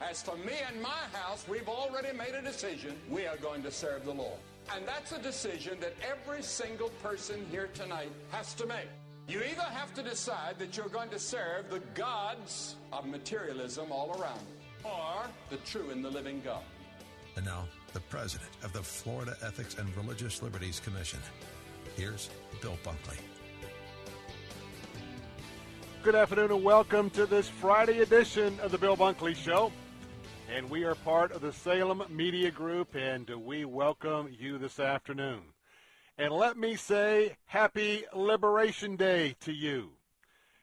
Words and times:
As 0.00 0.22
for 0.22 0.36
me 0.36 0.52
and 0.68 0.80
my 0.80 1.02
house, 1.12 1.44
we've 1.48 1.68
already 1.68 2.16
made 2.16 2.34
a 2.34 2.42
decision. 2.42 2.94
We 3.10 3.26
are 3.26 3.36
going 3.36 3.62
to 3.64 3.70
serve 3.70 4.04
the 4.04 4.12
Lord. 4.12 4.38
And 4.74 4.86
that's 4.86 5.12
a 5.12 5.20
decision 5.20 5.78
that 5.80 5.94
every 6.08 6.42
single 6.42 6.90
person 7.02 7.44
here 7.50 7.68
tonight 7.74 8.12
has 8.30 8.54
to 8.54 8.66
make. 8.66 8.86
You 9.26 9.42
either 9.42 9.62
have 9.62 9.92
to 9.94 10.02
decide 10.02 10.58
that 10.60 10.76
you're 10.76 10.88
going 10.88 11.10
to 11.10 11.18
serve 11.18 11.68
the 11.68 11.80
gods 11.94 12.76
of 12.92 13.06
materialism 13.06 13.90
all 13.90 14.10
around, 14.20 14.40
or 14.84 15.26
the 15.50 15.56
true 15.58 15.90
and 15.90 16.04
the 16.04 16.10
living 16.10 16.40
God. 16.44 16.62
And 17.36 17.44
now, 17.44 17.64
the 17.92 18.00
president 18.00 18.50
of 18.62 18.72
the 18.72 18.82
Florida 18.82 19.36
Ethics 19.42 19.76
and 19.78 19.94
Religious 19.96 20.42
Liberties 20.42 20.80
Commission. 20.80 21.18
Here's 21.96 22.30
Bill 22.62 22.78
Bunkley. 22.84 23.18
Good 26.04 26.14
afternoon 26.14 26.52
and 26.52 26.64
welcome 26.64 27.10
to 27.10 27.26
this 27.26 27.48
Friday 27.48 28.00
edition 28.00 28.58
of 28.60 28.70
the 28.70 28.78
Bill 28.78 28.96
Bunkley 28.96 29.34
Show. 29.34 29.72
And 30.50 30.70
we 30.70 30.84
are 30.84 30.94
part 30.94 31.32
of 31.32 31.42
the 31.42 31.52
Salem 31.52 32.02
Media 32.08 32.50
Group, 32.50 32.94
and 32.94 33.28
we 33.28 33.66
welcome 33.66 34.34
you 34.40 34.56
this 34.56 34.80
afternoon. 34.80 35.42
And 36.16 36.32
let 36.32 36.56
me 36.56 36.74
say 36.74 37.36
Happy 37.44 38.04
Liberation 38.14 38.96
Day 38.96 39.36
to 39.40 39.52
you. 39.52 39.90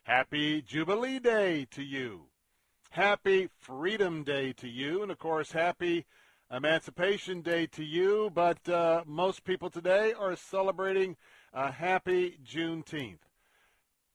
Happy 0.03 0.63
Jubilee 0.63 1.19
Day 1.19 1.67
to 1.69 1.83
you. 1.83 2.21
Happy 2.89 3.49
Freedom 3.59 4.23
Day 4.23 4.53
to 4.53 4.67
you. 4.67 5.03
And 5.03 5.11
of 5.11 5.19
course, 5.19 5.51
Happy 5.51 6.07
Emancipation 6.49 7.41
Day 7.41 7.67
to 7.67 7.83
you. 7.83 8.31
But 8.33 8.67
uh, 8.67 9.03
most 9.05 9.43
people 9.43 9.69
today 9.69 10.13
are 10.13 10.35
celebrating 10.35 11.15
a 11.53 11.71
happy 11.71 12.39
Juneteenth. 12.43 13.19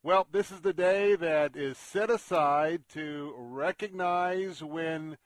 Well, 0.03 0.27
this 0.33 0.51
is 0.51 0.63
the 0.63 0.73
day 0.73 1.15
that 1.15 1.57
is 1.57 1.79
set 1.79 2.11
aside 2.11 2.83
to 2.95 3.35
recognize 3.39 4.65
when 4.65 5.17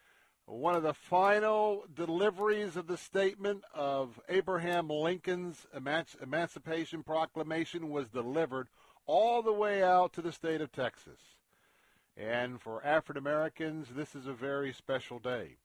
one 0.47 0.75
of 0.75 0.83
the 0.83 0.95
final 0.95 1.85
deliveries 1.95 2.77
of 2.77 2.87
the 2.87 2.97
statement 2.97 3.65
of 3.75 4.21
Abraham 4.29 4.89
Lincoln's 4.89 5.67
Emanci- 5.75 6.23
Emancipation 6.23 7.03
Proclamation 7.03 7.89
was 7.89 8.09
delivered 8.09 8.69
all 9.07 9.43
the 9.43 9.53
way 9.53 9.83
out 9.83 10.13
to 10.13 10.23
the 10.23 10.33
state 10.33 10.61
of 10.61 10.71
Texas. 10.71 11.21
And 12.17 12.61
for 12.61 12.85
African 12.85 13.17
Americans, 13.17 13.89
this 13.95 14.15
is 14.15 14.27
a 14.27 14.33
very 14.33 14.73
special 14.73 15.19
day. 15.19 15.57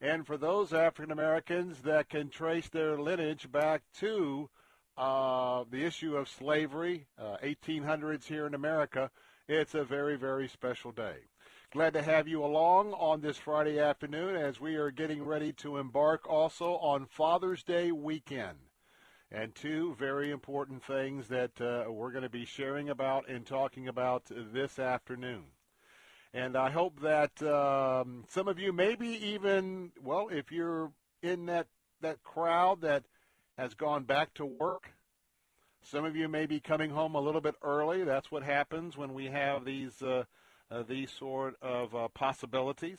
And 0.00 0.26
for 0.26 0.38
those 0.38 0.72
African 0.72 1.12
Americans 1.12 1.82
that 1.82 2.08
can 2.08 2.30
trace 2.30 2.68
their 2.68 2.98
lineage 2.98 3.50
back 3.52 3.82
to 3.98 4.48
uh, 4.96 5.64
the 5.70 5.84
issue 5.84 6.16
of 6.16 6.28
slavery, 6.28 7.06
uh, 7.18 7.36
1800s 7.42 8.24
here 8.24 8.46
in 8.46 8.54
America, 8.54 9.10
it's 9.46 9.74
a 9.74 9.84
very, 9.84 10.16
very 10.16 10.48
special 10.48 10.92
day. 10.92 11.29
Glad 11.72 11.92
to 11.92 12.02
have 12.02 12.26
you 12.26 12.44
along 12.44 12.94
on 12.94 13.20
this 13.20 13.36
Friday 13.36 13.78
afternoon 13.78 14.34
as 14.34 14.60
we 14.60 14.74
are 14.74 14.90
getting 14.90 15.24
ready 15.24 15.52
to 15.52 15.76
embark 15.76 16.28
also 16.28 16.72
on 16.78 17.06
Father's 17.06 17.62
Day 17.62 17.92
weekend. 17.92 18.58
And 19.30 19.54
two 19.54 19.94
very 19.96 20.32
important 20.32 20.82
things 20.82 21.28
that 21.28 21.60
uh, 21.60 21.88
we're 21.88 22.10
going 22.10 22.24
to 22.24 22.28
be 22.28 22.44
sharing 22.44 22.88
about 22.88 23.28
and 23.28 23.46
talking 23.46 23.86
about 23.86 24.24
this 24.52 24.80
afternoon. 24.80 25.44
And 26.34 26.56
I 26.56 26.70
hope 26.70 27.02
that 27.02 27.40
um, 27.44 28.24
some 28.28 28.48
of 28.48 28.58
you, 28.58 28.72
maybe 28.72 29.06
even, 29.06 29.92
well, 30.02 30.26
if 30.28 30.50
you're 30.50 30.90
in 31.22 31.46
that, 31.46 31.68
that 32.00 32.24
crowd 32.24 32.80
that 32.80 33.04
has 33.56 33.74
gone 33.74 34.02
back 34.02 34.34
to 34.34 34.44
work, 34.44 34.92
some 35.82 36.04
of 36.04 36.16
you 36.16 36.26
may 36.26 36.46
be 36.46 36.58
coming 36.58 36.90
home 36.90 37.14
a 37.14 37.20
little 37.20 37.40
bit 37.40 37.54
early. 37.62 38.02
That's 38.02 38.32
what 38.32 38.42
happens 38.42 38.96
when 38.96 39.14
we 39.14 39.26
have 39.26 39.64
these. 39.64 40.02
Uh, 40.02 40.24
these 40.88 41.10
sort 41.10 41.56
of 41.62 41.94
uh, 41.94 42.08
possibilities. 42.08 42.98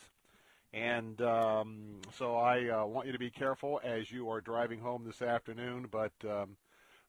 And 0.74 1.22
um, 1.22 2.00
so 2.18 2.36
I 2.36 2.70
uh, 2.70 2.86
want 2.86 3.08
you 3.08 3.14
to 3.14 3.20
be 3.20 3.30
careful 3.30 3.82
as 3.84 4.12
you 4.12 4.30
are 4.30 4.42
driving 4.42 4.80
home 4.80 5.04
this 5.06 5.22
afternoon. 5.22 5.88
But 5.92 6.14
um, 6.24 6.56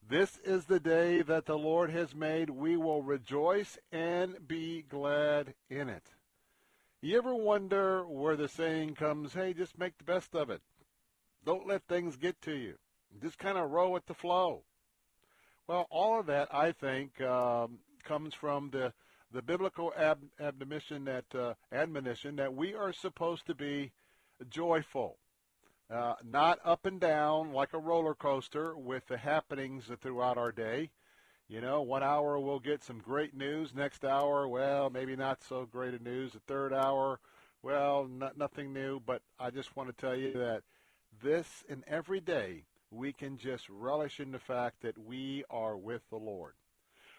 this 0.09 0.39
is 0.45 0.65
the 0.65 0.81
day 0.81 1.23
that 1.23 1.47
the 1.47 1.59
Lord 1.59 1.91
has 1.91 2.15
made. 2.15 2.51
We 2.51 2.77
will 2.77 3.03
rejoice 3.03 3.79
and 3.93 4.37
be 4.49 4.83
glad 4.83 5.55
in 5.71 5.89
it. 5.89 6.05
You 7.01 7.19
ever 7.19 7.35
wonder 7.35 8.05
where 8.05 8.37
the 8.37 8.49
saying 8.49 8.95
comes, 8.95 9.35
hey, 9.35 9.55
just 9.55 9.79
make 9.79 9.99
the 9.99 10.05
best 10.05 10.35
of 10.35 10.51
it? 10.51 10.61
Don't 11.45 11.67
let 11.67 11.83
things 11.89 12.17
get 12.17 12.41
to 12.43 12.53
you. 12.53 12.75
Just 13.21 13.39
kind 13.39 13.59
of 13.59 13.71
row 13.71 13.91
with 13.91 14.07
the 14.07 14.15
flow. 14.15 14.63
Well, 15.67 15.87
all 15.91 16.19
of 16.21 16.27
that, 16.27 16.53
I 16.53 16.73
think, 16.73 17.21
um, 17.21 17.79
comes 18.05 18.35
from 18.35 18.71
the 18.71 18.93
the 19.33 19.43
biblical 19.43 19.93
ab- 19.97 20.31
admonition 20.39 21.05
that 21.07 21.25
uh, 21.35 21.55
admonition 21.73 22.37
that 22.37 22.55
we 22.55 22.75
are 22.75 22.93
supposed 22.93 23.47
to 23.47 23.55
be 23.55 23.93
joyful, 24.49 25.19
uh, 25.91 26.15
not 26.25 26.59
up 26.65 26.87
and 26.87 27.01
down 27.01 27.53
like 27.53 27.73
a 27.73 27.79
roller 27.79 28.15
coaster 28.15 28.77
with 28.77 29.07
the 29.07 29.17
happenings 29.17 29.85
throughout 30.01 30.39
our 30.39 30.53
day. 30.53 30.91
You 31.49 31.61
know, 31.61 31.83
one 31.83 32.03
hour 32.03 32.39
we'll 32.39 32.61
get 32.61 32.83
some 32.83 32.99
great 32.99 33.35
news. 33.35 33.75
Next 33.75 34.05
hour, 34.05 34.49
well, 34.49 34.89
maybe 34.91 35.17
not 35.17 35.43
so 35.43 35.67
great 35.71 35.93
a 35.93 36.03
news. 36.03 36.33
The 36.33 36.41
third 36.41 36.73
hour, 36.73 37.21
well, 37.63 38.09
not, 38.09 38.39
nothing 38.39 38.73
new. 38.73 39.01
But 39.01 39.23
I 39.39 39.51
just 39.51 39.77
want 39.77 39.89
to 39.91 40.01
tell 40.01 40.17
you 40.17 40.33
that 40.35 40.63
this 41.23 41.47
and 41.69 41.85
every 41.87 42.21
day 42.21 42.65
we 42.91 43.13
can 43.13 43.37
just 43.37 43.69
relish 43.69 44.21
in 44.21 44.33
the 44.33 44.39
fact 44.39 44.83
that 44.83 44.97
we 44.97 45.45
are 45.51 45.77
with 45.77 46.03
the 46.11 46.17
Lord. 46.17 46.55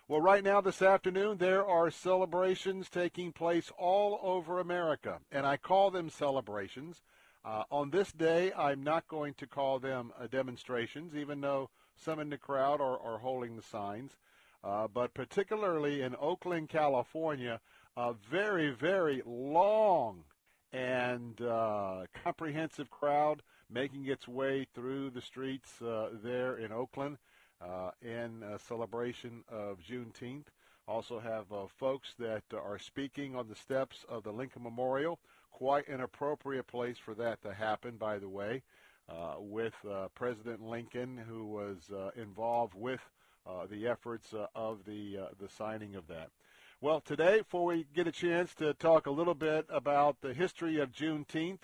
Well, 0.06 0.20
right 0.20 0.44
now 0.44 0.60
this 0.60 0.82
afternoon, 0.82 1.38
there 1.38 1.66
are 1.66 1.90
celebrations 1.90 2.90
taking 2.90 3.32
place 3.32 3.72
all 3.78 4.20
over 4.22 4.60
America, 4.60 5.20
and 5.32 5.46
I 5.46 5.56
call 5.56 5.92
them 5.92 6.10
celebrations. 6.10 7.02
Uh, 7.46 7.64
on 7.72 7.90
this 7.90 8.12
day, 8.12 8.52
I'm 8.52 8.84
not 8.84 9.08
going 9.08 9.34
to 9.36 9.48
call 9.48 9.80
them 9.80 10.12
uh, 10.20 10.28
demonstrations, 10.28 11.16
even 11.16 11.40
though 11.40 11.70
some 11.96 12.20
in 12.20 12.30
the 12.30 12.38
crowd 12.38 12.82
are, 12.82 13.00
are 13.00 13.20
holding 13.20 13.56
the 13.56 13.62
signs. 13.62 14.18
Uh, 14.62 14.90
but 14.94 15.14
particularly 15.14 16.02
in 16.02 16.18
Oakland, 16.20 16.68
California, 16.68 17.62
a 17.96 18.14
very, 18.30 18.72
very 18.72 19.22
long 19.26 20.26
and 20.74 21.42
uh, 21.42 22.02
comprehensive 22.26 22.92
crowd 22.92 23.42
making 23.70 24.08
its 24.08 24.28
way 24.28 24.68
through 24.76 25.12
the 25.12 25.22
streets 25.22 25.82
uh, 25.82 26.10
there 26.22 26.58
in 26.58 26.74
Oakland 26.74 27.18
uh, 27.64 27.92
in 28.02 28.44
celebration 28.68 29.44
of 29.50 29.80
Juneteenth. 29.80 30.48
Also 30.88 31.20
have 31.20 31.52
uh, 31.52 31.66
folks 31.78 32.14
that 32.20 32.44
are 32.54 32.78
speaking 32.78 33.36
on 33.36 33.48
the 33.48 33.56
steps 33.56 34.06
of 34.10 34.24
the 34.24 34.34
Lincoln 34.34 34.64
Memorial. 34.64 35.18
Quite 35.52 35.88
an 35.88 36.02
appropriate 36.02 36.68
place 36.68 36.98
for 36.98 37.14
that 37.16 37.42
to 37.44 37.54
happen, 37.54 37.96
by 37.96 38.18
the 38.18 38.28
way, 38.28 38.64
uh, 39.08 39.36
with 39.40 39.74
uh, 39.90 40.10
President 40.14 40.62
Lincoln, 40.62 41.18
who 41.18 41.46
was 41.46 41.90
uh, 41.94 42.10
involved 42.20 42.74
with 42.74 43.00
uh, 43.48 43.66
the 43.70 43.88
efforts 43.88 44.34
of 44.56 44.84
the 44.86 45.20
the 45.40 45.50
signing 45.50 45.96
of 45.96 46.08
that. 46.08 46.30
Well, 46.82 47.00
today, 47.00 47.40
before 47.40 47.66
we 47.66 47.86
get 47.96 48.08
a 48.08 48.12
chance 48.12 48.54
to 48.56 48.74
talk 48.74 49.06
a 49.06 49.12
little 49.12 49.36
bit 49.36 49.66
about 49.70 50.20
the 50.20 50.34
history 50.34 50.80
of 50.80 50.92
Juneteenth, 50.92 51.62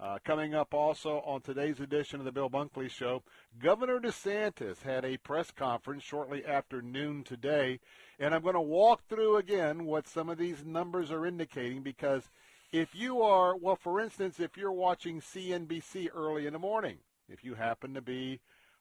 Uh, 0.00 0.16
coming 0.24 0.54
up 0.54 0.72
also 0.74 1.20
on 1.26 1.40
today's 1.40 1.80
edition 1.80 2.20
of 2.20 2.24
the 2.24 2.30
Bill 2.30 2.48
Bunkley 2.48 2.88
Show, 2.88 3.24
Governor 3.58 3.98
DeSantis 3.98 4.82
had 4.82 5.04
a 5.04 5.16
press 5.16 5.50
conference 5.50 6.04
shortly 6.04 6.44
after 6.46 6.80
noon 6.80 7.24
today, 7.24 7.80
and 8.20 8.32
I'm 8.32 8.42
going 8.42 8.54
to 8.54 8.60
walk 8.60 9.02
through 9.08 9.38
again 9.38 9.86
what 9.86 10.06
some 10.06 10.28
of 10.28 10.38
these 10.38 10.64
numbers 10.64 11.10
are 11.10 11.26
indicating 11.26 11.82
because 11.82 12.30
if 12.70 12.94
you 12.94 13.22
are, 13.22 13.56
well, 13.56 13.74
for 13.74 14.00
instance, 14.00 14.38
if 14.38 14.56
you're 14.56 14.70
watching 14.70 15.20
CNBC 15.20 16.10
early 16.14 16.46
in 16.46 16.52
the 16.52 16.60
morning, 16.60 16.98
if 17.28 17.42
you 17.42 17.54
happen 17.54 17.92
to 17.94 18.00
be 18.00 18.38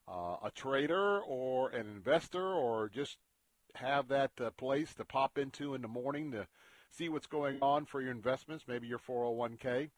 uh, 0.08 0.36
a 0.44 0.52
trader 0.54 1.20
or 1.22 1.70
an 1.70 1.88
investor 1.88 2.54
or 2.54 2.90
just 2.90 3.18
have 3.74 4.08
that 4.10 4.32
uh, 4.40 4.52
place 4.52 4.94
to 4.94 5.04
pop 5.04 5.40
into 5.40 5.74
in 5.74 5.82
the 5.82 5.88
morning 5.88 6.32
to 6.34 6.46
see 6.92 7.10
what's 7.10 7.26
going 7.26 7.58
on 7.64 7.86
for 7.86 8.02
your 8.02 8.12
investments, 8.12 8.66
maybe 8.68 8.86
your 8.86 9.00
401k, 9.00 9.90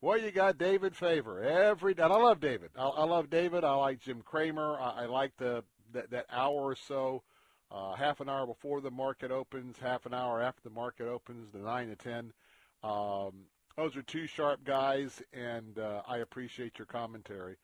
well, 0.00 0.18
you 0.18 0.30
got 0.30 0.58
David 0.58 0.94
Faber 0.94 1.42
every 1.42 1.94
day. 1.94 2.02
I 2.02 2.06
love 2.06 2.40
David. 2.40 2.70
I, 2.76 2.86
I 2.86 3.04
love 3.04 3.30
David. 3.30 3.64
I 3.64 3.74
like 3.74 4.00
Jim 4.00 4.22
Cramer. 4.24 4.78
I, 4.80 5.02
I 5.02 5.06
like 5.06 5.36
the 5.36 5.64
that, 5.92 6.10
that 6.10 6.26
hour 6.30 6.54
or 6.54 6.76
so, 6.76 7.22
uh, 7.70 7.94
half 7.94 8.20
an 8.20 8.28
hour 8.28 8.46
before 8.46 8.80
the 8.80 8.90
market 8.90 9.30
opens, 9.30 9.76
half 9.78 10.06
an 10.06 10.14
hour 10.14 10.40
after 10.40 10.62
the 10.62 10.74
market 10.74 11.08
opens, 11.08 11.50
the 11.52 11.58
nine 11.58 11.88
to 11.88 11.96
ten. 11.96 12.32
Um, 12.82 13.46
those 13.76 13.96
are 13.96 14.02
two 14.02 14.26
sharp 14.26 14.64
guys, 14.64 15.22
and 15.32 15.78
uh, 15.78 16.02
I 16.06 16.18
appreciate 16.18 16.78
your 16.78 16.86
commentary. 16.86 17.56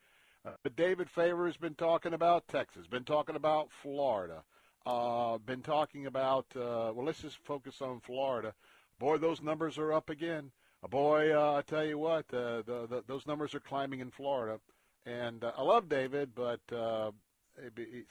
Uh, 0.46 0.52
but 0.62 0.76
David 0.76 1.08
Faber 1.08 1.46
has 1.46 1.56
been 1.56 1.74
talking 1.74 2.14
about 2.14 2.48
Texas, 2.48 2.86
been 2.86 3.04
talking 3.04 3.36
about 3.36 3.70
Florida, 3.70 4.42
uh, 4.86 5.38
been 5.38 5.62
talking 5.62 6.06
about. 6.06 6.46
Uh, 6.54 6.92
well, 6.94 7.04
let's 7.04 7.22
just 7.22 7.38
focus 7.38 7.80
on 7.80 8.00
Florida. 8.00 8.54
Boy, 8.98 9.18
those 9.18 9.42
numbers 9.42 9.78
are 9.78 9.92
up 9.92 10.10
again. 10.10 10.50
Boy, 10.90 11.34
uh, 11.34 11.54
I 11.54 11.62
tell 11.62 11.84
you 11.84 11.98
what, 11.98 12.26
uh, 12.32 12.62
the, 12.62 12.86
the, 12.88 13.04
those 13.06 13.26
numbers 13.26 13.54
are 13.54 13.60
climbing 13.60 14.00
in 14.00 14.10
Florida. 14.10 14.60
And 15.06 15.42
uh, 15.42 15.52
I 15.56 15.62
love 15.62 15.88
David, 15.88 16.34
but 16.34 16.60
uh, 16.74 17.12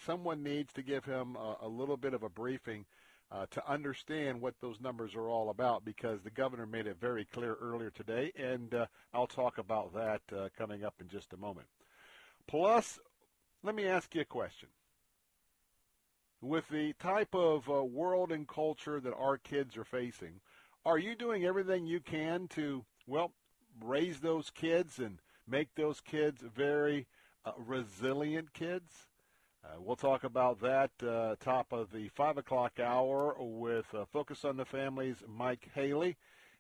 someone 0.06 0.44
needs 0.44 0.74
to 0.74 0.82
give 0.82 1.06
him 1.06 1.36
a, 1.36 1.58
a 1.62 1.68
little 1.68 1.98
bit 1.98 2.14
of 2.14 2.24
a 2.24 2.30
briefing 2.30 2.86
uh, 3.32 3.46
to 3.52 3.70
understand 3.70 4.42
what 4.42 4.56
those 4.62 4.80
numbers 4.80 5.16
are 5.16 5.28
all 5.28 5.50
about 5.50 5.84
because 5.86 6.22
the 6.22 6.30
governor 6.30 6.66
made 6.66 6.88
it 6.88 6.98
very 7.00 7.26
clear 7.26 7.56
earlier 7.60 7.90
today, 7.90 8.32
and 8.36 8.74
uh, 8.74 8.86
I'll 9.14 9.28
talk 9.28 9.58
about 9.58 9.94
that 9.96 10.22
coming 10.58 10.84
up 10.84 10.96
in 11.00 11.08
just 11.08 11.34
a 11.34 11.38
moment. 11.38 11.68
Plus, 12.48 13.00
let 13.64 13.74
me 13.74 13.86
ask 13.86 14.14
you 14.14 14.22
a 14.22 14.26
question. 14.26 14.70
With 16.42 16.68
the 16.70 16.94
type 16.94 17.34
of 17.34 17.68
world 17.68 18.32
and 18.32 18.48
culture 18.48 19.00
that 19.00 19.14
our 19.14 19.38
kids 19.38 19.78
are 19.78 19.86
facing, 19.86 20.42
are 20.86 20.98
you 20.98 21.16
doing 21.16 21.46
everything 21.46 21.86
you 21.86 22.00
can 22.00 22.48
to, 22.50 22.84
well, 23.08 23.32
raise 23.82 24.20
those 24.20 24.50
kids 24.50 25.00
and 25.00 25.20
make 25.48 25.70
those 25.76 26.02
kids 26.02 26.42
very 26.42 27.08
uh, 27.46 27.52
resilient 27.58 28.54
kids? 28.54 29.08
Uh, 29.64 29.80
we'll 29.80 29.96
talk 29.96 30.26
about 30.26 30.60
that 30.60 30.92
uh, 31.02 31.36
top 31.40 31.72
of 31.72 31.92
the 31.94 32.10
5 32.10 32.38
o'clock 32.38 32.80
hour 32.82 33.36
with 33.40 33.86
uh, 33.94 34.04
Focus 34.12 34.44
on 34.44 34.58
the 34.58 34.66
Family's 34.66 35.24
Mike 35.26 35.70
Haley. 35.74 36.18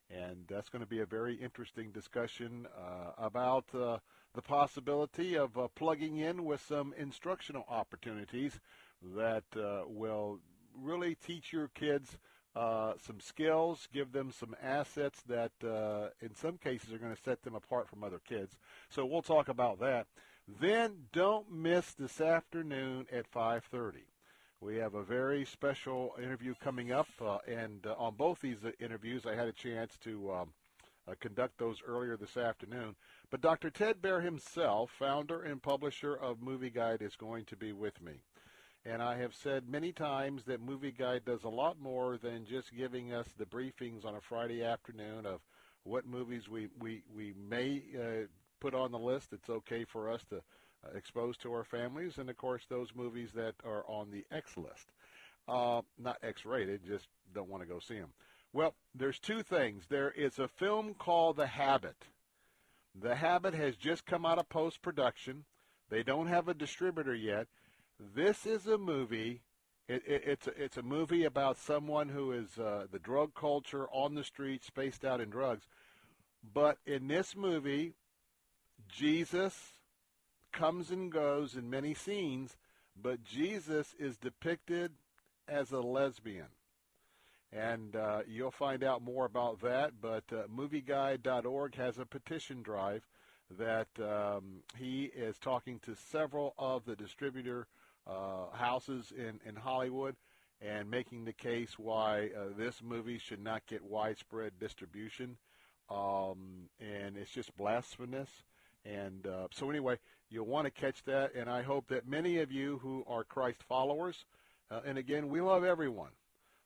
And 0.09 0.45
that's 0.47 0.69
going 0.69 0.83
to 0.83 0.89
be 0.89 1.01
a 1.01 1.05
very 1.05 1.35
interesting 1.35 1.91
discussion 1.91 2.67
uh, 2.77 3.11
about 3.17 3.65
uh, 3.73 3.97
the 4.33 4.41
possibility 4.41 5.37
of 5.37 5.57
plugging 5.75 6.17
in 6.17 6.45
with 6.45 6.63
some 6.65 6.93
instructional 6.97 7.65
opportunities 7.67 8.59
that 9.15 9.43
will 9.87 10.39
really 10.81 11.15
teach 11.15 11.51
your 11.51 11.67
kids– 11.67 12.17
uh, 12.55 12.93
some 13.05 13.19
skills, 13.19 13.87
give 13.91 14.11
them 14.11 14.31
some 14.31 14.55
assets 14.61 15.21
that, 15.27 15.51
uh, 15.63 16.09
in 16.21 16.35
some 16.35 16.57
cases, 16.57 16.93
are 16.93 16.99
going 16.99 17.15
to 17.15 17.21
set 17.21 17.41
them 17.43 17.55
apart 17.55 17.89
from 17.89 18.03
other 18.03 18.19
kids. 18.27 18.57
So 18.89 19.05
we'll 19.05 19.21
talk 19.21 19.47
about 19.47 19.79
that. 19.79 20.07
Then 20.47 21.07
don't 21.11 21.51
miss 21.51 21.93
this 21.93 22.19
afternoon 22.19 23.07
at 23.11 23.31
5:30. 23.31 24.05
We 24.59 24.77
have 24.77 24.93
a 24.93 25.03
very 25.03 25.45
special 25.45 26.15
interview 26.17 26.53
coming 26.61 26.91
up, 26.91 27.07
uh, 27.19 27.39
and 27.47 27.85
uh, 27.85 27.95
on 27.97 28.15
both 28.15 28.39
these 28.41 28.63
uh, 28.63 28.71
interviews, 28.79 29.25
I 29.25 29.35
had 29.35 29.47
a 29.47 29.53
chance 29.53 29.97
to 29.99 30.31
um, 30.31 30.53
uh, 31.07 31.15
conduct 31.19 31.57
those 31.57 31.81
earlier 31.85 32.17
this 32.17 32.37
afternoon. 32.37 32.95
But 33.29 33.41
Dr. 33.41 33.69
Ted 33.69 34.01
Baehr 34.01 34.23
himself, 34.23 34.91
founder 34.91 35.41
and 35.41 35.61
publisher 35.61 36.15
of 36.15 36.41
Movie 36.41 36.69
Guide, 36.69 37.01
is 37.01 37.15
going 37.15 37.45
to 37.45 37.55
be 37.55 37.73
with 37.73 38.01
me. 38.01 38.21
And 38.85 39.01
I 39.01 39.17
have 39.17 39.33
said 39.33 39.69
many 39.69 39.93
times 39.93 40.43
that 40.45 40.61
Movie 40.61 40.91
Guide 40.91 41.23
does 41.25 41.43
a 41.45 41.49
lot 41.49 41.79
more 41.81 42.17
than 42.17 42.45
just 42.45 42.75
giving 42.75 43.13
us 43.13 43.27
the 43.37 43.45
briefings 43.45 44.03
on 44.05 44.15
a 44.15 44.21
Friday 44.21 44.63
afternoon 44.63 45.25
of 45.25 45.39
what 45.83 46.05
movies 46.05 46.49
we, 46.49 46.67
we, 46.79 47.01
we 47.15 47.33
may 47.49 47.81
uh, 47.97 48.27
put 48.59 48.73
on 48.73 48.91
the 48.91 48.99
list. 48.99 49.31
It's 49.31 49.49
okay 49.49 49.85
for 49.85 50.11
us 50.11 50.21
to 50.31 50.37
uh, 50.37 50.97
expose 50.97 51.37
to 51.37 51.53
our 51.53 51.63
families. 51.63 52.17
And, 52.17 52.29
of 52.29 52.35
course, 52.35 52.63
those 52.67 52.89
movies 52.93 53.29
that 53.35 53.55
are 53.65 53.85
on 53.87 54.11
the 54.11 54.25
X 54.35 54.57
list. 54.57 54.91
Uh, 55.47 55.81
not 55.97 56.17
X-rated, 56.21 56.85
just 56.85 57.07
don't 57.33 57.49
want 57.49 57.63
to 57.63 57.67
go 57.67 57.79
see 57.79 57.99
them. 57.99 58.13
Well, 58.53 58.75
there's 58.95 59.19
two 59.19 59.43
things. 59.43 59.83
There 59.89 60.11
is 60.11 60.39
a 60.39 60.47
film 60.47 60.93
called 60.93 61.37
The 61.37 61.47
Habit. 61.47 61.95
The 63.01 63.15
Habit 63.15 63.53
has 63.53 63.75
just 63.75 64.05
come 64.05 64.25
out 64.25 64.39
of 64.39 64.47
post-production. 64.49 65.45
They 65.89 66.03
don't 66.03 66.27
have 66.27 66.47
a 66.47 66.53
distributor 66.53 67.15
yet. 67.15 67.47
This 68.15 68.45
is 68.45 68.67
a 68.67 68.77
movie. 68.77 69.41
It, 69.87 70.03
it, 70.05 70.23
it's 70.25 70.47
a, 70.47 70.63
it's 70.63 70.77
a 70.77 70.83
movie 70.83 71.23
about 71.23 71.57
someone 71.57 72.09
who 72.09 72.31
is 72.31 72.57
uh, 72.57 72.87
the 72.91 72.99
drug 72.99 73.33
culture 73.33 73.87
on 73.91 74.15
the 74.15 74.23
street, 74.23 74.63
spaced 74.63 75.05
out 75.05 75.21
in 75.21 75.29
drugs. 75.29 75.67
But 76.53 76.77
in 76.85 77.07
this 77.07 77.35
movie, 77.35 77.93
Jesus 78.89 79.53
comes 80.51 80.91
and 80.91 81.11
goes 81.11 81.55
in 81.55 81.69
many 81.69 81.93
scenes, 81.93 82.57
but 83.01 83.23
Jesus 83.23 83.95
is 83.97 84.17
depicted 84.17 84.91
as 85.47 85.71
a 85.71 85.79
lesbian. 85.79 86.47
And 87.51 87.95
uh, 87.95 88.21
you'll 88.27 88.51
find 88.51 88.83
out 88.83 89.01
more 89.01 89.25
about 89.25 89.61
that. 89.61 89.93
But 90.01 90.25
uh, 90.31 90.43
MovieGuide.org 90.53 91.75
has 91.75 91.99
a 91.99 92.05
petition 92.05 92.63
drive 92.63 93.07
that 93.57 93.87
um, 93.99 94.63
he 94.77 95.05
is 95.15 95.37
talking 95.37 95.79
to 95.85 95.95
several 95.95 96.53
of 96.57 96.85
the 96.85 96.95
distributor 96.95 97.67
houses 98.07 99.11
in, 99.15 99.39
in 99.47 99.55
Hollywood 99.55 100.15
and 100.61 100.89
making 100.89 101.25
the 101.25 101.33
case 101.33 101.77
why 101.77 102.29
uh, 102.37 102.45
this 102.57 102.81
movie 102.81 103.17
should 103.17 103.43
not 103.43 103.65
get 103.67 103.83
widespread 103.83 104.53
distribution. 104.59 105.37
Um, 105.89 106.69
and 106.79 107.17
it's 107.17 107.31
just 107.31 107.55
blasphemous. 107.57 108.29
And 108.85 109.27
uh, 109.27 109.47
so, 109.51 109.69
anyway, 109.69 109.97
you'll 110.29 110.45
want 110.45 110.65
to 110.65 110.71
catch 110.71 111.03
that. 111.05 111.35
And 111.35 111.49
I 111.49 111.61
hope 111.61 111.87
that 111.89 112.07
many 112.07 112.39
of 112.39 112.51
you 112.51 112.79
who 112.81 113.03
are 113.07 113.23
Christ 113.23 113.63
followers, 113.67 114.25
uh, 114.71 114.81
and 114.85 114.97
again, 114.97 115.29
we 115.29 115.41
love 115.41 115.63
everyone. 115.63 116.11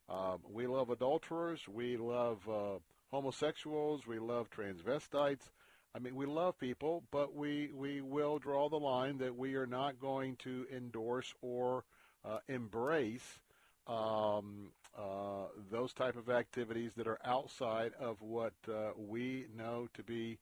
Um, 0.09 0.39
we 0.49 0.67
love 0.67 0.89
adulterers. 0.89 1.59
We 1.67 1.97
love 1.97 2.47
uh, 2.47 2.79
homosexuals. 3.11 4.07
We 4.07 4.19
love 4.19 4.49
transvestites. 4.49 5.49
I 5.97 5.99
mean, 5.99 6.15
we 6.15 6.27
love 6.27 6.59
people, 6.59 7.01
but 7.09 7.33
we, 7.33 7.71
we 7.73 8.01
will 8.01 8.37
draw 8.37 8.69
the 8.69 8.77
line 8.77 9.17
that 9.17 9.35
we 9.35 9.55
are 9.55 9.65
not 9.65 9.99
going 9.99 10.35
to 10.43 10.67
endorse 10.71 11.33
or 11.41 11.85
uh, 12.23 12.37
embrace 12.47 13.39
um, 13.87 14.69
uh, 14.95 15.45
those 15.71 15.93
type 15.93 16.15
of 16.15 16.29
activities 16.29 16.91
that 16.97 17.07
are 17.07 17.17
outside 17.25 17.93
of 17.99 18.21
what 18.21 18.53
uh, 18.71 18.91
we 18.95 19.47
know 19.57 19.87
to 19.95 20.03
be 20.03 20.37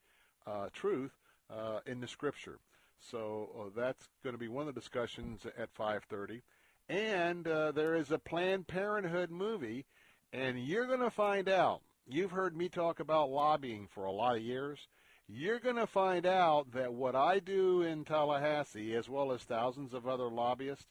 uh, 0.45 0.67
truth 0.73 1.13
uh, 1.49 1.79
in 1.85 2.01
the 2.01 2.07
Scripture. 2.07 2.59
So 2.99 3.49
uh, 3.57 3.69
that's 3.73 4.09
going 4.25 4.33
to 4.33 4.39
be 4.39 4.49
one 4.49 4.67
of 4.67 4.75
the 4.75 4.81
discussions 4.81 5.45
at 5.57 5.73
5:30, 5.73 6.41
and 6.89 7.45
there 7.45 7.95
is 7.95 8.11
a 8.11 8.19
Planned 8.19 8.67
Parenthood 8.67 9.31
movie, 9.31 9.85
and 10.33 10.59
you're 10.59 10.87
going 10.87 10.99
to 10.99 11.09
find 11.09 11.47
out. 11.47 11.79
You've 12.07 12.31
heard 12.31 12.57
me 12.57 12.67
talk 12.67 12.99
about 12.99 13.29
lobbying 13.29 13.87
for 13.87 14.03
a 14.03 14.11
lot 14.11 14.35
of 14.35 14.41
years 14.41 14.89
you're 15.27 15.59
going 15.59 15.75
to 15.75 15.87
find 15.87 16.25
out 16.25 16.71
that 16.73 16.93
what 16.93 17.15
I 17.15 17.39
do 17.39 17.81
in 17.81 18.05
Tallahassee, 18.05 18.95
as 18.95 19.09
well 19.09 19.31
as 19.31 19.41
thousands 19.41 19.93
of 19.93 20.07
other 20.07 20.29
lobbyists, 20.29 20.87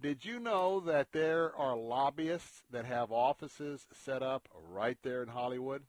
did 0.00 0.24
you 0.24 0.38
know 0.38 0.80
that 0.80 1.12
there 1.12 1.54
are 1.56 1.76
lobbyists 1.76 2.62
that 2.70 2.84
have 2.84 3.10
offices 3.10 3.86
set 3.92 4.22
up 4.22 4.48
right 4.70 4.98
there 5.02 5.22
in 5.22 5.28
Hollywood? 5.28 5.82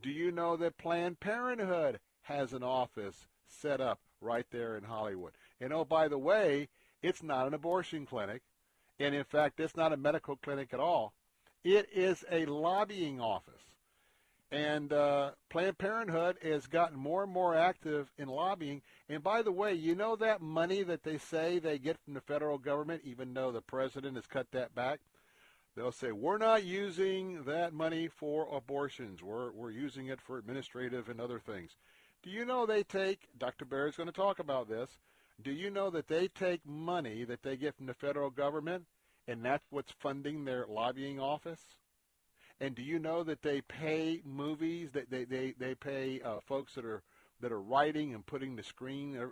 Do 0.00 0.10
you 0.10 0.30
know 0.30 0.56
that 0.56 0.78
Planned 0.78 1.20
Parenthood 1.20 2.00
has 2.22 2.52
an 2.52 2.62
office 2.62 3.26
set 3.46 3.80
up 3.80 4.00
right 4.20 4.46
there 4.50 4.76
in 4.76 4.84
Hollywood? 4.84 5.32
And 5.60 5.72
oh, 5.72 5.84
by 5.84 6.08
the 6.08 6.18
way, 6.18 6.68
it's 7.02 7.22
not 7.22 7.46
an 7.46 7.54
abortion 7.54 8.06
clinic. 8.06 8.42
And 8.98 9.14
in 9.14 9.24
fact, 9.24 9.60
it's 9.60 9.76
not 9.76 9.92
a 9.92 9.96
medical 9.96 10.36
clinic 10.36 10.72
at 10.72 10.80
all. 10.80 11.14
It 11.62 11.88
is 11.94 12.24
a 12.30 12.46
lobbying 12.46 13.20
office. 13.20 13.63
And 14.54 14.92
uh, 14.92 15.32
Planned 15.50 15.78
Parenthood 15.78 16.36
has 16.40 16.68
gotten 16.68 16.96
more 16.96 17.24
and 17.24 17.32
more 17.32 17.56
active 17.56 18.12
in 18.18 18.28
lobbying. 18.28 18.82
And 19.08 19.20
by 19.20 19.42
the 19.42 19.50
way, 19.50 19.74
you 19.74 19.96
know 19.96 20.14
that 20.14 20.40
money 20.40 20.84
that 20.84 21.02
they 21.02 21.18
say 21.18 21.58
they 21.58 21.76
get 21.76 21.98
from 22.04 22.14
the 22.14 22.20
federal 22.20 22.58
government, 22.58 23.02
even 23.04 23.34
though 23.34 23.50
the 23.50 23.60
president 23.60 24.14
has 24.14 24.26
cut 24.26 24.46
that 24.52 24.72
back? 24.72 25.00
They'll 25.74 25.90
say, 25.90 26.12
we're 26.12 26.38
not 26.38 26.62
using 26.62 27.42
that 27.46 27.72
money 27.72 28.06
for 28.06 28.46
abortions. 28.54 29.24
We're, 29.24 29.50
we're 29.50 29.72
using 29.72 30.06
it 30.06 30.20
for 30.20 30.38
administrative 30.38 31.08
and 31.08 31.20
other 31.20 31.40
things. 31.40 31.72
Do 32.22 32.30
you 32.30 32.44
know 32.44 32.64
they 32.64 32.84
take, 32.84 33.22
Dr. 33.36 33.64
Barrett's 33.64 33.96
going 33.96 34.06
to 34.06 34.12
talk 34.12 34.38
about 34.38 34.68
this, 34.68 34.88
do 35.42 35.50
you 35.50 35.68
know 35.68 35.90
that 35.90 36.06
they 36.06 36.28
take 36.28 36.64
money 36.64 37.24
that 37.24 37.42
they 37.42 37.56
get 37.56 37.74
from 37.74 37.86
the 37.86 37.94
federal 37.94 38.30
government 38.30 38.84
and 39.26 39.44
that's 39.44 39.66
what's 39.70 39.90
funding 39.98 40.44
their 40.44 40.64
lobbying 40.68 41.18
office? 41.18 41.60
And 42.60 42.74
do 42.74 42.82
you 42.82 42.98
know 42.98 43.22
that 43.24 43.42
they 43.42 43.60
pay 43.62 44.22
movies, 44.24 44.90
that 44.92 45.10
they, 45.10 45.24
they, 45.24 45.54
they 45.58 45.74
pay 45.74 46.20
uh, 46.20 46.38
folks 46.46 46.74
that 46.74 46.84
are 46.84 47.02
that 47.40 47.52
are 47.52 47.60
writing 47.60 48.14
and 48.14 48.24
putting 48.24 48.56
the 48.56 48.62
screen 48.62 49.18
uh, 49.18 49.26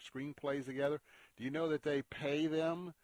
screenplays 0.00 0.64
together? 0.64 1.00
Do 1.36 1.44
you 1.44 1.50
know 1.50 1.68
that 1.68 1.82
they 1.82 2.02
pay 2.02 2.46
them 2.46 2.94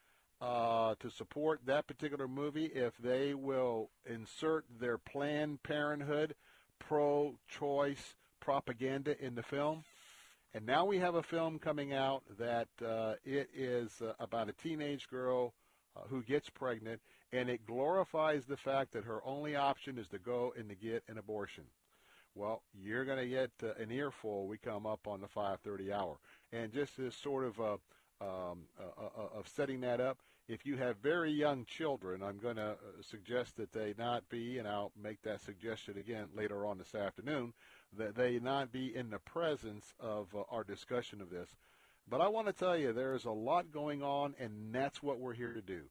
uh, 0.40 0.94
to 1.00 1.10
support 1.10 1.60
that 1.66 1.86
particular 1.86 2.28
movie 2.28 2.66
if 2.66 2.96
they 2.98 3.34
will 3.34 3.90
insert 4.06 4.64
their 4.80 4.96
Planned 4.96 5.62
Parenthood 5.62 6.34
pro-choice 6.78 8.14
propaganda 8.40 9.22
in 9.22 9.34
the 9.34 9.42
film? 9.42 9.84
And 10.54 10.64
now 10.64 10.86
we 10.86 10.98
have 10.98 11.14
a 11.14 11.22
film 11.22 11.58
coming 11.58 11.92
out 11.92 12.22
that 12.38 12.68
uh, 12.84 13.14
it 13.24 13.50
is 13.54 14.00
uh, 14.00 14.12
about 14.18 14.48
a 14.48 14.52
teenage 14.52 15.08
girl 15.08 15.52
uh, 15.94 16.00
who 16.08 16.22
gets 16.22 16.48
pregnant, 16.48 17.02
and 17.32 17.48
it 17.48 17.66
glorifies 17.66 18.44
the 18.46 18.56
fact 18.56 18.92
that 18.92 19.04
her 19.04 19.20
only 19.24 19.56
option 19.56 19.98
is 19.98 20.08
to 20.08 20.18
go 20.18 20.52
and 20.56 20.68
to 20.68 20.74
get 20.74 21.02
an 21.08 21.18
abortion. 21.18 21.64
Well, 22.34 22.62
you're 22.72 23.04
going 23.04 23.18
to 23.18 23.28
get 23.28 23.50
uh, 23.62 23.74
an 23.82 23.90
earful. 23.90 24.46
We 24.46 24.58
come 24.58 24.86
up 24.86 25.06
on 25.06 25.20
the 25.20 25.28
5:30 25.28 25.92
hour, 25.92 26.18
and 26.52 26.72
just 26.72 26.98
as 26.98 27.14
sort 27.14 27.44
of 27.44 27.58
a 27.58 27.78
um, 28.20 28.66
uh, 28.78 29.04
uh, 29.04 29.38
of 29.38 29.48
setting 29.48 29.80
that 29.82 30.00
up. 30.00 30.18
If 30.48 30.64
you 30.64 30.76
have 30.78 30.96
very 30.96 31.30
young 31.30 31.66
children, 31.66 32.22
I'm 32.22 32.38
going 32.38 32.56
to 32.56 32.76
suggest 33.02 33.56
that 33.58 33.72
they 33.72 33.94
not 33.98 34.28
be, 34.30 34.58
and 34.58 34.66
I'll 34.66 34.92
make 35.00 35.20
that 35.22 35.42
suggestion 35.42 35.98
again 35.98 36.28
later 36.34 36.64
on 36.64 36.78
this 36.78 36.94
afternoon, 36.94 37.52
that 37.96 38.14
they 38.14 38.38
not 38.38 38.72
be 38.72 38.94
in 38.96 39.10
the 39.10 39.18
presence 39.18 39.92
of 40.00 40.34
uh, 40.34 40.42
our 40.50 40.64
discussion 40.64 41.20
of 41.20 41.28
this. 41.28 41.50
But 42.08 42.22
I 42.22 42.28
want 42.28 42.46
to 42.46 42.54
tell 42.54 42.76
you, 42.76 42.92
there's 42.92 43.26
a 43.26 43.30
lot 43.30 43.70
going 43.70 44.02
on, 44.02 44.34
and 44.40 44.72
that's 44.72 45.02
what 45.02 45.20
we're 45.20 45.34
here 45.34 45.52
to 45.52 45.60
do. 45.60 45.82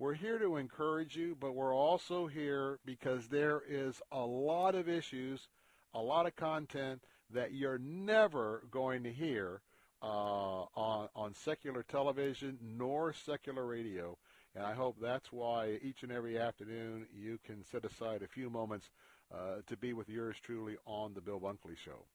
We're 0.00 0.14
here 0.14 0.38
to 0.38 0.56
encourage 0.56 1.14
you, 1.14 1.36
but 1.38 1.54
we're 1.54 1.74
also 1.74 2.26
here 2.26 2.78
because 2.86 3.28
there 3.28 3.60
is 3.68 4.00
a 4.10 4.24
lot 4.24 4.74
of 4.74 4.88
issues, 4.88 5.46
a 5.92 6.00
lot 6.00 6.24
of 6.24 6.34
content 6.36 7.02
that 7.34 7.52
you're 7.52 7.76
never 7.76 8.62
going 8.70 9.02
to 9.02 9.12
hear 9.12 9.60
uh, 10.02 10.62
on, 10.74 11.10
on 11.14 11.34
secular 11.34 11.82
television 11.82 12.56
nor 12.62 13.12
secular 13.12 13.66
radio. 13.66 14.16
And 14.54 14.64
I 14.64 14.72
hope 14.72 14.96
that's 15.02 15.30
why 15.30 15.78
each 15.82 16.02
and 16.02 16.10
every 16.10 16.38
afternoon 16.38 17.06
you 17.14 17.38
can 17.44 17.62
set 17.62 17.84
aside 17.84 18.22
a 18.22 18.26
few 18.26 18.48
moments 18.48 18.88
uh, 19.30 19.56
to 19.66 19.76
be 19.76 19.92
with 19.92 20.08
yours 20.08 20.36
truly 20.42 20.78
on 20.86 21.12
the 21.12 21.20
Bill 21.20 21.38
Bunkley 21.40 21.76
Show. 21.76 22.06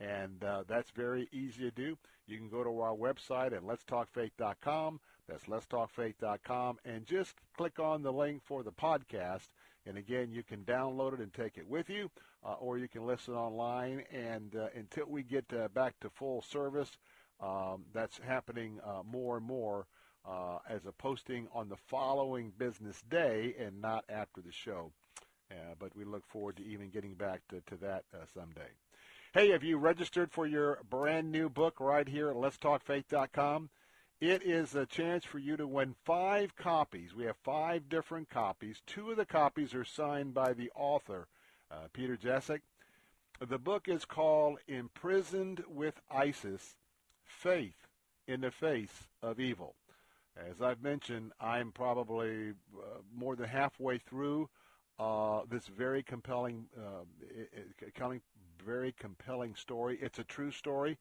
And 0.00 0.44
uh, 0.44 0.62
that's 0.68 0.90
very 0.90 1.28
easy 1.32 1.64
to 1.64 1.72
do. 1.72 1.98
You 2.26 2.38
can 2.38 2.48
go 2.48 2.62
to 2.62 2.80
our 2.80 2.94
website 2.94 3.52
at 3.52 3.64
letstalkfaith.com. 3.64 5.00
That's 5.28 5.44
letstalkfaith.com. 5.44 6.78
And 6.84 7.06
just 7.06 7.34
click 7.56 7.78
on 7.78 8.02
the 8.02 8.12
link 8.12 8.42
for 8.44 8.62
the 8.62 8.72
podcast. 8.72 9.48
And 9.86 9.96
again, 9.96 10.30
you 10.30 10.42
can 10.42 10.64
download 10.64 11.14
it 11.14 11.20
and 11.20 11.32
take 11.32 11.56
it 11.56 11.66
with 11.66 11.88
you, 11.88 12.10
uh, 12.44 12.54
or 12.54 12.78
you 12.78 12.88
can 12.88 13.06
listen 13.06 13.34
online. 13.34 14.04
And 14.12 14.54
uh, 14.54 14.68
until 14.74 15.06
we 15.06 15.22
get 15.22 15.44
uh, 15.52 15.68
back 15.68 15.98
to 16.00 16.10
full 16.10 16.42
service, 16.42 16.90
um, 17.40 17.84
that's 17.94 18.18
happening 18.18 18.80
uh, 18.84 19.02
more 19.10 19.36
and 19.36 19.46
more 19.46 19.86
uh, 20.28 20.58
as 20.68 20.84
a 20.86 20.92
posting 20.92 21.48
on 21.54 21.68
the 21.68 21.76
following 21.86 22.52
business 22.58 23.00
day 23.08 23.54
and 23.58 23.80
not 23.80 24.04
after 24.08 24.40
the 24.40 24.52
show. 24.52 24.92
Uh, 25.50 25.74
but 25.78 25.96
we 25.96 26.04
look 26.04 26.26
forward 26.26 26.56
to 26.56 26.64
even 26.66 26.90
getting 26.90 27.14
back 27.14 27.40
to, 27.48 27.62
to 27.62 27.76
that 27.76 28.04
someday. 28.34 28.68
Hey, 29.32 29.50
have 29.50 29.62
you 29.62 29.78
registered 29.78 30.32
for 30.32 30.46
your 30.46 30.80
brand 30.90 31.30
new 31.30 31.48
book 31.48 31.80
right 31.80 32.06
here 32.06 32.30
at 32.30 32.36
letstalkfaith.com? 32.36 33.70
It 34.20 34.42
is 34.42 34.74
a 34.74 34.84
chance 34.84 35.24
for 35.24 35.38
you 35.38 35.56
to 35.56 35.66
win 35.66 35.94
five 36.04 36.56
copies. 36.56 37.14
We 37.14 37.24
have 37.24 37.36
five 37.36 37.88
different 37.88 38.28
copies. 38.28 38.82
Two 38.84 39.12
of 39.12 39.16
the 39.16 39.24
copies 39.24 39.74
are 39.74 39.84
signed 39.84 40.34
by 40.34 40.54
the 40.54 40.72
author, 40.74 41.28
uh, 41.70 41.86
Peter 41.92 42.16
Jasek. 42.16 42.62
The 43.40 43.58
book 43.58 43.86
is 43.86 44.04
called 44.04 44.58
Imprisoned 44.66 45.62
with 45.68 46.00
ISIS 46.10 46.74
Faith 47.24 47.86
in 48.26 48.40
the 48.40 48.50
Face 48.50 49.06
of 49.22 49.38
Evil. 49.38 49.76
As 50.36 50.60
I've 50.60 50.82
mentioned, 50.82 51.30
I'm 51.40 51.70
probably 51.70 52.50
uh, 52.76 52.98
more 53.14 53.36
than 53.36 53.48
halfway 53.48 53.98
through 53.98 54.48
uh, 54.98 55.42
this 55.48 55.68
very 55.68 56.02
compelling, 56.02 56.66
uh, 56.76 57.04
it, 57.22 57.52
very 58.64 58.92
compelling 58.98 59.54
story. 59.54 59.96
It's 60.02 60.18
a 60.18 60.24
true 60.24 60.50
story. 60.50 60.98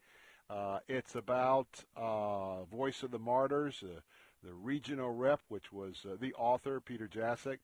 Uh, 0.50 0.80
it's 0.88 1.16
about 1.16 1.84
uh, 1.96 2.64
Voice 2.64 3.04
of 3.04 3.12
the 3.12 3.20
Martyrs, 3.20 3.84
uh, 3.84 4.00
the 4.44 4.54
regional 4.54 5.12
rep, 5.12 5.42
which 5.50 5.74
was 5.74 6.06
the 6.22 6.34
author, 6.36 6.80
Peter 6.80 7.08
Jasek. 7.08 7.60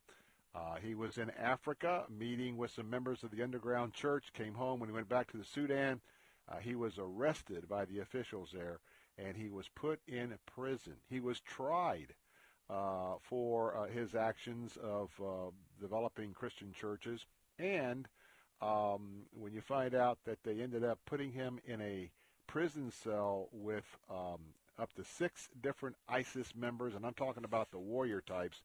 he 0.81 0.95
was 0.95 1.17
in 1.17 1.29
Africa 1.31 2.05
meeting 2.09 2.57
with 2.57 2.71
some 2.71 2.89
members 2.89 3.23
of 3.23 3.31
the 3.31 3.41
underground 3.41 3.93
church, 3.93 4.33
came 4.33 4.55
home 4.55 4.79
when 4.79 4.89
he 4.89 4.95
went 4.95 5.09
back 5.09 5.31
to 5.31 5.37
the 5.37 5.45
Sudan. 5.45 6.01
he 6.61 6.75
was 6.75 6.97
arrested 6.97 7.69
by 7.69 7.85
the 7.85 7.99
officials 7.99 8.49
there 8.53 8.79
and 9.17 9.37
he 9.37 9.49
was 9.49 9.67
put 9.75 9.99
in 10.07 10.33
prison. 10.45 10.93
He 11.09 11.19
was 11.19 11.39
tried 11.39 12.13
uh, 12.69 13.15
for 13.21 13.77
uh, 13.77 13.87
his 13.87 14.15
actions 14.15 14.77
of 14.81 15.09
uh, 15.21 15.51
developing 15.79 16.33
Christian 16.33 16.73
churches, 16.73 17.25
and 17.59 18.07
um, 18.61 19.23
when 19.31 19.53
you 19.53 19.61
find 19.61 19.93
out 19.93 20.19
that 20.25 20.43
they 20.43 20.61
ended 20.61 20.83
up 20.83 20.99
putting 21.05 21.31
him 21.31 21.59
in 21.65 21.81
a 21.81 22.09
prison 22.53 22.91
cell 23.03 23.50
with 23.51 23.98
um, 24.12 24.38
up 24.77 24.93
to 24.93 25.03
six 25.03 25.50
different 25.63 25.95
ISIS 26.07 26.53
members, 26.55 26.93
and 26.93 27.03
I'm 27.03 27.15
talking 27.15 27.45
about 27.45 27.72
the 27.72 27.79
warrior 27.79 28.22
types. 28.22 28.62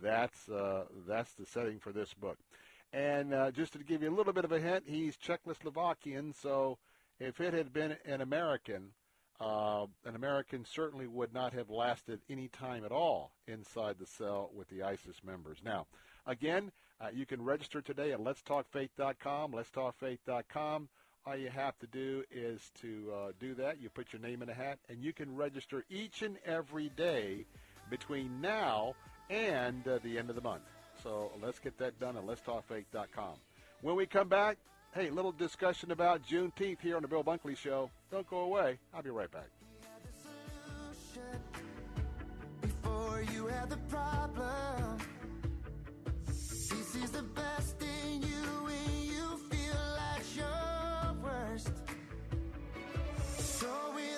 That's 0.00 0.48
uh, 0.48 0.84
that's 1.08 1.32
the 1.32 1.44
setting 1.44 1.80
for 1.80 1.90
this 1.90 2.14
book. 2.14 2.38
And 2.92 3.34
uh, 3.34 3.50
just 3.50 3.72
to 3.72 3.80
give 3.80 4.00
you 4.00 4.10
a 4.10 4.14
little 4.14 4.32
bit 4.32 4.44
of 4.44 4.52
a 4.52 4.60
hint, 4.60 4.84
he's 4.86 5.16
Czechoslovakian, 5.16 6.40
so 6.40 6.78
if 7.18 7.40
it 7.40 7.52
had 7.52 7.72
been 7.72 7.96
an 8.04 8.20
American, 8.20 8.90
uh, 9.40 9.86
an 10.04 10.14
American 10.14 10.64
certainly 10.64 11.08
would 11.08 11.34
not 11.34 11.52
have 11.52 11.68
lasted 11.68 12.20
any 12.30 12.46
time 12.46 12.84
at 12.84 12.92
all 12.92 13.32
inside 13.48 13.96
the 13.98 14.06
cell 14.06 14.50
with 14.54 14.68
the 14.68 14.84
ISIS 14.84 15.16
members. 15.26 15.58
Now, 15.64 15.88
again, 16.28 16.70
uh, 17.00 17.08
you 17.12 17.26
can 17.26 17.42
register 17.42 17.80
today 17.80 18.12
at 18.12 18.20
letstalkfaith.com, 18.20 19.52
letstalkfaith.com. 19.52 20.88
All 21.26 21.36
you 21.36 21.48
have 21.50 21.78
to 21.80 21.86
do 21.88 22.22
is 22.30 22.70
to 22.82 23.12
uh, 23.12 23.32
do 23.40 23.54
that. 23.54 23.80
You 23.80 23.88
put 23.88 24.12
your 24.12 24.22
name 24.22 24.42
in 24.42 24.48
a 24.48 24.54
hat, 24.54 24.78
and 24.88 25.02
you 25.02 25.12
can 25.12 25.34
register 25.34 25.84
each 25.90 26.22
and 26.22 26.36
every 26.44 26.88
day 26.90 27.46
between 27.90 28.40
now 28.40 28.94
and 29.28 29.86
uh, 29.88 29.98
the 30.04 30.18
end 30.18 30.30
of 30.30 30.36
the 30.36 30.42
month. 30.42 30.62
So 31.02 31.32
let's 31.42 31.58
get 31.58 31.76
that 31.78 31.98
done 31.98 32.16
at 32.16 32.24
letstalkfaith.com. 32.24 33.34
When 33.82 33.96
we 33.96 34.06
come 34.06 34.28
back, 34.28 34.56
Hey, 34.96 35.10
little 35.10 35.32
discussion 35.32 35.90
about 35.90 36.22
Juneteenth 36.26 36.80
here 36.80 36.96
on 36.96 37.02
the 37.02 37.08
Bill 37.08 37.22
Bunkley 37.22 37.54
Show. 37.54 37.90
Don't 38.10 38.26
go 38.30 38.38
away. 38.38 38.78
I'll 38.94 39.02
be 39.02 39.10
right 39.10 39.30
back. 39.30 39.50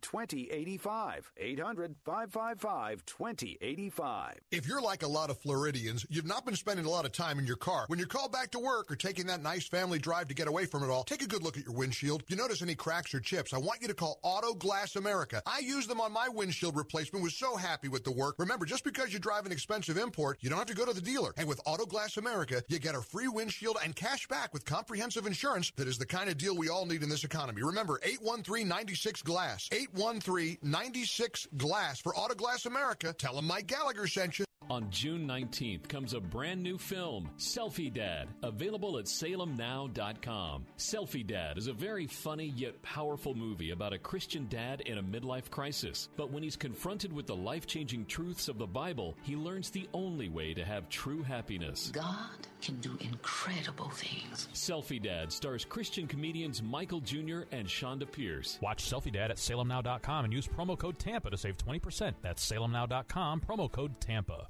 2085. 0.00 1.32
800 1.36 1.94
555 2.04 3.06
2085. 3.06 4.38
If 4.50 4.66
you're 4.66 4.80
like 4.80 5.02
a 5.02 5.08
lot 5.08 5.30
of 5.30 5.38
Floridians, 5.38 6.06
you've 6.10 6.26
not 6.26 6.44
been 6.44 6.56
spending 6.56 6.86
a 6.86 6.90
lot 6.90 7.04
of 7.04 7.12
time 7.12 7.38
in 7.38 7.46
your 7.46 7.56
car. 7.56 7.84
When 7.86 7.98
you're 7.98 8.08
called 8.08 8.32
back 8.32 8.50
to 8.52 8.58
work 8.58 8.90
or 8.90 8.96
taking 8.96 9.26
that 9.26 9.42
nice 9.42 9.66
family 9.66 9.98
drive 9.98 10.28
to 10.28 10.34
get 10.34 10.48
away 10.48 10.66
from 10.66 10.82
it 10.82 10.90
all, 10.90 11.04
take 11.04 11.22
a 11.22 11.26
good 11.26 11.42
look 11.42 11.56
at 11.56 11.64
your 11.64 11.74
windshield. 11.74 12.22
If 12.22 12.30
you 12.30 12.36
notice 12.36 12.62
any 12.62 12.74
cracks 12.74 13.14
or 13.14 13.20
chips, 13.20 13.52
I 13.52 13.58
want 13.58 13.82
you 13.82 13.88
to 13.88 13.94
call 13.94 14.18
Auto 14.22 14.54
Glass 14.54 14.96
America. 14.96 15.42
I 15.46 15.60
used 15.60 15.88
them 15.88 16.00
on 16.00 16.12
my 16.12 16.28
windshield 16.28 16.76
replacement, 16.76 17.22
was 17.22 17.34
so 17.34 17.56
happy 17.56 17.88
with 17.88 18.04
the 18.04 18.12
work. 18.12 18.36
Remember, 18.38 18.66
just 18.66 18.84
because 18.84 19.12
you 19.12 19.18
drive 19.18 19.46
an 19.46 19.52
expensive 19.52 19.96
import, 19.96 20.38
you 20.40 20.50
don't 20.50 20.58
have 20.58 20.68
to 20.68 20.74
go 20.74 20.86
to 20.86 20.92
the 20.92 21.00
dealer. 21.00 21.32
And 21.36 21.48
with 21.48 21.60
Auto 21.66 21.86
Glass 21.86 22.16
America, 22.16 22.62
you 22.68 22.78
get 22.78 22.94
a 22.94 23.02
free 23.02 23.28
windshield 23.28 23.76
and 23.84 23.94
cash 23.94 24.26
back 24.28 24.52
with 24.52 24.64
comprehensive 24.64 25.26
insurance 25.26 25.70
that 25.76 25.88
is 25.88 25.98
the 25.98 26.06
kind 26.06 26.28
of 26.28 26.36
deal 26.36 26.56
we 26.56 26.68
all 26.68 26.86
need 26.86 27.02
in 27.02 27.08
this 27.08 27.24
economy. 27.24 27.62
Remember, 27.62 28.00
813-96 28.04 29.22
Glass. 29.24 29.67
813-96 29.70 31.46
Glass 31.56 32.00
for 32.00 32.14
Auto 32.16 32.34
Glass 32.34 32.66
America. 32.66 33.12
Tell 33.12 33.34
them 33.34 33.46
Mike 33.46 33.66
Gallagher 33.66 34.06
sent 34.06 34.38
you. 34.38 34.47
On 34.70 34.90
June 34.90 35.26
19th 35.26 35.88
comes 35.88 36.12
a 36.12 36.20
brand 36.20 36.62
new 36.62 36.76
film, 36.76 37.30
Selfie 37.38 37.92
Dad, 37.92 38.28
available 38.42 38.98
at 38.98 39.06
salemnow.com. 39.06 40.66
Selfie 40.76 41.26
Dad 41.26 41.56
is 41.56 41.68
a 41.68 41.72
very 41.72 42.06
funny 42.06 42.52
yet 42.54 42.80
powerful 42.82 43.34
movie 43.34 43.70
about 43.70 43.94
a 43.94 43.98
Christian 43.98 44.46
dad 44.50 44.82
in 44.82 44.98
a 44.98 45.02
midlife 45.02 45.48
crisis. 45.48 46.10
But 46.18 46.30
when 46.30 46.42
he's 46.42 46.54
confronted 46.56 47.14
with 47.14 47.26
the 47.26 47.34
life 47.34 47.66
changing 47.66 48.04
truths 48.06 48.46
of 48.48 48.58
the 48.58 48.66
Bible, 48.66 49.16
he 49.22 49.36
learns 49.36 49.70
the 49.70 49.88
only 49.94 50.28
way 50.28 50.52
to 50.52 50.66
have 50.66 50.90
true 50.90 51.22
happiness. 51.22 51.90
God 51.90 52.28
can 52.60 52.78
do 52.80 52.94
incredible 53.00 53.88
things. 53.88 54.48
Selfie 54.52 55.02
Dad 55.02 55.32
stars 55.32 55.64
Christian 55.64 56.06
comedians 56.06 56.62
Michael 56.62 57.00
Jr. 57.00 57.44
and 57.52 57.66
Chonda 57.66 58.10
Pierce. 58.10 58.58
Watch 58.60 58.84
Selfie 58.84 59.12
Dad 59.12 59.30
at 59.30 59.38
salemnow.com 59.38 60.26
and 60.26 60.34
use 60.34 60.46
promo 60.46 60.78
code 60.78 60.98
TAMPA 60.98 61.30
to 61.30 61.38
save 61.38 61.56
20%. 61.56 62.12
That's 62.20 62.46
salemnow.com, 62.46 63.40
promo 63.40 63.72
code 63.72 63.98
TAMPA. 63.98 64.46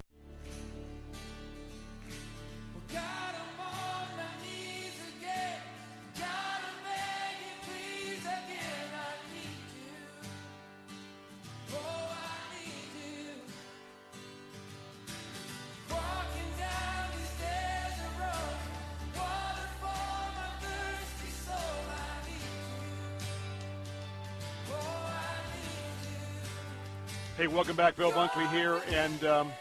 Hey, 27.39 27.47
welcome 27.47 27.77
back. 27.77 27.95
Bill 27.95 28.11
Bunkley 28.11 28.51
here. 28.51 28.81
And 28.89 29.23
um, 29.23 29.51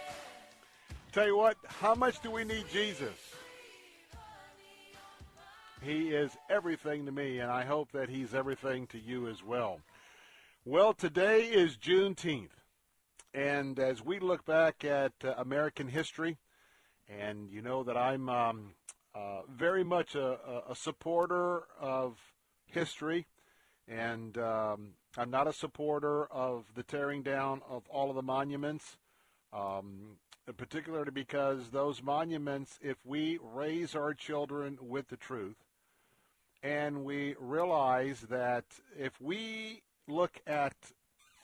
tell 1.12 1.26
you 1.26 1.36
what, 1.36 1.56
how 1.66 1.94
much 1.94 2.20
do 2.22 2.30
we 2.30 2.44
need 2.44 2.64
Jesus? 2.72 3.16
He 5.82 6.08
is 6.08 6.36
everything 6.50 7.06
to 7.06 7.12
me, 7.12 7.38
and 7.38 7.50
I 7.50 7.64
hope 7.64 7.92
that 7.92 8.08
he's 8.08 8.34
everything 8.34 8.86
to 8.88 8.98
you 8.98 9.28
as 9.28 9.42
well. 9.44 9.80
Well, 10.64 10.92
today 10.92 11.44
is 11.44 11.76
Juneteenth. 11.76 12.50
And 13.34 13.78
as 13.78 14.02
we 14.02 14.18
look 14.18 14.44
back 14.44 14.84
at 14.84 15.12
uh, 15.22 15.34
American 15.36 15.88
history, 15.88 16.38
and 17.08 17.50
you 17.50 17.62
know 17.62 17.82
that 17.84 17.96
I'm 17.96 18.28
um, 18.28 18.74
uh, 19.14 19.42
very 19.48 19.84
much 19.84 20.14
a, 20.14 20.62
a, 20.68 20.74
supporter 20.74 21.62
of 21.80 22.18
history, 22.66 23.26
and 23.86 24.36
um, 24.38 24.94
I'm 25.16 25.30
not 25.30 25.46
a 25.46 25.52
supporter 25.52 26.26
of 26.26 26.64
the 26.74 26.82
tearing 26.82 27.22
down 27.22 27.60
of 27.68 27.86
all 27.88 28.10
of 28.10 28.16
the 28.16 28.22
monuments, 28.22 28.96
um, 29.52 30.16
particularly 30.56 31.10
because 31.10 31.70
those 31.70 32.02
monuments, 32.02 32.78
if 32.82 32.96
we 33.04 33.38
raise 33.42 33.94
our 33.94 34.14
children 34.14 34.78
with 34.80 35.08
the 35.08 35.16
truth, 35.16 35.56
and 36.62 37.04
we 37.04 37.34
realize 37.38 38.20
that 38.22 38.64
if 38.98 39.20
we 39.20 39.82
look 40.06 40.40
at 40.46 40.74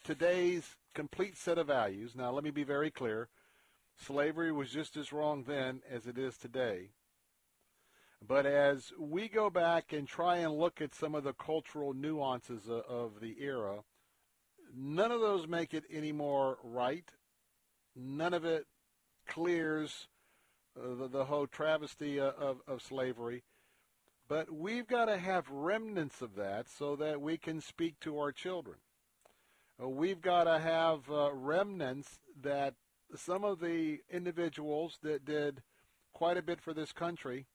today's 0.02 0.76
complete 0.94 1.36
set 1.36 1.58
of 1.58 1.66
values, 1.66 2.14
now 2.16 2.30
let 2.30 2.44
me 2.44 2.50
be 2.50 2.64
very 2.64 2.90
clear, 2.90 3.28
slavery 3.96 4.52
was 4.52 4.70
just 4.70 4.96
as 4.96 5.12
wrong 5.12 5.44
then 5.46 5.80
as 5.90 6.06
it 6.06 6.18
is 6.18 6.36
today. 6.36 6.90
But 8.26 8.46
as 8.46 8.92
we 8.98 9.28
go 9.28 9.50
back 9.50 9.92
and 9.92 10.08
try 10.08 10.38
and 10.38 10.58
look 10.58 10.80
at 10.80 10.94
some 10.94 11.14
of 11.14 11.24
the 11.24 11.34
cultural 11.34 11.92
nuances 11.92 12.68
of, 12.68 13.20
the 13.20 13.36
era, 13.38 13.84
none 14.74 15.12
of 15.12 15.20
those 15.20 15.46
make 15.46 15.74
it 15.74 15.84
any 15.92 16.12
more 16.12 16.58
right. 16.62 17.08
None 17.94 18.32
of 18.32 18.44
it 18.44 18.66
clears 19.26 20.08
uh, 20.78 20.94
the, 20.94 21.08
the, 21.08 21.24
whole 21.24 21.46
travesty 21.46 22.18
of, 22.18 22.34
of, 22.34 22.56
of 22.66 22.82
slavery. 22.82 23.42
But 24.28 24.52
we've 24.52 24.86
got 24.86 25.06
to 25.06 25.18
have 25.18 25.50
remnants 25.50 26.22
of 26.22 26.34
that 26.36 26.68
so 26.68 26.96
that 26.96 27.20
we 27.20 27.36
can 27.36 27.60
speak 27.60 28.00
to 28.00 28.18
our 28.18 28.32
children. 28.32 28.76
Uh, 29.82 29.88
we've 29.88 30.22
got 30.22 30.44
to 30.44 30.58
have 30.58 31.10
uh, 31.10 31.30
remnants 31.32 32.18
that 32.42 32.74
some 33.14 33.44
of 33.44 33.60
the 33.60 33.98
individuals 34.10 34.98
that 35.02 35.24
did 35.24 35.62
quite 36.12 36.36
a 36.36 36.42
bit 36.42 36.60
for 36.60 36.72
this 36.72 36.92
country 36.92 37.46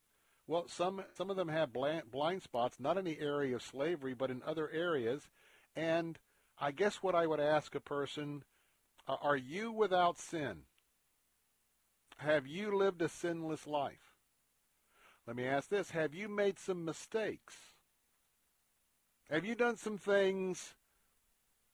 well, 0.49 0.65
some 0.67 1.03
some 1.15 1.29
of 1.29 1.35
them 1.35 1.49
have 1.49 1.71
blind, 1.71 2.09
blind 2.11 2.41
spots, 2.41 2.79
not 2.79 2.97
in 2.97 3.05
the 3.05 3.19
area 3.19 3.55
of 3.55 3.61
slavery, 3.61 4.15
but 4.15 4.31
in 4.31 4.41
other 4.43 4.67
areas. 4.71 5.29
And 5.75 6.17
I 6.59 6.71
guess 6.71 7.03
what 7.03 7.13
I 7.13 7.27
would 7.27 7.39
ask 7.39 7.75
a 7.75 7.79
person, 7.79 8.43
uh, 9.07 9.17
are 9.21 9.37
you 9.37 9.71
without 9.71 10.17
sin? 10.17 10.63
Have 12.19 12.45
you 12.45 12.75
lived 12.75 13.01
a 13.01 13.09
sinless 13.09 13.65
life? 13.65 14.13
Let 15.25 15.35
me 15.35 15.45
ask 15.45 15.69
this, 15.69 15.91
have 15.91 16.13
you 16.13 16.27
made 16.27 16.59
some 16.59 16.83
mistakes? 16.83 17.55
Have 19.29 19.45
you 19.45 19.55
done 19.55 19.77
some 19.77 19.97
things 19.97 20.73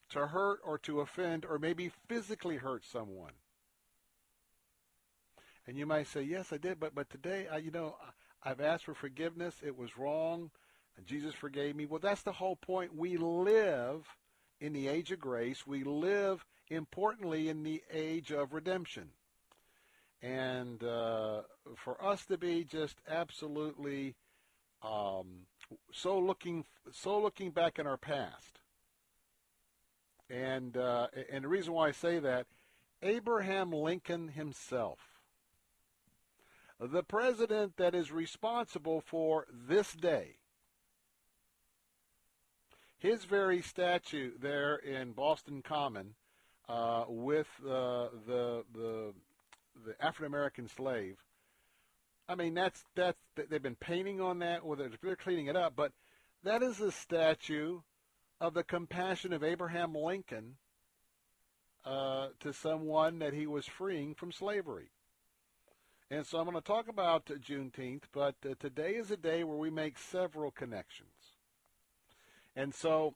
to 0.09 0.27
hurt 0.27 0.59
or 0.63 0.77
to 0.79 0.99
offend 0.99 1.45
or 1.45 1.57
maybe 1.57 1.91
physically 2.07 2.57
hurt 2.57 2.83
someone? 2.85 3.31
And 5.65 5.77
you 5.77 5.87
might 5.87 6.07
say, 6.07 6.21
yes, 6.21 6.53
I 6.53 6.57
did, 6.57 6.79
but, 6.79 6.93
but 6.93 7.09
today, 7.09 7.47
I, 7.51 7.57
you 7.57 7.71
know, 7.71 7.95
I've 8.43 8.61
asked 8.61 8.85
for 8.85 8.93
forgiveness. 8.93 9.55
It 9.65 9.75
was 9.75 9.97
wrong. 9.97 10.51
And 10.95 11.07
Jesus 11.07 11.33
forgave 11.33 11.75
me. 11.75 11.87
Well, 11.87 11.99
that's 11.99 12.21
the 12.21 12.33
whole 12.33 12.55
point. 12.55 12.95
We 12.95 13.17
live 13.17 14.05
in 14.59 14.73
the 14.73 14.87
age 14.87 15.11
of 15.11 15.19
grace. 15.19 15.65
We 15.65 15.83
live, 15.83 16.45
importantly, 16.69 17.49
in 17.49 17.63
the 17.63 17.81
age 17.91 18.31
of 18.31 18.53
redemption. 18.53 19.09
And 20.25 20.83
uh, 20.83 21.41
for 21.75 22.03
us 22.03 22.25
to 22.25 22.37
be 22.37 22.63
just 22.63 22.97
absolutely 23.07 24.15
um, 24.81 25.45
so 25.91 26.17
looking 26.17 26.65
so 26.91 27.19
looking 27.19 27.51
back 27.51 27.77
in 27.77 27.85
our 27.85 27.97
past, 27.97 28.59
and 30.29 30.75
uh, 30.77 31.07
and 31.31 31.43
the 31.43 31.47
reason 31.47 31.73
why 31.73 31.89
I 31.89 31.91
say 31.91 32.19
that, 32.19 32.47
Abraham 33.03 33.71
Lincoln 33.71 34.29
himself 34.29 34.99
the 36.79 37.03
president 37.03 37.77
that 37.77 37.95
is 37.95 38.11
responsible 38.11 39.01
for 39.01 39.47
this 39.51 39.93
day. 39.93 40.37
His 42.97 43.25
very 43.25 43.61
statue 43.61 44.31
there 44.39 44.75
in 44.75 45.11
Boston 45.11 45.61
Common 45.61 46.15
uh, 46.67 47.05
with 47.07 47.47
uh, 47.63 48.09
the, 48.27 48.63
the 48.73 49.13
African 49.99 50.25
American 50.25 50.67
slave. 50.67 51.17
I 52.27 52.35
mean, 52.35 52.53
that's 52.53 52.83
that's 52.95 53.19
they've 53.35 53.61
been 53.61 53.75
painting 53.75 54.19
on 54.21 54.39
that, 54.39 54.61
or 54.63 54.75
they're, 54.75 54.91
they're 55.01 55.15
cleaning 55.15 55.47
it 55.47 55.55
up, 55.55 55.73
but 55.75 55.91
that 56.43 56.63
is 56.63 56.79
a 56.79 56.91
statue 56.91 57.79
of 58.41 58.53
the 58.53 58.63
compassion 58.63 59.33
of 59.33 59.43
Abraham 59.43 59.93
Lincoln 59.93 60.55
uh, 61.85 62.29
to 62.39 62.51
someone 62.51 63.19
that 63.19 63.33
he 63.33 63.47
was 63.47 63.65
freeing 63.65 64.15
from 64.15 64.31
slavery. 64.31 64.89
And 66.11 66.25
so 66.25 66.37
I'm 66.37 66.45
going 66.45 66.55
to 66.55 66.61
talk 66.61 66.87
about 66.87 67.25
Juneteenth, 67.25 68.03
but 68.13 68.35
uh, 68.45 68.53
today 68.59 68.91
is 68.91 69.09
a 69.09 69.17
day 69.17 69.43
where 69.43 69.57
we 69.57 69.71
make 69.71 69.97
several 69.97 70.51
connections. 70.51 71.09
And 72.55 72.73
so 72.73 73.15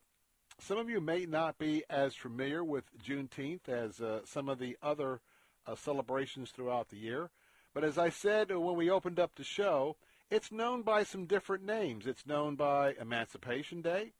some 0.59 0.77
of 0.77 0.89
you 0.89 0.99
may 0.99 1.25
not 1.25 1.57
be 1.57 1.83
as 1.89 2.15
familiar 2.15 2.63
with 2.63 2.85
Juneteenth 2.97 3.69
as 3.69 4.01
uh, 4.01 4.21
some 4.25 4.49
of 4.49 4.59
the 4.59 4.77
other 4.81 5.21
uh, 5.67 5.75
celebrations 5.75 6.51
throughout 6.51 6.89
the 6.89 6.97
year. 6.97 7.29
But 7.73 7.83
as 7.83 7.97
I 7.97 8.09
said 8.09 8.49
when 8.51 8.75
we 8.75 8.89
opened 8.89 9.19
up 9.19 9.35
the 9.35 9.43
show, 9.43 9.97
it's 10.29 10.51
known 10.51 10.83
by 10.83 11.03
some 11.03 11.25
different 11.25 11.63
names. 11.63 12.05
It's 12.05 12.25
known 12.25 12.55
by 12.55 12.93
Emancipation 12.99 13.81
Day, 13.81 14.13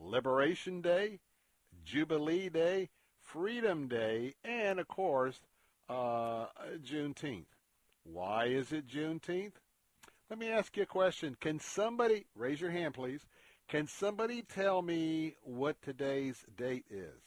Liberation 0.00 0.80
Day, 0.80 1.20
Jubilee 1.84 2.48
Day, 2.48 2.90
Freedom 3.20 3.88
Day, 3.88 4.34
and 4.44 4.78
of 4.78 4.88
course, 4.88 5.40
uh, 5.88 6.46
Juneteenth. 6.82 7.46
Why 8.04 8.46
is 8.46 8.72
it 8.72 8.86
Juneteenth? 8.86 9.54
Let 10.30 10.38
me 10.38 10.50
ask 10.50 10.76
you 10.76 10.82
a 10.82 10.86
question. 10.86 11.36
Can 11.40 11.60
somebody, 11.60 12.26
raise 12.34 12.60
your 12.60 12.70
hand 12.70 12.94
please, 12.94 13.20
can 13.68 13.86
somebody 13.86 14.42
tell 14.42 14.82
me 14.82 15.36
what 15.42 15.80
today's 15.82 16.44
date 16.56 16.84
is? 16.90 17.22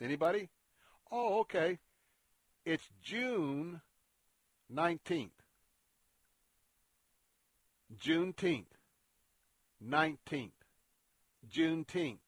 Anybody? 0.00 0.48
Oh, 1.10 1.40
okay. 1.40 1.78
It's 2.64 2.88
June 3.02 3.80
19th. 4.72 5.30
Juneteenth. 8.02 8.64
19th. 9.86 10.50
Juneteenth. 11.50 12.18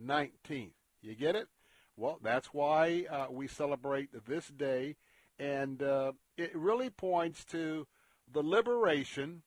19th. 0.00 0.70
You 1.02 1.14
get 1.14 1.36
it? 1.36 1.48
Well, 1.96 2.18
that's 2.22 2.48
why 2.48 3.06
uh, 3.10 3.26
we 3.30 3.48
celebrate 3.48 4.10
this 4.26 4.48
day, 4.48 4.96
and 5.38 5.82
uh, 5.82 6.12
it 6.36 6.54
really 6.54 6.90
points 6.90 7.44
to 7.46 7.86
the 8.30 8.42
liberation 8.42 9.42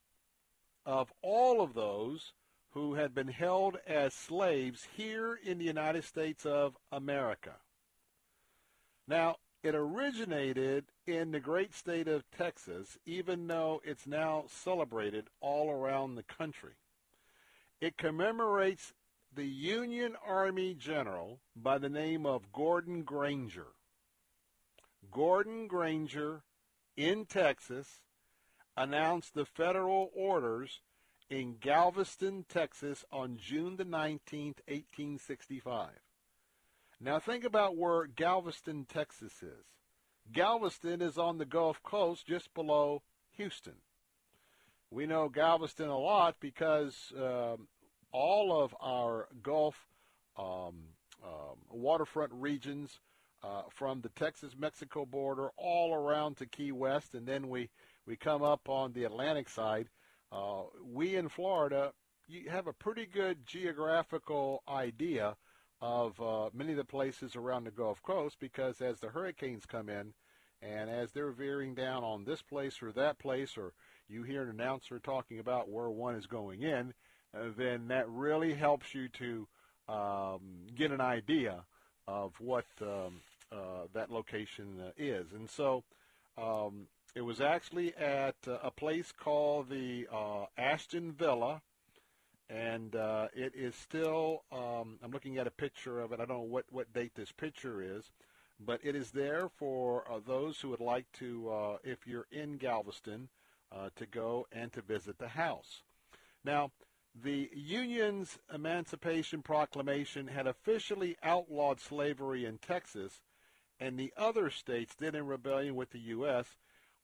of 0.85 1.13
all 1.21 1.61
of 1.61 1.73
those 1.73 2.33
who 2.71 2.95
had 2.95 3.13
been 3.13 3.27
held 3.27 3.77
as 3.87 4.13
slaves 4.13 4.87
here 4.95 5.37
in 5.43 5.59
the 5.59 5.65
United 5.65 6.03
States 6.03 6.45
of 6.45 6.77
America. 6.91 7.55
Now, 9.09 9.37
it 9.63 9.73
originated 9.73 10.85
in 11.07 11.31
the 11.31 11.39
great 11.39 11.73
state 11.73 12.07
of 12.07 12.29
Texas, 12.29 12.99
even 13.07 13.47
though 13.47 13.81
it's 13.83 14.05
now 14.05 14.45
celebrated 14.47 15.25
all 15.41 15.71
around 15.71 16.13
the 16.13 16.23
country. 16.23 16.73
It 17.81 17.97
commemorates 17.97 18.93
the 19.33 19.47
Union 19.47 20.15
Army 20.23 20.75
general 20.75 21.39
by 21.55 21.79
the 21.79 21.89
name 21.89 22.27
of 22.27 22.53
Gordon 22.53 23.01
Granger. 23.01 23.69
Gordon 25.11 25.65
Granger 25.67 26.43
in 26.95 27.25
Texas 27.25 28.01
announced 28.77 29.33
the 29.33 29.45
federal 29.45 30.11
orders 30.13 30.81
in 31.31 31.55
Galveston, 31.59 32.45
Texas 32.47 33.03
on 33.11 33.37
June 33.37 33.75
the 33.75 33.85
19th, 33.85 34.59
1865. 34.67 35.89
Now 37.01 37.19
think 37.19 37.45
about 37.45 37.77
where 37.77 38.07
Galveston, 38.07 38.85
Texas 38.85 39.41
is. 39.41 39.65
Galveston 40.31 41.01
is 41.01 41.17
on 41.17 41.37
the 41.37 41.45
Gulf 41.45 41.81
Coast 41.81 42.27
just 42.27 42.53
below 42.53 43.01
Houston. 43.37 43.75
We 44.91 45.05
know 45.05 45.29
Galveston 45.29 45.87
a 45.87 45.97
lot 45.97 46.35
because 46.39 47.13
um, 47.17 47.67
all 48.11 48.61
of 48.61 48.75
our 48.81 49.27
Gulf 49.41 49.87
um, 50.37 50.75
um, 51.23 51.57
waterfront 51.71 52.33
regions 52.33 52.99
uh, 53.43 53.63
from 53.69 54.01
the 54.01 54.09
Texas-Mexico 54.09 55.05
border 55.05 55.51
all 55.57 55.93
around 55.93 56.37
to 56.37 56.45
Key 56.45 56.71
West, 56.71 57.15
and 57.15 57.25
then 57.25 57.49
we, 57.49 57.69
we 58.05 58.17
come 58.17 58.43
up 58.43 58.67
on 58.67 58.91
the 58.91 59.05
Atlantic 59.05 59.47
side. 59.47 59.87
Uh, 60.31 60.63
we 60.83 61.15
in 61.15 61.29
Florida 61.29 61.93
you 62.29 62.49
have 62.49 62.67
a 62.67 62.73
pretty 62.73 63.07
good 63.07 63.45
geographical 63.45 64.61
idea 64.69 65.35
of 65.81 66.19
uh, 66.21 66.49
many 66.53 66.71
of 66.71 66.77
the 66.77 66.83
places 66.83 67.35
around 67.35 67.63
the 67.63 67.71
Gulf 67.71 68.01
Coast 68.03 68.37
because 68.39 68.81
as 68.81 68.99
the 68.99 69.09
hurricanes 69.09 69.65
come 69.65 69.89
in 69.89 70.13
and 70.61 70.89
as 70.89 71.11
they're 71.11 71.31
veering 71.31 71.73
down 71.73 72.03
on 72.03 72.25
this 72.25 72.41
place 72.41 72.81
or 72.81 72.91
that 72.91 73.17
place, 73.17 73.57
or 73.57 73.73
you 74.09 74.23
hear 74.23 74.43
an 74.43 74.49
announcer 74.49 74.99
talking 74.99 75.39
about 75.39 75.69
where 75.69 75.89
one 75.89 76.15
is 76.15 76.25
going 76.25 76.63
in, 76.63 76.93
uh, 77.33 77.45
then 77.57 77.87
that 77.87 78.09
really 78.09 78.53
helps 78.53 78.93
you 78.93 79.07
to 79.07 79.47
um, 79.87 80.67
get 80.75 80.91
an 80.91 81.01
idea 81.01 81.63
of 82.07 82.33
what 82.39 82.65
um, 82.81 83.21
uh, 83.51 83.85
that 83.93 84.11
location 84.11 84.81
uh, 84.81 84.91
is. 84.97 85.31
And 85.33 85.49
so 85.49 85.83
um, 86.37 86.87
it 87.15 87.21
was 87.21 87.39
actually 87.39 87.95
at 87.95 88.35
uh, 88.47 88.57
a 88.63 88.71
place 88.71 89.11
called 89.11 89.69
the 89.69 90.07
uh, 90.11 90.45
Ashton 90.57 91.13
Villa, 91.13 91.61
and 92.49 92.95
uh, 92.95 93.27
it 93.33 93.53
is 93.55 93.75
still. 93.75 94.43
Um, 94.51 94.99
I'm 95.03 95.11
looking 95.11 95.37
at 95.37 95.47
a 95.47 95.51
picture 95.51 95.99
of 95.99 96.11
it. 96.11 96.19
I 96.19 96.25
don't 96.25 96.37
know 96.37 96.41
what 96.41 96.65
what 96.71 96.93
date 96.93 97.13
this 97.15 97.31
picture 97.31 97.81
is, 97.81 98.11
but 98.59 98.79
it 98.83 98.95
is 98.95 99.11
there 99.11 99.49
for 99.57 100.03
those 100.25 100.59
who 100.59 100.69
would 100.69 100.79
like 100.79 101.11
to, 101.13 101.77
if 101.83 102.07
you're 102.07 102.27
in 102.31 102.57
Galveston, 102.57 103.29
to 103.95 104.05
go 104.05 104.47
and 104.51 104.71
to 104.73 104.81
visit 104.81 105.19
the 105.19 105.29
house. 105.29 105.83
Now, 106.43 106.71
the 107.15 107.49
Union's 107.53 108.39
Emancipation 108.53 109.41
Proclamation 109.41 110.27
had 110.27 110.47
officially 110.47 111.17
outlawed 111.23 111.79
slavery 111.79 112.45
in 112.45 112.57
Texas, 112.59 113.21
and 113.79 113.97
the 113.97 114.13
other 114.15 114.49
states 114.49 114.95
did 114.95 115.15
in 115.15 115.25
rebellion 115.25 115.75
with 115.75 115.91
the 115.91 115.99
U.S. 115.99 116.55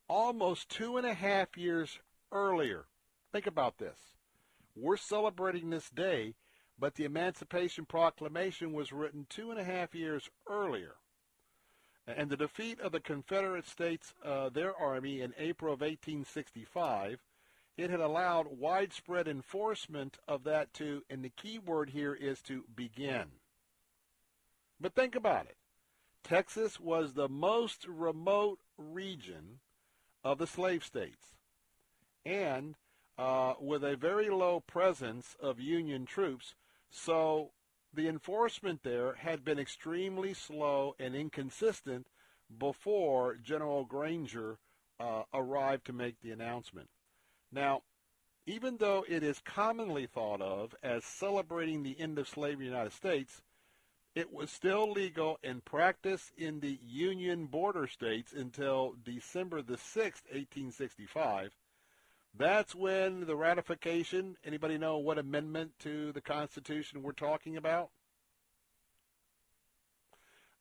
almost 0.07 0.69
two 0.69 0.97
and 0.97 1.05
a 1.05 1.13
half 1.13 1.57
years 1.57 1.99
earlier. 2.31 2.85
Think 3.31 3.47
about 3.47 3.77
this. 3.77 4.14
We're 4.75 4.97
celebrating 4.97 5.69
this 5.69 5.89
day, 5.89 6.35
but 6.77 6.95
the 6.95 7.05
Emancipation 7.05 7.85
Proclamation 7.85 8.73
was 8.73 8.91
written 8.91 9.25
two 9.29 9.51
and 9.51 9.59
a 9.59 9.63
half 9.63 9.95
years 9.95 10.29
earlier. 10.49 10.95
And 12.07 12.29
the 12.29 12.37
defeat 12.37 12.79
of 12.79 12.91
the 12.91 12.99
Confederate 12.99 13.67
States, 13.67 14.13
uh, 14.23 14.49
their 14.49 14.75
army, 14.75 15.21
in 15.21 15.33
April 15.37 15.73
of 15.73 15.81
1865 15.81 17.23
it 17.77 17.89
had 17.89 17.99
allowed 17.99 18.57
widespread 18.57 19.27
enforcement 19.27 20.17
of 20.27 20.43
that 20.45 20.73
to, 20.75 21.03
and 21.09 21.23
the 21.23 21.29
key 21.29 21.59
word 21.59 21.89
here 21.89 22.13
is 22.13 22.41
to 22.43 22.63
begin. 22.73 23.25
But 24.79 24.95
think 24.95 25.15
about 25.15 25.47
it. 25.47 25.57
Texas 26.23 26.79
was 26.79 27.13
the 27.13 27.29
most 27.29 27.85
remote 27.87 28.59
region 28.77 29.59
of 30.23 30.37
the 30.37 30.47
slave 30.47 30.83
states, 30.83 31.35
and 32.25 32.75
uh, 33.17 33.53
with 33.59 33.83
a 33.83 33.95
very 33.95 34.29
low 34.29 34.59
presence 34.59 35.35
of 35.39 35.59
Union 35.59 36.05
troops, 36.05 36.55
so 36.89 37.51
the 37.93 38.07
enforcement 38.07 38.83
there 38.83 39.13
had 39.13 39.45
been 39.45 39.59
extremely 39.59 40.33
slow 40.33 40.95
and 40.99 41.15
inconsistent 41.15 42.07
before 42.57 43.35
General 43.35 43.85
Granger 43.85 44.59
uh, 44.99 45.23
arrived 45.33 45.85
to 45.85 45.93
make 45.93 46.19
the 46.21 46.31
announcement. 46.31 46.89
Now, 47.51 47.83
even 48.45 48.77
though 48.77 49.05
it 49.07 49.23
is 49.23 49.39
commonly 49.43 50.05
thought 50.05 50.41
of 50.41 50.75
as 50.83 51.03
celebrating 51.03 51.83
the 51.83 51.99
end 51.99 52.19
of 52.19 52.27
slavery 52.27 52.65
in 52.65 52.71
the 52.71 52.77
United 52.77 52.93
States, 52.93 53.41
it 54.13 54.31
was 54.31 54.49
still 54.51 54.91
legal 54.91 55.39
in 55.43 55.61
practice 55.61 56.31
in 56.37 56.59
the 56.59 56.79
Union 56.81 57.47
border 57.47 57.87
states 57.87 58.31
until 58.33 58.95
December 59.03 59.61
the 59.61 59.75
6th, 59.75 60.23
1865. 60.31 61.55
That's 62.37 62.75
when 62.75 63.25
the 63.25 63.35
ratification, 63.35 64.35
anybody 64.43 64.77
know 64.77 64.97
what 64.97 65.17
amendment 65.17 65.71
to 65.79 66.11
the 66.11 66.21
Constitution 66.21 67.01
we're 67.01 67.13
talking 67.13 67.55
about? 67.55 67.91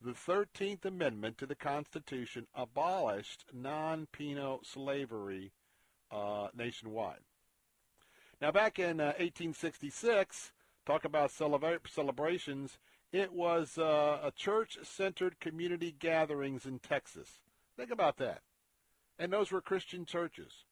The 0.01 0.13
13th 0.13 0.85
Amendment 0.85 1.39
to 1.39 1.47
the 1.47 1.55
Constitution 1.57 2.47
abolished 2.55 3.47
non-penal 3.53 4.61
slavery 4.63 5.51
uh, 6.13 6.49
nationwide. 6.55 7.21
Now, 8.41 8.53
back 8.53 8.79
in 8.79 9.01
uh, 9.01 9.15
1866, 9.19 10.53
talk 10.87 11.05
about 11.05 11.31
celebra- 11.31 11.81
celebrations, 11.89 12.79
it 13.11 13.33
was 13.33 13.79
uh, 13.79 14.21
a 14.23 14.31
church-centered 14.31 15.41
community 15.41 15.97
gatherings 15.99 16.67
in 16.67 16.79
Texas. 16.79 17.41
Think 17.77 17.91
about 17.91 18.19
that. 18.19 18.43
And 19.19 19.33
those 19.33 19.51
were 19.51 19.61
Christian 19.61 20.05
churches. 20.05 20.65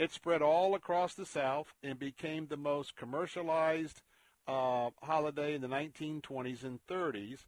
It 0.00 0.12
spread 0.12 0.40
all 0.40 0.74
across 0.74 1.12
the 1.12 1.26
South 1.26 1.74
and 1.82 1.98
became 1.98 2.46
the 2.46 2.56
most 2.56 2.96
commercialized 2.96 4.00
uh, 4.48 4.88
holiday 5.02 5.54
in 5.54 5.60
the 5.60 5.68
1920s 5.68 6.64
and 6.64 6.80
30s. 6.86 7.40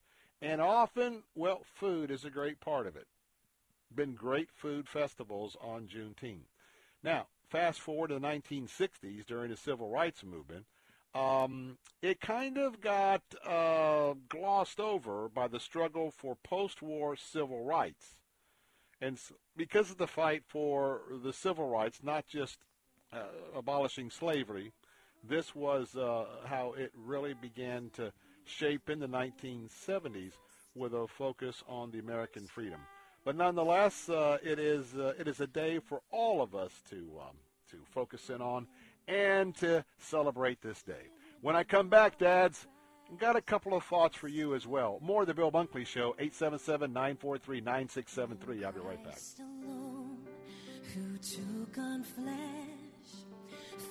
And 0.42 0.60
often, 0.60 1.22
well, 1.34 1.62
food 1.64 2.10
is 2.10 2.26
a 2.26 2.30
great 2.30 2.60
part 2.60 2.86
of 2.86 2.94
it. 2.94 3.06
Been 3.94 4.12
great 4.12 4.50
food 4.52 4.86
festivals 4.86 5.56
on 5.62 5.88
Juneteenth. 5.88 6.50
Now, 7.02 7.28
fast 7.48 7.80
forward 7.80 8.08
to 8.08 8.18
the 8.18 8.20
1960s 8.20 9.24
during 9.24 9.50
the 9.50 9.56
civil 9.56 9.88
rights 9.88 10.22
movement, 10.22 10.66
um, 11.14 11.78
it 12.02 12.20
kind 12.20 12.58
of 12.58 12.82
got 12.82 13.22
uh, 13.46 14.12
glossed 14.28 14.78
over 14.78 15.30
by 15.30 15.48
the 15.48 15.58
struggle 15.58 16.10
for 16.10 16.36
post-war 16.44 17.16
civil 17.16 17.64
rights. 17.64 18.18
And 19.02 19.18
because 19.56 19.90
of 19.90 19.98
the 19.98 20.06
fight 20.06 20.44
for 20.46 21.00
the 21.24 21.32
civil 21.32 21.68
rights, 21.68 21.98
not 22.04 22.24
just 22.28 22.58
uh, 23.12 23.24
abolishing 23.56 24.10
slavery, 24.10 24.72
this 25.28 25.56
was 25.56 25.96
uh, 25.96 26.24
how 26.46 26.74
it 26.78 26.92
really 26.96 27.34
began 27.34 27.90
to 27.94 28.12
shape 28.44 28.88
in 28.88 29.00
the 29.00 29.08
1970s 29.08 30.34
with 30.76 30.94
a 30.94 31.08
focus 31.08 31.64
on 31.68 31.90
the 31.90 31.98
American 31.98 32.46
freedom. 32.46 32.78
But 33.24 33.36
nonetheless, 33.36 34.08
uh, 34.08 34.38
it 34.42 34.60
is 34.60 34.94
uh, 34.94 35.14
it 35.18 35.26
is 35.28 35.40
a 35.40 35.46
day 35.46 35.80
for 35.80 36.00
all 36.12 36.40
of 36.40 36.54
us 36.54 36.72
to 36.90 36.96
um, 37.20 37.36
to 37.70 37.78
focus 37.90 38.30
in 38.30 38.40
on 38.40 38.68
and 39.08 39.54
to 39.56 39.84
celebrate 39.98 40.62
this 40.62 40.82
day. 40.82 41.10
When 41.40 41.56
I 41.56 41.64
come 41.64 41.88
back, 41.88 42.18
dads, 42.18 42.66
got 43.18 43.36
a 43.36 43.40
couple 43.40 43.74
of 43.74 43.84
thoughts 43.84 44.16
for 44.16 44.28
you 44.28 44.54
as 44.54 44.66
well. 44.66 44.98
More 45.00 45.22
of 45.22 45.28
the 45.28 45.34
Bill 45.34 45.50
Bunkley 45.52 45.86
Show, 45.86 46.14
877-943-9673. 46.20 48.64
I'll 48.64 48.72
be 48.72 48.80
right 48.80 49.04
back. 49.04 49.18
Who 50.94 51.16
took 51.18 51.78
on 51.78 52.02
flesh, 52.02 52.36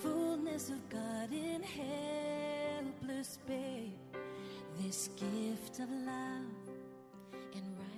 fullness 0.02 0.70
of 0.70 0.90
God 0.90 1.32
in 1.32 1.64
helpless 1.64 3.40
babe, 3.48 3.94
this 4.80 5.08
gift 5.10 5.80
of 5.80 5.90
love 5.90 6.46
and 7.56 7.78
righteousness. 7.78 7.91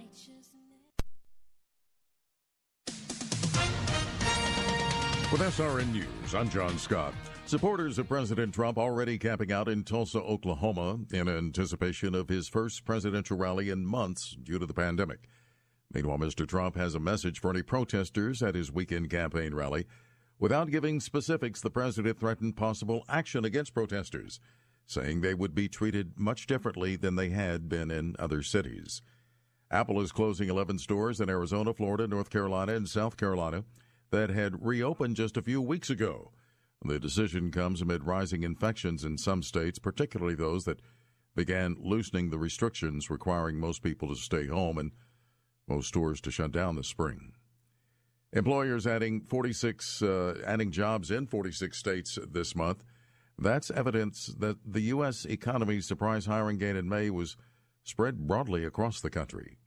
With 5.33 5.41
SRN 5.41 5.91
News, 5.91 6.35
I'm 6.35 6.47
John 6.47 6.77
Scott. 6.77 7.11
Supporters 7.47 7.97
of 7.97 8.07
President 8.07 8.53
Trump 8.53 8.77
already 8.77 9.17
camping 9.17 9.51
out 9.51 9.67
in 9.67 9.83
Tulsa, 9.83 10.19
Oklahoma, 10.19 10.99
in 11.11 11.27
anticipation 11.27 12.13
of 12.13 12.29
his 12.29 12.47
first 12.47 12.85
presidential 12.85 13.35
rally 13.35 13.71
in 13.71 13.83
months 13.83 14.37
due 14.43 14.59
to 14.59 14.67
the 14.67 14.75
pandemic. 14.75 15.27
Meanwhile, 15.91 16.19
Mr. 16.19 16.47
Trump 16.47 16.75
has 16.75 16.93
a 16.93 16.99
message 16.99 17.39
for 17.39 17.49
any 17.49 17.63
protesters 17.63 18.43
at 18.43 18.53
his 18.53 18.71
weekend 18.71 19.09
campaign 19.09 19.55
rally. 19.55 19.87
Without 20.37 20.69
giving 20.69 20.99
specifics, 20.99 21.61
the 21.61 21.71
president 21.71 22.19
threatened 22.19 22.55
possible 22.55 23.03
action 23.09 23.43
against 23.43 23.73
protesters, 23.73 24.39
saying 24.85 25.21
they 25.21 25.33
would 25.33 25.55
be 25.55 25.67
treated 25.67 26.19
much 26.19 26.45
differently 26.45 26.95
than 26.95 27.15
they 27.15 27.29
had 27.29 27.67
been 27.67 27.89
in 27.89 28.15
other 28.19 28.43
cities. 28.43 29.01
Apple 29.71 29.99
is 29.99 30.11
closing 30.11 30.47
11 30.47 30.77
stores 30.77 31.19
in 31.19 31.27
Arizona, 31.27 31.73
Florida, 31.73 32.07
North 32.07 32.29
Carolina, 32.29 32.75
and 32.75 32.87
South 32.87 33.17
Carolina 33.17 33.63
that 34.13 34.29
had 34.29 34.63
reopened 34.63 35.15
just 35.15 35.37
a 35.37 35.41
few 35.41 35.59
weeks 35.59 35.89
ago. 35.89 36.31
The 36.85 36.99
decision 36.99 37.49
comes 37.49 37.81
amid 37.81 38.03
rising 38.03 38.43
infections 38.43 39.03
in 39.03 39.17
some 39.17 39.41
states, 39.41 39.79
particularly 39.79 40.35
those 40.35 40.65
that 40.65 40.81
began 41.35 41.75
loosening 41.79 42.29
the 42.29 42.37
restrictions 42.37 43.09
requiring 43.09 43.59
most 43.59 43.81
people 43.81 44.07
to 44.09 44.15
stay 44.15 44.45
home 44.45 44.77
and 44.77 44.91
most 45.67 45.87
stores 45.87 46.21
to 46.21 46.29
shut 46.29 46.51
down 46.51 46.75
this 46.75 46.87
spring. 46.87 47.33
Employers 48.31 48.85
adding 48.85 49.21
46 49.21 50.03
uh, 50.03 50.35
adding 50.45 50.69
jobs 50.69 51.09
in 51.09 51.25
46 51.25 51.75
states 51.75 52.19
this 52.29 52.55
month. 52.55 52.83
That's 53.39 53.71
evidence 53.71 54.27
that 54.37 54.57
the 54.63 54.81
U.S. 54.81 55.25
economy's 55.25 55.87
surprise 55.87 56.27
hiring 56.27 56.59
gain 56.59 56.75
in 56.75 56.87
May 56.87 57.09
was 57.09 57.35
spread 57.81 58.27
broadly 58.27 58.63
across 58.63 59.01
the 59.01 59.09
country. 59.09 59.57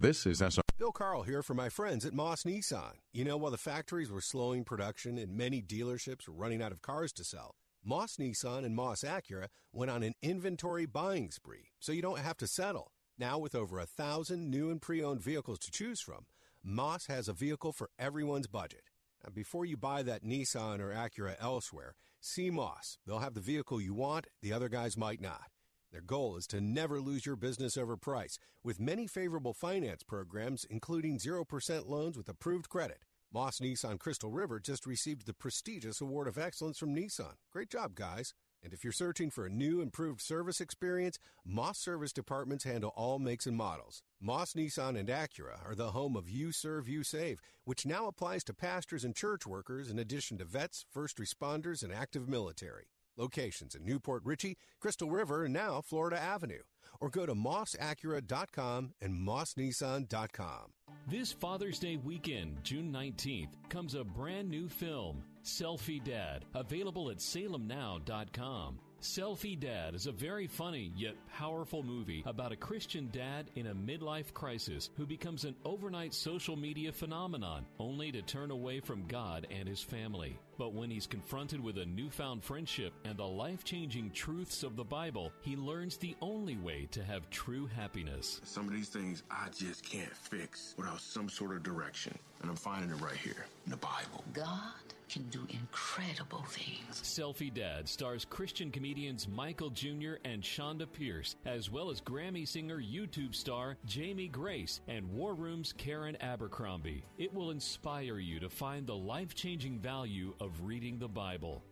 This 0.00 0.24
is 0.24 0.40
SR. 0.40 0.62
Bill 0.78 0.92
Carl 0.92 1.24
here 1.24 1.42
for 1.42 1.52
my 1.52 1.68
friends 1.68 2.06
at 2.06 2.14
Moss 2.14 2.44
Nissan. 2.44 2.92
You 3.12 3.22
know, 3.22 3.36
while 3.36 3.50
the 3.50 3.58
factories 3.58 4.10
were 4.10 4.22
slowing 4.22 4.64
production 4.64 5.18
and 5.18 5.36
many 5.36 5.60
dealerships 5.60 6.26
were 6.26 6.32
running 6.32 6.62
out 6.62 6.72
of 6.72 6.80
cars 6.80 7.12
to 7.12 7.22
sell, 7.22 7.56
Moss 7.84 8.16
Nissan 8.16 8.64
and 8.64 8.74
Moss 8.74 9.02
Acura 9.02 9.48
went 9.74 9.90
on 9.90 10.02
an 10.02 10.14
inventory 10.22 10.86
buying 10.86 11.30
spree, 11.30 11.72
so 11.80 11.92
you 11.92 12.00
don't 12.00 12.20
have 12.20 12.38
to 12.38 12.46
settle. 12.46 12.92
Now, 13.18 13.38
with 13.38 13.54
over 13.54 13.78
a 13.78 13.84
thousand 13.84 14.50
new 14.50 14.70
and 14.70 14.80
pre 14.80 15.04
owned 15.04 15.20
vehicles 15.20 15.58
to 15.58 15.70
choose 15.70 16.00
from, 16.00 16.24
Moss 16.64 17.04
has 17.08 17.28
a 17.28 17.34
vehicle 17.34 17.74
for 17.74 17.90
everyone's 17.98 18.46
budget. 18.46 18.84
Now, 19.22 19.32
before 19.34 19.66
you 19.66 19.76
buy 19.76 20.02
that 20.04 20.24
Nissan 20.24 20.80
or 20.80 20.94
Acura 20.94 21.36
elsewhere, 21.38 21.94
see 22.22 22.48
Moss. 22.48 22.96
They'll 23.06 23.18
have 23.18 23.34
the 23.34 23.40
vehicle 23.40 23.82
you 23.82 23.92
want, 23.92 24.28
the 24.40 24.54
other 24.54 24.70
guys 24.70 24.96
might 24.96 25.20
not. 25.20 25.50
Their 25.92 26.00
goal 26.00 26.36
is 26.36 26.46
to 26.48 26.60
never 26.60 27.00
lose 27.00 27.26
your 27.26 27.36
business 27.36 27.76
over 27.76 27.96
price, 27.96 28.38
with 28.62 28.78
many 28.78 29.06
favorable 29.06 29.52
finance 29.52 30.02
programs, 30.04 30.64
including 30.64 31.18
0% 31.18 31.88
loans 31.88 32.16
with 32.16 32.28
approved 32.28 32.68
credit. 32.68 33.04
Moss 33.32 33.58
Nissan 33.60 33.98
Crystal 33.98 34.30
River 34.30 34.60
just 34.60 34.86
received 34.86 35.26
the 35.26 35.34
prestigious 35.34 36.00
Award 36.00 36.28
of 36.28 36.38
Excellence 36.38 36.78
from 36.78 36.94
Nissan. 36.94 37.34
Great 37.52 37.70
job, 37.70 37.94
guys. 37.94 38.34
And 38.62 38.72
if 38.72 38.84
you're 38.84 38.92
searching 38.92 39.30
for 39.30 39.46
a 39.46 39.50
new, 39.50 39.80
improved 39.80 40.20
service 40.20 40.60
experience, 40.60 41.18
Moss 41.44 41.78
Service 41.78 42.12
Departments 42.12 42.64
handle 42.64 42.92
all 42.94 43.18
makes 43.18 43.46
and 43.46 43.56
models. 43.56 44.02
Moss 44.20 44.52
Nissan 44.54 44.98
and 44.98 45.08
Acura 45.08 45.64
are 45.64 45.74
the 45.74 45.92
home 45.92 46.16
of 46.16 46.28
You 46.28 46.52
Serve, 46.52 46.88
You 46.88 47.02
Save, 47.02 47.40
which 47.64 47.86
now 47.86 48.06
applies 48.06 48.44
to 48.44 48.54
pastors 48.54 49.04
and 49.04 49.16
church 49.16 49.46
workers 49.46 49.90
in 49.90 49.98
addition 49.98 50.36
to 50.38 50.44
vets, 50.44 50.84
first 50.90 51.16
responders, 51.16 51.82
and 51.82 51.92
active 51.92 52.28
military. 52.28 52.88
Locations 53.16 53.74
in 53.74 53.84
New 53.84 54.00
Port 54.00 54.22
Richey, 54.24 54.56
Crystal 54.80 55.10
River, 55.10 55.44
and 55.44 55.54
now 55.54 55.80
Florida 55.80 56.20
Avenue. 56.20 56.62
Or 57.00 57.08
go 57.08 57.26
to 57.26 57.34
mossacura.com 57.34 58.94
and 59.00 59.14
mossnissan.com. 59.14 60.72
This 61.06 61.32
Father's 61.32 61.78
Day 61.78 61.96
weekend, 61.96 62.62
June 62.62 62.92
19th, 62.92 63.54
comes 63.68 63.94
a 63.94 64.04
brand 64.04 64.50
new 64.50 64.68
film, 64.68 65.22
Selfie 65.42 66.02
Dad, 66.02 66.44
available 66.54 67.10
at 67.10 67.18
salemnow.com. 67.18 68.78
Selfie 69.00 69.58
Dad 69.58 69.94
is 69.94 70.06
a 70.06 70.12
very 70.12 70.46
funny 70.46 70.92
yet 70.94 71.14
powerful 71.32 71.82
movie 71.82 72.22
about 72.26 72.52
a 72.52 72.56
Christian 72.56 73.08
dad 73.12 73.50
in 73.54 73.68
a 73.68 73.74
midlife 73.74 74.34
crisis 74.34 74.90
who 74.98 75.06
becomes 75.06 75.44
an 75.44 75.54
overnight 75.64 76.12
social 76.12 76.54
media 76.54 76.92
phenomenon 76.92 77.64
only 77.78 78.12
to 78.12 78.20
turn 78.20 78.50
away 78.50 78.78
from 78.78 79.06
God 79.06 79.46
and 79.50 79.66
his 79.66 79.80
family. 79.80 80.38
But 80.58 80.74
when 80.74 80.90
he's 80.90 81.06
confronted 81.06 81.60
with 81.60 81.78
a 81.78 81.86
newfound 81.86 82.44
friendship 82.44 82.92
and 83.06 83.16
the 83.16 83.26
life 83.26 83.64
changing 83.64 84.10
truths 84.10 84.62
of 84.62 84.76
the 84.76 84.84
Bible, 84.84 85.32
he 85.40 85.56
learns 85.56 85.96
the 85.96 86.14
only 86.20 86.58
way 86.58 86.86
to 86.90 87.02
have 87.02 87.30
true 87.30 87.66
happiness. 87.74 88.42
Some 88.44 88.68
of 88.68 88.74
these 88.74 88.90
things 88.90 89.22
I 89.30 89.48
just 89.48 89.82
can't 89.82 90.14
fix 90.14 90.74
without 90.76 91.00
some 91.00 91.30
sort 91.30 91.56
of 91.56 91.62
direction. 91.62 92.18
And 92.42 92.50
I'm 92.50 92.56
finding 92.56 92.90
it 92.90 93.00
right 93.00 93.16
here 93.16 93.46
in 93.64 93.70
the 93.70 93.78
Bible. 93.78 94.24
God 94.34 94.74
can 95.10 95.22
do 95.24 95.46
incredible 95.50 96.44
things. 96.48 97.00
Selfie 97.02 97.52
Dad 97.52 97.88
stars 97.88 98.24
Christian 98.24 98.70
comedians 98.70 99.26
Michael 99.26 99.70
Jr. 99.70 100.14
and 100.24 100.42
Chonda 100.42 100.86
Pierce, 100.90 101.36
as 101.44 101.70
well 101.70 101.90
as 101.90 102.00
Grammy 102.00 102.46
singer 102.46 102.80
YouTube 102.80 103.34
star 103.34 103.76
Jamie 103.86 104.28
Grace 104.28 104.80
and 104.86 105.10
War 105.10 105.34
Room's 105.34 105.72
Karen 105.72 106.16
Abercrombie. 106.20 107.02
It 107.18 107.34
will 107.34 107.50
inspire 107.50 108.18
you 108.18 108.38
to 108.40 108.48
find 108.48 108.86
the 108.86 108.96
life 108.96 109.34
changing 109.34 109.78
value 109.78 110.34
of 110.40 110.62
reading 110.62 110.98
the 110.98 111.08
Bible. 111.08 111.64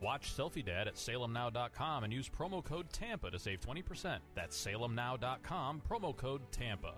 Watch 0.00 0.34
Selfie 0.34 0.64
Dad 0.64 0.88
at 0.88 0.94
salemnow.com 0.94 2.04
and 2.04 2.12
use 2.12 2.28
promo 2.28 2.64
code 2.64 2.90
TAMPA 2.92 3.30
to 3.30 3.38
save 3.38 3.60
20%. 3.60 4.18
That's 4.34 4.56
salemnow.com, 4.56 5.82
promo 5.88 6.16
code 6.16 6.42
TAMPA. 6.52 6.94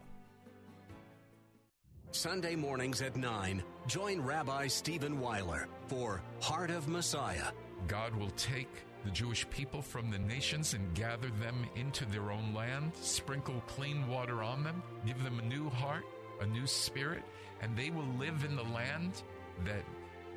Sunday 2.11 2.57
mornings 2.57 3.03
at 3.03 3.17
9, 3.17 3.63
join 3.87 4.21
Rabbi 4.23 4.67
Stephen 4.67 5.21
Weiler 5.21 5.69
for 5.89 6.23
Heart 6.41 6.71
of 6.71 6.89
Messiah. 6.89 7.53
God 7.87 8.15
will 8.15 8.31
take 8.31 8.71
the 9.05 9.11
Jewish 9.11 9.49
people 9.51 9.83
from 9.83 10.11
the 10.11 10.19
nations 10.19 10.73
and 10.73 10.95
gather 10.95 11.29
them 11.29 11.67
into 11.77 12.07
their 12.07 12.31
own 12.31 12.55
land, 12.55 12.93
sprinkle 13.01 13.63
clean 13.67 14.09
water 14.09 14.43
on 14.43 14.65
them, 14.65 14.83
give 15.07 15.23
them 15.23 15.39
a 15.39 15.43
new 15.43 15.69
heart, 15.69 16.05
a 16.41 16.47
new 16.47 16.67
spirit, 16.67 17.23
and 17.61 17.77
they 17.77 17.91
will 17.91 18.09
live 18.19 18.43
in 18.43 18.57
the 18.57 18.65
land 18.65 19.23
that 19.67 19.85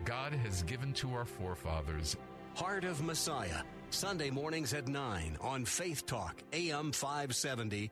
God 0.04 0.34
has 0.34 0.64
given 0.64 0.92
to 0.94 1.14
our 1.14 1.26
forefathers. 1.26 2.18
Heart 2.54 2.84
of 2.84 3.02
Messiah, 3.02 3.64
Sunday 3.92 4.30
mornings 4.30 4.74
at 4.74 4.90
9 4.90 5.38
on 5.40 5.64
Faith 5.64 6.06
Talk, 6.06 6.44
AM 6.52 6.92
570 6.92 7.92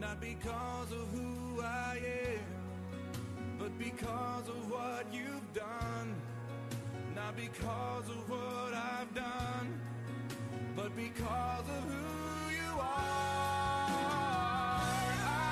not 0.00 0.18
because 0.18 0.92
of 0.92 1.06
who 1.12 1.60
I 1.60 2.00
am, 2.32 2.40
but 3.58 3.78
because 3.78 4.48
of 4.48 4.70
what 4.70 5.06
you've 5.12 5.52
done. 5.52 6.16
Not 7.14 7.36
because 7.36 8.08
of 8.08 8.30
what 8.30 8.72
I've 8.72 9.14
done, 9.14 9.78
but 10.74 10.96
because 10.96 11.68
of 11.68 11.84
who 11.84 12.50
you 12.50 12.80
are. 12.80 13.10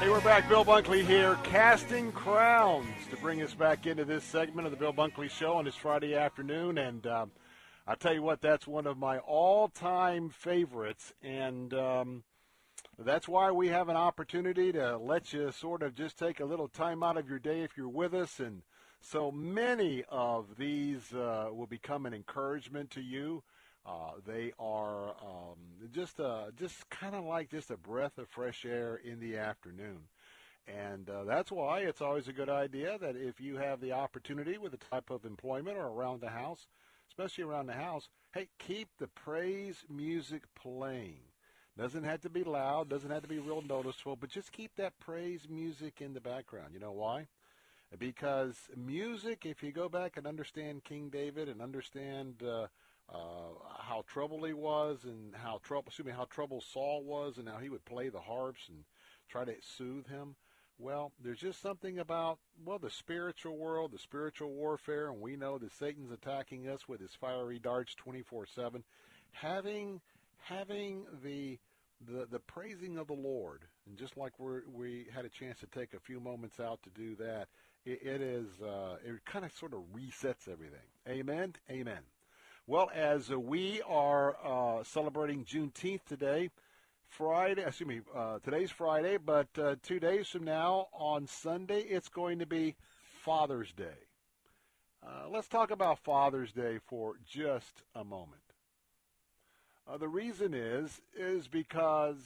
Hey, 0.00 0.08
we're 0.08 0.22
back. 0.22 0.48
Bill 0.48 0.64
Bunkley 0.64 1.04
here, 1.04 1.36
casting 1.42 2.10
crowns 2.12 2.86
to 3.10 3.16
bring 3.18 3.42
us 3.42 3.52
back 3.52 3.86
into 3.86 4.06
this 4.06 4.24
segment 4.24 4.66
of 4.66 4.70
the 4.70 4.78
Bill 4.78 4.94
Bunkley 4.94 5.28
Show 5.28 5.54
on 5.54 5.66
this 5.66 5.74
Friday 5.74 6.14
afternoon. 6.14 6.78
And 6.78 7.06
um, 7.06 7.32
I 7.86 7.96
tell 7.96 8.14
you 8.14 8.22
what, 8.22 8.40
that's 8.40 8.66
one 8.66 8.86
of 8.86 8.96
my 8.96 9.18
all-time 9.18 10.30
favorites, 10.30 11.12
and 11.22 11.74
um, 11.74 12.22
that's 13.04 13.28
why 13.28 13.50
we 13.52 13.68
have 13.68 13.88
an 13.88 13.96
opportunity 13.96 14.72
to 14.72 14.98
let 14.98 15.32
you 15.32 15.52
sort 15.52 15.82
of 15.82 15.94
just 15.94 16.18
take 16.18 16.40
a 16.40 16.44
little 16.44 16.68
time 16.68 17.02
out 17.02 17.16
of 17.16 17.28
your 17.28 17.38
day 17.38 17.62
if 17.62 17.76
you're 17.76 17.88
with 17.88 18.12
us. 18.12 18.40
And 18.40 18.62
so 19.00 19.30
many 19.30 20.04
of 20.08 20.56
these 20.56 21.12
uh, 21.14 21.48
will 21.52 21.68
become 21.68 22.06
an 22.06 22.14
encouragement 22.14 22.90
to 22.90 23.00
you. 23.00 23.44
Uh, 23.86 24.12
they 24.26 24.52
are 24.58 25.10
um, 25.10 25.88
just 25.92 26.20
just 26.58 26.90
kind 26.90 27.14
of 27.14 27.24
like 27.24 27.50
just 27.50 27.70
a 27.70 27.76
breath 27.76 28.18
of 28.18 28.28
fresh 28.28 28.64
air 28.66 28.96
in 28.96 29.20
the 29.20 29.36
afternoon. 29.36 30.00
And 30.66 31.08
uh, 31.08 31.24
that's 31.24 31.50
why 31.50 31.80
it's 31.80 32.02
always 32.02 32.28
a 32.28 32.32
good 32.32 32.50
idea 32.50 32.98
that 32.98 33.16
if 33.16 33.40
you 33.40 33.56
have 33.56 33.80
the 33.80 33.92
opportunity 33.92 34.58
with 34.58 34.74
a 34.74 34.76
type 34.76 35.08
of 35.08 35.24
employment 35.24 35.78
or 35.78 35.86
around 35.86 36.20
the 36.20 36.28
house, 36.28 36.66
especially 37.08 37.44
around 37.44 37.66
the 37.66 37.72
house, 37.72 38.08
hey, 38.34 38.48
keep 38.58 38.88
the 38.98 39.06
praise 39.06 39.84
music 39.88 40.42
playing. 40.54 41.27
Doesn't 41.78 42.02
have 42.02 42.22
to 42.22 42.28
be 42.28 42.42
loud, 42.42 42.88
doesn't 42.88 43.10
have 43.10 43.22
to 43.22 43.28
be 43.28 43.38
real 43.38 43.62
noticeable, 43.62 44.16
but 44.16 44.30
just 44.30 44.50
keep 44.50 44.74
that 44.76 44.98
praise 44.98 45.42
music 45.48 46.00
in 46.00 46.12
the 46.12 46.20
background. 46.20 46.70
You 46.74 46.80
know 46.80 46.90
why? 46.90 47.28
Because 47.96 48.56
music, 48.76 49.46
if 49.46 49.62
you 49.62 49.70
go 49.70 49.88
back 49.88 50.16
and 50.16 50.26
understand 50.26 50.82
King 50.82 51.08
David 51.08 51.48
and 51.48 51.62
understand 51.62 52.42
uh, 52.42 52.66
uh, 53.08 53.54
how 53.78 54.04
troubled 54.08 54.44
he 54.44 54.52
was 54.52 55.04
and 55.04 55.32
how 55.36 55.60
trouble, 55.62 55.84
excuse 55.86 56.04
me, 56.04 56.12
how 56.12 56.24
troubled 56.24 56.64
Saul 56.64 57.04
was 57.04 57.38
and 57.38 57.48
how 57.48 57.58
he 57.58 57.68
would 57.68 57.84
play 57.84 58.08
the 58.08 58.20
harps 58.20 58.68
and 58.68 58.78
try 59.28 59.44
to 59.44 59.54
soothe 59.76 60.08
him. 60.08 60.34
Well, 60.80 61.12
there's 61.22 61.38
just 61.38 61.62
something 61.62 62.00
about 62.00 62.38
well 62.64 62.80
the 62.80 62.90
spiritual 62.90 63.56
world, 63.56 63.92
the 63.92 63.98
spiritual 63.98 64.50
warfare, 64.50 65.10
and 65.10 65.20
we 65.20 65.36
know 65.36 65.58
that 65.58 65.72
Satan's 65.72 66.10
attacking 66.10 66.68
us 66.68 66.88
with 66.88 67.00
his 67.00 67.14
fiery 67.14 67.60
darts 67.60 67.94
24/7. 67.94 68.82
Having 69.32 70.00
having 70.40 71.04
the 71.22 71.58
the 72.06 72.26
the 72.30 72.38
praising 72.38 72.98
of 72.98 73.06
the 73.06 73.14
Lord, 73.14 73.62
and 73.86 73.96
just 73.96 74.16
like 74.16 74.38
we 74.38 74.60
we 74.72 75.06
had 75.14 75.24
a 75.24 75.28
chance 75.28 75.58
to 75.60 75.66
take 75.66 75.94
a 75.94 76.00
few 76.00 76.20
moments 76.20 76.60
out 76.60 76.82
to 76.82 76.90
do 76.90 77.16
that, 77.16 77.48
it, 77.84 78.00
it 78.02 78.20
is 78.20 78.46
uh, 78.62 78.96
it 79.04 79.24
kind 79.24 79.44
of 79.44 79.52
sort 79.52 79.72
of 79.74 79.80
resets 79.94 80.48
everything. 80.50 80.86
Amen. 81.08 81.54
Amen. 81.70 82.00
Well, 82.66 82.90
as 82.94 83.30
we 83.30 83.80
are 83.88 84.36
uh, 84.44 84.84
celebrating 84.84 85.44
Juneteenth 85.44 86.04
today, 86.06 86.50
Friday, 87.08 87.64
excuse 87.66 87.88
me, 87.88 88.00
uh, 88.14 88.40
today's 88.44 88.70
Friday, 88.70 89.16
but 89.16 89.48
uh, 89.58 89.76
two 89.82 89.98
days 89.98 90.28
from 90.28 90.44
now 90.44 90.88
on 90.92 91.26
Sunday, 91.26 91.80
it's 91.80 92.08
going 92.08 92.38
to 92.40 92.46
be 92.46 92.76
Father's 93.24 93.72
Day. 93.72 94.08
Uh, 95.02 95.28
let's 95.30 95.48
talk 95.48 95.70
about 95.70 95.98
Father's 95.98 96.52
Day 96.52 96.78
for 96.86 97.16
just 97.26 97.82
a 97.94 98.04
moment. 98.04 98.47
Uh, 99.88 99.96
the 99.96 100.08
reason 100.08 100.52
is 100.52 101.00
is 101.16 101.48
because 101.48 102.16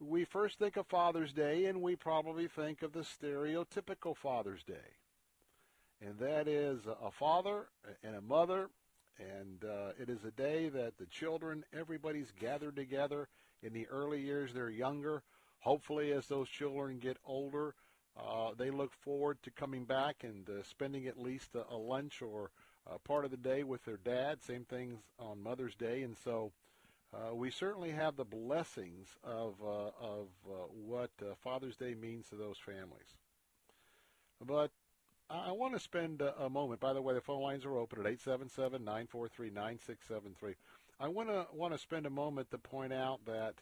we 0.00 0.24
first 0.24 0.58
think 0.58 0.78
of 0.78 0.86
Father's 0.86 1.34
Day 1.34 1.66
and 1.66 1.82
we 1.82 1.96
probably 1.96 2.48
think 2.48 2.80
of 2.82 2.92
the 2.92 3.00
stereotypical 3.00 4.16
Father's 4.16 4.62
Day. 4.62 4.96
And 6.00 6.18
that 6.18 6.48
is 6.48 6.80
a 6.86 7.10
father 7.10 7.66
and 8.02 8.16
a 8.16 8.22
mother 8.22 8.70
and 9.18 9.62
uh, 9.64 9.92
it 10.00 10.08
is 10.08 10.24
a 10.24 10.30
day 10.30 10.70
that 10.70 10.96
the 10.96 11.04
children, 11.04 11.64
everybody's 11.78 12.32
gathered 12.40 12.74
together. 12.76 13.28
In 13.62 13.74
the 13.74 13.86
early 13.88 14.22
years, 14.22 14.54
they're 14.54 14.70
younger. 14.70 15.22
Hopefully, 15.58 16.10
as 16.12 16.26
those 16.26 16.48
children 16.48 16.98
get 16.98 17.18
older, 17.26 17.74
uh, 18.18 18.52
they 18.56 18.70
look 18.70 18.94
forward 18.94 19.36
to 19.42 19.50
coming 19.50 19.84
back 19.84 20.16
and 20.22 20.48
uh, 20.48 20.62
spending 20.62 21.06
at 21.06 21.20
least 21.20 21.54
a, 21.54 21.66
a 21.70 21.76
lunch 21.76 22.22
or 22.22 22.50
a 22.86 22.98
part 22.98 23.24
of 23.24 23.30
the 23.30 23.36
day 23.36 23.62
with 23.62 23.84
their 23.84 23.96
dad. 23.96 24.42
Same 24.42 24.64
things 24.64 24.98
on 25.18 25.42
Mother's 25.42 25.74
Day, 25.74 26.02
and 26.02 26.16
so 26.24 26.52
uh, 27.12 27.34
we 27.34 27.50
certainly 27.50 27.90
have 27.90 28.16
the 28.16 28.24
blessings 28.24 29.08
of 29.24 29.54
uh, 29.62 29.90
of 30.00 30.28
uh, 30.48 30.52
what 30.86 31.10
uh, 31.22 31.34
Father's 31.42 31.76
Day 31.76 31.94
means 31.94 32.28
to 32.28 32.36
those 32.36 32.58
families. 32.58 33.16
But 34.44 34.70
I 35.28 35.52
want 35.52 35.74
to 35.74 35.80
spend 35.80 36.22
a, 36.22 36.44
a 36.44 36.50
moment. 36.50 36.80
By 36.80 36.92
the 36.92 37.02
way, 37.02 37.14
the 37.14 37.20
phone 37.20 37.42
lines 37.42 37.64
are 37.64 37.76
open 37.76 38.04
at 38.04 38.18
877-943-9673. 38.18 40.54
I 40.98 41.06
want 41.08 41.28
to 41.28 41.46
want 41.52 41.72
to 41.72 41.78
spend 41.78 42.06
a 42.06 42.10
moment 42.10 42.50
to 42.50 42.58
point 42.58 42.92
out 42.92 43.20
that 43.26 43.54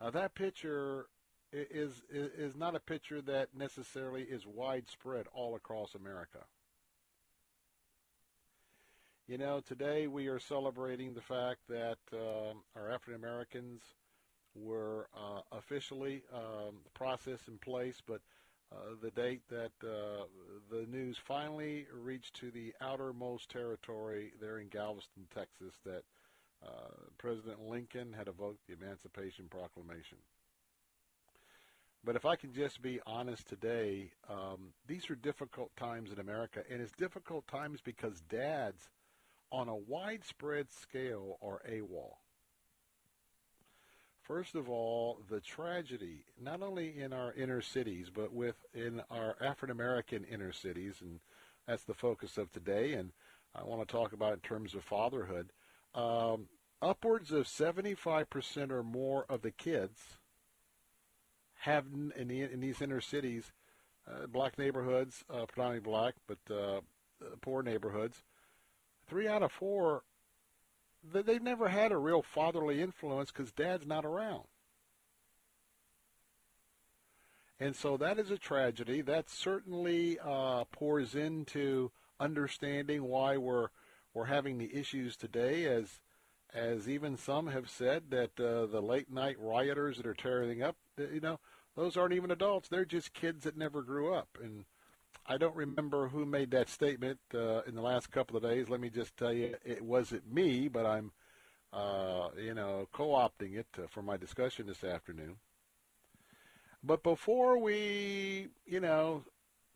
uh, 0.00 0.10
that 0.10 0.34
picture 0.34 1.06
is, 1.52 2.02
is 2.10 2.30
is 2.36 2.56
not 2.56 2.74
a 2.74 2.80
picture 2.80 3.20
that 3.22 3.48
necessarily 3.54 4.22
is 4.22 4.46
widespread 4.46 5.26
all 5.34 5.54
across 5.54 5.94
America. 5.94 6.38
You 9.28 9.38
know, 9.38 9.60
today 9.60 10.08
we 10.08 10.26
are 10.26 10.40
celebrating 10.40 11.14
the 11.14 11.20
fact 11.20 11.60
that 11.68 11.98
um, 12.12 12.62
our 12.74 12.90
African 12.90 13.14
Americans 13.14 13.80
were 14.56 15.06
uh, 15.16 15.42
officially 15.52 16.24
um, 16.34 16.74
the 16.82 16.90
process 16.92 17.38
in 17.46 17.56
place, 17.58 18.02
but 18.04 18.20
uh, 18.72 18.96
the 19.00 19.12
date 19.12 19.42
that 19.48 19.70
uh, 19.84 20.24
the 20.72 20.86
news 20.90 21.18
finally 21.24 21.86
reached 21.94 22.34
to 22.40 22.50
the 22.50 22.74
outermost 22.80 23.48
territory 23.48 24.32
there 24.40 24.58
in 24.58 24.66
Galveston, 24.66 25.28
Texas, 25.32 25.74
that 25.84 26.02
uh, 26.66 26.90
President 27.16 27.60
Lincoln 27.68 28.12
had 28.12 28.26
evoked 28.26 28.66
the 28.66 28.74
Emancipation 28.74 29.46
Proclamation. 29.48 30.18
But 32.04 32.16
if 32.16 32.26
I 32.26 32.34
can 32.34 32.52
just 32.52 32.82
be 32.82 32.98
honest 33.06 33.46
today, 33.46 34.10
um, 34.28 34.72
these 34.88 35.08
are 35.10 35.14
difficult 35.14 35.70
times 35.76 36.10
in 36.10 36.18
America, 36.18 36.64
and 36.68 36.82
it's 36.82 36.90
difficult 36.90 37.46
times 37.46 37.80
because 37.80 38.20
dads, 38.28 38.90
on 39.52 39.68
a 39.68 39.76
widespread 39.76 40.72
scale, 40.72 41.38
are 41.42 41.60
AWOL. 41.70 42.16
First 44.22 44.54
of 44.54 44.70
all, 44.70 45.20
the 45.28 45.40
tragedy, 45.40 46.24
not 46.40 46.62
only 46.62 46.98
in 46.98 47.12
our 47.12 47.32
inner 47.34 47.60
cities, 47.60 48.10
but 48.12 48.32
within 48.32 49.02
our 49.10 49.36
African 49.40 49.70
American 49.70 50.24
inner 50.24 50.52
cities, 50.52 50.96
and 51.02 51.20
that's 51.66 51.84
the 51.84 51.94
focus 51.94 52.38
of 52.38 52.50
today, 52.50 52.94
and 52.94 53.12
I 53.54 53.64
want 53.64 53.86
to 53.86 53.92
talk 53.92 54.12
about 54.12 54.32
in 54.32 54.40
terms 54.40 54.74
of 54.74 54.84
fatherhood. 54.84 55.50
Um, 55.94 56.46
upwards 56.80 57.30
of 57.30 57.46
75% 57.46 58.70
or 58.70 58.82
more 58.82 59.26
of 59.28 59.42
the 59.42 59.50
kids 59.50 60.00
have 61.60 61.84
in, 62.16 62.28
the, 62.28 62.42
in 62.42 62.60
these 62.60 62.80
inner 62.80 63.00
cities, 63.00 63.52
uh, 64.08 64.26
black 64.26 64.58
neighborhoods, 64.58 65.24
uh, 65.30 65.46
predominantly 65.46 65.90
black, 65.90 66.14
but 66.26 66.38
uh, 66.52 66.80
poor 67.40 67.62
neighborhoods, 67.62 68.22
three 69.08 69.28
out 69.28 69.42
of 69.42 69.52
four 69.52 70.02
they've 71.10 71.42
never 71.42 71.68
had 71.68 71.92
a 71.92 71.98
real 71.98 72.22
fatherly 72.22 72.80
influence 72.80 73.30
because 73.30 73.52
dad's 73.52 73.86
not 73.86 74.04
around. 74.04 74.44
And 77.58 77.76
so 77.76 77.96
that 77.96 78.18
is 78.18 78.30
a 78.30 78.38
tragedy. 78.38 79.02
That 79.02 79.30
certainly 79.30 80.18
uh, 80.18 80.64
pours 80.72 81.14
into 81.14 81.92
understanding 82.18 83.04
why 83.04 83.36
we're 83.36 83.68
we're 84.14 84.24
having 84.26 84.58
the 84.58 84.74
issues 84.74 85.16
today, 85.16 85.64
as 85.66 86.00
as 86.52 86.88
even 86.88 87.16
some 87.16 87.46
have 87.46 87.70
said 87.70 88.10
that 88.10 88.38
uh, 88.38 88.66
the 88.66 88.82
late 88.82 89.10
night 89.10 89.36
rioters 89.38 89.96
that 89.96 90.06
are 90.06 90.14
tearing 90.14 90.62
up, 90.62 90.76
you 90.98 91.20
know, 91.20 91.38
those 91.76 91.96
aren't 91.96 92.14
even 92.14 92.30
adults; 92.30 92.68
they're 92.68 92.84
just 92.84 93.14
kids 93.14 93.44
that 93.44 93.56
never 93.56 93.82
grew 93.82 94.12
up. 94.12 94.36
And 94.42 94.64
I 95.26 95.36
don't 95.38 95.54
remember 95.54 96.08
who 96.08 96.24
made 96.24 96.50
that 96.50 96.68
statement 96.68 97.20
uh, 97.34 97.62
in 97.62 97.74
the 97.74 97.82
last 97.82 98.10
couple 98.10 98.36
of 98.36 98.42
days. 98.42 98.68
Let 98.68 98.80
me 98.80 98.90
just 98.90 99.16
tell 99.16 99.32
you, 99.32 99.54
it 99.64 99.82
wasn't 99.82 100.32
me, 100.32 100.68
but 100.68 100.84
I'm 100.84 101.12
uh, 101.72 102.28
you 102.38 102.54
know, 102.54 102.86
co-opting 102.92 103.56
it 103.56 103.66
to, 103.72 103.88
for 103.88 104.02
my 104.02 104.16
discussion 104.16 104.66
this 104.66 104.84
afternoon. 104.84 105.36
But 106.84 107.02
before 107.02 107.58
we, 107.58 108.48
you 108.66 108.80
know, 108.80 109.24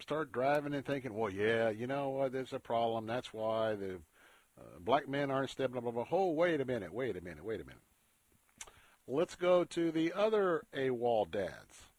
start 0.00 0.32
driving 0.32 0.74
and 0.74 0.84
thinking, 0.84 1.14
well, 1.14 1.30
yeah, 1.30 1.70
you 1.70 1.86
know 1.86 2.28
there's 2.28 2.52
a 2.52 2.58
problem. 2.58 3.06
That's 3.06 3.32
why 3.32 3.76
the 3.76 3.94
uh, 4.58 4.78
black 4.80 5.08
men 5.08 5.30
aren't 5.30 5.50
stepping 5.50 5.76
up. 5.76 6.12
Oh, 6.12 6.32
wait 6.32 6.60
a 6.60 6.64
minute, 6.64 6.92
wait 6.92 7.16
a 7.16 7.20
minute, 7.20 7.44
wait 7.44 7.60
a 7.60 7.64
minute. 7.64 7.82
Let's 9.08 9.36
go 9.36 9.64
to 9.64 9.92
the 9.92 10.12
other 10.12 10.64
AWOL 10.74 11.30
dads. 11.30 11.90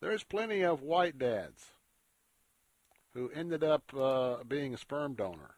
There's 0.00 0.24
plenty 0.24 0.62
of 0.62 0.82
white 0.82 1.18
dads 1.18 1.72
who 3.14 3.30
ended 3.30 3.62
up 3.62 3.82
uh, 3.94 4.36
being 4.46 4.74
a 4.74 4.78
sperm 4.78 5.14
donor 5.14 5.56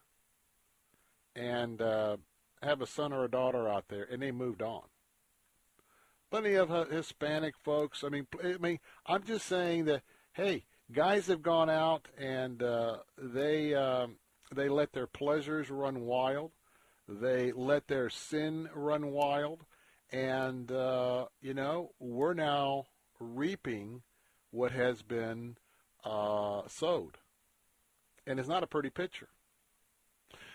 and 1.37 1.81
uh, 1.81 2.17
have 2.63 2.81
a 2.81 2.87
son 2.87 3.13
or 3.13 3.25
a 3.25 3.31
daughter 3.31 3.69
out 3.69 3.85
there, 3.89 4.07
and 4.11 4.23
they 4.23 4.33
moved 4.33 4.63
on. 4.63 4.83
Plenty 6.31 6.55
of 6.55 6.71
uh, 6.71 6.87
Hispanic 6.87 7.55
folks. 7.63 8.03
I 8.03 8.09
mean, 8.09 8.27
I 8.43 8.57
mean, 8.59 8.79
I'm 9.07 9.23
just 9.23 9.47
saying 9.47 9.85
that 9.85 10.03
hey, 10.33 10.65
guys 10.91 11.27
have 11.27 11.43
gone 11.43 11.71
out 11.71 12.09
and 12.19 12.63
uh, 12.63 12.99
they 13.19 13.75
um, 13.75 14.17
they 14.55 14.69
let 14.69 14.93
their 14.93 15.07
pleasures 15.07 15.71
run 15.71 16.01
wild, 16.01 16.53
they 17.09 17.53
let 17.53 17.87
their 17.87 18.09
sin 18.11 18.69
run 18.75 19.13
wild, 19.13 19.65
and 20.11 20.73
uh, 20.73 21.27
you 21.41 21.55
know 21.55 21.93
we're 21.99 22.35
now 22.35 22.87
reaping 23.21 24.03
what 24.53 24.71
has 24.71 25.03
been 25.03 25.57
uh, 26.05 26.63
sowed, 26.69 27.19
and 28.27 28.39
it's 28.39 28.49
not 28.49 28.63
a 28.63 28.69
pretty 28.69 28.91
picture. 28.91 29.29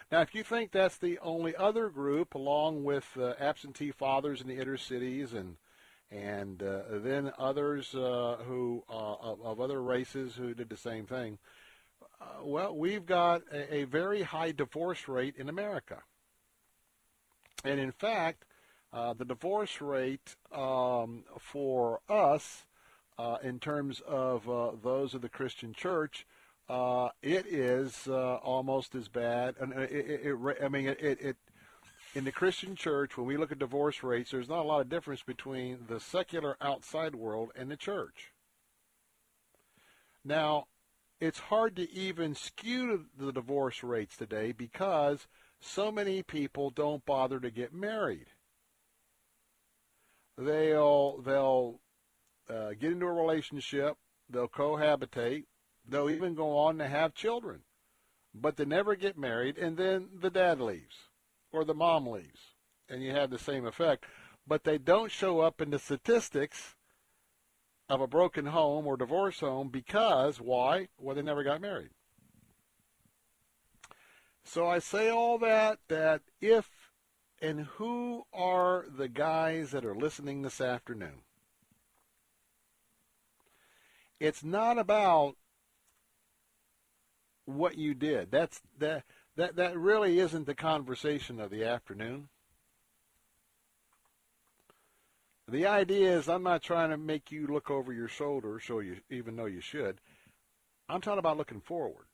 Now, 0.10 0.22
if 0.22 0.34
you 0.34 0.44
think 0.44 0.72
that's 0.72 0.98
the 0.98 1.20
only 1.20 1.54
other 1.54 1.90
group, 1.90 2.34
along 2.34 2.86
with 2.86 3.06
uh, 3.20 3.34
absentee 3.40 3.92
fathers 3.92 4.40
in 4.40 4.48
the 4.48 4.58
inner 4.58 4.78
cities 4.78 5.34
and 5.34 5.58
and 6.10 6.64
uh, 6.64 6.84
then 7.04 7.34
others 7.38 7.94
uh, 7.94 8.38
who 8.46 8.84
uh, 8.90 9.16
of, 9.16 9.42
of, 9.42 9.60
other 9.60 9.82
races 9.82 10.36
who 10.36 10.54
did 10.54 10.70
the 10.70 10.78
same 10.78 11.06
thing. 11.06 11.38
Uh, 12.22 12.46
well, 12.46 12.78
we've 12.78 13.06
got 13.06 13.42
a, 13.52 13.80
a, 13.80 13.84
very 13.84 14.22
high 14.24 14.54
divorce 14.54 15.10
rate 15.10 15.36
in 15.38 15.50
America, 15.50 16.02
and 17.66 17.78
in 17.78 17.92
fact, 17.92 18.46
uh, 18.94 19.14
the 19.14 19.26
divorce 19.26 19.82
rate 19.82 20.38
um, 20.56 21.26
for 21.40 22.00
us, 22.08 22.66
uh, 23.18 23.38
in 23.44 23.60
terms 23.60 24.02
of 24.08 24.50
uh, 24.50 24.72
those 24.84 25.14
of 25.14 25.22
the 25.22 25.30
Christian 25.30 25.74
Church, 25.74 26.26
uh, 26.70 27.10
it 27.22 27.46
is 27.48 28.08
uh, 28.08 28.36
almost 28.36 28.96
as 28.96 29.08
bad. 29.08 29.56
And 29.60 29.74
it, 29.74 29.92
it, 29.92 30.22
it, 30.26 30.58
I 30.64 30.68
mean, 30.68 30.88
it 30.88 31.38
in 32.18 32.24
the 32.24 32.32
Christian 32.32 32.76
church, 32.76 33.16
when 33.18 33.28
we 33.28 33.38
look 33.38 33.52
at 33.52 33.60
divorce 33.60 34.02
rates, 34.02 34.32
there's 34.32 34.50
not 34.50 34.62
a 34.62 34.68
lot 34.68 34.82
of 34.82 34.90
difference 34.90 35.22
between 35.22 35.86
the 35.88 36.00
secular 36.00 36.58
outside 36.60 37.16
world 37.16 37.52
and 37.56 37.70
the 37.70 37.78
church. 37.78 38.32
Now, 40.26 40.66
it's 41.20 41.40
hard 41.40 41.76
to 41.76 41.92
even 41.92 42.34
skew 42.34 43.06
the 43.18 43.32
divorce 43.32 43.84
rates 43.84 44.18
today 44.18 44.52
because 44.52 45.28
so 45.60 45.92
many 45.92 46.24
people 46.24 46.70
don't 46.70 47.06
bother 47.06 47.40
to 47.40 47.52
get 47.52 47.74
married. 47.74 48.28
They'll 50.38 51.22
they'll 51.22 51.80
uh, 52.50 52.70
get 52.80 52.92
into 52.92 53.06
a 53.06 53.12
relationship, 53.12 53.98
they'll 54.30 54.48
cohabitate, 54.48 55.46
they'll 55.88 56.10
even 56.10 56.36
go 56.36 56.58
on 56.58 56.78
to 56.78 56.88
have 56.88 57.14
children, 57.14 57.62
but 58.34 58.58
they 58.58 58.66
never 58.66 58.96
get 58.96 59.18
married, 59.18 59.58
and 59.58 59.78
then 59.78 60.10
the 60.20 60.30
dad 60.30 60.60
leaves 60.60 60.96
or 61.52 61.64
the 61.64 61.74
mom 61.74 62.08
leaves, 62.08 62.56
and 62.90 63.02
you 63.02 63.12
have 63.12 63.30
the 63.30 63.40
same 63.40 63.66
effect. 63.66 64.06
But 64.46 64.64
they 64.64 64.78
don't 64.78 65.12
show 65.12 65.42
up 65.42 65.62
in 65.62 65.72
the 65.72 65.80
statistics 65.80 66.76
of 67.90 68.02
a 68.02 68.08
broken 68.08 68.48
home 68.48 68.86
or 68.88 68.98
divorce 68.98 69.40
home 69.40 69.70
because 69.70 70.40
why? 70.40 70.88
Well, 70.98 71.16
they 71.16 71.22
never 71.22 71.44
got 71.44 71.62
married. 71.62 71.90
So 74.44 74.68
I 74.68 74.80
say 74.80 75.10
all 75.10 75.38
that 75.40 75.80
that 75.90 76.22
if 76.40 76.70
and 77.42 77.62
who 77.76 78.24
are 78.34 78.86
the 78.90 79.08
guys 79.08 79.72
that 79.72 79.86
are 79.86 79.96
listening 79.96 80.42
this 80.42 80.60
afternoon? 80.60 81.22
It's 84.20 84.44
not 84.44 84.78
about 84.78 85.36
what 87.46 87.78
you 87.78 87.94
did. 87.94 88.32
That's 88.32 88.62
that 88.80 89.04
that 89.36 89.56
that 89.56 89.78
really 89.78 90.20
isn't 90.20 90.46
the 90.46 90.56
conversation 90.56 91.40
of 91.40 91.50
the 91.50 91.64
afternoon. 91.64 92.30
The 95.50 95.66
idea 95.66 96.18
is 96.18 96.28
I'm 96.28 96.44
not 96.44 96.62
trying 96.62 96.90
to 96.90 96.98
make 96.98 97.32
you 97.32 97.48
look 97.48 97.72
over 97.72 97.94
your 97.94 98.10
shoulder, 98.10 98.60
so 98.60 98.80
you 98.80 98.98
even 99.10 99.36
though 99.36 99.46
you 99.46 99.62
should. 99.62 100.02
I'm 100.90 101.02
talking 101.02 101.20
about 101.20 101.38
looking 101.38 101.62
forward. 101.62 102.06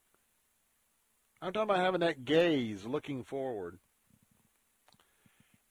I'm 1.41 1.51
talking 1.51 1.69
about 1.69 1.83
having 1.83 2.01
that 2.01 2.25
gaze 2.25 2.85
looking 2.85 3.23
forward. 3.23 3.79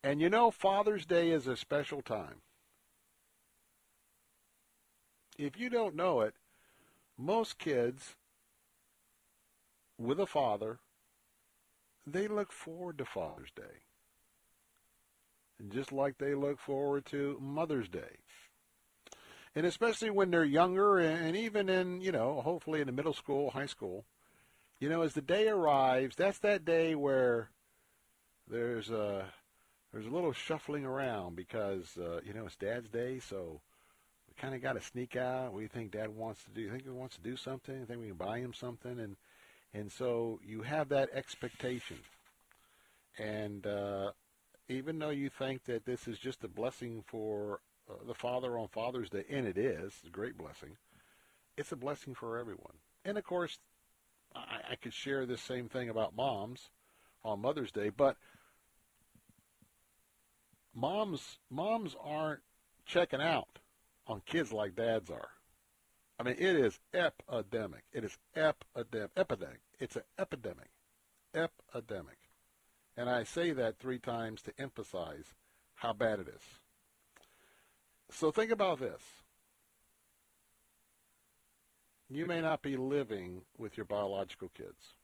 And 0.03 0.20
you 0.20 0.28
know, 0.28 0.51
Father's 0.51 1.07
Day 1.07 1.30
is 1.30 1.47
a 1.47 1.57
special 1.57 2.03
time. 2.03 2.43
If 5.45 5.59
you 5.59 5.68
don't 5.68 5.97
know 5.97 6.20
it, 6.20 6.34
most 7.18 7.59
kids 7.59 8.14
with 9.99 10.20
a 10.20 10.26
father 10.26 10.78
they 12.07 12.26
look 12.26 12.53
forward 12.53 12.99
to 12.99 13.05
Father's 13.05 13.51
Day. 13.55 13.86
And 15.59 15.72
just 15.72 15.93
like 15.93 16.18
they 16.18 16.34
look 16.34 16.59
forward 16.59 17.07
to 17.07 17.38
Mother's 17.40 17.88
Day. 17.88 18.18
And 19.55 19.66
especially 19.66 20.11
when 20.11 20.30
they're 20.30 20.45
younger 20.45 20.99
and 20.99 21.36
even 21.36 21.68
in, 21.68 22.01
you 22.01 22.11
know, 22.11 22.40
hopefully 22.40 22.80
in 22.80 22.86
the 22.86 22.93
middle 22.93 23.12
school, 23.12 23.51
high 23.51 23.66
school, 23.66 24.05
you 24.80 24.88
know, 24.88 25.03
as 25.03 25.12
the 25.12 25.20
day 25.20 25.49
arrives, 25.49 26.16
that's 26.16 26.38
that 26.40 26.64
day 26.64 26.95
where 26.95 27.51
there's 28.49 28.90
a 28.90 29.26
there's 29.93 30.07
a 30.07 30.11
little 30.11 30.32
shuffling 30.32 30.84
around 30.84 31.36
because 31.36 31.97
uh, 31.99 32.20
you 32.24 32.32
know 32.32 32.47
it's 32.47 32.57
Dad's 32.57 32.88
day, 32.88 33.20
so 33.20 33.61
we 34.33 34.41
kind 34.41 34.55
of 34.55 34.62
got 34.62 34.74
to 34.74 34.80
sneak 34.80 35.16
out. 35.16 35.53
You 35.59 35.68
think 35.68 35.93
Dad 35.93 36.09
wants 36.09 36.43
to 36.45 36.51
do? 36.51 36.62
You 36.62 36.70
think 36.70 36.85
he 36.85 36.91
wants 36.91 37.16
to 37.16 37.22
do 37.22 37.37
something? 37.37 37.74
You 37.74 37.87
think 37.87 38.01
we 38.01 38.09
can 38.09 38.16
buy 38.16 38.39
him 38.39 38.53
something? 38.55 38.99
And 38.99 39.16
and 39.74 39.91
so 39.91 40.41
you 40.45 40.62
have 40.62 40.89
that 40.91 41.11
expectation. 41.14 41.99
And 43.18 43.66
uh, 43.66 44.12
even 44.68 44.99
though 44.99 45.11
you 45.11 45.30
think 45.30 45.64
that 45.64 45.85
this 45.85 46.07
is 46.09 46.18
just 46.18 46.45
a 46.45 46.49
blessing 46.49 47.05
for 47.07 47.61
uh, 47.91 47.95
the 48.07 48.14
father 48.14 48.59
on 48.59 48.68
Father's 48.68 49.11
Day, 49.11 49.24
and 49.30 49.47
it 49.47 49.59
is, 49.59 49.93
it's 49.99 50.07
a 50.07 50.11
great 50.11 50.37
blessing, 50.37 50.76
it's 51.57 51.72
a 51.72 51.76
blessing 51.76 52.14
for 52.14 52.39
everyone. 52.39 52.74
And 53.05 53.18
of 53.18 53.24
course, 53.24 53.59
I, 54.35 54.72
I 54.72 54.76
could 54.76 54.95
share 54.95 55.26
this 55.26 55.43
same 55.43 55.68
thing 55.68 55.89
about 55.89 56.16
moms 56.16 56.70
on 57.24 57.41
Mother's 57.41 57.72
Day, 57.72 57.91
but 57.91 58.16
moms 60.74 61.39
moms 61.51 61.95
aren't 62.03 62.41
checking 62.87 63.20
out 63.20 63.59
on 64.07 64.22
kids 64.26 64.53
like 64.53 64.74
dads 64.74 65.11
are. 65.11 65.30
I 66.18 66.24
mean, 66.24 66.36
it 66.38 66.57
is 66.57 66.78
epidemic. 66.94 67.82
It 67.92 68.05
is 68.05 68.16
epidemic. 68.36 69.11
Epidemic. 69.16 69.61
It's 69.80 69.96
an 69.96 70.03
epidemic. 70.18 70.68
Epidemic. 71.34 72.18
And 72.96 73.09
I 73.09 73.24
say 73.24 73.53
that 73.53 73.78
three 73.78 73.98
times 73.98 74.42
to 74.42 74.53
emphasize 74.59 75.34
how 75.74 75.92
bad 75.92 76.20
it 76.20 76.28
is. 76.28 76.42
So 78.11 78.30
think 78.30 78.50
about 78.50 78.78
this. 78.78 79.00
You 82.11 82.26
may 82.26 82.42
not 82.42 82.61
be 82.61 82.76
living 82.76 83.42
with 83.57 83.76
your 83.76 83.86
biological 83.86 84.50
kids. 84.55 84.94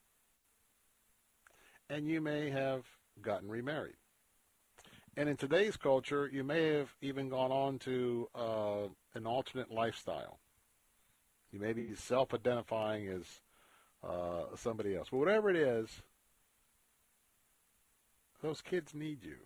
And 1.89 2.07
you 2.07 2.21
may 2.21 2.51
have 2.51 2.85
gotten 3.23 3.49
remarried. 3.49 3.97
And 5.19 5.29
in 5.29 5.37
today's 5.37 5.77
culture, 5.77 6.31
you 6.33 6.45
may 6.45 6.75
have 6.75 6.95
even 7.03 7.29
gone 7.29 7.51
on 7.51 7.81
to 7.81 8.29
uh, 8.37 8.87
an 9.15 9.27
alternate 9.27 9.69
lifestyle. 9.69 10.39
You 11.51 11.59
may 11.59 11.73
be 11.73 11.97
self-identifying 11.97 13.09
as 13.09 13.25
uh, 14.09 14.55
somebody 14.55 14.95
else. 14.95 15.09
But 15.11 15.17
whatever 15.17 15.51
it 15.51 15.57
is, 15.57 16.03
those 18.43 18.63
kids 18.63 18.95
need 18.95 19.25
you. 19.25 19.39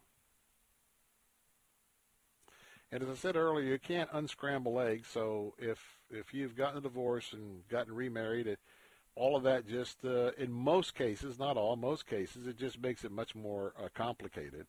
And 2.93 3.03
as 3.03 3.09
I 3.09 3.15
said 3.15 3.37
earlier, 3.37 3.65
you 3.65 3.79
can't 3.79 4.11
unscramble 4.13 4.79
eggs. 4.79 5.09
So 5.09 5.55
if 5.59 5.79
if 6.11 6.35
you've 6.35 6.55
gotten 6.55 6.77
a 6.77 6.83
divorce 6.83 7.33
and 7.33 7.67
gotten 7.71 7.95
remarried, 7.95 8.47
it, 8.47 8.59
all 9.15 9.37
of 9.37 9.43
that 9.45 9.67
just 9.67 10.05
uh, 10.05 10.33
in 10.37 10.53
most 10.53 10.95
cases, 10.95 11.39
not 11.39 11.57
all, 11.57 11.77
most 11.77 12.05
cases, 12.07 12.47
it 12.47 12.59
just 12.59 12.79
makes 12.79 13.05
it 13.07 13.11
much 13.11 13.35
more 13.35 13.73
uh, 13.83 13.89
complicated 13.95 14.67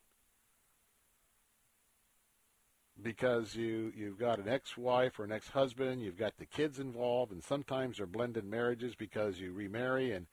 because 3.04 3.56
you 3.56 3.92
you've 3.96 4.18
got 4.18 4.40
an 4.40 4.48
ex-wife 4.48 5.20
or 5.20 5.26
an 5.26 5.32
ex-husband, 5.32 6.02
you've 6.02 6.18
got 6.18 6.38
the 6.38 6.46
kids 6.46 6.80
involved, 6.80 7.32
and 7.32 7.44
sometimes 7.44 7.98
they're 7.98 8.06
blended 8.06 8.46
marriages 8.46 8.96
because 8.96 9.40
you 9.40 9.52
remarry 9.52 10.12
and 10.12 10.26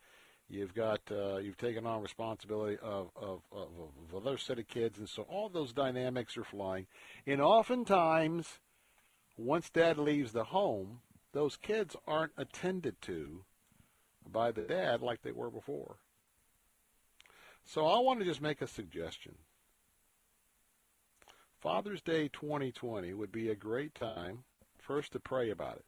You've 0.50 0.74
got 0.74 1.00
uh, 1.12 1.36
you've 1.36 1.56
taken 1.56 1.86
on 1.86 2.02
responsibility 2.02 2.76
of, 2.82 3.10
of, 3.14 3.42
of, 3.52 3.68
of 4.12 4.20
another 4.20 4.36
set 4.36 4.58
of 4.58 4.66
kids, 4.66 4.98
and 4.98 5.08
so 5.08 5.22
all 5.22 5.48
those 5.48 5.72
dynamics 5.72 6.36
are 6.36 6.44
flying. 6.44 6.88
And 7.24 7.40
oftentimes, 7.40 8.58
once 9.36 9.70
dad 9.70 9.96
leaves 9.96 10.32
the 10.32 10.44
home, 10.44 11.02
those 11.32 11.56
kids 11.56 11.94
aren't 12.04 12.32
attended 12.36 13.00
to 13.02 13.44
by 14.30 14.50
the 14.50 14.62
dad 14.62 15.02
like 15.02 15.22
they 15.22 15.30
were 15.30 15.50
before. 15.50 15.98
So 17.64 17.86
I 17.86 18.00
want 18.00 18.18
to 18.18 18.26
just 18.26 18.42
make 18.42 18.60
a 18.60 18.66
suggestion. 18.66 19.36
Father's 21.60 22.00
Day 22.00 22.28
2020 22.28 23.12
would 23.12 23.30
be 23.30 23.50
a 23.50 23.54
great 23.54 23.94
time 23.94 24.44
first 24.78 25.12
to 25.12 25.20
pray 25.20 25.50
about 25.50 25.76
it. 25.76 25.84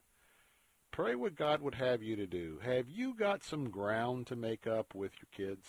Pray 0.91 1.15
what 1.15 1.35
God 1.35 1.61
would 1.61 1.75
have 1.75 2.03
you 2.03 2.15
to 2.15 2.27
do. 2.27 2.59
Have 2.63 2.87
you 2.87 3.15
got 3.15 3.43
some 3.43 3.71
ground 3.71 4.27
to 4.27 4.35
make 4.35 4.67
up 4.67 4.93
with 4.93 5.13
your 5.19 5.47
kids? 5.47 5.67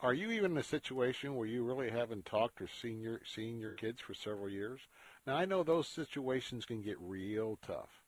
Are 0.00 0.12
you 0.12 0.30
even 0.32 0.52
in 0.52 0.58
a 0.58 0.62
situation 0.62 1.34
where 1.34 1.46
you 1.46 1.64
really 1.64 1.88
haven't 1.88 2.26
talked 2.26 2.60
or 2.60 2.68
seen 2.68 3.00
your 3.00 3.20
seen 3.24 3.58
your 3.58 3.72
kids 3.72 4.02
for 4.02 4.12
several 4.12 4.50
years? 4.50 4.80
Now 5.26 5.36
I 5.36 5.46
know 5.46 5.62
those 5.62 5.88
situations 5.88 6.66
can 6.66 6.82
get 6.82 6.98
real 7.00 7.58
tough, 7.66 8.02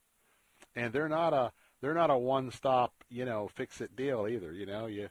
and 0.74 0.92
they're 0.92 1.08
not 1.08 1.32
a 1.32 1.52
they're 1.80 1.94
not 1.94 2.10
a 2.10 2.18
one 2.18 2.50
stop 2.50 2.92
you 3.08 3.24
know 3.24 3.48
fix 3.48 3.80
it 3.80 3.96
deal 3.96 4.28
either. 4.28 4.52
You 4.52 4.66
know 4.66 4.84
you 4.84 5.08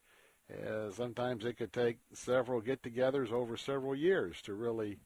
uh, 0.52 0.92
sometimes 0.92 1.44
it 1.44 1.58
could 1.58 1.74
take 1.74 1.98
several 2.14 2.62
get-togethers 2.62 3.32
over 3.32 3.58
several 3.58 3.96
years 3.96 4.42
to 4.44 4.54
really 4.54 5.00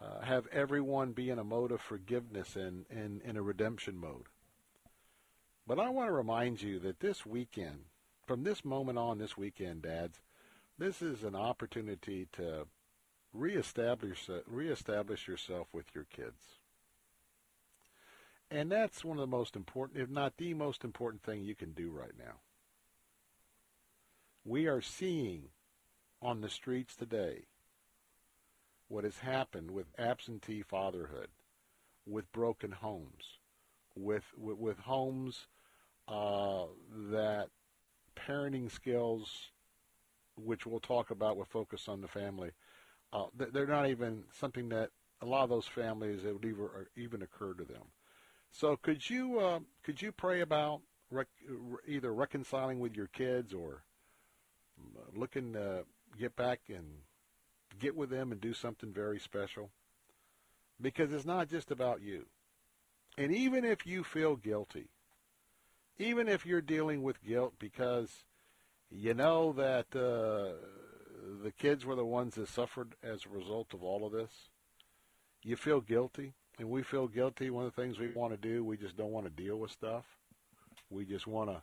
uh, 0.00 0.20
have 0.20 0.46
everyone 0.48 1.12
be 1.12 1.30
in 1.30 1.38
a 1.38 1.44
mode 1.44 1.72
of 1.72 1.80
forgiveness 1.80 2.56
and, 2.56 2.84
and 2.90 3.22
in 3.22 3.36
a 3.36 3.42
redemption 3.42 3.96
mode. 3.96 4.26
But 5.66 5.80
I 5.80 5.88
want 5.88 6.08
to 6.08 6.12
remind 6.12 6.62
you 6.62 6.78
that 6.80 7.00
this 7.00 7.24
weekend, 7.24 7.84
from 8.26 8.44
this 8.44 8.64
moment 8.64 8.98
on 8.98 9.18
this 9.18 9.36
weekend, 9.36 9.82
dads, 9.82 10.20
this 10.78 11.00
is 11.00 11.22
an 11.24 11.34
opportunity 11.34 12.28
to 12.32 12.66
reestablish 13.32 14.28
reestablish 14.46 15.26
yourself 15.26 15.68
with 15.72 15.86
your 15.94 16.04
kids. 16.04 16.60
And 18.50 18.70
that's 18.70 19.04
one 19.04 19.16
of 19.16 19.22
the 19.22 19.36
most 19.36 19.56
important, 19.56 20.00
if 20.00 20.08
not 20.08 20.36
the 20.36 20.54
most 20.54 20.84
important 20.84 21.22
thing 21.22 21.42
you 21.42 21.54
can 21.54 21.72
do 21.72 21.90
right 21.90 22.14
now. 22.16 22.34
We 24.46 24.68
are 24.68 24.80
seeing 24.80 25.48
on 26.22 26.40
the 26.40 26.48
streets 26.48 26.94
today 26.94 27.46
what 28.86 29.02
has 29.02 29.18
happened 29.18 29.72
with 29.72 29.86
absentee 29.98 30.62
fatherhood, 30.62 31.30
with 32.06 32.30
broken 32.30 32.70
homes, 32.70 33.40
with 33.96 34.22
with, 34.38 34.56
with 34.56 34.78
homes 34.78 35.48
uh, 36.06 36.66
that 37.10 37.48
parenting 38.14 38.70
skills, 38.70 39.50
which 40.36 40.64
we'll 40.64 40.78
talk 40.78 41.10
about 41.10 41.36
with 41.36 41.48
focus 41.48 41.88
on 41.88 42.00
the 42.00 42.06
family, 42.06 42.52
uh, 43.12 43.24
they're 43.34 43.66
not 43.66 43.88
even 43.88 44.22
something 44.32 44.68
that 44.68 44.90
a 45.22 45.26
lot 45.26 45.42
of 45.42 45.50
those 45.50 45.66
families 45.66 46.24
it 46.24 46.32
would 46.32 46.44
even 46.44 46.68
even 46.96 47.22
occur 47.22 47.52
to 47.54 47.64
them. 47.64 47.82
So 48.52 48.76
could 48.76 49.10
you 49.10 49.40
uh, 49.40 49.58
could 49.82 50.00
you 50.00 50.12
pray 50.12 50.40
about 50.40 50.82
rec- 51.10 51.26
either 51.88 52.14
reconciling 52.14 52.78
with 52.78 52.94
your 52.94 53.08
kids 53.08 53.52
or 53.52 53.82
looking 55.14 55.52
to 55.54 55.84
get 56.18 56.36
back 56.36 56.60
and 56.68 56.86
get 57.78 57.96
with 57.96 58.10
them 58.10 58.32
and 58.32 58.40
do 58.40 58.52
something 58.52 58.92
very 58.92 59.18
special. 59.18 59.70
Because 60.80 61.12
it's 61.12 61.24
not 61.24 61.48
just 61.48 61.70
about 61.70 62.02
you. 62.02 62.26
And 63.16 63.32
even 63.32 63.64
if 63.64 63.86
you 63.86 64.04
feel 64.04 64.36
guilty, 64.36 64.88
even 65.98 66.28
if 66.28 66.44
you're 66.44 66.60
dealing 66.60 67.02
with 67.02 67.24
guilt 67.24 67.54
because 67.58 68.24
you 68.90 69.14
know 69.14 69.52
that 69.54 69.86
uh, 69.96 70.52
the 71.42 71.50
kids 71.50 71.84
were 71.84 71.94
the 71.94 72.04
ones 72.04 72.34
that 72.34 72.48
suffered 72.48 72.94
as 73.02 73.24
a 73.24 73.34
result 73.34 73.72
of 73.72 73.82
all 73.82 74.06
of 74.06 74.12
this, 74.12 74.30
you 75.42 75.56
feel 75.56 75.80
guilty, 75.80 76.34
and 76.58 76.68
we 76.68 76.82
feel 76.82 77.08
guilty. 77.08 77.50
One 77.50 77.64
of 77.64 77.74
the 77.74 77.80
things 77.80 77.98
we 77.98 78.08
want 78.08 78.32
to 78.32 78.36
do, 78.36 78.64
we 78.64 78.76
just 78.76 78.96
don't 78.96 79.12
want 79.12 79.26
to 79.26 79.42
deal 79.42 79.56
with 79.56 79.70
stuff. 79.70 80.04
We 80.90 81.04
just 81.04 81.26
want 81.26 81.50
to, 81.50 81.62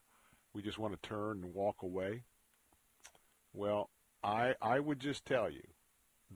we 0.54 0.62
just 0.62 0.80
want 0.80 0.94
to 0.94 1.08
turn 1.08 1.44
and 1.44 1.54
walk 1.54 1.84
away. 1.84 2.24
Well, 3.54 3.90
I 4.24 4.56
I 4.62 4.80
would 4.80 5.00
just 5.00 5.26
tell 5.26 5.50
you 5.50 5.64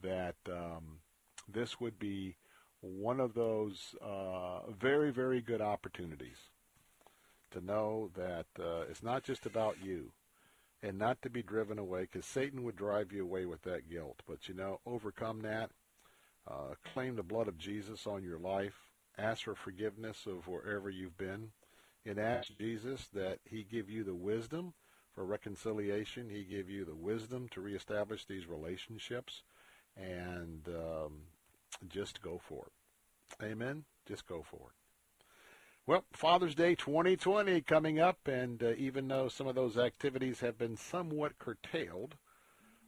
that 0.01 0.35
um, 0.47 0.99
this 1.51 1.79
would 1.79 1.97
be 1.97 2.35
one 2.81 3.19
of 3.19 3.33
those 3.33 3.95
uh, 4.01 4.69
very 4.71 5.11
very 5.11 5.41
good 5.41 5.61
opportunities 5.61 6.37
to 7.51 7.61
know 7.61 8.11
that 8.15 8.45
uh, 8.59 8.81
it's 8.89 9.03
not 9.03 9.23
just 9.23 9.45
about 9.45 9.77
you 9.83 10.11
and 10.83 10.99
not 10.99 11.21
to 11.23 11.29
be 11.29 11.41
driven 11.41 11.79
away 11.79 12.01
because 12.01 12.25
Satan 12.25 12.63
would 12.63 12.75
drive 12.75 13.11
you 13.11 13.23
away 13.23 13.45
with 13.45 13.63
that 13.63 13.89
guilt. 13.89 14.21
But 14.27 14.47
you 14.47 14.53
know, 14.53 14.79
overcome 14.85 15.41
that. 15.41 15.71
Uh, 16.47 16.75
claim 16.93 17.15
the 17.15 17.23
blood 17.23 17.47
of 17.47 17.57
Jesus 17.57 18.07
on 18.07 18.23
your 18.23 18.39
life. 18.39 18.75
Ask 19.17 19.43
for 19.43 19.55
forgiveness 19.55 20.25
of 20.25 20.47
wherever 20.47 20.89
you've 20.89 21.17
been, 21.17 21.51
and 22.05 22.19
ask 22.19 22.55
Jesus 22.57 23.07
that 23.13 23.39
He 23.43 23.63
give 23.63 23.89
you 23.89 24.03
the 24.03 24.15
wisdom 24.15 24.73
for 25.17 25.25
reconciliation. 25.25 26.29
He 26.29 26.43
gave 26.43 26.69
you 26.69 26.85
the 26.85 26.93
wisdom 26.93 27.47
to 27.49 27.59
reestablish 27.59 28.25
these 28.25 28.45
relationships, 28.45 29.41
and 29.95 30.61
um, 30.67 31.21
just 31.89 32.21
go 32.21 32.39
for 32.47 32.67
it. 32.67 33.43
Amen. 33.43 33.83
Just 34.07 34.27
go 34.27 34.45
for 34.47 34.57
it. 34.57 35.25
Well, 35.87 36.03
Father's 36.13 36.53
Day 36.53 36.75
2020 36.75 37.61
coming 37.61 37.99
up, 37.99 38.27
and 38.27 38.61
uh, 38.61 38.73
even 38.77 39.07
though 39.07 39.27
some 39.27 39.47
of 39.47 39.55
those 39.55 39.75
activities 39.75 40.41
have 40.41 40.59
been 40.59 40.77
somewhat 40.77 41.39
curtailed 41.39 42.13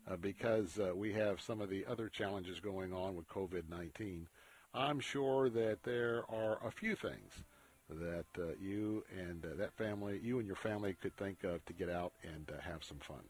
uh, 0.07 0.15
because 0.15 0.77
uh, 0.77 0.95
we 0.95 1.13
have 1.13 1.41
some 1.41 1.61
of 1.61 1.69
the 1.71 1.83
other 1.87 2.09
challenges 2.09 2.59
going 2.59 2.93
on 2.93 3.15
with 3.15 3.27
COVID 3.27 3.63
19, 3.71 4.27
I'm 4.75 4.99
sure 4.99 5.49
that 5.49 5.81
there 5.81 6.25
are 6.29 6.59
a 6.63 6.69
few 6.69 6.95
things 6.95 7.43
that 7.89 8.25
uh, 8.37 8.53
you 8.61 9.03
and 9.17 9.43
uh, 9.45 9.55
that 9.57 9.73
family, 9.73 10.19
you 10.23 10.39
and 10.39 10.47
your 10.47 10.55
family 10.55 10.95
could 11.01 11.15
think 11.17 11.43
of 11.43 11.63
to 11.65 11.73
get 11.73 11.89
out 11.89 12.13
and 12.23 12.49
uh, 12.49 12.61
have 12.61 12.83
some 12.83 12.97
fun. 12.99 13.21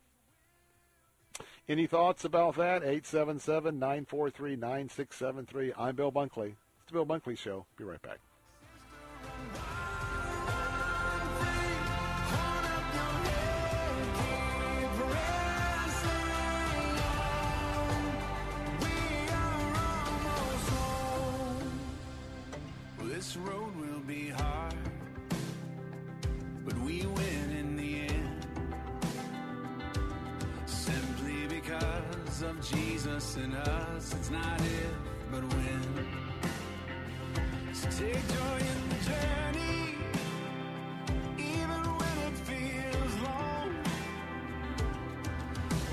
Any 1.67 1.87
thoughts 1.87 2.25
about 2.25 2.55
that? 2.57 2.83
877 2.83 3.79
943 3.79 4.55
9673. 4.55 5.73
I'm 5.77 5.95
Bill 5.95 6.11
Bunkley. 6.11 6.55
It's 6.81 6.87
the 6.87 6.93
Bill 6.93 7.05
Bunkley 7.05 7.37
Show. 7.37 7.65
Be 7.77 7.83
right 7.83 8.01
back. 8.01 8.19
Jesus 33.19 33.35
in 33.35 33.53
us, 33.53 34.13
it's 34.13 34.29
not 34.29 34.61
if, 34.61 34.95
but 35.29 35.41
when. 35.41 35.81
So 37.73 37.89
take 37.89 38.13
joy 38.13 38.59
in 38.59 38.89
the 38.89 38.95
journey, 39.09 39.95
even 41.37 41.81
when 41.99 42.17
it 42.27 42.37
feels 42.47 43.15
long. 43.21 43.75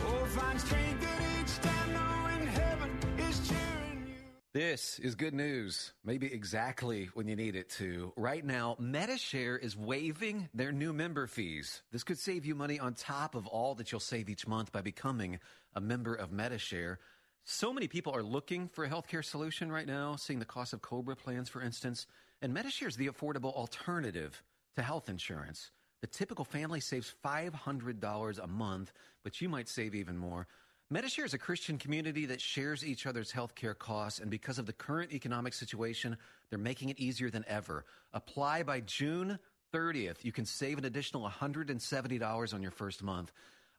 Oh, 0.07 0.25
find 0.37 0.61
strength 0.61 1.03
in 1.03 1.41
each 1.41 1.59
knowing 1.93 2.47
heaven 2.47 2.91
is 3.19 3.49
cheering 3.49 4.07
you. 4.07 4.15
This 4.53 5.01
is 5.01 5.17
good 5.17 5.35
news, 5.35 5.95
maybe 6.05 6.33
exactly 6.33 7.11
when 7.15 7.27
you 7.27 7.35
need 7.35 7.57
it 7.57 7.71
to. 7.71 8.13
Right 8.17 8.45
now, 8.45 8.77
Medi-Share 8.79 9.57
is 9.57 9.77
waiving 9.77 10.49
their 10.55 10.71
new 10.71 10.93
member 10.93 11.27
fees. 11.27 11.83
This 11.91 12.05
could 12.05 12.21
save 12.21 12.47
you 12.47 12.55
money 12.55 12.79
on 12.79 12.95
top 12.95 13.35
of 13.35 13.49
all 13.49 13.75
that 13.75 13.91
you'll 13.91 13.99
save 14.01 14.29
each 14.29 14.47
month 14.47 14.71
by 14.71 14.81
becoming 14.81 15.41
a 15.75 15.81
member 15.81 16.15
of 16.15 16.31
Medi-Share. 16.31 17.01
So 17.49 17.73
many 17.73 17.87
people 17.87 18.13
are 18.13 18.25
looking 18.25 18.69
for 18.69 18.85
a 18.85 18.89
healthcare 18.89 19.25
solution 19.25 19.71
right 19.71 19.87
now, 19.87 20.17
seeing 20.17 20.41
the 20.41 20.45
cost 20.45 20.73
of 20.73 20.83
Cobra 20.83 21.15
plans, 21.15 21.49
for 21.49 21.63
instance. 21.63 22.09
And 22.43 22.53
Medi-Share 22.53 22.89
is 22.89 22.97
the 22.97 23.07
affordable 23.07 23.55
alternative 23.55 24.43
to 24.75 24.83
health 24.83 25.09
insurance. 25.09 25.71
The 26.01 26.09
typical 26.09 26.45
family 26.45 26.81
saves 26.81 27.15
$500 27.25 28.39
a 28.43 28.47
month, 28.49 28.93
but 29.23 29.41
you 29.41 29.49
might 29.49 29.69
save 29.69 29.95
even 29.95 30.19
more. 30.19 30.49
Medi-Share 30.91 31.25
is 31.25 31.35
a 31.35 31.39
Christian 31.39 31.79
community 31.79 32.27
that 32.27 32.41
shares 32.41 32.85
each 32.85 33.07
other's 33.07 33.31
healthcare 33.31 33.79
costs, 33.79 34.19
and 34.19 34.29
because 34.29 34.59
of 34.59 34.67
the 34.67 34.73
current 34.73 35.13
economic 35.13 35.55
situation, 35.55 36.17
they're 36.51 36.59
making 36.59 36.89
it 36.89 36.99
easier 36.99 37.31
than 37.31 37.45
ever. 37.47 37.85
Apply 38.13 38.65
by 38.65 38.81
June 38.81 39.39
30th. 39.73 40.25
You 40.25 40.33
can 40.33 40.47
save 40.47 40.79
an 40.79 40.85
additional 40.85 41.29
$170 41.29 42.55
on 42.55 42.61
your 42.61 42.73
first 42.73 43.05
month. 43.05 43.31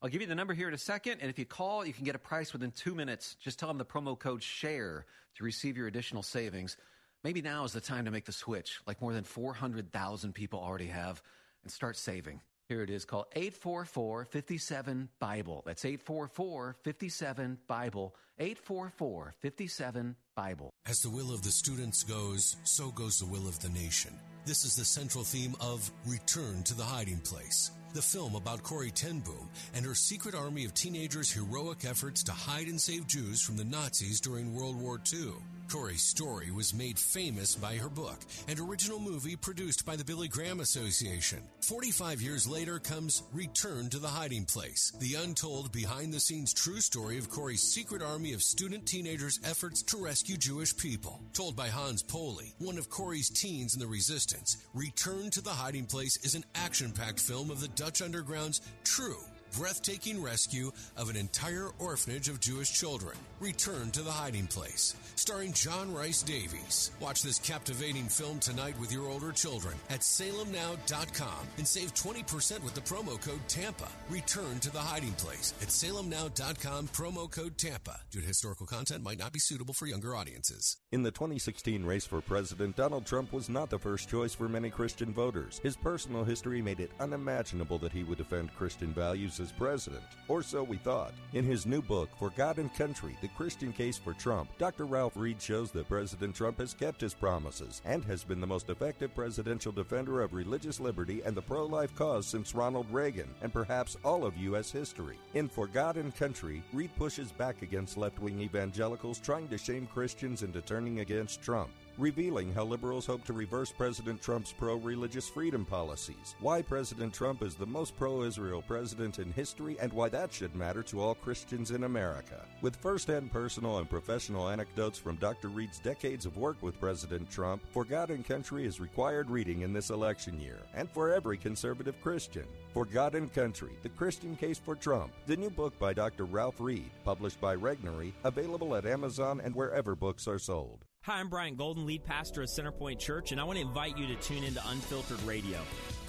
I'll 0.02 0.10
give 0.10 0.22
you 0.22 0.28
the 0.28 0.36
number 0.36 0.54
here 0.54 0.68
in 0.68 0.76
a 0.76 0.78
second, 0.78 1.20
and 1.22 1.30
if 1.30 1.40
you 1.40 1.46
call, 1.46 1.84
you 1.84 1.92
can 1.92 2.06
get 2.06 2.14
a 2.14 2.20
price 2.20 2.54
within 2.54 2.72
two 2.72 2.94
minutes. 2.94 3.36
Just 3.40 3.58
tell 3.58 3.68
them 3.68 3.80
the 3.80 3.86
promo 3.86 4.18
code 4.18 4.44
SHARE 4.44 5.06
to 5.36 5.44
receive 5.44 5.76
your 5.76 5.88
additional 5.88 6.22
savings. 6.22 6.78
Maybe 7.24 7.42
now 7.42 7.64
is 7.64 7.74
the 7.74 7.82
time 7.82 8.06
to 8.06 8.12
make 8.12 8.26
the 8.26 8.32
switch, 8.32 8.80
like 8.86 9.02
more 9.02 9.14
than 9.14 9.24
400,000 9.24 10.34
people 10.34 10.60
already 10.60 10.88
have. 10.88 11.22
and 11.64 11.72
start 11.72 11.98
saving. 11.98 12.40
Here 12.70 12.82
it 12.82 12.90
is 12.90 13.06
called 13.06 13.28
844 13.34 14.26
57 14.26 15.08
Bible. 15.20 15.64
That's 15.66 15.86
844 15.86 16.76
57 16.84 17.58
Bible. 17.66 18.14
844 18.40 19.36
57 19.40 20.16
Bible. 20.36 20.70
As 20.86 21.02
the 21.02 21.10
will 21.10 21.34
of 21.34 21.44
the 21.44 21.50
students 21.50 22.04
goes, 22.04 22.58
so 22.64 22.92
goes 22.92 23.20
the 23.20 23.26
will 23.26 23.48
of 23.48 23.58
the 23.60 23.70
nation. 23.70 24.12
This 24.46 24.66
is 24.66 24.76
the 24.76 24.84
central 24.84 25.24
theme 25.24 25.56
of 25.62 25.90
Return 26.06 26.62
to 26.64 26.74
the 26.74 26.84
Hiding 26.84 27.20
Place, 27.20 27.72
the 27.94 28.02
film 28.02 28.36
about 28.36 28.64
Corrie 28.64 28.92
ten 28.92 29.22
Boom 29.22 29.50
and 29.74 29.86
her 29.86 29.96
secret 29.96 30.36
army 30.36 30.66
of 30.66 30.74
teenagers' 30.74 31.32
heroic 31.32 31.86
efforts 31.86 32.22
to 32.24 32.34
hide 32.34 32.68
and 32.68 32.80
save 32.80 33.08
Jews 33.08 33.42
from 33.42 33.56
the 33.56 33.64
Nazis 33.64 34.20
during 34.20 34.54
World 34.54 34.76
War 34.76 35.00
II. 35.14 35.32
Corrie's 35.70 36.02
story 36.02 36.50
was 36.50 36.74
made 36.74 36.98
famous 36.98 37.56
by 37.56 37.76
her 37.76 37.90
book 37.90 38.20
and 38.48 38.60
original 38.60 39.00
movie 39.00 39.36
produced 39.36 39.86
by 39.86 39.98
the 39.98 40.04
Billy 40.06 40.30
Graham 40.30 40.62
Association. 40.62 41.40
45 41.62 42.22
years 42.22 42.48
later 42.48 42.80
comes 42.80 43.24
Return 43.34 43.90
to 43.90 44.00
the 44.00 44.08
Hiding 44.08 44.46
Place, 44.46 44.94
the 45.00 45.16
untold 45.16 45.72
behind 45.74 46.14
the 46.14 46.20
scenes 46.20 46.54
true 46.54 46.80
story 46.80 47.18
of 47.18 47.30
Corrie's 47.30 47.62
secret 47.62 48.02
army 48.02 48.34
of 48.34 48.42
student 48.42 48.86
teenagers' 48.86 49.40
efforts 49.44 49.84
to 49.84 49.98
rescue 49.98 50.38
Jewish 50.38 50.76
people. 50.76 51.20
Told 51.34 51.56
by 51.56 51.68
Hans 51.68 52.02
Poley, 52.02 52.54
one 52.60 52.78
of 52.78 52.90
Corrie's 52.90 53.30
teens 53.30 53.74
in 53.74 53.82
the 53.82 53.88
resistance, 53.88 54.58
Return 54.74 55.30
to 55.32 55.42
the 55.42 55.50
Hiding 55.50 55.86
Place 55.86 56.18
is 56.24 56.36
an 56.36 56.46
action 56.56 56.92
packed 56.92 57.20
film 57.20 57.52
of 57.52 57.60
the 57.60 57.68
Dutch 57.70 58.02
Underground's 58.02 58.62
true 58.86 59.24
breathtaking 59.56 60.22
rescue 60.22 60.72
of 60.98 61.10
an 61.10 61.16
entire 61.16 61.70
orphanage 61.80 62.30
of 62.30 62.40
Jewish 62.40 62.72
children. 62.72 63.18
Return 63.40 63.92
to 63.92 64.02
the 64.02 64.12
Hiding 64.12 64.48
Place, 64.48 64.96
starring 65.16 65.54
John 65.54 65.94
Rhys-Davies. 65.94 66.92
Watch 67.00 67.22
this 67.22 67.40
captivating 67.40 68.06
film 68.06 68.40
tonight 68.40 68.80
with 68.80 68.92
your 68.92 69.08
older 69.08 69.32
children 69.32 69.76
at 69.90 70.00
salemnow.com 70.00 71.48
and 71.58 71.68
save 71.68 71.94
20% 71.94 72.64
with 72.64 72.74
the 72.74 72.82
promo 72.82 73.22
code 73.22 73.48
TAMPA. 73.48 73.88
Return 74.10 74.60
to 74.60 74.72
the 74.72 74.80
Hiding 74.80 75.14
Place 75.14 75.54
at 75.62 75.70
salemnow.com, 75.70 76.88
promo 76.88 77.30
code 77.30 77.58
TAMPA. 77.58 78.00
Due 78.12 78.22
to 78.22 78.28
historical 78.28 78.66
content 78.66 79.04
might 79.04 79.20
not 79.20 79.34
be 79.34 79.40
suitable 79.40 79.74
for 79.74 79.86
younger 79.86 80.16
audiences. 80.16 80.78
In 80.92 81.04
the 81.04 81.12
2016 81.12 81.84
race 81.86 82.06
for 82.06 82.22
president, 82.22 82.76
Donald 82.76 83.06
Trump 83.06 83.34
was 83.34 83.50
not 83.50 83.70
the 83.70 83.80
first 83.80 84.10
choice 84.10 84.34
for 84.34 84.48
many 84.50 84.70
Christian 84.70 85.14
voters. 85.14 85.60
His 85.64 85.76
personal 85.76 86.24
history 86.24 86.62
made 86.62 86.80
it 86.80 86.92
unimaginable 87.00 87.78
that 87.80 87.92
he 87.92 88.04
would 88.04 88.18
defend 88.18 88.56
Christian 88.56 88.94
values 88.94 89.37
as 89.40 89.52
president, 89.52 90.04
or 90.28 90.42
so 90.42 90.64
we 90.64 90.78
thought. 90.78 91.14
In 91.34 91.46
his 91.46 91.66
new 91.66 91.82
book, 91.82 92.10
For 92.18 92.30
God 92.32 92.58
and 92.58 92.74
Country 92.74 93.18
The 93.22 93.28
Christian 93.30 93.72
Case 93.72 93.98
for 93.98 94.14
Trump, 94.14 94.50
Dr. 94.58 94.86
Ralph 94.86 95.14
Reed 95.16 95.42
shows 95.42 95.72
that 95.72 95.90
President 95.90 96.36
Trump 96.36 96.60
has 96.60 96.74
kept 96.74 97.02
his 97.02 97.14
promises 97.14 97.82
and 97.86 98.04
has 98.06 98.24
been 98.24 98.42
the 98.42 98.48
most 98.48 98.70
effective 98.70 99.14
presidential 99.16 99.72
defender 99.72 100.22
of 100.22 100.34
religious 100.34 100.80
liberty 100.80 101.22
and 101.26 101.36
the 101.36 101.42
pro 101.42 101.66
life 101.66 101.96
cause 101.96 102.26
since 102.26 102.56
Ronald 102.56 102.88
Reagan, 102.92 103.30
and 103.42 103.54
perhaps 103.54 103.98
all 104.04 104.26
of 104.26 104.38
U.S. 104.38 104.72
history. 104.72 105.18
In 105.34 105.48
For 105.48 105.68
God 105.68 105.98
and 105.98 106.16
Country, 106.16 106.64
Reed 106.74 106.92
pushes 106.98 107.32
back 107.32 107.62
against 107.62 107.98
left 107.98 108.20
wing 108.20 108.42
evangelicals 108.42 109.20
trying 109.20 109.48
to 109.50 109.58
shame 109.58 109.88
Christians 109.88 110.44
into 110.44 110.62
turning 110.62 111.00
against 111.00 111.42
Trump 111.42 111.70
revealing 111.98 112.54
how 112.54 112.64
liberals 112.64 113.06
hope 113.06 113.24
to 113.26 113.34
reverse 113.34 113.72
President 113.72 114.22
Trump's 114.22 114.54
pro 114.54 114.76
religious 114.76 115.28
freedom 115.28 115.66
policies, 115.66 116.36
why 116.40 116.62
President 116.62 117.14
Trump 117.14 117.42
is 117.42 117.56
the 117.56 117.66
most 117.66 117.96
pro 117.98 118.24
Israel 118.24 118.62
president 118.62 119.20
in 119.20 119.32
history, 119.34 119.78
and 119.80 119.92
why 119.92 120.10
that 120.10 120.32
should 120.32 120.56
matter 120.56 120.84
to 120.84 121.02
all 121.02 121.16
Christians 121.16 121.72
in 121.72 121.84
America. 121.84 122.46
With 122.62 122.76
first 122.76 123.08
hand 123.08 123.32
personal 123.32 123.80
and 123.80 123.90
professional 123.90 124.50
anecdotes 124.50 125.00
from 125.00 125.16
Dr. 125.16 125.48
Reed's 125.48 125.80
decades 125.80 126.26
of 126.26 126.38
work 126.38 126.58
with 126.62 126.80
President 126.80 127.30
Trump, 127.30 127.62
For 127.72 127.84
God 127.84 128.10
and 128.10 128.26
Country 128.26 128.66
is 128.66 128.80
required 128.80 129.30
reading 129.30 129.62
in 129.62 129.74
this 129.74 129.90
election 129.90 130.40
year, 130.40 130.60
and 130.74 130.90
for 130.90 131.14
every 131.14 131.38
conservative 131.38 132.00
Christian. 132.02 132.46
For 132.74 132.86
God 132.86 133.16
and 133.16 133.34
Country 133.34 133.72
The 133.82 133.90
Christian 133.90 134.36
Case 134.36 134.60
for 134.60 134.76
Trump, 134.76 135.12
the 135.26 135.36
new 135.36 135.50
book 135.50 135.78
by 135.80 135.94
Dr. 135.94 136.26
Ralph 136.26 136.60
Reed, 136.60 136.92
published 137.04 137.42
by 137.42 137.56
Regnery, 137.56 138.14
available 138.24 138.76
at 138.76 138.86
Amazon 138.86 139.42
and 139.44 139.56
wherever 139.56 139.96
books 139.96 140.28
are 140.28 140.40
sold. 140.40 140.86
Hi, 141.08 141.22
I'm 141.22 141.30
Brian 141.30 141.56
Golden, 141.56 141.86
lead 141.86 142.04
pastor 142.04 142.42
of 142.42 142.50
Centerpoint 142.50 143.00
Church, 143.00 143.32
and 143.32 143.40
I 143.40 143.46
want 143.46 143.58
to 143.58 143.64
invite 143.66 143.98
you 143.98 144.08
to 144.08 144.16
tune 144.16 144.44
into 144.44 144.62
Unfiltered 144.68 145.24
Radio. 145.24 145.58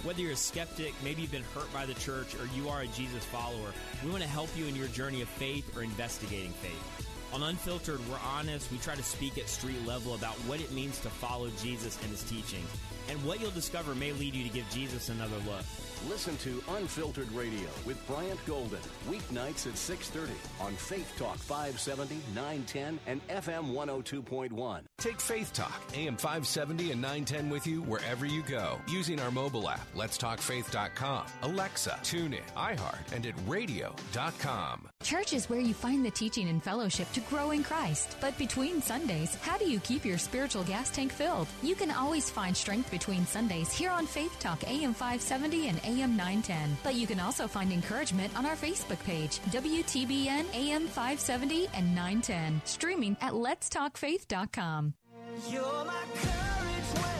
Whether 0.03 0.23
you're 0.23 0.33
a 0.33 0.37
skeptic, 0.37 0.93
maybe 1.05 1.23
you've 1.23 1.31
been 1.31 1.45
hurt 1.55 1.73
by 1.73 1.87
the 1.87 1.95
church, 1.95 2.35
or 2.35 2.49
you 2.57 2.69
are 2.69 2.81
a 2.81 2.89
Jesus 2.89 3.25
follower, 3.27 3.73
we 4.05 4.11
want 4.11 4.25
to 4.25 4.29
help 4.29 4.51
you 4.57 4.67
in 4.67 4.75
your 4.75 4.89
journey 4.89 5.23
of 5.23 5.29
faith 5.29 5.77
or 5.77 5.85
investigating 5.85 6.51
faith. 6.51 7.09
On 7.33 7.45
Unfiltered, 7.45 8.01
we're 8.09 8.19
honest. 8.27 8.73
We 8.73 8.79
try 8.79 8.97
to 8.97 9.03
speak 9.05 9.39
at 9.39 9.49
street 9.49 9.87
level 9.87 10.17
about 10.17 10.35
what 10.49 10.61
it 10.61 10.73
means 10.73 10.99
to 11.03 11.11
follow 11.11 11.49
Jesus 11.63 11.97
and 12.03 12.11
his 12.11 12.25
teaching. 12.25 12.65
And 13.09 13.23
what 13.25 13.41
you'll 13.41 13.51
discover 13.51 13.95
may 13.95 14.13
lead 14.13 14.35
you 14.35 14.45
to 14.45 14.51
give 14.51 14.69
Jesus 14.71 15.09
another 15.09 15.37
look. 15.47 15.65
Listen 16.09 16.37
to 16.39 16.63
Unfiltered 16.77 17.31
Radio 17.33 17.69
with 17.85 18.05
Bryant 18.07 18.39
Golden, 18.47 18.79
weeknights 19.09 19.67
at 19.67 19.77
6:30 19.77 20.31
on 20.61 20.73
Faith 20.75 21.13
Talk 21.19 21.37
570, 21.39 22.21
910 22.35 23.01
and 23.07 23.21
FM 23.29 23.73
102.1. 23.73 24.83
Take 24.99 25.21
Faith 25.21 25.53
Talk, 25.53 25.83
AM 25.95 26.17
570 26.17 26.93
and 26.93 27.03
910 27.03 27.51
with 27.51 27.67
you 27.67 27.83
wherever 27.83 28.27
you 28.27 28.43
go 28.43 28.79
using 28.89 29.21
our 29.21 29.31
mobile 29.31 29.69
app, 29.69 29.93
letstalkfaith.com, 29.97 31.27
Alexa, 31.43 31.99
TuneIn, 32.03 32.43
iHeart, 32.57 33.13
and 33.13 33.27
at 33.27 33.35
radio.com. 33.47 34.89
Church 35.03 35.33
is 35.33 35.49
where 35.49 35.61
you 35.61 35.75
find 35.75 36.05
the 36.05 36.11
teaching 36.11 36.49
and 36.49 36.63
fellowship 36.63 37.11
to 37.13 37.21
grow 37.21 37.51
in 37.51 37.63
Christ. 37.63 38.17
But 38.21 38.37
between 38.39 38.83
Sundays, 38.83 39.35
how 39.37 39.59
do 39.59 39.69
you 39.69 39.81
keep 39.81 40.05
your 40.05 40.19
spiritual 40.19 40.65
gas 40.65 40.91
tank 40.91 41.13
filled? 41.13 41.49
You 41.63 41.75
can 41.75 41.91
always 41.91 42.31
find 42.31 42.57
strength 42.57 42.91
between 42.99 43.25
Sundays 43.27 43.73
here 43.73 43.91
on 43.91 44.07
Faith 44.07 44.37
Talk 44.41 44.65
AM 44.69 44.93
570 44.93 45.69
and 45.69 45.81
AM 45.85 46.17
910. 46.17 46.77
But 46.83 46.97
you 46.97 47.07
can 47.07 47.21
also 47.21 47.47
find 47.47 47.73
encouragement 47.73 48.37
on 48.37 48.45
our 48.45 48.57
Facebook 48.57 49.03
page, 49.05 49.39
WTBN 49.51 50.53
AM 50.53 50.89
570 50.89 51.69
and 51.75 51.95
910, 51.95 52.61
streaming 52.65 53.17
at 53.21 53.33
letstalkfaith.com. 53.35 54.95
You're 55.49 55.85
my 55.85 56.03
courage 56.15 57.18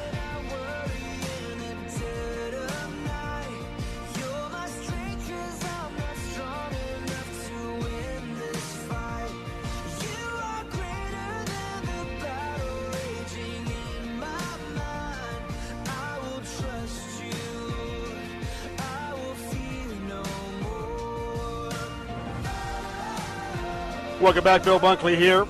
Welcome 24.21 24.43
back, 24.43 24.65
Bill 24.65 24.81
Bunkley 24.81 25.17
here. 25.17 25.47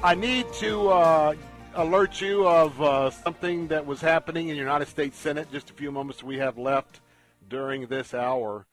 I 0.00 0.14
need 0.14 0.46
to 0.60 0.88
uh, 0.88 1.34
alert 1.74 2.20
you 2.20 2.46
of 2.46 2.80
uh, 2.80 3.10
something 3.10 3.66
that 3.66 3.84
was 3.84 4.00
happening 4.00 4.50
in 4.50 4.54
the 4.54 4.60
United 4.60 4.86
States 4.86 5.18
Senate. 5.18 5.50
Just 5.50 5.70
a 5.70 5.72
few 5.72 5.90
moments 5.90 6.22
we 6.22 6.38
have 6.38 6.58
left 6.58 7.00
during 7.48 7.88
this 7.88 8.14
hour. 8.14 8.66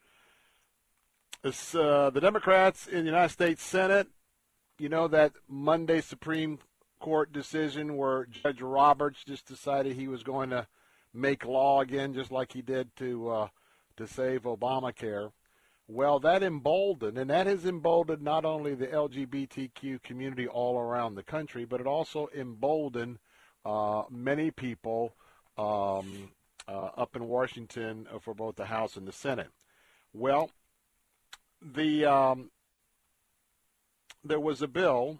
It's, 1.42 1.74
uh, 1.74 2.10
the 2.10 2.20
Democrats 2.20 2.86
in 2.86 3.00
the 3.00 3.06
United 3.06 3.32
States 3.32 3.64
Senate, 3.64 4.06
you 4.78 4.88
know 4.88 5.08
that 5.08 5.32
Monday 5.48 6.00
Supreme 6.00 6.60
Court 7.00 7.32
decision 7.32 7.96
where 7.96 8.26
Judge 8.26 8.62
Roberts 8.62 9.24
just 9.24 9.44
decided 9.44 9.96
he 9.96 10.06
was 10.06 10.22
going 10.22 10.50
to 10.50 10.68
make 11.12 11.44
law 11.44 11.80
again, 11.80 12.14
just 12.14 12.30
like 12.30 12.52
he 12.52 12.62
did 12.62 12.94
to 12.96 13.28
uh, 13.28 13.48
to 13.96 14.06
save 14.06 14.42
Obamacare. 14.42 15.32
Well, 15.86 16.18
that 16.20 16.42
emboldened, 16.42 17.18
and 17.18 17.28
that 17.28 17.46
has 17.46 17.66
emboldened 17.66 18.22
not 18.22 18.44
only 18.46 18.74
the 18.74 18.86
LGBTQ 18.86 20.02
community 20.02 20.48
all 20.48 20.78
around 20.78 21.14
the 21.14 21.22
country, 21.22 21.66
but 21.66 21.80
it 21.80 21.86
also 21.86 22.28
emboldened 22.34 23.18
uh, 23.66 24.04
many 24.10 24.50
people 24.50 25.14
um, 25.58 26.30
uh, 26.66 26.90
up 26.96 27.16
in 27.16 27.28
Washington 27.28 28.06
for 28.20 28.34
both 28.34 28.56
the 28.56 28.66
House 28.66 28.96
and 28.96 29.06
the 29.06 29.12
Senate. 29.12 29.50
Well, 30.14 30.50
the 31.60 32.06
um, 32.06 32.50
there 34.22 34.40
was 34.40 34.62
a 34.62 34.68
bill 34.68 35.18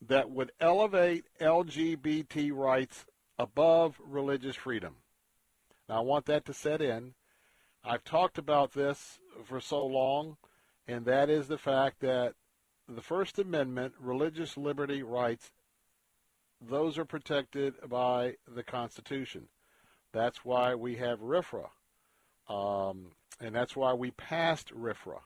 that 0.00 0.30
would 0.30 0.52
elevate 0.60 1.24
LGBT 1.40 2.52
rights 2.52 3.06
above 3.38 4.00
religious 4.04 4.56
freedom. 4.56 4.96
Now, 5.88 5.98
I 5.98 6.00
want 6.00 6.26
that 6.26 6.44
to 6.46 6.52
set 6.52 6.82
in. 6.82 7.14
I've 7.88 8.02
talked 8.02 8.36
about 8.36 8.72
this 8.72 9.20
for 9.44 9.60
so 9.60 9.86
long, 9.86 10.38
and 10.88 11.04
that 11.04 11.30
is 11.30 11.46
the 11.46 11.56
fact 11.56 12.00
that 12.00 12.34
the 12.88 13.00
First 13.00 13.38
Amendment, 13.38 13.94
religious 14.00 14.56
liberty 14.56 15.04
rights, 15.04 15.52
those 16.60 16.98
are 16.98 17.04
protected 17.04 17.74
by 17.88 18.34
the 18.52 18.64
Constitution. 18.64 19.46
That's 20.12 20.44
why 20.44 20.74
we 20.74 20.96
have 20.96 21.20
RFRA, 21.20 21.68
um, 22.48 23.12
and 23.40 23.54
that's 23.54 23.76
why 23.76 23.92
we 23.92 24.10
passed 24.10 24.74
RFRA. 24.74 25.20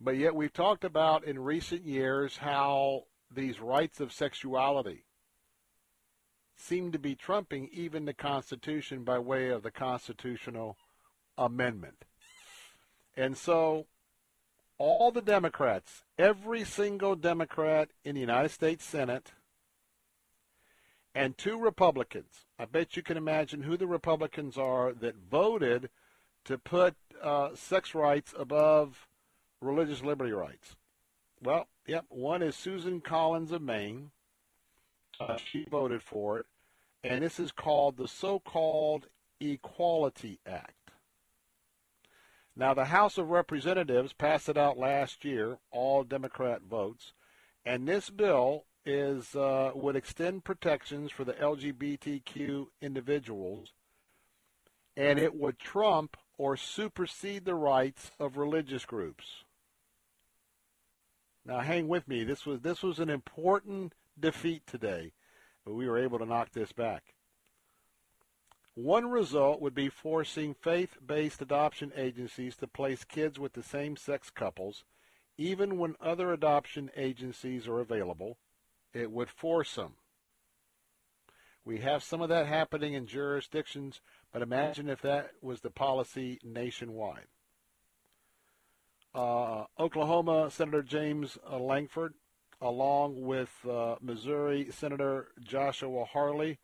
But 0.00 0.16
yet 0.16 0.34
we've 0.34 0.52
talked 0.52 0.82
about 0.82 1.22
in 1.22 1.38
recent 1.38 1.86
years 1.86 2.38
how 2.38 3.04
these 3.32 3.60
rights 3.60 4.00
of 4.00 4.12
sexuality 4.12 5.04
seem 6.56 6.90
to 6.90 6.98
be 6.98 7.14
trumping 7.14 7.68
even 7.72 8.06
the 8.06 8.14
Constitution 8.14 9.04
by 9.04 9.20
way 9.20 9.50
of 9.50 9.62
the 9.62 9.70
constitutional 9.70 10.76
amendment. 11.38 12.04
And 13.16 13.36
so 13.36 13.86
all 14.78 15.10
the 15.10 15.22
Democrats, 15.22 16.02
every 16.18 16.64
single 16.64 17.16
Democrat 17.16 17.88
in 18.04 18.14
the 18.14 18.20
United 18.20 18.50
States 18.50 18.84
Senate, 18.84 19.32
and 21.14 21.38
two 21.38 21.58
Republicans. 21.58 22.44
I 22.58 22.66
bet 22.66 22.94
you 22.94 23.02
can 23.02 23.16
imagine 23.16 23.62
who 23.62 23.78
the 23.78 23.86
Republicans 23.86 24.58
are 24.58 24.92
that 24.92 25.16
voted 25.30 25.88
to 26.44 26.58
put 26.58 26.94
uh, 27.22 27.54
sex 27.54 27.94
rights 27.94 28.34
above 28.38 29.08
religious 29.62 30.02
liberty 30.02 30.32
rights. 30.32 30.76
Well, 31.42 31.68
yep, 31.86 32.04
one 32.10 32.42
is 32.42 32.54
Susan 32.54 33.00
Collins 33.00 33.50
of 33.50 33.62
Maine. 33.62 34.10
Uh, 35.18 35.38
she 35.38 35.64
voted 35.70 36.02
for 36.02 36.40
it, 36.40 36.46
and 37.02 37.24
this 37.24 37.40
is 37.40 37.50
called 37.50 37.96
the 37.96 38.08
so-called 38.08 39.06
Equality 39.40 40.38
Act. 40.46 40.75
Now, 42.58 42.72
the 42.72 42.86
House 42.86 43.18
of 43.18 43.28
Representatives 43.28 44.14
passed 44.14 44.48
it 44.48 44.56
out 44.56 44.78
last 44.78 45.26
year, 45.26 45.58
all 45.70 46.04
Democrat 46.04 46.62
votes, 46.62 47.12
and 47.66 47.86
this 47.86 48.08
bill 48.08 48.64
is 48.86 49.34
uh, 49.36 49.72
would 49.74 49.94
extend 49.94 50.44
protections 50.44 51.10
for 51.12 51.24
the 51.24 51.34
LGBTQ 51.34 52.68
individuals, 52.80 53.74
and 54.96 55.18
it 55.18 55.34
would 55.34 55.58
trump 55.58 56.16
or 56.38 56.56
supersede 56.56 57.44
the 57.44 57.54
rights 57.54 58.10
of 58.18 58.38
religious 58.38 58.86
groups. 58.86 59.44
Now, 61.44 61.60
hang 61.60 61.88
with 61.88 62.08
me. 62.08 62.24
This 62.24 62.46
was 62.46 62.60
this 62.60 62.82
was 62.82 62.98
an 63.00 63.10
important 63.10 63.92
defeat 64.18 64.62
today, 64.66 65.12
but 65.62 65.74
we 65.74 65.86
were 65.86 65.98
able 65.98 66.18
to 66.20 66.26
knock 66.26 66.52
this 66.52 66.72
back. 66.72 67.15
One 68.76 69.10
result 69.10 69.60
would 69.60 69.74
be 69.74 69.88
forcing 69.88 70.54
faith-based 70.54 71.42
adoption 71.42 71.92
agencies 71.96 72.56
to 72.58 72.68
place 72.68 73.02
kids 73.02 73.38
with 73.38 73.54
the 73.54 73.62
same-sex 73.62 74.30
couples, 74.30 74.84
even 75.36 75.78
when 75.78 75.96
other 76.00 76.32
adoption 76.32 76.90
agencies 76.96 77.66
are 77.66 77.80
available 77.80 78.38
it 78.96 79.10
would 79.10 79.28
force 79.28 79.74
them. 79.74 79.92
We 81.64 81.78
have 81.78 82.02
some 82.02 82.22
of 82.22 82.28
that 82.30 82.46
happening 82.46 82.94
in 82.94 83.06
jurisdictions, 83.06 84.00
but 84.32 84.40
imagine 84.40 84.88
if 84.88 85.02
that 85.02 85.32
was 85.42 85.60
the 85.60 85.70
policy 85.70 86.38
nationwide. 86.42 87.26
Uh, 89.14 89.64
Oklahoma 89.78 90.50
Senator 90.50 90.82
James 90.82 91.36
uh, 91.50 91.58
Lankford, 91.58 92.14
along 92.60 93.20
with 93.20 93.50
uh, 93.68 93.96
Missouri 94.00 94.68
Senator 94.70 95.28
Joshua 95.42 96.04
Hawley 96.04 96.58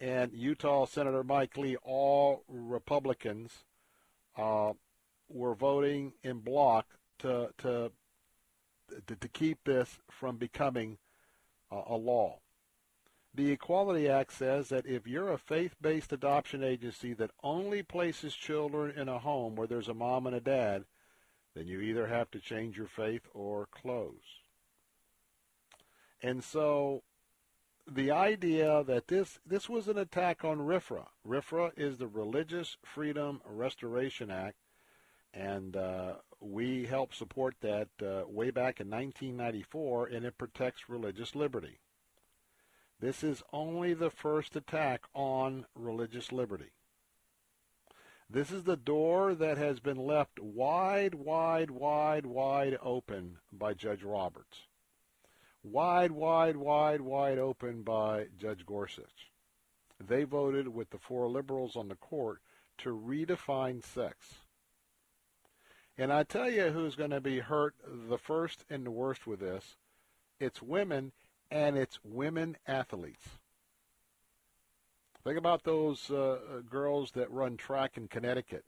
and 0.00 0.32
Utah 0.32 0.86
Senator 0.86 1.22
Mike 1.22 1.56
Lee, 1.56 1.76
all 1.82 2.44
Republicans, 2.48 3.64
uh, 4.36 4.72
were 5.28 5.54
voting 5.54 6.12
in 6.22 6.40
block 6.40 6.86
to, 7.18 7.50
to 7.58 7.90
to, 9.06 9.16
to 9.16 9.28
keep 9.28 9.64
this 9.64 9.98
from 10.10 10.36
becoming 10.36 10.98
a 11.70 11.96
law. 11.96 12.38
The 13.34 13.50
Equality 13.50 14.08
Act 14.08 14.32
says 14.32 14.68
that 14.68 14.86
if 14.86 15.08
you're 15.08 15.32
a 15.32 15.38
faith-based 15.38 16.12
adoption 16.12 16.62
agency 16.62 17.14
that 17.14 17.32
only 17.42 17.82
places 17.82 18.34
children 18.34 18.96
in 18.96 19.08
a 19.08 19.18
home 19.18 19.56
where 19.56 19.66
there's 19.66 19.88
a 19.88 19.94
mom 19.94 20.26
and 20.26 20.36
a 20.36 20.40
dad, 20.40 20.84
then 21.54 21.66
you 21.66 21.80
either 21.80 22.06
have 22.06 22.30
to 22.30 22.38
change 22.38 22.76
your 22.76 22.86
faith 22.86 23.22
or 23.32 23.66
close. 23.72 24.42
And 26.22 26.44
so 26.44 27.02
the 27.86 28.10
idea 28.10 28.82
that 28.84 29.08
this 29.08 29.38
this 29.46 29.68
was 29.68 29.88
an 29.88 29.98
attack 29.98 30.44
on 30.44 30.58
RFRA. 30.58 31.06
RFRA 31.26 31.72
is 31.76 31.98
the 31.98 32.06
Religious 32.06 32.76
Freedom 32.82 33.40
Restoration 33.44 34.30
Act, 34.30 34.56
and 35.32 35.76
uh, 35.76 36.14
we 36.40 36.86
helped 36.86 37.14
support 37.14 37.56
that 37.60 37.88
uh, 38.02 38.22
way 38.26 38.50
back 38.50 38.80
in 38.80 38.90
1994, 38.90 40.06
and 40.06 40.24
it 40.24 40.38
protects 40.38 40.88
religious 40.88 41.34
liberty. 41.34 41.78
This 43.00 43.22
is 43.22 43.42
only 43.52 43.92
the 43.92 44.10
first 44.10 44.56
attack 44.56 45.02
on 45.14 45.66
religious 45.74 46.32
liberty. 46.32 46.70
This 48.30 48.50
is 48.50 48.64
the 48.64 48.76
door 48.76 49.34
that 49.34 49.58
has 49.58 49.80
been 49.80 49.98
left 49.98 50.40
wide, 50.40 51.14
wide, 51.14 51.70
wide, 51.70 52.24
wide 52.24 52.78
open 52.82 53.38
by 53.52 53.74
Judge 53.74 54.02
Roberts. 54.02 54.66
Wide, 55.64 56.12
wide, 56.12 56.58
wide, 56.58 57.00
wide 57.00 57.38
open 57.38 57.82
by 57.82 58.26
Judge 58.38 58.66
Gorsuch. 58.66 59.30
They 59.98 60.24
voted 60.24 60.68
with 60.68 60.90
the 60.90 60.98
four 60.98 61.26
liberals 61.28 61.74
on 61.74 61.88
the 61.88 61.94
court 61.94 62.42
to 62.78 62.90
redefine 62.90 63.82
sex. 63.82 64.34
And 65.96 66.12
I 66.12 66.24
tell 66.24 66.50
you 66.50 66.70
who's 66.70 66.96
going 66.96 67.10
to 67.10 67.20
be 67.20 67.38
hurt 67.38 67.74
the 67.86 68.18
first 68.18 68.64
and 68.68 68.84
the 68.84 68.90
worst 68.90 69.26
with 69.26 69.40
this. 69.40 69.76
It's 70.38 70.60
women, 70.60 71.12
and 71.50 71.78
it's 71.78 71.98
women 72.04 72.58
athletes. 72.66 73.26
Think 75.22 75.38
about 75.38 75.62
those 75.62 76.10
uh, 76.10 76.32
uh, 76.32 76.60
girls 76.68 77.12
that 77.12 77.30
run 77.30 77.56
track 77.56 77.96
in 77.96 78.08
Connecticut. 78.08 78.64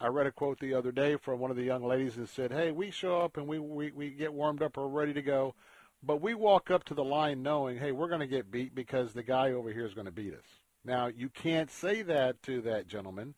I 0.00 0.06
read 0.06 0.26
a 0.26 0.32
quote 0.32 0.60
the 0.60 0.74
other 0.74 0.92
day 0.92 1.16
from 1.16 1.40
one 1.40 1.50
of 1.50 1.56
the 1.56 1.64
young 1.64 1.84
ladies 1.84 2.14
that 2.16 2.28
said, 2.28 2.52
"Hey, 2.52 2.70
we 2.70 2.90
show 2.90 3.20
up 3.20 3.36
and 3.36 3.48
we 3.48 3.58
we, 3.58 3.90
we 3.90 4.10
get 4.10 4.32
warmed 4.32 4.62
up, 4.62 4.76
we're 4.76 4.86
ready 4.86 5.12
to 5.12 5.22
go, 5.22 5.54
but 6.02 6.20
we 6.20 6.34
walk 6.34 6.70
up 6.70 6.84
to 6.84 6.94
the 6.94 7.04
line 7.04 7.42
knowing, 7.42 7.78
hey, 7.78 7.90
we're 7.90 8.08
going 8.08 8.20
to 8.20 8.26
get 8.26 8.50
beat 8.50 8.74
because 8.74 9.12
the 9.12 9.24
guy 9.24 9.50
over 9.50 9.72
here 9.72 9.86
is 9.86 9.94
going 9.94 10.06
to 10.06 10.12
beat 10.12 10.34
us." 10.34 10.60
Now, 10.84 11.08
you 11.08 11.28
can't 11.28 11.70
say 11.70 12.02
that 12.02 12.42
to 12.44 12.60
that 12.62 12.86
gentleman 12.86 13.34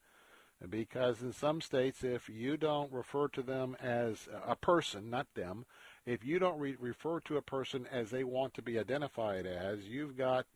because 0.69 1.23
in 1.23 1.33
some 1.33 1.63
states, 1.63 2.05
if 2.05 2.29
you 2.29 2.59
don't 2.59 2.93
refer 2.93 3.29
to 3.29 3.43
them 3.43 3.77
as 3.81 4.29
a 4.47 4.55
person, 4.55 5.09
not 5.09 5.27
them, 5.35 5.65
if 6.05 6.25
you 6.25 6.39
don't 6.39 6.59
re- 6.59 6.77
refer 6.79 7.21
to 7.21 7.39
a 7.39 7.43
person 7.43 7.87
as 7.91 8.11
they 8.11 8.25
want 8.25 8.53
to 8.55 8.63
be 8.63 8.79
identified 8.79 9.47
as, 9.47 9.89
you've 9.89 10.17
got 10.17 10.47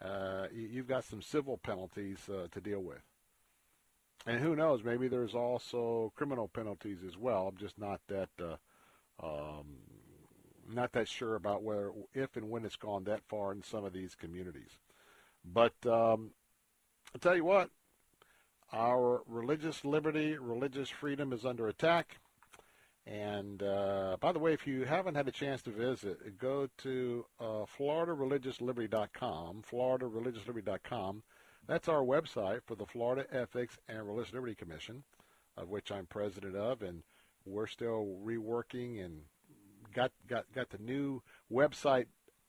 uh, 0.00 0.46
you've 0.50 0.88
got 0.88 1.04
some 1.04 1.20
civil 1.20 1.58
penalties 1.58 2.28
uh, 2.30 2.46
to 2.50 2.60
deal 2.62 2.80
with. 2.80 3.02
And 4.26 4.38
who 4.38 4.54
knows? 4.54 4.84
Maybe 4.84 5.08
there's 5.08 5.34
also 5.34 6.12
criminal 6.14 6.48
penalties 6.48 6.98
as 7.06 7.16
well. 7.16 7.48
I'm 7.48 7.56
just 7.56 7.78
not 7.78 8.00
that 8.08 8.28
uh, 8.38 8.56
um, 9.22 9.66
not 10.68 10.92
that 10.92 11.08
sure 11.08 11.34
about 11.34 11.62
where, 11.62 11.90
if, 12.14 12.36
and 12.36 12.50
when 12.50 12.64
it's 12.64 12.76
gone 12.76 13.04
that 13.04 13.22
far 13.28 13.52
in 13.52 13.62
some 13.62 13.84
of 13.84 13.92
these 13.92 14.14
communities. 14.14 14.78
But 15.44 15.74
um, 15.84 16.30
I'll 17.14 17.20
tell 17.20 17.36
you 17.36 17.44
what, 17.44 17.70
our 18.72 19.22
religious 19.26 19.84
liberty, 19.84 20.36
religious 20.38 20.88
freedom 20.88 21.32
is 21.32 21.44
under 21.44 21.68
attack. 21.68 22.18
And 23.06 23.62
uh, 23.62 24.18
by 24.20 24.32
the 24.32 24.38
way, 24.38 24.52
if 24.52 24.66
you 24.66 24.84
haven't 24.84 25.16
had 25.16 25.26
a 25.26 25.32
chance 25.32 25.62
to 25.62 25.70
visit, 25.70 26.38
go 26.38 26.68
to 26.78 27.24
uh, 27.40 27.64
FloridaReligiousLiberty.com, 27.78 29.64
FloridaReligiousLiberty.com. 29.70 31.22
That's 31.70 31.88
our 31.88 32.02
website 32.02 32.62
for 32.66 32.74
the 32.74 32.84
Florida 32.84 33.26
Ethics 33.30 33.78
and 33.88 34.04
Religious 34.04 34.32
Liberty 34.34 34.56
Commission, 34.56 35.04
of 35.56 35.68
which 35.68 35.92
I'm 35.92 36.04
president 36.04 36.56
of, 36.56 36.82
and 36.82 37.04
we're 37.46 37.68
still 37.68 38.16
reworking 38.24 39.04
and 39.04 39.20
got 39.94 40.10
got 40.28 40.46
got 40.52 40.70
the 40.70 40.78
new 40.78 41.22
website 41.48 42.06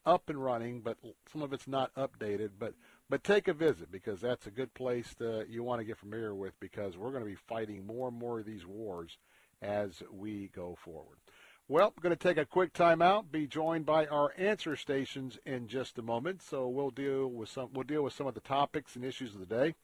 up 0.08 0.28
and 0.28 0.44
running, 0.44 0.82
but 0.82 0.98
some 1.32 1.44
of 1.44 1.54
it's 1.54 1.68
not 1.68 1.94
updated. 1.94 2.54
But 2.58 2.74
but 3.12 3.24
take 3.24 3.48
a 3.48 3.54
visit 3.54 3.92
because 3.92 4.22
that's 4.22 4.48
a 4.48 4.52
good 4.52 4.74
place 4.74 5.14
to, 5.20 5.46
you 5.48 5.62
want 5.62 5.82
to 5.82 5.86
get 5.86 6.00
familiar 6.00 6.34
with 6.34 6.60
because 6.60 6.98
we're 6.98 7.12
going 7.12 7.24
to 7.24 7.30
be 7.30 7.36
fighting 7.36 7.86
more 7.86 8.08
and 8.08 8.18
more 8.18 8.40
of 8.40 8.48
these 8.48 8.66
wars 8.66 9.20
as 9.62 10.02
we 10.12 10.50
go 10.56 10.76
forward. 10.84 11.18
Well, 11.72 11.94
going 12.02 12.14
to 12.14 12.22
take 12.22 12.36
a 12.36 12.44
quick 12.44 12.74
timeout. 12.74 13.32
Be 13.32 13.48
joined 13.48 13.86
by 13.86 14.06
our 14.08 14.34
answer 14.38 14.76
stations 14.76 15.40
in 15.46 15.70
just 15.70 15.98
a 15.98 16.02
moment. 16.02 16.42
So 16.42 16.68
we'll 16.68 16.90
deal 16.90 17.28
with 17.30 17.48
some. 17.48 17.70
We'll 17.72 17.86
deal 17.86 18.04
with 18.04 18.12
some 18.12 18.28
of 18.28 18.34
the 18.34 18.42
topics 18.42 18.98
and 18.98 19.06
issues 19.06 19.34
of 19.34 19.40
the 19.40 19.46
day. 19.46 19.76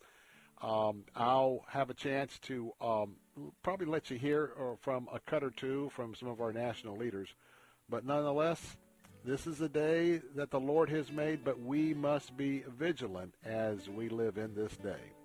Um, 0.62 1.06
I'll 1.16 1.64
have 1.70 1.90
a 1.90 1.94
chance 1.94 2.40
to 2.40 2.74
um, 2.82 3.16
probably 3.64 3.86
let 3.86 4.12
you 4.12 4.18
hear 4.18 4.52
uh, 4.60 4.76
from 4.82 5.08
a 5.14 5.22
cut 5.22 5.46
or 5.46 5.50
two 5.50 5.90
from 5.96 6.14
some 6.14 6.28
of 6.28 6.42
our 6.42 6.52
national 6.52 6.98
leaders, 6.98 7.30
but 7.88 8.06
nonetheless, 8.06 8.76
this 9.24 9.48
is 9.48 9.62
a 9.62 9.70
day 9.70 10.20
that 10.36 10.52
the 10.52 10.60
Lord 10.60 10.90
has 10.90 11.10
made, 11.10 11.46
but 11.46 11.58
we 11.62 11.94
must 11.94 12.36
be 12.36 12.66
vigilant 12.78 13.34
as 13.46 13.88
we 13.88 14.10
live 14.10 14.38
in 14.38 14.54
this 14.56 14.76
day. 14.76 15.16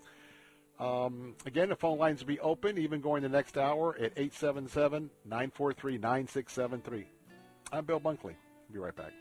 Um, 0.79 1.35
again, 1.47 1.69
the 1.69 1.77
phone 1.77 1.99
lines 1.99 2.21
will 2.21 2.29
be 2.29 2.41
open, 2.41 2.79
even 2.79 3.01
going 3.01 3.23
the 3.23 3.29
next 3.29 3.57
hour 3.57 3.95
at 3.97 4.13
877 4.17 5.11
943 5.25 5.99
9673. 5.99 7.07
I'm 7.73 7.85
Bill 7.85 8.01
Bunkley. 8.01 8.35
Be 8.73 8.79
right 8.79 8.95
back. 8.95 9.13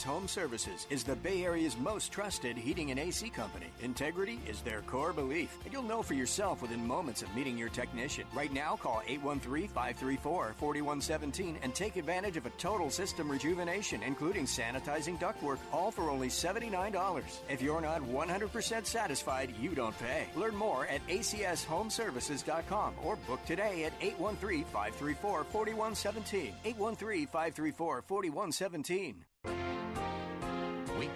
ACS 0.00 0.04
Home 0.04 0.28
Services 0.28 0.86
is 0.88 1.02
the 1.04 1.16
Bay 1.16 1.44
Area's 1.44 1.76
most 1.78 2.10
trusted 2.12 2.56
heating 2.56 2.90
and 2.90 2.98
AC 2.98 3.28
company. 3.30 3.66
Integrity 3.82 4.40
is 4.48 4.62
their 4.62 4.80
core 4.82 5.12
belief, 5.12 5.58
and 5.64 5.72
you'll 5.72 5.82
know 5.82 6.02
for 6.02 6.14
yourself 6.14 6.62
within 6.62 6.86
moments 6.86 7.22
of 7.22 7.34
meeting 7.34 7.58
your 7.58 7.68
technician. 7.68 8.24
Right 8.32 8.52
now, 8.52 8.76
call 8.76 9.02
813-534-4117 9.08 11.56
and 11.62 11.74
take 11.74 11.96
advantage 11.96 12.36
of 12.36 12.46
a 12.46 12.50
total 12.50 12.88
system 12.90 13.28
rejuvenation, 13.30 14.00
including 14.02 14.46
sanitizing 14.46 15.20
ductwork, 15.20 15.58
all 15.72 15.90
for 15.90 16.08
only 16.08 16.28
$79. 16.28 17.40
If 17.48 17.60
you're 17.60 17.80
not 17.80 18.02
100% 18.02 18.86
satisfied, 18.86 19.52
you 19.60 19.74
don't 19.74 19.98
pay. 19.98 20.28
Learn 20.34 20.54
more 20.56 20.86
at 20.86 21.06
acshomeservices.com 21.08 22.94
or 23.02 23.16
book 23.26 23.44
today 23.44 23.84
at 23.84 23.98
813-534-4117. 24.00 26.52
813-534-4117. 26.64 29.14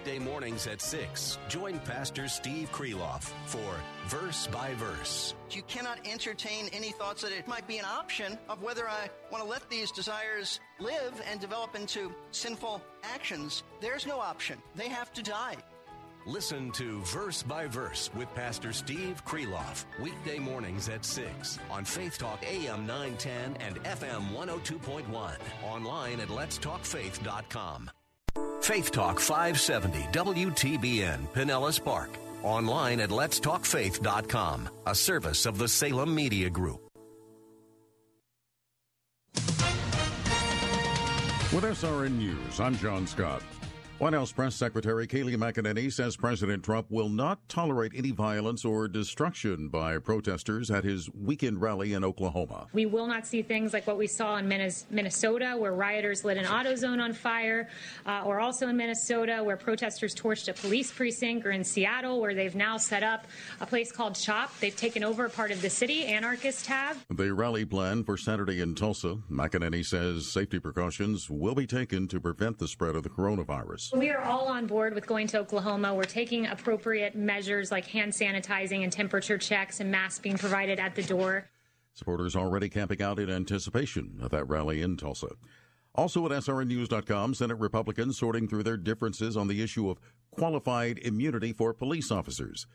Weekday 0.05 0.23
mornings 0.23 0.67
at 0.67 0.81
6, 0.81 1.39
join 1.49 1.79
Pastor 1.79 2.27
Steve 2.27 2.71
Kreloff 2.71 3.31
for 3.47 3.73
Verse 4.05 4.45
by 4.45 4.75
Verse. 4.75 5.33
You 5.49 5.63
cannot 5.63 5.97
entertain 6.05 6.69
any 6.73 6.91
thoughts 6.91 7.23
that 7.23 7.31
it 7.31 7.47
might 7.47 7.67
be 7.67 7.79
an 7.79 7.85
option 7.85 8.37
of 8.47 8.61
whether 8.61 8.87
I 8.87 9.09
want 9.31 9.43
to 9.43 9.49
let 9.49 9.67
these 9.67 9.91
desires 9.91 10.59
live 10.79 11.19
and 11.27 11.39
develop 11.39 11.73
into 11.75 12.13
sinful 12.29 12.83
actions. 13.01 13.63
There's 13.81 14.05
no 14.05 14.19
option. 14.19 14.61
They 14.75 14.89
have 14.89 15.11
to 15.13 15.23
die. 15.23 15.55
Listen 16.27 16.69
to 16.73 17.01
Verse 17.01 17.41
by 17.41 17.65
Verse 17.65 18.11
with 18.15 18.31
Pastor 18.35 18.73
Steve 18.73 19.23
Kreloff, 19.25 19.85
weekday 19.99 20.37
mornings 20.37 20.87
at 20.87 21.03
6 21.03 21.57
on 21.71 21.83
Faith 21.83 22.19
Talk 22.19 22.43
AM 22.43 22.85
910 22.85 23.57
and 23.59 23.83
FM 23.83 24.29
102.1. 24.35 25.37
Online 25.63 26.19
at 26.19 26.27
letstalkfaith.com. 26.27 27.89
Faith 28.65 28.89
Talk 28.89 29.19
570 29.19 30.07
WTBN 30.11 31.27
Pinellas 31.33 31.79
Park. 31.83 32.09
Online 32.41 32.99
at 33.01 33.11
letstalkfaith.com, 33.11 34.69
a 34.87 34.95
service 34.95 35.45
of 35.45 35.59
the 35.59 35.67
Salem 35.67 36.15
Media 36.15 36.49
Group. 36.49 36.81
With 41.53 41.63
SRN 41.63 42.17
News, 42.17 42.59
I'm 42.59 42.75
John 42.79 43.05
Scott. 43.05 43.43
White 43.97 44.13
House 44.13 44.33
Press 44.33 44.53
Secretary 44.55 45.07
Kayleigh 45.07 45.37
McEnany 45.37 45.89
says 45.89 46.17
President 46.17 46.65
Trump 46.65 46.87
will 46.91 47.07
not 47.07 47.47
tolerate 47.47 47.93
any 47.95 48.11
violence 48.11 48.65
or 48.65 48.89
destruction 48.89 49.69
by 49.69 49.97
protesters 49.99 50.69
at 50.69 50.83
his 50.83 51.09
weekend 51.13 51.61
rally 51.61 51.93
in 51.93 52.03
Oklahoma. 52.03 52.67
We 52.73 52.87
will 52.87 53.07
not 53.07 53.25
see 53.25 53.41
things 53.41 53.71
like 53.71 53.87
what 53.87 53.97
we 53.97 54.07
saw 54.07 54.35
in 54.35 54.49
Minnesota, 54.49 55.55
where 55.57 55.71
rioters 55.71 56.25
lit 56.25 56.35
an 56.35 56.43
AutoZone 56.43 57.01
on 57.01 57.13
fire, 57.13 57.69
uh, 58.05 58.23
or 58.25 58.41
also 58.41 58.67
in 58.67 58.75
Minnesota, 58.75 59.41
where 59.41 59.55
protesters 59.55 60.13
torched 60.13 60.49
a 60.49 60.53
police 60.53 60.91
precinct, 60.91 61.45
or 61.45 61.51
in 61.51 61.63
Seattle, 61.63 62.19
where 62.19 62.33
they've 62.33 62.53
now 62.53 62.75
set 62.75 63.01
up 63.01 63.25
a 63.61 63.65
place 63.65 63.93
called 63.93 64.15
CHOP. 64.15 64.51
They've 64.59 64.75
taken 64.75 65.05
over 65.05 65.29
part 65.29 65.51
of 65.51 65.61
the 65.61 65.69
city, 65.69 66.03
anarchists 66.03 66.67
have. 66.67 67.05
The 67.09 67.33
rally 67.33 67.63
plan 67.63 68.03
for 68.03 68.17
Saturday 68.17 68.59
in 68.59 68.75
Tulsa, 68.75 69.19
McEnany 69.31 69.85
says 69.85 70.29
safety 70.29 70.59
precautions 70.59 71.29
will 71.29 71.55
be 71.55 71.65
taken 71.65 72.09
to 72.09 72.19
prevent 72.19 72.59
the 72.59 72.67
spread 72.67 72.97
of 72.97 73.03
the 73.03 73.09
coronavirus. 73.09 73.84
We 73.93 74.09
are 74.09 74.21
all 74.21 74.47
on 74.47 74.67
board 74.67 74.93
with 74.95 75.05
going 75.05 75.27
to 75.27 75.39
Oklahoma. 75.39 75.93
We're 75.93 76.03
taking 76.03 76.47
appropriate 76.47 77.15
measures 77.15 77.71
like 77.71 77.85
hand 77.87 78.13
sanitizing 78.13 78.83
and 78.83 78.91
temperature 78.91 79.37
checks 79.37 79.79
and 79.79 79.91
masks 79.91 80.19
being 80.19 80.37
provided 80.37 80.79
at 80.79 80.95
the 80.95 81.03
door. 81.03 81.49
Supporters 81.93 82.35
already 82.35 82.69
camping 82.69 83.01
out 83.01 83.19
in 83.19 83.29
anticipation 83.29 84.19
of 84.21 84.31
that 84.31 84.47
rally 84.49 84.81
in 84.81 84.97
Tulsa. 84.97 85.29
Also 85.93 86.25
at 86.25 86.31
SRNnews.com, 86.31 87.33
Senate 87.33 87.55
Republicans 87.55 88.17
sorting 88.17 88.47
through 88.47 88.63
their 88.63 88.77
differences 88.77 89.37
on 89.37 89.47
the 89.47 89.61
issue 89.61 89.89
of 89.89 89.99
qualified 90.31 90.97
immunity 90.99 91.53
for 91.53 91.73
police 91.73 92.11
officers. 92.11 92.67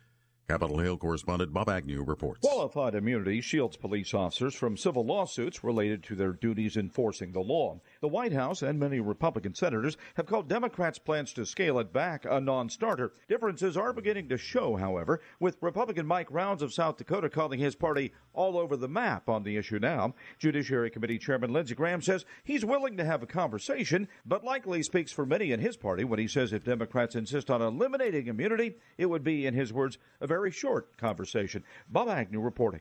Capitol 0.48 0.78
Hill 0.78 0.96
correspondent 0.96 1.52
Bob 1.52 1.68
Agnew 1.68 2.02
reports. 2.02 2.40
Qualified 2.40 2.94
immunity 2.94 3.40
shields 3.40 3.76
police 3.76 4.14
officers 4.14 4.54
from 4.54 4.76
civil 4.76 5.04
lawsuits 5.04 5.62
related 5.62 6.02
to 6.02 6.16
their 6.16 6.32
duties 6.32 6.76
enforcing 6.76 7.30
the 7.30 7.40
law. 7.40 7.80
The 8.00 8.08
White 8.08 8.32
House 8.32 8.62
and 8.62 8.80
many 8.80 8.98
Republican 8.98 9.54
senators 9.54 9.98
have 10.14 10.24
called 10.24 10.48
Democrats' 10.48 10.98
plans 10.98 11.34
to 11.34 11.44
scale 11.44 11.78
it 11.78 11.92
back 11.92 12.24
a 12.24 12.40
non 12.40 12.70
starter. 12.70 13.12
Differences 13.28 13.76
are 13.76 13.92
beginning 13.92 14.26
to 14.30 14.38
show, 14.38 14.76
however, 14.76 15.20
with 15.38 15.58
Republican 15.60 16.06
Mike 16.06 16.30
Rounds 16.30 16.62
of 16.62 16.72
South 16.72 16.96
Dakota 16.96 17.28
calling 17.28 17.60
his 17.60 17.74
party 17.74 18.14
all 18.32 18.56
over 18.56 18.74
the 18.74 18.88
map 18.88 19.28
on 19.28 19.42
the 19.42 19.58
issue 19.58 19.78
now. 19.78 20.14
Judiciary 20.38 20.88
Committee 20.88 21.18
Chairman 21.18 21.52
Lindsey 21.52 21.74
Graham 21.74 22.00
says 22.00 22.24
he's 22.42 22.64
willing 22.64 22.96
to 22.96 23.04
have 23.04 23.22
a 23.22 23.26
conversation, 23.26 24.08
but 24.24 24.44
likely 24.44 24.82
speaks 24.82 25.12
for 25.12 25.26
many 25.26 25.52
in 25.52 25.60
his 25.60 25.76
party 25.76 26.02
when 26.02 26.18
he 26.18 26.26
says 26.26 26.54
if 26.54 26.64
Democrats 26.64 27.14
insist 27.14 27.50
on 27.50 27.60
eliminating 27.60 28.28
immunity, 28.28 28.76
it 28.96 29.10
would 29.10 29.22
be, 29.22 29.44
in 29.44 29.52
his 29.52 29.74
words, 29.74 29.98
a 30.22 30.26
very 30.26 30.50
short 30.50 30.96
conversation. 30.96 31.64
Bob 31.86 32.08
Agnew 32.08 32.40
reporting. 32.40 32.80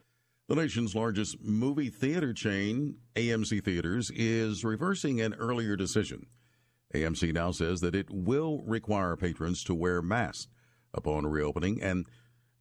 The 0.50 0.56
nation's 0.56 0.96
largest 0.96 1.40
movie 1.44 1.92
theater 1.92 2.34
chain, 2.34 2.96
AMC 3.16 3.64
Theaters, 3.64 4.10
is 4.10 4.64
reversing 4.64 5.22
an 5.22 5.36
earlier 5.36 5.76
decision. 5.76 6.26
AMC 6.92 7.32
now 7.34 7.52
says 7.52 7.82
that 7.82 7.94
it 7.94 8.10
will 8.10 8.64
require 8.66 9.16
patrons 9.16 9.64
to 9.66 9.76
wear 9.76 10.02
masks 10.02 10.48
upon 10.92 11.28
reopening, 11.28 11.84
and 11.84 12.08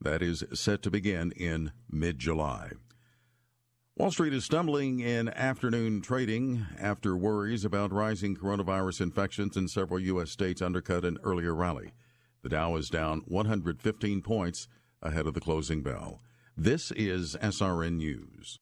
that 0.03 0.21
is 0.21 0.45
set 0.53 0.83
to 0.83 0.91
begin 0.91 1.33
in 1.33 1.73
mid 1.91 2.19
July. 2.19 2.73
Wall 3.97 4.11
Street 4.11 4.35
is 4.35 4.45
stumbling 4.45 5.01
in 5.01 5.31
afternoon 5.31 6.03
trading 6.03 6.67
after 6.79 7.17
worries 7.17 7.65
about 7.65 7.91
rising 7.91 8.37
coronavirus 8.37 9.01
infections 9.01 9.57
in 9.57 9.67
several 9.67 9.99
U.S. 10.01 10.31
states 10.31 10.61
undercut 10.61 11.07
an 11.07 11.17
earlier 11.25 11.55
rally. 11.55 11.93
The 12.43 12.51
Dow 12.51 12.77
is 12.77 12.91
down 12.91 13.23
115 13.25 14.21
points 14.21 14.69
ahead 15.01 15.27
of 15.27 15.33
the 15.33 15.41
closing 15.41 15.83
bell. 15.83 16.21
This 16.61 16.91
is 16.97 17.37
SRN 17.41 17.99
News. 17.99 18.59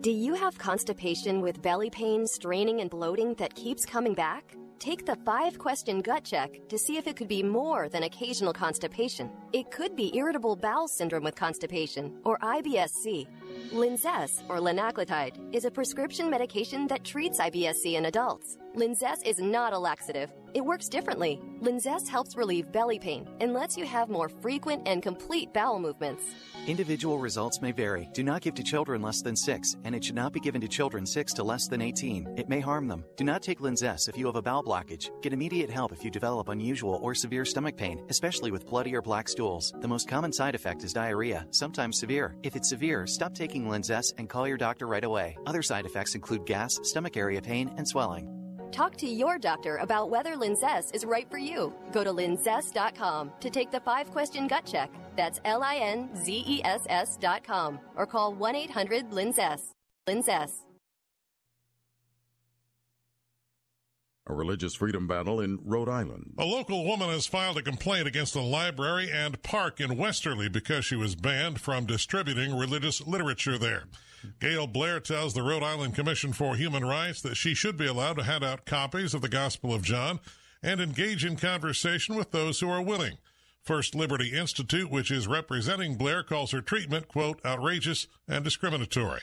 Do 0.00 0.10
you 0.10 0.32
have 0.32 0.56
constipation 0.56 1.42
with 1.42 1.60
belly 1.60 1.90
pain, 1.90 2.26
straining, 2.26 2.80
and 2.80 2.88
bloating 2.88 3.34
that 3.34 3.54
keeps 3.54 3.84
coming 3.84 4.14
back? 4.14 4.56
Take 4.78 5.04
the 5.04 5.18
five 5.26 5.58
question 5.58 6.00
gut 6.00 6.24
check 6.24 6.50
to 6.70 6.78
see 6.78 6.96
if 6.96 7.06
it 7.06 7.16
could 7.16 7.28
be 7.28 7.42
more 7.42 7.90
than 7.90 8.04
occasional 8.04 8.54
constipation. 8.54 9.30
It 9.52 9.70
could 9.70 9.94
be 9.94 10.16
irritable 10.16 10.56
bowel 10.56 10.88
syndrome 10.88 11.22
with 11.22 11.34
constipation 11.34 12.16
or 12.24 12.38
IBS-C. 12.38 13.28
Linzess, 13.72 14.42
or 14.48 14.58
linaclotide, 14.58 15.36
is 15.54 15.64
a 15.64 15.70
prescription 15.70 16.30
medication 16.30 16.86
that 16.88 17.04
treats 17.04 17.38
IBS-C 17.38 17.96
in 17.96 18.06
adults. 18.06 18.56
Linzess 18.76 19.24
is 19.24 19.38
not 19.38 19.72
a 19.72 19.78
laxative. 19.78 20.30
It 20.54 20.64
works 20.64 20.88
differently. 20.88 21.40
Linzess 21.60 22.08
helps 22.08 22.36
relieve 22.36 22.70
belly 22.72 22.98
pain 22.98 23.28
and 23.40 23.52
lets 23.52 23.76
you 23.76 23.84
have 23.84 24.08
more 24.08 24.28
frequent 24.28 24.86
and 24.86 25.02
complete 25.02 25.52
bowel 25.52 25.78
movements. 25.78 26.22
Individual 26.66 27.18
results 27.18 27.60
may 27.60 27.72
vary. 27.72 28.08
Do 28.12 28.22
not 28.22 28.42
give 28.42 28.54
to 28.54 28.62
children 28.62 29.02
less 29.02 29.20
than 29.22 29.34
6, 29.34 29.76
and 29.84 29.94
it 29.94 30.04
should 30.04 30.14
not 30.14 30.32
be 30.32 30.40
given 30.40 30.60
to 30.60 30.68
children 30.68 31.06
6 31.06 31.32
to 31.34 31.42
less 31.42 31.66
than 31.66 31.80
18. 31.80 32.34
It 32.36 32.48
may 32.48 32.60
harm 32.60 32.88
them. 32.88 33.04
Do 33.16 33.24
not 33.24 33.42
take 33.42 33.60
Linzess 33.60 34.08
if 34.08 34.16
you 34.16 34.26
have 34.26 34.36
a 34.36 34.42
bowel 34.42 34.62
blockage. 34.62 35.10
Get 35.22 35.32
immediate 35.32 35.70
help 35.70 35.92
if 35.92 36.04
you 36.04 36.10
develop 36.10 36.48
unusual 36.48 37.00
or 37.02 37.14
severe 37.14 37.44
stomach 37.44 37.76
pain, 37.76 38.04
especially 38.08 38.50
with 38.50 38.66
bloody 38.66 38.94
or 38.94 39.02
black 39.02 39.28
stools. 39.28 39.72
The 39.80 39.88
most 39.88 40.08
common 40.08 40.32
side 40.32 40.54
effect 40.54 40.84
is 40.84 40.92
diarrhea, 40.92 41.46
sometimes 41.50 41.98
severe. 41.98 42.36
If 42.42 42.54
it's 42.54 42.68
severe, 42.68 43.06
stop 43.06 43.34
taking 43.34 43.47
Linzess 43.48 44.12
and 44.18 44.28
call 44.28 44.46
your 44.46 44.56
doctor 44.56 44.86
right 44.86 45.04
away. 45.04 45.36
Other 45.46 45.62
side 45.62 45.86
effects 45.86 46.14
include 46.14 46.46
gas, 46.46 46.78
stomach 46.82 47.16
area 47.16 47.40
pain, 47.40 47.72
and 47.76 47.88
swelling. 47.88 48.28
Talk 48.70 48.96
to 48.98 49.08
your 49.08 49.38
doctor 49.38 49.76
about 49.76 50.10
whether 50.10 50.34
Linzess 50.36 50.94
is 50.94 51.04
right 51.04 51.28
for 51.30 51.38
you. 51.38 51.72
Go 51.92 52.04
to 52.04 52.12
linzess.com 52.12 53.32
to 53.40 53.50
take 53.50 53.70
the 53.70 53.80
five 53.80 54.10
question 54.10 54.46
gut 54.46 54.66
check. 54.66 54.90
That's 55.16 55.40
L 55.44 55.62
I 55.62 55.76
N 55.76 56.10
Z 56.14 56.44
E 56.46 56.62
S 56.64 56.86
S.com 56.88 57.80
or 57.96 58.06
call 58.06 58.34
1 58.34 58.54
800 58.54 59.10
Linzess. 59.10 59.70
Linzess. 60.06 60.67
A 64.28 64.34
religious 64.34 64.74
freedom 64.74 65.06
battle 65.06 65.40
in 65.40 65.58
Rhode 65.64 65.88
Island. 65.88 66.34
A 66.36 66.44
local 66.44 66.84
woman 66.84 67.08
has 67.08 67.26
filed 67.26 67.56
a 67.56 67.62
complaint 67.62 68.06
against 68.06 68.36
a 68.36 68.42
library 68.42 69.10
and 69.10 69.42
park 69.42 69.80
in 69.80 69.96
Westerly 69.96 70.50
because 70.50 70.84
she 70.84 70.96
was 70.96 71.14
banned 71.14 71.62
from 71.62 71.86
distributing 71.86 72.54
religious 72.54 73.00
literature 73.06 73.56
there. 73.56 73.84
Gail 74.38 74.66
Blair 74.66 75.00
tells 75.00 75.32
the 75.32 75.42
Rhode 75.42 75.62
Island 75.62 75.94
Commission 75.94 76.34
for 76.34 76.56
Human 76.56 76.84
Rights 76.84 77.22
that 77.22 77.36
she 77.36 77.54
should 77.54 77.78
be 77.78 77.86
allowed 77.86 78.18
to 78.18 78.24
hand 78.24 78.44
out 78.44 78.66
copies 78.66 79.14
of 79.14 79.22
the 79.22 79.28
Gospel 79.30 79.72
of 79.72 79.82
John 79.82 80.20
and 80.62 80.80
engage 80.80 81.24
in 81.24 81.36
conversation 81.36 82.14
with 82.14 82.30
those 82.30 82.60
who 82.60 82.68
are 82.68 82.82
willing. 82.82 83.18
First 83.62 83.94
Liberty 83.94 84.32
Institute, 84.32 84.90
which 84.90 85.10
is 85.10 85.26
representing 85.26 85.96
Blair, 85.96 86.22
calls 86.22 86.50
her 86.50 86.60
treatment, 86.60 87.08
quote, 87.08 87.40
outrageous 87.44 88.06
and 88.26 88.44
discriminatory. 88.44 89.20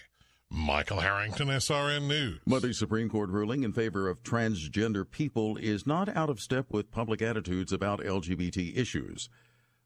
Michael 0.52 1.00
Harrington, 1.00 1.48
SRN 1.48 2.08
News. 2.08 2.40
But 2.46 2.74
Supreme 2.74 3.10
Court 3.10 3.30
ruling 3.30 3.64
in 3.64 3.74
favor 3.74 4.08
of 4.10 4.24
transgender 4.24 5.10
people 5.10 5.58
is 5.58 5.88
not 5.88 6.10
out 6.10 6.30
of 6.30 6.40
step 6.40 6.68
with 6.72 6.92
public 6.92 7.22
attitudes 7.22 7.72
about 7.72 8.00
LGBT 8.00 8.78
issues. 8.78 9.30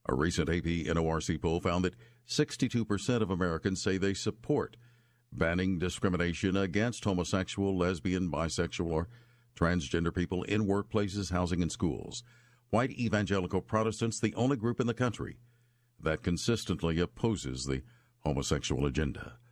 A 0.07 0.15
recent 0.15 0.49
AP 0.49 0.63
NORC 0.63 1.41
poll 1.41 1.59
found 1.59 1.85
that 1.85 1.95
62% 2.27 3.21
of 3.21 3.29
Americans 3.29 3.81
say 3.81 3.97
they 3.97 4.13
support 4.13 4.77
banning 5.31 5.79
discrimination 5.79 6.57
against 6.57 7.03
homosexual, 7.03 7.77
lesbian, 7.77 8.31
bisexual, 8.31 8.91
or 8.91 9.07
transgender 9.55 10.13
people 10.13 10.43
in 10.43 10.65
workplaces, 10.65 11.31
housing, 11.31 11.61
and 11.61 11.71
schools. 11.71 12.23
White 12.69 12.91
evangelical 12.91 13.61
Protestants, 13.61 14.19
the 14.19 14.35
only 14.35 14.57
group 14.57 14.79
in 14.79 14.87
the 14.87 14.93
country 14.93 15.37
that 16.01 16.23
consistently 16.23 16.99
opposes 16.99 17.65
the 17.65 17.81
homosexual 18.21 18.85
agenda. 18.85 19.33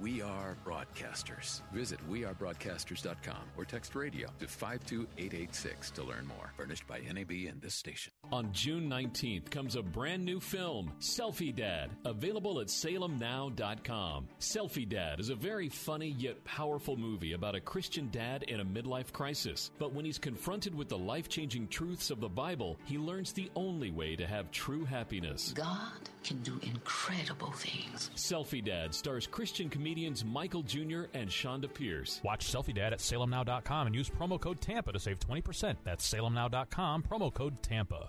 We 0.00 0.22
are 0.22 0.56
broadcasters. 0.64 1.60
Visit 1.72 2.00
wearebroadcasters.com 2.10 3.42
or 3.58 3.66
text 3.66 3.94
radio 3.94 4.28
to 4.38 4.46
52886 4.46 5.90
to 5.90 6.02
learn 6.02 6.26
more. 6.26 6.54
Furnished 6.56 6.86
by 6.86 7.00
NAB 7.00 7.30
and 7.48 7.60
this 7.60 7.74
station. 7.74 8.10
On 8.32 8.50
June 8.52 8.88
19th 8.88 9.50
comes 9.50 9.76
a 9.76 9.82
brand 9.82 10.24
new 10.24 10.40
film, 10.40 10.92
Selfie 11.00 11.54
Dad, 11.54 11.90
available 12.06 12.60
at 12.60 12.68
salemnow.com. 12.68 14.28
Selfie 14.40 14.88
Dad 14.88 15.20
is 15.20 15.28
a 15.28 15.34
very 15.34 15.68
funny 15.68 16.14
yet 16.16 16.42
powerful 16.44 16.96
movie 16.96 17.34
about 17.34 17.54
a 17.54 17.60
Christian 17.60 18.08
dad 18.10 18.44
in 18.44 18.60
a 18.60 18.64
midlife 18.64 19.12
crisis. 19.12 19.70
But 19.78 19.92
when 19.92 20.06
he's 20.06 20.18
confronted 20.18 20.74
with 20.74 20.88
the 20.88 20.96
life 20.96 21.28
changing 21.28 21.68
truths 21.68 22.10
of 22.10 22.20
the 22.20 22.28
Bible, 22.28 22.78
he 22.86 22.96
learns 22.96 23.34
the 23.34 23.50
only 23.54 23.90
way 23.90 24.16
to 24.16 24.26
have 24.26 24.50
true 24.50 24.86
happiness. 24.86 25.52
God 25.52 26.08
can 26.24 26.38
do 26.42 26.58
incredible 26.62 27.50
things. 27.52 28.10
Selfie 28.14 28.64
Dad 28.64 28.94
stars 28.94 29.26
Christian 29.26 29.68
comedians 29.90 30.24
Michael 30.24 30.62
Jr. 30.62 31.06
and 31.14 31.28
Chonda 31.28 31.72
Pierce. 31.72 32.20
Watch 32.22 32.46
Selfie 32.46 32.74
Dad 32.74 32.92
at 32.92 33.00
salemnow.com 33.00 33.88
and 33.88 33.96
use 33.96 34.08
promo 34.08 34.40
code 34.40 34.60
TAMPA 34.60 34.92
to 34.92 35.00
save 35.00 35.18
20%. 35.18 35.76
That's 35.82 36.08
salemnow.com, 36.08 37.02
promo 37.02 37.34
code 37.34 37.60
TAMPA. 37.62 38.08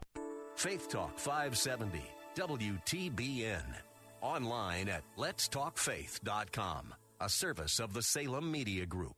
Faith 0.56 0.90
Talk 0.90 1.18
570, 1.18 2.04
WTBN. 2.36 3.64
Online 4.22 4.90
at 4.90 5.04
letstalkfaith.com, 5.18 6.94
a 7.20 7.30
service 7.30 7.80
of 7.80 7.94
the 7.94 8.04
Salem 8.04 8.52
Media 8.52 8.86
Group. 8.86 9.16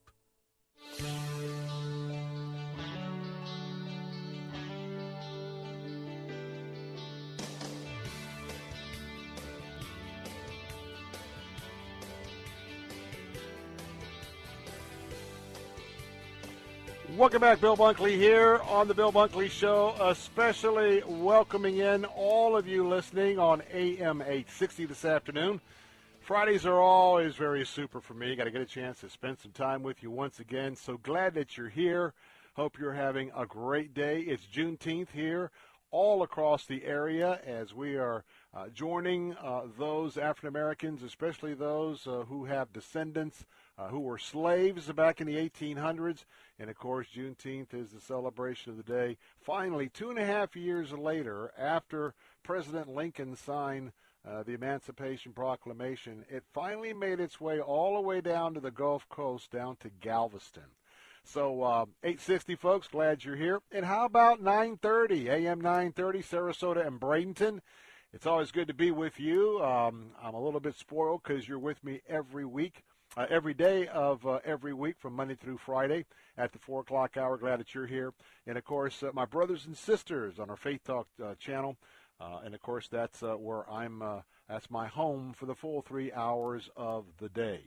Welcome 17.18 17.42
back, 17.42 17.62
Bill 17.62 17.78
Bunkley 17.78 18.18
here 18.18 18.60
on 18.68 18.88
the 18.88 18.96
Bill 18.96 19.12
Bunkley 19.12 19.48
Show, 19.48 19.94
especially 20.02 21.04
welcoming 21.06 21.78
in 21.78 22.06
all 22.06 22.58
of 22.58 22.68
you 22.68 22.88
listening 22.88 23.38
on 23.38 23.62
AM 23.72 24.22
860 24.22 24.86
this 24.88 25.06
afternoon. 25.06 25.62
Fridays 26.22 26.66
are 26.66 26.82
always 26.82 27.36
very 27.36 27.68
super 27.68 28.02
for 28.02 28.16
me. 28.16 28.36
Got 28.36 28.46
to 28.46 28.52
get 28.52 28.62
a 28.62 28.66
chance 28.66 29.02
to 29.02 29.12
spend 29.12 29.38
some 29.38 29.52
time 29.52 29.84
with 29.84 30.02
you 30.02 30.10
once 30.10 30.40
again. 30.40 30.76
So 30.76 30.98
glad 30.98 31.36
that 31.36 31.56
you're 31.56 31.70
here. 31.70 32.14
Hope 32.56 32.80
you're 32.80 32.94
having 32.94 33.30
a 33.38 33.46
great 33.46 33.94
day. 33.94 34.22
It's 34.22 34.48
Juneteenth 34.48 35.12
here 35.12 35.52
all 35.92 36.24
across 36.24 36.66
the 36.66 36.84
area 36.84 37.40
as 37.46 37.76
we 37.76 37.96
are 37.96 38.24
uh, 38.56 38.70
joining 38.70 39.36
uh, 39.36 39.68
those 39.78 40.18
African 40.18 40.50
Americans, 40.50 41.04
especially 41.04 41.54
those 41.54 42.08
uh, 42.08 42.24
who 42.28 42.46
have 42.46 42.74
descendants 42.74 43.46
uh, 43.78 43.88
who 43.88 44.00
were 44.00 44.18
slaves 44.18 44.92
back 44.92 45.20
in 45.20 45.28
the 45.28 45.38
1800s. 45.38 46.26
And 46.60 46.70
of 46.70 46.78
course, 46.78 47.08
Juneteenth 47.16 47.74
is 47.74 47.92
the 47.92 48.02
celebration 48.02 48.72
of 48.72 48.78
the 48.78 48.84
day. 48.84 49.18
Finally, 49.40 49.90
two 49.90 50.10
and 50.10 50.20
a 50.20 50.26
half 50.26 50.56
years 50.56 50.92
later, 50.92 51.52
after 51.58 52.14
President 52.44 52.88
Lincoln 52.88 53.36
signed 53.36 53.92
uh, 54.28 54.44
the 54.44 54.54
Emancipation 54.54 55.34
Proclamation, 55.34 56.24
it 56.30 56.44
finally 56.54 56.94
made 56.94 57.20
its 57.20 57.42
way 57.42 57.60
all 57.60 57.96
the 57.96 58.02
way 58.02 58.22
down 58.22 58.54
to 58.54 58.60
the 58.60 58.72
Gulf 58.72 59.08
Coast, 59.10 59.52
down 59.52 59.76
to 59.78 59.90
Galveston. 59.90 60.64
So 61.26 61.64
uh, 61.64 61.86
860 62.04 62.56
folks, 62.56 62.88
glad 62.88 63.24
you're 63.24 63.36
here. 63.36 63.62
And 63.72 63.86
how 63.86 64.06
about 64.06 64.42
930 64.42 65.30
AM 65.30 65.62
930 65.62 66.22
Sarasota 66.22 66.86
and 66.86 67.00
Bradenton? 67.00 67.60
It's 68.14 68.28
always 68.28 68.52
good 68.52 68.68
to 68.68 68.74
be 68.74 68.92
with 68.92 69.20
you. 69.20 69.64
Um, 69.64 70.12
I'm 70.22 70.36
a 70.36 70.44
little 70.44 70.60
bit 70.60 70.76
spoiled 70.76 71.24
because 71.24 71.48
you're 71.48 71.58
with 71.58 71.84
me 71.84 72.02
every 72.08 72.46
week 72.46 72.84
uh, 73.16 73.26
every 73.30 73.54
day 73.54 73.88
of 73.88 74.26
uh, 74.26 74.40
every 74.46 74.74
week 74.74 74.96
from 75.00 75.16
Monday 75.16 75.36
through 75.36 75.58
Friday 75.58 76.06
at 76.38 76.52
the 76.52 76.60
4 76.60 76.82
o'clock 76.82 77.18
hour. 77.18 77.38
Glad 77.38 77.60
that 77.60 77.74
you're 77.74 77.88
here. 77.88 78.14
And 78.48 78.58
of 78.58 78.64
course, 78.64 79.04
uh, 79.04 79.12
my 79.14 79.26
brothers 79.26 79.66
and 79.66 79.78
sisters 79.78 80.40
on 80.40 80.50
our 80.50 80.58
Faith 80.58 80.82
Talk 80.86 81.08
uh, 81.24 81.36
channel. 81.36 81.78
Uh, 82.20 82.40
and 82.46 82.54
of 82.54 82.62
course, 82.62 82.88
that's 82.88 83.22
uh, 83.22 83.34
where 83.34 83.70
I'm, 83.70 84.02
that's 84.48 84.70
my 84.70 84.88
home 84.88 85.34
for 85.36 85.46
the 85.46 85.56
full 85.56 85.82
three 85.82 86.12
hours 86.12 86.70
of 86.76 87.06
the 87.20 87.30
day. 87.30 87.62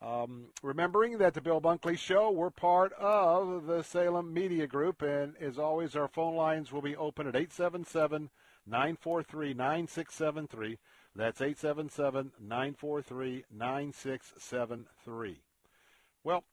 Um, 0.00 0.46
remembering 0.62 1.18
that 1.18 1.34
the 1.34 1.40
Bill 1.40 1.60
Bunkley 1.60 1.98
Show, 1.98 2.30
we're 2.30 2.50
part 2.50 2.92
of 2.92 3.66
the 3.66 3.82
Salem 3.82 4.32
Media 4.32 4.66
Group. 4.66 5.02
And 5.02 5.34
as 5.40 5.58
always, 5.58 5.96
our 5.96 6.08
phone 6.08 6.36
lines 6.36 6.70
will 6.70 6.82
be 6.82 6.94
open 6.94 7.26
at 7.26 7.34
877 7.34 8.30
943 8.66 9.54
9673. 9.54 10.78
That's 11.14 11.40
877 11.40 12.32
943 12.40 13.44
9673. 13.52 15.40
Well, 16.24 16.44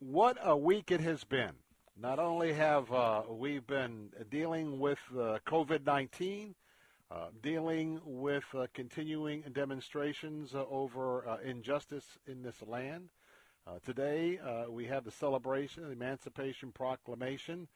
what 0.00 0.36
a 0.42 0.56
week 0.56 0.90
it 0.90 1.00
has 1.00 1.24
been. 1.24 1.52
Not 2.00 2.18
only 2.18 2.52
have 2.52 2.92
uh, 2.92 3.22
we 3.28 3.58
been 3.58 4.10
dealing 4.30 4.78
with 4.78 5.00
uh, 5.12 5.38
COVID 5.46 5.84
19, 5.84 6.54
uh, 7.10 7.28
dealing 7.42 8.00
with 8.04 8.44
uh, 8.54 8.66
continuing 8.74 9.42
demonstrations 9.54 10.54
uh, 10.54 10.64
over 10.70 11.26
uh, 11.26 11.38
injustice 11.42 12.18
in 12.26 12.42
this 12.42 12.62
land. 12.66 13.08
today, 13.84 14.38
we 14.68 14.84
have 14.84 15.04
the 15.04 15.10
celebration 15.10 15.82
of 15.82 15.88
the 15.88 15.94
Emancipation 15.94 16.70
Proclamation 16.70 17.66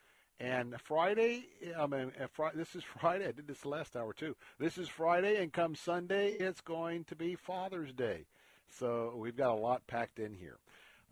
and 0.40 0.74
Friday, 0.80 1.46
I 1.78 1.86
mean, 1.86 2.12
this 2.54 2.74
is 2.74 2.84
Friday. 2.84 3.26
I 3.28 3.32
did 3.32 3.46
this 3.46 3.64
last 3.64 3.96
hour 3.96 4.12
too. 4.12 4.36
This 4.58 4.78
is 4.78 4.88
Friday, 4.88 5.42
and 5.42 5.52
come 5.52 5.74
Sunday, 5.74 6.32
it's 6.32 6.60
going 6.60 7.04
to 7.04 7.16
be 7.16 7.34
Father's 7.34 7.92
Day. 7.92 8.26
So 8.68 9.14
we've 9.16 9.36
got 9.36 9.50
a 9.50 9.60
lot 9.60 9.86
packed 9.86 10.18
in 10.18 10.34
here. 10.34 10.58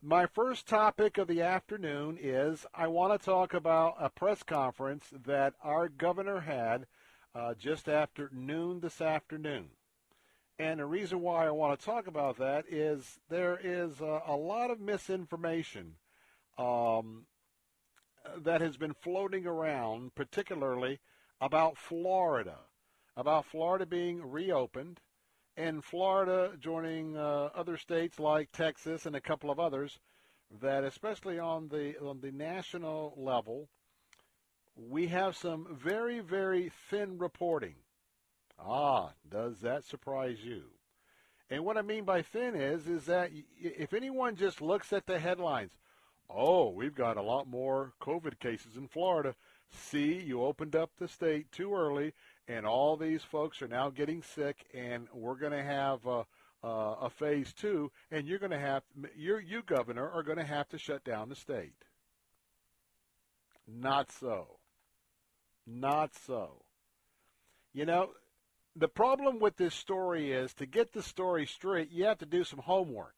My 0.03 0.25
first 0.25 0.67
topic 0.67 1.19
of 1.19 1.29
the 1.29 1.43
afternoon 1.43 2.19
is 2.21 2.65
I 2.75 2.87
want 2.87 3.13
to 3.13 3.25
talk 3.25 3.53
about 3.53 3.97
a 4.01 4.09
press 4.09 4.43
conference 4.43 5.05
that 5.27 5.53
our 5.63 5.89
governor 5.89 6.41
had 6.41 6.87
uh, 7.35 7.53
just 7.55 7.89
after 7.89 8.31
noon 8.33 8.81
this 8.81 9.03
afternoon. 9.03 9.69
And 10.59 10.81
the 10.81 10.87
reason 10.87 11.21
why 11.21 11.47
I 11.47 11.51
want 11.51 11.79
to 11.79 11.85
talk 11.85 12.07
about 12.07 12.39
that 12.39 12.65
is 12.71 13.19
there 13.29 13.59
is 13.63 14.01
a, 14.01 14.23
a 14.27 14.37
lot 14.37 14.71
of 14.71 14.81
misinformation 14.81 15.97
um, 16.59 17.27
that 18.39 18.61
has 18.61 18.77
been 18.77 18.95
floating 18.95 19.47
around, 19.47 20.15
particularly 20.15 21.01
about 21.41 21.79
Florida, 21.79 22.59
about 23.17 23.47
Florida 23.47 23.87
being 23.87 24.31
reopened, 24.31 25.01
and 25.57 25.85
Florida 25.85 26.53
joining 26.59 27.17
uh, 27.17 27.51
other 27.55 27.77
states 27.77 28.19
like 28.19 28.53
Texas 28.53 29.07
and 29.07 29.17
a 29.17 29.21
couple 29.21 29.51
of 29.51 29.59
others. 29.59 29.99
That 30.61 30.83
especially 30.83 31.39
on 31.39 31.69
the 31.69 31.97
on 32.05 32.21
the 32.21 32.33
national 32.33 33.15
level, 33.17 33.69
we 34.75 35.07
have 35.07 35.37
some 35.37 35.79
very 35.81 36.19
very 36.19 36.73
thin 36.89 37.19
reporting. 37.19 37.77
Ah, 38.59 39.13
does 39.29 39.61
that 39.61 39.85
surprise 39.85 40.39
you? 40.43 40.65
And 41.51 41.65
what 41.65 41.77
I 41.77 41.83
mean 41.83 42.05
by 42.05 42.23
thin 42.23 42.57
is 42.57 42.89
is 42.89 43.07
that 43.07 43.31
if 43.61 43.93
anyone 43.93 44.35
just 44.35 44.61
looks 44.61 44.93
at 44.93 45.07
the 45.07 45.21
headlines, 45.21 45.71
oh, 46.35 46.71
we've 46.71 46.95
got 46.95 47.17
a 47.17 47.23
lot 47.23 47.49
more 47.49 47.93
COVID 48.03 48.39
cases 48.39 48.77
in 48.77 48.89
Florida. 48.89 49.35
See, 49.73 50.15
you 50.15 50.43
opened 50.43 50.75
up 50.75 50.91
the 50.99 51.09
state 51.09 51.53
too 51.53 51.75
early, 51.75 52.13
and 52.49 52.67
all 52.67 52.97
these 52.97 53.23
folks 53.23 53.63
are 53.63 53.69
now 53.69 53.91
getting 53.91 54.23
sick, 54.23 54.67
and 54.75 55.07
we're 55.13 55.37
going 55.37 55.53
to 55.53 55.63
have 55.63 56.05
a, 56.07 56.25
a, 56.63 56.69
a 57.03 57.11
phase 57.11 57.53
two, 57.53 57.91
and 58.11 58.27
you're 58.27 58.39
going 58.39 58.51
to 58.51 58.59
have, 58.59 58.83
you, 59.17 59.39
you 59.39 59.63
governor, 59.63 60.09
are 60.09 60.23
going 60.23 60.39
to 60.39 60.45
have 60.45 60.69
to 60.71 60.79
shut 60.79 61.05
down 61.05 61.29
the 61.29 61.37
state. 61.37 61.85
Not 63.69 64.11
so. 64.11 64.59
Not 65.67 66.15
so. 66.15 66.63
You 67.73 67.87
know, 67.87 68.11
the 68.75 68.89
problem 68.89 69.39
with 69.39 69.57
this 69.57 69.75
story 69.75 70.33
is 70.33 70.53
to 70.55 70.67
get 70.67 70.93
the 70.93 71.03
story 71.03 71.47
straight, 71.47 71.93
you 71.93 72.05
have 72.07 72.19
to 72.19 72.27
do 72.27 72.43
some 72.43 72.59
homework. 72.61 73.15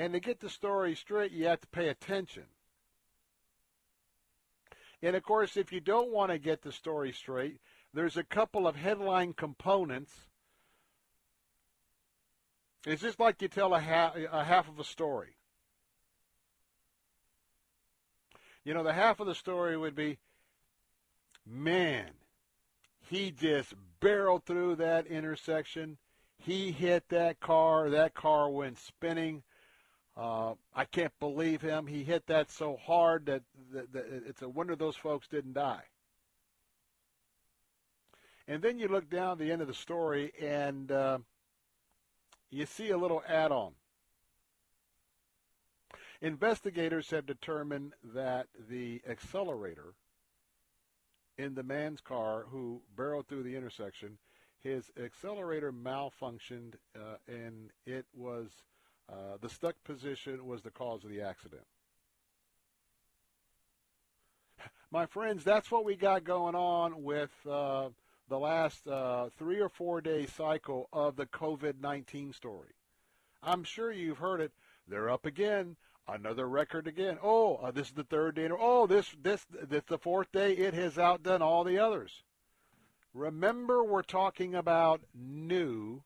And 0.00 0.14
to 0.14 0.20
get 0.20 0.40
the 0.40 0.48
story 0.48 0.94
straight, 0.94 1.30
you 1.30 1.44
have 1.44 1.60
to 1.60 1.66
pay 1.66 1.88
attention. 1.88 2.44
And 5.02 5.14
of 5.14 5.22
course, 5.22 5.58
if 5.58 5.74
you 5.74 5.80
don't 5.80 6.10
want 6.10 6.32
to 6.32 6.38
get 6.38 6.62
the 6.62 6.72
story 6.72 7.12
straight, 7.12 7.58
there's 7.92 8.16
a 8.16 8.24
couple 8.24 8.66
of 8.66 8.76
headline 8.76 9.34
components. 9.34 10.10
It's 12.86 13.02
just 13.02 13.20
like 13.20 13.42
you 13.42 13.48
tell 13.48 13.74
a 13.74 13.80
half, 13.80 14.16
a 14.32 14.42
half 14.42 14.70
of 14.70 14.78
a 14.78 14.84
story. 14.84 15.36
You 18.64 18.72
know, 18.72 18.82
the 18.82 18.94
half 18.94 19.20
of 19.20 19.26
the 19.26 19.34
story 19.34 19.76
would 19.76 19.94
be, 19.94 20.16
man, 21.46 22.08
he 23.06 23.32
just 23.32 23.74
barreled 24.00 24.46
through 24.46 24.76
that 24.76 25.06
intersection. 25.08 25.98
He 26.38 26.72
hit 26.72 27.10
that 27.10 27.38
car. 27.38 27.90
That 27.90 28.14
car 28.14 28.48
went 28.48 28.78
spinning. 28.78 29.42
Uh, 30.16 30.54
I 30.74 30.84
can't 30.84 31.18
believe 31.20 31.60
him. 31.60 31.86
He 31.86 32.04
hit 32.04 32.26
that 32.26 32.50
so 32.50 32.76
hard 32.76 33.26
that, 33.26 33.42
that, 33.72 33.92
that 33.92 34.06
it's 34.26 34.42
a 34.42 34.48
wonder 34.48 34.76
those 34.76 34.96
folks 34.96 35.28
didn't 35.28 35.54
die. 35.54 35.84
And 38.48 38.62
then 38.62 38.78
you 38.78 38.88
look 38.88 39.08
down 39.08 39.38
the 39.38 39.52
end 39.52 39.62
of 39.62 39.68
the 39.68 39.74
story 39.74 40.32
and 40.40 40.90
uh, 40.90 41.18
you 42.50 42.66
see 42.66 42.90
a 42.90 42.98
little 42.98 43.22
add 43.28 43.52
on. 43.52 43.72
Investigators 46.20 47.10
have 47.10 47.26
determined 47.26 47.92
that 48.12 48.48
the 48.68 49.00
accelerator 49.08 49.94
in 51.38 51.54
the 51.54 51.62
man's 51.62 52.00
car 52.00 52.44
who 52.50 52.82
barreled 52.94 53.26
through 53.26 53.44
the 53.44 53.56
intersection, 53.56 54.18
his 54.58 54.90
accelerator 55.02 55.72
malfunctioned 55.72 56.74
uh, 56.94 57.16
and 57.26 57.70
it 57.86 58.04
was 58.12 58.50
uh, 59.10 59.36
the 59.40 59.48
stuck 59.48 59.74
position 59.84 60.46
was 60.46 60.62
the 60.62 60.70
cause 60.70 61.04
of 61.04 61.10
the 61.10 61.20
accident. 61.20 61.62
My 64.90 65.06
friends, 65.06 65.44
that's 65.44 65.70
what 65.70 65.84
we 65.84 65.96
got 65.96 66.24
going 66.24 66.54
on 66.54 67.02
with 67.02 67.30
uh, 67.48 67.88
the 68.28 68.38
last 68.38 68.86
uh, 68.86 69.28
three 69.38 69.60
or 69.60 69.68
four 69.68 70.00
day 70.00 70.26
cycle 70.26 70.88
of 70.92 71.16
the 71.16 71.26
COVID 71.26 71.80
19 71.80 72.32
story. 72.32 72.74
I'm 73.42 73.64
sure 73.64 73.90
you've 73.90 74.18
heard 74.18 74.40
it. 74.40 74.52
They're 74.86 75.10
up 75.10 75.26
again 75.26 75.76
another 76.12 76.48
record 76.48 76.86
again. 76.86 77.18
Oh, 77.22 77.56
uh, 77.56 77.70
this 77.70 77.88
is 77.88 77.94
the 77.94 78.04
third 78.04 78.36
day. 78.36 78.48
Oh, 78.50 78.86
this 78.86 79.10
this 79.22 79.46
this 79.50 79.84
the 79.84 79.98
fourth 79.98 80.30
day. 80.32 80.52
It 80.52 80.74
has 80.74 80.98
outdone 80.98 81.42
all 81.42 81.64
the 81.64 81.78
others. 81.78 82.22
Remember, 83.12 83.82
we're 83.82 84.02
talking 84.02 84.54
about 84.54 85.00
new, 85.14 86.02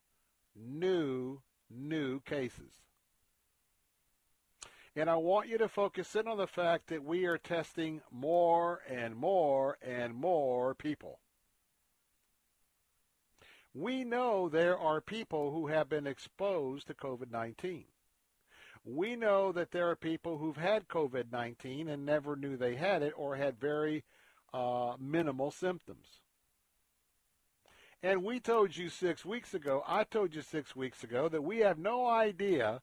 new, 0.56 1.40
new 1.70 2.20
cases. 2.20 2.72
And 4.96 5.10
I 5.10 5.16
want 5.16 5.48
you 5.48 5.58
to 5.58 5.68
focus 5.68 6.14
in 6.14 6.28
on 6.28 6.38
the 6.38 6.46
fact 6.46 6.86
that 6.88 7.04
we 7.04 7.24
are 7.24 7.38
testing 7.38 8.00
more 8.12 8.82
and 8.88 9.16
more 9.16 9.76
and 9.82 10.14
more 10.14 10.74
people. 10.74 11.18
We 13.74 14.04
know 14.04 14.48
there 14.48 14.78
are 14.78 15.00
people 15.00 15.50
who 15.50 15.66
have 15.66 15.88
been 15.88 16.06
exposed 16.06 16.86
to 16.86 16.94
COVID 16.94 17.32
19. 17.32 17.86
We 18.84 19.16
know 19.16 19.50
that 19.50 19.72
there 19.72 19.90
are 19.90 19.96
people 19.96 20.38
who've 20.38 20.56
had 20.56 20.86
COVID 20.86 21.32
19 21.32 21.88
and 21.88 22.06
never 22.06 22.36
knew 22.36 22.56
they 22.56 22.76
had 22.76 23.02
it 23.02 23.14
or 23.16 23.34
had 23.34 23.58
very 23.58 24.04
uh, 24.52 24.94
minimal 25.00 25.50
symptoms. 25.50 26.20
And 28.00 28.22
we 28.22 28.38
told 28.38 28.76
you 28.76 28.90
six 28.90 29.24
weeks 29.24 29.54
ago, 29.54 29.82
I 29.88 30.04
told 30.04 30.34
you 30.34 30.42
six 30.42 30.76
weeks 30.76 31.02
ago, 31.02 31.28
that 31.30 31.42
we 31.42 31.60
have 31.60 31.78
no 31.78 32.06
idea 32.06 32.82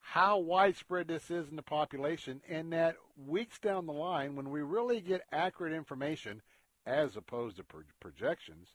how 0.00 0.38
widespread 0.38 1.08
this 1.08 1.30
is 1.30 1.48
in 1.48 1.56
the 1.56 1.62
population, 1.62 2.40
and 2.48 2.72
that 2.72 2.96
weeks 3.26 3.58
down 3.58 3.86
the 3.86 3.92
line, 3.92 4.36
when 4.36 4.50
we 4.50 4.62
really 4.62 5.00
get 5.00 5.22
accurate 5.32 5.72
information, 5.72 6.42
as 6.86 7.16
opposed 7.16 7.56
to 7.56 7.64
pro- 7.64 7.82
projections, 8.00 8.68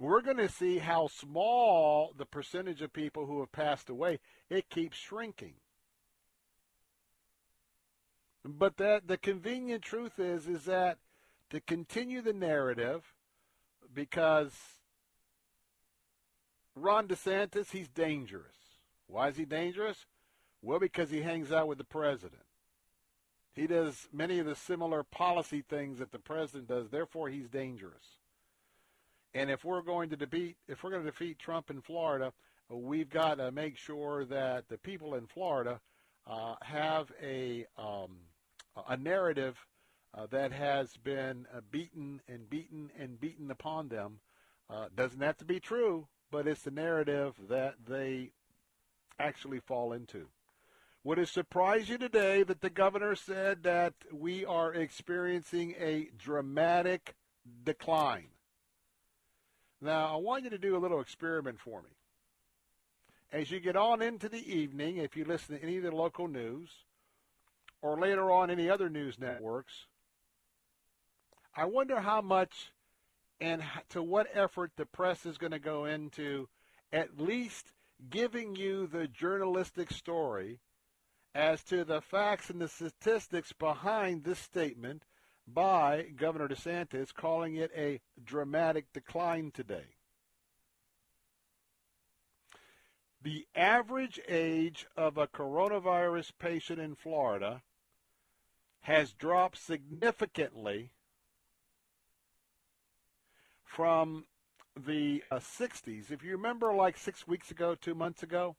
we're 0.00 0.22
going 0.22 0.38
to 0.38 0.48
see 0.48 0.78
how 0.78 1.06
small 1.06 2.12
the 2.16 2.26
percentage 2.26 2.82
of 2.82 2.92
people 2.92 3.26
who 3.26 3.40
have 3.40 3.52
passed 3.52 3.88
away, 3.88 4.18
it 4.50 4.68
keeps 4.68 4.96
shrinking. 4.96 5.54
But 8.44 8.78
that 8.78 9.06
the 9.06 9.16
convenient 9.16 9.82
truth 9.82 10.18
is 10.18 10.48
is 10.48 10.64
that 10.64 10.98
to 11.50 11.60
continue 11.60 12.20
the 12.20 12.32
narrative 12.32 13.14
because 13.94 14.52
Ron 16.74 17.06
DeSantis, 17.06 17.70
he's 17.70 17.88
dangerous. 17.88 18.61
Why 19.12 19.28
is 19.28 19.36
he 19.36 19.44
dangerous? 19.44 20.06
Well, 20.62 20.78
because 20.78 21.10
he 21.10 21.20
hangs 21.20 21.52
out 21.52 21.68
with 21.68 21.76
the 21.76 21.84
president. 21.84 22.42
He 23.54 23.66
does 23.66 24.08
many 24.10 24.38
of 24.38 24.46
the 24.46 24.54
similar 24.54 25.02
policy 25.02 25.62
things 25.68 25.98
that 25.98 26.12
the 26.12 26.18
president 26.18 26.68
does, 26.68 26.88
therefore 26.88 27.28
he's 27.28 27.50
dangerous. 27.50 28.20
And 29.34 29.50
if 29.50 29.64
we're 29.64 29.82
going 29.82 30.08
to 30.10 30.16
defeat, 30.16 30.56
if 30.66 30.82
we're 30.82 30.90
going 30.90 31.04
to 31.04 31.10
defeat 31.10 31.38
Trump 31.38 31.68
in 31.68 31.82
Florida, 31.82 32.32
we've 32.70 33.10
got 33.10 33.34
to 33.34 33.52
make 33.52 33.76
sure 33.76 34.24
that 34.24 34.68
the 34.68 34.78
people 34.78 35.14
in 35.14 35.26
Florida 35.26 35.80
uh, 36.26 36.54
have 36.62 37.12
a 37.22 37.66
um, 37.76 38.16
a 38.88 38.96
narrative 38.96 39.66
uh, 40.14 40.26
that 40.30 40.52
has 40.52 40.96
been 40.96 41.46
uh, 41.54 41.60
beaten 41.70 42.22
and 42.28 42.48
beaten 42.48 42.90
and 42.98 43.20
beaten 43.20 43.50
upon 43.50 43.88
them. 43.88 44.20
Uh, 44.70 44.86
doesn't 44.96 45.20
have 45.20 45.36
to 45.36 45.44
be 45.44 45.60
true, 45.60 46.06
but 46.30 46.46
it's 46.46 46.62
the 46.62 46.70
narrative 46.70 47.34
that 47.50 47.74
they 47.86 48.30
actually 49.22 49.60
fall 49.60 49.92
into. 49.92 50.28
Would 51.04 51.18
it 51.18 51.28
surprise 51.28 51.88
you 51.88 51.98
today 51.98 52.42
that 52.42 52.60
the 52.60 52.70
governor 52.70 53.14
said 53.14 53.62
that 53.62 53.94
we 54.12 54.44
are 54.44 54.74
experiencing 54.74 55.74
a 55.78 56.10
dramatic 56.16 57.14
decline? 57.64 58.28
Now, 59.80 60.14
I 60.14 60.16
want 60.16 60.44
you 60.44 60.50
to 60.50 60.58
do 60.58 60.76
a 60.76 60.78
little 60.78 61.00
experiment 61.00 61.58
for 61.58 61.82
me. 61.82 61.90
As 63.32 63.50
you 63.50 63.58
get 63.58 63.76
on 63.76 64.02
into 64.02 64.28
the 64.28 64.54
evening, 64.54 64.98
if 64.98 65.16
you 65.16 65.24
listen 65.24 65.56
to 65.56 65.62
any 65.62 65.78
of 65.78 65.82
the 65.82 65.90
local 65.90 66.28
news, 66.28 66.68
or 67.80 67.98
later 67.98 68.30
on 68.30 68.50
any 68.50 68.70
other 68.70 68.88
news 68.88 69.18
networks, 69.18 69.86
I 71.56 71.64
wonder 71.64 72.00
how 72.00 72.20
much 72.20 72.72
and 73.40 73.62
to 73.88 74.02
what 74.02 74.28
effort 74.34 74.70
the 74.76 74.86
press 74.86 75.26
is 75.26 75.36
going 75.36 75.50
to 75.50 75.58
go 75.58 75.84
into 75.84 76.48
at 76.92 77.18
least 77.18 77.72
giving 78.10 78.56
you 78.56 78.86
the 78.86 79.06
journalistic 79.06 79.90
story 79.90 80.60
as 81.34 81.62
to 81.64 81.84
the 81.84 82.00
facts 82.00 82.50
and 82.50 82.60
the 82.60 82.68
statistics 82.68 83.52
behind 83.52 84.24
this 84.24 84.38
statement 84.38 85.04
by 85.46 86.06
Governor 86.16 86.48
DeSantis, 86.48 87.12
calling 87.12 87.56
it 87.56 87.70
a 87.76 88.00
dramatic 88.22 88.92
decline 88.92 89.50
today. 89.52 89.96
The 93.22 93.46
average 93.54 94.20
age 94.28 94.86
of 94.96 95.16
a 95.16 95.28
coronavirus 95.28 96.32
patient 96.38 96.80
in 96.80 96.96
Florida 96.96 97.62
has 98.80 99.12
dropped 99.12 99.58
significantly 99.58 100.90
from 103.64 104.26
the 104.76 105.22
uh, 105.30 105.36
60s. 105.36 106.10
If 106.10 106.22
you 106.22 106.32
remember, 106.32 106.72
like 106.72 106.96
six 106.96 107.26
weeks 107.26 107.50
ago, 107.50 107.74
two 107.74 107.94
months 107.94 108.22
ago, 108.22 108.56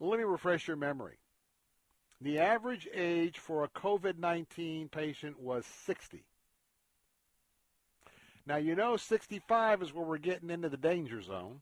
let 0.00 0.18
me 0.18 0.24
refresh 0.24 0.68
your 0.68 0.76
memory. 0.76 1.18
The 2.20 2.38
average 2.38 2.88
age 2.94 3.38
for 3.38 3.64
a 3.64 3.68
COVID 3.68 4.18
19 4.18 4.88
patient 4.88 5.38
was 5.38 5.66
60. 5.66 6.24
Now, 8.46 8.56
you 8.56 8.74
know, 8.74 8.96
65 8.96 9.82
is 9.82 9.92
where 9.92 10.04
we're 10.04 10.18
getting 10.18 10.50
into 10.50 10.68
the 10.68 10.76
danger 10.76 11.20
zone, 11.20 11.60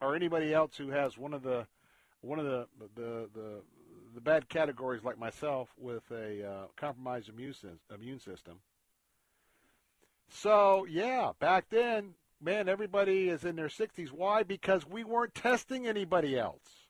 or 0.00 0.14
anybody 0.14 0.52
else 0.52 0.76
who 0.76 0.88
has 0.90 1.16
one 1.16 1.32
of 1.32 1.42
the 1.42 1.66
one 2.20 2.38
of 2.38 2.44
the 2.44 2.66
the 2.96 3.28
the, 3.34 3.60
the 4.14 4.20
bad 4.20 4.48
categories 4.48 5.04
like 5.04 5.18
myself 5.18 5.68
with 5.78 6.02
a 6.10 6.44
uh, 6.44 6.66
compromised 6.76 7.28
immune, 7.28 7.54
immune 7.94 8.18
system. 8.18 8.58
So, 10.28 10.86
yeah, 10.88 11.32
back 11.38 11.66
then, 11.70 12.14
man, 12.40 12.68
everybody 12.68 13.28
is 13.28 13.44
in 13.44 13.56
their 13.56 13.68
60s. 13.68 14.10
Why? 14.10 14.42
Because 14.42 14.86
we 14.86 15.04
weren't 15.04 15.34
testing 15.34 15.86
anybody 15.86 16.38
else. 16.38 16.86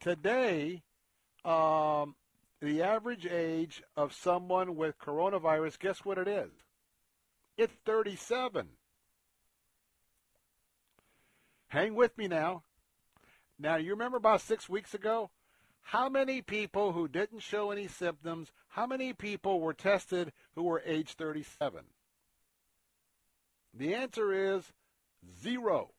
Today, 0.00 0.82
um, 1.44 2.14
the 2.60 2.82
average 2.82 3.26
age 3.26 3.82
of 3.96 4.12
someone 4.12 4.76
with 4.76 4.98
coronavirus, 4.98 5.78
guess 5.78 6.04
what 6.04 6.18
it 6.18 6.28
is? 6.28 6.50
It's 7.56 7.74
37. 7.84 8.68
Hang 11.68 11.94
with 11.94 12.16
me 12.16 12.28
now. 12.28 12.62
Now, 13.58 13.76
you 13.76 13.90
remember 13.90 14.16
about 14.16 14.40
six 14.40 14.68
weeks 14.68 14.94
ago? 14.94 15.30
How 15.84 16.08
many 16.08 16.42
people 16.42 16.92
who 16.92 17.06
didn't 17.06 17.40
show 17.40 17.70
any 17.70 17.86
symptoms, 17.86 18.50
how 18.68 18.86
many 18.86 19.12
people 19.12 19.60
were 19.60 19.74
tested 19.74 20.32
who 20.54 20.64
were 20.64 20.82
age 20.84 21.14
37? 21.14 21.84
The 23.72 23.94
answer 23.94 24.32
is 24.32 24.72
zero. 25.42 25.92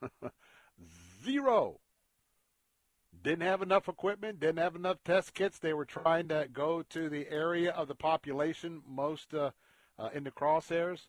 zero 1.24 1.80
didn't 3.22 3.42
have 3.42 3.62
enough 3.62 3.88
equipment, 3.88 4.40
didn't 4.40 4.58
have 4.58 4.76
enough 4.76 5.02
test 5.04 5.34
kits. 5.34 5.58
They 5.58 5.72
were 5.72 5.84
trying 5.84 6.28
to 6.28 6.48
go 6.52 6.82
to 6.90 7.08
the 7.08 7.28
area 7.28 7.72
of 7.72 7.88
the 7.88 7.94
population 7.94 8.82
most 8.88 9.34
uh, 9.34 9.50
uh, 9.98 10.10
in 10.14 10.24
the 10.24 10.30
crosshairs. 10.30 11.08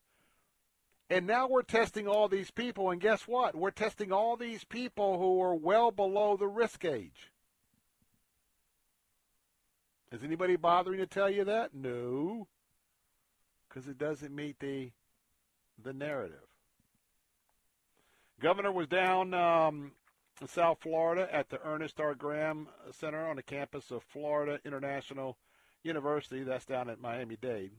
And 1.09 1.27
now 1.27 1.47
we're 1.47 1.61
testing 1.61 2.07
all 2.07 2.27
these 2.27 2.51
people, 2.51 2.89
and 2.89 2.99
guess 2.99 3.27
what? 3.27 3.55
We're 3.55 3.71
testing 3.71 4.11
all 4.11 4.35
these 4.35 4.63
people 4.63 5.19
who 5.19 5.41
are 5.41 5.55
well 5.55 5.91
below 5.91 6.35
the 6.35 6.47
risk 6.47 6.83
age. 6.83 7.31
Is 10.11 10.23
anybody 10.23 10.55
bothering 10.55 10.99
to 10.99 11.05
tell 11.05 11.29
you 11.29 11.43
that? 11.45 11.73
No, 11.73 12.47
because 13.67 13.87
it 13.87 13.97
doesn't 13.97 14.33
meet 14.33 14.59
the 14.59 14.91
the 15.83 15.93
narrative. 15.93 16.47
Governor 18.39 18.71
was 18.71 18.87
down 18.87 19.33
um, 19.33 19.91
in 20.41 20.47
South 20.47 20.77
Florida 20.81 21.27
at 21.33 21.49
the 21.49 21.59
Ernest 21.63 21.99
R. 21.99 22.15
Graham 22.15 22.67
Center 22.91 23.27
on 23.27 23.35
the 23.35 23.43
campus 23.43 23.91
of 23.91 24.03
Florida 24.03 24.59
International 24.63 25.37
University. 25.83 26.43
That's 26.43 26.65
down 26.65 26.89
at 26.89 27.01
Miami 27.01 27.35
Dade. 27.35 27.71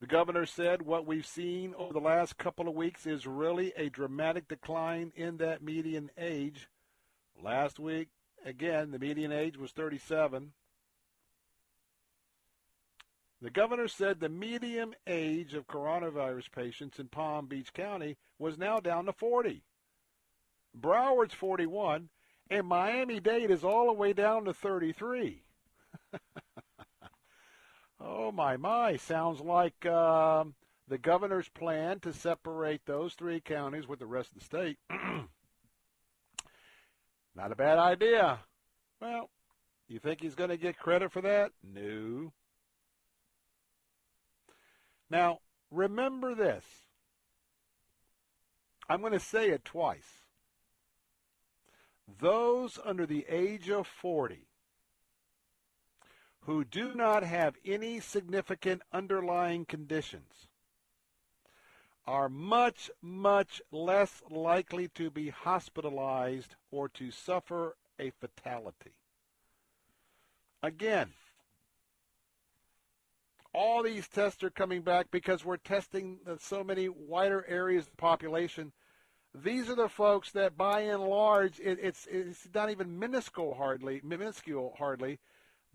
The 0.00 0.06
governor 0.08 0.46
said 0.46 0.82
what 0.82 1.06
we've 1.06 1.26
seen 1.26 1.74
over 1.76 1.92
the 1.92 2.00
last 2.00 2.36
couple 2.36 2.68
of 2.68 2.74
weeks 2.74 3.06
is 3.06 3.24
really 3.26 3.72
a 3.76 3.88
dramatic 3.88 4.48
decline 4.48 5.12
in 5.14 5.36
that 5.36 5.62
median 5.62 6.10
age. 6.18 6.68
Last 7.42 7.78
week, 7.80 8.08
again, 8.44 8.92
the 8.92 8.98
median 8.98 9.32
age 9.32 9.56
was 9.56 9.72
37. 9.72 10.52
The 13.40 13.50
governor 13.50 13.88
said 13.88 14.20
the 14.20 14.28
median 14.28 14.94
age 15.06 15.54
of 15.54 15.66
coronavirus 15.66 16.52
patients 16.52 17.00
in 17.00 17.08
Palm 17.08 17.46
Beach 17.46 17.72
County 17.72 18.16
was 18.38 18.56
now 18.56 18.78
down 18.78 19.06
to 19.06 19.12
40. 19.12 19.64
Broward's 20.74 21.34
41, 21.34 22.08
and 22.48 22.66
Miami 22.66 23.18
Dade 23.18 23.50
is 23.50 23.64
all 23.64 23.86
the 23.86 23.92
way 23.92 24.12
down 24.12 24.44
to 24.44 24.54
33. 24.54 25.42
Oh, 28.04 28.32
my, 28.32 28.56
my. 28.56 28.96
Sounds 28.96 29.40
like 29.40 29.86
uh, 29.86 30.44
the 30.88 30.98
governor's 30.98 31.48
plan 31.48 32.00
to 32.00 32.12
separate 32.12 32.84
those 32.84 33.14
three 33.14 33.40
counties 33.40 33.86
with 33.86 34.00
the 34.00 34.06
rest 34.06 34.32
of 34.32 34.40
the 34.40 34.44
state. 34.44 34.78
Not 37.34 37.52
a 37.52 37.56
bad 37.56 37.78
idea. 37.78 38.40
Well, 39.00 39.30
you 39.88 39.98
think 39.98 40.20
he's 40.20 40.34
going 40.34 40.50
to 40.50 40.56
get 40.56 40.78
credit 40.78 41.12
for 41.12 41.22
that? 41.22 41.52
No. 41.62 42.32
Now, 45.10 45.40
remember 45.70 46.34
this. 46.34 46.64
I'm 48.88 49.00
going 49.00 49.12
to 49.12 49.20
say 49.20 49.50
it 49.50 49.64
twice. 49.64 50.26
Those 52.20 52.78
under 52.84 53.06
the 53.06 53.24
age 53.28 53.70
of 53.70 53.86
40 53.86 54.48
who 56.40 56.64
do 56.64 56.92
not 56.94 57.22
have 57.22 57.54
any 57.64 58.00
significant 58.00 58.82
underlying 58.92 59.64
conditions 59.64 60.48
are 62.06 62.28
much, 62.28 62.90
much 63.00 63.62
less 63.70 64.22
likely 64.30 64.88
to 64.88 65.10
be 65.10 65.30
hospitalized 65.30 66.56
or 66.70 66.88
to 66.88 67.10
suffer 67.10 67.76
a 67.98 68.10
fatality. 68.10 68.92
Again, 70.62 71.10
all 73.54 73.82
these 73.82 74.08
tests 74.08 74.42
are 74.42 74.50
coming 74.50 74.82
back 74.82 75.06
because 75.10 75.44
we're 75.44 75.56
testing 75.58 76.18
so 76.38 76.64
many 76.64 76.88
wider 76.88 77.44
areas 77.48 77.84
of 77.84 77.90
the 77.90 77.96
population. 77.96 78.72
These 79.34 79.68
are 79.68 79.76
the 79.76 79.88
folks 79.88 80.32
that, 80.32 80.56
by 80.56 80.80
and 80.80 81.02
large, 81.02 81.58
it, 81.58 81.78
it's 81.80 82.06
it's 82.10 82.48
not 82.54 82.70
even 82.70 82.98
minuscule 82.98 83.54
hardly 83.54 84.00
minuscule 84.04 84.74
hardly 84.78 85.18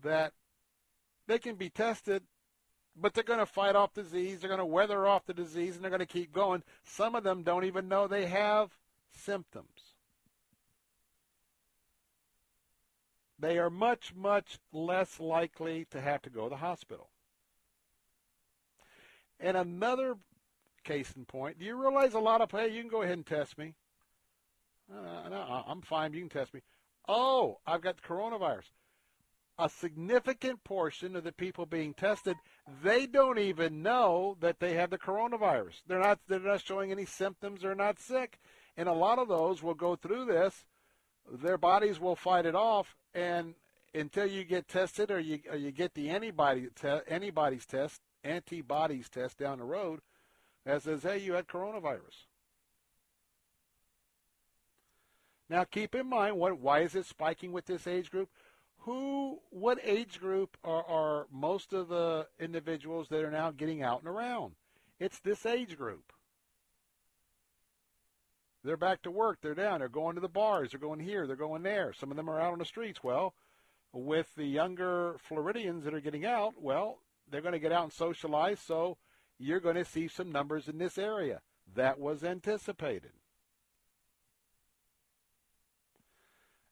that 0.02 0.32
they 1.26 1.38
can 1.38 1.56
be 1.56 1.68
tested, 1.68 2.22
but 3.00 3.14
they're 3.14 3.24
going 3.24 3.38
to 3.38 3.46
fight 3.46 3.76
off 3.76 3.94
disease. 3.94 4.40
They're 4.40 4.48
going 4.48 4.58
to 4.58 4.66
weather 4.66 5.06
off 5.06 5.26
the 5.26 5.34
disease, 5.34 5.74
and 5.74 5.84
they're 5.84 5.90
going 5.90 6.00
to 6.00 6.06
keep 6.06 6.32
going. 6.32 6.62
Some 6.84 7.14
of 7.14 7.24
them 7.24 7.42
don't 7.42 7.64
even 7.64 7.88
know 7.88 8.06
they 8.06 8.26
have 8.26 8.70
symptoms. 9.12 9.94
They 13.38 13.58
are 13.58 13.70
much, 13.70 14.14
much 14.16 14.58
less 14.72 15.20
likely 15.20 15.86
to 15.90 16.00
have 16.00 16.22
to 16.22 16.30
go 16.30 16.44
to 16.44 16.50
the 16.50 16.56
hospital. 16.56 17.08
And 19.38 19.56
another 19.56 20.16
case 20.82 21.12
in 21.16 21.24
point, 21.24 21.58
do 21.58 21.64
you 21.64 21.80
realize 21.80 22.14
a 22.14 22.18
lot 22.18 22.40
of, 22.40 22.50
hey, 22.50 22.68
you 22.68 22.80
can 22.80 22.90
go 22.90 23.02
ahead 23.02 23.16
and 23.16 23.26
test 23.26 23.56
me. 23.56 23.74
Uh, 24.92 25.28
no, 25.28 25.64
I'm 25.68 25.82
fine. 25.82 26.14
You 26.14 26.20
can 26.20 26.30
test 26.30 26.52
me. 26.52 26.62
Oh, 27.06 27.58
I've 27.66 27.82
got 27.82 27.96
the 27.96 28.02
coronavirus 28.02 28.70
a 29.58 29.68
significant 29.68 30.62
portion 30.62 31.16
of 31.16 31.24
the 31.24 31.32
people 31.32 31.66
being 31.66 31.92
tested, 31.92 32.36
they 32.82 33.06
don't 33.06 33.38
even 33.38 33.82
know 33.82 34.36
that 34.40 34.60
they 34.60 34.74
have 34.74 34.90
the 34.90 34.98
coronavirus. 34.98 35.82
They're 35.86 35.98
not 35.98 36.20
they're 36.28 36.38
not 36.38 36.64
showing 36.64 36.92
any 36.92 37.04
symptoms, 37.04 37.62
they're 37.62 37.74
not 37.74 37.98
sick. 37.98 38.38
And 38.76 38.88
a 38.88 38.92
lot 38.92 39.18
of 39.18 39.28
those 39.28 39.62
will 39.62 39.74
go 39.74 39.96
through 39.96 40.26
this, 40.26 40.64
their 41.30 41.58
bodies 41.58 41.98
will 41.98 42.16
fight 42.16 42.46
it 42.46 42.54
off 42.54 42.94
and 43.12 43.54
until 43.94 44.26
you 44.26 44.44
get 44.44 44.68
tested 44.68 45.10
or 45.10 45.18
you 45.18 45.40
or 45.50 45.56
you 45.56 45.72
get 45.72 45.94
the 45.94 46.10
antibody 46.10 46.68
te- 46.74 47.00
antibodies 47.08 47.66
test, 47.66 48.00
antibodies 48.22 49.08
test 49.08 49.38
down 49.38 49.58
the 49.58 49.64
road 49.64 50.00
that 50.64 50.82
says, 50.82 51.02
"Hey, 51.02 51.18
you 51.18 51.32
had 51.32 51.48
coronavirus." 51.48 52.26
Now, 55.48 55.64
keep 55.64 55.94
in 55.94 56.06
mind 56.06 56.36
what 56.36 56.58
why 56.60 56.80
is 56.80 56.94
it 56.94 57.06
spiking 57.06 57.52
with 57.52 57.66
this 57.66 57.86
age 57.86 58.10
group? 58.10 58.28
Who, 58.80 59.40
what 59.50 59.78
age 59.82 60.20
group 60.20 60.56
are, 60.64 60.84
are 60.84 61.26
most 61.32 61.72
of 61.72 61.88
the 61.88 62.26
individuals 62.38 63.08
that 63.08 63.24
are 63.24 63.30
now 63.30 63.50
getting 63.50 63.82
out 63.82 64.00
and 64.00 64.08
around? 64.08 64.54
It's 64.98 65.18
this 65.20 65.44
age 65.46 65.76
group. 65.76 66.12
They're 68.64 68.76
back 68.76 69.02
to 69.02 69.10
work. 69.10 69.38
They're 69.40 69.54
down. 69.54 69.78
They're 69.78 69.88
going 69.88 70.16
to 70.16 70.20
the 70.20 70.28
bars. 70.28 70.70
They're 70.70 70.80
going 70.80 71.00
here. 71.00 71.26
They're 71.26 71.36
going 71.36 71.62
there. 71.62 71.92
Some 71.92 72.10
of 72.10 72.16
them 72.16 72.28
are 72.28 72.40
out 72.40 72.52
on 72.52 72.58
the 72.58 72.64
streets. 72.64 73.02
Well, 73.02 73.34
with 73.92 74.34
the 74.36 74.44
younger 74.44 75.16
Floridians 75.18 75.84
that 75.84 75.94
are 75.94 76.00
getting 76.00 76.26
out, 76.26 76.54
well, 76.60 76.98
they're 77.30 77.40
going 77.40 77.52
to 77.52 77.58
get 77.58 77.72
out 77.72 77.84
and 77.84 77.92
socialize. 77.92 78.60
So 78.60 78.98
you're 79.38 79.60
going 79.60 79.76
to 79.76 79.84
see 79.84 80.08
some 80.08 80.32
numbers 80.32 80.68
in 80.68 80.78
this 80.78 80.98
area. 80.98 81.40
That 81.74 81.98
was 81.98 82.24
anticipated. 82.24 83.12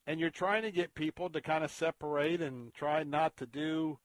And 0.06 0.20
you're 0.20 0.30
trying 0.30 0.62
to 0.62 0.70
get 0.70 0.94
people 0.94 1.28
to 1.30 1.40
kind 1.40 1.64
of 1.64 1.70
separate 1.70 2.40
and 2.40 2.72
try 2.74 3.02
not 3.02 3.36
to 3.38 3.46
do, 3.46 3.98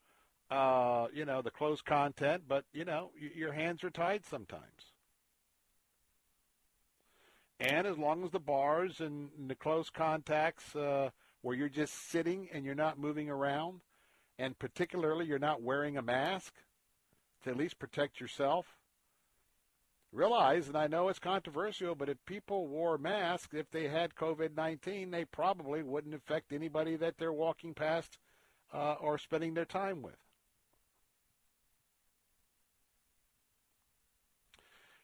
uh, 0.50 1.08
you 1.14 1.26
know, 1.26 1.42
the 1.42 1.52
close 1.52 1.82
content, 1.82 2.44
but 2.48 2.66
you 2.74 2.86
know, 2.86 3.12
your 3.36 3.54
hands 3.54 3.84
are 3.84 3.92
tied 3.92 4.26
sometimes. 4.26 4.94
And 7.60 7.86
as 7.86 7.98
long 7.98 8.24
as 8.24 8.32
the 8.32 8.40
bars 8.40 9.02
and 9.02 9.30
the 9.48 9.54
close 9.54 9.92
contacts 9.92 10.76
uh, 10.76 11.12
where 11.44 11.56
you're 11.56 11.70
just 11.70 12.10
sitting 12.10 12.50
and 12.52 12.66
you're 12.66 12.74
not 12.74 12.98
moving 12.98 13.30
around, 13.30 13.82
and 14.40 14.58
particularly 14.58 15.28
you're 15.28 15.38
not 15.38 15.62
wearing 15.62 15.98
a 15.98 16.02
mask 16.02 16.54
to 17.44 17.52
at 17.52 17.58
least 17.58 17.78
protect 17.78 18.20
yourself, 18.20 18.66
realize, 20.12 20.68
and 20.68 20.78
I 20.78 20.88
know 20.88 21.10
it's 21.10 21.20
controversial, 21.20 21.96
but 21.96 22.10
if 22.10 22.18
people 22.26 22.68
wore 22.68 22.98
masks, 22.98 23.54
if 23.54 23.70
they 23.72 23.88
had 23.88 24.16
COVID 24.16 24.56
19, 24.56 25.12
they 25.12 25.26
probably 25.26 25.84
wouldn't 25.84 26.16
affect 26.16 26.52
anybody 26.52 26.96
that 26.98 27.18
they're 27.18 27.32
walking 27.32 27.74
past 27.74 28.18
uh, 28.74 28.96
or 29.00 29.18
spending 29.18 29.54
their 29.54 29.64
time 29.66 30.02
with. 30.02 30.18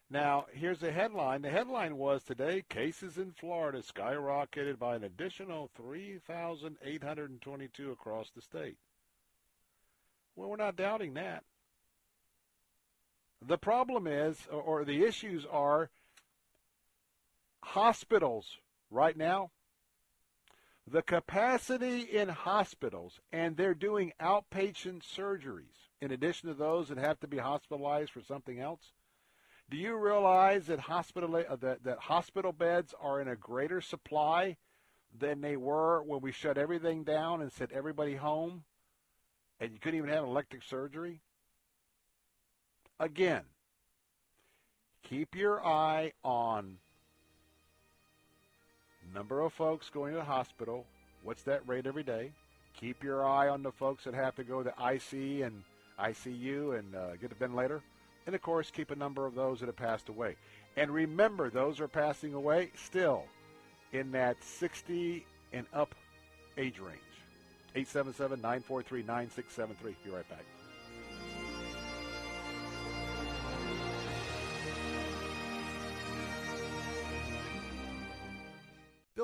Now, 0.10 0.46
here's 0.54 0.80
the 0.80 0.94
headline. 0.94 1.42
The 1.42 1.50
headline 1.50 1.98
was 1.98 2.24
today 2.24 2.64
cases 2.70 3.18
in 3.18 3.34
Florida 3.34 3.80
skyrocketed 3.80 4.80
by 4.80 4.96
an 4.96 5.04
additional 5.04 5.70
3,822 5.76 7.92
across 7.92 8.32
the 8.32 8.42
state. 8.42 8.78
Well, 10.36 10.50
we're 10.50 10.56
not 10.56 10.78
doubting 10.78 11.16
that. 11.16 11.44
The 13.46 13.58
problem 13.58 14.08
is, 14.08 14.48
or 14.52 14.84
the 14.84 15.04
issues 15.04 15.46
are, 15.50 15.90
hospitals 17.64 18.58
right 18.90 19.16
now. 19.16 19.52
The 20.90 21.02
capacity 21.02 22.02
in 22.02 22.30
hospitals, 22.30 23.20
and 23.32 23.58
they're 23.58 23.74
doing 23.74 24.14
outpatient 24.22 25.02
surgeries 25.04 25.90
in 26.00 26.12
addition 26.12 26.48
to 26.48 26.56
those 26.56 26.88
that 26.88 26.98
have 26.98 27.20
to 27.20 27.28
be 27.28 27.38
hospitalized 27.38 28.12
for 28.12 28.22
something 28.22 28.60
else. 28.60 28.94
Do 29.70 29.76
you 29.76 29.98
realize 29.98 30.68
that 30.68 30.80
hospital 30.80 31.36
uh, 31.36 31.58
that, 31.58 31.84
that 31.84 32.00
hospital 32.00 32.54
beds 32.54 32.94
are 33.02 33.20
in 33.20 33.28
a 33.28 33.36
greater 33.36 33.82
supply 33.82 34.56
than 35.18 35.42
they 35.42 35.58
were 35.58 36.02
when 36.04 36.22
we 36.22 36.32
shut 36.32 36.58
everything 36.58 37.04
down 37.04 37.42
and 37.42 37.52
sent 37.52 37.74
everybody 37.74 38.16
home, 38.16 38.64
and 39.60 39.74
you 39.74 39.80
couldn't 39.80 39.98
even 39.98 40.10
have 40.10 40.24
an 40.24 40.30
elective 40.30 40.64
surgery? 40.64 41.22
Again, 43.00 43.44
keep 45.04 45.36
your 45.36 45.66
eye 45.66 46.14
on 46.24 46.78
number 49.18 49.42
of 49.42 49.52
folks 49.52 49.90
going 49.90 50.14
to 50.14 50.20
the 50.20 50.24
hospital. 50.24 50.86
What's 51.24 51.42
that 51.44 51.68
rate 51.68 51.88
every 51.88 52.04
day? 52.04 52.32
Keep 52.80 53.04
your 53.04 53.26
eye 53.26 53.48
on 53.50 53.64
the 53.64 53.72
folks 53.72 54.04
that 54.04 54.14
have 54.14 54.36
to 54.36 54.44
go 54.44 54.62
to 54.62 54.70
IC 54.70 55.42
and 55.44 55.64
ICU 56.00 56.78
and 56.78 56.96
uh, 56.96 57.16
get 57.16 57.32
a 57.32 57.36
ventilator. 57.36 57.82
And 58.28 58.36
of 58.36 58.42
course, 58.44 58.70
keep 58.70 58.92
a 58.92 58.96
number 58.96 59.26
of 59.26 59.34
those 59.34 59.60
that 59.60 59.66
have 59.66 59.76
passed 59.76 60.10
away. 60.10 60.36
And 60.76 60.92
remember, 60.92 61.50
those 61.50 61.80
are 61.80 61.88
passing 61.88 62.36
away 62.36 62.70
still 62.76 63.24
in 63.92 64.12
that 64.12 64.38
60 64.44 65.26
and 65.54 65.66
up 65.74 65.96
age 66.58 66.78
range. 66.78 67.00
877 67.74 68.40
943 68.42 69.04
9673. 69.04 69.96
Be 70.04 70.16
right 70.16 70.30
back. 70.30 70.46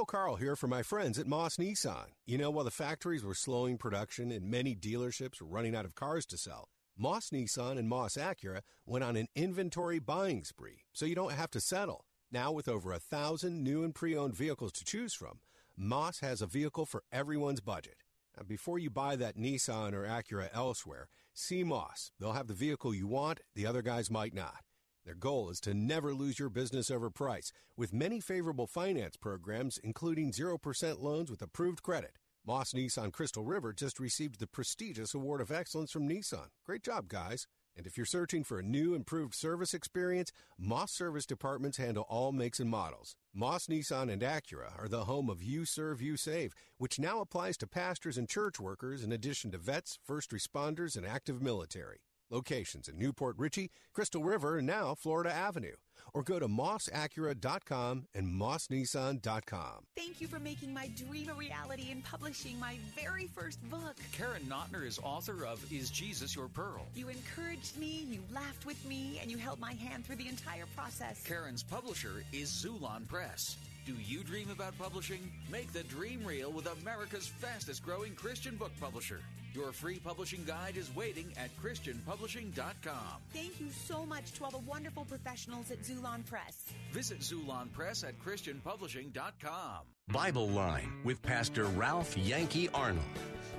Bill 0.04 0.20
Carl 0.20 0.36
here 0.36 0.58
for 0.58 0.68
my 0.68 0.84
friends 0.84 1.18
at 1.18 1.28
Moss 1.28 1.56
Nissan. 1.56 2.08
You 2.26 2.38
know, 2.38 2.52
while 2.52 2.66
the 2.66 2.72
factories 2.72 3.24
were 3.24 3.34
slowing 3.34 3.78
production 3.78 4.34
and 4.34 4.52
many 4.52 4.76
dealerships 4.76 5.40
were 5.40 5.48
running 5.48 5.78
out 5.78 5.86
of 5.86 5.96
cars 5.96 6.26
to 6.26 6.38
sell, 6.38 6.68
Moss 6.98 7.30
Nissan 7.30 7.80
and 7.80 7.88
Moss 7.88 8.18
Acura 8.18 8.64
went 8.86 9.06
on 9.06 9.16
an 9.16 9.30
inventory 9.34 10.00
buying 10.00 10.44
spree, 10.44 10.82
so 10.92 11.06
you 11.06 11.16
don't 11.16 11.32
have 11.32 11.52
to 11.52 11.62
settle. 11.62 12.04
Now, 12.34 12.52
with 12.52 12.68
over 12.68 12.92
a 12.92 13.00
thousand 13.00 13.64
new 13.64 13.82
and 13.86 13.96
pre 13.96 14.14
owned 14.14 14.36
vehicles 14.36 14.74
to 14.74 14.84
choose 14.84 15.14
from, 15.14 15.40
Moss 15.78 16.20
has 16.20 16.42
a 16.42 16.48
vehicle 16.48 16.86
for 16.86 17.04
everyone's 17.10 17.62
budget. 17.62 17.96
Now, 18.36 18.44
before 18.44 18.80
you 18.80 18.90
buy 18.90 19.16
that 19.16 19.38
Nissan 19.38 19.94
or 19.94 20.06
Acura 20.06 20.50
elsewhere, 20.54 21.08
see 21.34 21.64
Moss. 21.64 22.12
They'll 22.20 22.34
have 22.34 22.48
the 22.48 22.54
vehicle 22.54 22.94
you 22.94 23.08
want, 23.08 23.40
the 23.56 23.66
other 23.66 23.82
guys 23.82 24.12
might 24.12 24.34
not. 24.34 24.66
Their 25.06 25.16
goal 25.16 25.50
is 25.50 25.60
to 25.62 25.74
never 25.74 26.14
lose 26.14 26.40
your 26.40 26.50
business 26.50 26.90
over 26.90 27.10
price, 27.10 27.52
with 27.76 27.94
many 27.94 28.22
favorable 28.22 28.68
finance 28.68 29.18
programs, 29.18 29.78
including 29.80 30.32
0% 30.32 31.02
loans 31.02 31.30
with 31.30 31.42
approved 31.42 31.84
credit. 31.84 32.18
Moss 32.46 32.74
Nissan 32.74 33.12
Crystal 33.12 33.44
River 33.44 33.74
just 33.74 34.00
received 34.00 34.40
the 34.40 34.48
prestigious 34.48 35.14
Award 35.14 35.42
of 35.42 35.52
Excellence 35.52 35.92
from 35.92 36.08
Nissan. 36.08 36.48
Great 36.66 36.84
job, 36.84 37.08
guys. 37.08 37.48
And 37.76 37.88
if 37.88 37.98
you're 37.98 38.06
searching 38.06 38.44
for 38.44 38.60
a 38.60 38.64
new, 38.64 38.94
improved 38.94 39.34
service 39.34 39.74
experience, 39.74 40.32
Moss 40.58 40.92
Service 40.92 41.26
Departments 41.26 41.78
handle 41.78 42.06
all 42.08 42.32
makes 42.32 42.60
and 42.60 42.70
models. 42.70 43.16
Moss 43.34 43.68
Nissan 43.68 44.12
and 44.12 44.22
Acura 44.22 44.78
are 44.78 44.88
the 44.88 45.06
home 45.06 45.30
of 45.30 45.42
You 45.42 45.66
Serve, 45.66 46.02
You 46.02 46.16
Save, 46.16 46.54
which 46.78 47.00
now 47.00 47.20
applies 47.20 47.58
to 47.58 47.68
pastors 47.68 48.18
and 48.18 48.30
church 48.30 48.60
workers 48.60 49.04
in 49.04 49.12
addition 49.12 49.52
to 49.52 49.58
vets, 49.58 49.98
first 50.04 50.30
responders, 50.32 50.96
and 50.96 51.06
active 51.06 51.42
military. 51.42 52.00
Locations 52.34 52.90
in 52.90 52.98
New 52.98 53.14
Port 53.14 53.36
Richey, 53.38 53.70
Crystal 53.94 54.24
River, 54.24 54.58
and 54.58 54.68
now 54.68 54.96
Florida 54.96 55.32
Avenue. 55.32 55.76
Or 56.14 56.24
go 56.24 56.40
to 56.40 56.48
mossacura.com 56.48 58.08
and 58.14 58.28
mossnissan.com. 58.28 59.86
Thank 59.96 60.20
you 60.20 60.28
for 60.28 60.40
making 60.40 60.74
my 60.74 60.90
dream 60.96 61.30
a 61.30 61.34
reality 61.34 61.92
and 61.92 62.04
publishing 62.04 62.60
my 62.60 62.78
very 62.96 63.28
first 63.28 63.62
book. 63.70 63.96
Karen 64.12 64.42
Notner 64.44 64.86
is 64.86 65.00
author 65.04 65.46
of 65.46 65.64
Is 65.72 65.90
Jesus 65.90 66.36
Your 66.36 66.48
Pearl? 66.48 66.88
You 66.96 67.10
encouraged 67.10 67.78
me, 67.78 68.06
you 68.10 68.22
laughed 68.34 68.66
with 68.66 68.84
me, 68.86 69.20
and 69.22 69.32
you 69.32 69.38
held 69.38 69.60
my 69.60 69.74
hand 69.74 70.06
through 70.06 70.18
the 70.18 70.28
entire 70.28 70.66
process. 70.76 71.24
Karen's 71.26 71.64
publisher 71.64 72.24
is 72.34 72.50
Xulon 72.50 73.08
Press. 73.08 73.56
Do 73.86 73.96
you 74.06 74.24
dream 74.24 74.50
about 74.50 74.78
publishing? 74.78 75.30
Make 75.52 75.74
the 75.74 75.84
dream 75.84 76.24
real 76.26 76.52
with 76.52 76.68
America's 76.82 77.28
fastest 77.28 77.84
growing 77.84 78.16
Christian 78.16 78.56
book 78.56 78.72
publisher. 78.80 79.20
Your 79.54 79.74
free 79.74 80.00
publishing 80.00 80.46
guide 80.48 80.78
is 80.78 80.90
waiting 80.96 81.34
at 81.38 81.50
ChristianPublishing.com. 81.62 83.22
Thank 83.34 83.60
you 83.60 83.68
so 83.70 84.06
much 84.06 84.32
to 84.34 84.46
all 84.46 84.52
the 84.52 84.60
wonderful 84.60 85.04
professionals 85.04 85.70
at 85.70 85.84
Xulon 85.84 86.26
Press. 86.26 86.64
Visit 86.94 87.20
Xulon 87.20 87.72
Press 87.74 88.06
at 88.06 88.18
ChristianPublishing.com. 88.20 89.80
Bible 90.08 90.48
Line 90.50 91.02
with 91.04 91.22
Pastor 91.22 91.66
Ralph 91.66 92.18
Yankee 92.18 92.70
Arnold. 92.74 93.06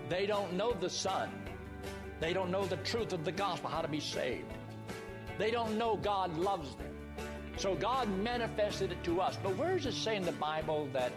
They 0.09 0.24
don't 0.24 0.55
know 0.55 0.72
the 0.72 0.90
Son. 0.90 1.30
They 2.18 2.32
don't 2.32 2.51
know 2.51 2.64
the 2.64 2.78
truth 2.78 3.12
of 3.12 3.26
the 3.26 3.32
gospel, 3.32 3.68
how 3.68 3.82
to 3.82 3.88
be 3.88 4.01
saved. 4.01 4.51
They 5.38 5.51
don't 5.51 5.76
know 5.76 5.96
God 5.96 6.36
loves 6.38 6.74
them. 6.76 6.93
So 7.56 7.74
God 7.74 8.09
manifested 8.18 8.93
it 8.93 9.02
to 9.05 9.20
us. 9.20 9.39
But 9.43 9.56
where 9.56 9.76
does 9.76 9.86
it 9.86 9.94
say 9.94 10.16
in 10.16 10.22
the 10.24 10.32
Bible 10.32 10.89
that 10.93 11.12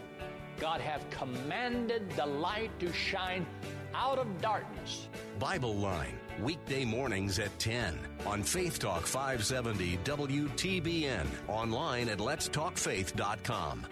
God 0.60 0.82
have 0.82 1.08
commanded 1.10 2.10
the 2.12 2.26
light 2.26 2.72
to 2.80 2.92
shine 2.94 3.46
out 3.94 4.18
of 4.18 4.42
darkness? 4.42 5.08
Bible 5.40 5.76
Line, 5.76 6.18
weekday 6.40 6.86
mornings 6.86 7.40
at 7.40 7.58
10 7.60 7.98
on 8.26 8.44
Faith 8.44 8.80
Talk 8.80 9.06
570 9.06 9.98
WTBN, 10.04 11.28
online 11.48 12.10
at 12.10 12.20
letstalkfaith.com. 12.20 13.86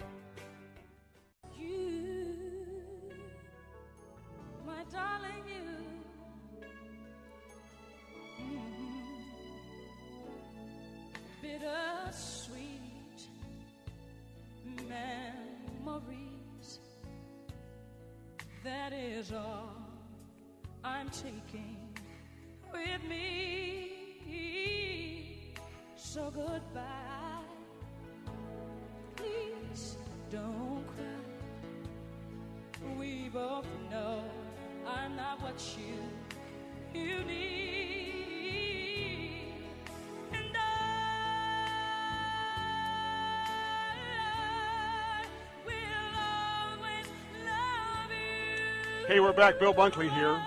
back. 49.36 49.60
Bill 49.60 49.74
Bunkley 49.74 50.10
here. 50.14 50.42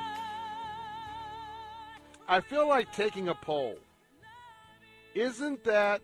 I 2.28 2.42
feel 2.42 2.68
like 2.68 2.92
taking 2.92 3.28
a 3.28 3.36
poll. 3.36 3.78
Isn't 5.14 5.64
that 5.66 6.02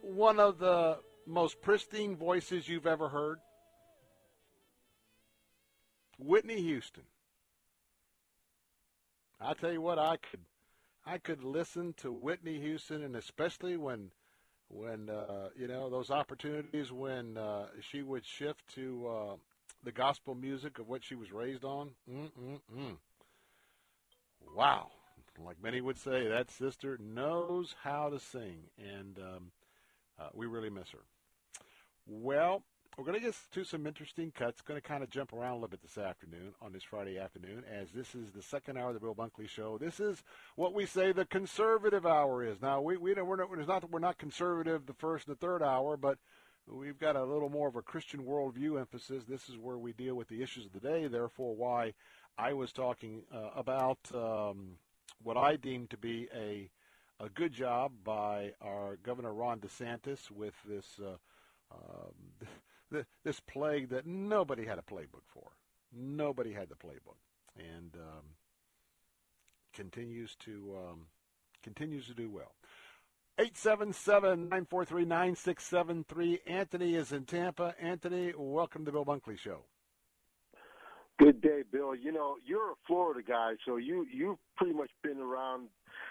one 0.00 0.40
of 0.40 0.58
the 0.58 0.98
most 1.26 1.60
pristine 1.60 2.16
voices 2.16 2.66
you've 2.66 2.86
ever 2.86 3.10
heard? 3.10 3.38
Whitney 6.18 6.62
Houston. 6.62 7.04
I 9.38 9.52
tell 9.52 9.72
you 9.72 9.82
what, 9.82 9.98
I 9.98 10.16
could, 10.16 10.40
I 11.04 11.18
could 11.18 11.44
listen 11.44 11.94
to 11.98 12.10
Whitney 12.10 12.58
Houston, 12.60 13.02
and 13.02 13.16
especially 13.16 13.76
when, 13.76 14.10
when 14.68 15.10
uh, 15.10 15.50
you 15.54 15.68
know 15.68 15.90
those 15.90 16.10
opportunities 16.10 16.92
when 16.92 17.36
uh, 17.36 17.66
she 17.80 18.02
would 18.02 18.24
shift 18.24 18.66
to 18.74 19.06
uh, 19.06 19.36
the 19.82 19.92
gospel 19.92 20.34
music 20.34 20.78
of 20.78 20.88
what 20.88 21.04
she 21.04 21.14
was 21.14 21.32
raised 21.32 21.64
on. 21.64 21.90
Mm-mm-mm. 22.10 22.96
Wow, 24.54 24.90
like 25.44 25.62
many 25.62 25.80
would 25.80 25.98
say, 25.98 26.28
that 26.28 26.50
sister 26.50 26.98
knows 26.98 27.74
how 27.82 28.08
to 28.10 28.18
sing, 28.18 28.64
and 28.78 29.18
um, 29.18 29.52
uh, 30.18 30.28
we 30.34 30.46
really 30.46 30.70
miss 30.70 30.90
her. 30.90 31.04
Well, 32.06 32.64
we're 32.98 33.04
going 33.04 33.18
to 33.18 33.24
get 33.24 33.36
to 33.52 33.64
some 33.64 33.86
interesting 33.86 34.32
cuts. 34.32 34.60
Going 34.60 34.80
to 34.80 34.86
kind 34.86 35.02
of 35.02 35.10
jump 35.10 35.32
around 35.32 35.52
a 35.52 35.54
little 35.54 35.68
bit 35.68 35.82
this 35.82 35.96
afternoon 35.96 36.54
on 36.60 36.72
this 36.72 36.82
Friday 36.82 37.18
afternoon, 37.18 37.62
as 37.70 37.90
this 37.92 38.14
is 38.14 38.32
the 38.32 38.42
second 38.42 38.76
hour 38.76 38.88
of 38.88 38.94
the 38.94 39.00
Bill 39.00 39.14
Bunkley 39.14 39.48
Show. 39.48 39.78
This 39.78 40.00
is 40.00 40.22
what 40.56 40.74
we 40.74 40.84
say 40.86 41.12
the 41.12 41.24
conservative 41.24 42.04
hour 42.04 42.44
is. 42.44 42.60
Now, 42.60 42.80
we 42.80 42.96
we 42.96 43.14
don't 43.14 43.26
we're 43.26 43.36
not, 43.36 43.48
it's 43.56 43.68
not 43.68 43.90
we're 43.90 44.00
not 44.00 44.18
conservative 44.18 44.86
the 44.86 44.94
first 44.94 45.28
and 45.28 45.36
the 45.36 45.38
third 45.38 45.62
hour, 45.62 45.96
but 45.96 46.18
we've 46.72 46.98
got 46.98 47.16
a 47.16 47.24
little 47.24 47.48
more 47.48 47.68
of 47.68 47.76
a 47.76 47.82
Christian 47.82 48.24
worldview 48.24 48.78
emphasis. 48.78 49.24
This 49.24 49.48
is 49.48 49.58
where 49.58 49.78
we 49.78 49.92
deal 49.92 50.14
with 50.14 50.28
the 50.28 50.42
issues 50.42 50.66
of 50.66 50.72
the 50.72 50.80
day. 50.80 51.06
Therefore, 51.06 51.54
why 51.54 51.94
I 52.38 52.52
was 52.52 52.72
talking 52.72 53.22
uh, 53.34 53.50
about 53.56 53.98
um, 54.14 54.76
what 55.22 55.36
I 55.36 55.56
deem 55.56 55.86
to 55.88 55.96
be 55.96 56.28
a 56.34 56.70
a 57.22 57.28
good 57.28 57.52
job 57.52 57.92
by 58.02 58.54
our 58.62 58.96
Governor 59.02 59.34
Ron 59.34 59.60
DeSantis 59.60 60.30
with 60.30 60.54
this. 60.66 60.98
Uh, 60.98 61.16
um, 61.72 63.04
this 63.24 63.40
plague 63.40 63.90
that 63.90 64.06
nobody 64.06 64.66
had 64.66 64.78
a 64.78 64.82
playbook 64.82 65.26
for. 65.28 65.52
Nobody 65.92 66.52
had 66.52 66.68
the 66.68 66.74
playbook, 66.74 67.18
and 67.56 67.94
um, 67.96 68.24
continues 69.72 70.34
to 70.36 70.76
um, 70.76 71.06
continues 71.62 72.06
to 72.06 72.14
do 72.14 72.30
well. 72.30 72.52
877-943-9673. 73.40 76.40
Anthony 76.46 76.94
is 76.94 77.12
in 77.12 77.24
Tampa. 77.24 77.74
Anthony, 77.80 78.34
welcome 78.36 78.84
to 78.84 78.90
the 78.90 78.92
Bill 78.92 79.06
Bunkley 79.06 79.38
Show. 79.38 79.60
Good 81.18 81.40
day, 81.40 81.62
Bill. 81.70 81.94
You 81.94 82.12
know, 82.12 82.36
you're 82.44 82.72
a 82.72 82.74
Florida 82.86 83.20
guy, 83.26 83.54
so 83.66 83.76
you 83.76 84.06
you've 84.12 84.36
pretty 84.56 84.74
much 84.74 84.90
been 85.02 85.18
around 85.18 85.68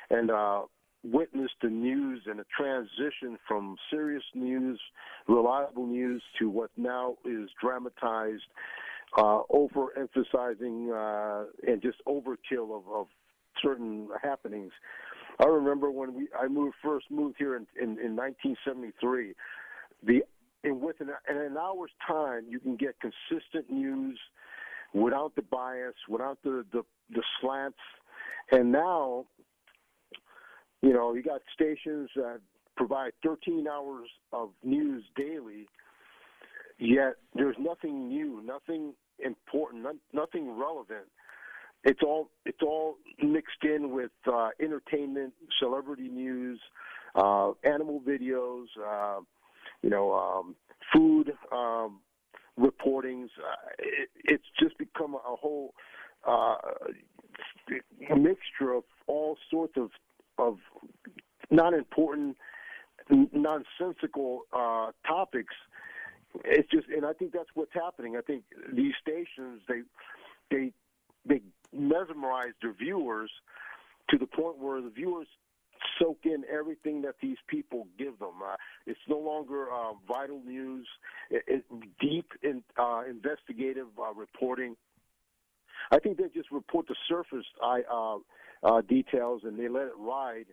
and 0.10 0.32
uh 0.32 0.64
witnessed 1.04 1.56
the 1.62 1.70
news 1.70 2.24
and 2.26 2.40
a 2.40 2.46
transition 2.56 3.38
from 3.48 3.76
serious 3.90 4.24
news, 4.34 4.80
reliable 5.28 5.86
news, 5.88 6.22
to 6.38 6.50
what 6.50 6.70
now 6.76 7.16
is 7.26 7.50
dramatized, 7.62 8.44
uh, 9.18 9.42
overemphasizing 9.50 10.92
uh, 10.92 11.46
and 11.66 11.82
just 11.82 11.98
overkill 12.06 12.76
of, 12.76 12.84
of 12.94 13.08
certain 13.62 14.10
happenings. 14.22 14.74
I 15.40 15.46
remember 15.46 15.90
when 15.90 16.14
we 16.14 16.28
I 16.38 16.48
moved 16.48 16.76
first 16.84 17.10
moved 17.10 17.36
here 17.38 17.56
in, 17.56 17.66
in, 17.82 17.98
in 18.00 18.16
1973. 18.16 19.34
The 20.04 20.22
in 20.64 20.82
within 20.82 21.10
in 21.30 21.38
an 21.38 21.58
hour's 21.58 21.92
time, 22.06 22.46
you 22.50 22.60
can 22.60 22.76
get 22.76 22.96
consistent 23.00 23.70
news 23.70 24.20
without 24.94 25.36
the 25.36 25.42
bias, 25.44 25.96
without 26.10 26.40
the 26.44 26.66
the, 26.72 26.84
the 27.12 27.24
slants, 27.40 27.78
and 28.52 28.72
now, 28.72 29.26
you 30.82 30.94
know, 30.94 31.14
you 31.14 31.24
got 31.24 31.42
stations 31.54 32.10
that 32.16 32.40
provide 32.76 33.12
13 33.24 33.68
hours 33.68 34.08
of 34.34 34.50
news 34.64 35.04
daily, 35.16 35.68
yet 36.80 37.16
there's 37.36 37.58
nothing 37.60 38.08
new, 38.08 38.42
nothing 38.44 38.94
important, 39.24 39.86
nothing 40.14 40.58
relevant. 40.58 41.06
It's 41.84 42.02
all 42.04 42.30
it's 42.46 42.62
all 42.62 42.98
mixed 43.24 43.64
in 43.64 43.92
with 43.92 44.12
uh, 44.32 44.50
entertainment, 44.60 45.34
celebrity 45.60 46.10
news, 46.10 46.60
uh, 47.16 47.52
animal 47.64 48.02
videos, 48.06 48.66
uh, 48.86 49.22
you 49.82 49.90
know, 49.90 50.14
um, 50.14 50.56
food 50.94 51.32
um, 51.52 52.00
reportings. 52.60 53.30
Uh, 53.38 53.70
it, 53.80 54.10
it's 54.26 54.44
just 54.60 54.78
become 54.78 55.16
a 55.16 55.36
whole 55.36 55.74
uh, 56.28 56.56
mixture 58.16 58.74
of 58.74 58.84
all 59.08 59.38
sorts 59.50 59.78
of 59.78 59.92
of 60.38 60.58
not 61.52 61.74
important, 61.74 62.38
nonsensical 63.10 64.42
uh, 64.54 64.92
topics. 65.08 65.54
It's 66.46 66.70
just, 66.70 66.88
and 66.90 67.06
I 67.06 67.14
think 67.14 67.34
that's 67.34 67.50
what's 67.56 67.74
happening. 67.74 68.16
I 68.16 68.22
think 68.22 68.44
these 68.72 68.94
stations 69.02 69.62
they 69.68 69.82
they 70.52 70.74
they 71.26 71.42
mesmerize 71.74 72.54
their 72.62 72.74
viewers 72.74 73.32
to 74.10 74.18
the 74.18 74.26
point 74.26 74.58
where 74.58 74.82
the 74.82 74.90
viewers 74.90 75.28
soak 76.00 76.20
in 76.24 76.44
everything 76.52 77.02
that 77.04 77.16
these 77.22 77.38
people 77.48 77.88
give 77.98 78.20
them. 78.20 78.42
Uh, 78.44 78.56
it's 78.86 79.00
no 79.08 79.18
longer 79.18 79.68
uh, 79.72 79.94
vital 80.08 80.42
news, 80.46 80.88
it, 81.30 81.44
it, 81.48 81.66
deep 82.00 82.26
in, 82.44 82.64
uh, 82.78 83.04
investigative 83.10 83.88
uh, 83.98 84.14
reporting. 84.14 84.76
I 85.92 86.00
think 86.00 86.18
they 86.18 86.28
just 86.34 86.52
report 86.52 86.88
the 86.88 86.96
surface 87.08 87.46
uh, 87.64 88.18
uh, 88.64 88.82
details 88.82 89.42
and 89.44 89.58
they 89.58 89.70
let 89.70 89.84
it 89.84 89.94
ride. 89.98 90.46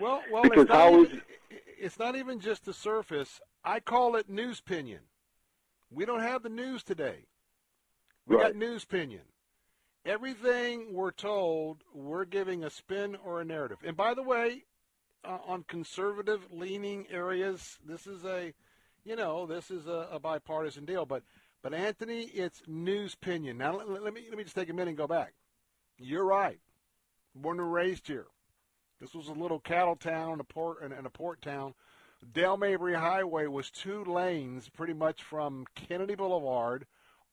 Well, 0.00 0.22
well, 0.32 0.44
because 0.44 0.62
it's 0.62 0.70
not, 0.70 0.78
how 0.78 1.02
even, 1.02 1.16
is 1.16 1.22
it's 1.78 1.98
not 1.98 2.16
even 2.16 2.40
just 2.40 2.64
the 2.64 2.72
surface. 2.72 3.40
I 3.64 3.80
call 3.80 4.16
it 4.16 4.28
news 4.30 4.60
pinion. 4.60 5.00
We 5.90 6.06
don't 6.06 6.22
have 6.22 6.42
the 6.42 6.48
news 6.48 6.82
today. 6.82 7.26
We 8.26 8.36
Right. 8.36 8.46
got 8.46 8.56
news 8.56 8.84
pinion. 8.84 9.22
Everything 10.10 10.92
we're 10.92 11.12
told, 11.12 11.84
we're 11.94 12.24
giving 12.24 12.64
a 12.64 12.70
spin 12.70 13.16
or 13.24 13.40
a 13.40 13.44
narrative. 13.44 13.78
And 13.86 13.96
by 13.96 14.12
the 14.12 14.24
way, 14.24 14.64
uh, 15.24 15.38
on 15.46 15.62
conservative 15.68 16.48
leaning 16.50 17.06
areas, 17.12 17.78
this 17.86 18.08
is 18.08 18.24
a, 18.24 18.52
you 19.04 19.14
know, 19.14 19.46
this 19.46 19.70
is 19.70 19.86
a, 19.86 20.08
a 20.10 20.18
bipartisan 20.18 20.84
deal. 20.84 21.06
But, 21.06 21.22
but 21.62 21.72
Anthony, 21.72 22.22
it's 22.22 22.60
news 22.66 23.14
pinion. 23.14 23.56
Now 23.56 23.76
let, 23.76 24.02
let 24.02 24.12
me 24.12 24.24
let 24.28 24.36
me 24.36 24.42
just 24.42 24.56
take 24.56 24.68
a 24.68 24.72
minute 24.72 24.88
and 24.88 24.98
go 24.98 25.06
back. 25.06 25.32
You're 25.96 26.26
right. 26.26 26.58
Born 27.36 27.60
and 27.60 27.72
raised 27.72 28.08
here. 28.08 28.26
This 29.00 29.14
was 29.14 29.28
a 29.28 29.32
little 29.32 29.60
cattle 29.60 29.94
town 29.94 30.40
a 30.40 30.44
port 30.44 30.82
and, 30.82 30.92
and 30.92 31.06
a 31.06 31.10
port 31.10 31.40
town. 31.40 31.74
Dale 32.32 32.56
Mabry 32.56 32.94
Highway 32.94 33.46
was 33.46 33.70
two 33.70 34.04
lanes, 34.04 34.68
pretty 34.70 34.92
much 34.92 35.22
from 35.22 35.66
Kennedy 35.76 36.16
Boulevard 36.16 36.84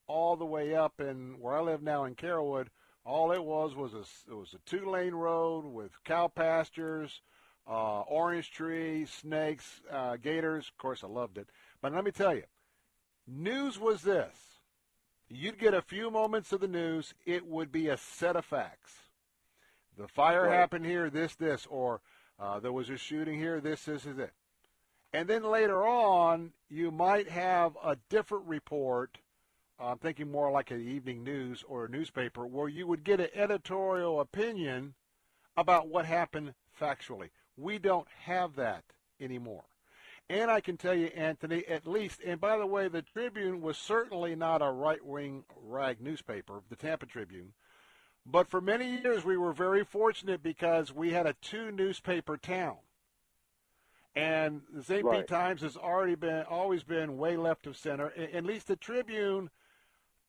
all 0.08 0.36
the 0.36 0.44
way 0.44 0.74
up 0.74 1.00
in 1.00 1.36
where 1.38 1.56
I 1.56 1.60
live 1.60 1.82
now 1.82 2.04
in 2.04 2.14
Carrollwood. 2.16 2.66
All 3.04 3.30
it 3.32 3.44
was 3.44 3.74
was 3.76 3.94
a 3.94 4.04
it 4.30 4.34
was 4.34 4.54
a 4.54 4.68
two 4.68 4.90
lane 4.90 5.14
road 5.14 5.64
with 5.64 5.92
cow 6.04 6.28
pastures, 6.28 7.22
uh, 7.66 8.00
orange 8.00 8.50
trees, 8.50 9.10
snakes, 9.10 9.80
uh, 9.90 10.16
gators. 10.16 10.68
Of 10.68 10.76
course, 10.78 11.04
I 11.04 11.06
loved 11.06 11.38
it. 11.38 11.48
But 11.80 11.94
let 11.94 12.04
me 12.04 12.10
tell 12.10 12.34
you, 12.34 12.44
news 13.26 13.78
was 13.78 14.02
this: 14.02 14.36
you'd 15.28 15.58
get 15.58 15.72
a 15.74 15.82
few 15.82 16.10
moments 16.10 16.52
of 16.52 16.60
the 16.60 16.68
news. 16.68 17.14
It 17.24 17.46
would 17.46 17.70
be 17.70 17.88
a 17.88 17.96
set 17.96 18.36
of 18.36 18.44
facts. 18.44 18.92
The 19.96 20.08
fire 20.08 20.44
Right. 20.44 20.54
happened 20.54 20.86
here, 20.86 21.10
this, 21.10 21.34
this, 21.34 21.66
or 21.66 22.00
uh, 22.38 22.60
there 22.60 22.72
was 22.72 22.88
a 22.88 22.96
shooting 22.96 23.36
here, 23.38 23.60
this, 23.60 23.84
this, 23.84 24.06
is 24.06 24.16
it. 24.16 24.32
And 25.12 25.28
then 25.28 25.42
later 25.42 25.84
on, 25.84 26.52
you 26.68 26.92
might 26.92 27.28
have 27.28 27.76
a 27.82 27.96
different 28.08 28.46
report. 28.46 29.18
Uh, 29.80 29.86
I'm 29.86 29.98
thinking 29.98 30.30
more 30.30 30.50
like 30.50 30.70
an 30.70 30.86
evening 30.86 31.22
news 31.22 31.64
or 31.66 31.84
a 31.84 31.90
newspaper, 31.90 32.46
where 32.46 32.68
you 32.68 32.86
would 32.86 33.04
get 33.04 33.20
an 33.20 33.28
editorial 33.34 34.20
opinion 34.20 34.94
about 35.56 35.88
what 35.88 36.06
happened 36.06 36.54
factually. 36.80 37.30
We 37.56 37.78
don't 37.78 38.08
have 38.24 38.56
that 38.56 38.84
anymore. 39.20 39.64
And 40.30 40.50
I 40.50 40.60
can 40.60 40.76
tell 40.76 40.94
you, 40.94 41.06
Anthony, 41.06 41.66
at 41.66 41.86
least, 41.86 42.20
and 42.24 42.40
by 42.40 42.58
the 42.58 42.66
way, 42.66 42.88
the 42.88 43.02
Tribune 43.02 43.62
was 43.62 43.78
certainly 43.78 44.36
not 44.36 44.60
a 44.60 44.70
right 44.70 45.04
wing 45.04 45.44
rag 45.56 46.00
newspaper, 46.00 46.60
the 46.68 46.76
Tampa 46.76 47.06
Tribune. 47.06 47.54
But 48.26 48.48
for 48.48 48.60
many 48.60 49.00
years, 49.00 49.24
we 49.24 49.38
were 49.38 49.54
very 49.54 49.84
fortunate 49.84 50.42
because 50.42 50.92
we 50.92 51.12
had 51.12 51.26
a 51.26 51.32
two 51.40 51.70
newspaper 51.70 52.36
town. 52.36 52.76
And 54.14 54.62
the 54.72 54.82
St. 54.82 55.04
Right. 55.04 55.20
Pete 55.20 55.28
Times 55.28 55.62
has 55.62 55.76
already 55.76 56.14
been 56.14 56.42
always 56.42 56.82
been 56.82 57.16
way 57.16 57.36
left 57.36 57.66
of 57.66 57.76
center. 57.76 58.12
At 58.34 58.44
least 58.44 58.66
the 58.66 58.76
Tribune, 58.76 59.48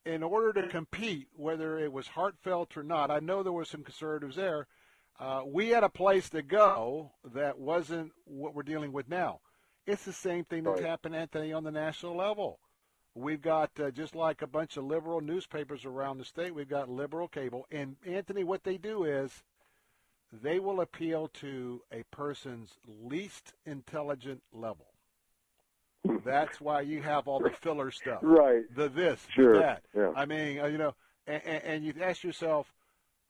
in 0.06 0.24
order 0.24 0.54
to 0.62 0.68
compete, 0.68 1.28
whether 1.36 1.78
it 1.78 1.92
was 1.92 2.08
heartfelt 2.08 2.78
or 2.78 2.84
not, 2.84 3.12
I 3.12 3.20
know 3.20 3.44
there 3.44 3.52
were 3.52 3.66
some 3.66 3.84
conservatives 3.84 4.36
there. 4.36 4.68
Uh, 5.20 5.42
we 5.46 5.70
had 5.70 5.84
a 5.84 5.90
place 5.90 6.30
to 6.30 6.42
go 6.42 7.12
that 7.34 7.60
wasn't 7.60 8.12
what 8.24 8.56
we're 8.56 8.64
dealing 8.64 8.94
with 8.94 9.10
now. 9.10 9.42
It's 9.86 10.06
the 10.06 10.14
same 10.14 10.46
thing 10.46 10.64
that's 10.64 10.80
Right. 10.80 10.90
happened, 10.90 11.16
Anthony, 11.16 11.52
on 11.52 11.64
the 11.64 11.72
national 11.72 12.16
level. 12.16 12.60
We've 13.16 13.42
got 13.42 13.78
uh, 13.80 13.92
just 13.92 14.16
like 14.16 14.42
a 14.42 14.48
bunch 14.48 14.78
of 14.78 14.86
liberal 14.86 15.20
newspapers 15.20 15.84
around 15.84 16.20
the 16.20 16.26
state. 16.26 16.56
We've 16.56 16.70
got 16.70 16.90
liberal 16.90 17.28
cable, 17.28 17.66
and 17.72 17.98
Anthony, 18.06 18.44
what 18.44 18.64
they 18.64 18.78
do 18.78 19.04
is 19.04 19.44
they 20.32 20.60
will 20.60 20.80
appeal 20.80 21.28
to 21.28 21.82
a 21.92 22.04
person's 22.12 22.78
least 22.88 23.54
intelligent 23.66 24.44
level. 24.54 24.89
That's 26.26 26.60
why 26.62 26.82
you 26.82 27.02
have 27.02 27.28
all 27.28 27.40
the 27.40 27.52
filler 27.62 27.92
stuff, 27.92 28.22
Right. 28.24 28.64
The 28.76 28.90
this, 28.90 29.26
Sure, 29.36 29.54
the 29.54 29.60
that. 29.60 29.84
yeah. 29.96 30.12
I 30.16 30.26
mean, 30.26 30.60
uh, 30.60 30.66
you 30.68 30.78
know, 30.78 30.96
and, 31.28 31.44
and 31.44 31.86
you 31.86 31.94
ask 32.02 32.24
yourself, 32.24 32.72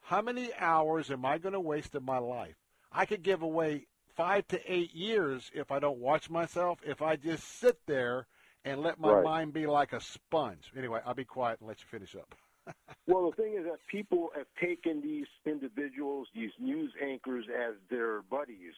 how 0.02 0.22
many 0.22 0.52
hours 0.58 1.12
am 1.12 1.26
I 1.26 1.38
going 1.38 1.54
to 1.54 1.60
waste 1.60 1.96
in 1.96 2.04
my 2.04 2.18
life? 2.18 2.56
I 2.92 3.06
could 3.06 3.22
give 3.22 3.42
away 3.42 3.86
five 4.16 4.48
to 4.50 4.60
eight 4.72 4.94
years 4.94 5.52
if 5.54 5.72
I 5.72 5.80
don't 5.80 6.00
watch 6.00 6.30
myself. 6.30 6.80
If 6.86 7.02
I 7.02 7.16
just 7.16 7.44
sit 7.60 7.78
there 7.86 8.28
and 8.66 8.82
let 8.82 9.00
my 9.00 9.14
Right. 9.14 9.24
mind 9.24 9.54
be 9.54 9.68
like 9.68 9.94
a 9.94 10.02
sponge. 10.02 10.72
Anyway, 10.78 11.00
I'll 11.06 11.14
be 11.14 11.26
quiet 11.26 11.60
and 11.60 11.68
let 11.68 11.80
you 11.80 11.86
finish 11.90 12.16
up. 12.16 12.36
Well, 13.08 13.32
the 13.32 13.36
thing 13.42 13.54
is 13.58 13.64
that 13.66 13.80
people 13.90 14.30
have 14.36 14.46
taken 14.62 15.02
these 15.02 15.26
individuals, 15.46 16.28
these 16.36 16.52
news 16.60 16.92
anchors, 17.04 17.46
as 17.50 17.74
their 17.90 18.22
buddies, 18.22 18.74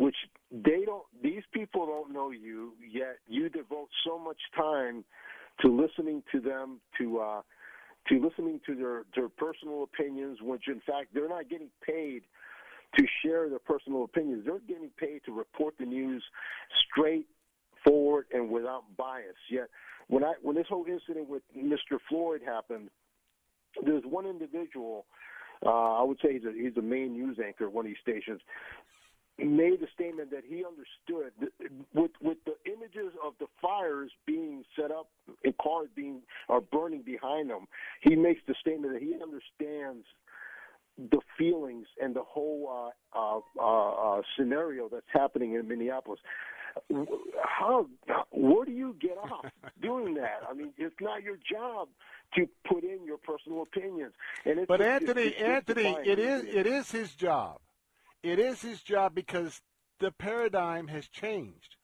which 0.00 0.16
they 0.50 0.86
don't. 0.86 1.04
These 1.22 1.42
people 1.52 1.84
don't 1.84 2.10
know 2.10 2.30
you 2.30 2.72
yet. 2.90 3.18
You 3.28 3.50
devote 3.50 3.90
so 4.06 4.18
much 4.18 4.38
time 4.56 5.04
to 5.60 5.68
listening 5.68 6.22
to 6.32 6.40
them, 6.40 6.80
to 6.98 7.20
uh, 7.20 7.42
to 8.08 8.18
listening 8.18 8.60
to 8.64 8.74
their 8.74 9.04
their 9.14 9.28
personal 9.28 9.82
opinions, 9.82 10.38
which 10.40 10.68
in 10.68 10.80
fact 10.86 11.08
they're 11.12 11.28
not 11.28 11.50
getting 11.50 11.68
paid 11.86 12.22
to 12.98 13.04
share 13.22 13.50
their 13.50 13.58
personal 13.58 14.04
opinions. 14.04 14.44
They're 14.46 14.60
getting 14.60 14.90
paid 14.98 15.20
to 15.26 15.32
report 15.32 15.74
the 15.78 15.84
news 15.84 16.24
straight 16.88 17.26
forward 17.84 18.24
and 18.32 18.48
without 18.48 18.84
bias. 18.96 19.36
Yet 19.50 19.68
when 20.08 20.24
I 20.24 20.32
when 20.40 20.56
this 20.56 20.66
whole 20.66 20.86
incident 20.88 21.28
with 21.28 21.42
Mr. 21.54 21.98
Floyd 22.08 22.40
happened, 22.42 22.88
there's 23.84 24.04
one 24.06 24.24
individual, 24.24 25.04
uh, 25.64 26.00
I 26.00 26.02
would 26.04 26.16
say 26.24 26.32
he's 26.32 26.44
a, 26.44 26.52
he's 26.54 26.76
a 26.78 26.82
main 26.82 27.12
news 27.12 27.36
anchor 27.38 27.66
at 27.66 27.72
one 27.72 27.84
of 27.84 27.90
these 27.90 28.00
stations, 28.00 28.40
made 29.38 29.80
the 29.80 29.86
statement 29.94 30.30
that 30.30 30.42
he 30.46 30.64
understood 30.64 31.32
with 31.94 32.10
with 32.20 32.38
the 32.44 32.54
images 32.70 33.12
of 33.24 33.34
the 33.40 33.46
fires 33.60 34.10
being 34.26 34.64
set 34.76 34.90
up 34.90 35.08
and 35.44 35.56
cars 35.58 35.88
being 35.94 36.20
are 36.48 36.60
burning 36.60 37.02
behind 37.02 37.48
them. 37.50 37.66
He 38.02 38.16
makes 38.16 38.40
the 38.46 38.54
statement 38.60 38.92
that 38.94 39.02
he 39.02 39.14
understands 39.14 40.04
the 40.98 41.20
feelings 41.38 41.86
and 42.02 42.14
the 42.14 42.22
whole 42.22 42.92
uh, 43.14 43.18
uh, 43.18 43.40
uh, 43.58 44.18
uh, 44.18 44.22
scenario 44.36 44.88
that's 44.90 45.06
happening 45.12 45.54
in 45.54 45.66
Minneapolis. 45.66 46.20
How? 47.42 47.86
Where 48.32 48.64
do 48.64 48.72
you 48.72 48.94
get 49.00 49.16
off 49.16 49.46
doing 49.82 50.14
that? 50.14 50.40
I 50.48 50.52
mean, 50.52 50.72
it's 50.76 50.94
not 51.00 51.22
your 51.22 51.36
job 51.36 51.88
to 52.34 52.46
put 52.70 52.84
in 52.84 53.04
your 53.04 53.16
personal 53.16 53.62
opinions. 53.62 54.12
And 54.44 54.58
it's 54.58 54.68
But 54.68 54.78
just- 54.80 54.88
Anthony, 54.90 55.22
it's- 55.28 55.40
it's 55.40 55.48
Anthony, 55.70 55.96
it 56.04 56.18
is 56.18 56.44
it 56.44 56.66
is 56.66 56.90
his 56.92 57.14
job. 57.14 57.58
It 58.22 58.38
is 58.38 58.60
his 58.62 58.82
job 58.82 59.14
because 59.14 59.62
the 59.98 60.10
paradigm 60.10 60.88
has 60.88 61.08
changed. 61.08 61.76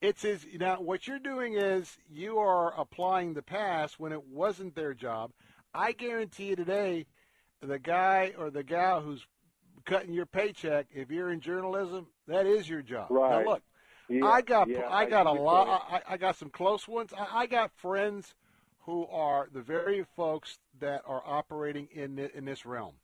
It's 0.00 0.22
his 0.22 0.46
now. 0.58 0.80
What 0.80 1.06
you're 1.06 1.18
doing 1.18 1.54
is 1.54 1.98
you 2.08 2.38
are 2.38 2.78
applying 2.78 3.34
the 3.34 3.42
past 3.42 4.00
when 4.00 4.12
it 4.12 4.26
wasn't 4.26 4.74
their 4.74 4.94
job. 4.94 5.32
I 5.74 5.92
guarantee 5.92 6.46
you 6.48 6.56
today, 6.56 7.06
the 7.60 7.78
guy 7.78 8.32
or 8.38 8.50
the 8.50 8.62
gal 8.62 9.02
who's 9.02 9.26
cutting 9.84 10.12
your 10.12 10.26
paycheck, 10.26 10.86
if 10.92 11.10
you're 11.10 11.30
in 11.30 11.40
journalism, 11.40 12.06
that 12.26 12.46
is 12.46 12.68
your 12.68 12.82
job. 12.82 13.10
Right. 13.10 13.44
Now 13.44 13.50
look, 13.52 13.62
Yeah, 14.08 14.24
I 14.24 14.40
got 14.40 14.68
yeah, 14.68 14.80
I 14.88 15.02
I 15.02 15.10
got 15.10 15.26
a 15.26 15.32
lot. 15.32 15.86
I, 15.90 16.14
I 16.14 16.16
got 16.16 16.36
some 16.36 16.50
close 16.50 16.88
ones. 16.88 17.12
I, 17.16 17.42
I 17.42 17.46
got 17.46 17.70
friends 17.76 18.34
who 18.80 19.06
are 19.08 19.48
the 19.52 19.60
very 19.60 20.04
folks 20.16 20.58
that 20.80 21.02
are 21.06 21.22
operating 21.26 21.88
in 21.92 22.18
in 22.34 22.46
this 22.46 22.64
realm. 22.64 22.94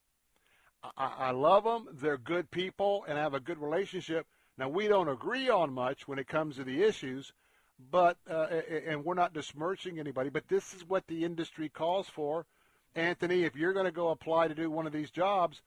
I, 0.96 1.12
I 1.18 1.30
love 1.30 1.64
them. 1.64 1.88
They're 1.92 2.18
good 2.18 2.50
people 2.50 3.04
and 3.08 3.18
I 3.18 3.22
have 3.22 3.34
a 3.34 3.40
good 3.40 3.58
relationship. 3.58 4.26
Now 4.58 4.68
we 4.68 4.88
don't 4.88 5.08
agree 5.08 5.48
on 5.48 5.72
much 5.72 6.08
when 6.08 6.18
it 6.18 6.28
comes 6.28 6.56
to 6.56 6.64
the 6.64 6.82
issues, 6.82 7.32
but 7.90 8.16
uh, 8.30 8.46
and 8.86 9.04
we're 9.04 9.14
not 9.14 9.34
besmirching 9.34 9.98
anybody. 9.98 10.30
But 10.30 10.48
this 10.48 10.74
is 10.74 10.88
what 10.88 11.06
the 11.06 11.24
industry 11.24 11.68
calls 11.68 12.08
for. 12.08 12.46
Anthony, 12.94 13.44
if 13.44 13.54
you're 13.54 13.74
going 13.74 13.84
to 13.84 13.92
go 13.92 14.08
apply 14.08 14.48
to 14.48 14.54
do 14.54 14.70
one 14.70 14.86
of 14.86 14.92
these 14.92 15.10
jobs, 15.10 15.60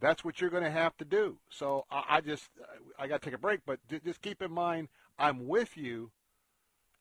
that's 0.00 0.24
what 0.24 0.40
you're 0.40 0.50
going 0.50 0.64
to 0.64 0.70
have 0.70 0.96
to 0.96 1.04
do. 1.04 1.38
So 1.48 1.84
I, 1.90 2.16
I 2.16 2.20
just 2.20 2.48
I 2.98 3.06
got 3.06 3.22
to 3.22 3.24
take 3.24 3.36
a 3.36 3.38
break, 3.38 3.60
but 3.64 3.78
just 4.04 4.20
keep 4.20 4.42
in 4.42 4.50
mind 4.50 4.88
I'm 5.18 5.46
with 5.46 5.76
you. 5.76 6.10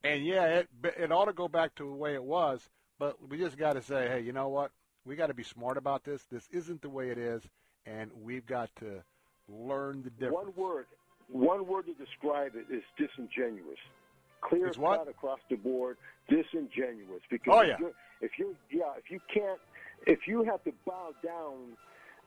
And 0.04 0.26
yeah, 0.26 0.46
it 0.46 0.70
it 0.84 1.12
ought 1.12 1.26
to 1.26 1.34
go 1.34 1.48
back 1.48 1.76
to 1.76 1.84
the 1.84 1.96
way 1.96 2.14
it 2.14 2.24
was, 2.24 2.70
but 3.00 3.18
we 3.28 3.38
just 3.40 3.58
got 3.58 3.74
to 3.74 3.82
say, 3.82 4.08
hey, 4.08 4.22
you 4.22 4.34
know 4.34 4.50
what? 4.50 4.72
We 5.06 5.16
got 5.16 5.28
to 5.28 5.34
be 5.34 5.44
smart 5.44 5.78
about 5.78 6.04
this. 6.04 6.24
This 6.32 6.48
isn't 6.52 6.84
the 6.84 6.90
way 6.90 7.10
it 7.10 7.18
is, 7.18 7.44
and 7.86 8.12
we've 8.24 8.46
got 8.46 8.70
to 8.80 9.02
learn 9.50 10.04
the 10.04 10.10
difference. 10.12 10.34
One 10.34 10.54
word, 10.56 10.86
one 11.30 11.68
word 11.68 11.86
to 11.88 11.94
describe 11.94 12.54
it 12.56 12.74
is 12.74 12.84
disingenuous. 12.98 13.78
Clear 14.42 14.68
It's 14.68 14.78
cut 14.78 15.08
across 15.08 15.40
the 15.50 15.56
board, 15.56 15.98
disingenuous. 16.30 17.22
Because 17.30 17.54
Oh, 17.56 17.62
if 17.62 17.80
yeah. 17.80 17.88
if 18.22 18.32
you 18.40 18.56
yeah, 18.72 18.94
if 18.98 19.12
you 19.12 19.20
can't, 19.34 19.60
if 20.08 20.28
you 20.28 20.44
have 20.44 20.64
to 20.64 20.72
bow 20.86 21.12
down 21.24 21.78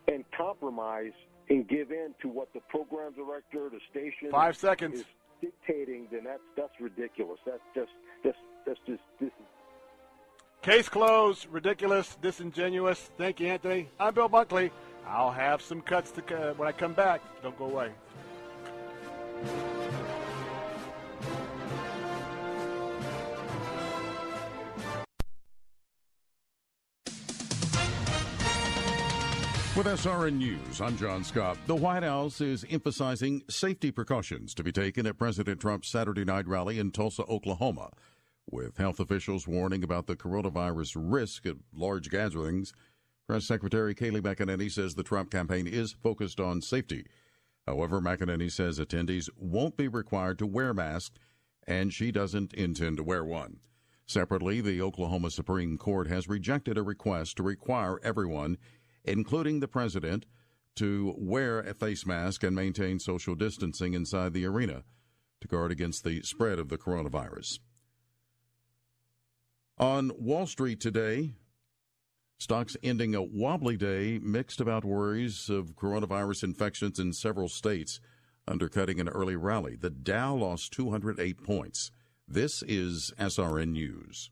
and 0.07 0.25
compromise 0.37 1.13
and 1.51 1.67
give 1.69 1.91
in 1.91 2.15
to 2.23 2.29
what 2.29 2.53
the 2.55 2.61
program 2.69 3.13
director, 3.15 3.69
the 3.69 3.81
station, 3.91 4.31
Five 4.31 4.57
seconds. 4.57 5.01
is 5.01 5.05
dictating, 5.41 6.07
then 6.13 6.23
that's 6.25 6.43
that's 6.57 6.81
ridiculous. 6.81 7.41
That's 7.45 7.59
just 7.75 7.91
that's 8.23 8.37
that's 8.67 8.81
just 8.87 9.03
this 9.21 9.29
is 9.29 9.47
Case 10.63 10.89
closed. 10.89 11.47
Ridiculous. 11.51 12.17
Disingenuous. 12.23 13.11
Thank 13.19 13.41
you, 13.41 13.49
Anthony. 13.49 13.89
I'm 14.01 14.15
Bill 14.15 14.29
Bunkley. 14.31 14.71
I'll 15.07 15.31
have 15.31 15.63
some 15.63 15.81
cuts 15.81 16.11
to 16.13 16.51
uh, 16.51 16.55
when 16.55 16.69
I 16.69 16.73
come 16.73 16.93
back. 16.93 17.21
Don't 17.43 17.59
go 17.59 17.67
away. 17.67 17.93
With 29.77 29.87
SRN 29.89 30.39
News, 30.39 30.81
I'm 30.81 30.97
John 30.97 31.25
Scott. 31.25 31.59
The 31.67 31.75
White 31.75 32.05
House 32.05 32.41
is 32.41 32.65
emphasizing 32.71 33.43
safety 33.51 33.91
precautions 33.91 34.55
to 34.55 34.63
be 34.63 34.71
taken 34.71 35.05
at 35.05 35.19
President 35.19 35.61
Trump's 35.61 35.91
Saturday 35.91 36.25
night 36.25 36.47
rally 36.47 36.79
in 36.79 36.93
Tulsa, 36.93 37.25
Oklahoma, 37.25 37.91
with 38.49 38.77
health 38.77 39.01
officials 39.01 39.49
warning 39.49 39.83
about 39.83 40.07
the 40.07 40.15
coronavirus 40.15 40.93
risk 40.97 41.45
at 41.45 41.57
large 41.75 42.09
gatherings. 42.09 42.73
Press 43.27 43.47
Secretary 43.47 43.95
Kayleigh 43.95 44.21
McEnany 44.21 44.71
says 44.71 44.95
the 44.95 45.03
Trump 45.03 45.31
campaign 45.31 45.67
is 45.67 45.93
focused 45.93 46.41
on 46.41 46.61
safety. 46.61 47.07
However, 47.67 48.01
McEnany 48.01 48.51
says 48.51 48.79
attendees 48.79 49.31
won't 49.37 49.79
be 49.79 49.89
required 49.89 50.39
to 50.41 50.47
wear 50.47 50.75
masks, 50.75 51.19
and 51.67 51.93
she 51.93 52.13
doesn't 52.13 52.53
intend 52.53 52.99
to 52.99 53.03
wear 53.03 53.25
one. 53.25 53.61
Separately, 54.07 54.61
the 54.61 54.83
Oklahoma 54.83 55.31
Supreme 55.31 55.79
Court 55.79 56.07
has 56.09 56.29
rejected 56.29 56.77
a 56.77 56.83
request 56.83 57.39
to 57.39 57.43
require 57.43 57.99
everyone, 58.03 58.59
including 59.05 59.61
the 59.61 59.69
president, 59.69 60.27
to 60.77 61.15
wear 61.17 61.61
a 61.61 61.73
face 61.73 62.05
mask 62.05 62.43
and 62.43 62.55
maintain 62.55 62.99
social 62.99 63.35
distancing 63.35 63.95
inside 63.95 64.35
the 64.35 64.45
arena 64.45 64.85
to 65.41 65.49
guard 65.49 65.73
against 65.73 66.05
the 66.05 66.21
spread 66.23 66.59
of 66.59 66.69
the 66.69 66.77
coronavirus. 66.77 67.61
On 69.79 70.13
Wall 70.19 70.47
Street 70.47 70.81
today, 70.81 71.33
stocks 72.45 72.77
ending 72.83 73.15
a 73.15 73.23
wobbly 73.23 73.75
day, 73.75 74.21
mixed 74.23 74.61
about 74.61 74.85
worries 74.85 75.49
of 75.49 75.75
coronavirus 75.77 76.45
infections 76.45 76.99
in 76.99 77.11
several 77.11 77.49
states, 77.49 78.01
undercutting 78.47 79.01
an 79.01 79.09
early 79.09 79.35
rally. 79.35 79.77
The 79.77 79.89
Dow 79.89 80.35
lost 80.35 80.71
208 80.75 81.43
points. 81.43 81.91
This 82.29 82.63
is 82.63 83.15
SRN 83.19 83.73
News. 83.73 84.31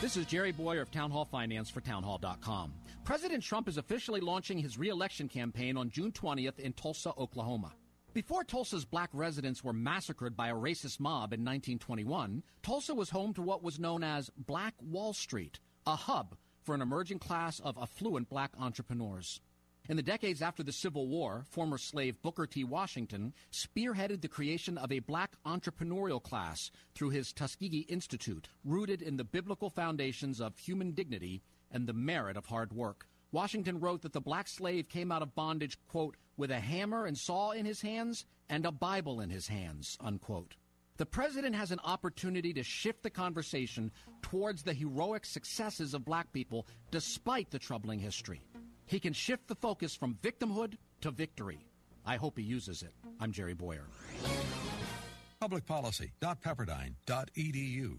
This 0.00 0.16
is 0.16 0.26
Jerry 0.26 0.50
Bowyer 0.50 0.80
of 0.80 0.90
Town 0.90 1.12
Hall 1.12 1.24
Finance 1.24 1.70
for 1.70 1.80
townhall.com. 1.80 2.74
President 3.04 3.44
Trump 3.44 3.68
is 3.68 3.78
officially 3.78 4.20
launching 4.20 4.58
his 4.58 4.76
reelection 4.76 5.28
campaign 5.28 5.76
on 5.76 5.88
June 5.88 6.10
20th 6.10 6.58
in 6.58 6.72
Tulsa, 6.72 7.12
Oklahoma. 7.16 7.74
Before 8.12 8.42
Tulsa's 8.42 8.84
black 8.84 9.10
residents 9.12 9.62
were 9.62 9.72
massacred 9.72 10.36
by 10.36 10.48
a 10.48 10.54
racist 10.54 10.98
mob 10.98 11.32
in 11.32 11.44
1921, 11.44 12.42
Tulsa 12.64 12.92
was 12.92 13.10
home 13.10 13.32
to 13.34 13.42
what 13.42 13.62
was 13.62 13.78
known 13.78 14.02
as 14.02 14.30
Black 14.36 14.74
Wall 14.82 15.12
Street, 15.12 15.60
a 15.86 15.96
hub 15.96 16.36
for 16.62 16.74
an 16.74 16.82
emerging 16.82 17.18
class 17.18 17.58
of 17.60 17.76
affluent 17.76 18.28
black 18.28 18.52
entrepreneurs. 18.58 19.40
In 19.88 19.96
the 19.96 20.02
decades 20.02 20.40
after 20.40 20.62
the 20.62 20.72
Civil 20.72 21.08
War, 21.08 21.44
former 21.50 21.76
slave 21.76 22.22
Booker 22.22 22.46
T. 22.46 22.62
Washington 22.62 23.34
spearheaded 23.50 24.20
the 24.20 24.28
creation 24.28 24.78
of 24.78 24.92
a 24.92 25.00
black 25.00 25.36
entrepreneurial 25.44 26.22
class 26.22 26.70
through 26.94 27.10
his 27.10 27.32
Tuskegee 27.32 27.86
Institute, 27.88 28.48
rooted 28.64 29.02
in 29.02 29.16
the 29.16 29.24
biblical 29.24 29.70
foundations 29.70 30.40
of 30.40 30.56
human 30.56 30.92
dignity 30.92 31.42
and 31.68 31.88
the 31.88 31.92
merit 31.92 32.36
of 32.36 32.46
hard 32.46 32.72
work. 32.72 33.08
Washington 33.32 33.80
wrote 33.80 34.02
that 34.02 34.12
the 34.12 34.20
black 34.20 34.46
slave 34.46 34.88
came 34.88 35.10
out 35.10 35.22
of 35.22 35.34
bondage, 35.34 35.76
quote, 35.88 36.16
with 36.36 36.52
a 36.52 36.60
hammer 36.60 37.04
and 37.04 37.18
saw 37.18 37.50
in 37.50 37.66
his 37.66 37.80
hands 37.80 38.24
and 38.48 38.64
a 38.64 38.70
Bible 38.70 39.20
in 39.20 39.30
his 39.30 39.48
hands, 39.48 39.96
unquote. 40.00 40.54
The 41.02 41.06
president 41.06 41.54
has 41.56 41.72
an 41.72 41.80
opportunity 41.82 42.52
to 42.52 42.62
shift 42.62 43.02
the 43.02 43.10
conversation 43.10 43.90
towards 44.22 44.62
the 44.62 44.72
heroic 44.72 45.26
successes 45.26 45.94
of 45.94 46.04
black 46.04 46.32
people 46.32 46.68
despite 46.92 47.50
the 47.50 47.58
troubling 47.58 47.98
history. 47.98 48.40
He 48.86 49.00
can 49.00 49.12
shift 49.12 49.48
the 49.48 49.56
focus 49.56 49.96
from 49.96 50.16
victimhood 50.22 50.76
to 51.00 51.10
victory. 51.10 51.66
I 52.06 52.14
hope 52.14 52.38
he 52.38 52.44
uses 52.44 52.84
it. 52.84 52.92
I'm 53.18 53.32
Jerry 53.32 53.52
Bowyer. 53.52 53.88
Publicpolicy.pepperdine.edu. 55.42 57.98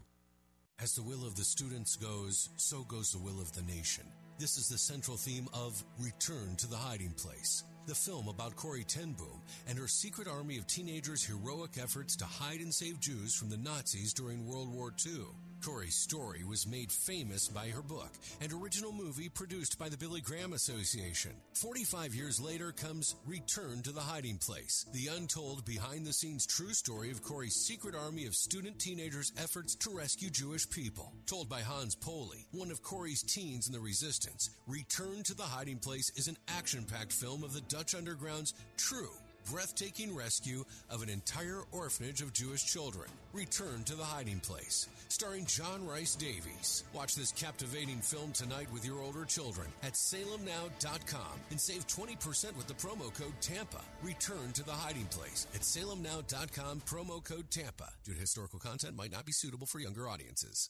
As 0.80 0.96
the 0.96 1.04
will 1.04 1.28
of 1.28 1.36
the 1.36 1.44
students 1.44 1.98
goes, 1.98 2.52
so 2.56 2.84
goes 2.84 3.12
the 3.12 3.20
will 3.20 3.42
of 3.42 3.52
the 3.52 3.64
nation. 3.64 4.06
This 4.40 4.56
is 4.56 4.70
the 4.70 4.78
central 4.78 5.18
theme 5.18 5.50
of 5.54 5.84
Return 6.00 6.56
to 6.56 6.68
the 6.68 6.78
Hiding 6.78 7.12
Place, 7.18 7.66
the 7.86 7.96
film 7.96 8.28
about 8.28 8.56
Corrie 8.56 8.84
Ten 8.84 9.14
Boom 9.14 9.42
and 9.68 9.78
her 9.78 9.88
secret 9.88 10.28
army 10.28 10.58
of 10.58 10.68
teenagers' 10.68 11.24
heroic 11.24 11.72
efforts 11.82 12.16
to 12.18 12.26
hide 12.26 12.60
and 12.60 12.74
save 12.74 13.00
Jews 13.00 13.36
from 13.36 13.50
the 13.50 13.58
Nazis 13.58 14.14
during 14.14 14.46
World 14.46 14.74
War 14.74 14.94
II. 15.06 15.26
Corrie's 15.64 15.96
story 15.96 16.44
was 16.44 16.68
made 16.68 16.92
famous 16.92 17.48
by 17.48 17.68
her 17.70 17.82
book 17.82 18.12
and 18.42 18.52
original 18.52 18.92
movie 18.92 19.30
produced 19.30 19.80
by 19.80 19.88
the 19.88 19.98
Billy 19.98 20.20
Graham 20.20 20.52
Association. 20.52 21.32
45 21.54 22.14
years 22.14 22.42
later 22.42 22.74
comes 22.74 23.16
Return 23.26 23.82
to 23.84 23.94
the 23.94 24.02
Hiding 24.02 24.38
Place, 24.40 24.86
the 24.92 25.08
untold 25.16 25.64
behind 25.64 26.06
the 26.06 26.12
scenes 26.12 26.46
true 26.46 26.74
story 26.74 27.12
of 27.12 27.24
Corrie's 27.24 27.56
secret 27.56 27.96
army 27.96 28.26
of 28.26 28.36
student 28.36 28.78
teenagers' 28.78 29.32
efforts 29.38 29.76
to 29.76 29.90
rescue 29.90 30.30
Jewish 30.30 30.70
people. 30.70 31.14
Told 31.28 31.48
by 31.48 31.62
Hans 31.62 31.96
Poley, 31.96 32.46
one 32.52 32.70
of 32.70 32.84
Corrie's 32.84 33.24
teens 33.24 33.68
in 33.68 33.74
the 33.74 33.80
resistance, 33.80 34.50
Return 34.68 35.24
to 35.24 35.34
the 35.34 35.44
Hiding 35.44 35.80
Place 35.80 36.12
is 36.18 36.28
an 36.28 36.38
action 36.50 36.84
packed 36.84 37.14
film 37.14 37.42
of 37.42 37.54
the 37.54 37.62
Dutch 37.62 37.96
Underground's 37.96 38.54
true 38.76 39.12
breathtaking 39.52 40.16
rescue 40.16 40.64
of 40.90 41.02
an 41.02 41.10
entire 41.10 41.62
orphanage 41.72 42.22
of 42.22 42.34
Jewish 42.34 42.66
children. 42.66 43.10
Return 43.34 43.84
to 43.86 43.96
the 43.96 44.04
Hiding 44.04 44.40
Place, 44.40 44.88
starring 45.08 45.46
John 45.46 45.86
Rhys-Davies. 45.88 46.84
Watch 46.94 47.16
this 47.16 47.32
captivating 47.32 47.98
film 47.98 48.32
tonight 48.32 48.68
with 48.72 48.86
your 48.86 49.02
older 49.02 49.26
children 49.26 49.68
at 49.82 49.94
salemnow.com 49.94 51.40
and 51.50 51.60
save 51.60 51.88
20% 51.88 52.56
with 52.58 52.68
the 52.68 52.74
promo 52.74 53.14
code 53.14 53.40
TAMPA. 53.42 53.82
Return 54.02 54.52
to 54.54 54.64
the 54.64 54.72
Hiding 54.72 55.06
Place 55.06 55.48
at 55.56 55.62
salemnow.com 55.62 56.82
promo 56.82 57.24
code 57.24 57.50
TAMPA. 57.50 57.90
Due 58.04 58.14
to 58.14 58.20
historical 58.20 58.60
content 58.60 58.96
might 58.96 59.12
not 59.12 59.26
be 59.26 59.32
suitable 59.32 59.68
for 59.68 59.80
younger 59.80 60.08
audiences. 60.08 60.70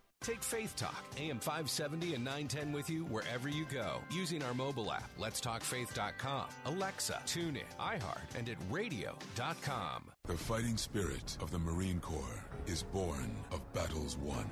Take 0.23 0.43
Faith 0.43 0.75
Talk, 0.75 1.03
AM 1.17 1.39
570 1.39 2.13
and 2.13 2.23
910 2.23 2.71
with 2.71 2.91
you 2.91 3.05
wherever 3.05 3.49
you 3.49 3.65
go 3.65 4.01
using 4.11 4.43
our 4.43 4.53
mobile 4.53 4.91
app, 4.91 5.09
letstalkfaith.com, 5.19 6.45
Alexa, 6.65 7.19
TuneIn, 7.25 7.63
iHeart, 7.79 8.37
and 8.37 8.47
at 8.47 8.57
radio.com. 8.69 10.03
The 10.25 10.37
fighting 10.37 10.77
spirit 10.77 11.37
of 11.41 11.49
the 11.49 11.57
Marine 11.57 11.99
Corps 11.99 12.45
is 12.67 12.83
born 12.83 13.35
of 13.51 13.61
battles 13.73 14.15
won. 14.17 14.47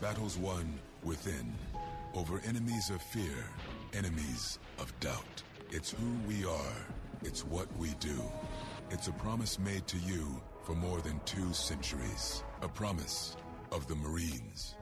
Battles 0.00 0.36
won 0.36 0.80
within, 1.04 1.54
over 2.14 2.42
enemies 2.44 2.90
of 2.90 3.00
fear, 3.00 3.44
enemies 3.94 4.58
of 4.80 4.92
doubt. 4.98 5.42
It's 5.70 5.92
who 5.92 6.10
we 6.26 6.44
are. 6.44 6.74
It's 7.22 7.44
what 7.44 7.68
we 7.78 7.90
do. 8.00 8.20
It's 8.90 9.06
a 9.06 9.12
promise 9.12 9.60
made 9.60 9.86
to 9.86 9.98
you 9.98 10.42
for 10.64 10.74
more 10.74 11.00
than 11.02 11.20
two 11.24 11.52
centuries. 11.52 12.42
A 12.62 12.68
promise 12.68 13.36
of 13.70 13.86
the 13.86 13.94
Marines. 13.94 14.74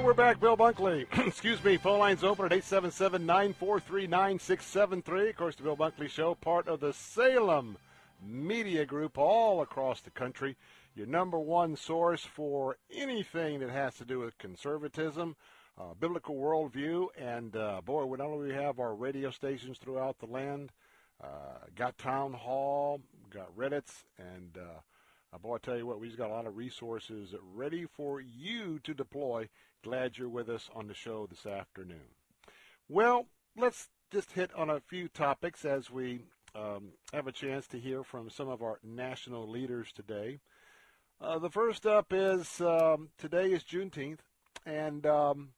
And 0.00 0.06
we're 0.06 0.14
back, 0.14 0.40
Bill 0.40 0.56
Bunkley. 0.56 1.04
Excuse 1.26 1.62
me, 1.62 1.76
phone 1.76 1.98
lines 1.98 2.24
open 2.24 2.46
at 2.46 2.54
877 2.54 3.26
943 3.26 4.06
9673. 4.06 5.28
Of 5.28 5.36
course, 5.36 5.56
the 5.56 5.62
Bill 5.62 5.76
Bunkley 5.76 6.08
Show, 6.08 6.34
part 6.36 6.68
of 6.68 6.80
the 6.80 6.94
Salem 6.94 7.76
Media 8.26 8.86
Group 8.86 9.18
all 9.18 9.60
across 9.60 10.00
the 10.00 10.08
country. 10.08 10.56
Your 10.94 11.06
number 11.06 11.38
one 11.38 11.76
source 11.76 12.24
for 12.24 12.78
anything 12.90 13.60
that 13.60 13.68
has 13.68 13.94
to 13.96 14.06
do 14.06 14.20
with 14.20 14.38
conservatism, 14.38 15.36
uh, 15.78 15.92
biblical 16.00 16.34
worldview, 16.34 17.08
and 17.18 17.54
uh, 17.54 17.82
boy, 17.84 18.06
not 18.16 18.28
only 18.28 18.54
have 18.54 18.80
our 18.80 18.94
radio 18.94 19.30
stations 19.30 19.76
throughout 19.76 20.18
the 20.18 20.24
land, 20.24 20.72
uh, 21.22 21.66
got 21.76 21.98
Town 21.98 22.32
Hall, 22.32 23.02
got 23.28 23.54
RedState, 23.54 24.04
and 24.16 24.56
uh, 24.56 25.38
boy, 25.38 25.56
I 25.56 25.58
tell 25.58 25.76
you 25.76 25.86
what, 25.86 26.00
we've 26.00 26.16
got 26.16 26.30
a 26.30 26.32
lot 26.32 26.46
of 26.46 26.56
resources 26.56 27.34
ready 27.54 27.84
for 27.84 28.20
you 28.20 28.78
to 28.84 28.94
deploy 28.94 29.50
Glad 29.82 30.18
you're 30.18 30.28
with 30.28 30.50
us 30.50 30.68
on 30.74 30.88
the 30.88 30.94
show 30.94 31.26
this 31.26 31.46
afternoon. 31.46 32.14
Well, 32.86 33.26
let's 33.56 33.88
just 34.12 34.32
hit 34.32 34.52
on 34.54 34.68
a 34.68 34.80
few 34.80 35.08
topics 35.08 35.64
as 35.64 35.90
we 35.90 36.20
um, 36.54 36.92
have 37.14 37.26
a 37.26 37.32
chance 37.32 37.66
to 37.68 37.78
hear 37.78 38.04
from 38.04 38.28
some 38.28 38.48
of 38.48 38.62
our 38.62 38.78
national 38.84 39.48
leaders 39.48 39.90
today. 39.94 40.40
Uh, 41.18 41.38
the 41.38 41.48
first 41.48 41.86
up 41.86 42.12
is 42.12 42.60
um, 42.60 43.08
today 43.16 43.52
is 43.52 43.62
Juneteenth, 43.62 44.20
and 44.66 45.06
um, 45.06 45.50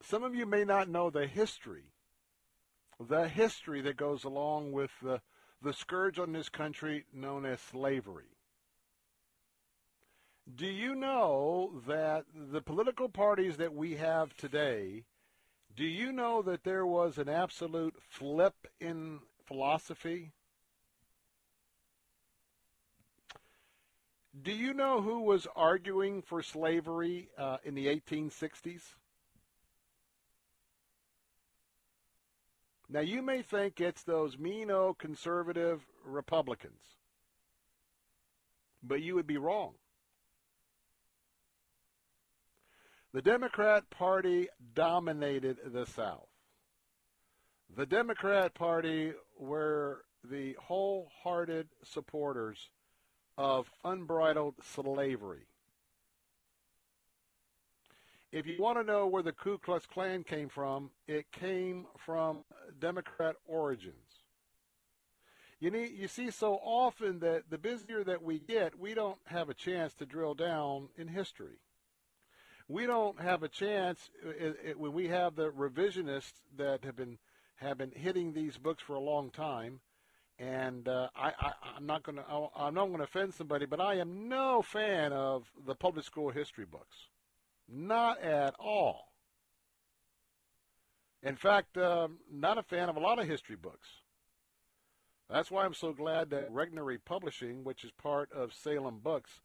some 0.00 0.22
of 0.22 0.32
you 0.32 0.46
may 0.46 0.64
not 0.64 0.88
know 0.88 1.10
the 1.10 1.26
history, 1.26 1.92
the 3.00 3.26
history 3.28 3.80
that 3.80 3.96
goes 3.96 4.22
along 4.22 4.70
with 4.70 4.92
the, 5.02 5.20
the 5.60 5.72
scourge 5.72 6.20
on 6.20 6.32
this 6.32 6.48
country 6.48 7.06
known 7.12 7.44
as 7.44 7.60
slavery. 7.60 8.36
Do 10.56 10.66
you 10.66 10.94
know 10.94 11.82
that 11.86 12.24
the 12.34 12.62
political 12.62 13.08
parties 13.08 13.58
that 13.58 13.74
we 13.74 13.96
have 13.96 14.36
today, 14.36 15.04
do 15.76 15.84
you 15.84 16.12
know 16.12 16.42
that 16.42 16.64
there 16.64 16.86
was 16.86 17.18
an 17.18 17.28
absolute 17.28 17.94
flip 18.08 18.66
in 18.80 19.20
philosophy? 19.44 20.32
Do 24.42 24.52
you 24.52 24.72
know 24.72 25.02
who 25.02 25.20
was 25.20 25.46
arguing 25.54 26.22
for 26.22 26.42
slavery 26.42 27.28
uh, 27.36 27.58
in 27.64 27.74
the 27.74 27.86
1860s? 27.86 28.94
Now, 32.88 33.00
you 33.00 33.22
may 33.22 33.42
think 33.42 33.80
it's 33.80 34.02
those 34.02 34.38
mean 34.38 34.70
old 34.70 34.98
conservative 34.98 35.86
Republicans, 36.04 36.80
but 38.82 39.02
you 39.02 39.14
would 39.14 39.26
be 39.26 39.36
wrong. 39.36 39.74
The 43.12 43.22
Democrat 43.22 43.90
Party 43.90 44.48
dominated 44.72 45.58
the 45.72 45.84
South. 45.84 46.28
The 47.76 47.84
Democrat 47.86 48.54
Party 48.54 49.12
were 49.36 50.04
the 50.22 50.56
wholehearted 50.60 51.68
supporters 51.82 52.70
of 53.36 53.68
unbridled 53.84 54.54
slavery. 54.62 55.46
If 58.30 58.46
you 58.46 58.58
want 58.60 58.78
to 58.78 58.84
know 58.84 59.08
where 59.08 59.24
the 59.24 59.32
Ku 59.32 59.58
Klux 59.58 59.86
Klan 59.86 60.22
came 60.22 60.48
from, 60.48 60.90
it 61.08 61.32
came 61.32 61.86
from 61.98 62.44
Democrat 62.78 63.34
origins. 63.44 63.96
You 65.58 65.72
need 65.72 65.98
you 65.98 66.06
see 66.06 66.30
so 66.30 66.54
often 66.62 67.18
that 67.20 67.50
the 67.50 67.58
busier 67.58 68.04
that 68.04 68.22
we 68.22 68.38
get, 68.38 68.78
we 68.78 68.94
don't 68.94 69.18
have 69.24 69.48
a 69.48 69.54
chance 69.54 69.94
to 69.94 70.06
drill 70.06 70.34
down 70.34 70.90
in 70.96 71.08
history 71.08 71.58
we 72.70 72.86
don't 72.86 73.20
have 73.20 73.42
a 73.42 73.48
chance 73.48 74.10
it, 74.24 74.56
it, 74.64 74.78
when 74.78 74.92
we 74.92 75.08
have 75.08 75.34
the 75.34 75.50
revisionists 75.50 76.40
that 76.56 76.84
have 76.84 76.96
been 76.96 77.18
have 77.56 77.76
been 77.76 77.90
hitting 77.90 78.32
these 78.32 78.56
books 78.56 78.82
for 78.82 78.94
a 78.94 79.00
long 79.00 79.30
time. 79.30 79.80
And 80.38 80.88
uh, 80.88 81.08
I, 81.14 81.32
I, 81.38 81.52
I'm 81.76 81.84
not 81.84 82.02
going 82.02 82.16
to 82.16 82.24
I'm 82.56 82.74
not 82.74 82.86
going 82.86 82.98
to 82.98 83.04
offend 83.04 83.34
somebody, 83.34 83.66
but 83.66 83.80
I 83.80 83.96
am 83.96 84.28
no 84.28 84.62
fan 84.62 85.12
of 85.12 85.50
the 85.66 85.74
public 85.74 86.06
school 86.06 86.30
history 86.30 86.64
books, 86.64 86.96
not 87.68 88.22
at 88.22 88.54
all. 88.58 89.08
In 91.22 91.36
fact, 91.36 91.76
um, 91.76 92.18
not 92.32 92.56
a 92.56 92.62
fan 92.62 92.88
of 92.88 92.96
a 92.96 93.00
lot 93.00 93.18
of 93.18 93.26
history 93.26 93.56
books. 93.56 93.88
That's 95.28 95.50
why 95.50 95.64
I'm 95.64 95.74
so 95.74 95.92
glad 95.92 96.30
that 96.30 96.50
Regnery 96.50 96.98
Publishing, 97.04 97.62
which 97.62 97.84
is 97.84 97.90
part 97.92 98.32
of 98.32 98.54
Salem 98.54 99.00
Books, 99.02 99.42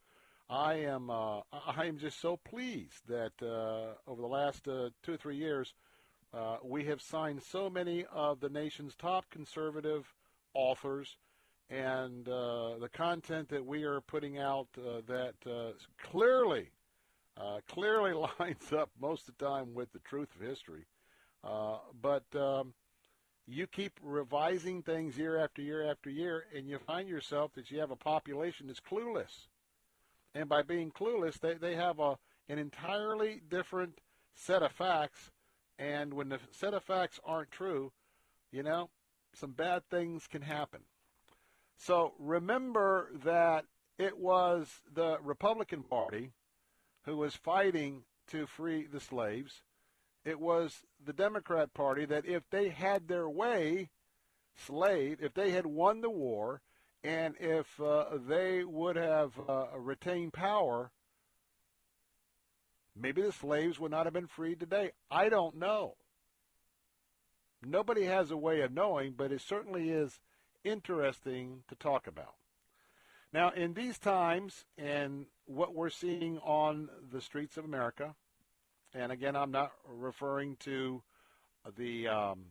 I 0.50 0.76
am 0.76 1.10
uh, 1.10 1.42
I 1.52 1.86
am 1.86 1.98
just 1.98 2.22
so 2.22 2.38
pleased 2.38 3.08
that 3.08 3.34
uh, 3.42 3.96
over 4.10 4.22
the 4.22 4.28
last 4.28 4.68
uh, 4.68 4.90
two 5.02 5.14
or 5.14 5.18
three 5.18 5.38
years 5.38 5.74
uh, 6.34 6.58
we 6.64 6.86
have 6.86 7.02
signed 7.02 7.42
so 7.42 7.70
many 7.70 8.06
of 8.14 8.40
the 8.42 8.50
nation's 8.50 8.96
top 8.96 9.26
conservative 9.32 10.14
authors, 10.54 11.18
and 11.70 12.28
uh, 12.28 12.78
the 12.78 12.90
content 12.90 13.50
that 13.50 13.66
we 13.66 13.84
are 13.84 14.02
putting 14.02 14.38
out 14.38 14.68
uh, 14.78 15.02
that 15.08 15.34
clearly 16.04 16.70
clearly 17.68 18.14
lines 18.40 18.72
up 18.72 18.92
most 19.02 19.28
of 19.28 19.38
the 19.38 19.46
time 19.46 19.74
with 19.74 19.92
the 19.94 20.00
truth 20.00 20.30
of 20.36 20.48
history. 20.48 20.86
but 21.44 22.24
um, 22.36 22.74
you 23.48 23.66
keep 23.66 24.00
revising 24.04 24.84
things 24.84 25.18
year 25.18 25.38
after 25.38 25.62
year 25.64 25.90
after 25.90 26.10
year, 26.10 26.46
and 26.56 26.68
you 26.68 26.78
find 26.78 27.10
yourself 27.10 27.52
that 27.56 27.72
you 27.72 27.80
have 27.80 27.92
a 27.92 27.96
population 27.96 28.68
that's 28.68 28.80
clueless 28.80 29.48
and 30.36 30.50
by 30.50 30.62
being 30.62 30.92
clueless, 30.92 31.40
they, 31.40 31.56
they 31.56 31.76
have 31.76 32.00
a 32.00 32.18
an 32.48 32.60
entirely 32.60 33.42
different 33.50 34.00
set 34.36 34.62
of 34.62 34.72
facts. 34.72 35.32
And 35.80 36.14
when 36.14 36.30
the 36.30 36.40
set 36.52 36.76
of 36.76 36.84
facts 36.84 37.20
aren't 37.26 37.50
true, 37.50 37.92
you 38.52 38.62
know, 38.62 38.90
some 39.34 39.52
bad 39.52 39.84
things 39.90 40.28
can 40.28 40.44
happen. 40.44 40.82
So 41.78 42.14
remember 42.20 43.10
that 43.24 43.66
it 43.98 44.18
was 44.18 44.82
the 44.94 45.18
Republican 45.24 45.84
Party 45.84 46.32
who 47.04 47.18
was 47.18 47.36
fighting 47.36 48.04
to 48.28 48.46
free 48.46 48.86
the 48.86 49.00
slaves. 49.00 49.64
It 50.24 50.40
was 50.40 50.84
the 51.04 51.14
Democrat 51.14 51.74
Party 51.74 52.06
that 52.06 52.26
if 52.26 52.50
they 52.50 52.70
had 52.70 53.08
their 53.08 53.30
way, 53.30 53.90
slave, 54.56 55.18
if 55.22 55.34
they 55.34 55.52
had 55.52 55.66
won 55.66 56.02
the 56.02 56.10
war, 56.10 56.62
and 57.06 57.36
if 57.40 57.80
uh, 57.80 58.06
they 58.28 58.64
would 58.64 58.96
have 58.96 59.32
uh, 59.48 59.68
retained 59.78 60.34
power, 60.34 60.92
maybe 63.00 63.22
the 63.22 63.32
slaves 63.32 63.80
would 63.80 63.92
not 63.92 64.08
have 64.08 64.14
been 64.14 64.28
freed 64.28 64.60
today. 64.60 64.92
I 65.12 65.30
don't 65.30 65.56
know. 65.56 65.98
Nobody 67.64 68.06
has 68.06 68.32
a 68.32 68.38
way 68.38 68.62
of 68.62 68.74
knowing, 68.74 69.14
but 69.16 69.32
it 69.32 69.42
certainly 69.42 69.90
is 69.90 70.20
interesting 70.64 71.64
to 71.68 71.76
talk 71.76 72.08
about. 72.08 72.36
Now, 73.32 73.52
in 73.52 73.74
these 73.74 74.00
times 74.00 74.66
and 74.78 75.28
what 75.46 75.76
we're 75.76 75.90
seeing 75.90 76.40
on 76.40 76.90
the 77.12 77.22
streets 77.22 77.58
of 77.58 77.66
America, 77.66 78.16
and 78.94 79.12
again, 79.12 79.36
I'm 79.36 79.52
not 79.52 79.74
referring 79.88 80.56
to 80.62 81.04
the 81.78 82.08
um, 82.08 82.46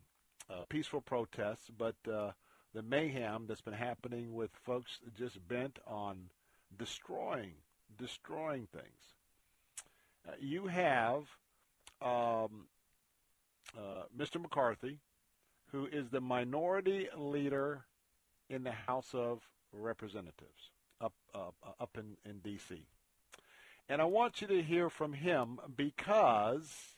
uh, 0.49 0.65
peaceful 0.69 1.01
protests, 1.01 1.71
but 1.77 1.97
uh, 2.13 2.33
the 2.75 2.83
mayhem 2.83 3.47
that's 3.47 3.61
been 3.61 3.73
happening 3.73 4.35
with 4.35 4.51
folks 4.65 4.99
just 5.17 5.47
bent 5.49 5.79
on 5.87 6.29
destroying, 6.77 7.55
destroying 7.99 8.67
things. 8.73 9.15
Uh, 10.29 10.33
you 10.41 10.67
have 10.67 11.23
um, 12.03 12.67
uh, 13.79 14.05
Mr. 14.17 14.41
McCarthy, 14.41 14.99
who 15.71 15.87
is 15.87 16.09
the 16.11 16.21
minority 16.21 17.09
leader 17.17 17.85
in 18.51 18.65
the 18.65 18.73
House 18.73 19.15
of 19.15 19.41
Representatives 19.73 20.71
up 21.01 21.13
up, 21.35 21.55
up 21.81 21.97
in, 21.99 22.17
in 22.29 22.39
D.C. 22.39 22.87
And 23.89 24.01
I 24.01 24.05
want 24.05 24.41
you 24.41 24.47
to 24.49 24.63
hear 24.63 24.89
from 24.89 25.13
him 25.13 25.59
because 25.77 26.97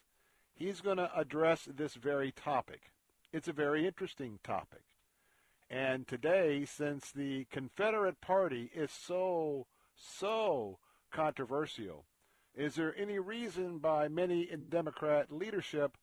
he's 0.54 0.80
going 0.80 0.98
to 0.98 1.10
address 1.16 1.68
this 1.74 1.94
very 1.94 2.32
topic. 2.32 2.92
It's 3.32 3.48
a 3.48 3.52
very 3.52 3.86
interesting 3.86 4.38
topic. 4.44 4.82
And 5.68 6.06
today, 6.06 6.64
since 6.64 7.10
the 7.10 7.46
Confederate 7.50 8.20
Party 8.20 8.70
is 8.74 8.90
so, 8.92 9.66
so 9.96 10.78
controversial, 11.10 12.04
is 12.54 12.76
there 12.76 12.94
any 12.96 13.18
reason 13.18 13.78
by 13.78 14.08
many 14.08 14.42
in 14.42 14.68
Democrat 14.68 15.32
leadership 15.32 15.96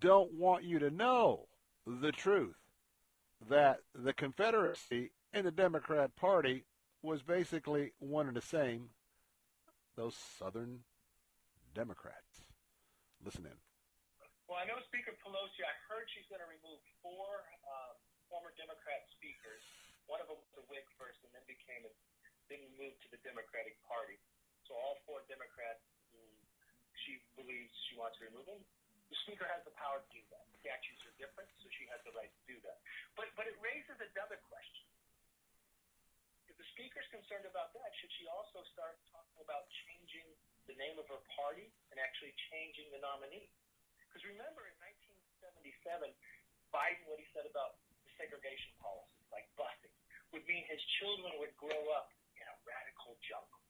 don't 0.00 0.32
want 0.32 0.64
you 0.64 0.78
to 0.80 0.90
know 0.90 1.46
the 1.86 2.10
truth 2.10 2.56
that 3.48 3.78
the 3.94 4.12
Confederacy 4.12 5.12
and 5.32 5.46
the 5.46 5.52
Democrat 5.52 6.16
Party 6.16 6.64
was 7.02 7.22
basically 7.22 7.92
one 8.00 8.26
and 8.26 8.36
the 8.36 8.42
same, 8.42 8.90
those 9.96 10.16
Southern 10.38 10.80
Democrats. 11.74 12.42
Listen 13.24 13.46
in. 13.46 13.58
Well, 14.48 14.58
I 14.58 14.66
know 14.66 14.82
Speaker 14.86 15.14
Pelosi, 15.22 15.62
I 15.62 15.74
heard 15.86 16.06
she's 16.10 16.26
going 16.26 16.42
to 16.42 16.50
remove 16.50 16.82
four 17.02 17.46
um, 17.66 17.94
former 18.30 18.52
Democrat 18.58 19.06
speakers. 19.16 19.62
One 20.06 20.22
of 20.22 20.30
them 20.30 20.38
was 20.38 20.54
a 20.58 20.64
Whig 20.70 20.86
first 20.98 21.18
and 21.26 21.30
then 21.34 21.42
became 21.46 21.82
a, 21.86 21.92
then 22.50 22.62
moved 22.78 22.98
to 23.06 23.08
the 23.10 23.20
Democratic 23.26 23.74
Party. 23.86 24.18
So 24.66 24.74
all 24.74 24.98
four 25.06 25.22
Democrats 25.30 25.82
mm, 26.14 26.38
she 27.06 27.22
believes 27.38 27.70
she 27.90 27.98
wants 27.98 28.18
to 28.18 28.26
remove 28.26 28.46
them. 28.46 28.62
The 29.06 29.18
Speaker 29.22 29.46
has 29.46 29.62
the 29.62 29.74
power 29.78 30.02
to 30.02 30.10
do 30.10 30.22
that. 30.34 30.42
Statutes 30.58 31.02
are 31.06 31.14
different, 31.14 31.46
so 31.62 31.70
she 31.78 31.86
has 31.94 32.02
the 32.02 32.10
right 32.18 32.30
to 32.30 32.44
do 32.50 32.58
that. 32.66 32.82
But 33.14 33.30
but 33.38 33.46
it 33.46 33.54
raises 33.62 33.94
another 34.02 34.38
question. 34.50 34.86
If 36.50 36.58
the 36.58 36.66
Speaker's 36.74 37.06
concerned 37.14 37.46
about 37.46 37.70
that, 37.78 37.90
should 38.02 38.10
she 38.18 38.26
also 38.26 38.66
start 38.74 38.98
talking 39.14 39.38
about 39.38 39.70
changing 39.86 40.26
the 40.66 40.74
name 40.74 40.98
of 40.98 41.06
her 41.06 41.22
party 41.38 41.70
and 41.94 42.02
actually 42.02 42.34
changing 42.50 42.90
the 42.90 42.98
nominee? 42.98 43.46
Because 44.10 44.26
remember, 44.26 44.66
in 44.66 44.74
1977, 45.54 46.10
Biden, 46.74 47.06
what 47.06 47.22
he 47.22 47.28
said 47.30 47.46
about 47.46 47.78
segregation 48.16 48.72
policies, 48.80 49.26
like 49.32 49.46
busing, 49.56 49.92
would 50.32 50.44
mean 50.48 50.64
his 50.66 50.82
children 51.00 51.36
would 51.40 51.54
grow 51.56 51.82
up 51.96 52.12
in 52.36 52.44
a 52.44 52.56
radical 52.66 53.16
jungle. 53.24 53.62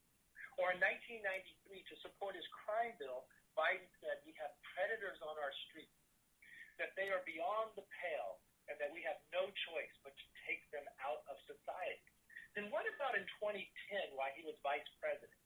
Or 0.56 0.72
in 0.72 0.80
1993, 0.80 1.84
to 1.92 1.94
support 2.00 2.32
his 2.32 2.46
crime 2.64 2.96
bill, 2.96 3.28
Biden 3.52 3.86
said 4.00 4.24
we 4.24 4.32
have 4.40 4.52
predators 4.74 5.20
on 5.20 5.36
our 5.36 5.52
streets, 5.68 5.92
that 6.80 6.96
they 6.96 7.12
are 7.12 7.24
beyond 7.28 7.76
the 7.76 7.84
pale, 8.00 8.40
and 8.68 8.76
that 8.82 8.90
we 8.90 9.04
have 9.04 9.20
no 9.30 9.46
choice 9.70 9.94
but 10.02 10.16
to 10.16 10.26
take 10.48 10.64
them 10.74 10.84
out 11.04 11.22
of 11.30 11.36
society. 11.46 12.12
Then 12.56 12.72
what 12.72 12.88
about 12.88 13.14
in 13.14 13.24
2010, 13.38 14.16
while 14.16 14.32
he 14.32 14.42
was 14.42 14.56
vice 14.64 14.86
president? 14.96 15.36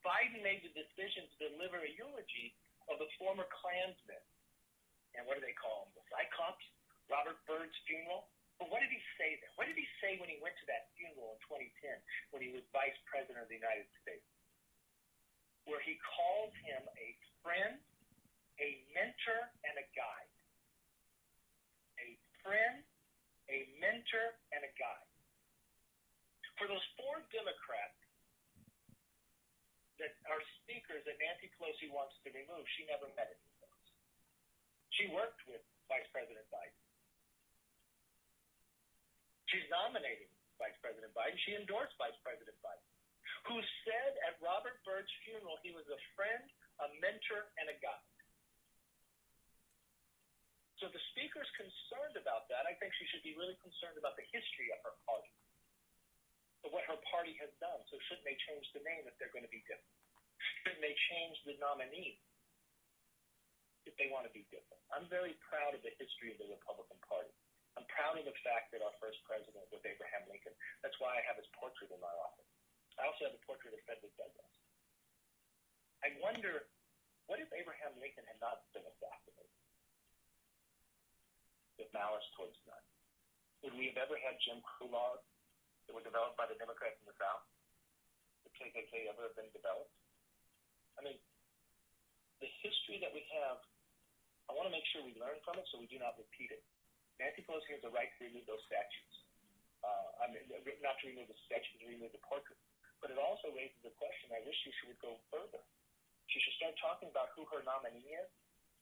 Biden 0.00 0.44
made 0.44 0.64
the 0.64 0.72
decision 0.72 1.24
to 1.28 1.36
deliver 1.52 1.80
a 1.80 1.92
eulogy 1.96 2.56
of 2.92 3.00
the 3.00 3.08
former 3.16 3.48
Klansmen. 3.48 4.20
And 5.16 5.24
what 5.24 5.38
do 5.38 5.42
they 5.44 5.56
call 5.56 5.88
them? 5.88 5.92
The 5.96 6.04
Cyclops? 6.12 6.64
Robert 7.08 7.36
Byrd's 7.44 7.76
funeral? 7.84 8.28
But 8.62 8.70
what 8.70 8.80
did 8.80 8.92
he 8.94 9.02
say 9.18 9.38
there? 9.42 9.52
What 9.58 9.66
did 9.66 9.76
he 9.76 9.88
say 9.98 10.16
when 10.22 10.30
he 10.30 10.38
went 10.38 10.54
to 10.62 10.66
that 10.70 10.94
funeral 10.94 11.34
in 11.34 11.40
2010 11.46 11.98
when 12.30 12.40
he 12.40 12.54
was 12.54 12.62
vice 12.70 12.96
president 13.08 13.42
of 13.42 13.50
the 13.50 13.58
United 13.58 13.90
States? 14.00 14.24
where 15.64 15.80
he 15.80 15.96
called 16.04 16.52
him 16.64 16.82
a 16.96 17.08
friend, 17.40 17.80
a 18.60 18.68
mentor, 18.92 19.40
and 19.64 19.74
a 19.80 19.86
guide. 19.96 20.32
A 22.00 22.08
friend, 22.44 22.84
a 23.48 23.68
mentor, 23.80 24.36
and 24.52 24.62
a 24.64 24.72
guide. 24.76 25.10
For 26.60 26.68
those 26.70 26.84
four 27.00 27.24
Democrats 27.34 27.98
that 29.98 30.14
are 30.28 30.40
speakers 30.62 31.02
that 31.08 31.16
Nancy 31.18 31.50
Pelosi 31.56 31.88
wants 31.90 32.14
to 32.22 32.30
remove, 32.30 32.64
she 32.76 32.86
never 32.86 33.08
met 33.16 33.32
any 33.32 33.48
of 33.58 33.58
those. 33.64 33.88
She 34.94 35.04
worked 35.10 35.42
with 35.50 35.64
Vice 35.90 36.06
President 36.12 36.46
Biden. 36.52 36.83
She's 39.54 39.70
nominating 39.70 40.26
Vice 40.58 40.74
President 40.82 41.14
Biden. 41.14 41.38
She 41.46 41.54
endorsed 41.54 41.94
Vice 41.94 42.18
President 42.26 42.58
Biden 42.58 42.82
who 43.44 43.60
said 43.84 44.12
at 44.24 44.40
Robert 44.40 44.80
Byrd's 44.88 45.12
funeral 45.24 45.60
he 45.60 45.72
was 45.76 45.84
a 45.92 46.00
friend, 46.16 46.44
a 46.80 46.88
mentor, 47.00 47.52
and 47.60 47.68
a 47.68 47.76
guide. 47.76 48.12
So 50.80 50.88
the 50.90 51.00
speaker's 51.12 51.48
concerned 51.56 52.16
about 52.18 52.48
that. 52.50 52.64
I 52.64 52.76
think 52.80 52.92
she 52.96 53.06
should 53.12 53.24
be 53.24 53.36
really 53.36 53.56
concerned 53.60 54.00
about 54.00 54.16
the 54.16 54.26
history 54.32 54.72
of 54.74 54.80
her 54.84 54.96
party, 55.06 55.32
what 56.72 56.84
her 56.88 56.98
party 57.08 57.36
has 57.40 57.52
done. 57.60 57.80
So 57.92 58.00
shouldn't 58.08 58.26
they 58.26 58.36
change 58.48 58.64
the 58.72 58.82
name 58.84 59.04
if 59.08 59.14
they're 59.20 59.32
going 59.32 59.46
to 59.46 59.54
be 59.54 59.64
different? 59.68 59.96
Shouldn't 60.64 60.82
they 60.82 60.96
change 61.12 61.36
the 61.44 61.56
nominee 61.60 62.20
if 63.84 63.94
they 64.00 64.08
want 64.08 64.24
to 64.28 64.32
be 64.32 64.44
different? 64.48 64.80
I'm 64.92 65.08
very 65.12 65.36
proud 65.44 65.76
of 65.76 65.84
the 65.84 65.92
history 66.00 66.32
of 66.32 66.40
the 66.40 66.48
Republican 66.48 67.00
Party. 67.04 67.32
I'm 67.74 67.86
proud 67.90 68.14
of 68.18 68.26
the 68.26 68.36
fact 68.46 68.70
that 68.70 68.86
our 68.86 68.94
first 69.02 69.18
president 69.26 69.66
was 69.74 69.82
Abraham 69.82 70.24
Lincoln. 70.30 70.54
That's 70.82 70.94
why 71.02 71.18
I 71.18 71.22
have 71.26 71.34
his 71.34 71.50
portrait 71.58 71.90
in 71.90 71.98
my 71.98 72.12
office. 72.22 72.46
I 72.98 73.10
also 73.10 73.26
have 73.26 73.34
a 73.34 73.42
portrait 73.42 73.74
of 73.74 73.82
Frederick 73.82 74.14
Douglass. 74.14 74.54
I 76.06 76.14
wonder, 76.22 76.70
what 77.26 77.42
if 77.42 77.50
Abraham 77.50 77.98
Lincoln 77.98 78.22
had 78.30 78.38
not 78.38 78.62
been 78.70 78.86
assassinated? 78.86 79.50
With 81.74 81.90
malice 81.90 82.26
towards 82.38 82.54
none. 82.70 82.86
Would 83.66 83.74
we 83.74 83.90
have 83.90 83.98
ever 83.98 84.14
had 84.22 84.38
Jim 84.46 84.62
Crow 84.62 84.92
laws 84.94 85.24
that 85.88 85.96
were 85.96 86.06
developed 86.06 86.38
by 86.38 86.46
the 86.46 86.54
Democrats 86.60 87.00
in 87.02 87.10
the 87.10 87.18
South? 87.18 87.42
Would 88.46 88.54
KKK 88.54 89.10
ever 89.10 89.26
have 89.26 89.34
been 89.34 89.50
developed? 89.50 89.90
I 90.94 91.02
mean, 91.02 91.18
the 92.38 92.50
history 92.62 93.02
that 93.02 93.10
we 93.10 93.26
have, 93.40 93.58
I 94.46 94.54
want 94.54 94.70
to 94.70 94.74
make 94.74 94.86
sure 94.92 95.02
we 95.02 95.16
learn 95.18 95.40
from 95.42 95.58
it 95.58 95.66
so 95.72 95.80
we 95.80 95.90
do 95.90 95.98
not 95.98 96.14
repeat 96.20 96.54
it. 96.54 96.62
Nancy 97.22 97.46
Pelosi 97.46 97.78
has 97.78 97.82
the 97.82 97.94
right 97.94 98.10
to 98.18 98.20
remove 98.26 98.46
those 98.50 98.62
statutes. 98.66 99.14
Uh, 99.84 100.24
I 100.24 100.32
mean, 100.32 100.42
not 100.80 100.96
to 101.02 101.04
remove 101.12 101.28
the 101.28 101.38
statute, 101.46 101.76
to 101.78 101.86
remove 101.86 102.10
the 102.10 102.24
portrait. 102.24 102.58
But 103.04 103.12
it 103.12 103.20
also 103.20 103.52
raises 103.52 103.76
the 103.84 103.92
question, 104.00 104.32
I 104.32 104.40
wish 104.48 104.56
she 104.64 104.72
would 104.88 104.98
go 104.98 105.20
further. 105.28 105.60
She 106.32 106.40
should 106.40 106.56
start 106.56 106.74
talking 106.80 107.12
about 107.12 107.36
who 107.36 107.44
her 107.52 107.60
nominee 107.68 108.16
is 108.16 108.30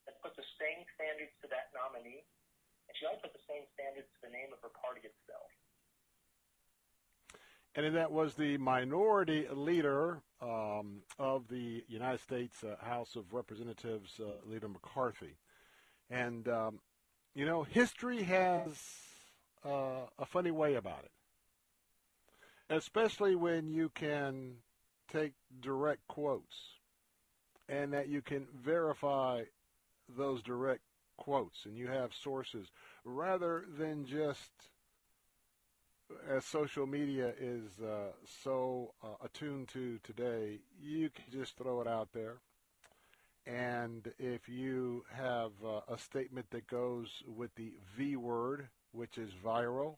and 0.07 0.15
put 0.23 0.39
the 0.39 0.47
same 0.63 0.87
standards 0.95 1.35
to 1.43 1.51
that 1.51 1.75
nominee. 1.75 2.23
And 2.87 2.93
she 2.95 3.03
ought 3.03 3.19
to 3.19 3.25
put 3.27 3.35
the 3.35 3.47
same 3.51 3.67
standards 3.75 4.07
to 4.07 4.19
the 4.23 4.33
name 4.33 4.55
of 4.55 4.63
her 4.63 4.71
party 4.71 5.03
itself. 5.03 5.51
And 7.75 7.83
that 7.97 8.13
was 8.13 8.35
the 8.39 8.59
minority 8.59 9.49
leader 9.51 10.23
um, 10.41 11.03
of 11.19 11.49
the 11.49 11.83
United 11.89 12.21
States 12.21 12.63
uh, 12.63 12.77
House 12.85 13.17
of 13.17 13.33
Representatives, 13.33 14.21
uh, 14.21 14.39
Leader 14.47 14.69
McCarthy. 14.69 15.35
And, 16.11 16.47
um, 16.47 16.79
you 17.35 17.45
know, 17.45 17.63
history 17.63 18.23
has 18.23 18.67
uh, 19.65 20.07
a 20.19 20.27
funny 20.27 20.51
way 20.51 20.75
about 20.75 21.05
it 21.05 21.11
especially 22.73 23.35
when 23.35 23.69
you 23.69 23.91
can 23.95 24.55
take 25.13 25.33
direct 25.61 26.07
quotes 26.09 26.57
and 27.69 27.93
that 27.93 28.09
you 28.09 28.23
can 28.23 28.47
verify 28.65 29.43
those 30.17 30.43
direct 30.43 30.81
quotes 31.19 31.67
and 31.67 31.77
you 31.77 31.87
have 31.87 32.15
sources 32.15 32.69
rather 33.05 33.65
than 33.79 34.07
just 34.07 34.51
as 36.29 36.45
social 36.45 36.87
media 36.87 37.33
is 37.41 37.81
uh, 37.83 38.13
so 38.43 38.93
uh, 39.03 39.25
attuned 39.25 39.69
to 39.69 39.99
today, 40.03 40.59
you 40.83 41.09
can 41.09 41.25
just 41.33 41.57
throw 41.57 41.81
it 41.81 41.87
out 41.87 42.09
there. 42.13 42.37
And 43.47 44.13
if 44.19 44.49
you 44.49 45.05
have 45.13 45.51
uh, 45.65 45.81
a 45.89 45.99
statement 45.99 46.47
that 46.51 46.67
goes 46.69 47.23
with 47.27 47.55
the 47.57 47.73
V 47.97 48.17
word, 48.17 48.69
which 48.93 49.19
is 49.19 49.31
viral, 49.45 49.97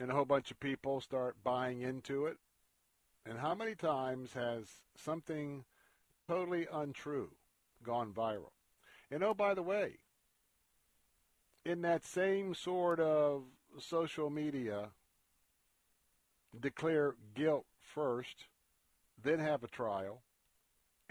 and 0.00 0.10
a 0.10 0.14
whole 0.14 0.24
bunch 0.24 0.50
of 0.50 0.58
people 0.58 1.00
start 1.00 1.36
buying 1.44 1.82
into 1.82 2.26
it. 2.26 2.36
And 3.24 3.38
how 3.38 3.54
many 3.54 3.76
times 3.76 4.32
has 4.32 4.64
something 4.96 5.64
totally 6.28 6.66
untrue 6.72 7.30
gone 7.84 8.12
viral? 8.12 8.50
And 9.12 9.22
oh, 9.22 9.34
by 9.34 9.54
the 9.54 9.62
way, 9.62 9.98
in 11.64 11.82
that 11.82 12.04
same 12.04 12.54
sort 12.54 12.98
of 12.98 13.44
social 13.78 14.28
media, 14.28 14.88
declare 16.58 17.14
guilt 17.34 17.66
first, 17.94 18.46
then 19.22 19.38
have 19.38 19.62
a 19.62 19.68
trial, 19.68 20.22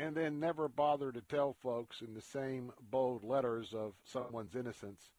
and 0.01 0.15
then 0.15 0.39
never 0.39 0.67
bother 0.67 1.11
to 1.11 1.21
tell 1.21 1.55
folks 1.61 2.01
in 2.01 2.13
the 2.13 2.21
same 2.21 2.71
bold 2.89 3.23
letters 3.23 3.73
of 3.73 3.93
someone's 4.03 4.55
innocence 4.55 5.11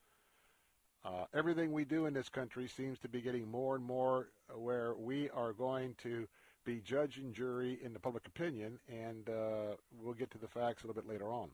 uh, 1.04 1.24
everything 1.34 1.72
we 1.72 1.84
do 1.84 2.06
in 2.06 2.14
this 2.14 2.28
country 2.28 2.68
seems 2.68 2.98
to 3.00 3.08
be 3.08 3.20
getting 3.20 3.50
more 3.50 3.74
and 3.74 3.84
more 3.84 4.28
where 4.54 4.94
we 4.94 5.28
are 5.30 5.52
going 5.52 5.94
to 6.02 6.28
be 6.64 6.80
judge 6.80 7.16
and 7.16 7.34
jury 7.34 7.80
in 7.82 7.92
the 7.92 7.98
public 7.98 8.26
opinion, 8.26 8.78
and 8.88 9.28
uh, 9.28 9.74
we'll 10.00 10.14
get 10.14 10.30
to 10.30 10.38
the 10.38 10.46
facts 10.46 10.84
a 10.84 10.86
little 10.86 11.00
bit 11.02 11.10
later 11.10 11.32
on. 11.32 11.50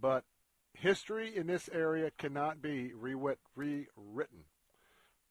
But 0.00 0.24
history 0.74 1.36
in 1.36 1.46
this 1.46 1.70
area 1.72 2.10
cannot 2.18 2.60
be 2.60 2.92
rewritten. 2.92 4.44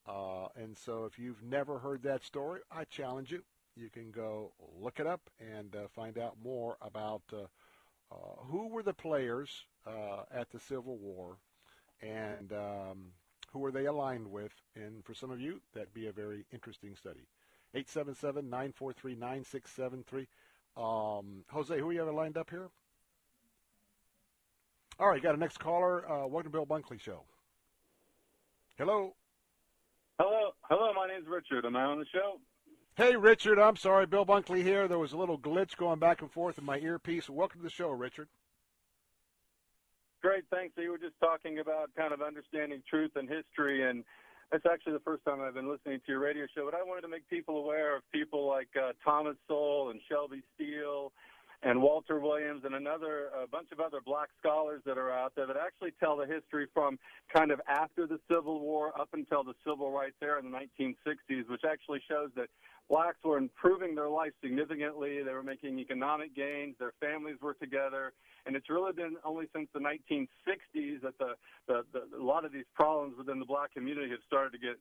Uh, 0.07 0.47
and 0.55 0.77
so 0.77 1.03
if 1.03 1.19
you've 1.19 1.43
never 1.43 1.79
heard 1.79 2.03
that 2.03 2.23
story, 2.23 2.61
I 2.71 2.85
challenge 2.85 3.31
you. 3.31 3.43
You 3.76 3.89
can 3.89 4.11
go 4.11 4.52
look 4.80 4.99
it 4.99 5.07
up 5.07 5.22
and 5.39 5.76
uh, 5.76 5.88
find 5.95 6.18
out 6.18 6.35
more 6.43 6.77
about 6.81 7.22
uh, 7.34 7.43
uh, 8.11 8.15
who 8.45 8.68
were 8.68 8.84
the 8.84 8.93
players 8.93 9.65
uh, 9.88 10.23
at 10.34 10.52
the 10.52 10.60
Civil 10.60 10.98
War 10.98 11.38
and 12.02 12.52
um, 12.52 13.14
who 13.52 13.60
were 13.60 13.72
they 13.72 13.85
aligned 13.85 14.30
with. 14.30 14.52
And 14.76 15.06
for 15.06 15.14
some 15.14 15.31
of 15.31 15.39
you, 15.39 15.61
that'd 15.73 15.93
be 15.93 16.07
a 16.07 16.11
very 16.11 16.43
interesting 16.52 16.93
study. 16.95 17.26
877-943-9673. 17.76 20.27
Um, 20.76 21.45
Jose, 21.49 21.77
who 21.77 21.89
are 21.89 21.93
you 21.93 22.02
have 22.02 22.14
lined 22.14 22.38
up 22.38 22.49
here? 22.49 22.68
All 24.99 25.07
right, 25.07 25.23
got 25.23 25.35
a 25.35 25.38
next 25.38 25.60
caller. 25.60 26.06
Uh, 26.10 26.27
welcome 26.27 26.52
to 26.52 26.57
Bill 26.57 26.65
Bunkley 26.65 26.99
Show. 26.99 27.23
Hello. 28.77 29.14
Hello, 30.19 30.52
hello. 30.69 30.91
My 30.93 31.07
name's 31.07 31.27
Richard. 31.27 31.65
Am 31.65 31.76
I 31.76 31.84
on 31.84 31.99
the 31.99 32.06
show? 32.14 32.39
Hey, 33.02 33.15
Richard. 33.15 33.57
I'm 33.57 33.78
sorry, 33.78 34.06
Bill 34.06 34.28
Bunkley 34.28 34.61
here. 34.61 34.88
There 34.88 34.99
was 34.99 35.11
a 35.11 35.18
little 35.18 35.40
glitch 35.40 35.76
going 35.76 35.98
back 35.98 36.22
and 36.22 36.30
forth 36.30 36.60
in 36.60 36.65
my 36.65 36.78
earpiece. 36.78 37.32
Welcome 37.32 37.61
to 37.61 37.64
the 37.64 37.72
show, 37.72 37.90
Richard. 37.90 38.28
Great, 40.22 40.44
thanks. 40.52 40.76
So 40.76 40.84
you 40.84 40.91
were 40.91 40.99
just 40.99 41.19
talking 41.19 41.57
about 41.57 41.90
kind 41.98 42.14
of 42.14 42.22
understanding 42.22 42.84
truth 42.88 43.10
and 43.15 43.28
history, 43.28 43.90
and 43.90 44.03
it's 44.52 44.68
actually 44.72 44.94
the 44.94 44.99
first 44.99 45.26
time 45.26 45.41
I've 45.41 45.56
been 45.56 45.68
listening 45.68 45.98
to 45.98 46.11
your 46.11 46.19
radio 46.19 46.45
show. 46.56 46.64
But 46.64 46.76
I 46.76 46.84
wanted 46.84 47.02
to 47.02 47.07
make 47.07 47.28
people 47.28 47.57
aware 47.57 47.95
of 47.95 48.03
people 48.11 48.48
like 48.48 48.69
uh, 48.78 48.91
Thomas 49.03 49.36
Sowell 49.48 49.90
and 49.90 49.99
Shelby 50.07 50.44
Steele 50.53 51.11
and 51.63 51.81
Walter 51.81 52.19
Williams 52.19 52.63
and 52.65 52.73
another 52.73 53.29
a 53.43 53.47
bunch 53.47 53.71
of 53.71 53.79
other 53.79 53.99
black 54.03 54.29
scholars 54.39 54.81
that 54.85 54.97
are 54.97 55.11
out 55.11 55.33
there 55.35 55.45
that 55.45 55.57
actually 55.57 55.91
tell 55.99 56.17
the 56.17 56.25
history 56.25 56.67
from 56.73 56.97
kind 57.33 57.51
of 57.51 57.61
after 57.67 58.07
the 58.07 58.19
Civil 58.29 58.59
War 58.59 58.91
up 58.99 59.09
until 59.13 59.43
the 59.43 59.53
civil 59.65 59.91
rights 59.91 60.15
era 60.23 60.39
in 60.39 60.51
the 60.51 60.57
1960s, 60.57 61.47
which 61.49 61.61
actually 61.69 62.01
shows 62.09 62.29
that 62.35 62.47
blacks 62.89 63.17
were 63.23 63.38
improving 63.38 63.93
their 63.93 64.09
life 64.09 64.33
significantly. 64.43 65.21
They 65.23 65.33
were 65.33 65.43
making 65.43 65.77
economic 65.79 66.35
gains. 66.35 66.75
Their 66.79 66.93
families 66.99 67.38
were 67.41 67.53
together. 67.53 68.13
And 68.45 68.55
it's 68.55 68.69
really 68.69 68.93
been 68.93 69.17
only 69.23 69.45
since 69.55 69.69
the 69.73 69.79
1960s 69.79 71.01
that 71.03 71.17
the, 71.19 71.33
the, 71.67 71.83
the 71.93 72.17
a 72.17 72.23
lot 72.23 72.43
of 72.43 72.51
these 72.51 72.65
problems 72.73 73.15
within 73.17 73.39
the 73.39 73.45
black 73.45 73.73
community 73.73 74.09
have 74.09 74.19
started 74.25 74.51
to 74.53 74.57
get 74.57 74.77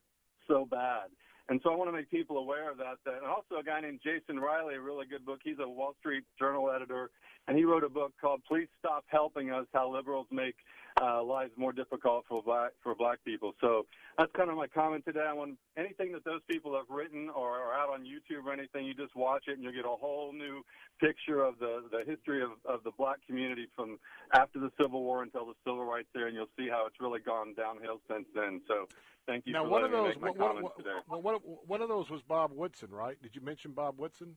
so 0.48 0.66
bad. 0.68 1.10
And 1.48 1.60
so 1.62 1.72
I 1.72 1.76
want 1.76 1.88
to 1.88 1.92
make 1.92 2.10
people 2.10 2.38
aware 2.38 2.70
of 2.70 2.78
that. 2.78 2.98
that 3.04 3.14
and 3.14 3.26
also 3.26 3.56
a 3.60 3.64
guy 3.64 3.80
named 3.80 4.00
Jason 4.02 4.38
Riley, 4.38 4.76
a 4.76 4.80
really 4.80 5.06
good 5.06 5.24
book. 5.24 5.40
He's 5.42 5.58
a 5.60 5.68
Wall 5.68 5.94
Street 5.98 6.24
Journal 6.38 6.70
editor, 6.70 7.10
and 7.48 7.56
he 7.56 7.64
wrote 7.64 7.84
a 7.84 7.88
book 7.88 8.12
called 8.20 8.42
"Please 8.46 8.68
Stop 8.78 9.04
Helping 9.08 9.50
Us: 9.50 9.66
How 9.72 9.92
Liberals 9.92 10.26
Make 10.30 10.56
uh, 11.02 11.22
Lives 11.22 11.52
More 11.56 11.72
Difficult 11.72 12.24
for 12.28 12.42
black 12.42 12.72
for 12.82 12.94
black 12.94 13.18
people." 13.24 13.52
So 13.60 13.86
that's 14.18 14.30
kind 14.32 14.50
of 14.50 14.56
my 14.56 14.66
comment 14.66 15.04
today. 15.04 15.24
I 15.28 15.32
want 15.32 15.58
anything 15.76 16.12
that 16.12 16.24
those 16.24 16.40
people 16.50 16.74
have 16.76 16.86
written 16.88 17.28
or 17.30 17.58
are 17.58 17.72
out 17.72 17.88
on 17.90 18.02
YouTube 18.02 18.44
or 18.46 18.52
anything, 18.52 18.84
you 18.86 18.94
just 18.94 19.14
watch 19.16 19.44
it 19.48 19.52
and 19.54 19.62
you'll 19.62 19.72
get 19.72 19.84
a 19.84 19.88
whole 19.88 20.32
new 20.32 20.62
picture 21.00 21.42
of 21.42 21.58
the 21.58 21.82
the 21.90 22.04
history 22.10 22.42
of 22.42 22.50
of 22.64 22.82
the 22.84 22.92
black 22.98 23.18
community 23.26 23.66
from 23.74 23.98
after 24.34 24.58
the 24.60 24.70
Civil 24.80 25.02
War 25.02 25.22
until 25.22 25.46
the 25.46 25.54
civil 25.64 25.84
rights 25.84 26.08
era, 26.14 26.28
and 26.28 26.36
you'll 26.36 26.52
see 26.58 26.68
how 26.68 26.86
it's 26.86 27.00
really 27.00 27.20
gone 27.20 27.54
downhill 27.54 28.00
since 28.08 28.26
then. 28.34 28.60
So 28.68 28.86
Thank 29.26 29.46
you 29.46 29.52
now, 29.52 29.64
for 29.64 29.68
one 29.70 29.84
of 29.84 29.90
those, 29.92 30.16
me 30.16 30.22
make 30.22 30.22
my 30.22 30.28
one, 30.30 30.38
comments 30.38 30.62
one, 30.62 30.76
today. 30.78 30.98
one- 31.06 31.22
one- 31.22 31.34
one 31.66 31.82
of 31.82 31.88
those 31.88 32.10
was 32.10 32.22
Bob 32.22 32.52
Woodson, 32.52 32.90
right? 32.90 33.20
Did 33.22 33.36
you 33.36 33.42
mention 33.42 33.72
Bob 33.72 33.98
Woodson? 33.98 34.36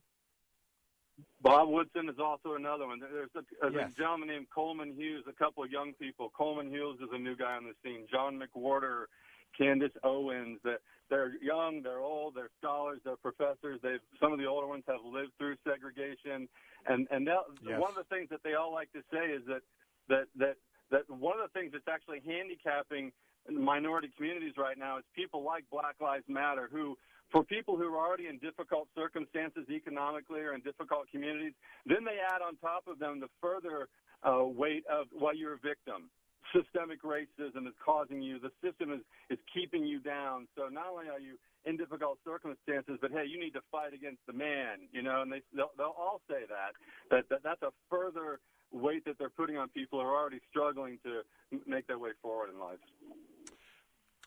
Bob 1.42 1.68
Woodson 1.68 2.08
is 2.08 2.18
also 2.18 2.54
another 2.54 2.86
one. 2.86 3.00
There's 3.00 3.30
a, 3.36 3.42
there's 3.60 3.74
Yes. 3.74 3.90
a 3.92 3.96
gentleman 4.00 4.28
named 4.28 4.46
Coleman 4.54 4.94
Hughes, 4.94 5.24
a 5.28 5.32
couple 5.32 5.62
of 5.62 5.70
young 5.70 5.92
people. 5.94 6.30
Coleman 6.36 6.70
Hughes 6.70 6.98
is 7.00 7.08
a 7.12 7.18
new 7.18 7.36
guy 7.36 7.54
on 7.56 7.64
the 7.64 7.74
scene. 7.82 8.06
John 8.10 8.40
McWhorter, 8.40 9.04
Candace 9.56 9.92
Owens. 10.02 10.58
That 10.64 10.78
they're 11.10 11.32
young, 11.42 11.82
they're 11.82 11.98
old, 12.00 12.34
they're 12.34 12.50
scholars, 12.58 13.00
they're 13.04 13.16
professors. 13.16 13.78
They've 13.82 14.00
some 14.20 14.32
of 14.32 14.38
the 14.38 14.46
older 14.46 14.66
ones 14.66 14.84
have 14.88 15.04
lived 15.04 15.32
through 15.38 15.56
segregation, 15.64 16.48
and 16.86 17.06
and 17.10 17.26
they'll- 17.26 17.46
Yes. 17.62 17.78
one 17.80 17.90
of 17.90 17.96
the 17.96 18.04
things 18.04 18.30
that 18.30 18.42
they 18.42 18.54
all 18.54 18.72
like 18.72 18.90
to 18.92 19.02
say 19.12 19.30
is 19.30 19.44
that 19.46 19.62
that 20.08 20.28
that 20.36 20.56
that 20.90 21.08
one 21.10 21.38
of 21.38 21.42
the 21.52 21.58
things 21.58 21.72
that's 21.72 21.88
actually 21.88 22.20
handicapping 22.20 23.12
minority 23.50 24.08
communities 24.16 24.56
right 24.56 24.78
now 24.78 24.96
is 24.96 25.04
people 25.14 25.42
like 25.42 25.68
Black 25.70 26.00
Lives 26.00 26.26
Matter 26.28 26.68
who 26.72 26.96
for 27.30 27.42
people 27.42 27.76
who 27.76 27.92
are 27.94 27.98
already 27.98 28.28
in 28.28 28.38
difficult 28.38 28.88
circumstances 28.94 29.64
economically 29.70 30.40
or 30.40 30.54
in 30.54 30.60
difficult 30.60 31.10
communities, 31.10 31.52
then 31.86 32.04
they 32.04 32.18
add 32.22 32.42
on 32.42 32.56
top 32.56 32.84
of 32.86 32.98
them 32.98 33.20
the 33.20 33.28
further 33.40 33.88
uh, 34.22 34.44
weight 34.44 34.84
of 34.90 35.06
well, 35.12 35.34
you're 35.34 35.54
a 35.54 35.58
victim. 35.58 36.10
Systemic 36.54 37.02
racism 37.02 37.66
is 37.66 37.74
causing 37.84 38.22
you. 38.22 38.38
The 38.38 38.52
system 38.62 38.92
is 38.92 39.00
is 39.30 39.38
keeping 39.52 39.84
you 39.84 39.98
down. 39.98 40.46
So 40.56 40.68
not 40.68 40.86
only 40.92 41.08
are 41.08 41.18
you 41.18 41.34
in 41.64 41.76
difficult 41.76 42.18
circumstances, 42.24 42.98
but 43.00 43.10
hey, 43.10 43.24
you 43.26 43.40
need 43.40 43.52
to 43.52 43.62
fight 43.72 43.94
against 43.94 44.20
the 44.26 44.32
man. 44.32 44.86
You 44.92 45.02
know, 45.02 45.22
and 45.22 45.32
they 45.32 45.42
they'll, 45.54 45.72
they'll 45.76 45.96
all 45.98 46.20
say 46.28 46.46
that. 46.48 46.72
That, 47.10 47.28
that 47.30 47.40
that's 47.42 47.62
a 47.62 47.72
further 47.90 48.38
weight 48.72 49.04
that 49.06 49.16
they're 49.18 49.30
putting 49.30 49.56
on 49.56 49.68
people 49.70 50.00
who 50.00 50.06
are 50.06 50.14
already 50.14 50.40
struggling 50.50 50.98
to 51.04 51.22
make 51.66 51.86
their 51.86 51.98
way 51.98 52.10
forward 52.20 52.50
in 52.50 52.58
life. 52.60 52.78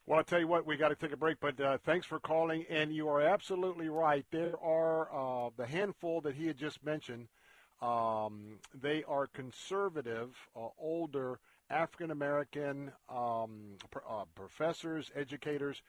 Well, 0.07 0.19
I'll 0.19 0.23
tell 0.23 0.39
you 0.39 0.47
what, 0.47 0.65
we 0.65 0.77
got 0.77 0.87
to 0.87 0.95
take 0.95 1.11
a 1.11 1.17
break, 1.17 1.37
but 1.41 1.59
uh, 1.59 1.77
thanks 1.85 2.07
for 2.07 2.17
calling. 2.17 2.65
And 2.69 2.95
you 2.95 3.09
are 3.09 3.19
absolutely 3.19 3.89
right. 3.89 4.25
There 4.31 4.55
are 4.63 5.09
uh, 5.13 5.49
the 5.57 5.65
handful 5.65 6.21
that 6.21 6.33
he 6.33 6.47
had 6.47 6.57
just 6.57 6.81
mentioned. 6.81 7.27
Um, 7.81 8.59
they 8.73 9.03
are 9.03 9.27
conservative, 9.27 10.33
uh, 10.55 10.69
older 10.79 11.39
African 11.69 12.11
American 12.11 12.93
um, 13.09 13.75
uh, 14.09 14.23
professors, 14.33 15.11
educators, 15.13 15.81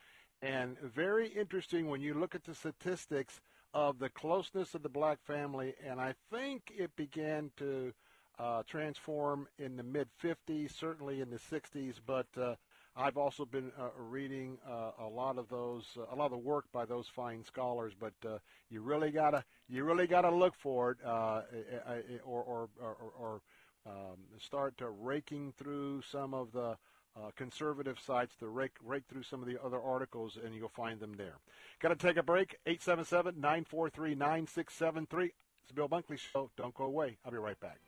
and 0.42 0.76
very 0.80 1.28
interesting 1.28 1.88
when 1.88 2.00
you 2.00 2.14
look 2.14 2.34
at 2.34 2.42
the 2.42 2.56
statistics 2.56 3.40
of 3.72 4.00
the 4.00 4.08
closeness 4.08 4.74
of 4.74 4.82
the 4.82 4.88
black 4.88 5.18
family. 5.24 5.74
And 5.88 6.00
I 6.00 6.14
think 6.32 6.72
it 6.76 6.90
began 6.96 7.52
to 7.58 7.92
uh, 8.40 8.64
transform 8.66 9.46
in 9.60 9.76
the 9.76 9.84
mid 9.84 10.08
50s, 10.20 10.72
certainly 10.72 11.20
in 11.20 11.30
the 11.30 11.38
60s, 11.38 12.00
but 12.04 12.26
uh, 12.36 12.56
I've 12.98 13.16
also 13.16 13.44
been 13.44 13.70
uh, 13.78 13.90
reading 13.96 14.58
uh, 14.68 14.90
a 15.00 15.06
lot 15.06 15.38
of 15.38 15.48
those, 15.48 15.84
uh, 15.96 16.12
a 16.12 16.16
lot 16.16 16.24
of 16.26 16.32
the 16.32 16.38
work 16.38 16.64
by 16.72 16.84
those 16.84 17.06
fine 17.06 17.44
scholars. 17.44 17.92
But 17.98 18.14
uh, 18.26 18.38
you 18.70 18.82
really 18.82 19.12
gotta, 19.12 19.44
you 19.68 19.84
really 19.84 20.08
gotta 20.08 20.30
look 20.30 20.54
for 20.56 20.90
it, 20.90 20.98
uh, 21.06 21.42
or 22.24 22.42
or 22.42 22.68
or, 22.80 22.96
or 23.18 23.40
um, 23.86 24.16
start 24.40 24.74
raking 25.00 25.52
through 25.56 26.02
some 26.10 26.34
of 26.34 26.50
the 26.52 26.76
uh, 27.16 27.30
conservative 27.36 27.98
sites 28.04 28.34
to 28.40 28.48
rake 28.48 28.74
rake 28.84 29.04
through 29.08 29.22
some 29.22 29.40
of 29.42 29.48
the 29.48 29.62
other 29.64 29.80
articles, 29.80 30.36
and 30.44 30.52
you'll 30.54 30.68
find 30.68 30.98
them 30.98 31.14
there. 31.16 31.38
Got 31.80 31.90
to 31.90 31.96
take 31.96 32.16
a 32.16 32.22
break. 32.22 32.56
877-943-9673. 32.66 35.24
It's 35.24 35.68
the 35.68 35.74
Bill 35.74 35.88
Bunkley 35.88 36.18
Show. 36.18 36.50
Don't 36.56 36.74
go 36.74 36.84
away. 36.84 37.16
I'll 37.24 37.30
be 37.30 37.38
right 37.38 37.60
back. 37.60 37.78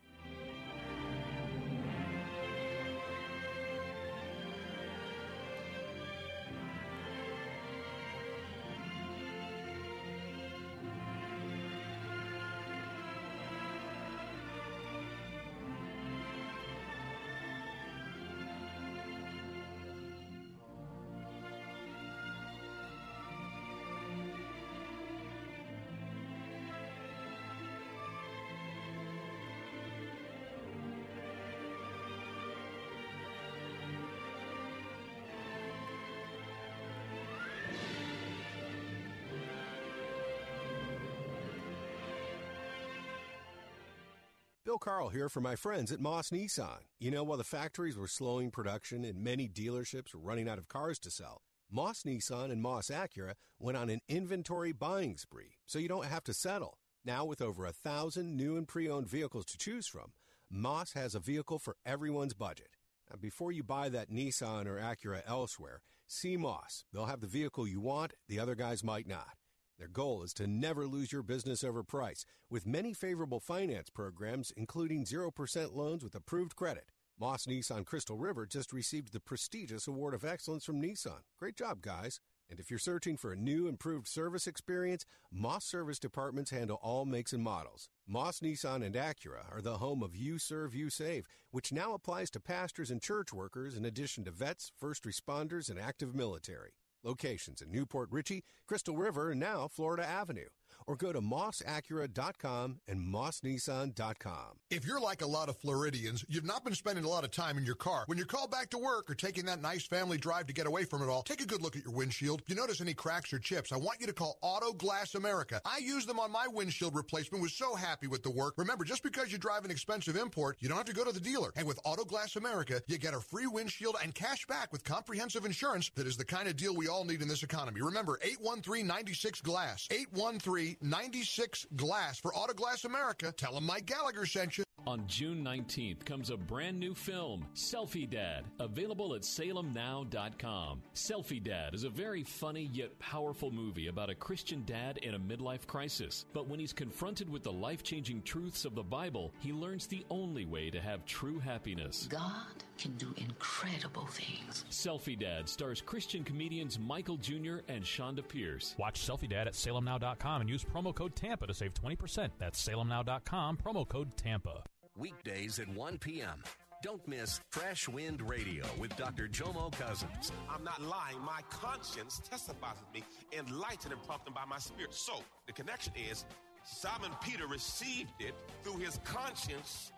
Bill 44.70 44.78
Carl 44.78 45.09
here 45.09 45.28
for 45.28 45.40
my 45.40 45.56
friends 45.56 45.90
at 45.90 45.98
Moss 45.98 46.30
Nissan. 46.30 46.82
You 47.01 47.10
know, 47.10 47.24
while 47.24 47.38
the 47.38 47.42
factories 47.42 47.98
were 47.98 48.06
slowing 48.06 48.52
production 48.52 49.05
and 49.05 49.24
many 49.24 49.48
dealerships 49.48 50.14
were 50.14 50.20
running 50.20 50.48
out 50.48 50.59
of 50.59 50.68
cars 50.68 51.01
to 51.01 51.10
sell, 51.10 51.42
Moss 51.68 52.05
Nissan 52.05 52.52
and 52.52 52.62
Moss 52.62 52.86
Acura 52.86 53.34
went 53.59 53.76
on 53.76 53.90
an 53.90 53.98
inventory 54.09 54.70
buying 54.70 55.16
spree, 55.16 55.56
so 55.66 55.80
you 55.80 55.88
don't 55.88 56.05
have 56.05 56.22
to 56.22 56.32
settle. 56.32 56.78
Now, 57.05 57.24
with 57.24 57.42
over 57.42 57.66
a 57.66 57.72
thousand 57.72 58.36
new 58.36 58.56
and 58.56 58.68
pre 58.68 58.88
owned 58.88 59.09
vehicles 59.09 59.44
to 59.47 59.59
choose 59.59 59.88
from, 59.88 60.12
Moss 60.48 60.92
has 60.92 61.16
a 61.16 61.18
vehicle 61.18 61.59
for 61.59 61.74
everyone's 61.84 62.34
budget. 62.34 62.76
Now, 63.10 63.16
before 63.20 63.51
you 63.51 63.64
buy 63.64 63.88
that 63.88 64.09
Nissan 64.09 64.66
or 64.66 64.78
Acura 64.78 65.22
elsewhere, 65.26 65.80
see 66.06 66.36
Moss. 66.36 66.84
They'll 66.92 67.06
have 67.06 67.22
the 67.22 67.26
vehicle 67.26 67.66
you 67.66 67.80
want, 67.80 68.12
the 68.28 68.38
other 68.38 68.55
guys 68.55 68.84
might 68.84 69.09
not. 69.09 69.39
Their 69.81 69.89
goal 69.89 70.23
is 70.23 70.35
to 70.35 70.47
never 70.47 70.86
lose 70.86 71.11
your 71.11 71.23
business 71.23 71.65
over 71.65 71.82
price, 71.82 72.27
with 72.51 72.66
many 72.66 72.93
favorable 72.93 73.40
finance 73.40 73.89
programs, 73.89 74.52
including 74.55 75.07
0% 75.07 75.74
loans 75.74 76.05
with 76.05 76.15
approved 76.15 76.55
credit. 76.55 76.90
Moss 77.19 77.47
Nissan 77.47 77.86
Crystal 77.86 78.19
River 78.19 78.44
just 78.44 78.74
received 78.74 79.15
the 79.15 79.20
prestigious 79.20 79.89
Award 79.89 80.12
of 80.12 80.23
Excellence 80.23 80.66
from 80.66 80.82
Nissan. 80.82 81.20
Great 81.39 81.57
job, 81.57 81.81
guys. 81.81 82.20
And 82.51 82.61
if 82.61 82.69
you're 82.69 82.78
searching 82.78 83.16
for 83.16 83.32
a 83.32 83.36
new, 83.36 83.69
improved 83.69 84.07
service 84.07 84.47
experience, 84.47 85.07
Moss 85.32 85.65
Service 85.65 85.98
Departments 85.98 86.51
handle 86.51 86.78
all 86.82 87.07
makes 87.07 87.32
and 87.32 87.43
models. 87.43 87.89
Moss 88.07 88.40
Nissan 88.40 88.85
and 88.85 88.94
Acura 88.94 89.51
are 89.51 89.62
the 89.62 89.78
home 89.78 90.02
of 90.02 90.15
You 90.15 90.39
Serve, 90.39 90.74
You 90.74 90.90
Save, 90.90 91.27
which 91.52 91.73
now 91.73 91.94
applies 91.94 92.28
to 92.32 92.40
pastors 92.40 92.90
and 92.90 93.01
church 93.01 93.32
workers 93.32 93.78
in 93.78 93.86
addition 93.86 94.24
to 94.24 94.31
vets, 94.31 94.73
first 94.78 95.05
responders, 95.05 95.70
and 95.70 95.81
active 95.81 96.15
military. 96.15 96.73
Locations 97.02 97.62
in 97.62 97.70
New 97.70 97.86
Port 97.86 98.09
Richey, 98.10 98.44
Crystal 98.66 98.97
River, 98.97 99.31
and 99.31 99.40
now 99.40 99.68
Florida 99.68 100.06
Avenue 100.06 100.48
or 100.86 100.97
go 100.97 101.12
to 101.12 101.20
mossacura.com 101.20 102.81
and 102.89 103.01
mossnissan.com. 103.01 104.57
If 104.70 104.85
you're 104.85 105.01
like 105.01 105.23
a 105.23 105.27
lot 105.27 105.48
of 105.48 105.57
Floridians, 105.57 106.24
you've 106.28 106.44
not 106.44 106.65
been 106.65 106.74
spending 106.74 107.05
a 107.05 107.09
lot 107.09 107.24
of 107.24 107.31
time 107.31 107.59
in 107.59 107.65
your 107.65 107.74
car. 107.74 108.05
When 108.07 108.19
you're 108.19 108.27
called 108.27 108.51
back 108.51 108.70
to 108.70 108.78
work 108.78 109.11
or 109.11 109.15
taking 109.15 109.47
that 109.47 109.61
nice 109.61 109.86
family 109.86 110.19
drive 110.19 110.47
to 110.47 110.52
get 110.52 110.66
away 110.66 110.85
from 110.85 111.02
it 111.02 111.09
all, 111.09 111.23
take 111.23 111.40
a 111.40 111.47
good 111.47 111.62
look 111.62 111.77
at 111.77 111.85
your 111.85 111.93
windshield. 111.93 112.43
If 112.43 112.48
you 112.48 112.57
notice 112.57 112.81
any 112.81 112.94
cracks 112.94 113.32
or 113.32 113.39
chips, 113.39 113.73
I 113.73 113.77
want 113.77 114.01
you 114.01 114.07
to 114.07 114.12
call 114.12 114.39
Auto 114.43 114.73
Glass 114.73 115.15
America. 115.15 115.61
I 115.65 115.78
used 115.78 116.09
them 116.09 116.19
on 116.20 116.31
my 116.31 116.47
windshield 116.48 116.94
replacement, 116.94 117.43
was 117.43 117.52
so 117.52 117.74
happy 117.74 118.07
with 118.07 118.23
the 118.23 118.31
work. 118.31 118.55
Remember, 118.57 118.85
just 118.85 119.02
because 119.02 119.32
you 119.32 119.39
drive 119.39 119.65
an 119.65 119.70
expensive 119.70 120.16
import, 120.16 120.57
you 120.61 120.69
don't 120.69 120.77
have 120.77 120.86
to 120.86 120.94
go 120.94 121.05
to 121.05 121.12
the 121.12 121.20
dealer. 121.20 121.52
And 121.57 121.66
with 121.66 121.81
Auto 121.85 122.05
Glass 122.05 122.36
America, 122.36 122.81
you 122.86 122.98
get 122.98 123.15
a 123.15 123.20
free 123.20 123.47
windshield 123.47 123.97
and 124.02 124.15
cash 124.15 124.47
back 124.47 124.73
with 124.73 124.85
comprehensive 124.85 125.44
insurance 125.44 125.90
that 125.97 126.07
is 126.07 126.16
the 126.16 126.24
kind 126.24 126.48
of 126.48 126.57
deal 126.57 126.74
we 126.74 126.89
all 126.89 127.05
need 127.05 127.23
in 127.23 127.28
this 127.28 127.43
economy. 127.43 127.81
Remember, 127.82 128.19
813-96 128.24 129.43
Glass. 129.43 129.89
813 129.90 130.69
96 130.80 131.66
Glass 131.76 132.18
for 132.18 132.34
Auto 132.34 132.55
Glass 132.55 132.84
America. 132.84 133.32
Tell 133.32 133.55
them 133.55 133.64
Mike 133.64 133.86
Gallagher 133.86 134.26
sent 134.26 134.59
you. 134.59 134.64
On 134.86 135.07
June 135.07 135.44
19th 135.44 136.05
comes 136.05 136.31
a 136.31 136.36
brand 136.36 136.78
new 136.81 136.94
film, 136.94 137.47
Selfie 137.55 138.09
Dad, 138.09 138.44
available 138.59 139.15
at 139.15 139.23
salemnow.com. 139.23 140.82
Selfie 140.94 141.43
Dad 141.43 141.74
is 141.74 141.85
a 141.85 141.90
very 141.90 142.23
funny 142.24 142.70
yet 142.73 142.98
powerful 142.98 143.51
movie 143.51 143.89
about 143.89 144.11
a 144.11 144.15
Christian 144.15 144.65
dad 144.65 144.98
in 144.98 145.15
a 145.15 145.19
midlife 145.19 145.66
crisis. 145.66 146.24
But 146.32 146.48
when 146.48 146.59
he's 146.59 146.73
confronted 146.73 147.28
with 147.28 147.43
the 147.43 147.52
life 147.52 147.82
changing 147.82 148.23
truths 148.23 148.65
of 148.65 148.74
the 148.74 148.82
Bible, 148.82 149.32
he 149.39 149.52
learns 149.52 149.86
the 149.86 150.05
only 150.11 150.44
way 150.44 150.70
to 150.70 150.81
have 150.81 151.05
true 151.05 151.39
happiness. 151.39 152.09
God 152.11 152.65
can 152.78 152.97
do 152.97 153.12
incredible 153.19 154.07
things. 154.07 154.65
Selfie 154.70 155.19
Dad 155.19 155.48
stars 155.48 155.82
Christian 155.82 156.24
comedians 156.24 156.78
Michael 156.78 157.19
Jr. 157.19 157.59
and 157.69 157.85
Chonda 157.85 158.27
Pierce. 158.27 158.74
Watch 158.78 159.07
Selfie 159.07 159.28
Dad 159.28 159.47
at 159.47 159.55
salemnow.com 159.55 160.40
and 160.40 160.48
use 160.48 160.65
promo 160.65 160.94
code 160.94 161.15
TAMPA 161.15 161.47
to 161.47 161.55
save 161.55 161.74
20%. 161.74 162.31
That's 162.39 162.66
salemnow.com, 162.66 163.59
promo 163.59 163.86
code 163.86 164.16
TAMPA. 164.16 164.62
Weekdays 165.01 165.59
at 165.59 165.68
1 165.68 165.98
p.m. 165.98 166.43
Don't 166.82 167.06
miss 167.09 167.40
Fresh 167.51 167.89
Wind 167.89 168.20
Radio 168.22 168.64
with 168.78 168.94
Dr. 168.97 169.28
Jomo 169.28 169.72
Cousins. 169.72 170.31
I'm 170.48 170.62
not 170.62 170.81
lying. 170.82 171.18
My 171.20 171.40
conscience 171.51 172.20
testifies 172.28 172.77
with 172.81 172.94
me, 172.94 173.02
enlightened 173.39 173.93
and 173.93 174.02
prompted 174.05 174.35
by 174.35 174.44
my 174.48 174.59
spirit. 174.59 174.93
So 174.94 175.14
the 175.47 175.52
connection 175.52 175.94
is 176.10 176.24
Simon 176.64 177.10
Peter 177.22 177.47
received 177.47 178.12
it 178.20 178.35
through 178.62 178.78
his 178.78 179.01
conscience 179.05 179.90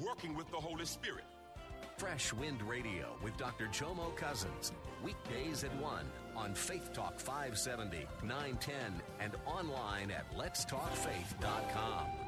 working 0.00 0.34
with 0.36 0.50
the 0.50 0.56
Holy 0.56 0.84
Spirit. 0.84 1.24
Fresh 1.96 2.32
Wind 2.34 2.62
Radio 2.62 3.16
with 3.22 3.36
Dr. 3.36 3.66
Jomo 3.66 4.14
Cousins. 4.16 4.72
Weekdays 5.02 5.64
at 5.64 5.74
1 5.80 6.04
on 6.36 6.54
Faith 6.54 6.92
Talk 6.92 7.18
570, 7.18 8.06
910, 8.22 8.74
and 9.20 9.32
online 9.46 10.10
at 10.10 10.30
letstalkfaith.com. 10.36 12.21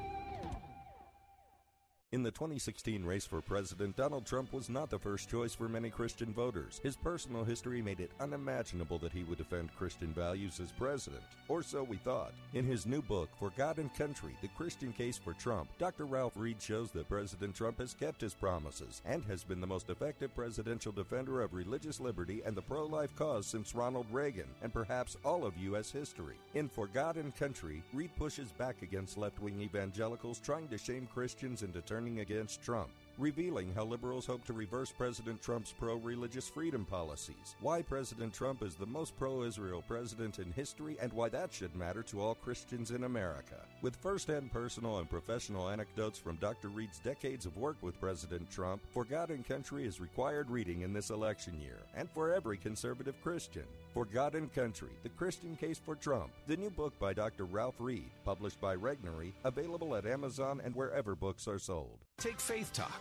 In 2.14 2.22
the 2.22 2.30
2016 2.30 3.04
race 3.04 3.26
for 3.26 3.40
president, 3.40 3.96
Donald 3.96 4.24
Trump 4.24 4.52
was 4.52 4.70
not 4.70 4.88
the 4.88 5.00
first 5.00 5.28
choice 5.28 5.52
for 5.52 5.68
many 5.68 5.90
Christian 5.90 6.32
voters. 6.32 6.78
His 6.80 6.94
personal 6.94 7.42
history 7.42 7.82
made 7.82 7.98
it 7.98 8.12
unimaginable 8.20 8.98
that 9.00 9.10
he 9.10 9.24
would 9.24 9.38
defend 9.38 9.74
Christian 9.74 10.14
values 10.14 10.60
as 10.60 10.70
president, 10.70 11.24
or 11.48 11.60
so 11.60 11.82
we 11.82 11.96
thought. 11.96 12.30
In 12.52 12.64
his 12.66 12.86
new 12.86 13.02
book, 13.02 13.30
For 13.36 13.50
God 13.58 13.78
and 13.78 13.92
Country 13.96 14.36
The 14.42 14.48
Christian 14.56 14.92
Case 14.92 15.18
for 15.18 15.32
Trump, 15.32 15.68
Dr. 15.76 16.06
Ralph 16.06 16.34
Reed 16.36 16.62
shows 16.62 16.92
that 16.92 17.08
President 17.08 17.52
Trump 17.52 17.80
has 17.80 17.94
kept 17.94 18.20
his 18.20 18.32
promises 18.32 19.02
and 19.04 19.24
has 19.24 19.42
been 19.42 19.60
the 19.60 19.66
most 19.66 19.90
effective 19.90 20.32
presidential 20.36 20.92
defender 20.92 21.42
of 21.42 21.52
religious 21.52 21.98
liberty 21.98 22.42
and 22.46 22.56
the 22.56 22.62
pro 22.62 22.86
life 22.86 23.16
cause 23.16 23.44
since 23.44 23.74
Ronald 23.74 24.06
Reagan, 24.12 24.46
and 24.62 24.72
perhaps 24.72 25.16
all 25.24 25.44
of 25.44 25.58
U.S. 25.58 25.90
history. 25.90 26.36
In 26.54 26.68
For 26.68 26.86
God 26.86 27.16
and 27.16 27.34
Country, 27.34 27.82
Reed 27.92 28.12
pushes 28.16 28.52
back 28.52 28.82
against 28.82 29.18
left 29.18 29.42
wing 29.42 29.60
evangelicals 29.60 30.38
trying 30.38 30.68
to 30.68 30.78
shame 30.78 31.08
Christians 31.12 31.64
into 31.64 31.80
turning 31.80 32.03
against 32.20 32.62
Trump, 32.62 32.90
revealing 33.18 33.72
how 33.74 33.84
liberals 33.84 34.26
hope 34.26 34.44
to 34.44 34.52
reverse 34.52 34.90
President 34.90 35.40
Trump's 35.42 35.72
pro 35.72 35.96
religious 35.96 36.48
freedom 36.48 36.84
policies, 36.84 37.56
why 37.60 37.82
President 37.82 38.32
Trump 38.32 38.62
is 38.62 38.74
the 38.74 38.86
most 38.86 39.16
pro 39.16 39.42
Israel 39.42 39.82
president 39.86 40.38
in 40.38 40.52
history, 40.52 40.96
and 41.00 41.12
why 41.12 41.28
that 41.28 41.52
should 41.52 41.74
matter 41.76 42.02
to 42.02 42.20
all 42.20 42.34
Christians 42.34 42.90
in 42.90 43.04
America. 43.04 43.56
With 43.82 43.96
first 43.96 44.28
hand 44.28 44.52
personal 44.52 44.98
and 44.98 45.08
professional 45.08 45.68
anecdotes 45.68 46.18
from 46.18 46.36
Dr. 46.36 46.68
Reed's 46.68 46.98
decades 46.98 47.46
of 47.46 47.56
work 47.56 47.76
with 47.82 48.00
President 48.00 48.50
Trump, 48.50 48.82
For 48.92 49.04
God 49.04 49.30
and 49.30 49.46
Country 49.46 49.84
is 49.86 50.00
required 50.00 50.50
reading 50.50 50.82
in 50.82 50.92
this 50.92 51.10
election 51.10 51.60
year, 51.60 51.78
and 51.96 52.08
for 52.10 52.32
every 52.32 52.56
conservative 52.56 53.14
Christian. 53.22 53.64
For 53.92 54.04
God 54.04 54.34
and 54.34 54.52
Country, 54.52 54.90
The 55.04 55.08
Christian 55.10 55.54
Case 55.54 55.78
for 55.78 55.94
Trump, 55.94 56.30
the 56.48 56.56
new 56.56 56.70
book 56.70 56.98
by 56.98 57.12
Dr. 57.12 57.44
Ralph 57.44 57.76
Reed, 57.78 58.10
published 58.24 58.60
by 58.60 58.74
Regnery, 58.74 59.32
available 59.44 59.94
at 59.94 60.04
Amazon 60.04 60.60
and 60.64 60.74
wherever 60.74 61.14
books 61.14 61.46
are 61.46 61.60
sold. 61.60 61.98
Take 62.18 62.40
Faith 62.40 62.72
Talk, 62.72 63.00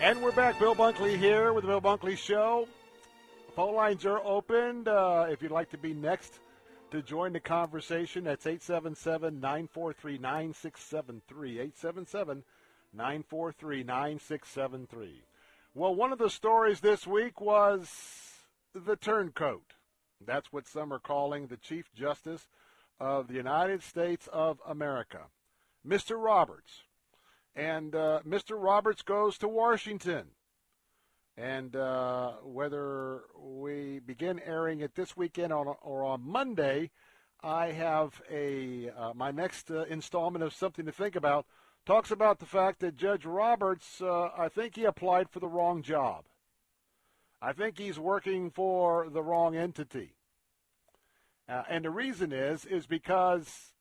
And 0.00 0.22
we're 0.22 0.32
back. 0.32 0.58
Bill 0.58 0.74
Bunkley 0.74 1.18
here 1.18 1.52
with 1.52 1.62
the 1.64 1.68
Bill 1.68 1.82
Bunkley 1.82 2.16
Show. 2.16 2.66
Phone 3.54 3.74
lines 3.74 4.06
are 4.06 4.18
opened. 4.24 4.88
Uh, 4.88 5.26
if 5.28 5.42
you'd 5.42 5.50
like 5.50 5.68
to 5.72 5.76
be 5.76 5.92
next 5.92 6.38
to 6.90 7.02
join 7.02 7.34
the 7.34 7.40
conversation, 7.40 8.24
that's 8.24 8.46
877 8.46 9.38
943 9.38 10.16
9673. 10.16 11.50
877 11.50 12.44
943 12.94 13.82
9673. 13.84 15.22
Well, 15.74 15.94
one 15.94 16.14
of 16.14 16.18
the 16.18 16.30
stories 16.30 16.80
this 16.80 17.06
week 17.06 17.38
was 17.38 17.90
the 18.74 18.96
turncoat. 18.96 19.74
That's 20.24 20.50
what 20.50 20.66
some 20.66 20.94
are 20.94 20.98
calling 20.98 21.48
the 21.48 21.58
Chief 21.58 21.92
Justice 21.94 22.48
of 22.98 23.28
the 23.28 23.34
United 23.34 23.82
States 23.82 24.30
of 24.32 24.62
America, 24.66 25.26
Mr. 25.86 26.16
Roberts. 26.16 26.84
And 27.54 27.94
uh, 27.94 28.20
Mr. 28.26 28.60
Roberts 28.60 29.02
goes 29.02 29.38
to 29.38 29.48
Washington. 29.48 30.28
And 31.36 31.74
uh, 31.74 32.32
whether 32.42 33.22
we 33.38 34.00
begin 34.00 34.40
airing 34.44 34.80
it 34.80 34.94
this 34.94 35.16
weekend 35.16 35.52
or, 35.52 35.76
or 35.80 36.04
on 36.04 36.22
Monday, 36.22 36.90
I 37.42 37.68
have 37.72 38.20
a 38.30 38.90
uh, 38.90 39.14
my 39.14 39.30
next 39.30 39.70
uh, 39.70 39.84
installment 39.84 40.44
of 40.44 40.52
something 40.52 40.84
to 40.84 40.92
think 40.92 41.16
about 41.16 41.46
talks 41.86 42.10
about 42.10 42.38
the 42.38 42.46
fact 42.46 42.80
that 42.80 42.96
Judge 42.96 43.24
Roberts, 43.24 44.02
uh, 44.02 44.28
I 44.36 44.48
think 44.48 44.76
he 44.76 44.84
applied 44.84 45.30
for 45.30 45.40
the 45.40 45.48
wrong 45.48 45.82
job. 45.82 46.24
I 47.40 47.54
think 47.54 47.78
he's 47.78 47.98
working 47.98 48.50
for 48.50 49.08
the 49.08 49.22
wrong 49.22 49.56
entity. 49.56 50.16
Uh, 51.48 51.62
and 51.68 51.84
the 51.84 51.90
reason 51.90 52.32
is 52.32 52.66
is 52.66 52.86
because 52.86 53.72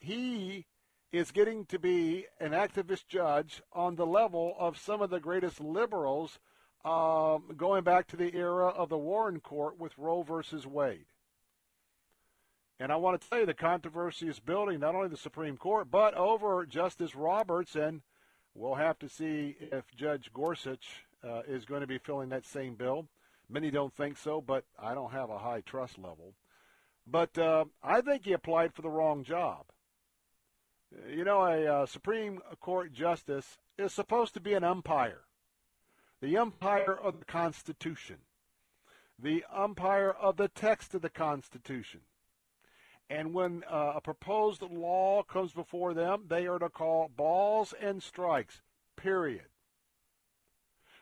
he 0.00 0.66
is 1.14 1.30
getting 1.30 1.64
to 1.66 1.78
be 1.78 2.26
an 2.40 2.50
activist 2.50 3.06
judge 3.06 3.62
on 3.72 3.94
the 3.94 4.04
level 4.04 4.56
of 4.58 4.76
some 4.76 5.00
of 5.00 5.10
the 5.10 5.20
greatest 5.20 5.60
liberals 5.60 6.40
um, 6.84 7.44
going 7.56 7.84
back 7.84 8.08
to 8.08 8.16
the 8.16 8.34
era 8.34 8.66
of 8.66 8.88
the 8.88 8.98
Warren 8.98 9.38
Court 9.38 9.78
with 9.78 9.96
Roe 9.96 10.24
versus 10.24 10.66
Wade. 10.66 11.06
And 12.80 12.90
I 12.90 12.96
want 12.96 13.20
to 13.20 13.28
tell 13.28 13.38
you 13.38 13.46
the 13.46 13.54
controversy 13.54 14.26
is 14.26 14.40
building 14.40 14.80
not 14.80 14.96
only 14.96 15.06
the 15.06 15.16
Supreme 15.16 15.56
Court, 15.56 15.88
but 15.88 16.14
over 16.14 16.66
Justice 16.66 17.14
Roberts. 17.14 17.76
And 17.76 18.02
we'll 18.52 18.74
have 18.74 18.98
to 18.98 19.08
see 19.08 19.54
if 19.60 19.84
Judge 19.94 20.32
Gorsuch 20.34 21.06
uh, 21.22 21.42
is 21.46 21.64
going 21.64 21.82
to 21.82 21.86
be 21.86 21.98
filling 21.98 22.30
that 22.30 22.44
same 22.44 22.74
bill. 22.74 23.06
Many 23.48 23.70
don't 23.70 23.94
think 23.94 24.18
so, 24.18 24.40
but 24.40 24.64
I 24.82 24.94
don't 24.94 25.12
have 25.12 25.30
a 25.30 25.38
high 25.38 25.60
trust 25.60 25.96
level. 25.96 26.34
But 27.06 27.38
uh, 27.38 27.66
I 27.84 28.00
think 28.00 28.24
he 28.24 28.32
applied 28.32 28.74
for 28.74 28.82
the 28.82 28.90
wrong 28.90 29.22
job. 29.22 29.66
You 31.10 31.24
know, 31.24 31.44
a 31.44 31.66
uh, 31.66 31.86
Supreme 31.86 32.40
Court 32.60 32.92
justice 32.92 33.58
is 33.78 33.92
supposed 33.92 34.34
to 34.34 34.40
be 34.40 34.54
an 34.54 34.64
umpire, 34.64 35.22
the 36.20 36.36
umpire 36.36 36.92
of 36.92 37.18
the 37.18 37.24
Constitution, 37.24 38.16
the 39.18 39.44
umpire 39.52 40.10
of 40.10 40.36
the 40.36 40.48
text 40.48 40.94
of 40.94 41.02
the 41.02 41.10
Constitution. 41.10 42.00
And 43.10 43.34
when 43.34 43.64
uh, 43.70 43.92
a 43.96 44.00
proposed 44.00 44.62
law 44.62 45.22
comes 45.22 45.52
before 45.52 45.94
them, 45.94 46.24
they 46.28 46.46
are 46.46 46.58
to 46.58 46.70
call 46.70 47.10
balls 47.14 47.74
and 47.78 48.02
strikes, 48.02 48.62
period. 48.96 49.46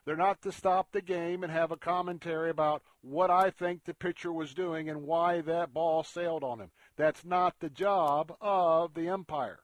They're 0.05 0.17
not 0.17 0.43
to 0.43 0.51
stop 0.51 0.91
the 0.91 1.01
game 1.01 1.45
and 1.45 1.53
have 1.53 1.71
a 1.71 1.77
commentary 1.77 2.51
about 2.51 2.83
what 3.03 3.31
I 3.31 3.51
think 3.51 3.85
the 3.85 3.95
pitcher 3.95 4.33
was 4.33 4.53
doing 4.53 4.91
and 4.91 5.05
why 5.05 5.43
that 5.43 5.73
ball 5.73 6.03
sailed 6.03 6.43
on 6.43 6.59
him. 6.59 6.71
That's 6.97 7.25
not 7.25 7.61
the 7.61 7.71
job 7.71 8.37
of 8.41 8.95
the 8.95 9.09
umpire. 9.09 9.61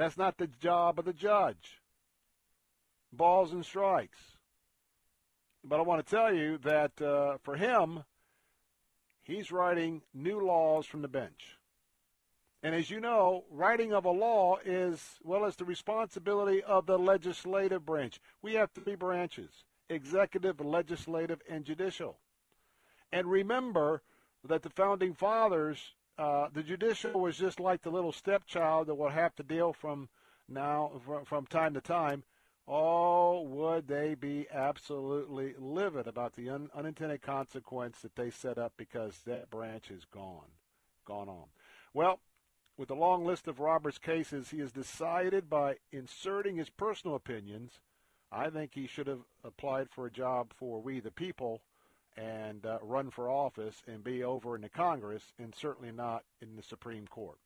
That's 0.00 0.16
not 0.16 0.38
the 0.38 0.46
job 0.46 0.98
of 0.98 1.04
the 1.04 1.12
judge. 1.12 1.82
Balls 3.12 3.52
and 3.52 3.62
strikes. 3.62 4.18
But 5.62 5.78
I 5.78 5.82
want 5.82 6.06
to 6.06 6.10
tell 6.10 6.32
you 6.32 6.56
that 6.62 7.02
uh, 7.02 7.36
for 7.42 7.54
him, 7.54 8.04
he's 9.20 9.52
writing 9.52 10.00
new 10.14 10.40
laws 10.40 10.86
from 10.86 11.02
the 11.02 11.08
bench. 11.08 11.58
And 12.62 12.74
as 12.74 12.88
you 12.88 12.98
know, 12.98 13.44
writing 13.50 13.92
of 13.92 14.06
a 14.06 14.10
law 14.10 14.56
is, 14.64 15.18
well, 15.22 15.44
it's 15.44 15.56
the 15.56 15.66
responsibility 15.66 16.62
of 16.62 16.86
the 16.86 16.98
legislative 16.98 17.84
branch. 17.84 18.20
We 18.40 18.54
have 18.54 18.70
three 18.70 18.94
branches 18.94 19.50
executive, 19.90 20.60
legislative, 20.60 21.42
and 21.46 21.62
judicial. 21.62 22.16
And 23.12 23.26
remember 23.26 24.00
that 24.48 24.62
the 24.62 24.70
founding 24.70 25.12
fathers, 25.12 25.92
uh, 26.20 26.48
the 26.52 26.62
judicial 26.62 27.18
was 27.18 27.38
just 27.38 27.58
like 27.58 27.80
the 27.80 27.90
little 27.90 28.12
stepchild 28.12 28.86
that 28.86 28.94
will 28.94 29.08
have 29.08 29.34
to 29.36 29.42
deal 29.42 29.72
from 29.72 30.10
now, 30.48 30.92
from, 31.06 31.24
from 31.24 31.46
time 31.46 31.72
to 31.72 31.80
time. 31.80 32.24
Oh, 32.68 33.40
would 33.40 33.88
they 33.88 34.14
be 34.14 34.46
absolutely 34.52 35.54
livid 35.58 36.06
about 36.06 36.34
the 36.34 36.50
un- 36.50 36.68
unintended 36.74 37.22
consequence 37.22 38.00
that 38.02 38.16
they 38.16 38.28
set 38.28 38.58
up 38.58 38.74
because 38.76 39.20
that 39.24 39.48
branch 39.48 39.90
is 39.90 40.04
gone, 40.04 40.50
gone 41.06 41.30
on. 41.30 41.46
Well, 41.94 42.20
with 42.76 42.88
the 42.88 42.94
long 42.94 43.24
list 43.24 43.48
of 43.48 43.58
Roberts' 43.58 43.96
cases, 43.96 44.50
he 44.50 44.58
has 44.58 44.72
decided 44.72 45.48
by 45.48 45.76
inserting 45.90 46.56
his 46.56 46.68
personal 46.68 47.16
opinions. 47.16 47.80
I 48.30 48.50
think 48.50 48.72
he 48.74 48.86
should 48.86 49.06
have 49.06 49.22
applied 49.42 49.88
for 49.88 50.04
a 50.04 50.12
job 50.12 50.52
for 50.54 50.82
We 50.82 51.00
the 51.00 51.10
People 51.10 51.62
and 52.20 52.66
uh, 52.66 52.78
run 52.82 53.10
for 53.10 53.30
office 53.30 53.82
and 53.86 54.04
be 54.04 54.22
over 54.22 54.54
in 54.54 54.62
the 54.62 54.68
Congress 54.68 55.32
and 55.38 55.54
certainly 55.54 55.92
not 55.92 56.24
in 56.42 56.56
the 56.56 56.62
Supreme 56.62 57.06
Court. 57.06 57.38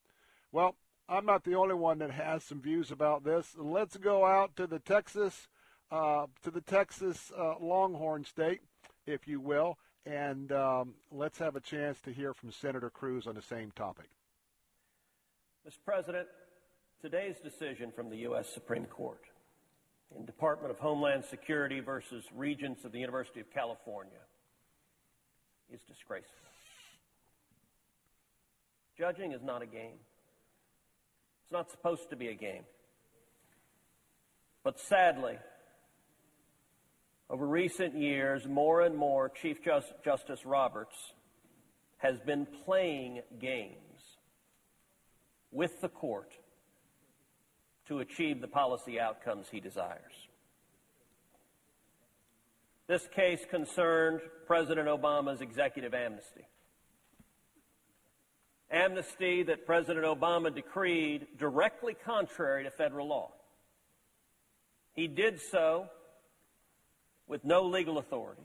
Well, 0.52 0.74
I'm 1.08 1.26
not 1.26 1.44
the 1.44 1.54
only 1.54 1.74
one 1.74 1.98
that 1.98 2.10
has 2.10 2.42
some 2.44 2.60
views 2.60 2.90
about 2.90 3.24
this. 3.24 3.54
Let's 3.56 3.96
go 3.96 4.24
out 4.24 4.56
to 4.56 4.66
the 4.66 4.78
Texas, 4.78 5.48
uh, 5.90 6.26
to 6.42 6.50
the 6.50 6.60
Texas 6.60 7.30
uh, 7.38 7.54
Longhorn 7.60 8.24
State, 8.24 8.62
if 9.06 9.28
you 9.28 9.40
will, 9.40 9.78
and 10.06 10.50
um, 10.50 10.94
let's 11.12 11.38
have 11.38 11.56
a 11.56 11.60
chance 11.60 12.00
to 12.02 12.12
hear 12.12 12.34
from 12.34 12.50
Senator 12.50 12.90
Cruz 12.90 13.26
on 13.26 13.34
the 13.34 13.42
same 13.42 13.70
topic. 13.72 14.06
Mr. 15.68 15.78
President, 15.84 16.26
today's 17.00 17.36
decision 17.42 17.92
from 17.94 18.10
the 18.10 18.16
U.S. 18.18 18.48
Supreme 18.52 18.86
Court 18.86 19.22
in 20.16 20.24
Department 20.24 20.70
of 20.70 20.78
Homeland 20.78 21.24
Security 21.24 21.80
versus 21.80 22.24
Regents 22.34 22.84
of 22.84 22.92
the 22.92 22.98
University 22.98 23.40
of 23.40 23.50
California 23.52 24.20
is 25.74 25.80
disgraceful. 25.88 26.30
Judging 28.96 29.32
is 29.32 29.42
not 29.42 29.60
a 29.60 29.66
game. 29.66 29.98
It's 31.42 31.52
not 31.52 31.70
supposed 31.70 32.10
to 32.10 32.16
be 32.16 32.28
a 32.28 32.34
game. 32.34 32.62
But 34.62 34.78
sadly, 34.78 35.36
over 37.28 37.44
recent 37.44 37.96
years, 37.96 38.46
more 38.46 38.82
and 38.82 38.96
more 38.96 39.28
Chief 39.28 39.58
Justice 40.04 40.46
Roberts 40.46 40.94
has 41.98 42.20
been 42.20 42.46
playing 42.64 43.22
games 43.40 43.74
with 45.50 45.80
the 45.80 45.88
court 45.88 46.32
to 47.88 47.98
achieve 47.98 48.40
the 48.40 48.48
policy 48.48 49.00
outcomes 49.00 49.46
he 49.50 49.58
desires. 49.58 50.12
This 52.86 53.06
case 53.14 53.40
concerned 53.50 54.20
President 54.46 54.88
Obama's 54.88 55.40
executive 55.40 55.94
amnesty. 55.94 56.46
Amnesty 58.70 59.42
that 59.44 59.66
President 59.66 60.04
Obama 60.04 60.54
decreed 60.54 61.26
directly 61.38 61.94
contrary 61.94 62.64
to 62.64 62.70
federal 62.70 63.08
law. 63.08 63.30
He 64.92 65.06
did 65.06 65.40
so 65.40 65.88
with 67.26 67.44
no 67.44 67.62
legal 67.62 67.98
authority. 67.98 68.42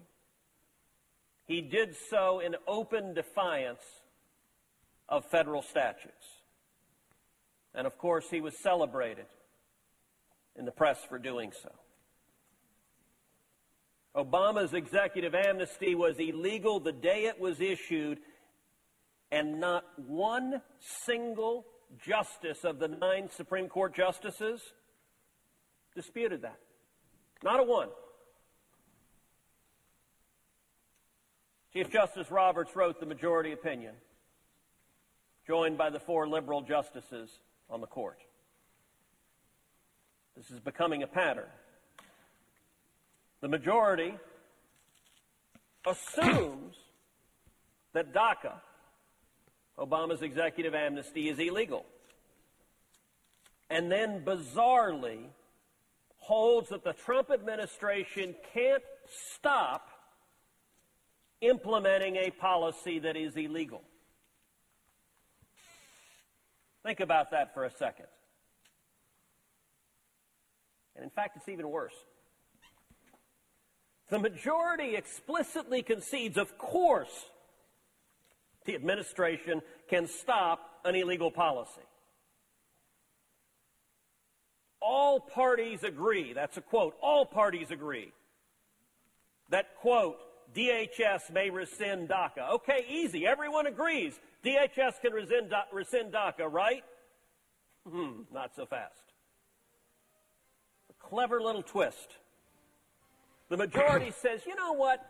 He 1.45 1.61
did 1.61 1.95
so 2.10 2.40
in 2.40 2.56
open 2.68 3.14
defiance 3.14 3.82
of 5.10 5.26
federal 5.26 5.61
statutes. 5.61 6.26
And 7.74 7.86
of 7.86 7.98
course, 7.98 8.30
he 8.30 8.40
was 8.40 8.57
celebrated 8.57 9.26
in 10.56 10.66
the 10.66 10.72
press 10.72 10.99
for 11.07 11.18
doing 11.18 11.52
so. 11.52 11.72
Obama's 14.20 14.74
executive 14.74 15.34
amnesty 15.34 15.96
was 15.96 16.20
illegal 16.20 16.80
the 16.80 16.91
day 16.91 17.26
it 17.26 17.40
was 17.40 17.62
issued, 17.62 18.20
and 19.32 19.60
not 19.60 19.86
one 19.98 20.62
single 21.06 21.66
justice 22.06 22.64
of 22.64 22.80
the 22.80 22.88
nine 22.88 23.30
Supreme 23.36 23.70
Court 23.70 23.96
justices 23.96 24.62
disputed 25.96 26.41
that. 26.41 26.60
Not 27.44 27.60
a 27.60 27.64
one. 27.64 27.90
Chief 31.72 31.90
Justice 31.90 32.30
Roberts 32.30 32.76
wrote 32.76 33.00
the 33.00 33.06
majority 33.06 33.54
opinion, 33.54 33.94
joined 35.48 35.78
by 35.78 35.90
the 35.90 36.00
four 36.00 36.28
liberal 36.28 36.62
justices 36.62 37.30
on 37.70 37.80
the 37.80 37.88
court. 37.88 38.20
This 40.36 40.50
is 40.50 40.60
becoming 40.60 41.04
a 41.04 41.08
pattern. 41.08 41.50
The 43.41 43.48
majority 43.48 44.14
assumes 45.86 46.76
that 47.94 48.14
DACA, 48.14 48.53
Obama's 49.78 50.22
executive 50.22 50.76
amnesty, 50.76 51.30
is 51.30 51.40
illegal. 51.40 51.86
And 53.70 53.91
then 53.91 54.24
bizarrely 54.26 55.26
holds 56.18 56.70
that 56.70 56.84
the 56.84 56.94
Trump 56.94 57.32
administration 57.32 58.36
can't 58.53 58.84
stop 59.34 59.88
implementing 61.41 62.18
a 62.18 62.30
policy 62.32 62.99
that 62.99 63.16
is 63.16 63.36
illegal. 63.38 63.82
Think 66.84 66.99
about 66.99 67.32
that 67.32 67.53
for 67.53 67.66
a 67.66 67.72
second. 67.72 68.07
And 70.95 71.03
in 71.03 71.10
fact, 71.10 71.38
it's 71.38 71.48
even 71.48 71.70
worse. 71.70 71.94
The 74.10 74.19
majority 74.19 74.95
explicitly 74.95 75.84
concedes, 75.84 76.38
of 76.38 76.57
course, 76.57 77.26
the 78.65 78.76
administration 78.76 79.61
can 79.90 80.07
stop 80.07 80.80
an 80.84 80.95
illegal 80.95 81.31
policy. 81.31 81.81
All 84.81 85.19
parties 85.19 85.84
agree, 85.84 86.34
that's 86.34 86.57
a 86.57 86.61
quote, 86.61 86.95
all 87.02 87.26
parties 87.26 87.69
agree 87.72 88.14
that, 89.49 89.76
quote, 89.76 90.18
DHS 90.53 91.31
may 91.31 91.49
rescind 91.49 92.10
DACA. 92.10 92.49
Okay, 92.56 92.86
easy. 92.90 93.27
Everyone 93.27 93.68
agrees. 93.68 94.19
DHS 94.44 95.02
can 95.02 95.14
rescind, 95.14 95.53
rescind 95.72 96.14
DACA, 96.14 96.52
right? 96.52 96.84
Hmm, 97.88 98.22
not 98.34 98.56
so 98.56 98.65
fast. 98.65 98.94
A 100.90 101.07
clever 101.07 101.41
little 101.41 101.64
twist. 101.64 102.18
The 103.50 103.58
majority 103.58 104.12
says, 104.22 104.42
you 104.46 104.56
know 104.56 104.74
what? 104.74 105.06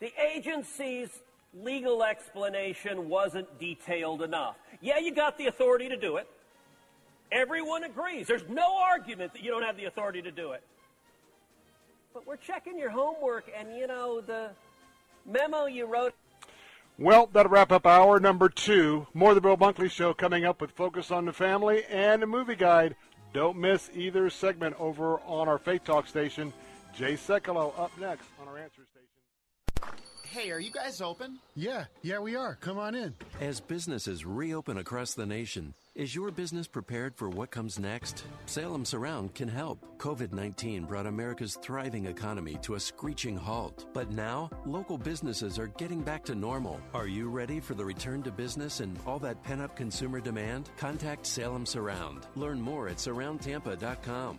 The 0.00 0.12
agency's 0.20 1.08
legal 1.54 2.02
explanation 2.02 3.08
wasn't 3.08 3.58
detailed 3.58 4.22
enough. 4.22 4.56
Yeah, 4.80 4.98
you 4.98 5.14
got 5.14 5.38
the 5.38 5.46
authority 5.46 5.88
to 5.88 5.96
do 5.96 6.16
it. 6.16 6.28
Everyone 7.32 7.84
agrees. 7.84 8.26
There's 8.26 8.48
no 8.48 8.76
argument 8.76 9.32
that 9.32 9.42
you 9.42 9.50
don't 9.50 9.62
have 9.62 9.76
the 9.76 9.86
authority 9.86 10.22
to 10.22 10.30
do 10.30 10.52
it. 10.52 10.62
But 12.14 12.26
we're 12.26 12.36
checking 12.36 12.78
your 12.78 12.90
homework, 12.90 13.50
and 13.58 13.76
you 13.76 13.86
know, 13.86 14.20
the 14.20 14.50
memo 15.24 15.66
you 15.66 15.86
wrote. 15.86 16.14
Well, 16.98 17.28
that'll 17.32 17.52
wrap 17.52 17.72
up 17.72 17.86
hour 17.86 18.20
number 18.20 18.48
two. 18.48 19.06
More 19.12 19.30
of 19.30 19.34
the 19.34 19.40
Bill 19.40 19.56
Bunkley 19.56 19.90
Show 19.90 20.14
coming 20.14 20.44
up 20.44 20.60
with 20.60 20.70
Focus 20.70 21.10
on 21.10 21.26
the 21.26 21.32
Family 21.32 21.84
and 21.90 22.22
a 22.22 22.26
movie 22.26 22.54
guide. 22.54 22.96
Don't 23.34 23.58
miss 23.58 23.90
either 23.94 24.30
segment 24.30 24.76
over 24.78 25.20
on 25.20 25.46
our 25.46 25.58
Faith 25.58 25.84
Talk 25.84 26.06
station. 26.06 26.54
Jay 26.96 27.12
Sekulow 27.14 27.78
up 27.78 27.90
next 28.00 28.26
on 28.40 28.48
our 28.48 28.58
answer 28.58 28.82
station. 28.90 29.96
Hey, 30.28 30.50
are 30.50 30.58
you 30.58 30.70
guys 30.70 31.00
open? 31.00 31.38
Yeah, 31.54 31.84
yeah, 32.02 32.18
we 32.18 32.36
are. 32.36 32.56
Come 32.56 32.78
on 32.78 32.94
in. 32.94 33.14
As 33.40 33.60
businesses 33.60 34.26
reopen 34.26 34.78
across 34.78 35.14
the 35.14 35.24
nation, 35.24 35.72
is 35.94 36.14
your 36.14 36.30
business 36.30 36.66
prepared 36.66 37.14
for 37.14 37.28
what 37.30 37.50
comes 37.50 37.78
next? 37.78 38.24
Salem 38.46 38.84
Surround 38.84 39.34
can 39.34 39.48
help. 39.48 39.78
COVID 39.98 40.32
19 40.32 40.84
brought 40.84 41.06
America's 41.06 41.56
thriving 41.62 42.06
economy 42.06 42.58
to 42.62 42.74
a 42.74 42.80
screeching 42.80 43.36
halt. 43.36 43.86
But 43.94 44.10
now, 44.10 44.50
local 44.66 44.98
businesses 44.98 45.58
are 45.58 45.68
getting 45.68 46.02
back 46.02 46.24
to 46.24 46.34
normal. 46.34 46.80
Are 46.92 47.06
you 47.06 47.28
ready 47.28 47.60
for 47.60 47.74
the 47.74 47.84
return 47.84 48.22
to 48.24 48.30
business 48.30 48.80
and 48.80 48.98
all 49.06 49.18
that 49.20 49.42
pent 49.42 49.60
up 49.62 49.76
consumer 49.76 50.20
demand? 50.20 50.70
Contact 50.76 51.26
Salem 51.26 51.64
Surround. 51.64 52.26
Learn 52.34 52.60
more 52.60 52.88
at 52.88 52.96
surroundtampa.com. 52.96 54.38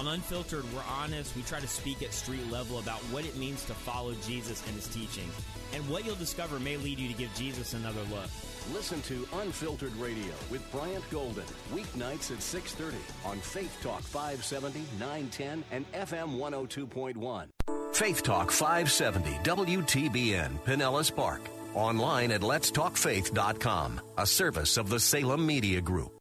On 0.00 0.08
Unfiltered, 0.08 0.64
we're 0.72 0.82
honest. 0.88 1.36
We 1.36 1.42
try 1.42 1.60
to 1.60 1.68
speak 1.68 2.02
at 2.02 2.14
street 2.14 2.50
level 2.50 2.78
about 2.78 3.00
what 3.12 3.26
it 3.26 3.36
means 3.36 3.66
to 3.66 3.74
follow 3.74 4.14
Jesus 4.26 4.64
and 4.66 4.74
his 4.74 4.88
teachings. 4.88 5.30
And 5.74 5.86
what 5.90 6.06
you'll 6.06 6.14
discover 6.14 6.58
may 6.58 6.78
lead 6.78 6.98
you 6.98 7.06
to 7.06 7.12
give 7.12 7.28
Jesus 7.34 7.74
another 7.74 8.00
look. 8.10 8.30
Listen 8.72 9.02
to 9.02 9.28
Unfiltered 9.34 9.94
Radio 9.96 10.32
with 10.50 10.62
Bryant 10.72 11.04
Golden, 11.10 11.44
weeknights 11.74 12.30
at 12.30 12.40
6:30 12.40 12.96
on 13.26 13.40
Faith 13.40 13.76
Talk 13.82 14.00
570, 14.00 14.86
910 14.98 15.64
and 15.70 15.84
FM 15.92 16.38
102.1. 16.38 17.48
Faith 17.92 18.22
Talk 18.22 18.50
570 18.50 19.38
WTBN 19.44 20.58
Pinellas 20.64 21.14
Park. 21.14 21.42
Online 21.74 22.32
at 22.32 22.40
letstalkfaith.com, 22.40 24.00
a 24.16 24.26
service 24.26 24.78
of 24.78 24.88
the 24.88 24.98
Salem 24.98 25.44
Media 25.44 25.82
Group. 25.82 26.19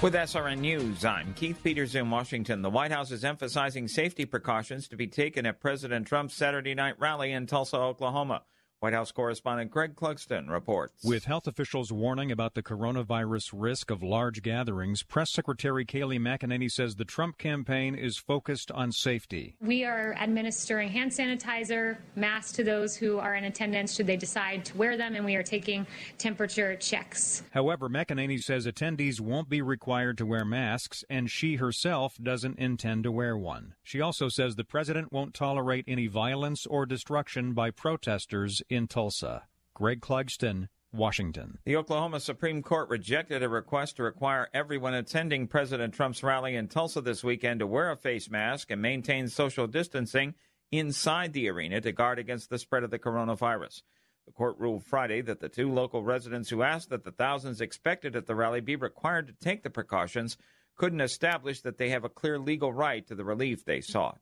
With 0.00 0.14
SRN 0.14 0.60
News, 0.60 1.04
I'm 1.04 1.34
Keith 1.34 1.58
Peters 1.60 1.96
in 1.96 2.08
Washington. 2.08 2.62
The 2.62 2.70
White 2.70 2.92
House 2.92 3.10
is 3.10 3.24
emphasizing 3.24 3.88
safety 3.88 4.24
precautions 4.24 4.86
to 4.88 4.96
be 4.96 5.08
taken 5.08 5.44
at 5.44 5.60
President 5.60 6.06
Trump's 6.06 6.34
Saturday 6.34 6.72
night 6.72 6.94
rally 7.00 7.32
in 7.32 7.46
Tulsa, 7.46 7.78
Oklahoma. 7.78 8.42
White 8.80 8.92
House 8.92 9.10
correspondent 9.10 9.72
Greg 9.72 9.96
Clugston 9.96 10.48
reports. 10.48 11.02
With 11.02 11.24
health 11.24 11.48
officials 11.48 11.90
warning 11.90 12.30
about 12.30 12.54
the 12.54 12.62
coronavirus 12.62 13.50
risk 13.52 13.90
of 13.90 14.04
large 14.04 14.40
gatherings, 14.40 15.02
Press 15.02 15.32
Secretary 15.32 15.84
Kayleigh 15.84 16.20
McEnany 16.20 16.70
says 16.70 16.94
the 16.94 17.04
Trump 17.04 17.38
campaign 17.38 17.96
is 17.96 18.18
focused 18.18 18.70
on 18.70 18.92
safety. 18.92 19.56
We 19.60 19.84
are 19.84 20.14
administering 20.20 20.90
hand 20.90 21.10
sanitizer, 21.10 21.96
masks 22.14 22.52
to 22.52 22.62
those 22.62 22.94
who 22.94 23.18
are 23.18 23.34
in 23.34 23.42
attendance 23.42 23.96
should 23.96 24.06
they 24.06 24.16
decide 24.16 24.64
to 24.66 24.76
wear 24.76 24.96
them, 24.96 25.16
and 25.16 25.24
we 25.24 25.34
are 25.34 25.42
taking 25.42 25.84
temperature 26.16 26.76
checks. 26.76 27.42
However, 27.50 27.88
McEnany 27.88 28.40
says 28.40 28.64
attendees 28.64 29.20
won't 29.20 29.48
be 29.48 29.60
required 29.60 30.18
to 30.18 30.26
wear 30.26 30.44
masks, 30.44 31.02
and 31.10 31.28
she 31.28 31.56
herself 31.56 32.16
doesn't 32.22 32.60
intend 32.60 33.02
to 33.02 33.10
wear 33.10 33.36
one. 33.36 33.74
She 33.82 34.00
also 34.00 34.28
says 34.28 34.54
the 34.54 34.62
president 34.62 35.12
won't 35.12 35.34
tolerate 35.34 35.84
any 35.88 36.06
violence 36.06 36.64
or 36.64 36.86
destruction 36.86 37.54
by 37.54 37.72
protesters 37.72 38.62
in 38.70 38.86
Tulsa. 38.86 39.44
Greg 39.74 40.00
Clugston, 40.00 40.68
Washington. 40.92 41.58
The 41.64 41.76
Oklahoma 41.76 42.20
Supreme 42.20 42.62
Court 42.62 42.88
rejected 42.88 43.42
a 43.42 43.48
request 43.48 43.96
to 43.96 44.02
require 44.02 44.48
everyone 44.54 44.94
attending 44.94 45.46
President 45.46 45.94
Trump's 45.94 46.22
rally 46.22 46.56
in 46.56 46.68
Tulsa 46.68 47.00
this 47.00 47.22
weekend 47.22 47.60
to 47.60 47.66
wear 47.66 47.90
a 47.90 47.96
face 47.96 48.30
mask 48.30 48.70
and 48.70 48.80
maintain 48.80 49.28
social 49.28 49.66
distancing 49.66 50.34
inside 50.70 51.32
the 51.32 51.48
arena 51.48 51.80
to 51.80 51.92
guard 51.92 52.18
against 52.18 52.50
the 52.50 52.58
spread 52.58 52.82
of 52.82 52.90
the 52.90 52.98
coronavirus. 52.98 53.82
The 54.26 54.32
court 54.32 54.58
ruled 54.58 54.84
Friday 54.84 55.22
that 55.22 55.40
the 55.40 55.48
two 55.48 55.72
local 55.72 56.02
residents 56.02 56.50
who 56.50 56.62
asked 56.62 56.90
that 56.90 57.04
the 57.04 57.10
thousands 57.10 57.60
expected 57.60 58.14
at 58.14 58.26
the 58.26 58.34
rally 58.34 58.60
be 58.60 58.76
required 58.76 59.26
to 59.26 59.32
take 59.32 59.62
the 59.62 59.70
precautions 59.70 60.36
couldn't 60.76 61.00
establish 61.00 61.60
that 61.62 61.78
they 61.78 61.90
have 61.90 62.04
a 62.04 62.10
clear 62.10 62.38
legal 62.38 62.72
right 62.72 63.06
to 63.06 63.14
the 63.14 63.24
relief 63.24 63.64
they 63.64 63.80
sought. 63.80 64.18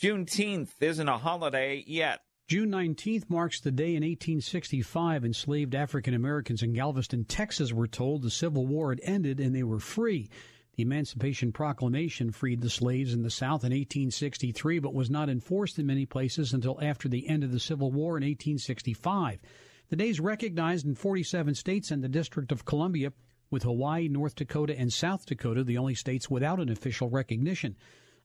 Juneteenth 0.00 0.70
isn't 0.80 1.08
a 1.08 1.18
holiday 1.18 1.84
yet. 1.86 2.20
June 2.48 2.70
19th 2.70 3.30
marks 3.30 3.60
the 3.60 3.70
day 3.70 3.94
in 3.94 4.02
1865 4.02 5.24
enslaved 5.24 5.74
African 5.74 6.12
Americans 6.12 6.62
in 6.62 6.74
Galveston, 6.74 7.24
Texas 7.24 7.72
were 7.72 7.86
told 7.86 8.20
the 8.20 8.30
Civil 8.30 8.66
War 8.66 8.90
had 8.90 9.00
ended 9.04 9.40
and 9.40 9.54
they 9.54 9.62
were 9.62 9.78
free. 9.78 10.28
The 10.74 10.82
Emancipation 10.82 11.52
Proclamation 11.52 12.30
freed 12.30 12.60
the 12.60 12.68
slaves 12.68 13.14
in 13.14 13.22
the 13.22 13.30
South 13.30 13.64
in 13.64 13.72
1863, 13.72 14.80
but 14.80 14.92
was 14.92 15.08
not 15.08 15.30
enforced 15.30 15.78
in 15.78 15.86
many 15.86 16.04
places 16.04 16.52
until 16.52 16.78
after 16.82 17.08
the 17.08 17.26
end 17.26 17.42
of 17.42 17.52
the 17.52 17.60
Civil 17.60 17.90
War 17.90 18.18
in 18.18 18.22
1865. 18.24 19.40
The 19.88 19.96
day 19.96 20.08
is 20.08 20.20
recognized 20.20 20.84
in 20.84 20.94
47 20.94 21.54
states 21.54 21.90
and 21.90 22.02
the 22.02 22.08
District 22.08 22.52
of 22.52 22.66
Columbia, 22.66 23.14
with 23.50 23.62
Hawaii, 23.62 24.08
North 24.08 24.34
Dakota, 24.34 24.78
and 24.78 24.92
South 24.92 25.24
Dakota 25.24 25.64
the 25.64 25.78
only 25.78 25.94
states 25.94 26.28
without 26.28 26.60
an 26.60 26.70
official 26.70 27.08
recognition. 27.08 27.76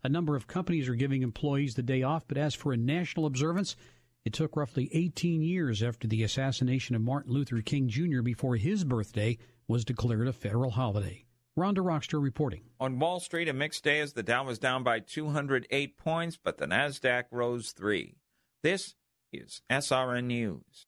A 0.04 0.10
number 0.10 0.36
of 0.36 0.48
companies 0.48 0.90
are 0.90 0.96
giving 0.96 1.24
employees 1.24 1.76
the 1.76 1.84
day 1.84 2.04
off, 2.04 2.28
but 2.28 2.38
as 2.38 2.54
for 2.56 2.74
a 2.74 2.78
national 2.78 3.26
observance, 3.26 3.76
it 4.26 4.34
took 4.34 4.56
roughly 4.56 4.90
18 4.94 5.42
years 5.42 5.82
after 5.82 6.08
the 6.08 6.24
assassination 6.24 6.96
of 6.96 7.02
Martin 7.02 7.34
Luther 7.34 7.62
King 7.62 7.88
Jr. 7.88 8.22
before 8.22 8.56
his 8.56 8.84
birthday 8.84 9.38
was 9.68 9.86
declared 9.86 10.28
a 10.28 10.34
federal 10.34 10.72
holiday. 10.72 11.26
Rhonda 11.58 11.78
Rockster 11.78 12.22
reporting. 12.22 12.62
On 12.80 13.00
Wall 13.00 13.20
Street, 13.20 13.48
a 13.48 13.54
mixed 13.54 13.84
day 13.84 14.00
as 14.00 14.14
the 14.14 14.22
Dow 14.22 14.46
was 14.46 14.60
down 14.60 14.84
by 14.84 15.00
208 15.00 15.98
points, 15.98 16.38
but 16.42 16.58
the 16.58 16.68
Nasdaq 16.68 17.24
rose 17.32 17.72
three. 17.72 18.18
This 18.62 18.96
is 19.34 19.62
SRN 19.72 20.26
News. 20.26 20.86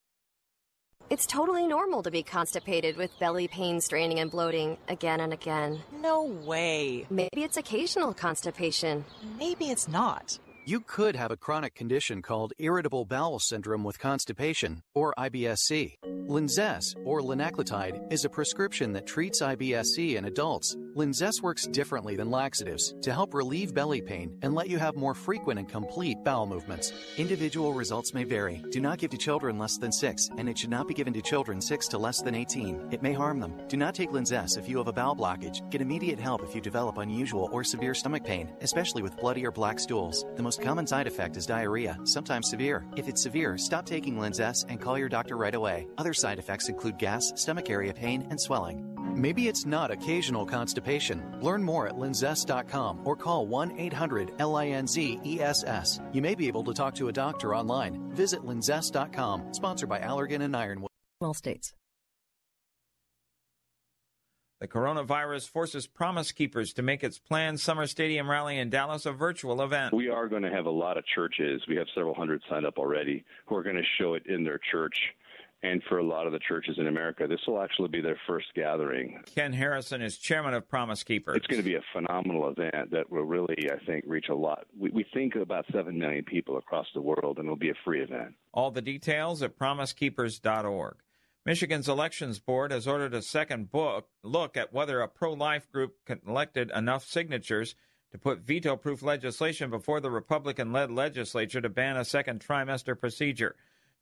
It's 1.09 1.25
totally 1.25 1.65
normal 1.65 2.03
to 2.03 2.11
be 2.11 2.21
constipated 2.21 2.95
with 2.95 3.17
belly 3.19 3.47
pain, 3.47 3.81
straining, 3.81 4.19
and 4.19 4.29
bloating 4.29 4.77
again 4.87 5.21
and 5.21 5.33
again. 5.33 5.81
No 5.91 6.23
way. 6.23 7.07
Maybe 7.09 7.43
it's 7.43 7.57
occasional 7.57 8.13
constipation. 8.13 9.03
Maybe 9.39 9.71
it's 9.71 9.87
not. 9.87 10.37
You 10.65 10.81
could 10.81 11.15
have 11.15 11.31
a 11.31 11.37
chronic 11.37 11.73
condition 11.73 12.21
called 12.21 12.53
irritable 12.59 13.05
bowel 13.05 13.39
syndrome 13.39 13.83
with 13.83 13.97
constipation, 13.97 14.83
or 14.93 15.15
IBS-C. 15.17 15.97
Linzess, 16.27 16.95
or 17.05 17.21
linaclotide, 17.21 18.13
is 18.13 18.23
a 18.23 18.29
prescription 18.29 18.93
that 18.93 19.07
treats 19.07 19.41
IBS-C 19.41 20.15
in 20.15 20.25
adults. 20.25 20.77
Linzess 20.95 21.41
works 21.41 21.65
differently 21.65 22.15
than 22.15 22.29
laxatives 22.29 22.93
to 23.01 23.11
help 23.11 23.33
relieve 23.33 23.73
belly 23.73 24.01
pain 24.01 24.37
and 24.43 24.53
let 24.53 24.69
you 24.69 24.77
have 24.77 24.95
more 24.95 25.15
frequent 25.15 25.57
and 25.57 25.67
complete 25.67 26.17
bowel 26.23 26.45
movements. 26.45 26.93
Individual 27.17 27.73
results 27.73 28.13
may 28.13 28.23
vary. 28.23 28.61
Do 28.69 28.79
not 28.79 28.99
give 28.99 29.09
to 29.11 29.17
children 29.17 29.57
less 29.57 29.77
than 29.77 29.91
6, 29.91 30.29
and 30.37 30.47
it 30.47 30.57
should 30.57 30.69
not 30.69 30.87
be 30.87 30.93
given 30.93 31.13
to 31.13 31.21
children 31.21 31.61
6 31.61 31.87
to 31.87 31.97
less 31.97 32.21
than 32.21 32.35
18. 32.35 32.89
It 32.91 33.01
may 33.01 33.13
harm 33.13 33.39
them. 33.39 33.59
Do 33.67 33.77
not 33.77 33.95
take 33.95 34.11
Linzess 34.11 34.57
if 34.57 34.69
you 34.69 34.77
have 34.77 34.87
a 34.87 34.93
bowel 34.93 35.15
blockage. 35.15 35.67
Get 35.71 35.81
immediate 35.81 36.19
help 36.19 36.43
if 36.43 36.53
you 36.53 36.61
develop 36.61 36.99
unusual 36.99 37.49
or 37.51 37.63
severe 37.63 37.95
stomach 37.95 38.23
pain, 38.23 38.51
especially 38.61 39.01
with 39.01 39.17
bloody 39.17 39.45
or 39.45 39.51
black 39.51 39.79
stools. 39.79 40.25
The 40.35 40.43
most 40.49 40.63
common 40.63 40.87
side 40.87 41.05
effect 41.05 41.37
is 41.37 41.45
diarrhea, 41.45 41.95
sometimes 42.05 42.49
severe. 42.49 42.83
If 42.95 43.07
it's 43.07 43.21
severe, 43.21 43.55
stop 43.55 43.85
taking 43.85 44.15
Linzess 44.15 44.65
and 44.67 44.81
call 44.81 44.97
your 44.97 45.07
doctor 45.07 45.37
right 45.37 45.53
away. 45.53 45.87
Other 45.99 46.11
side 46.11 46.39
effects 46.39 46.69
include 46.69 46.97
gas, 46.97 47.31
stomach 47.35 47.69
area 47.69 47.93
pain, 47.93 48.25
and 48.31 48.41
swelling. 48.41 48.83
Maybe 49.15 49.47
it's 49.47 49.67
not 49.67 49.91
occasional 49.91 50.47
constipation. 50.47 51.21
Learn 51.39 51.61
more 51.61 51.87
at 51.87 51.93
linzess.com 51.93 53.01
or 53.05 53.15
call 53.15 53.45
1 53.45 53.79
800 53.79 54.39
LINZ 54.39 56.15
You 56.15 56.21
may 56.23 56.33
be 56.33 56.47
able 56.47 56.63
to 56.63 56.73
talk 56.73 56.95
to 56.95 57.09
a 57.09 57.13
doctor 57.13 57.53
online. 57.53 58.11
Visit 58.15 58.41
linzess.com, 58.41 59.53
sponsored 59.53 59.89
by 59.89 59.99
Allergan 59.99 60.41
and 60.41 60.55
Ironwood. 60.55 60.89
Well 61.21 61.35
states. 61.35 61.73
The 64.59 64.67
coronavirus 64.67 65.47
forces 65.47 65.87
Promise 65.87 66.33
Keepers 66.33 66.73
to 66.73 66.81
make 66.81 67.01
its 67.01 67.17
planned 67.17 67.61
Summer 67.61 67.87
Stadium 67.87 68.29
rally 68.29 68.57
in 68.57 68.69
Dallas 68.69 69.05
a 69.05 69.13
virtual 69.13 69.61
event. 69.61 69.93
We 69.93 70.09
are 70.09 70.27
going 70.27 70.41
to 70.41 70.51
have 70.51 70.65
a 70.65 70.69
lot 70.69 70.97
of 70.97 71.05
churches. 71.05 71.61
We 71.69 71.77
have 71.77 71.87
several 71.95 72.13
hundred 72.13 72.41
signed 72.49 72.65
up 72.65 72.77
already 72.77 73.23
who 73.45 73.55
are 73.55 73.63
going 73.63 73.77
to 73.77 73.83
show 73.97 74.15
it 74.15 74.25
in 74.25 74.43
their 74.43 74.59
church. 74.69 74.97
And 75.63 75.81
for 75.87 75.99
a 75.99 76.03
lot 76.03 76.25
of 76.25 76.33
the 76.33 76.39
churches 76.39 76.75
in 76.77 76.87
America, 76.87 77.25
this 77.25 77.39
will 77.47 77.61
actually 77.61 77.87
be 77.87 78.01
their 78.01 78.19
first 78.27 78.47
gathering. 78.53 79.21
Ken 79.33 79.53
Harrison 79.53 80.01
is 80.01 80.17
chairman 80.17 80.53
of 80.53 80.67
Promise 80.67 81.03
Keepers. 81.03 81.37
It's 81.37 81.47
going 81.47 81.61
to 81.61 81.67
be 81.67 81.75
a 81.75 81.83
phenomenal 81.93 82.49
event 82.49 82.91
that 82.91 83.09
will 83.09 83.23
really, 83.23 83.55
I 83.71 83.77
think, 83.85 84.03
reach 84.07 84.27
a 84.29 84.35
lot. 84.35 84.65
We, 84.77 84.89
we 84.89 85.05
think 85.13 85.35
about 85.35 85.65
7 85.73 85.97
million 85.97 86.25
people 86.25 86.57
across 86.57 86.87
the 86.93 87.01
world, 87.01 87.37
and 87.37 87.45
it'll 87.45 87.55
be 87.55 87.69
a 87.69 87.77
free 87.85 88.01
event. 88.01 88.35
All 88.53 88.71
the 88.71 88.81
details 88.81 89.41
at 89.41 89.57
promisekeepers.org. 89.57 90.95
Michigan's 91.45 91.87
Elections 91.87 92.37
Board 92.39 92.71
has 92.71 92.87
ordered 92.87 93.13
a 93.13 93.21
second 93.21 93.71
book 93.71 94.09
look 94.23 94.57
at 94.57 94.73
whether 94.73 94.99
a 94.99 95.07
pro 95.07 95.33
life 95.33 95.71
group 95.71 95.95
collected 96.05 96.69
enough 96.75 97.05
signatures 97.05 97.75
to 98.11 98.17
put 98.17 98.39
veto 98.39 98.75
proof 98.75 99.01
legislation 99.01 99.69
before 99.69 100.01
the 100.01 100.11
Republican 100.11 100.73
led 100.73 100.91
legislature 100.91 101.61
to 101.61 101.69
ban 101.69 101.95
a 101.95 102.03
second 102.03 102.43
trimester 102.45 102.99
procedure. 102.99 103.55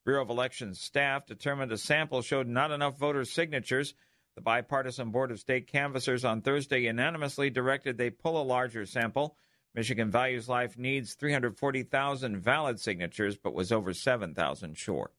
Bureau 0.03 0.23
of 0.23 0.29
Elections 0.29 0.79
staff 0.79 1.25
determined 1.25 1.71
a 1.71 1.77
sample 1.77 2.21
showed 2.21 2.47
not 2.47 2.71
enough 2.71 2.97
voters' 2.97 3.31
signatures. 3.31 3.93
The 4.35 4.41
bipartisan 4.41 5.11
Board 5.11 5.31
of 5.31 5.39
State 5.39 5.67
canvassers 5.67 6.23
on 6.23 6.41
Thursday 6.41 6.81
unanimously 6.81 7.49
directed 7.49 7.97
they 7.97 8.09
pull 8.09 8.41
a 8.41 8.43
larger 8.43 8.85
sample. 8.85 9.35
Michigan 9.75 10.09
Values 10.09 10.47
Life 10.49 10.77
needs 10.77 11.13
340,000 11.13 12.39
valid 12.39 12.79
signatures, 12.79 13.37
but 13.37 13.53
was 13.53 13.71
over 13.71 13.93
7,000 13.93 14.77
short. 14.77 15.13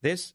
This 0.00 0.34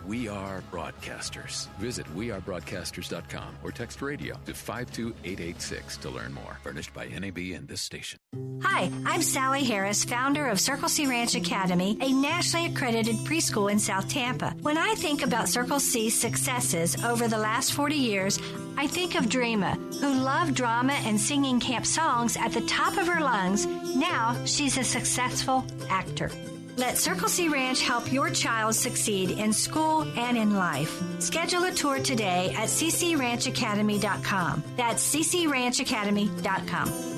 We 0.05 0.27
are 0.27 0.63
broadcasters. 0.71 1.67
Visit 1.77 2.07
wearebroadcasters.com 2.15 3.57
or 3.63 3.71
text 3.71 4.01
radio 4.01 4.35
to 4.45 4.53
52886 4.53 5.97
to 5.97 6.09
learn 6.09 6.33
more. 6.33 6.57
Furnished 6.63 6.93
by 6.93 7.07
NAB 7.07 7.37
and 7.37 7.67
this 7.67 7.81
station. 7.81 8.19
Hi, 8.63 8.91
I'm 9.05 9.21
Sally 9.21 9.63
Harris, 9.63 10.03
founder 10.03 10.47
of 10.47 10.59
Circle 10.59 10.89
C 10.89 11.05
Ranch 11.05 11.35
Academy, 11.35 11.97
a 12.01 12.11
nationally 12.11 12.67
accredited 12.67 13.15
preschool 13.17 13.71
in 13.71 13.77
South 13.77 14.09
Tampa. 14.09 14.55
When 14.61 14.77
I 14.77 14.95
think 14.95 15.21
about 15.21 15.49
Circle 15.49 15.79
C's 15.79 16.19
successes 16.19 17.03
over 17.03 17.27
the 17.27 17.37
last 17.37 17.73
40 17.73 17.95
years, 17.95 18.39
I 18.77 18.87
think 18.87 19.15
of 19.15 19.25
Dreama, 19.25 19.75
who 19.99 20.13
loved 20.13 20.55
drama 20.55 20.93
and 20.93 21.19
singing 21.19 21.59
camp 21.59 21.85
songs 21.85 22.37
at 22.37 22.53
the 22.53 22.61
top 22.61 22.97
of 22.97 23.07
her 23.07 23.21
lungs. 23.21 23.67
Now 23.95 24.35
she's 24.45 24.77
a 24.77 24.83
successful 24.83 25.63
actor. 25.89 26.31
Let 26.77 26.97
Circle 26.97 27.29
C 27.29 27.47
Ranch 27.49 27.81
help 27.81 28.11
your 28.11 28.29
child 28.29 28.75
succeed 28.75 29.31
in 29.31 29.53
school 29.53 30.03
and 30.15 30.37
in 30.37 30.55
life. 30.55 31.01
Schedule 31.19 31.65
a 31.65 31.71
tour 31.71 31.99
today 31.99 32.53
at 32.57 32.69
ccranchacademy.com. 32.69 34.63
That's 34.77 35.15
ccranchacademy.com. 35.15 37.11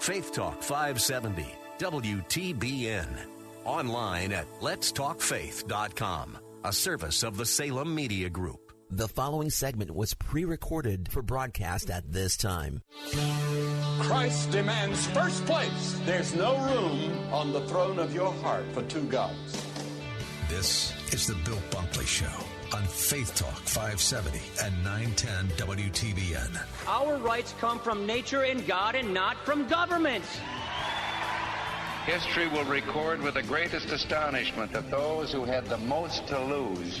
Faith 0.00 0.32
Talk 0.32 0.62
570, 0.62 1.46
WTBN. 1.78 3.06
Online 3.64 4.32
at 4.32 4.46
letstalkfaith.com, 4.60 6.38
a 6.64 6.72
service 6.72 7.22
of 7.22 7.36
the 7.36 7.46
Salem 7.46 7.94
Media 7.94 8.28
Group. 8.28 8.61
The 8.94 9.08
following 9.08 9.48
segment 9.48 9.90
was 9.94 10.12
pre 10.12 10.44
recorded 10.44 11.10
for 11.10 11.22
broadcast 11.22 11.88
at 11.88 12.12
this 12.12 12.36
time. 12.36 12.82
Christ 14.00 14.50
demands 14.50 15.06
first 15.06 15.46
place. 15.46 15.98
There's 16.04 16.34
no 16.34 16.58
room 16.58 17.18
on 17.32 17.54
the 17.54 17.66
throne 17.68 17.98
of 17.98 18.14
your 18.14 18.30
heart 18.30 18.66
for 18.74 18.82
two 18.82 19.04
gods. 19.04 19.66
This 20.50 20.92
is 21.10 21.26
the 21.26 21.36
Bill 21.36 21.62
Bunkley 21.70 22.06
Show 22.06 22.76
on 22.76 22.84
Faith 22.84 23.34
Talk 23.34 23.56
570 23.60 24.38
and 24.62 24.84
910 24.84 25.48
WTBN. 25.56 26.62
Our 26.86 27.16
rights 27.16 27.54
come 27.60 27.78
from 27.78 28.04
nature 28.04 28.42
and 28.42 28.66
God 28.66 28.94
and 28.94 29.14
not 29.14 29.38
from 29.46 29.66
government. 29.68 30.26
History 32.04 32.46
will 32.48 32.64
record 32.64 33.22
with 33.22 33.34
the 33.34 33.42
greatest 33.42 33.86
astonishment 33.86 34.70
that 34.72 34.90
those 34.90 35.32
who 35.32 35.44
had 35.44 35.64
the 35.64 35.78
most 35.78 36.26
to 36.26 36.38
lose 36.44 37.00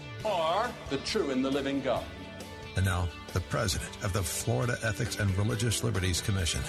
or 0.23 0.69
the 0.89 0.97
true 0.97 1.31
and 1.31 1.43
the 1.43 1.51
living 1.51 1.81
God. 1.81 2.03
And 2.75 2.85
now, 2.85 3.07
the 3.33 3.41
president 3.41 3.91
of 4.03 4.13
the 4.13 4.23
Florida 4.23 4.77
Ethics 4.83 5.19
and 5.19 5.35
Religious 5.37 5.83
Liberties 5.83 6.21
Commission. 6.21 6.61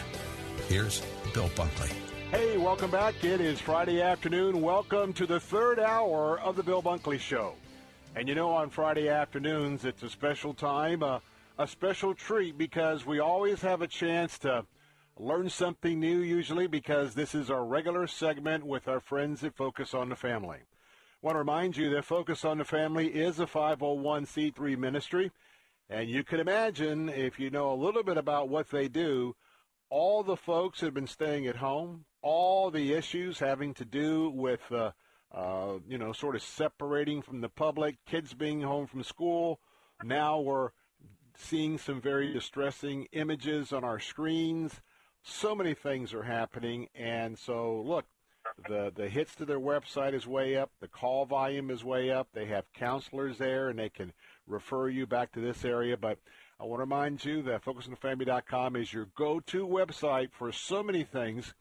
Here's 0.69 1.03
Bill 1.33 1.49
Bunkley. 1.51 1.93
Hey, 2.31 2.57
welcome 2.57 2.91
back. 2.91 3.23
It 3.23 3.41
is 3.41 3.61
Friday 3.61 4.01
afternoon. 4.01 4.62
Welcome 4.62 5.12
to 5.15 5.27
the 5.27 5.39
third 5.39 5.79
hour 5.79 6.41
of 6.41 6.57
the 6.57 6.62
Bill 6.62 6.83
Bunkley 6.83 7.19
Show. 7.19 7.55
And 8.16 8.29
you 8.29 8.35
know, 8.35 8.51
on 8.51 8.70
Friday 8.70 9.09
afternoons, 9.09 9.85
it's 9.85 10.03
a 10.03 10.11
special 10.11 10.55
time, 10.55 11.03
uh, 11.03 11.20
a 11.59 11.66
special 11.66 12.15
treat 12.15 12.57
because 12.59 13.07
we 13.07 13.20
always 13.20 13.61
have 13.62 13.83
a 13.83 13.87
chance 13.87 14.39
to 14.41 14.65
learn 15.19 15.51
something 15.51 16.01
new, 16.01 16.20
usually, 16.20 16.66
because 16.66 17.15
this 17.15 17.35
is 17.35 17.51
our 17.51 17.65
regular 17.65 18.07
segment 18.07 18.66
with 18.66 18.89
our 18.89 19.01
friends 19.01 19.43
that 19.43 19.57
focus 19.57 19.95
on 19.95 20.09
the 20.09 20.16
family. 20.16 20.59
Want 21.23 21.36
to 21.36 21.39
remind 21.39 21.77
you 21.77 21.89
that 21.90 22.05
Focus 22.05 22.44
on 22.44 22.59
the 22.59 22.65
Family 22.65 23.07
is 23.07 23.39
a 23.39 23.47
501c3 23.47 24.77
ministry. 24.77 25.31
And 25.89 26.11
you 26.11 26.24
can 26.24 26.40
imagine, 26.40 27.09
if 27.09 27.39
you 27.39 27.49
know 27.49 27.73
a 27.73 27.78
little 27.78 28.03
bit 28.03 28.16
about 28.16 28.49
what 28.49 28.70
they 28.70 28.89
do, 28.89 29.36
all 29.89 30.24
the 30.24 30.36
folks 30.36 30.81
that 30.81 30.86
have 30.86 30.94
been 30.94 31.07
staying 31.07 31.47
at 31.47 31.55
home, 31.55 32.07
all 32.23 32.73
the 32.73 32.93
issues 32.93 33.39
having 33.39 33.73
to 33.74 33.85
do 33.85 34.31
with, 34.31 34.62
uh, 34.73 34.90
uh, 35.32 35.74
you 35.86 35.97
know, 35.97 36.12
sort 36.12 36.35
of 36.35 36.43
separating 36.43 37.23
from 37.23 37.40
the 37.40 37.49
public, 37.49 37.99
kids 38.05 38.35
being 38.35 38.61
home 38.61 38.89
from 38.89 39.05
school. 39.05 39.61
Now 40.03 40.40
we're 40.40 40.70
seeing 41.36 41.78
some 41.78 42.01
very 42.01 42.32
distressing 42.32 43.07
images 43.12 43.73
on 43.73 43.85
our 43.85 44.01
screens. 44.01 44.81
So 45.23 45.55
many 45.55 45.74
things 45.74 46.12
are 46.15 46.24
happening. 46.24 46.89
And 46.97 47.39
so, 47.39 47.81
look, 47.86 48.07
the, 48.69 48.93
the 48.95 49.09
hits 49.09 49.35
to 49.37 49.45
their 49.45 49.61
website 49.61 50.15
is 50.15 50.27
way 50.27 50.57
up. 50.57 50.70
The 50.81 50.89
call 50.89 51.27
volume 51.27 51.70
is 51.70 51.85
way 51.85 52.11
up. 52.11 52.29
They 52.33 52.47
have 52.47 52.65
counselors 52.74 53.39
there, 53.39 53.69
and 53.69 53.79
they 53.79 53.89
can 53.89 54.12
refer 54.47 54.89
you 54.89 55.07
back 55.07 55.33
to 55.33 55.41
this 55.41 55.65
area. 55.65 55.97
But 55.97 56.19
I 56.61 56.65
want 56.65 56.79
to 56.79 56.83
remind 56.83 57.24
you 57.24 57.43
that 57.43 57.65
FocusOnTheFamily.com 57.65 58.77
is 58.77 58.93
your 58.93 59.09
go-to 59.16 59.66
website 59.66 60.33
for 60.33 60.53
so 60.53 60.83
many 60.83 61.05
things 61.05 61.55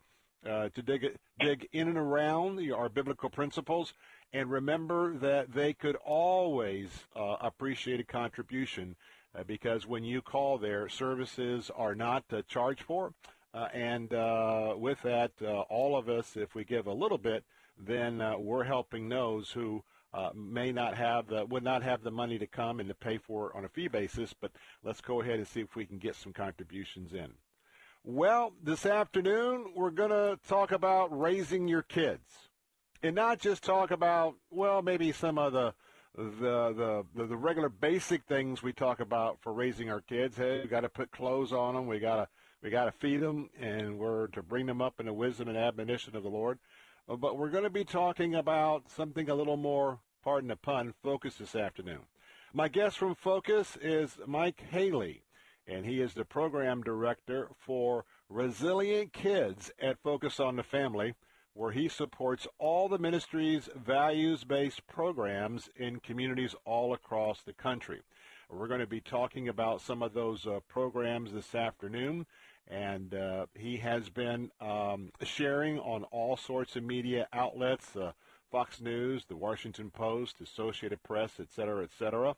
uh, 0.48 0.70
to 0.70 0.82
dig 0.82 1.18
dig 1.40 1.68
in 1.72 1.88
and 1.88 1.98
around 1.98 2.60
our 2.72 2.90
biblical 2.90 3.30
principles. 3.30 3.94
And 4.34 4.50
remember 4.50 5.18
that 5.18 5.54
they 5.54 5.74
could 5.74 5.98
always 6.06 6.90
uh, 7.16 7.36
appreciate 7.42 8.00
a 8.00 8.04
contribution 8.06 8.96
uh, 9.38 9.44
because 9.44 9.88
when 9.88 10.04
you 10.04 10.22
call 10.22 10.58
their 10.58 10.88
services 10.88 11.70
are 11.76 11.96
not 11.96 12.24
uh, 12.32 12.42
charged 12.48 12.84
for. 12.84 13.14
Uh, 13.54 13.68
and 13.74 14.14
uh, 14.14 14.74
with 14.78 15.02
that, 15.02 15.32
all 15.70 15.98
of 15.98 16.08
us, 16.08 16.38
if 16.38 16.56
we 16.56 16.64
give 16.64 16.88
a 16.88 16.94
little 16.94 17.18
bit, 17.18 17.44
then 17.78 18.22
we're 18.40 18.64
helping 18.64 19.10
those 19.10 19.52
who 19.52 19.84
uh, 20.14 20.30
may 20.36 20.72
not 20.72 20.96
have 20.96 21.26
would 21.50 21.64
not 21.64 21.84
have 21.84 22.04
the 22.04 22.12
money 22.12 22.38
to 22.38 22.48
come 22.48 22.80
and 22.80 22.90
to 22.90 22.96
pay 22.96 23.18
for 23.18 23.48
it 23.48 23.56
on 23.56 23.66
a 23.66 23.70
fee 23.70 23.88
basis, 23.88 24.34
but 24.34 24.52
let's 24.84 25.02
go 25.02 25.22
ahead 25.22 25.36
and 25.36 25.48
see 25.48 25.62
if 25.62 25.76
we 25.76 25.86
can 25.86 25.98
get 25.98 26.16
some 26.16 26.34
contributions 26.34 27.14
in. 27.14 27.32
Well, 28.04 28.54
this 28.62 28.86
afternoon 28.86 29.74
we're 29.76 29.92
going 29.92 30.10
to 30.10 30.38
talk 30.48 30.72
about 30.72 31.18
raising 31.18 31.68
your 31.68 31.84
kids, 31.84 32.50
and 33.04 33.16
not 33.16 33.40
just 33.40 33.64
talk 33.64 33.92
about 33.92 34.36
well 34.50 34.82
maybe 34.82 35.12
some 35.12 35.38
of 35.38 35.54
the 35.54 35.74
the 36.18 37.06
the 37.16 37.26
the 37.28 37.38
regular 37.38 37.70
basic 37.70 38.24
things 38.26 38.62
we 38.62 38.74
talk 38.74 39.00
about 39.00 39.38
for 39.42 39.54
raising 39.54 39.90
our 39.90 40.02
kids. 40.02 40.36
Hey, 40.36 40.62
we 40.62 40.68
got 40.68 40.82
to 40.82 40.90
put 40.90 41.12
clothes 41.12 41.54
on 41.54 41.76
them. 41.76 41.88
We 41.88 42.00
got 42.00 42.16
to 42.18 42.28
we 42.62 42.70
got 42.70 42.86
to 42.86 42.92
feed 42.92 43.22
them, 43.22 43.50
and 43.60 43.98
we're 43.98 44.28
to 44.28 44.44
bring 44.44 44.68
them 44.68 44.82
up 44.82 45.00
in 45.00 45.08
the 45.08 45.14
wisdom 45.14 45.48
and 45.48 45.58
admonition 45.58 46.16
of 46.16 46.24
the 46.24 46.30
Lord. 46.30 46.60
Uh, 47.10 47.16
but 47.16 47.38
we're 47.38 47.50
going 47.50 47.64
to 47.64 47.70
be 47.70 47.84
talking 47.84 48.36
about 48.36 48.90
something 48.90 49.30
a 49.30 49.36
little 49.36 49.58
more, 49.58 50.00
pardon 50.24 50.50
the 50.50 50.56
pun, 50.56 50.94
focus 51.02 51.36
this 51.36 51.56
afternoon. 51.56 52.02
My 52.54 52.68
guest 52.68 52.98
from 52.98 53.16
Focus 53.16 53.78
is 53.82 54.18
Mike 54.28 54.62
Haley, 54.70 55.24
and 55.66 55.86
he 55.86 56.02
is 56.02 56.14
the 56.14 56.26
program 56.26 56.84
director 56.84 57.50
for 57.58 58.06
Resilient 58.30 59.14
Kids 59.14 59.72
at 59.82 60.02
Focus 60.04 60.40
on 60.40 60.58
the 60.58 60.64
Family, 60.64 61.16
where 61.54 61.72
he 61.72 61.90
supports 61.90 62.48
all 62.60 62.88
the 62.88 63.00
ministry's 63.00 63.70
values-based 63.76 64.86
programs 64.88 65.70
in 65.76 66.00
communities 66.00 66.56
all 66.66 66.94
across 66.94 67.42
the 67.42 67.54
country. 67.54 68.02
We're 68.50 68.68
going 68.68 68.82
to 68.82 68.88
be 68.88 69.00
talking 69.00 69.48
about 69.48 69.80
some 69.80 70.04
of 70.04 70.14
those 70.14 70.46
uh, 70.46 70.60
programs 70.68 71.32
this 71.32 71.56
afternoon 71.56 72.26
and 72.72 73.14
uh, 73.14 73.46
he 73.54 73.78
has 73.78 74.10
been 74.10 74.50
um, 74.62 75.12
sharing 75.24 75.78
on 75.80 76.06
all 76.06 76.38
sorts 76.38 76.78
of 76.78 76.84
media 76.84 77.28
outlets, 77.34 77.96
uh, 77.98 78.14
Fox 78.50 78.80
News, 78.80 79.26
the 79.28 79.36
Washington 79.36 79.92
Post, 79.92 80.40
Associated 80.42 81.04
Press, 81.04 81.32
et 81.40 81.52
cetera, 81.54 81.84
et 81.84 81.90
cetera. 82.00 82.36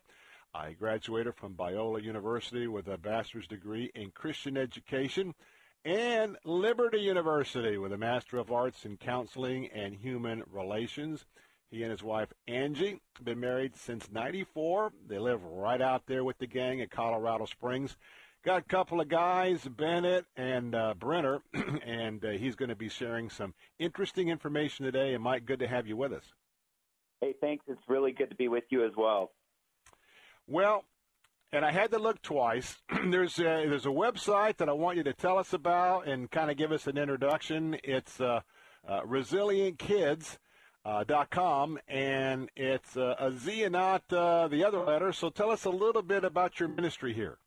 I 0.52 0.72
graduated 0.72 1.36
from 1.36 1.54
Biola 1.54 2.02
University 2.02 2.66
with 2.66 2.88
a 2.88 2.98
bachelor's 2.98 3.46
degree 3.46 3.90
in 3.94 4.10
Christian 4.10 4.56
education, 4.56 5.34
and 5.84 6.36
Liberty 6.44 6.98
University 6.98 7.78
with 7.78 7.92
a 7.92 7.98
Master 7.98 8.38
of 8.38 8.50
Arts 8.50 8.84
in 8.84 8.96
Counseling 8.96 9.68
and 9.68 9.94
Human 9.94 10.42
Relations. 10.50 11.26
He 11.70 11.82
and 11.82 11.90
his 11.90 12.02
wife 12.02 12.32
Angie 12.46 13.00
have 13.16 13.24
been 13.24 13.40
married 13.40 13.76
since 13.76 14.10
94. 14.10 14.92
They 15.08 15.18
live 15.18 15.42
right 15.44 15.80
out 15.80 16.06
there 16.06 16.24
with 16.24 16.38
the 16.38 16.46
gang 16.46 16.80
at 16.80 16.90
Colorado 16.90 17.46
Springs. 17.46 17.96
Got 18.44 18.58
a 18.58 18.62
couple 18.64 19.00
of 19.00 19.08
guys, 19.08 19.66
Bennett 19.66 20.26
and 20.36 20.74
uh, 20.74 20.92
Brenner, 20.98 21.40
and 21.86 22.22
uh, 22.22 22.32
he's 22.32 22.56
going 22.56 22.68
to 22.68 22.74
be 22.74 22.90
sharing 22.90 23.30
some 23.30 23.54
interesting 23.78 24.28
information 24.28 24.84
today. 24.84 25.14
And 25.14 25.24
Mike, 25.24 25.46
good 25.46 25.60
to 25.60 25.66
have 25.66 25.86
you 25.86 25.96
with 25.96 26.12
us. 26.12 26.24
Hey, 27.22 27.34
thanks. 27.40 27.64
It's 27.68 27.80
really 27.88 28.12
good 28.12 28.28
to 28.28 28.36
be 28.36 28.48
with 28.48 28.64
you 28.68 28.84
as 28.84 28.92
well. 28.98 29.30
Well, 30.46 30.84
and 31.52 31.64
I 31.64 31.72
had 31.72 31.90
to 31.92 31.98
look 31.98 32.20
twice. 32.20 32.76
there's 33.06 33.38
a, 33.38 33.42
there's 33.42 33.86
a 33.86 33.90
website 33.90 34.58
that 34.58 34.68
I 34.68 34.72
want 34.72 34.98
you 34.98 35.04
to 35.04 35.14
tell 35.14 35.38
us 35.38 35.54
about 35.54 36.06
and 36.06 36.30
kind 36.30 36.50
of 36.50 36.58
give 36.58 36.70
us 36.70 36.86
an 36.86 36.98
introduction. 36.98 37.78
It's 37.82 38.20
uh, 38.20 38.40
uh, 38.86 39.00
rezilientkidz.com, 39.06 40.36
uh, 40.84 41.24
com, 41.30 41.78
and 41.88 42.50
it's 42.56 42.94
uh, 42.94 43.14
a 43.18 43.32
Z 43.32 43.62
and 43.62 43.72
not 43.72 44.02
uh, 44.12 44.48
the 44.48 44.66
other 44.66 44.80
letter. 44.80 45.14
So 45.14 45.30
tell 45.30 45.50
us 45.50 45.64
a 45.64 45.70
little 45.70 46.02
bit 46.02 46.24
about 46.24 46.60
your 46.60 46.68
ministry 46.68 47.14
here. 47.14 47.38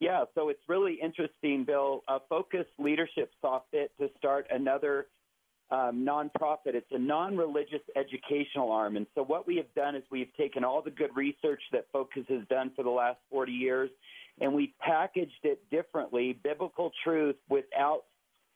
Yeah, 0.00 0.24
so 0.34 0.48
it's 0.48 0.60
really 0.68 0.98
interesting, 1.02 1.64
Bill. 1.64 2.02
Uh, 2.08 2.18
Focus 2.28 2.66
Leadership 2.78 3.30
saw 3.40 3.60
fit 3.70 3.92
to 4.00 4.08
start 4.18 4.46
another 4.50 5.06
um, 5.70 6.06
nonprofit. 6.06 6.74
It's 6.74 6.90
a 6.90 6.98
non-religious 6.98 7.80
educational 7.96 8.70
arm, 8.70 8.96
and 8.96 9.06
so 9.14 9.22
what 9.22 9.46
we 9.46 9.56
have 9.56 9.72
done 9.74 9.94
is 9.94 10.02
we've 10.10 10.34
taken 10.36 10.64
all 10.64 10.82
the 10.82 10.90
good 10.90 11.10
research 11.14 11.62
that 11.72 11.86
Focus 11.92 12.24
has 12.28 12.46
done 12.50 12.72
for 12.76 12.82
the 12.82 12.90
last 12.90 13.18
40 13.30 13.52
years, 13.52 13.90
and 14.40 14.52
we've 14.52 14.76
packaged 14.80 15.44
it 15.44 15.60
differently, 15.70 16.38
biblical 16.42 16.90
truth 17.02 17.36
without 17.48 18.02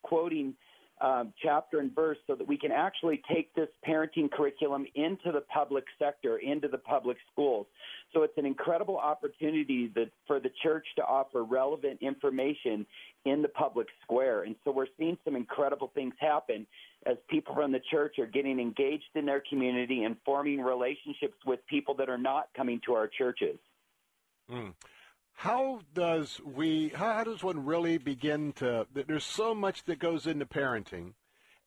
quoting 0.03 0.55
um, 1.01 1.33
chapter 1.43 1.81
and 1.81 1.95
verse 1.95 2.19
so 2.27 2.35
that 2.35 2.47
we 2.47 2.57
can 2.57 2.73
actually 2.73 3.23
take 3.31 3.55
this 3.55 3.69
parenting 3.87 4.31
curriculum 4.31 4.87
into 4.95 5.33
the 5.33 5.43
public 5.53 5.85
sector, 5.99 6.39
into 6.39 6.69
the 6.69 6.79
public 6.79 7.17
schools. 7.33 7.67
So 8.13 8.23
it's 8.23 8.37
an 8.37 8.47
incredible 8.47 8.97
opportunity 8.97 9.91
that, 9.95 10.11
for 10.27 10.41
the 10.41 10.51
church 10.63 10.87
to 10.97 11.05
offer 11.05 11.45
relevant 11.45 11.99
information 12.01 12.87
in 13.25 13.43
the 13.43 13.49
public 13.49 13.89
square. 14.03 14.45
And 14.45 14.57
so 14.65 14.71
we're 14.71 14.87
seeing 14.99 15.19
some 15.25 15.37
incredible 15.37 15.91
things 15.95 16.15
happen 16.19 16.67
as 17.07 17.17
people 17.29 17.55
from 17.55 17.73
the 17.73 17.81
church 17.91 18.19
are 18.19 18.27
getting 18.27 18.59
engaged 18.59 19.05
in 19.15 19.27
their 19.27 19.43
community 19.49 20.05
and 20.05 20.17
forming 20.25 20.61
relationships 20.61 21.37
with 21.47 21.61
people 21.67 21.95
that 21.95 22.09
are 22.09 22.19
not 22.19 22.49
coming 22.57 22.81
to 22.87 22.95
our 22.95 23.07
churches. 23.07 23.59
Mm 24.51 24.73
how 25.43 25.79
does 25.95 26.41
we 26.45 26.89
how 26.89 27.23
does 27.23 27.45
one 27.45 27.65
really 27.65 27.97
begin 27.97 28.53
to 28.53 28.85
there's 28.93 29.23
so 29.23 29.55
much 29.55 29.85
that 29.85 30.01
goes 30.01 30.27
into 30.27 30.45
parenting 30.45 31.13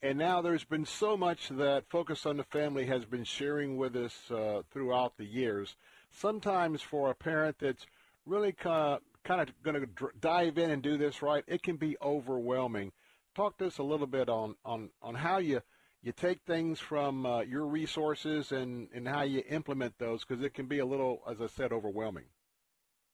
and 0.02 0.18
now 0.18 0.42
there's 0.42 0.66
been 0.66 0.84
so 0.84 1.16
much 1.16 1.48
that 1.48 1.90
focus 1.90 2.26
on 2.26 2.36
the 2.36 2.44
family 2.44 2.86
has 2.88 3.06
been 3.06 3.24
sharing 3.24 3.78
with 3.78 3.96
us 3.96 4.30
uh, 4.30 4.64
throughout 4.72 5.16
the 5.18 5.26
years. 5.26 5.76
Sometimes 6.10 6.82
for 6.82 7.12
a 7.12 7.16
parent 7.16 7.58
that's 7.60 7.86
really 8.26 8.52
kind 8.52 9.00
of, 9.30 9.64
going 9.64 9.80
to 9.80 10.10
dive 10.20 10.58
in 10.58 10.72
and 10.72 10.82
do 10.82 10.98
this 10.98 11.22
right 11.22 11.46
it 11.48 11.64
can 11.64 11.78
be 11.78 11.96
overwhelming. 12.02 12.92
Talk 13.36 13.58
to 13.60 13.68
us 13.68 13.78
a 13.78 13.84
little 13.84 14.08
bit 14.08 14.28
on 14.28 14.56
on 14.66 14.90
on 15.02 15.16
how 15.16 15.38
you 15.38 15.62
you 16.02 16.12
take 16.12 16.42
things 16.42 16.80
from 16.80 17.26
uh, 17.26 17.40
your 17.42 17.66
resources 17.66 18.52
and 18.52 18.90
and 18.94 19.08
how 19.08 19.22
you 19.22 19.44
implement 19.48 19.98
those 19.98 20.26
because 20.26 20.44
it 20.44 20.54
can 20.54 20.66
be 20.66 20.80
a 20.80 20.86
little 20.86 21.22
as 21.30 21.40
i 21.40 21.48
said 21.48 21.72
overwhelming 21.72 22.26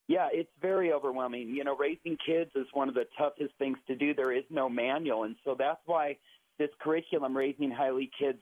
yeah, 0.08 0.30
it's 0.32 0.50
very 0.62 0.94
overwhelming. 0.94 1.50
You 1.50 1.64
know, 1.64 1.76
raising 1.76 2.18
kids 2.26 2.52
is 2.56 2.66
one 2.74 2.88
of 2.88 2.96
the 2.96 3.06
toughest 3.18 3.54
things 3.60 3.78
to 3.88 3.96
do. 3.96 4.14
There 4.14 4.32
is 4.32 4.46
no 4.50 4.70
manual, 4.70 5.24
and 5.24 5.36
so 5.44 5.56
that's 5.58 5.82
why 5.86 6.18
this 6.58 6.70
curriculum, 6.80 7.36
raising 7.36 7.70
highly 7.70 8.10
kids, 8.18 8.40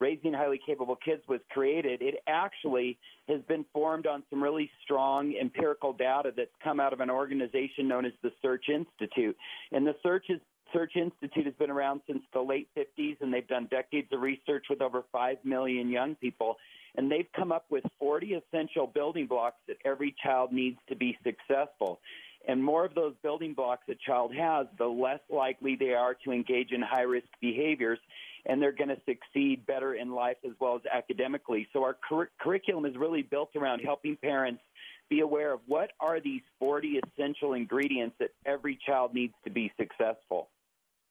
raising 0.00 0.32
highly 0.32 0.60
capable 0.64 0.96
kids, 0.96 1.22
was 1.28 1.40
created. 1.50 2.00
It 2.00 2.22
actually 2.28 2.98
has 3.28 3.40
been 3.48 3.64
formed 3.72 4.06
on 4.06 4.22
some 4.30 4.42
really 4.42 4.70
strong 4.84 5.34
empirical 5.40 5.92
data 5.92 6.32
that's 6.36 6.54
come 6.62 6.78
out 6.78 6.92
of 6.92 7.00
an 7.00 7.10
organization 7.10 7.88
known 7.88 8.04
as 8.04 8.12
the 8.22 8.30
Search 8.40 8.66
Institute, 8.68 9.36
and 9.72 9.84
the 9.84 9.96
Search 10.02 10.26
is 10.28 10.40
Search 10.74 10.96
Institute 10.96 11.46
has 11.46 11.54
been 11.54 11.70
around 11.70 12.00
since 12.06 12.22
the 12.32 12.40
late 12.40 12.68
50s, 12.76 13.16
and 13.20 13.32
they've 13.32 13.46
done 13.46 13.68
decades 13.70 14.08
of 14.12 14.20
research 14.20 14.66
with 14.68 14.82
over 14.82 15.04
5 15.12 15.36
million 15.44 15.88
young 15.88 16.16
people. 16.16 16.56
And 16.96 17.10
they've 17.10 17.28
come 17.34 17.52
up 17.52 17.64
with 17.70 17.84
40 17.98 18.34
essential 18.34 18.86
building 18.86 19.26
blocks 19.26 19.56
that 19.68 19.76
every 19.84 20.14
child 20.22 20.52
needs 20.52 20.78
to 20.88 20.96
be 20.96 21.16
successful. 21.22 22.00
And 22.46 22.62
more 22.62 22.84
of 22.84 22.94
those 22.94 23.14
building 23.22 23.54
blocks 23.54 23.84
a 23.88 23.94
child 23.94 24.34
has, 24.34 24.66
the 24.76 24.86
less 24.86 25.20
likely 25.30 25.76
they 25.76 25.94
are 25.94 26.14
to 26.24 26.32
engage 26.32 26.72
in 26.72 26.82
high 26.82 27.02
risk 27.02 27.28
behaviors, 27.40 27.98
and 28.44 28.60
they're 28.60 28.72
going 28.72 28.88
to 28.88 29.00
succeed 29.06 29.64
better 29.66 29.94
in 29.94 30.12
life 30.12 30.36
as 30.44 30.52
well 30.60 30.76
as 30.76 30.82
academically. 30.92 31.68
So 31.72 31.84
our 31.84 31.96
cur- 32.06 32.30
curriculum 32.38 32.84
is 32.84 32.96
really 32.96 33.22
built 33.22 33.50
around 33.56 33.80
helping 33.80 34.16
parents 34.16 34.60
be 35.08 35.20
aware 35.20 35.52
of 35.52 35.60
what 35.66 35.92
are 36.00 36.20
these 36.20 36.42
40 36.58 37.00
essential 37.06 37.54
ingredients 37.54 38.16
that 38.18 38.30
every 38.44 38.78
child 38.86 39.14
needs 39.14 39.34
to 39.44 39.50
be 39.50 39.72
successful. 39.78 40.48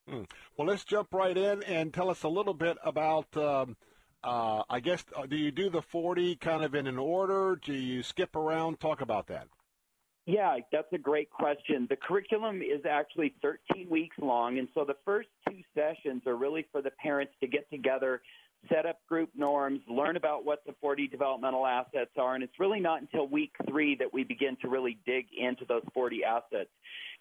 Hmm. 0.07 0.23
Well, 0.57 0.67
let's 0.67 0.83
jump 0.83 1.13
right 1.13 1.37
in 1.37 1.63
and 1.63 1.93
tell 1.93 2.09
us 2.09 2.23
a 2.23 2.29
little 2.29 2.53
bit 2.53 2.77
about. 2.83 3.35
Um, 3.37 3.77
uh, 4.23 4.63
I 4.69 4.79
guess 4.79 5.03
uh, 5.15 5.25
do 5.25 5.35
you 5.35 5.51
do 5.51 5.69
the 5.69 5.81
40 5.81 6.37
kind 6.37 6.63
of 6.63 6.75
in 6.75 6.87
an 6.87 6.97
order? 6.97 7.59
Do 7.61 7.73
you 7.73 8.03
skip 8.03 8.35
around? 8.35 8.79
Talk 8.79 9.01
about 9.01 9.27
that. 9.27 9.47
Yeah, 10.25 10.57
that's 10.71 10.91
a 10.93 10.97
great 10.97 11.29
question. 11.29 11.85
The 11.89 11.97
curriculum 11.97 12.61
is 12.61 12.85
actually 12.89 13.33
13 13.41 13.89
weeks 13.89 14.15
long, 14.21 14.57
and 14.57 14.69
so 14.73 14.85
the 14.85 14.95
first 15.03 15.27
two 15.49 15.59
sessions 15.75 16.21
are 16.25 16.37
really 16.37 16.65
for 16.71 16.81
the 16.81 16.91
parents 16.91 17.33
to 17.41 17.47
get 17.47 17.69
together 17.69 18.21
set 18.69 18.85
up 18.85 18.99
group 19.07 19.29
norms, 19.35 19.81
learn 19.87 20.15
about 20.15 20.45
what 20.45 20.63
the 20.65 20.73
40 20.81 21.07
developmental 21.07 21.65
assets 21.65 22.11
are, 22.17 22.35
and 22.35 22.43
it's 22.43 22.59
really 22.59 22.79
not 22.79 23.01
until 23.01 23.27
week 23.27 23.51
three 23.67 23.95
that 23.95 24.13
we 24.13 24.23
begin 24.23 24.57
to 24.61 24.69
really 24.69 24.97
dig 25.05 25.25
into 25.37 25.65
those 25.65 25.83
40 25.93 26.23
assets. 26.23 26.69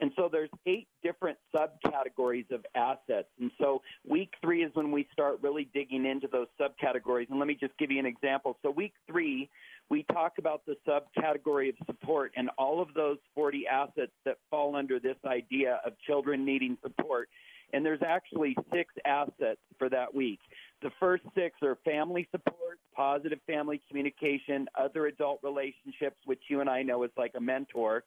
And 0.01 0.11
so 0.17 0.29
there's 0.31 0.51
eight 0.67 0.89
different 1.03 1.39
subcategories 1.55 2.51
of 2.51 2.65
assets. 2.75 3.29
And 3.41 3.51
so 3.61 3.83
week 4.07 4.33
three 4.43 4.65
is 4.65 4.71
when 4.75 4.91
we 4.91 5.07
start 5.13 5.39
really 5.43 5.69
digging 5.73 6.07
into 6.07 6.29
those 6.31 6.49
subcategories. 6.61 7.31
And 7.31 7.39
let 7.39 7.47
me 7.47 7.57
just 7.59 7.77
give 7.79 7.91
you 7.91 7.99
an 7.99 8.07
example. 8.07 8.59
So 8.63 8.71
week 8.71 8.95
three, 9.09 9.49
we 9.91 10.05
talk 10.13 10.35
about 10.39 10.63
the 10.67 10.77
subcategory 10.89 11.69
of 11.69 11.75
support 11.87 12.33
and 12.37 12.51
all 12.59 12.81
of 12.81 12.95
those 12.95 13.19
40 13.35 13.67
assets 13.67 14.13
that 14.25 14.39
fall 14.51 14.75
under 14.75 14.99
this 14.99 15.17
idea 15.27 15.81
of 15.85 15.93
children 16.07 16.45
needing 16.45 16.79
support. 16.83 17.29
And 17.73 17.85
there's 17.85 18.03
actually 18.07 18.57
six 18.73 18.93
assets 19.05 19.61
for 19.79 19.89
that 19.89 20.15
week. 20.15 20.41
The 20.83 20.91
first 21.01 21.23
six 21.35 21.57
are 21.63 21.79
family 21.85 22.29
support, 22.31 22.79
positive 22.95 23.39
family 23.47 23.81
communication, 23.89 24.67
other 24.79 25.07
adult 25.07 25.41
relationships, 25.43 26.17
which 26.25 26.41
you 26.49 26.61
and 26.61 26.69
I 26.69 26.83
know 26.83 27.03
is 27.05 27.11
like 27.17 27.33
a 27.37 27.41
mentor, 27.41 28.05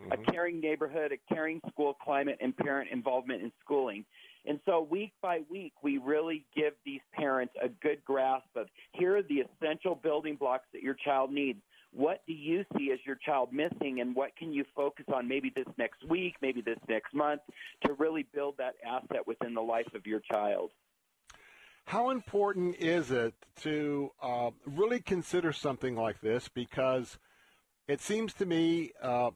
mm-hmm. 0.00 0.12
a 0.12 0.30
caring 0.30 0.60
neighborhood, 0.60 1.12
a 1.12 1.34
caring 1.34 1.60
school 1.68 1.94
climate, 1.94 2.38
and 2.40 2.56
parent 2.56 2.90
involvement 2.92 3.42
in 3.42 3.52
schooling. 3.64 4.04
And 4.46 4.60
so 4.64 4.86
week 4.88 5.12
by 5.20 5.40
week, 5.50 5.72
we 5.82 5.98
really 5.98 6.46
give 6.56 6.72
these 6.84 7.00
parents 7.12 7.54
a 7.62 7.68
good 7.68 8.02
grasp 8.04 8.46
of 8.56 8.68
here 8.92 9.16
are 9.16 9.22
the 9.22 9.42
essential 9.42 9.94
building 9.94 10.36
blocks 10.36 10.66
that 10.72 10.82
your 10.82 10.94
child 10.94 11.32
needs. 11.32 11.58
What 11.92 12.22
do 12.26 12.32
you 12.32 12.64
see 12.76 12.90
as 12.92 12.98
your 13.06 13.16
child 13.16 13.52
missing, 13.52 14.00
and 14.00 14.14
what 14.14 14.36
can 14.36 14.52
you 14.52 14.64
focus 14.76 15.06
on 15.12 15.26
maybe 15.26 15.50
this 15.54 15.66
next 15.78 16.06
week, 16.08 16.34
maybe 16.42 16.60
this 16.60 16.78
next 16.88 17.14
month, 17.14 17.40
to 17.86 17.94
really 17.94 18.26
build 18.34 18.56
that 18.58 18.74
asset 18.86 19.26
within 19.26 19.54
the 19.54 19.62
life 19.62 19.88
of 19.94 20.06
your 20.06 20.20
child? 20.20 20.70
How 21.86 22.10
important 22.10 22.76
is 22.76 23.10
it 23.10 23.34
to 23.62 24.10
uh, 24.22 24.50
really 24.66 25.00
consider 25.00 25.52
something 25.52 25.96
like 25.96 26.20
this? 26.20 26.48
Because 26.48 27.18
it 27.86 28.02
seems 28.02 28.34
to 28.34 28.44
me 28.44 28.92
uh, 29.02 29.30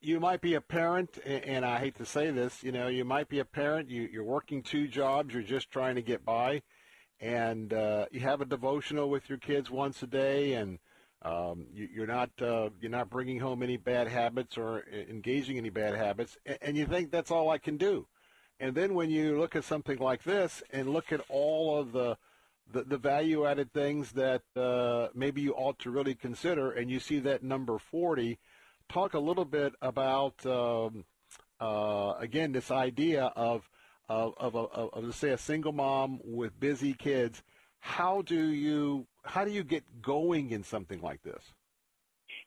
you 0.00 0.20
might 0.20 0.40
be 0.40 0.54
a 0.54 0.60
parent, 0.60 1.18
and 1.24 1.64
I 1.64 1.78
hate 1.78 1.96
to 1.96 2.06
say 2.06 2.30
this, 2.30 2.62
you 2.62 2.70
know, 2.70 2.88
you 2.88 3.04
might 3.04 3.28
be 3.28 3.40
a 3.40 3.44
parent, 3.44 3.88
you, 3.88 4.02
you're 4.12 4.22
working 4.22 4.62
two 4.62 4.86
jobs, 4.86 5.34
you're 5.34 5.42
just 5.42 5.70
trying 5.70 5.96
to 5.96 6.02
get 6.02 6.24
by, 6.24 6.62
and 7.20 7.72
uh, 7.72 8.06
you 8.12 8.20
have 8.20 8.40
a 8.40 8.44
devotional 8.44 9.10
with 9.10 9.28
your 9.28 9.38
kids 9.38 9.70
once 9.70 10.02
a 10.02 10.06
day, 10.06 10.52
and 10.52 10.78
um, 11.22 11.66
you, 11.72 12.02
are 12.02 12.06
not 12.06 12.30
uh, 12.40 12.70
you're 12.80 12.90
not 12.90 13.10
bringing 13.10 13.40
home 13.40 13.62
any 13.62 13.76
bad 13.76 14.08
habits 14.08 14.56
or 14.56 14.84
engaging 15.10 15.58
any 15.58 15.70
bad 15.70 15.94
habits, 15.94 16.36
and, 16.46 16.58
and 16.62 16.76
you 16.76 16.86
think 16.86 17.10
that's 17.10 17.30
all 17.30 17.50
I 17.50 17.58
can 17.58 17.76
do. 17.76 18.06
And 18.60 18.74
then 18.74 18.94
when 18.94 19.10
you 19.10 19.38
look 19.38 19.54
at 19.54 19.64
something 19.64 19.98
like 19.98 20.24
this 20.24 20.62
and 20.70 20.90
look 20.90 21.12
at 21.12 21.20
all 21.28 21.78
of 21.78 21.92
the 21.92 22.16
the, 22.72 22.84
the 22.84 22.98
value 22.98 23.46
added 23.46 23.72
things 23.72 24.12
that 24.12 24.42
uh, 24.56 25.08
maybe 25.14 25.40
you 25.40 25.52
ought 25.54 25.78
to 25.80 25.90
really 25.90 26.14
consider, 26.14 26.70
and 26.70 26.90
you 26.90 27.00
see 27.00 27.18
that 27.20 27.42
number 27.42 27.78
40, 27.78 28.38
talk 28.88 29.14
a 29.14 29.18
little 29.18 29.44
bit 29.44 29.72
about, 29.80 30.44
um, 30.44 31.04
uh, 31.60 32.14
again, 32.18 32.52
this 32.52 32.70
idea 32.70 33.24
of, 33.36 33.68
of, 34.08 34.34
of, 34.38 34.54
of, 34.54 34.90
of, 34.92 35.14
say, 35.14 35.30
a 35.30 35.38
single 35.38 35.72
mom 35.72 36.20
with 36.24 36.58
busy 36.60 36.94
kids. 36.94 37.42
How 37.80 38.22
do 38.22 38.48
you 38.48 39.06
how 39.24 39.44
do 39.44 39.50
you 39.50 39.64
get 39.64 40.02
going 40.02 40.50
in 40.50 40.64
something 40.64 41.00
like 41.00 41.22
this? 41.22 41.52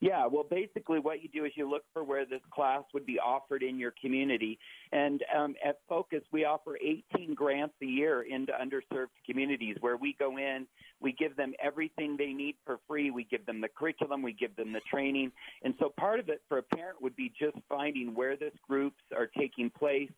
Yeah, 0.02 0.26
well, 0.26 0.44
basically, 0.50 0.98
what 0.98 1.22
you 1.22 1.30
do 1.30 1.46
is 1.46 1.52
you 1.56 1.70
look 1.70 1.84
for 1.94 2.04
where 2.04 2.26
this 2.26 2.42
class 2.52 2.82
would 2.92 3.06
be 3.06 3.20
offered 3.20 3.62
in 3.62 3.78
your 3.78 3.94
community. 4.02 4.58
And 4.92 5.24
um, 5.38 5.54
at 5.64 5.78
Focus, 5.88 6.24
we 6.32 6.44
offer 6.44 6.76
18 6.76 7.36
grants 7.36 7.76
a 7.84 7.86
year 7.86 8.24
into 8.24 8.52
underserved 8.52 9.10
communities 9.28 9.78
where 9.80 9.98
we 9.98 10.16
go 10.18 10.38
in, 10.40 10.66
we 11.00 11.12
give 11.12 11.36
them 11.36 11.54
everything 11.64 12.16
they 12.18 12.34
need 12.34 12.56
for 12.66 12.80
free. 12.88 13.12
We 13.12 13.26
give 13.26 13.46
them 13.46 13.62
the 13.62 13.68
curriculum, 13.68 14.24
we 14.24 14.34
give 14.34 14.56
them 14.56 14.74
the 14.74 14.82
training. 14.90 15.32
And 15.64 15.76
so 15.80 15.94
part 16.00 16.20
of 16.20 16.30
it 16.30 16.42
for 16.50 16.58
a 16.58 16.64
parent 16.64 17.00
would 17.02 17.16
be 17.16 17.32
just 17.40 17.58
finding 17.70 18.16
where 18.16 18.36
this 18.36 18.54
groups 18.68 19.02
are 19.16 19.28
taking 19.38 19.70
place, 19.70 20.10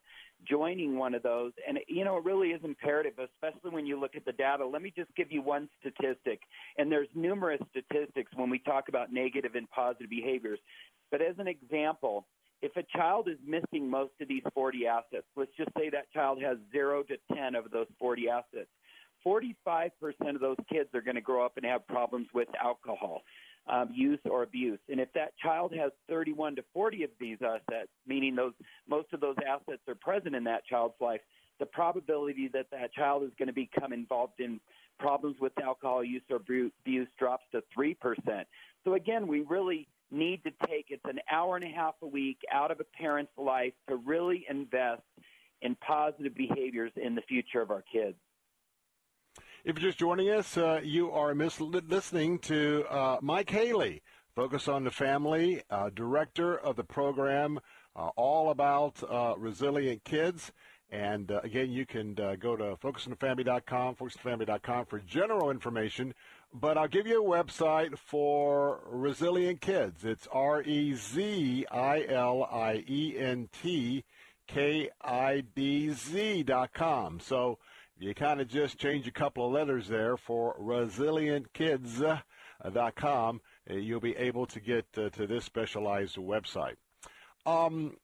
joining 0.47 0.97
one 0.97 1.13
of 1.13 1.23
those. 1.23 1.51
And, 1.67 1.79
you 1.87 2.03
know, 2.05 2.17
it 2.17 2.23
really 2.23 2.49
is 2.49 2.61
imperative, 2.63 3.13
especially 3.19 3.71
when 3.71 3.85
you 3.85 3.99
look 3.99 4.15
at 4.15 4.25
the 4.25 4.31
data. 4.31 4.65
Let 4.65 4.81
me 4.81 4.93
just 4.95 5.13
give 5.15 5.31
you 5.31 5.41
one 5.41 5.69
statistic. 5.79 6.41
And 6.77 6.91
there's 6.91 7.07
numerous 7.15 7.61
statistics 7.71 8.31
when 8.35 8.49
we 8.49 8.59
talk 8.59 8.89
about 8.89 9.11
negative 9.11 9.55
and 9.55 9.69
positive 9.69 10.09
behaviors. 10.09 10.59
But 11.11 11.21
as 11.21 11.35
an 11.37 11.47
example, 11.47 12.25
if 12.61 12.75
a 12.77 12.97
child 12.97 13.27
is 13.27 13.37
missing 13.45 13.89
most 13.89 14.13
of 14.21 14.27
these 14.27 14.43
40 14.53 14.87
assets, 14.87 15.25
let's 15.35 15.51
just 15.57 15.71
say 15.77 15.89
that 15.89 16.11
child 16.13 16.41
has 16.41 16.57
zero 16.71 17.03
to 17.03 17.17
10 17.35 17.55
of 17.55 17.69
those 17.71 17.87
40 17.99 18.29
assets, 18.29 18.69
45% 19.25 19.91
of 20.35 20.41
those 20.41 20.57
kids 20.71 20.89
are 20.93 21.01
going 21.01 21.15
to 21.15 21.21
grow 21.21 21.45
up 21.45 21.57
and 21.57 21.65
have 21.65 21.87
problems 21.87 22.27
with 22.33 22.47
alcohol 22.61 23.21
um, 23.67 23.89
use 23.93 24.19
or 24.29 24.43
abuse. 24.43 24.79
And 24.89 24.99
if 24.99 25.11
that 25.13 25.37
child 25.37 25.73
has 25.75 25.91
31 26.09 26.57
to 26.57 26.63
40 26.73 27.03
of 27.03 27.09
these 27.19 27.37
assets, 27.41 27.89
meaning 28.05 28.35
those 28.35 28.53
most 28.87 29.07
of 29.13 29.21
those 29.21 29.35
assets 29.47 29.81
are 29.87 29.95
present 29.95 30.35
in 30.35 30.43
that 30.45 30.65
child's 30.65 30.95
life, 30.99 31.21
the 31.59 31.65
probability 31.65 32.49
that 32.53 32.67
that 32.71 32.93
child 32.93 33.23
is 33.23 33.31
going 33.37 33.47
to 33.47 33.53
become 33.53 33.93
involved 33.93 34.39
in 34.39 34.59
problems 34.99 35.37
with 35.39 35.53
alcohol 35.61 36.03
use 36.03 36.21
or 36.29 36.37
abuse 36.37 37.07
drops 37.17 37.43
to 37.51 37.63
3%. 37.77 37.95
So 38.83 38.93
again, 38.95 39.27
we 39.27 39.41
really 39.41 39.87
need 40.11 40.43
to 40.43 40.51
take 40.67 40.87
it's 40.89 41.03
an 41.05 41.19
hour 41.31 41.55
and 41.55 41.65
a 41.65 41.69
half 41.69 41.95
a 42.01 42.07
week 42.07 42.37
out 42.51 42.71
of 42.71 42.79
a 42.79 42.83
parent's 42.97 43.31
life 43.37 43.73
to 43.89 43.95
really 43.95 44.45
invest 44.49 45.01
in 45.61 45.75
positive 45.75 46.35
behaviors 46.35 46.91
in 46.95 47.15
the 47.15 47.21
future 47.21 47.61
of 47.61 47.71
our 47.71 47.83
kids. 47.91 48.15
If 49.65 49.79
you're 49.79 49.91
just 49.91 49.99
joining 49.99 50.29
us, 50.29 50.57
uh, 50.57 50.81
you 50.83 51.09
are 51.11 51.33
mis- 51.33 51.61
listening 51.61 52.39
to 52.39 52.83
uh, 52.89 53.19
Mike 53.21 53.49
Haley, 53.49 54.01
Focus 54.35 54.67
on 54.67 54.83
the 54.83 54.91
Family, 54.91 55.61
uh, 55.69 55.89
director 55.89 56.57
of 56.57 56.75
the 56.75 56.83
program, 56.83 57.61
uh, 57.95 58.09
all 58.17 58.49
about 58.49 59.01
uh, 59.09 59.35
resilient 59.37 60.03
kids. 60.03 60.51
And 60.89 61.31
uh, 61.31 61.39
again, 61.45 61.71
you 61.71 61.85
can 61.85 62.13
go 62.13 62.57
to 62.57 62.75
focusonthefamily.com, 62.83 63.95
focusonthefamily.com 63.95 64.85
for 64.85 64.99
general 64.99 65.49
information. 65.49 66.13
But 66.53 66.77
I'll 66.77 66.89
give 66.89 67.07
you 67.07 67.25
a 67.25 67.43
website 67.43 67.97
for 67.97 68.81
resilient 68.85 69.61
kids. 69.61 70.03
It's 70.03 70.27
R 70.29 70.61
E 70.61 70.93
Z 70.93 71.67
I 71.71 72.03
L 72.09 72.43
I 72.51 72.83
E 72.85 73.15
N 73.17 73.47
T 73.61 74.03
K 74.45 74.89
I 75.01 75.45
D 75.55 75.91
Z 75.93 76.43
dot 76.43 76.73
com. 76.73 77.21
So 77.21 77.59
you 78.03 78.13
kind 78.13 78.39
of 78.41 78.49
just 78.49 78.77
change 78.77 79.07
a 79.07 79.11
couple 79.11 79.45
of 79.45 79.53
letters 79.53 79.87
there 79.87 80.17
for 80.17 80.57
rezilientkidz.com. 80.59 83.41
Uh, 83.69 83.73
you'll 83.73 84.01
be 84.01 84.17
able 84.17 84.45
to 84.45 84.59
get 84.59 84.85
uh, 84.97 85.07
to 85.09 85.25
this 85.25 85.45
specialized 85.45 86.17
website. 86.17 86.75
Um, 87.45 87.95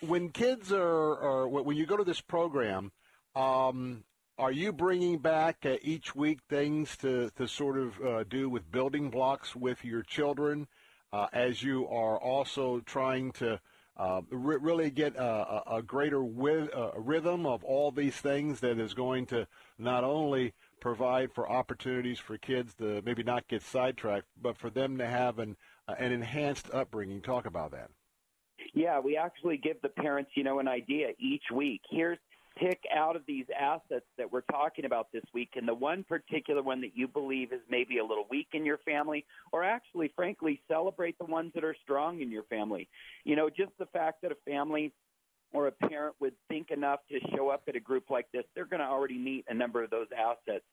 when 0.00 0.30
kids 0.30 0.72
are, 0.72 1.16
or 1.16 1.48
when 1.48 1.76
you 1.76 1.84
go 1.86 1.98
to 1.98 2.04
this 2.04 2.22
program, 2.22 2.92
um, 3.34 4.04
are 4.38 4.52
you 4.52 4.72
bringing 4.72 5.18
back 5.18 5.66
uh, 5.66 5.76
each 5.82 6.14
week 6.14 6.38
things 6.48 6.96
to, 6.98 7.30
to 7.36 7.46
sort 7.46 7.76
of 7.78 8.00
uh, 8.00 8.24
do 8.24 8.48
with 8.48 8.70
building 8.70 9.10
blocks 9.10 9.54
with 9.54 9.84
your 9.84 10.02
children 10.02 10.66
uh, 11.12 11.26
as 11.32 11.62
you 11.62 11.86
are 11.88 12.18
also 12.18 12.80
trying 12.80 13.30
to 13.32 13.60
uh, 13.96 14.20
really 14.30 14.90
get 14.90 15.16
a, 15.16 15.76
a 15.76 15.82
greater 15.82 16.20
wi- 16.20 16.68
uh, 16.68 16.90
rhythm 16.96 17.46
of 17.46 17.64
all 17.64 17.90
these 17.90 18.16
things 18.16 18.60
that 18.60 18.78
is 18.78 18.94
going 18.94 19.26
to 19.26 19.46
not 19.78 20.04
only 20.04 20.52
provide 20.80 21.32
for 21.32 21.50
opportunities 21.50 22.18
for 22.18 22.36
kids 22.36 22.74
to 22.74 23.02
maybe 23.04 23.22
not 23.22 23.48
get 23.48 23.62
sidetracked, 23.62 24.26
but 24.40 24.58
for 24.58 24.70
them 24.70 24.98
to 24.98 25.06
have 25.06 25.38
an, 25.38 25.56
uh, 25.88 25.94
an 25.98 26.12
enhanced 26.12 26.68
upbringing. 26.72 27.22
Talk 27.22 27.46
about 27.46 27.70
that. 27.70 27.90
Yeah, 28.74 29.00
we 29.00 29.16
actually 29.16 29.56
give 29.56 29.80
the 29.82 29.88
parents, 29.88 30.30
you 30.34 30.44
know, 30.44 30.58
an 30.58 30.68
idea 30.68 31.08
each 31.18 31.44
week. 31.54 31.80
Here's 31.90 32.18
pick 32.56 32.80
out 32.94 33.16
of 33.16 33.22
these 33.26 33.44
assets 33.58 34.06
that 34.16 34.32
we're 34.32 34.40
talking 34.40 34.84
about 34.84 35.08
this 35.12 35.22
week 35.34 35.50
and 35.56 35.68
the 35.68 35.74
one 35.74 36.04
particular 36.04 36.62
one 36.62 36.80
that 36.80 36.96
you 36.96 37.06
believe 37.06 37.52
is 37.52 37.60
maybe 37.70 37.98
a 37.98 38.04
little 38.04 38.26
weak 38.30 38.48
in 38.52 38.64
your 38.64 38.78
family 38.78 39.24
or 39.52 39.62
actually 39.62 40.10
frankly 40.16 40.60
celebrate 40.68 41.18
the 41.18 41.24
ones 41.24 41.52
that 41.54 41.64
are 41.64 41.76
strong 41.82 42.20
in 42.20 42.30
your 42.30 42.44
family. 42.44 42.88
You 43.24 43.36
know 43.36 43.50
just 43.50 43.72
the 43.78 43.86
fact 43.86 44.22
that 44.22 44.32
a 44.32 44.36
family 44.46 44.92
or 45.52 45.66
a 45.66 45.72
parent 45.72 46.16
would 46.20 46.34
think 46.48 46.70
enough 46.70 47.00
to 47.10 47.20
show 47.34 47.50
up 47.50 47.62
at 47.68 47.76
a 47.76 47.80
group 47.80 48.10
like 48.10 48.26
this 48.32 48.44
they're 48.54 48.66
going 48.66 48.80
to 48.80 48.86
already 48.86 49.18
meet 49.18 49.44
a 49.48 49.54
number 49.54 49.82
of 49.82 49.90
those 49.90 50.08
assets. 50.16 50.64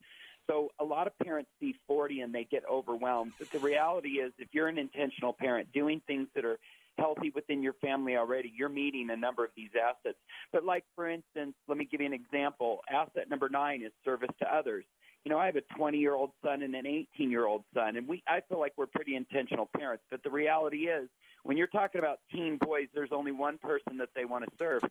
So 0.49 0.69
a 0.79 0.83
lot 0.83 1.07
of 1.07 1.17
parents 1.19 1.49
see 1.59 1.75
40 1.87 2.21
and 2.21 2.33
they 2.33 2.45
get 2.45 2.63
overwhelmed 2.69 3.33
but 3.37 3.51
the 3.51 3.59
reality 3.59 4.19
is 4.19 4.31
if 4.39 4.47
you're 4.53 4.67
an 4.67 4.77
intentional 4.77 5.33
parent 5.33 5.71
doing 5.73 6.01
things 6.07 6.27
that 6.35 6.45
are 6.45 6.59
healthy 6.97 7.31
within 7.33 7.61
your 7.63 7.73
family 7.73 8.15
already, 8.15 8.51
you're 8.55 8.69
meeting 8.69 9.09
a 9.11 9.15
number 9.15 9.43
of 9.43 9.51
these 9.55 9.71
assets. 9.75 10.17
But 10.51 10.63
like 10.63 10.83
for 10.95 11.09
instance, 11.09 11.53
let 11.67 11.77
me 11.77 11.87
give 11.89 12.01
you 12.01 12.07
an 12.07 12.13
example. 12.13 12.79
Asset 12.91 13.29
number 13.29 13.49
nine 13.49 13.81
is 13.81 13.91
service 14.03 14.29
to 14.39 14.55
others. 14.55 14.85
You 15.25 15.31
know, 15.31 15.37
I 15.37 15.45
have 15.45 15.55
a 15.55 15.61
20 15.77 15.97
year 15.97 16.15
old 16.15 16.31
son 16.43 16.63
and 16.63 16.75
an 16.75 16.85
18 16.85 17.31
year 17.31 17.45
old 17.45 17.63
son, 17.73 17.95
and 17.95 18.07
we 18.07 18.21
I 18.27 18.41
feel 18.49 18.59
like 18.59 18.73
we're 18.77 18.87
pretty 18.87 19.15
intentional 19.15 19.69
parents. 19.77 20.03
But 20.11 20.21
the 20.23 20.29
reality 20.29 20.87
is, 20.87 21.09
when 21.43 21.57
you're 21.57 21.67
talking 21.67 21.99
about 21.99 22.19
teen 22.31 22.57
boys, 22.57 22.87
there's 22.93 23.11
only 23.11 23.31
one 23.31 23.57
person 23.57 23.97
that 23.97 24.09
they 24.15 24.25
want 24.25 24.45
to 24.45 24.51
serve, 24.57 24.81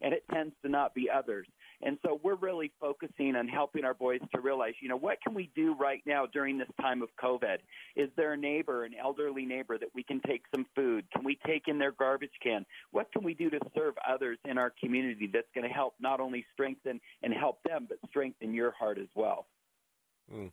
and 0.00 0.12
it 0.12 0.24
tends 0.32 0.54
to 0.62 0.68
not 0.68 0.94
be 0.94 1.08
others. 1.10 1.46
And 1.80 1.98
so 2.04 2.20
we're 2.22 2.36
really 2.36 2.70
focusing 2.80 3.34
on 3.34 3.48
helping 3.48 3.84
our 3.84 3.94
boys 3.94 4.20
to 4.34 4.40
realize, 4.40 4.74
you 4.80 4.88
know, 4.88 4.96
what 4.96 5.18
can 5.22 5.34
we 5.34 5.50
do 5.56 5.74
right 5.74 6.02
now 6.06 6.26
during 6.26 6.58
this 6.58 6.68
time 6.80 7.02
of 7.02 7.08
COVID? 7.22 7.58
Is 7.96 8.10
there 8.16 8.34
a 8.34 8.36
neighbor, 8.36 8.84
an 8.84 8.92
elderly 9.02 9.46
neighbor 9.46 9.78
that 9.78 9.88
we 9.94 10.02
can 10.02 10.20
take 10.26 10.42
some 10.54 10.66
food? 10.76 11.04
Can 11.12 11.24
we 11.24 11.38
take 11.46 11.64
in 11.66 11.78
their 11.78 11.92
garbage 11.92 12.30
can? 12.42 12.66
What 12.90 13.10
can 13.12 13.24
we 13.24 13.34
do 13.34 13.48
to 13.50 13.58
serve 13.74 13.94
others 14.08 14.38
in 14.44 14.58
our 14.58 14.72
community 14.82 15.30
that's 15.32 15.48
going 15.54 15.66
to 15.66 15.74
help 15.74 15.94
not 15.98 16.20
only 16.20 16.44
strengthen 16.52 17.00
and 17.22 17.32
help 17.32 17.62
them, 17.64 17.86
but 17.88 17.98
strengthen 18.08 18.52
your 18.52 18.72
heart 18.72 18.98
as 18.98 19.08
well? 19.14 19.46
Mm. 20.32 20.50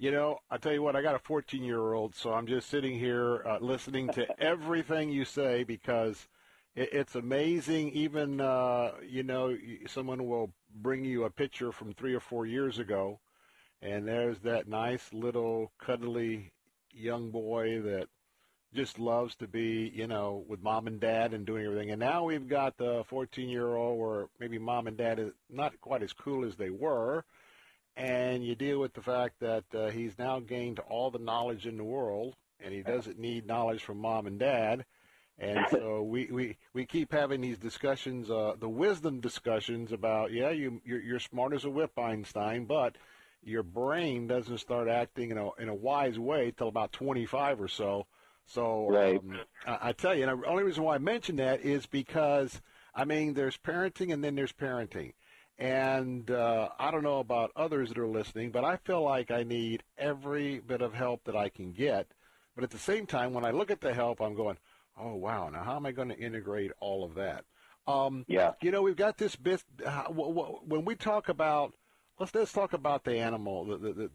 You 0.00 0.10
know, 0.10 0.38
I 0.50 0.56
tell 0.56 0.72
you 0.72 0.80
what, 0.80 0.96
I 0.96 1.02
got 1.02 1.14
a 1.14 1.18
14 1.18 1.62
year 1.62 1.92
old, 1.92 2.14
so 2.14 2.32
I'm 2.32 2.46
just 2.46 2.70
sitting 2.70 2.98
here 2.98 3.44
uh, 3.46 3.58
listening 3.60 4.08
to 4.14 4.26
everything 4.42 5.10
you 5.10 5.26
say 5.26 5.62
because 5.62 6.26
it, 6.74 6.88
it's 6.90 7.16
amazing. 7.16 7.90
Even, 7.90 8.40
uh, 8.40 8.92
you 9.06 9.22
know, 9.22 9.54
someone 9.88 10.26
will 10.26 10.54
bring 10.74 11.04
you 11.04 11.24
a 11.24 11.30
picture 11.30 11.70
from 11.70 11.92
three 11.92 12.14
or 12.14 12.20
four 12.20 12.46
years 12.46 12.78
ago, 12.78 13.20
and 13.82 14.08
there's 14.08 14.38
that 14.38 14.66
nice 14.66 15.12
little 15.12 15.70
cuddly 15.78 16.50
young 16.94 17.30
boy 17.30 17.82
that 17.82 18.06
just 18.72 18.98
loves 18.98 19.36
to 19.36 19.46
be, 19.46 19.92
you 19.94 20.06
know, 20.06 20.46
with 20.48 20.62
mom 20.62 20.86
and 20.86 20.98
dad 20.98 21.34
and 21.34 21.44
doing 21.44 21.66
everything. 21.66 21.90
And 21.90 22.00
now 22.00 22.24
we've 22.24 22.48
got 22.48 22.78
the 22.78 23.04
14 23.06 23.50
year 23.50 23.76
old 23.76 24.00
where 24.00 24.28
maybe 24.38 24.58
mom 24.58 24.86
and 24.86 24.96
dad 24.96 25.18
is 25.18 25.32
not 25.50 25.78
quite 25.82 26.02
as 26.02 26.14
cool 26.14 26.46
as 26.46 26.56
they 26.56 26.70
were 26.70 27.22
and 28.00 28.42
you 28.42 28.54
deal 28.54 28.78
with 28.78 28.94
the 28.94 29.02
fact 29.02 29.40
that 29.40 29.64
uh, 29.74 29.90
he's 29.90 30.18
now 30.18 30.40
gained 30.40 30.78
all 30.78 31.10
the 31.10 31.18
knowledge 31.18 31.66
in 31.66 31.76
the 31.76 31.84
world, 31.84 32.34
and 32.58 32.72
he 32.72 32.82
doesn't 32.82 33.18
need 33.18 33.46
knowledge 33.46 33.82
from 33.82 33.98
mom 33.98 34.26
and 34.26 34.38
dad. 34.38 34.86
And 35.38 35.66
so 35.70 36.02
we, 36.02 36.26
we, 36.30 36.56
we 36.72 36.86
keep 36.86 37.12
having 37.12 37.42
these 37.42 37.58
discussions, 37.58 38.30
uh, 38.30 38.54
the 38.58 38.68
wisdom 38.68 39.20
discussions 39.20 39.92
about, 39.92 40.32
yeah, 40.32 40.50
you, 40.50 40.80
you're, 40.84 41.00
you're 41.00 41.20
smart 41.20 41.52
as 41.52 41.64
a 41.64 41.70
whip, 41.70 41.98
Einstein, 41.98 42.64
but 42.64 42.96
your 43.42 43.62
brain 43.62 44.26
doesn't 44.26 44.58
start 44.58 44.88
acting 44.88 45.30
in 45.30 45.38
a, 45.38 45.50
in 45.58 45.68
a 45.68 45.74
wise 45.74 46.18
way 46.18 46.52
till 46.56 46.68
about 46.68 46.92
25 46.92 47.60
or 47.60 47.68
so. 47.68 48.06
So 48.46 48.88
right. 48.88 49.18
um, 49.18 49.40
I, 49.66 49.88
I 49.88 49.92
tell 49.92 50.14
you, 50.14 50.26
and 50.26 50.42
the 50.42 50.46
only 50.48 50.62
reason 50.62 50.84
why 50.84 50.94
I 50.94 50.98
mention 50.98 51.36
that 51.36 51.60
is 51.60 51.86
because, 51.86 52.62
I 52.94 53.04
mean, 53.04 53.34
there's 53.34 53.58
parenting 53.58 54.12
and 54.12 54.24
then 54.24 54.34
there's 54.36 54.52
parenting. 54.52 55.12
And 55.60 56.30
uh, 56.30 56.70
I 56.78 56.90
don't 56.90 57.02
know 57.02 57.18
about 57.18 57.52
others 57.54 57.90
that 57.90 57.98
are 57.98 58.06
listening, 58.06 58.50
but 58.50 58.64
I 58.64 58.76
feel 58.76 59.02
like 59.02 59.30
I 59.30 59.42
need 59.42 59.82
every 59.98 60.58
bit 60.58 60.80
of 60.80 60.94
help 60.94 61.24
that 61.24 61.36
I 61.36 61.50
can 61.50 61.72
get. 61.72 62.06
But 62.54 62.64
at 62.64 62.70
the 62.70 62.78
same 62.78 63.06
time, 63.06 63.34
when 63.34 63.44
I 63.44 63.50
look 63.50 63.70
at 63.70 63.82
the 63.82 63.92
help, 63.92 64.22
I'm 64.22 64.34
going, 64.34 64.56
oh, 64.98 65.16
wow, 65.16 65.50
now 65.50 65.62
how 65.62 65.76
am 65.76 65.84
I 65.84 65.92
going 65.92 66.08
to 66.08 66.18
integrate 66.18 66.72
all 66.80 67.04
of 67.04 67.14
that? 67.16 67.44
Um, 67.86 68.24
yeah. 68.26 68.52
You 68.62 68.70
know, 68.70 68.80
we've 68.80 68.96
got 68.96 69.18
this 69.18 69.36
bit, 69.36 69.62
uh, 69.84 70.04
when 70.04 70.86
we 70.86 70.94
talk 70.94 71.28
about, 71.28 71.74
let's, 72.18 72.34
let's 72.34 72.52
talk 72.52 72.72
about 72.72 73.04
the 73.04 73.18
animal, 73.18 73.66
the, 73.66 73.76
the, 73.76 73.92
the, 73.92 74.10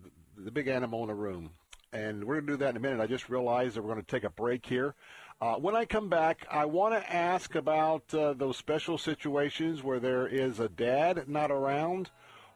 the 0.46 0.52
big 0.52 0.68
animal 0.68 1.04
in 1.04 1.10
the 1.10 1.14
room. 1.14 1.52
And 1.94 2.26
we're 2.26 2.36
going 2.36 2.48
to 2.48 2.54
do 2.54 2.58
that 2.58 2.72
in 2.72 2.78
a 2.78 2.80
minute. 2.80 3.00
I 3.00 3.08
just 3.08 3.30
realized 3.30 3.76
that 3.76 3.84
we're 3.84 3.94
going 3.94 4.04
to 4.04 4.12
take 4.12 4.24
a 4.24 4.32
break 4.32 4.66
here. 4.66 4.96
Uh, 5.42 5.56
when 5.56 5.76
I 5.76 5.84
come 5.84 6.08
back, 6.08 6.48
I 6.50 6.64
want 6.64 6.94
to 6.94 7.14
ask 7.14 7.56
about 7.56 8.14
uh, 8.14 8.34
those 8.34 8.56
special 8.56 8.98
situations 8.98 9.84
where 9.84 10.00
there 10.00 10.28
is 10.28 10.62
a 10.62 10.70
dad 10.70 11.28
not 11.28 11.52
around, 11.52 12.10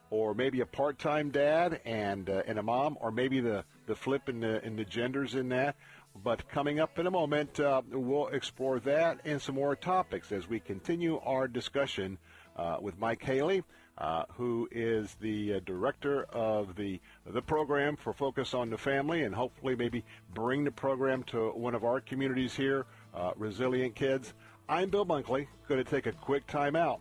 or 0.10 0.34
maybe 0.34 0.61
a 0.61 0.65
part-time 0.65 1.30
dad 1.30 1.81
and 1.84 2.30
uh, 2.30 2.43
and 2.47 2.57
a 2.57 2.64
mom, 2.64 2.97
or 3.01 3.11
maybe 3.11 3.41
the 3.41 3.65
the 3.85 3.95
flip 3.95 4.30
in 4.30 4.39
the 4.39 4.65
in 4.65 4.77
the 4.77 4.85
genders 4.85 5.35
in 5.35 5.49
that. 5.49 5.76
But 6.23 6.47
coming 6.47 6.80
up 6.80 6.97
in 6.97 7.06
a 7.06 7.11
moment, 7.11 7.60
uh, 7.60 7.81
we'll 7.91 8.27
explore 8.27 8.80
that 8.80 9.19
and 9.26 9.41
some 9.41 9.56
more 9.56 9.76
topics 9.76 10.31
as 10.31 10.47
we 10.47 10.61
continue 10.61 11.19
our 11.19 11.49
discussion 11.49 12.18
uh, 12.56 12.77
with 12.80 12.97
Mike 12.97 13.22
Haley, 13.22 13.61
uh, 13.97 14.23
who 14.38 14.69
is 14.72 15.15
the 15.19 15.60
director 15.65 16.23
of 16.23 16.76
the 16.77 17.01
the 17.31 17.41
program 17.41 17.95
for 17.95 18.14
Focus 18.14 18.53
on 18.53 18.69
the 18.69 18.77
Family, 18.77 19.23
and 19.23 19.34
hopefully 19.34 19.76
maybe 19.76 20.03
bring 20.34 20.64
the 20.64 20.72
program 20.72 21.23
to 21.23 21.51
one 21.51 21.76
of 21.76 21.84
our 21.84 22.01
communities 22.01 22.56
here, 22.56 22.85
uh, 23.14 23.31
Resilient 23.35 23.95
Kids. 23.95 24.34
I'm 24.68 24.89
Bill 24.89 25.06
Bunkley. 25.06 25.47
Going 25.68 25.84
to 25.84 25.89
take 25.89 26.06
a 26.06 26.11
quick 26.11 26.45
time 26.47 26.76
out. 26.76 26.99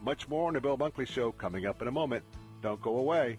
Much 0.00 0.28
more 0.28 0.48
on 0.48 0.54
the 0.54 0.60
Bill 0.60 0.78
Bunkley 0.78 1.06
Show 1.06 1.32
coming 1.32 1.66
up 1.66 1.82
in 1.82 1.88
a 1.88 1.92
moment. 1.92 2.24
Don't 2.62 2.80
go 2.82 2.98
away. 2.98 3.38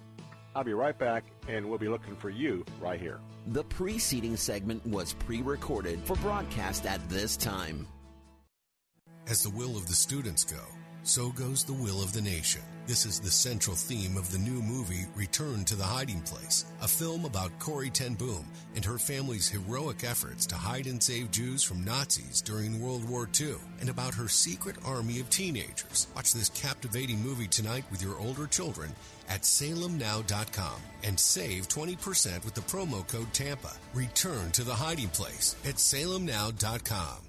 I'll 0.55 0.63
be 0.63 0.73
right 0.73 0.97
back, 0.97 1.25
and 1.47 1.69
we'll 1.69 1.77
be 1.77 1.87
looking 1.87 2.15
for 2.15 2.29
you 2.29 2.65
right 2.81 2.99
here. 2.99 3.19
The 3.47 3.63
preceding 3.65 4.35
segment 4.35 4.85
was 4.85 5.13
pre 5.13 5.41
recorded 5.41 6.01
for 6.03 6.15
broadcast 6.17 6.85
at 6.85 7.07
this 7.09 7.37
time. 7.37 7.87
As 9.27 9.43
the 9.43 9.49
will 9.49 9.77
of 9.77 9.87
the 9.87 9.93
students 9.93 10.43
go, 10.43 10.65
so 11.03 11.29
goes 11.29 11.63
the 11.63 11.73
will 11.73 12.01
of 12.01 12.13
the 12.13 12.21
nation. 12.21 12.61
This 12.87 13.05
is 13.05 13.19
the 13.19 13.29
central 13.29 13.75
theme 13.75 14.17
of 14.17 14.31
the 14.31 14.39
new 14.39 14.63
movie 14.63 15.05
Return 15.15 15.63
to 15.65 15.75
the 15.75 15.83
Hiding 15.83 16.21
Place, 16.21 16.65
a 16.81 16.87
film 16.87 17.23
about 17.23 17.57
Corrie 17.59 17.91
ten 17.91 18.15
Boom 18.15 18.45
and 18.75 18.83
her 18.83 18.97
family's 18.97 19.47
heroic 19.47 20.03
efforts 20.03 20.47
to 20.47 20.55
hide 20.55 20.87
and 20.87 21.01
save 21.01 21.29
Jews 21.29 21.61
from 21.61 21.83
Nazis 21.83 22.41
during 22.41 22.81
World 22.81 23.07
War 23.07 23.29
II, 23.39 23.55
and 23.79 23.89
about 23.89 24.15
her 24.15 24.27
secret 24.27 24.75
army 24.83 25.19
of 25.19 25.29
teenagers. 25.29 26.07
Watch 26.15 26.33
this 26.33 26.49
captivating 26.49 27.21
movie 27.21 27.47
tonight 27.47 27.85
with 27.91 28.01
your 28.01 28.19
older 28.19 28.47
children 28.47 28.91
at 29.29 29.43
salemnow.com 29.43 30.81
and 31.03 31.19
save 31.19 31.67
20% 31.67 32.43
with 32.43 32.55
the 32.55 32.61
promo 32.61 33.07
code 33.07 33.31
TAMPA. 33.33 33.77
Return 33.93 34.51
to 34.51 34.63
the 34.63 34.73
hiding 34.73 35.09
place 35.09 35.55
at 35.63 35.75
salemnow.com. 35.75 37.28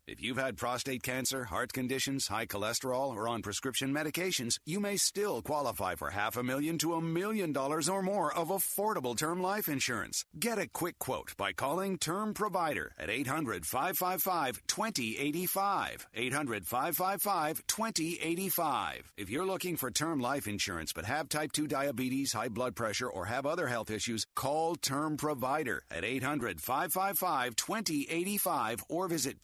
If 0.11 0.21
you've 0.21 0.37
had 0.37 0.57
prostate 0.57 1.03
cancer, 1.03 1.45
heart 1.45 1.71
conditions, 1.71 2.27
high 2.27 2.45
cholesterol, 2.45 3.15
or 3.15 3.29
on 3.29 3.41
prescription 3.41 3.93
medications, 3.93 4.59
you 4.65 4.81
may 4.81 4.97
still 4.97 5.41
qualify 5.41 5.95
for 5.95 6.09
half 6.09 6.35
a 6.35 6.43
million 6.43 6.77
to 6.79 6.95
a 6.95 7.01
million 7.01 7.53
dollars 7.53 7.87
or 7.87 8.01
more 8.01 8.33
of 8.33 8.49
affordable 8.49 9.15
term 9.15 9.41
life 9.41 9.69
insurance. 9.69 10.25
Get 10.37 10.59
a 10.59 10.67
quick 10.67 10.99
quote 10.99 11.37
by 11.37 11.53
calling 11.53 11.97
Term 11.97 12.33
Provider 12.33 12.91
at 12.99 13.09
800 13.09 13.65
555 13.65 14.61
2085. 14.67 16.07
800 16.13 16.67
555 16.67 17.65
2085. 17.65 19.13
If 19.15 19.29
you're 19.29 19.45
looking 19.45 19.77
for 19.77 19.91
term 19.91 20.19
life 20.19 20.45
insurance 20.45 20.91
but 20.91 21.05
have 21.05 21.29
type 21.29 21.53
2 21.53 21.67
diabetes, 21.67 22.33
high 22.33 22.49
blood 22.49 22.75
pressure, 22.75 23.07
or 23.07 23.27
have 23.27 23.45
other 23.45 23.67
health 23.67 23.89
issues, 23.89 24.25
call 24.35 24.75
Term 24.75 25.15
Provider 25.15 25.83
at 25.89 26.03
800 26.03 26.59
555 26.59 27.55
2085 27.55 28.83
or 28.89 29.07
visit 29.07 29.41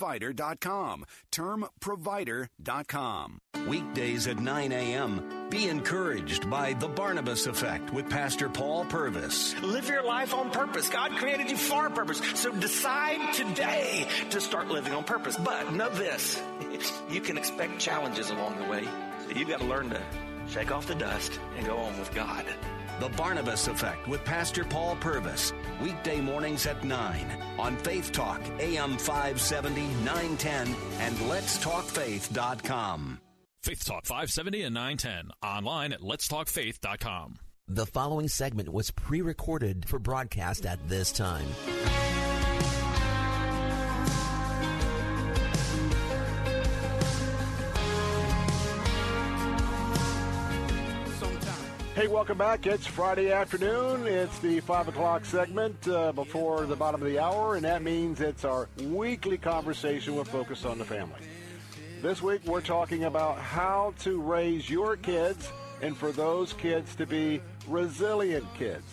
termprovider.com. 0.00 1.04
Termprovider.com. 1.32 3.40
Weekdays 3.68 4.26
at 4.26 4.38
9 4.38 4.72
a.m. 4.72 5.48
Be 5.50 5.68
encouraged 5.68 6.48
by 6.48 6.72
The 6.74 6.88
Barnabas 6.88 7.46
Effect 7.46 7.92
with 7.92 8.08
Pastor 8.08 8.48
Paul 8.48 8.84
Purvis. 8.86 9.60
Live 9.60 9.88
your 9.88 10.04
life 10.04 10.32
on 10.32 10.50
purpose. 10.50 10.88
God 10.88 11.12
created 11.12 11.50
you 11.50 11.56
for 11.56 11.86
a 11.86 11.90
purpose. 11.90 12.20
So 12.34 12.52
decide 12.52 13.34
today 13.34 14.06
to 14.30 14.40
start 14.40 14.68
living 14.68 14.92
on 14.92 15.04
purpose. 15.04 15.36
But 15.36 15.72
know 15.72 15.90
this 15.90 16.40
you 17.10 17.20
can 17.20 17.36
expect 17.36 17.78
challenges 17.78 18.30
along 18.30 18.58
the 18.58 18.68
way. 18.68 18.88
You've 19.34 19.48
got 19.48 19.60
to 19.60 19.66
learn 19.66 19.90
to 19.90 20.00
shake 20.48 20.72
off 20.72 20.86
the 20.86 20.94
dust 20.94 21.38
and 21.56 21.66
go 21.66 21.76
on 21.76 21.98
with 21.98 22.12
God. 22.14 22.44
The 23.00 23.08
Barnabas 23.08 23.66
Effect 23.66 24.06
with 24.06 24.22
Pastor 24.26 24.62
Paul 24.62 24.94
Purvis. 24.96 25.54
Weekday 25.82 26.20
mornings 26.20 26.66
at 26.66 26.84
9 26.84 27.26
on 27.58 27.78
Faith 27.78 28.12
Talk, 28.12 28.42
AM 28.58 28.98
570, 28.98 29.86
910, 30.04 30.76
and 30.98 31.16
letstalkfaith.com. 31.16 33.20
Faith 33.62 33.86
Talk 33.86 34.04
570 34.04 34.62
and 34.62 34.74
910. 34.74 35.30
Online 35.42 35.94
at 35.94 36.02
letstalkfaith.com. 36.02 37.38
The 37.68 37.86
following 37.86 38.28
segment 38.28 38.70
was 38.70 38.90
pre 38.90 39.22
recorded 39.22 39.88
for 39.88 39.98
broadcast 39.98 40.66
at 40.66 40.86
this 40.86 41.10
time. 41.10 41.46
Hey, 51.96 52.06
welcome 52.06 52.38
back. 52.38 52.68
It's 52.68 52.86
Friday 52.86 53.32
afternoon. 53.32 54.06
It's 54.06 54.38
the 54.38 54.60
5 54.60 54.88
o'clock 54.88 55.24
segment 55.24 55.88
uh, 55.88 56.12
before 56.12 56.64
the 56.64 56.76
bottom 56.76 57.02
of 57.02 57.08
the 57.08 57.18
hour, 57.18 57.56
and 57.56 57.64
that 57.64 57.82
means 57.82 58.20
it's 58.20 58.44
our 58.44 58.68
weekly 58.84 59.36
conversation 59.36 60.14
with 60.14 60.28
Focus 60.28 60.64
on 60.64 60.78
the 60.78 60.84
Family. 60.84 61.18
This 62.00 62.22
week, 62.22 62.42
we're 62.44 62.60
talking 62.60 63.04
about 63.04 63.38
how 63.38 63.92
to 64.00 64.20
raise 64.20 64.70
your 64.70 64.96
kids 64.96 65.50
and 65.82 65.96
for 65.96 66.12
those 66.12 66.52
kids 66.52 66.94
to 66.94 67.06
be 67.06 67.42
resilient 67.66 68.46
kids. 68.54 68.86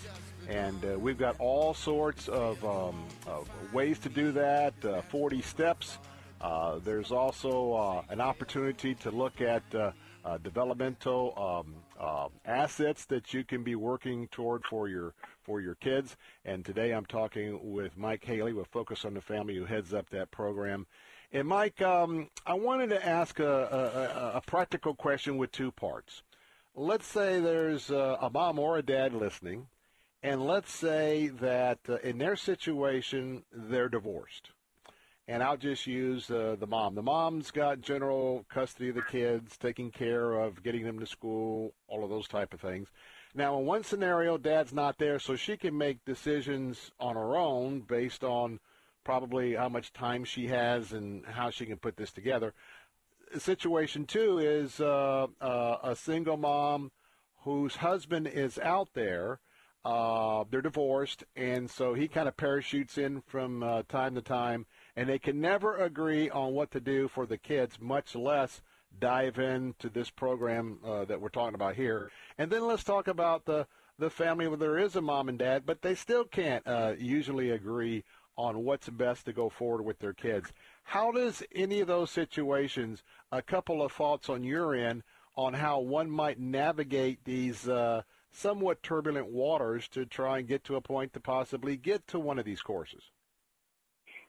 And 0.50 0.84
uh, 0.84 0.98
we've 0.98 1.20
got 1.20 1.36
all 1.38 1.76
sorts 1.76 2.28
of, 2.28 2.66
um, 2.66 3.06
of 3.28 3.48
ways 3.72 4.00
to 4.00 4.10
do 4.10 4.32
that, 4.32 4.74
uh, 4.84 5.04
40 5.04 5.44
steps. 5.44 6.00
Uh, 6.42 6.80
there's 6.84 7.12
also 7.12 7.74
uh, 7.74 8.02
an 8.10 8.22
opportunity 8.22 8.96
to 8.96 9.12
look 9.12 9.40
at 9.40 9.64
uh, 9.76 9.92
developmental 10.40 11.34
um, 11.38 11.76
uh, 12.00 12.28
assets 12.46 13.06
that 13.06 13.34
you 13.34 13.44
can 13.44 13.64
be 13.64 13.76
working 13.76 14.28
toward 14.30 14.64
for 14.66 14.88
your 14.88 15.14
for 15.42 15.62
your 15.62 15.76
kids. 15.76 16.18
And 16.46 16.66
today 16.66 16.92
I'm 16.92 17.06
talking 17.06 17.74
with 17.74 17.98
Mike 17.98 18.26
Haley 18.26 18.54
with 18.54 18.68
Focus 18.68 19.06
on 19.06 19.14
the 19.14 19.22
Family, 19.22 19.56
who 19.56 19.66
heads 19.66 19.94
up 19.94 20.10
that 20.10 20.32
program. 20.32 20.88
And 21.32 21.48
Mike, 21.48 21.82
um, 21.82 22.30
I 22.46 22.54
wanted 22.54 22.90
to 22.90 23.06
ask 23.06 23.40
a, 23.40 24.32
a, 24.34 24.38
a, 24.38 24.42
practical 24.42 24.96
question 24.96 25.38
with 25.38 25.52
two 25.52 25.72
parts. 25.72 26.24
Let's 26.74 27.06
say 27.06 27.42
there's 27.42 27.90
a, 27.90 28.18
a 28.22 28.30
mom 28.30 28.60
or 28.60 28.78
a 28.78 28.82
dad 28.82 29.14
listening, 29.14 29.68
and 30.24 30.46
let's 30.46 30.72
say 30.72 31.28
that 31.28 31.80
uh, 31.90 31.98
in 31.98 32.18
their 32.18 32.38
situation 32.38 33.44
they're 33.52 33.90
divorced 33.90 34.52
and 35.28 35.44
I'll 35.44 35.58
just 35.58 35.86
use 35.86 36.32
uh, 36.32 36.56
the 36.58 36.68
mom. 36.68 36.96
The 36.96 37.02
mom's 37.02 37.52
got 37.52 37.82
general 37.82 38.46
custody 38.50 38.90
of 38.90 38.96
the 38.96 39.02
kids, 39.02 39.58
taking 39.58 39.92
care 39.92 40.34
of 40.34 40.64
getting 40.64 40.86
them 40.86 41.00
to 41.00 41.06
school, 41.06 41.74
all 41.88 42.04
of 42.04 42.10
those 42.10 42.28
type 42.28 42.54
of 42.54 42.62
things. 42.62 42.88
Now, 43.36 43.60
in 43.60 43.66
one 43.66 43.84
scenario, 43.84 44.38
dad's 44.38 44.74
not 44.74 44.98
there, 44.98 45.20
so 45.20 45.36
she 45.36 45.58
can 45.58 45.78
make 45.78 46.06
decisions 46.06 46.92
on 47.00 47.16
her 47.16 47.36
own 47.36 47.82
based 47.82 48.24
on 48.24 48.60
probably 49.04 49.56
how 49.56 49.70
much 49.70 49.94
time 49.94 50.24
she 50.24 50.48
has 50.48 50.94
and 50.94 51.26
how 51.26 51.50
she 51.50 51.66
can 51.66 51.78
put 51.78 51.98
this 51.98 52.12
together. 52.12 52.54
Situation 53.38 54.06
two 54.06 54.40
is 54.40 54.80
uh, 54.80 55.28
uh, 55.42 55.78
a 55.84 55.96
single 55.96 56.38
mom 56.38 56.92
whose 57.44 57.76
husband 57.76 58.28
is 58.28 58.58
out 58.60 58.90
there. 58.94 59.40
Uh, 59.84 60.46
they're 60.50 60.62
divorced, 60.62 61.24
and 61.36 61.70
so 61.70 61.94
he 61.94 62.08
kind 62.08 62.28
of 62.28 62.36
parachutes 62.36 62.98
in 62.98 63.22
from 63.22 63.64
uh, 63.64 63.84
time 63.88 64.16
to 64.16 64.22
time 64.22 64.66
and 64.98 65.08
they 65.08 65.20
can 65.20 65.40
never 65.40 65.78
agree 65.78 66.28
on 66.32 66.54
what 66.54 66.72
to 66.72 66.80
do 66.80 67.08
for 67.08 67.28
the 67.28 67.38
kids, 67.38 67.78
much 67.80 68.16
less 68.16 68.62
dive 69.00 69.38
into 69.38 69.90
this 69.90 70.10
program 70.10 70.80
uh, 70.84 71.06
that 71.06 71.22
we're 71.22 71.30
talking 71.30 71.54
about 71.54 71.76
here. 71.76 72.10
And 72.40 72.52
then 72.52 72.66
let's 72.68 72.84
talk 72.84 73.08
about 73.08 73.46
the 73.46 73.68
the 74.00 74.10
family 74.10 74.48
where 74.48 74.58
there 74.58 74.78
is 74.78 74.96
a 74.96 75.02
mom 75.02 75.28
and 75.28 75.40
dad, 75.40 75.64
but 75.66 75.82
they 75.82 75.96
still 75.96 76.24
can't 76.24 76.68
uh, 76.68 76.94
usually 77.00 77.50
agree 77.50 78.04
on 78.38 78.64
what's 78.64 78.90
best 78.90 79.26
to 79.26 79.34
go 79.34 79.50
forward 79.50 79.84
with 79.84 79.98
their 79.98 80.14
kids. 80.14 80.54
How 80.84 81.12
does 81.12 81.42
any 81.56 81.80
of 81.80 81.88
those 81.88 82.12
situations? 82.12 83.02
A 83.32 83.42
couple 83.42 83.82
of 83.82 83.92
thoughts 83.92 84.30
on 84.30 84.44
your 84.44 84.76
end 84.76 85.02
on 85.36 85.56
how 85.56 85.80
one 85.80 86.12
might 86.12 86.40
navigate 86.40 87.24
these 87.24 87.68
uh, 87.68 88.04
somewhat 88.32 88.84
turbulent 88.84 89.32
waters 89.32 89.88
to 89.90 90.06
try 90.06 90.38
and 90.38 90.48
get 90.48 90.64
to 90.66 90.76
a 90.76 90.82
point 90.82 91.14
to 91.14 91.20
possibly 91.20 91.76
get 91.76 92.08
to 92.08 92.20
one 92.20 92.38
of 92.38 92.46
these 92.46 92.62
courses. 92.62 93.10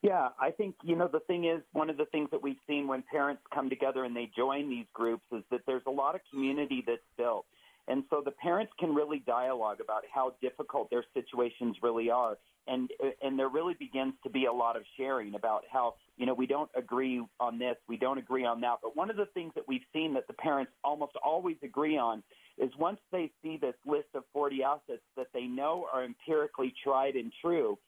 Yeah, 0.03 0.29
I 0.41 0.53
think, 0.53 0.77
you 0.85 0.95
know, 0.95 1.09
the 1.09 1.21
thing 1.21 1.45
is, 1.45 1.61
one 1.73 1.91
of 1.91 1.97
the 1.97 2.05
things 2.07 2.29
that 2.31 2.41
we've 2.41 2.61
seen 2.69 2.87
when 2.87 3.03
parents 3.11 3.43
come 3.53 3.69
together 3.69 4.05
and 4.05 4.15
they 4.15 4.31
join 4.37 4.71
these 4.71 4.87
groups 4.93 5.25
is 5.33 5.43
that 5.51 5.63
there's 5.67 5.83
a 5.87 5.91
lot 5.91 6.15
of 6.15 6.21
community 6.31 6.85
that's 6.87 7.01
built. 7.17 7.47
And 7.89 8.05
so 8.11 8.23
the 8.25 8.31
parents 8.31 8.73
can 8.79 8.95
really 8.95 9.25
dialogue 9.27 9.79
about 9.81 10.05
how 10.13 10.35
difficult 10.43 10.91
their 10.91 11.05
situations 11.15 11.77
really 11.83 12.11
are. 12.11 12.37
And, 12.67 12.91
and 13.23 13.39
there 13.39 13.49
really 13.49 13.75
begins 13.75 14.13
to 14.25 14.31
be 14.31 14.45
a 14.45 14.53
lot 14.53 14.77
of 14.77 14.83
sharing 14.99 15.35
about 15.35 15.65
how, 15.73 15.95
you 16.19 16.27
know, 16.27 16.35
we 16.35 16.47
don't 16.47 16.71
agree 16.77 17.25
on 17.41 17.59
this, 17.59 17.77
we 17.89 17.97
don't 17.97 18.19
agree 18.19 18.45
on 18.45 18.61
that. 18.61 18.81
But 18.83 18.95
one 18.95 19.09
of 19.09 19.17
the 19.17 19.27
things 19.33 19.53
that 19.55 19.65
we've 19.67 19.87
seen 19.93 20.13
that 20.15 20.27
the 20.27 20.35
parents 20.35 20.71
almost 20.85 21.13
always 21.25 21.57
agree 21.63 21.97
on 21.97 22.23
is 22.59 22.71
once 22.79 22.99
they 23.11 23.33
see 23.43 23.57
this 23.57 23.75
list 23.87 24.09
of 24.15 24.25
40 24.35 24.63
assets 24.63 25.03
that 25.17 25.29
they 25.33 25.45
know 25.45 25.87
are 25.93 26.05
empirically 26.05 26.75
tried 26.85 27.15
and 27.15 27.33
true, 27.41 27.79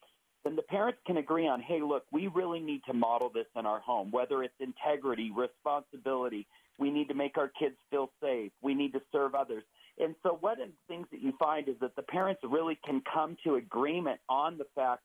then 0.44 0.56
the 0.56 0.62
parents 0.62 0.98
can 1.06 1.18
agree 1.18 1.46
on, 1.46 1.60
hey, 1.60 1.80
look, 1.82 2.04
we 2.12 2.28
really 2.28 2.60
need 2.60 2.82
to 2.86 2.94
model 2.94 3.30
this 3.32 3.46
in 3.56 3.66
our 3.66 3.80
home, 3.80 4.10
whether 4.10 4.42
it's 4.42 4.54
integrity, 4.58 5.30
responsibility. 5.34 6.46
We 6.78 6.90
need 6.90 7.08
to 7.08 7.14
make 7.14 7.36
our 7.36 7.50
kids 7.58 7.76
feel 7.90 8.10
safe. 8.22 8.52
We 8.62 8.74
need 8.74 8.92
to 8.92 9.02
serve 9.12 9.34
others. 9.34 9.64
And 9.98 10.14
so, 10.22 10.38
one 10.40 10.60
of 10.60 10.68
the 10.68 10.74
things 10.88 11.06
that 11.10 11.20
you 11.20 11.34
find 11.38 11.68
is 11.68 11.74
that 11.80 11.94
the 11.94 12.02
parents 12.02 12.40
really 12.42 12.78
can 12.84 13.02
come 13.12 13.36
to 13.44 13.56
agreement 13.56 14.20
on 14.30 14.56
the 14.56 14.64
fact 14.74 15.02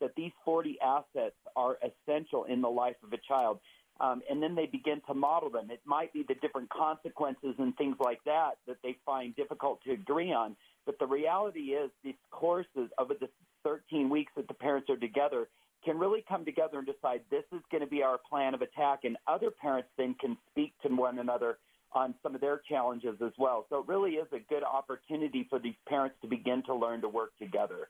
that 0.00 0.12
these 0.16 0.32
40 0.44 0.78
assets 0.80 1.36
are 1.54 1.76
essential 1.82 2.44
in 2.44 2.62
the 2.62 2.68
life 2.68 2.96
of 3.04 3.12
a 3.12 3.18
child. 3.28 3.60
Um, 4.00 4.22
and 4.28 4.42
then 4.42 4.54
they 4.54 4.66
begin 4.66 5.02
to 5.06 5.14
model 5.14 5.50
them. 5.50 5.70
It 5.70 5.80
might 5.84 6.12
be 6.12 6.24
the 6.26 6.34
different 6.36 6.70
consequences 6.70 7.54
and 7.58 7.76
things 7.76 7.96
like 8.00 8.18
that 8.24 8.52
that 8.66 8.78
they 8.82 8.96
find 9.04 9.36
difficult 9.36 9.80
to 9.84 9.92
agree 9.92 10.32
on. 10.32 10.56
But 10.86 10.98
the 10.98 11.06
reality 11.06 11.74
is, 11.74 11.90
these 12.02 12.14
courses 12.30 12.90
of 12.98 13.08
the 13.08 13.28
13 13.64 14.08
weeks 14.10 14.32
that 14.36 14.48
the 14.48 14.54
parents 14.54 14.88
are 14.90 14.96
together 14.96 15.48
can 15.84 15.98
really 15.98 16.24
come 16.28 16.44
together 16.44 16.78
and 16.78 16.86
decide 16.86 17.22
this 17.30 17.44
is 17.52 17.60
going 17.70 17.80
to 17.80 17.88
be 17.88 18.02
our 18.02 18.18
plan 18.28 18.54
of 18.54 18.62
attack, 18.62 19.00
and 19.04 19.16
other 19.26 19.50
parents 19.50 19.88
then 19.98 20.14
can 20.20 20.36
speak 20.50 20.72
to 20.80 20.88
one 20.88 21.18
another 21.18 21.58
on 21.94 22.14
some 22.22 22.34
of 22.34 22.40
their 22.40 22.62
challenges 22.68 23.16
as 23.24 23.32
well. 23.38 23.66
So 23.68 23.80
it 23.80 23.88
really 23.88 24.12
is 24.12 24.28
a 24.32 24.38
good 24.48 24.62
opportunity 24.62 25.46
for 25.50 25.58
these 25.58 25.74
parents 25.88 26.16
to 26.22 26.28
begin 26.28 26.62
to 26.64 26.74
learn 26.74 27.00
to 27.02 27.08
work 27.08 27.30
together. 27.38 27.88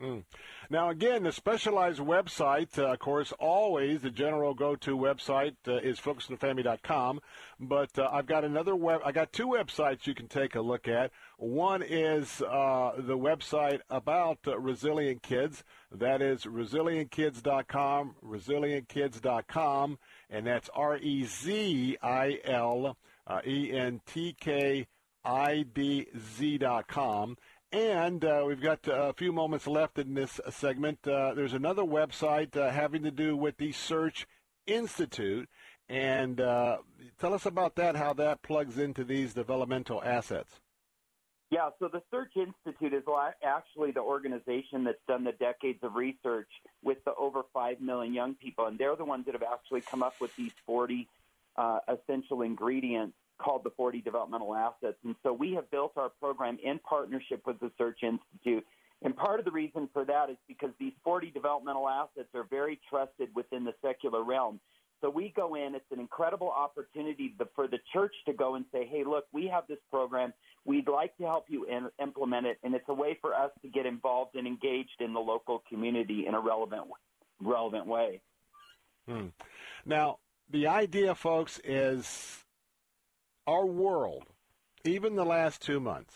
Mm. 0.00 0.22
Now, 0.70 0.90
again, 0.90 1.24
the 1.24 1.32
specialized 1.32 1.98
website, 1.98 2.78
uh, 2.78 2.92
of 2.92 3.00
course, 3.00 3.32
always 3.40 4.02
the 4.02 4.10
general 4.10 4.54
go-to 4.54 4.96
website 4.96 5.56
uh, 5.66 5.78
is 5.78 5.98
focusonthefamily.com. 5.98 7.20
But 7.58 7.98
uh, 7.98 8.08
I've 8.12 8.26
got 8.26 8.44
another 8.44 8.76
web. 8.76 9.00
I 9.04 9.10
got 9.10 9.32
two 9.32 9.48
websites 9.48 10.06
you 10.06 10.14
can 10.14 10.28
take 10.28 10.54
a 10.54 10.60
look 10.60 10.86
at. 10.86 11.10
One 11.36 11.82
is 11.82 12.40
uh, 12.42 12.92
the 12.96 13.18
website 13.18 13.80
about 13.90 14.38
uh, 14.46 14.56
resilient 14.60 15.22
kids. 15.22 15.64
That 15.90 16.22
is 16.22 16.44
rezilientkidz.com, 16.44 18.14
rezilientkidz.com, 18.24 19.98
and 20.30 20.46
that's 20.46 20.70
R-E-Z-I-L 20.74 22.06
uh, 23.28 23.40
E-N-T-K-I-D-Z.com. 23.44 24.86
And 27.70 28.24
uh, 28.24 28.44
we've 28.46 28.62
got 28.62 28.88
uh, 28.88 28.92
a 28.92 29.12
few 29.12 29.30
moments 29.30 29.66
left 29.66 29.98
in 29.98 30.14
this 30.14 30.40
segment. 30.50 31.06
Uh, 31.06 31.34
there's 31.34 31.52
another 31.52 31.82
website 31.82 32.56
uh, 32.56 32.70
having 32.70 33.02
to 33.02 33.10
do 33.10 33.36
with 33.36 33.58
the 33.58 33.72
Search 33.72 34.26
Institute. 34.66 35.48
And 35.86 36.40
uh, 36.40 36.78
tell 37.18 37.34
us 37.34 37.44
about 37.44 37.76
that, 37.76 37.96
how 37.96 38.14
that 38.14 38.42
plugs 38.42 38.78
into 38.78 39.04
these 39.04 39.34
developmental 39.34 40.02
assets. 40.02 40.60
Yeah, 41.50 41.70
so 41.78 41.88
the 41.88 42.02
Search 42.10 42.32
Institute 42.36 42.92
is 42.92 43.04
actually 43.42 43.90
the 43.90 44.00
organization 44.00 44.84
that's 44.84 44.98
done 45.06 45.24
the 45.24 45.32
decades 45.32 45.78
of 45.82 45.94
research 45.94 46.48
with 46.82 46.98
the 47.04 47.14
over 47.14 47.42
5 47.52 47.80
million 47.80 48.14
young 48.14 48.34
people. 48.34 48.66
And 48.66 48.78
they're 48.78 48.96
the 48.96 49.04
ones 49.04 49.26
that 49.26 49.32
have 49.32 49.42
actually 49.42 49.82
come 49.82 50.02
up 50.02 50.14
with 50.20 50.34
these 50.36 50.52
40 50.66 51.06
uh, 51.56 51.80
essential 51.88 52.42
ingredients 52.42 53.16
called 53.38 53.64
the 53.64 53.70
40 53.76 54.00
Developmental 54.00 54.54
Assets. 54.54 54.98
And 55.04 55.14
so 55.22 55.32
we 55.32 55.52
have 55.54 55.70
built 55.70 55.92
our 55.96 56.10
program 56.20 56.58
in 56.62 56.78
partnership 56.80 57.42
with 57.46 57.58
the 57.60 57.70
Search 57.78 58.00
Institute. 58.02 58.64
And 59.02 59.16
part 59.16 59.38
of 59.38 59.44
the 59.44 59.52
reason 59.52 59.88
for 59.92 60.04
that 60.04 60.28
is 60.30 60.36
because 60.48 60.70
these 60.80 60.92
40 61.04 61.30
developmental 61.30 61.88
assets 61.88 62.28
are 62.34 62.44
very 62.50 62.80
trusted 62.90 63.28
within 63.34 63.64
the 63.64 63.74
secular 63.80 64.24
realm. 64.24 64.60
So 65.00 65.08
we 65.08 65.32
go 65.36 65.54
in, 65.54 65.76
it's 65.76 65.84
an 65.92 66.00
incredible 66.00 66.50
opportunity 66.50 67.32
for 67.54 67.68
the 67.68 67.78
church 67.92 68.14
to 68.26 68.32
go 68.32 68.56
and 68.56 68.64
say, 68.72 68.88
hey, 68.90 69.04
look, 69.04 69.26
we 69.32 69.46
have 69.46 69.64
this 69.68 69.78
program. 69.90 70.32
We'd 70.64 70.88
like 70.88 71.16
to 71.18 71.24
help 71.24 71.44
you 71.48 71.66
in, 71.66 71.88
implement 72.02 72.46
it. 72.46 72.58
And 72.64 72.74
it's 72.74 72.88
a 72.88 72.94
way 72.94 73.16
for 73.20 73.32
us 73.32 73.52
to 73.62 73.68
get 73.68 73.86
involved 73.86 74.34
and 74.34 74.46
engaged 74.46 75.00
in 75.00 75.12
the 75.14 75.20
local 75.20 75.62
community 75.68 76.26
in 76.26 76.34
a 76.34 76.40
relevant, 76.40 76.88
relevant 77.40 77.86
way. 77.86 78.20
Hmm. 79.08 79.28
Now, 79.86 80.18
the 80.50 80.66
idea, 80.66 81.14
folks, 81.14 81.60
is 81.62 82.44
our 83.48 83.64
world, 83.64 84.24
even 84.84 85.16
the 85.16 85.24
last 85.24 85.62
two 85.62 85.80
months, 85.80 86.14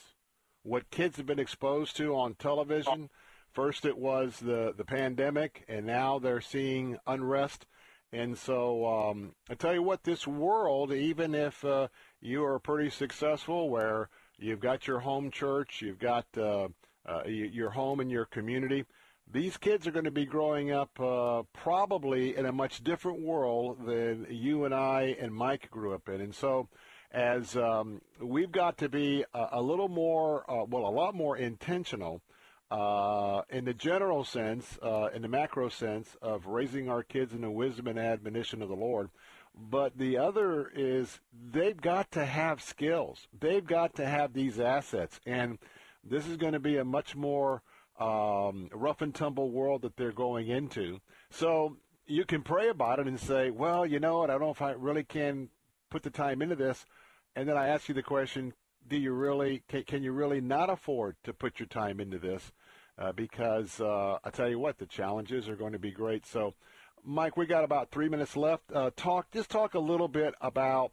what 0.64 0.90
kids 0.90 1.16
have 1.16 1.24
been 1.24 1.38
exposed 1.38 1.96
to 1.96 2.14
on 2.14 2.34
television. 2.34 3.08
First, 3.52 3.86
it 3.86 3.96
was 3.96 4.38
the 4.38 4.74
the 4.76 4.84
pandemic, 4.84 5.64
and 5.66 5.86
now 5.86 6.18
they're 6.18 6.42
seeing 6.42 6.98
unrest. 7.06 7.64
And 8.12 8.36
so, 8.36 8.86
um, 8.86 9.34
I 9.48 9.54
tell 9.54 9.72
you 9.72 9.82
what, 9.82 10.04
this 10.04 10.26
world, 10.26 10.92
even 10.92 11.34
if 11.34 11.64
uh, 11.64 11.88
you 12.20 12.44
are 12.44 12.58
pretty 12.58 12.90
successful, 12.90 13.70
where 13.70 14.10
you've 14.38 14.60
got 14.60 14.86
your 14.86 15.00
home 15.00 15.30
church, 15.30 15.80
you've 15.80 15.98
got 15.98 16.26
uh, 16.36 16.68
uh, 17.08 17.24
your 17.24 17.70
home 17.70 18.00
and 18.00 18.10
your 18.10 18.26
community, 18.26 18.84
these 19.30 19.56
kids 19.56 19.86
are 19.86 19.92
going 19.92 20.04
to 20.04 20.10
be 20.10 20.26
growing 20.26 20.70
up 20.70 21.00
uh, 21.00 21.44
probably 21.54 22.36
in 22.36 22.44
a 22.44 22.52
much 22.52 22.84
different 22.84 23.22
world 23.22 23.86
than 23.86 24.26
you 24.28 24.66
and 24.66 24.74
I 24.74 25.16
and 25.18 25.34
Mike 25.34 25.70
grew 25.70 25.94
up 25.94 26.10
in. 26.10 26.20
And 26.20 26.34
so, 26.34 26.68
as 27.12 27.56
um, 27.56 28.00
we've 28.20 28.50
got 28.50 28.78
to 28.78 28.88
be 28.88 29.24
a, 29.34 29.48
a 29.52 29.62
little 29.62 29.88
more, 29.88 30.50
uh, 30.50 30.64
well, 30.64 30.86
a 30.86 30.90
lot 30.90 31.14
more 31.14 31.36
intentional 31.36 32.22
uh, 32.70 33.42
in 33.50 33.66
the 33.66 33.74
general 33.74 34.24
sense, 34.24 34.78
uh, 34.82 35.08
in 35.14 35.20
the 35.20 35.28
macro 35.28 35.68
sense 35.68 36.16
of 36.22 36.46
raising 36.46 36.88
our 36.88 37.02
kids 37.02 37.34
in 37.34 37.42
the 37.42 37.50
wisdom 37.50 37.86
and 37.86 37.98
admonition 37.98 38.62
of 38.62 38.68
the 38.68 38.74
Lord. 38.74 39.10
But 39.54 39.98
the 39.98 40.16
other 40.16 40.70
is 40.74 41.20
they've 41.50 41.78
got 41.78 42.10
to 42.12 42.24
have 42.24 42.62
skills. 42.62 43.28
They've 43.38 43.64
got 43.64 43.94
to 43.96 44.06
have 44.06 44.32
these 44.32 44.58
assets. 44.58 45.20
And 45.26 45.58
this 46.02 46.26
is 46.26 46.38
going 46.38 46.54
to 46.54 46.60
be 46.60 46.78
a 46.78 46.84
much 46.84 47.14
more 47.14 47.60
um, 48.00 48.70
rough 48.72 49.02
and 49.02 49.14
tumble 49.14 49.50
world 49.50 49.82
that 49.82 49.98
they're 49.98 50.10
going 50.10 50.48
into. 50.48 51.00
So 51.30 51.76
you 52.06 52.24
can 52.24 52.40
pray 52.40 52.70
about 52.70 52.98
it 52.98 53.06
and 53.06 53.20
say, 53.20 53.50
well, 53.50 53.84
you 53.84 54.00
know 54.00 54.20
what, 54.20 54.30
I 54.30 54.34
don't 54.34 54.42
know 54.42 54.50
if 54.50 54.62
I 54.62 54.70
really 54.72 55.04
can 55.04 55.50
put 55.90 56.02
the 56.02 56.10
time 56.10 56.40
into 56.40 56.56
this. 56.56 56.86
And 57.34 57.48
then 57.48 57.56
I 57.56 57.68
ask 57.68 57.88
you 57.88 57.94
the 57.94 58.02
question: 58.02 58.52
Do 58.86 58.96
you 58.96 59.12
really 59.12 59.62
can, 59.68 59.84
can 59.84 60.02
you 60.02 60.12
really 60.12 60.40
not 60.40 60.70
afford 60.70 61.16
to 61.24 61.32
put 61.32 61.58
your 61.58 61.68
time 61.68 62.00
into 62.00 62.18
this? 62.18 62.52
Uh, 62.98 63.12
because 63.12 63.80
uh, 63.80 64.18
I 64.22 64.30
tell 64.30 64.48
you 64.48 64.58
what, 64.58 64.78
the 64.78 64.86
challenges 64.86 65.48
are 65.48 65.56
going 65.56 65.72
to 65.72 65.78
be 65.78 65.90
great. 65.90 66.26
So, 66.26 66.54
Mike, 67.02 67.36
we 67.36 67.46
got 67.46 67.64
about 67.64 67.90
three 67.90 68.08
minutes 68.08 68.36
left. 68.36 68.64
Uh, 68.72 68.90
talk 68.94 69.30
just 69.30 69.50
talk 69.50 69.74
a 69.74 69.78
little 69.78 70.08
bit 70.08 70.34
about 70.40 70.92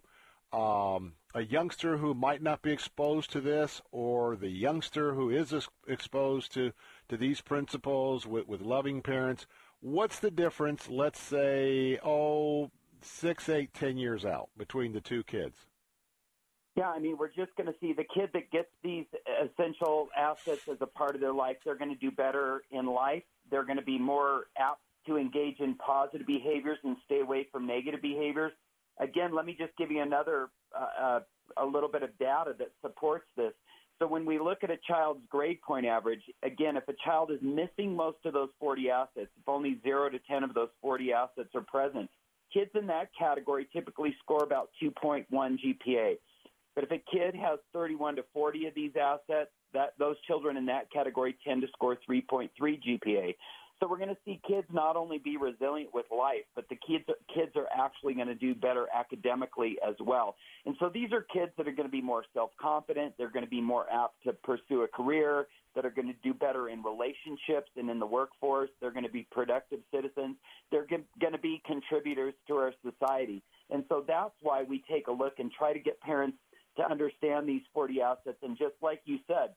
um, 0.54 1.14
a 1.36 1.42
youngster 1.42 1.98
who 1.98 2.14
might 2.14 2.42
not 2.42 2.62
be 2.62 2.72
exposed 2.72 3.32
to 3.32 3.42
this, 3.42 3.82
or 3.92 4.36
the 4.36 4.50
youngster 4.50 5.14
who 5.14 5.30
is 5.30 5.54
exposed 5.88 6.54
to 6.54 6.72
to 7.10 7.18
these 7.18 7.42
principles 7.42 8.26
with, 8.26 8.48
with 8.48 8.62
loving 8.62 9.02
parents. 9.02 9.46
What's 9.82 10.20
the 10.20 10.32
difference? 10.32 10.90
Let's 10.90 11.20
say, 11.20 12.00
oh, 12.04 12.72
six, 13.02 13.50
eight, 13.50 13.74
ten 13.74 13.98
years 13.98 14.26
out 14.26 14.50
between 14.58 14.94
the 14.94 15.02
two 15.02 15.24
kids. 15.24 15.66
Yeah, 16.80 16.92
I 16.92 17.00
mean, 17.00 17.18
we're 17.18 17.28
just 17.28 17.54
going 17.58 17.68
to 17.68 17.76
see 17.82 17.92
the 17.92 18.06
kid 18.06 18.30
that 18.32 18.52
gets 18.52 18.70
these 18.86 19.04
essential 19.44 20.08
assets 20.18 20.62
as 20.72 20.78
a 20.80 20.86
part 20.86 21.14
of 21.14 21.20
their 21.20 21.34
life, 21.34 21.58
they're 21.66 21.76
going 21.76 21.94
to 21.94 22.00
do 22.00 22.10
better 22.10 22.62
in 22.72 22.86
life. 22.86 23.24
They're 23.52 23.66
going 23.66 23.80
to 23.80 23.84
be 23.84 24.00
more 24.00 24.46
apt 24.58 24.80
to 25.08 25.18
engage 25.18 25.60
in 25.60 25.76
positive 25.76 26.26
behaviors 26.26 26.78
and 26.86 26.96
stay 27.04 27.20
away 27.20 27.48
from 27.52 27.68
negative 27.68 28.02
behaviors. 28.02 28.54
Again, 28.98 29.36
let 29.36 29.46
me 29.46 29.58
just 29.60 29.76
give 29.78 29.92
you 29.92 30.02
another, 30.02 30.52
uh, 30.74 31.04
uh, 31.04 31.20
a 31.58 31.66
little 31.66 31.90
bit 31.90 32.02
of 32.02 32.18
data 32.18 32.56
that 32.58 32.72
supports 32.82 33.26
this. 33.36 33.52
So 34.02 34.08
when 34.08 34.26
we 34.26 34.40
look 34.40 34.60
at 34.64 34.72
a 34.72 34.78
child's 34.88 35.26
grade 35.30 35.62
point 35.62 35.86
average, 35.86 36.22
again, 36.44 36.78
if 36.78 36.88
a 36.88 36.94
child 37.04 37.30
is 37.30 37.40
missing 37.42 37.94
most 37.94 38.20
of 38.24 38.32
those 38.32 38.52
40 38.58 38.90
assets, 38.90 39.28
if 39.38 39.50
only 39.50 39.82
0 39.84 40.12
to 40.12 40.20
10 40.32 40.46
of 40.46 40.54
those 40.54 40.70
40 40.82 41.12
assets 41.12 41.50
are 41.56 41.62
present, 41.62 42.10
kids 42.54 42.72
in 42.74 42.88
that 42.88 43.10
category 43.20 43.68
typically 43.74 44.16
score 44.24 44.46
about 44.46 44.70
2.1 44.82 45.26
GPA. 45.30 46.16
But 46.80 46.90
if 46.94 47.02
a 47.02 47.12
kid 47.12 47.36
has 47.36 47.60
31 47.74 48.16
to 48.16 48.24
40 48.34 48.68
of 48.68 48.74
these 48.74 48.94
assets, 48.96 49.52
that 49.74 49.96
those 50.00 50.16
children 50.26 50.56
in 50.56 50.66
that 50.68 50.90
category 50.94 51.38
tend 51.46 51.62
to 51.64 51.68
score 51.74 51.98
3.3 52.10 52.50
GPA. 52.58 53.36
So 53.82 53.88
we're 53.90 53.98
going 53.98 54.10
to 54.10 54.18
see 54.24 54.40
kids 54.48 54.66
not 54.72 54.96
only 54.96 55.18
be 55.18 55.36
resilient 55.36 55.94
with 55.94 56.06
life, 56.10 56.46
but 56.56 56.70
the 56.70 56.78
kids 56.88 57.04
kids 57.34 57.52
are 57.58 57.68
actually 57.78 58.14
going 58.14 58.28
to 58.28 58.36
do 58.36 58.56
better 58.56 58.88
academically 58.94 59.76
as 59.86 59.96
well. 60.00 60.36
And 60.66 60.76
so 60.80 60.90
these 60.94 61.12
are 61.12 61.26
kids 61.34 61.52
that 61.58 61.68
are 61.68 61.72
going 61.72 61.88
to 61.88 61.92
be 61.92 62.02
more 62.02 62.24
self-confident, 62.34 63.16
they're 63.18 63.30
going 63.30 63.46
to 63.46 63.50
be 63.50 63.62
more 63.62 63.86
apt 63.92 64.16
to 64.24 64.32
pursue 64.32 64.84
a 64.84 64.88
career, 64.88 65.48
that 65.76 65.86
are 65.86 65.92
going 65.92 66.08
to 66.08 66.16
do 66.24 66.34
better 66.34 66.70
in 66.70 66.82
relationships 66.82 67.72
and 67.76 67.90
in 67.90 68.00
the 68.00 68.06
workforce, 68.06 68.70
they're 68.82 68.92
going 68.92 69.06
to 69.06 69.12
be 69.12 69.28
productive 69.32 69.80
citizens, 69.94 70.36
they're 70.72 70.88
going 70.88 71.34
to 71.34 71.40
be 71.40 71.62
contributors 71.66 72.34
to 72.48 72.56
our 72.56 72.74
society. 72.84 73.44
And 73.70 73.84
so 73.88 74.04
that's 74.06 74.34
why 74.42 74.64
we 74.64 74.84
take 74.90 75.08
a 75.08 75.12
look 75.12 75.40
and 75.40 75.52
try 75.52 75.74
to 75.74 75.80
get 75.80 76.00
parents 76.02 76.38
to 76.80 76.90
understand 76.90 77.48
these 77.48 77.62
40 77.74 78.02
assets. 78.02 78.38
And 78.42 78.58
just 78.58 78.76
like 78.82 79.02
you 79.06 79.20
said, 79.28 79.54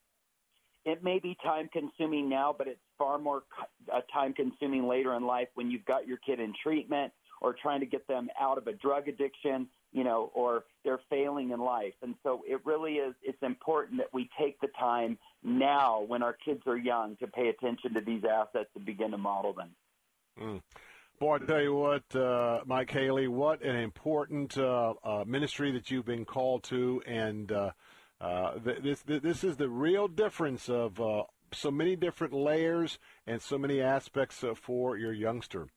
it 0.84 1.02
may 1.04 1.20
be 1.20 1.36
time 1.42 1.68
consuming 1.72 2.28
now, 2.28 2.54
but 2.56 2.66
it's 2.66 2.80
far 2.98 3.18
more 3.18 3.44
uh, 3.92 4.00
time 4.12 4.34
consuming 4.34 4.88
later 4.88 5.14
in 5.14 5.24
life 5.24 5.48
when 5.54 5.70
you've 5.70 5.84
got 5.84 6.06
your 6.06 6.18
kid 6.18 6.40
in 6.40 6.52
treatment 6.62 7.12
or 7.40 7.54
trying 7.60 7.80
to 7.80 7.86
get 7.86 8.06
them 8.08 8.28
out 8.40 8.58
of 8.58 8.66
a 8.66 8.72
drug 8.72 9.08
addiction, 9.08 9.68
you 9.92 10.02
know, 10.02 10.30
or 10.34 10.64
they're 10.84 11.00
failing 11.08 11.50
in 11.50 11.60
life. 11.60 11.94
And 12.02 12.14
so 12.22 12.42
it 12.46 12.60
really 12.64 12.94
is, 12.94 13.14
it's 13.22 13.42
important 13.42 13.98
that 13.98 14.12
we 14.12 14.28
take 14.40 14.60
the 14.60 14.68
time 14.78 15.18
now 15.44 16.02
when 16.02 16.22
our 16.22 16.36
kids 16.44 16.62
are 16.66 16.76
young 16.76 17.16
to 17.16 17.26
pay 17.28 17.48
attention 17.48 17.94
to 17.94 18.00
these 18.00 18.22
assets 18.24 18.70
and 18.74 18.84
begin 18.84 19.12
to 19.12 19.18
model 19.18 19.52
them. 19.52 19.70
Mm. 20.40 20.60
Boy, 21.22 21.36
I 21.36 21.38
tell 21.38 21.62
you 21.62 21.76
what, 21.76 22.16
uh, 22.16 22.62
Mike 22.66 22.90
Haley, 22.90 23.28
what 23.28 23.62
an 23.62 23.76
important 23.76 24.58
uh, 24.58 24.94
uh, 25.04 25.22
ministry 25.24 25.70
that 25.70 25.88
you've 25.88 26.04
been 26.04 26.24
called 26.24 26.64
to, 26.64 27.00
and 27.06 27.52
uh, 27.52 27.70
uh, 28.20 28.54
this 28.58 29.04
this 29.06 29.44
is 29.44 29.56
the 29.56 29.68
real 29.68 30.08
difference 30.08 30.68
of 30.68 31.00
uh, 31.00 31.22
so 31.52 31.70
many 31.70 31.94
different 31.94 32.32
layers 32.32 32.98
and 33.24 33.40
so 33.40 33.56
many 33.56 33.80
aspects 33.80 34.44
for 34.56 34.96
your 34.96 35.12
youngster. 35.12 35.68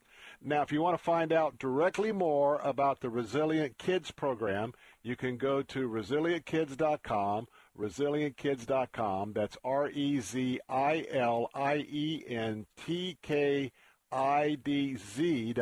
Now, 0.41 0.63
if 0.63 0.71
you 0.71 0.81
want 0.81 0.97
to 0.97 1.03
find 1.03 1.31
out 1.31 1.59
directly 1.59 2.11
more 2.11 2.59
about 2.63 3.01
the 3.01 3.09
Resilient 3.11 3.77
Kids 3.77 4.09
program, 4.09 4.73
you 5.03 5.15
can 5.15 5.37
go 5.37 5.61
to 5.61 5.87
rezilientkidz.com. 5.87 7.47
Rezilientkidz.com. 7.77 9.33
That's 9.33 9.57
R 9.63 9.89
E 9.89 10.19
Z 10.21 10.59
I 10.67 11.05
L 11.11 11.51
I 11.53 11.85
E 11.87 12.23
N 12.27 12.65
T 12.83 13.19
K 13.21 13.71
idz.com. 14.15 15.53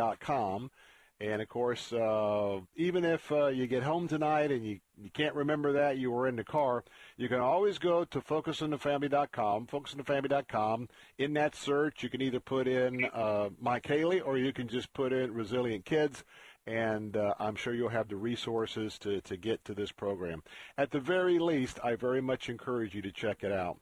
And 1.20 1.42
of 1.42 1.48
course, 1.48 1.94
uh, 1.94 2.60
even 2.76 3.06
if 3.06 3.32
uh, 3.32 3.48
you 3.48 3.66
get 3.66 3.84
home 3.84 4.10
tonight 4.10 4.52
and 4.52 4.66
you, 4.66 4.80
you 5.02 5.10
can't 5.12 5.36
remember 5.36 5.72
that 5.74 5.98
you 5.98 6.12
were 6.12 6.28
in 6.28 6.36
the 6.36 6.44
car, 6.44 6.84
you 7.16 7.30
can 7.30 7.40
always 7.40 7.78
go 7.78 8.04
to 8.04 8.20
focusonthefamily.com. 8.20 9.68
Focusonthefamily.com. 9.68 10.90
In 11.18 11.34
that 11.34 11.56
search, 11.56 12.04
you 12.04 12.10
can 12.10 12.22
either 12.22 12.42
put 12.42 12.68
in 12.68 13.06
uh, 13.14 13.50
Mike 13.62 13.88
Haley 13.88 14.20
or 14.20 14.38
you 14.38 14.52
can 14.52 14.68
just 14.68 14.92
put 14.94 15.14
in 15.14 15.34
Resilient 15.34 15.86
Kids, 15.86 16.26
and 16.68 17.16
uh, 17.16 17.36
I'm 17.40 17.56
sure 17.56 17.74
you'll 17.74 17.90
have 17.90 18.10
the 18.10 18.18
resources 18.18 19.00
to, 19.00 19.22
to 19.22 19.38
get 19.38 19.64
to 19.66 19.74
this 19.74 19.94
program. 19.94 20.44
At 20.78 20.92
the 20.92 21.00
very 21.00 21.40
least, 21.40 21.80
I 21.84 21.96
very 21.96 22.22
much 22.22 22.50
encourage 22.50 22.94
you 22.96 23.02
to 23.02 23.12
check 23.12 23.44
it 23.44 23.52
out. 23.52 23.78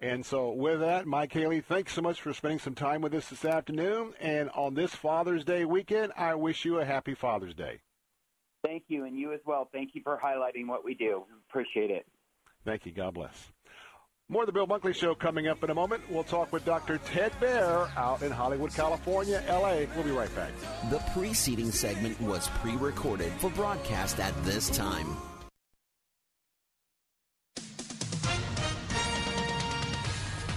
And 0.00 0.24
so, 0.24 0.52
with 0.52 0.80
that, 0.80 1.06
Mike 1.06 1.32
Haley, 1.32 1.60
thanks 1.60 1.92
so 1.92 2.02
much 2.02 2.20
for 2.20 2.32
spending 2.32 2.60
some 2.60 2.74
time 2.74 3.00
with 3.00 3.12
us 3.14 3.28
this 3.28 3.44
afternoon. 3.44 4.12
And 4.20 4.48
on 4.50 4.74
this 4.74 4.94
Father's 4.94 5.44
Day 5.44 5.64
weekend, 5.64 6.12
I 6.16 6.36
wish 6.36 6.64
you 6.64 6.78
a 6.78 6.84
happy 6.84 7.14
Father's 7.14 7.54
Day. 7.54 7.80
Thank 8.64 8.84
you, 8.88 9.04
and 9.04 9.18
you 9.18 9.32
as 9.32 9.40
well. 9.44 9.68
Thank 9.72 9.90
you 9.94 10.02
for 10.04 10.20
highlighting 10.22 10.68
what 10.68 10.84
we 10.84 10.94
do. 10.94 11.24
Appreciate 11.48 11.90
it. 11.90 12.06
Thank 12.64 12.86
you. 12.86 12.92
God 12.92 13.14
bless. 13.14 13.50
More 14.28 14.42
of 14.42 14.46
the 14.46 14.52
Bill 14.52 14.66
Bunkley 14.66 14.94
Show 14.94 15.14
coming 15.14 15.48
up 15.48 15.64
in 15.64 15.70
a 15.70 15.74
moment. 15.74 16.02
We'll 16.10 16.22
talk 16.22 16.52
with 16.52 16.64
Dr. 16.64 16.98
Ted 16.98 17.32
Baehr 17.40 17.88
out 17.96 18.22
in 18.22 18.30
Hollywood, 18.30 18.74
California, 18.74 19.42
LA. 19.48 19.86
We'll 19.96 20.04
be 20.04 20.10
right 20.10 20.34
back. 20.36 20.50
The 20.90 20.98
preceding 21.14 21.72
segment 21.72 22.20
was 22.20 22.46
pre 22.60 22.76
recorded 22.76 23.32
for 23.38 23.50
broadcast 23.50 24.20
at 24.20 24.34
this 24.44 24.68
time. 24.68 25.16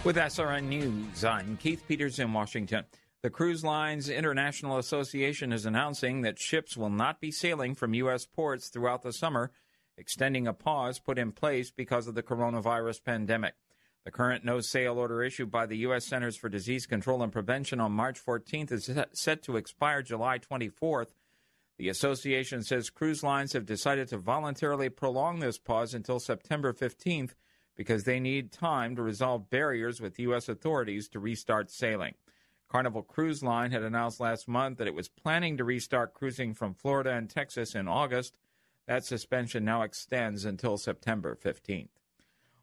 With 0.03 0.15
SRN 0.15 0.63
News, 0.63 1.23
I'm 1.23 1.57
Keith 1.57 1.83
Peters 1.88 2.17
in 2.17 2.33
Washington. 2.33 2.85
The 3.21 3.30
Cruise 3.30 3.63
Lines 3.63 4.09
International 4.09 4.80
Association 4.80 5.53
is 5.53 5.67
announcing 5.67 6.21
that 6.21 6.39
ships 6.39 6.75
will 6.75 6.89
not 6.89 7.21
be 7.21 7.30
sailing 7.30 7.75
from 7.75 7.93
U.S. 7.93 8.25
ports 8.25 8.69
throughout 8.69 9.03
the 9.03 9.13
summer, 9.13 9.51
extending 9.99 10.47
a 10.47 10.53
pause 10.53 10.97
put 10.97 11.19
in 11.19 11.31
place 11.31 11.69
because 11.69 12.07
of 12.07 12.15
the 12.15 12.23
coronavirus 12.23 13.03
pandemic. 13.03 13.53
The 14.03 14.09
current 14.09 14.43
no 14.43 14.59
sail 14.59 14.97
order 14.97 15.21
issued 15.21 15.51
by 15.51 15.67
the 15.67 15.77
U.S. 15.77 16.07
Centers 16.07 16.35
for 16.35 16.49
Disease 16.49 16.88
Control 16.88 17.21
and 17.21 17.31
Prevention 17.31 17.80
on 17.80 17.91
March 17.91 18.19
14th 18.25 18.71
is 18.71 18.89
set 19.13 19.43
to 19.43 19.55
expire 19.55 20.01
July 20.01 20.39
24th. 20.39 21.13
The 21.77 21.89
association 21.89 22.63
says 22.63 22.89
cruise 22.89 23.21
lines 23.21 23.53
have 23.53 23.67
decided 23.67 24.07
to 24.07 24.17
voluntarily 24.17 24.89
prolong 24.89 25.41
this 25.41 25.59
pause 25.59 25.93
until 25.93 26.19
September 26.19 26.73
15th 26.73 27.33
because 27.75 28.03
they 28.03 28.19
need 28.19 28.51
time 28.51 28.95
to 28.95 29.01
resolve 29.01 29.50
barriers 29.50 30.01
with 30.01 30.19
U.S. 30.19 30.50
authorities 30.50 31.08
to 31.09 31.19
restart 31.19 31.72
sailing. 31.72 32.16
Carnival 32.69 33.03
Cruise 33.03 33.43
Line 33.43 33.72
had 33.72 33.83
announced 33.83 34.19
last 34.19 34.48
month 34.48 34.77
that 34.77 34.88
it 34.88 34.93
was 34.93 35.09
planning 35.09 35.58
to 35.58 35.64
restart 35.64 36.14
cruising 36.14 36.53
from 36.53 36.74
Florida 36.74 37.11
and 37.11 37.30
Texas 37.30 37.75
in 37.75 37.88
August. 37.88 38.38
That 38.88 39.03
suspension 39.03 39.66
now 39.66 39.82
extends 39.82 40.45
until 40.45 40.77
September 40.77 41.35
15th. 41.35 41.90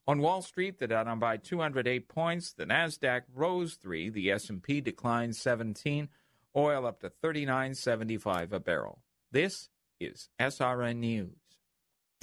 On 0.07 0.21
Wall 0.21 0.41
Street, 0.41 0.79
the 0.79 0.87
Dow 0.87 1.05
down 1.05 1.19
by 1.19 1.37
208 1.37 2.09
points, 2.09 2.55
the 2.55 2.65
Nasdaq 2.65 3.23
rose 3.35 3.75
3, 3.75 4.09
the 4.09 4.31
S&P 4.31 4.81
declined 4.81 5.37
17, 5.37 6.09
oil 6.57 6.87
up 6.87 7.01
to 7.01 7.11
39.75 7.11 8.53
a 8.53 8.61
barrel. 8.61 9.03
This 9.31 9.69
is 10.01 10.31
SRN 10.41 10.97
News. 10.97 11.48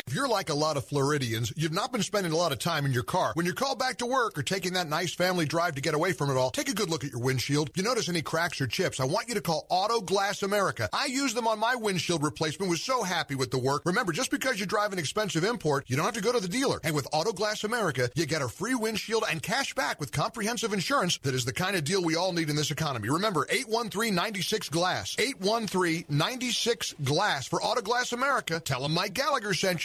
If 0.08 0.14
you're 0.14 0.28
like 0.30 0.50
a 0.50 0.54
lot 0.54 0.78
of 0.78 0.86
Floridians, 0.86 1.52
you've 1.58 1.74
not 1.74 1.92
been 1.92 2.04
spending 2.04 2.32
a 2.32 2.38
lot 2.38 2.52
of 2.52 2.60
time 2.60 2.86
in 2.86 2.94
your 2.94 3.04
car. 3.04 3.32
When 3.34 3.46
you're 3.46 3.56
called 3.56 3.80
back 3.80 3.98
to 3.98 4.06
work 4.06 4.38
or 4.38 4.44
taking 4.44 4.74
that 4.74 4.88
nice 4.88 5.16
family 5.16 5.46
drive 5.46 5.76
to 5.76 5.82
get 5.82 5.96
away 5.96 6.14
from 6.14 6.30
it 6.30 6.38
all, 6.38 6.52
take 6.52 6.70
a 6.70 6.76
good 6.76 6.92
look 6.92 7.04
at 7.04 7.10
your 7.12 7.20
windshield. 7.20 7.70
If 7.72 7.78
you 7.78 7.84
notice 7.84 8.08
any 8.08 8.22
cracks 8.22 8.62
or 8.62 8.68
chips, 8.68 9.00
I 9.00 9.06
want 9.06 9.28
you 9.30 9.34
to 9.34 9.42
call 9.42 9.66
Auto 9.68 10.02
Glass 10.02 10.44
America. 10.44 10.90
I 10.94 11.08
used 11.08 11.36
them 11.36 11.48
on 11.48 11.60
my 11.60 11.76
windshield 11.76 12.24
replacement, 12.24 12.70
was 12.70 12.84
so 12.84 13.02
happy 13.02 13.34
with 13.34 13.50
the 13.50 13.58
work. 13.58 13.82
Remember, 13.84 14.14
just 14.14 14.30
because 14.30 14.60
you 14.60 14.68
drive 14.68 14.94
an 14.94 15.00
expensive 15.00 15.44
import, 15.44 15.86
you 15.88 15.96
don't 15.96 16.06
have 16.06 16.14
to 16.14 16.22
go 16.22 16.32
to 16.32 16.40
the 16.40 16.48
dealer. 16.48 16.80
And 16.84 16.96
with 16.96 17.08
Auto 17.12 17.34
Glass 17.34 17.64
America, 17.64 18.10
you 18.16 18.28
get 18.28 18.44
a 18.44 18.48
free 18.48 18.76
windshield 18.76 19.24
and 19.30 19.42
cash 19.42 19.74
back 19.74 20.00
with 20.00 20.12
comprehensive 20.12 20.72
insurance 20.72 21.18
that 21.24 21.34
is 21.34 21.46
the 21.46 21.52
kind 21.52 21.76
of 21.76 21.84
deal 21.84 22.04
we 22.04 22.16
all 22.16 22.32
need 22.32 22.50
in 22.50 22.56
this 22.56 22.72
economy. 22.72 23.10
Remember, 23.10 23.48
813-96 23.48 24.70
Glass. 24.70 25.16
813-96 25.16 27.04
Glass 27.04 27.48
for 27.48 27.62
Auto 27.62 27.82
Glass 27.82 28.14
America. 28.14 28.60
Tell 28.60 28.84
them 28.84 28.94
Mike 28.94 29.14
Gallagher 29.14 29.54
sent 29.56 29.85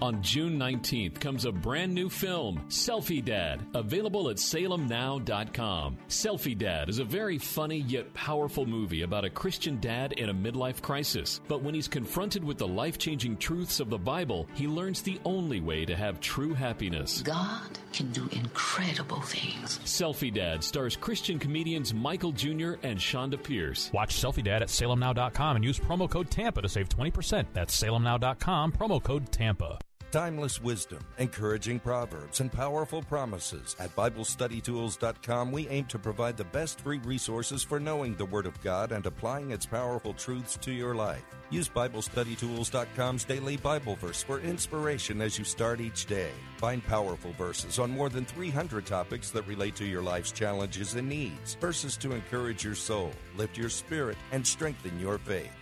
On 0.00 0.20
June 0.20 0.58
19th 0.58 1.20
comes 1.20 1.44
a 1.44 1.52
brand 1.52 1.94
new 1.94 2.08
film, 2.08 2.60
Selfie 2.68 3.24
Dad, 3.24 3.64
available 3.72 4.30
at 4.30 4.36
salemnow.com. 4.36 5.96
Selfie 6.08 6.58
Dad 6.58 6.88
is 6.88 6.98
a 6.98 7.04
very 7.04 7.38
funny 7.38 7.78
yet 7.82 8.12
powerful 8.12 8.66
movie 8.66 9.02
about 9.02 9.24
a 9.24 9.30
Christian 9.30 9.78
dad 9.78 10.10
in 10.14 10.28
a 10.30 10.34
midlife 10.34 10.82
crisis. 10.82 11.40
But 11.46 11.62
when 11.62 11.72
he's 11.72 11.86
confronted 11.86 12.42
with 12.42 12.58
the 12.58 12.66
life 12.66 12.98
changing 12.98 13.36
truths 13.36 13.78
of 13.78 13.90
the 13.90 13.98
Bible, 13.98 14.48
he 14.54 14.66
learns 14.66 15.02
the 15.02 15.20
only 15.24 15.60
way 15.60 15.84
to 15.84 15.94
have 15.94 16.18
true 16.18 16.52
happiness. 16.52 17.22
God 17.22 17.78
can 17.92 18.10
do 18.10 18.28
incredible 18.32 19.20
things. 19.20 19.78
Selfie 19.84 20.34
Dad 20.34 20.64
stars 20.64 20.96
Christian 20.96 21.38
comedians 21.38 21.94
Michael 21.94 22.32
Jr. 22.32 22.72
and 22.82 22.98
Chonda 22.98 23.40
Pierce. 23.40 23.88
Watch 23.92 24.16
Selfie 24.16 24.42
Dad 24.42 24.62
at 24.62 24.68
salemnow.com 24.68 25.54
and 25.56 25.64
use 25.64 25.78
promo 25.78 26.10
code 26.10 26.28
TAMPA 26.28 26.62
to 26.62 26.68
save 26.68 26.88
20%. 26.88 27.46
That's 27.52 27.80
salemnow.com, 27.80 28.72
promo 28.72 29.00
code 29.00 29.30
TAMPA. 29.30 29.78
Timeless 30.12 30.60
wisdom, 30.60 30.98
encouraging 31.16 31.80
proverbs, 31.80 32.40
and 32.40 32.52
powerful 32.52 33.02
promises. 33.02 33.74
At 33.78 33.96
BibleStudyTools.com, 33.96 35.50
we 35.50 35.66
aim 35.68 35.86
to 35.86 35.98
provide 35.98 36.36
the 36.36 36.44
best 36.44 36.82
free 36.82 36.98
resources 36.98 37.62
for 37.62 37.80
knowing 37.80 38.14
the 38.14 38.26
Word 38.26 38.44
of 38.44 38.60
God 38.60 38.92
and 38.92 39.06
applying 39.06 39.52
its 39.52 39.64
powerful 39.64 40.12
truths 40.12 40.58
to 40.58 40.70
your 40.70 40.94
life. 40.94 41.24
Use 41.48 41.70
BibleStudyTools.com's 41.70 43.24
daily 43.24 43.56
Bible 43.56 43.96
verse 43.96 44.22
for 44.22 44.38
inspiration 44.40 45.22
as 45.22 45.38
you 45.38 45.46
start 45.46 45.80
each 45.80 46.04
day. 46.04 46.32
Find 46.58 46.84
powerful 46.84 47.32
verses 47.32 47.78
on 47.78 47.90
more 47.90 48.10
than 48.10 48.26
300 48.26 48.84
topics 48.84 49.30
that 49.30 49.46
relate 49.46 49.76
to 49.76 49.86
your 49.86 50.02
life's 50.02 50.30
challenges 50.30 50.94
and 50.94 51.08
needs. 51.08 51.54
Verses 51.54 51.96
to 51.96 52.12
encourage 52.12 52.62
your 52.62 52.74
soul, 52.74 53.12
lift 53.38 53.56
your 53.56 53.70
spirit, 53.70 54.18
and 54.30 54.46
strengthen 54.46 55.00
your 55.00 55.16
faith. 55.16 55.61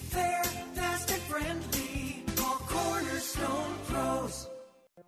fair, 0.11 0.43
fast, 0.75 1.11
and 1.11 1.21
friendly. 1.23 2.23
Call 2.35 2.55
Cornerstone 2.67 3.73
Pros. 3.87 4.49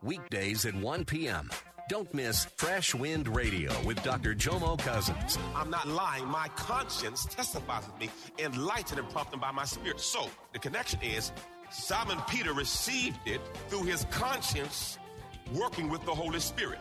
Weekdays 0.01 0.65
at 0.65 0.75
1 0.75 1.05
p.m. 1.05 1.49
Don't 1.89 2.11
miss 2.13 2.45
Fresh 2.45 2.95
Wind 2.95 3.27
Radio 3.27 3.71
with 3.83 4.01
Dr. 4.03 4.33
Jomo 4.33 4.79
Cousins. 4.79 5.37
I'm 5.53 5.69
not 5.69 5.87
lying. 5.87 6.25
My 6.25 6.47
conscience 6.55 7.25
testifies 7.25 7.85
with 7.85 7.99
me, 7.99 8.09
enlightened 8.39 8.99
and 8.99 9.09
prompted 9.09 9.41
by 9.41 9.51
my 9.51 9.65
spirit. 9.65 9.99
So 9.99 10.29
the 10.53 10.59
connection 10.59 10.99
is 11.01 11.33
Simon 11.69 12.19
Peter 12.29 12.53
received 12.53 13.19
it 13.25 13.41
through 13.67 13.83
his 13.83 14.05
conscience 14.11 14.97
working 15.53 15.89
with 15.89 16.05
the 16.05 16.13
Holy 16.13 16.39
Spirit. 16.39 16.79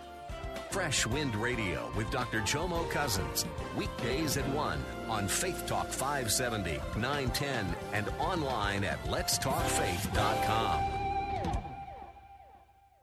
Fresh 0.71 1.07
Wind 1.07 1.35
Radio 1.35 1.91
with 1.97 2.11
Dr. 2.11 2.41
Jomo 2.41 2.89
Cousins. 2.91 3.45
Weekdays 3.77 4.37
at 4.37 4.49
1 4.51 4.85
on 5.13 5.29
Faith 5.29 5.67
Talk 5.67 5.89
570, 5.89 6.81
910, 6.97 7.67
and 7.93 8.09
online 8.19 8.83
at 8.83 8.99
letstalkfaith.com. 9.05 11.02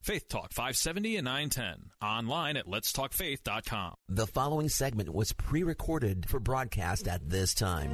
Faith 0.00 0.28
Talk 0.28 0.52
570 0.52 1.16
and 1.16 1.24
910. 1.24 1.90
Online 2.02 2.56
at 2.56 2.66
letstalkfaith.com. 2.66 3.94
The 4.08 4.26
following 4.26 4.68
segment 4.68 5.10
was 5.10 5.32
pre 5.32 5.62
recorded 5.62 6.26
for 6.28 6.40
broadcast 6.40 7.06
at 7.06 7.28
this 7.28 7.54
time. 7.54 7.92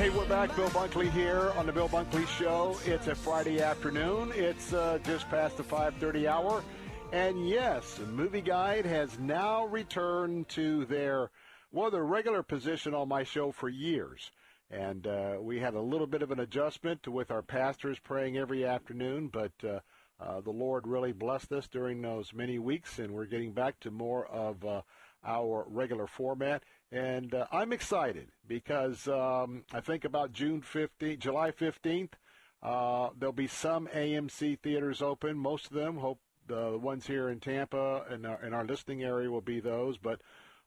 Hey, 0.00 0.08
we're 0.08 0.24
back. 0.24 0.56
Bill 0.56 0.70
Bunkley 0.70 1.10
here 1.10 1.52
on 1.58 1.66
the 1.66 1.72
Bill 1.72 1.86
Bunkley 1.86 2.26
Show. 2.26 2.78
It's 2.86 3.06
a 3.08 3.14
Friday 3.14 3.60
afternoon. 3.60 4.32
It's 4.34 4.72
uh, 4.72 4.98
just 5.04 5.28
past 5.28 5.58
the 5.58 5.62
5:30 5.62 6.24
hour, 6.24 6.64
and 7.12 7.46
yes, 7.46 8.00
Movie 8.08 8.40
Guide 8.40 8.86
has 8.86 9.18
now 9.18 9.66
returned 9.66 10.48
to 10.48 10.86
their 10.86 11.30
well, 11.70 11.90
their 11.90 12.06
regular 12.06 12.42
position 12.42 12.94
on 12.94 13.08
my 13.08 13.24
show 13.24 13.52
for 13.52 13.68
years. 13.68 14.30
And 14.70 15.06
uh, 15.06 15.36
we 15.38 15.60
had 15.60 15.74
a 15.74 15.82
little 15.82 16.06
bit 16.06 16.22
of 16.22 16.30
an 16.30 16.40
adjustment 16.40 17.06
with 17.06 17.30
our 17.30 17.42
pastors 17.42 17.98
praying 17.98 18.38
every 18.38 18.64
afternoon, 18.64 19.28
but 19.30 19.52
uh, 19.62 19.80
uh, 20.18 20.40
the 20.40 20.50
Lord 20.50 20.86
really 20.86 21.12
blessed 21.12 21.52
us 21.52 21.68
during 21.68 22.00
those 22.00 22.32
many 22.32 22.58
weeks, 22.58 22.98
and 22.98 23.10
we're 23.10 23.26
getting 23.26 23.52
back 23.52 23.78
to 23.80 23.90
more 23.90 24.26
of 24.28 24.64
uh, 24.64 24.80
our 25.26 25.66
regular 25.68 26.06
format. 26.06 26.62
And 26.90 27.34
uh, 27.34 27.46
I'm 27.52 27.74
excited 27.74 28.28
because 28.50 29.06
um, 29.06 29.62
I 29.72 29.80
think 29.80 30.04
about 30.04 30.32
June 30.32 30.60
15th, 30.60 31.20
July 31.20 31.52
15th, 31.52 32.14
uh, 32.64 33.10
there'll 33.16 33.32
be 33.32 33.46
some 33.46 33.86
AMC 33.86 34.58
theaters 34.58 35.00
open. 35.00 35.38
Most 35.38 35.66
of 35.66 35.74
them, 35.74 35.98
hope 35.98 36.18
the 36.48 36.76
ones 36.76 37.06
here 37.06 37.28
in 37.28 37.38
Tampa 37.38 38.02
and 38.10 38.26
our, 38.26 38.44
in 38.44 38.52
our 38.52 38.64
listening 38.64 39.04
area 39.04 39.30
will 39.30 39.40
be 39.40 39.60
those. 39.60 39.98
But 39.98 40.20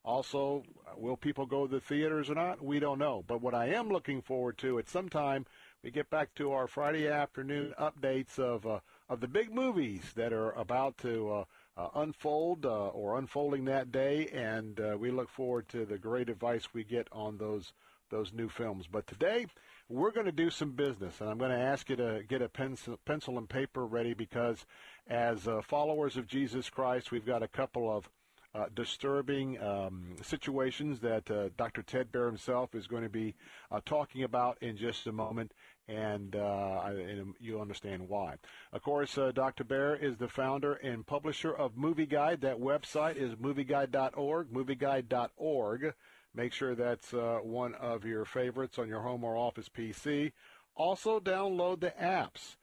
also, 0.06 0.64
will 0.96 1.18
people 1.18 1.46
go 1.46 1.68
to 1.68 1.74
the 1.74 1.82
theaters 1.82 2.30
or 2.30 2.36
not? 2.36 2.64
We 2.64 2.80
don't 2.80 3.00
know. 3.00 3.26
But 3.28 3.42
what 3.42 3.54
I 3.54 3.66
am 3.68 3.90
looking 3.90 4.22
forward 4.22 4.58
to 4.60 4.80
at 4.80 4.88
some 4.88 5.10
time 5.10 5.46
we 5.84 5.92
get 5.92 6.10
back 6.10 6.34
to 6.36 6.54
our 6.54 6.68
Friday 6.68 7.10
afternoon 7.10 7.74
updates 7.78 8.40
of 8.40 8.66
uh, 8.66 8.80
of 9.10 9.20
the 9.20 9.28
big 9.28 9.54
movies 9.54 10.14
that 10.16 10.32
are 10.32 10.52
about 10.54 10.98
to 11.00 11.30
uh, 11.30 11.44
uh, 11.76 11.88
unfold 11.96 12.66
uh, 12.66 12.88
or 12.90 13.18
unfolding 13.18 13.66
that 13.66 13.92
day, 13.92 14.28
and 14.34 14.80
uh, 14.80 14.98
we 14.98 15.12
look 15.12 15.30
forward 15.30 15.68
to 15.70 15.86
the 15.86 15.98
great 15.98 16.30
advice 16.30 16.74
we 16.74 16.84
get 16.84 17.08
on 17.12 17.38
those 17.38 17.74
those 18.10 18.32
new 18.32 18.48
films. 18.48 18.86
But 18.86 19.08
today 19.08 19.48
we're 19.90 20.12
going 20.12 20.28
to 20.28 20.32
do 20.32 20.50
some 20.50 20.72
business, 20.72 21.20
and 21.20 21.30
I'm 21.30 21.38
going 21.38 21.52
to 21.52 21.58
ask 21.58 21.90
you 21.90 21.96
to 21.96 22.22
get 22.28 22.42
a 22.42 22.50
pencil, 22.50 23.00
pencil 23.06 23.38
and 23.38 23.50
paper 23.50 23.86
ready 23.86 24.14
because 24.14 24.66
as 25.08 25.48
uh, 25.48 25.62
followers 25.62 26.16
of 26.16 26.28
Jesus 26.28 26.70
Christ, 26.70 27.12
we've 27.12 27.26
got 27.26 27.42
a 27.42 27.48
couple 27.48 27.92
of 27.92 28.10
uh, 28.56 28.66
disturbing 28.76 29.60
um, 29.62 30.16
situations 30.22 31.00
that 31.00 31.30
uh, 31.32 31.50
Dr. 31.58 31.82
Ted 31.82 32.12
Baehr 32.12 32.28
himself 32.28 32.76
is 32.76 32.86
going 32.86 33.02
to 33.04 33.10
be 33.10 33.34
uh, 33.72 33.82
talking 33.84 34.24
about 34.24 34.58
in 34.62 34.78
just 34.78 35.08
a 35.08 35.12
moment, 35.12 35.54
and, 35.88 36.36
uh, 36.36 36.82
and 36.86 37.34
you'll 37.40 37.62
understand 37.62 38.08
why. 38.08 38.36
Of 38.72 38.82
course, 38.84 39.18
uh, 39.18 39.32
Dr. 39.34 39.64
Baehr 39.64 40.02
is 40.02 40.18
the 40.18 40.28
founder 40.28 40.74
and 40.74 41.06
publisher 41.06 41.54
of 41.54 41.78
Movie 41.78 42.06
Guide. 42.06 42.42
That 42.42 42.60
website 42.60 43.16
is 43.18 43.36
movieguide.org, 43.36 44.52
movieguide.org. 44.52 45.94
Make 46.36 46.54
sure 46.54 46.74
that's 46.76 47.14
uh, 47.14 47.40
one 47.44 47.76
of 47.76 48.06
your 48.06 48.26
favorites 48.26 48.80
on 48.80 48.88
your 48.88 49.02
home 49.02 49.24
or 49.24 49.36
office 49.36 49.70
PC. 49.70 50.32
Also, 50.76 51.20
download 51.20 51.80
the 51.82 51.94
apps. 52.02 52.56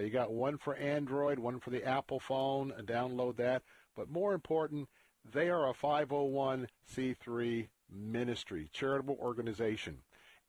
you 0.00 0.08
got 0.10 0.32
one 0.32 0.56
for 0.56 0.74
Android, 0.76 1.38
one 1.38 1.60
for 1.60 1.70
the 1.70 1.84
Apple 1.84 2.20
phone. 2.20 2.72
Download 2.86 3.36
that. 3.36 3.62
But 3.94 4.08
more 4.08 4.32
important, 4.32 4.88
they 5.32 5.50
are 5.50 5.68
a 5.68 5.74
501c3 5.74 7.68
ministry, 7.90 8.68
charitable 8.72 9.18
organization. 9.20 9.98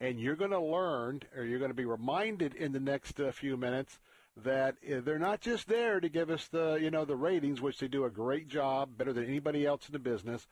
And 0.01 0.19
you're 0.19 0.35
going 0.35 0.51
to 0.51 0.59
learn, 0.59 1.21
or 1.35 1.43
you're 1.43 1.59
going 1.59 1.71
to 1.71 1.75
be 1.75 1.85
reminded 1.85 2.55
in 2.55 2.71
the 2.71 2.79
next 2.79 3.19
uh, 3.19 3.31
few 3.31 3.57
minutes, 3.57 3.99
that 4.37 4.75
uh, 4.89 5.01
they're 5.03 5.19
not 5.19 5.41
just 5.41 5.67
there 5.67 5.99
to 5.99 6.07
give 6.07 6.29
us 6.29 6.47
the, 6.47 6.75
you 6.75 6.89
know, 6.89 7.05
the 7.05 7.15
ratings, 7.15 7.61
which 7.61 7.79
they 7.79 7.87
do 7.87 8.05
a 8.05 8.09
great 8.09 8.47
job, 8.47 8.97
better 8.97 9.11
than 9.11 9.25
anybody 9.25 9.65
else 9.65 9.87
in 9.87 9.93
the 9.93 9.99
business, 9.99 10.47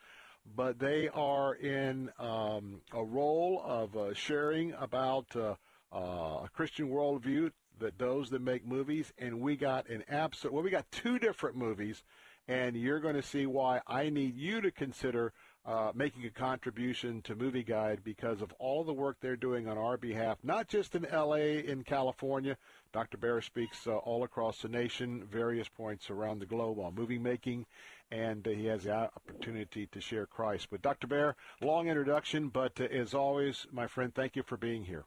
but 0.56 0.80
they 0.80 1.09
are 1.14 1.53
in 1.56 2.09
um, 2.19 2.82
a 2.93 3.03
role 3.03 3.61
of 3.64 3.95
uh, 3.95 4.14
sharing 4.14 4.74
about 4.74 5.34
uh, 5.35 5.56
uh, 5.93 6.43
a 6.43 6.50
Christian 6.53 6.90
worldview 6.90 7.51
that 7.80 7.98
those 7.98 8.30
that 8.32 8.42
make 8.42 8.66
movies. 8.66 9.14
And 9.17 9.40
we 9.40 9.56
got 9.56 9.90
an 9.90 10.03
absolute, 10.09 10.53
well, 10.53 10.64
we 10.64 10.72
got 10.72 10.92
two 10.92 11.19
different 11.19 11.56
movies 11.56 12.03
and 12.48 12.76
you're 12.76 13.00
going 13.00 13.16
to 13.16 13.22
see 13.22 13.45
why 13.45 13.82
I 13.88 14.09
need 14.09 14.38
you 14.38 14.61
to 14.61 14.72
consider 14.72 15.34
uh, 15.68 15.92
making 15.94 16.26
a 16.26 16.30
contribution 16.30 17.22
to 17.24 17.36
Movie 17.36 17.64
Guide 17.64 18.00
because 18.04 18.42
of 18.42 18.54
all 18.54 18.86
the 18.86 18.94
work 18.94 19.18
they're 19.20 19.36
doing 19.36 19.68
on 19.68 19.78
our 19.78 19.98
behalf, 19.98 20.38
not 20.42 20.70
just 20.70 20.96
in 20.96 21.06
LA, 21.12 21.36
in 21.36 21.84
California. 21.84 22.56
Dr. 22.94 23.18
Baehr 23.18 23.44
speaks 23.44 23.86
uh, 23.86 23.98
all 23.98 24.24
across 24.24 24.62
the 24.62 24.70
nation, 24.70 25.26
various 25.30 25.68
points 25.68 26.10
around 26.10 26.40
the 26.40 26.46
globe 26.46 26.80
on 26.80 26.96
movie 26.96 27.20
making, 27.20 27.66
and 28.12 28.48
uh, 28.48 28.52
he 28.52 28.66
has 28.68 28.84
the 28.84 28.94
opportunity 28.94 29.88
to 29.88 30.00
share 30.00 30.26
Christ. 30.26 30.68
But 30.72 30.82
Dr. 30.82 31.06
Baehr, 31.06 31.34
long 31.62 31.90
introduction, 31.90 32.48
but 32.48 32.80
uh, 32.80 32.86
as 32.86 33.14
always, 33.14 33.68
my 33.72 33.88
friend, 33.88 34.16
thank 34.16 34.38
you 34.38 34.44
for 34.44 34.56
being 34.56 34.86
here. 34.86 35.04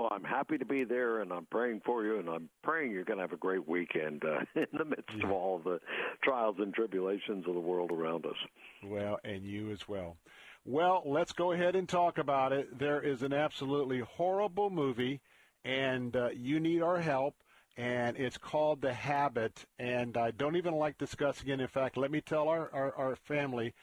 Well, 0.00 0.08
I'm 0.12 0.24
happy 0.24 0.56
to 0.56 0.64
be 0.64 0.84
there, 0.84 1.20
and 1.20 1.30
I'm 1.30 1.44
praying 1.50 1.82
for 1.84 2.02
you, 2.06 2.18
and 2.18 2.26
I'm 2.26 2.48
praying 2.62 2.90
you're 2.90 3.04
going 3.04 3.18
to 3.18 3.22
have 3.22 3.34
a 3.34 3.36
great 3.36 3.68
weekend 3.68 4.24
uh, 4.24 4.38
in 4.54 4.66
the 4.72 4.86
midst 4.86 5.22
of 5.22 5.30
all 5.30 5.58
the 5.58 5.78
trials 6.24 6.56
and 6.58 6.72
tribulations 6.72 7.44
of 7.46 7.52
the 7.52 7.60
world 7.60 7.90
around 7.92 8.24
us. 8.24 8.36
Well, 8.82 9.18
and 9.24 9.44
you 9.44 9.70
as 9.70 9.86
well. 9.86 10.16
Well, 10.64 11.02
let's 11.04 11.32
go 11.32 11.52
ahead 11.52 11.76
and 11.76 11.86
talk 11.86 12.16
about 12.16 12.54
it. 12.54 12.78
There 12.78 13.02
is 13.02 13.22
an 13.22 13.34
absolutely 13.34 13.98
horrible 13.98 14.70
movie, 14.70 15.20
and 15.66 16.16
uh, 16.16 16.30
you 16.34 16.60
need 16.60 16.80
our 16.80 16.98
help. 16.98 17.34
And 17.76 18.16
it's 18.16 18.38
called 18.38 18.80
The 18.80 18.94
Habit, 18.94 19.66
and 19.78 20.16
I 20.16 20.30
don't 20.30 20.56
even 20.56 20.76
like 20.76 20.96
discussing 20.96 21.50
it. 21.50 21.60
In 21.60 21.68
fact, 21.68 21.98
let 21.98 22.10
me 22.10 22.22
tell 22.22 22.48
our, 22.48 22.70
our, 22.72 22.94
our 22.96 23.16
family 23.16 23.74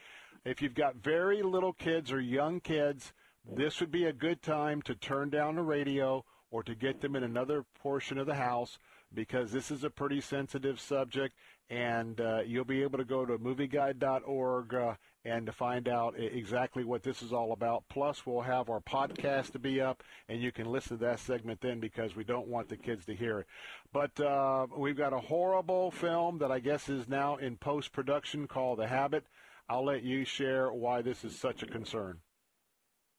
if 0.45 0.63
you've 0.63 0.73
got 0.73 0.95
very 0.95 1.43
little 1.43 1.73
kids 1.73 2.11
or 2.11 2.19
young 2.19 2.59
kids, 2.59 3.13
this 3.55 3.79
would 3.79 3.91
be 3.91 4.05
a 4.05 4.13
good 4.13 4.41
time 4.41 4.81
to 4.83 4.95
turn 4.95 5.29
down 5.29 5.55
the 5.55 5.61
radio 5.61 6.23
or 6.51 6.63
to 6.63 6.75
get 6.75 7.01
them 7.01 7.15
in 7.15 7.23
another 7.23 7.65
portion 7.79 8.17
of 8.17 8.25
the 8.25 8.35
house 8.35 8.77
because 9.13 9.51
this 9.51 9.71
is 9.71 9.83
a 9.83 9.89
pretty 9.89 10.21
sensitive 10.21 10.79
subject 10.79 11.33
and 11.69 12.21
uh, 12.21 12.39
you'll 12.45 12.65
be 12.65 12.83
able 12.83 12.97
to 12.97 13.05
go 13.05 13.25
to 13.25 13.37
movieguide.org 13.37 14.73
uh, 14.73 14.93
and 15.25 15.45
to 15.45 15.51
find 15.51 15.89
out 15.89 16.15
exactly 16.17 16.85
what 16.85 17.03
this 17.03 17.21
is 17.21 17.33
all 17.33 17.51
about. 17.51 17.83
Plus, 17.89 18.25
we'll 18.25 18.41
have 18.41 18.69
our 18.69 18.79
podcast 18.79 19.51
to 19.51 19.59
be 19.59 19.81
up, 19.81 20.01
and 20.29 20.41
you 20.41 20.53
can 20.53 20.71
listen 20.71 20.97
to 20.97 21.03
that 21.03 21.19
segment 21.19 21.59
then 21.59 21.81
because 21.81 22.15
we 22.15 22.23
don't 22.23 22.47
want 22.47 22.69
the 22.69 22.77
kids 22.77 23.05
to 23.05 23.13
hear 23.13 23.39
it. 23.39 23.47
But 23.91 24.17
uh, 24.21 24.67
we've 24.77 24.95
got 24.95 25.11
a 25.11 25.19
horrible 25.19 25.91
film 25.91 26.37
that 26.37 26.51
I 26.51 26.59
guess 26.59 26.87
is 26.87 27.09
now 27.09 27.35
in 27.35 27.57
post 27.57 27.91
production 27.91 28.47
called 28.47 28.79
The 28.79 28.87
Habit. 28.87 29.25
I'll 29.67 29.83
let 29.83 30.03
you 30.03 30.23
share 30.23 30.71
why 30.71 31.01
this 31.01 31.25
is 31.25 31.37
such 31.37 31.61
a 31.61 31.67
concern. 31.67 32.19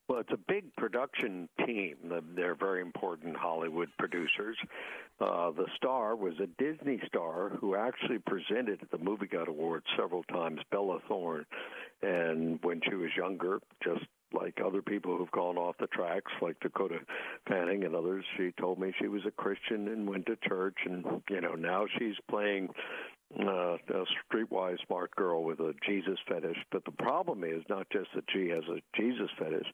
Well, 0.09 0.21
it's 0.21 0.33
a 0.33 0.39
big 0.49 0.75
production 0.77 1.51
team. 1.67 1.97
They're 2.35 2.55
very 2.55 2.81
important 2.81 3.37
Hollywood 3.37 3.91
producers. 3.99 4.57
Uh, 5.21 5.51
the 5.51 5.67
star 5.77 6.17
was 6.17 6.33
a 6.41 6.47
Disney 6.63 6.99
star 7.07 7.51
who 7.51 7.75
actually 7.75 8.19
presented 8.21 8.83
at 8.83 8.91
the 8.91 8.97
Movie 8.97 9.27
Guide 9.27 9.49
Awards 9.49 9.85
several 9.99 10.23
times, 10.25 10.61
Bella 10.71 11.01
Thorne. 11.09 11.45
And 12.03 12.59
when 12.63 12.81
she 12.89 12.95
was 12.95 13.11
younger, 13.19 13.61
just 13.85 14.07
like 14.33 14.59
other 14.65 14.81
people 14.81 15.17
who've 15.17 15.31
gone 15.31 15.59
off 15.59 15.77
the 15.79 15.89
tracks, 15.89 16.33
like 16.41 16.59
Dakota 16.61 17.01
Fanning 17.47 17.85
and 17.85 17.95
others, 17.95 18.25
she 18.39 18.53
told 18.59 18.79
me 18.79 18.95
she 18.99 19.09
was 19.09 19.23
a 19.27 19.31
Christian 19.31 19.89
and 19.89 20.09
went 20.09 20.25
to 20.27 20.37
church. 20.49 20.79
And, 20.87 21.05
you 21.29 21.43
know, 21.43 21.55
now 21.55 21.87
she's 21.99 22.17
playing 22.31 22.71
uh, 23.41 23.75
a 23.75 24.05
streetwise 24.33 24.79
smart 24.87 25.15
girl 25.15 25.45
with 25.45 25.61
a 25.61 25.75
Jesus 25.87 26.19
fetish. 26.29 26.57
But 26.73 26.85
the 26.85 26.93
problem 26.93 27.45
is 27.45 27.63
not 27.69 27.87
just 27.91 28.09
that 28.15 28.25
she 28.33 28.49
has 28.49 28.65
a 28.69 28.81
Jesus 29.01 29.31
fetish, 29.39 29.67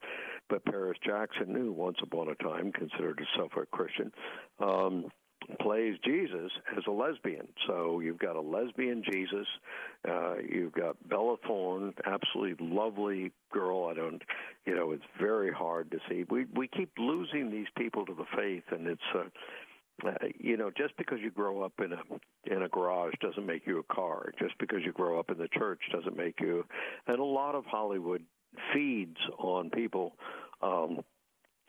but 0.49 0.65
Paris 0.65 0.97
Jackson, 1.05 1.53
who 1.55 1.71
once 1.71 1.97
upon 2.01 2.29
a 2.29 2.35
time 2.35 2.71
considered 2.71 3.19
herself 3.19 3.51
a 3.57 3.65
Christian, 3.65 4.11
um, 4.59 5.05
plays 5.61 5.95
Jesus 6.03 6.51
as 6.75 6.83
a 6.87 6.91
lesbian. 6.91 7.47
So 7.67 7.99
you've 7.99 8.19
got 8.19 8.35
a 8.35 8.41
lesbian 8.41 9.03
Jesus. 9.09 9.47
Uh, 10.07 10.35
you've 10.37 10.73
got 10.73 10.95
Bella 11.07 11.35
Thorne, 11.45 11.93
absolutely 12.05 12.67
lovely 12.67 13.31
girl. 13.51 13.87
I 13.89 13.93
don't, 13.93 14.21
you 14.65 14.75
know, 14.75 14.91
it's 14.91 15.03
very 15.19 15.51
hard 15.51 15.91
to 15.91 15.99
see. 16.09 16.25
We 16.29 16.45
we 16.53 16.67
keep 16.67 16.91
losing 16.97 17.51
these 17.51 17.67
people 17.77 18.05
to 18.05 18.13
the 18.13 18.25
faith, 18.35 18.63
and 18.71 18.87
it's. 18.87 19.01
Uh, 19.13 19.23
uh, 20.03 20.11
you 20.39 20.57
know, 20.57 20.71
just 20.75 20.95
because 20.97 21.19
you 21.21 21.31
grow 21.31 21.61
up 21.61 21.73
in 21.79 21.93
a 21.93 22.53
in 22.53 22.63
a 22.63 22.69
garage 22.69 23.13
doesn't 23.21 23.45
make 23.45 23.65
you 23.65 23.79
a 23.79 23.93
car. 23.93 24.31
Just 24.39 24.57
because 24.59 24.79
you 24.85 24.91
grow 24.91 25.19
up 25.19 25.29
in 25.29 25.37
the 25.37 25.47
church 25.57 25.79
doesn't 25.91 26.17
make 26.17 26.39
you. 26.41 26.65
And 27.07 27.19
a 27.19 27.23
lot 27.23 27.55
of 27.55 27.65
Hollywood 27.65 28.23
feeds 28.73 29.17
on 29.37 29.69
people 29.69 30.15
um, 30.61 30.99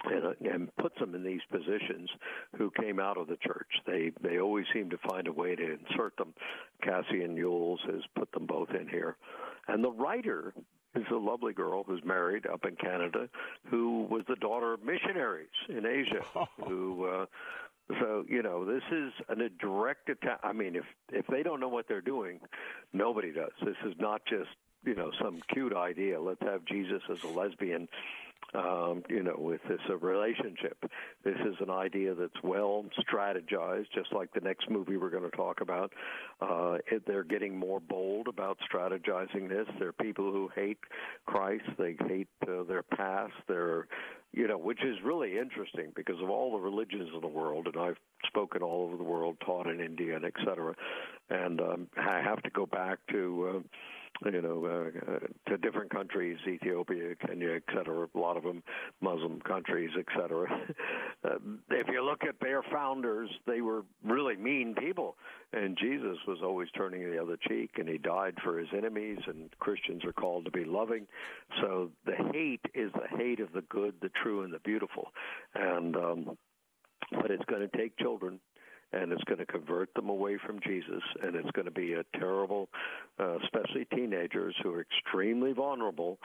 and, 0.04 0.24
uh, 0.24 0.52
and 0.52 0.76
puts 0.76 0.98
them 0.98 1.14
in 1.14 1.24
these 1.24 1.40
positions 1.50 2.10
who 2.56 2.70
came 2.80 3.00
out 3.00 3.16
of 3.16 3.28
the 3.28 3.36
church. 3.36 3.70
They 3.86 4.12
they 4.22 4.38
always 4.38 4.66
seem 4.72 4.90
to 4.90 4.98
find 5.08 5.28
a 5.28 5.32
way 5.32 5.54
to 5.54 5.62
insert 5.62 6.16
them. 6.16 6.34
Cassian 6.82 7.36
Yules 7.36 7.78
has 7.90 8.02
put 8.16 8.30
them 8.32 8.46
both 8.46 8.70
in 8.70 8.88
here, 8.88 9.16
and 9.68 9.82
the 9.82 9.90
writer 9.90 10.52
is 10.94 11.04
a 11.12 11.16
lovely 11.16 11.52
girl 11.52 11.84
who's 11.84 12.02
married 12.04 12.46
up 12.46 12.64
in 12.64 12.74
Canada, 12.76 13.28
who 13.70 14.06
was 14.10 14.22
the 14.28 14.36
daughter 14.36 14.72
of 14.72 14.82
missionaries 14.82 15.48
in 15.68 15.86
Asia, 15.86 16.22
who. 16.66 17.04
Uh, 17.04 17.26
so 18.00 18.24
you 18.28 18.42
know, 18.42 18.64
this 18.64 18.82
is 18.90 19.12
an, 19.28 19.40
a 19.40 19.48
direct 19.48 20.08
attack. 20.08 20.40
I 20.42 20.52
mean, 20.52 20.76
if 20.76 20.84
if 21.12 21.26
they 21.26 21.42
don't 21.42 21.60
know 21.60 21.68
what 21.68 21.86
they're 21.88 22.00
doing, 22.00 22.40
nobody 22.92 23.32
does. 23.32 23.52
This 23.64 23.76
is 23.86 23.94
not 23.98 24.22
just 24.26 24.50
you 24.84 24.94
know 24.94 25.10
some 25.22 25.40
cute 25.52 25.74
idea. 25.74 26.20
Let's 26.20 26.42
have 26.42 26.64
Jesus 26.64 27.02
as 27.10 27.22
a 27.22 27.28
lesbian 27.28 27.88
um, 28.54 29.02
you 29.08 29.22
know, 29.22 29.34
with 29.36 29.60
this 29.68 29.80
a 29.90 29.96
relationship. 29.96 30.78
This 31.24 31.36
is 31.44 31.56
an 31.60 31.70
idea 31.70 32.14
that's 32.14 32.42
well 32.42 32.84
strategized, 32.98 33.86
just 33.94 34.12
like 34.12 34.32
the 34.32 34.40
next 34.40 34.70
movie 34.70 34.96
we're 34.96 35.10
going 35.10 35.28
to 35.28 35.36
talk 35.36 35.60
about. 35.60 35.92
Uh, 36.40 36.78
it, 36.90 37.02
they're 37.06 37.24
getting 37.24 37.56
more 37.56 37.80
bold 37.80 38.28
about 38.28 38.58
strategizing 38.70 39.48
this. 39.48 39.66
There 39.78 39.88
are 39.88 39.92
people 39.92 40.32
who 40.32 40.50
hate 40.54 40.78
Christ. 41.26 41.64
They 41.78 41.96
hate 42.08 42.28
uh, 42.48 42.62
their 42.64 42.82
past. 42.82 43.34
They're, 43.48 43.88
you 44.36 44.46
know, 44.46 44.58
which 44.58 44.84
is 44.84 44.96
really 45.02 45.38
interesting 45.38 45.92
because 45.96 46.20
of 46.22 46.28
all 46.28 46.52
the 46.52 46.58
religions 46.58 47.08
in 47.14 47.20
the 47.22 47.26
world, 47.26 47.66
and 47.66 47.76
I've 47.76 47.96
spoken 48.26 48.62
all 48.62 48.84
over 48.84 48.96
the 48.98 49.02
world, 49.02 49.38
taught 49.44 49.66
in 49.66 49.80
India, 49.80 50.14
and 50.14 50.26
et 50.26 50.34
cetera. 50.44 50.74
And 51.30 51.58
um, 51.60 51.88
I 51.96 52.20
have 52.22 52.42
to 52.42 52.50
go 52.50 52.66
back 52.66 52.98
to. 53.10 53.56
Uh, 53.56 53.60
you 54.24 54.42
know, 54.42 54.64
uh, 54.64 55.50
to 55.50 55.58
different 55.58 55.90
countries, 55.90 56.38
Ethiopia, 56.48 57.14
Kenya, 57.26 57.50
et 57.50 57.62
cetera, 57.74 58.06
a 58.12 58.18
lot 58.18 58.36
of 58.36 58.42
them 58.42 58.62
Muslim 59.00 59.40
countries, 59.40 59.90
et 59.98 60.06
cetera. 60.18 60.48
uh, 61.24 61.36
if 61.70 61.86
you 61.88 62.04
look 62.04 62.24
at 62.24 62.36
their 62.40 62.62
founders, 62.72 63.28
they 63.46 63.60
were 63.60 63.84
really 64.04 64.36
mean 64.36 64.74
people. 64.74 65.16
And 65.52 65.76
Jesus 65.80 66.16
was 66.26 66.38
always 66.42 66.68
turning 66.76 67.10
the 67.10 67.20
other 67.22 67.36
cheek, 67.48 67.72
and 67.76 67.88
he 67.88 67.98
died 67.98 68.34
for 68.42 68.58
his 68.58 68.68
enemies, 68.76 69.18
and 69.26 69.50
Christians 69.58 70.04
are 70.04 70.12
called 70.12 70.44
to 70.46 70.50
be 70.50 70.64
loving. 70.64 71.06
So 71.60 71.90
the 72.04 72.16
hate 72.32 72.64
is 72.74 72.90
the 72.92 73.16
hate 73.16 73.40
of 73.40 73.52
the 73.52 73.62
good, 73.62 73.94
the 74.00 74.10
true, 74.22 74.42
and 74.42 74.52
the 74.52 74.60
beautiful. 74.60 75.08
And, 75.54 75.96
um, 75.96 76.38
but 77.12 77.30
it's 77.30 77.44
going 77.44 77.68
to 77.68 77.76
take 77.76 77.96
children 77.98 78.40
and 78.92 79.12
it's 79.12 79.24
going 79.24 79.38
to 79.38 79.46
convert 79.46 79.92
them 79.94 80.08
away 80.08 80.38
from 80.44 80.60
Jesus, 80.60 81.02
and 81.22 81.34
it's 81.34 81.50
going 81.52 81.64
to 81.64 81.70
be 81.70 81.94
a 81.94 82.04
terrible, 82.18 82.68
uh, 83.18 83.38
especially 83.38 83.86
teenagers 83.94 84.54
who 84.62 84.72
are 84.72 84.80
extremely 84.80 85.52
vulnerable. 85.52 86.18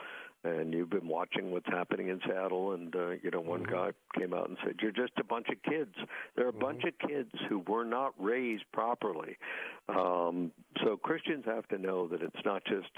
And 0.44 0.72
you've 0.72 0.90
been 0.90 1.06
watching 1.06 1.52
what's 1.52 1.68
happening 1.68 2.08
in 2.08 2.20
Seattle, 2.26 2.72
and 2.72 2.94
uh, 2.96 3.10
you 3.22 3.30
know 3.30 3.40
one 3.40 3.62
Mm-hmm. 3.62 3.72
guy 3.72 3.90
came 4.18 4.34
out 4.34 4.48
and 4.48 4.58
said, 4.64 4.74
"You're 4.82 4.90
just 4.90 5.12
a 5.18 5.24
bunch 5.24 5.46
of 5.50 5.62
kids. 5.62 5.94
They're 6.34 6.48
a 6.48 6.52
bunch 6.52 6.82
of 6.84 7.08
kids 7.08 7.30
who 7.48 7.60
were 7.60 7.84
not 7.84 8.12
raised 8.18 8.64
properly." 8.72 9.36
Um, 9.88 10.50
so 10.82 10.96
Christians 10.96 11.44
have 11.46 11.68
to 11.68 11.78
know 11.78 12.08
that 12.08 12.22
it's 12.22 12.44
not 12.44 12.64
just 12.64 12.88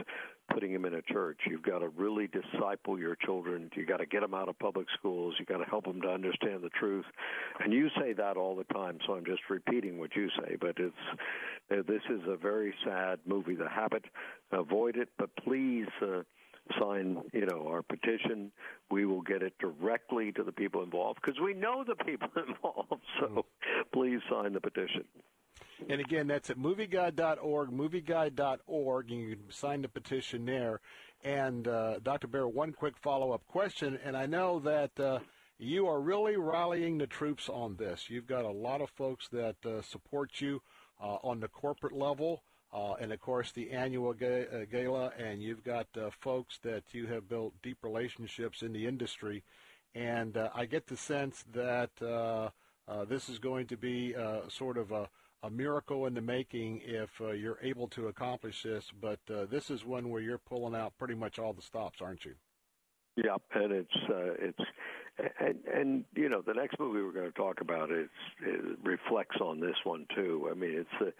putting 0.52 0.72
them 0.72 0.86
in 0.86 0.94
a 0.94 1.02
church. 1.02 1.38
You've 1.46 1.62
got 1.62 1.80
to 1.80 1.88
really 1.88 2.28
disciple 2.28 2.98
your 2.98 3.14
children. 3.16 3.70
You 3.74 3.84
got 3.84 3.98
to 3.98 4.06
get 4.06 4.20
them 4.22 4.32
out 4.34 4.48
of 4.48 4.58
public 4.58 4.86
schools. 4.98 5.34
You 5.38 5.44
got 5.44 5.58
to 5.58 5.64
help 5.68 5.84
them 5.84 6.00
to 6.02 6.08
understand 6.08 6.62
the 6.62 6.70
truth. 6.70 7.04
And 7.60 7.72
you 7.74 7.88
say 8.00 8.14
that 8.14 8.36
all 8.38 8.56
the 8.56 8.64
time, 8.72 8.98
so 9.06 9.14
I'm 9.14 9.24
just 9.26 9.42
repeating 9.50 9.98
what 9.98 10.16
you 10.16 10.28
say. 10.40 10.56
But 10.58 10.76
it's 10.78 10.94
uh, 11.70 11.76
this 11.86 12.02
is 12.10 12.20
a 12.26 12.36
very 12.36 12.74
sad 12.86 13.18
movie. 13.26 13.54
The 13.54 13.68
habit, 13.68 14.04
avoid 14.50 14.96
it. 14.96 15.10
But 15.18 15.28
please. 15.44 15.88
Uh, 16.00 16.22
sign 16.80 17.20
you 17.32 17.46
know 17.46 17.66
our 17.68 17.82
petition 17.82 18.50
we 18.90 19.04
will 19.04 19.20
get 19.22 19.42
it 19.42 19.52
directly 19.58 20.32
to 20.32 20.42
the 20.42 20.52
people 20.52 20.82
involved 20.82 21.20
because 21.22 21.40
we 21.40 21.52
know 21.54 21.84
the 21.86 21.94
people 22.04 22.28
involved 22.48 23.02
so 23.20 23.44
please 23.92 24.20
sign 24.30 24.52
the 24.52 24.60
petition 24.60 25.04
And 25.88 26.00
again, 26.00 26.26
that's 26.26 26.50
at 26.50 26.58
movieguide.org, 26.58 27.70
movieguide.org, 27.70 29.10
and 29.10 29.20
you 29.20 29.36
can 29.36 29.50
sign 29.50 29.82
the 29.82 29.88
petition 29.88 30.44
there. 30.46 30.80
And 31.22 31.66
uh, 31.68 31.98
Dr. 32.02 32.28
Baehr, 32.28 32.52
one 32.52 32.72
quick 32.72 32.94
follow-up 33.02 33.46
question, 33.46 33.98
and 34.04 34.16
I 34.16 34.26
know 34.26 34.60
that 34.60 34.98
uh, 35.00 35.18
you 35.58 35.86
are 35.86 36.00
really 36.00 36.36
rallying 36.36 36.98
the 36.98 37.06
troops 37.06 37.48
on 37.48 37.76
this. 37.76 38.06
You've 38.08 38.26
got 38.26 38.44
a 38.44 38.50
lot 38.50 38.80
of 38.80 38.90
folks 38.90 39.28
that 39.32 39.56
uh, 39.64 39.82
support 39.82 40.40
you 40.40 40.60
uh, 41.02 41.16
on 41.22 41.40
the 41.40 41.48
corporate 41.48 41.96
level. 41.96 42.42
Uh, 42.74 42.94
and 43.00 43.12
of 43.12 43.20
course, 43.20 43.52
the 43.52 43.70
annual 43.70 44.10
uh, 44.10 44.64
gala, 44.70 45.12
and 45.16 45.40
you've 45.40 45.62
got 45.62 45.86
uh, 45.96 46.10
folks 46.20 46.58
that 46.64 46.82
you 46.90 47.06
have 47.06 47.28
built 47.28 47.54
deep 47.62 47.78
relationships 47.84 48.62
in 48.62 48.72
the 48.72 48.84
industry. 48.84 49.44
And 49.94 50.36
uh, 50.36 50.48
I 50.52 50.66
get 50.66 50.88
the 50.88 50.96
sense 50.96 51.44
that 51.52 51.90
uh, 52.02 52.48
uh, 52.88 53.04
this 53.04 53.28
is 53.28 53.38
going 53.38 53.68
to 53.68 53.76
be 53.76 54.16
sort 54.48 54.76
of 54.76 54.90
a, 54.90 55.08
a 55.44 55.50
miracle 55.50 56.06
in 56.06 56.14
the 56.14 56.20
making 56.20 56.80
if 56.84 57.20
you're 57.20 57.60
able 57.62 57.86
to 57.88 58.08
accomplish 58.08 58.64
this. 58.64 58.90
But 59.00 59.20
this 59.26 59.70
is 59.70 59.84
one 59.84 60.10
where 60.10 60.20
you're 60.20 60.38
pulling 60.38 60.74
out 60.74 60.94
pretty 60.98 61.14
much 61.14 61.38
all 61.38 61.52
the 61.52 61.62
stops, 61.62 62.00
aren't 62.02 62.24
you? 62.24 62.34
Yeah, 63.16 63.36
and 63.54 63.72
it's 63.72 63.94
it's 64.40 64.58
and 65.38 65.58
and 65.72 66.04
you 66.16 66.28
know 66.28 66.42
the 66.44 66.54
next 66.54 66.80
movie 66.80 67.00
we're 67.00 67.12
going 67.12 67.30
to 67.30 67.38
talk 67.38 67.60
about 67.60 67.92
is 67.92 68.08
it 68.42 68.78
reflects 68.82 69.36
on 69.40 69.60
this 69.60 69.76
one 69.84 70.06
too. 70.16 70.48
I 70.50 70.54
mean, 70.54 70.74
it's 70.78 71.00
uh, 71.00 71.10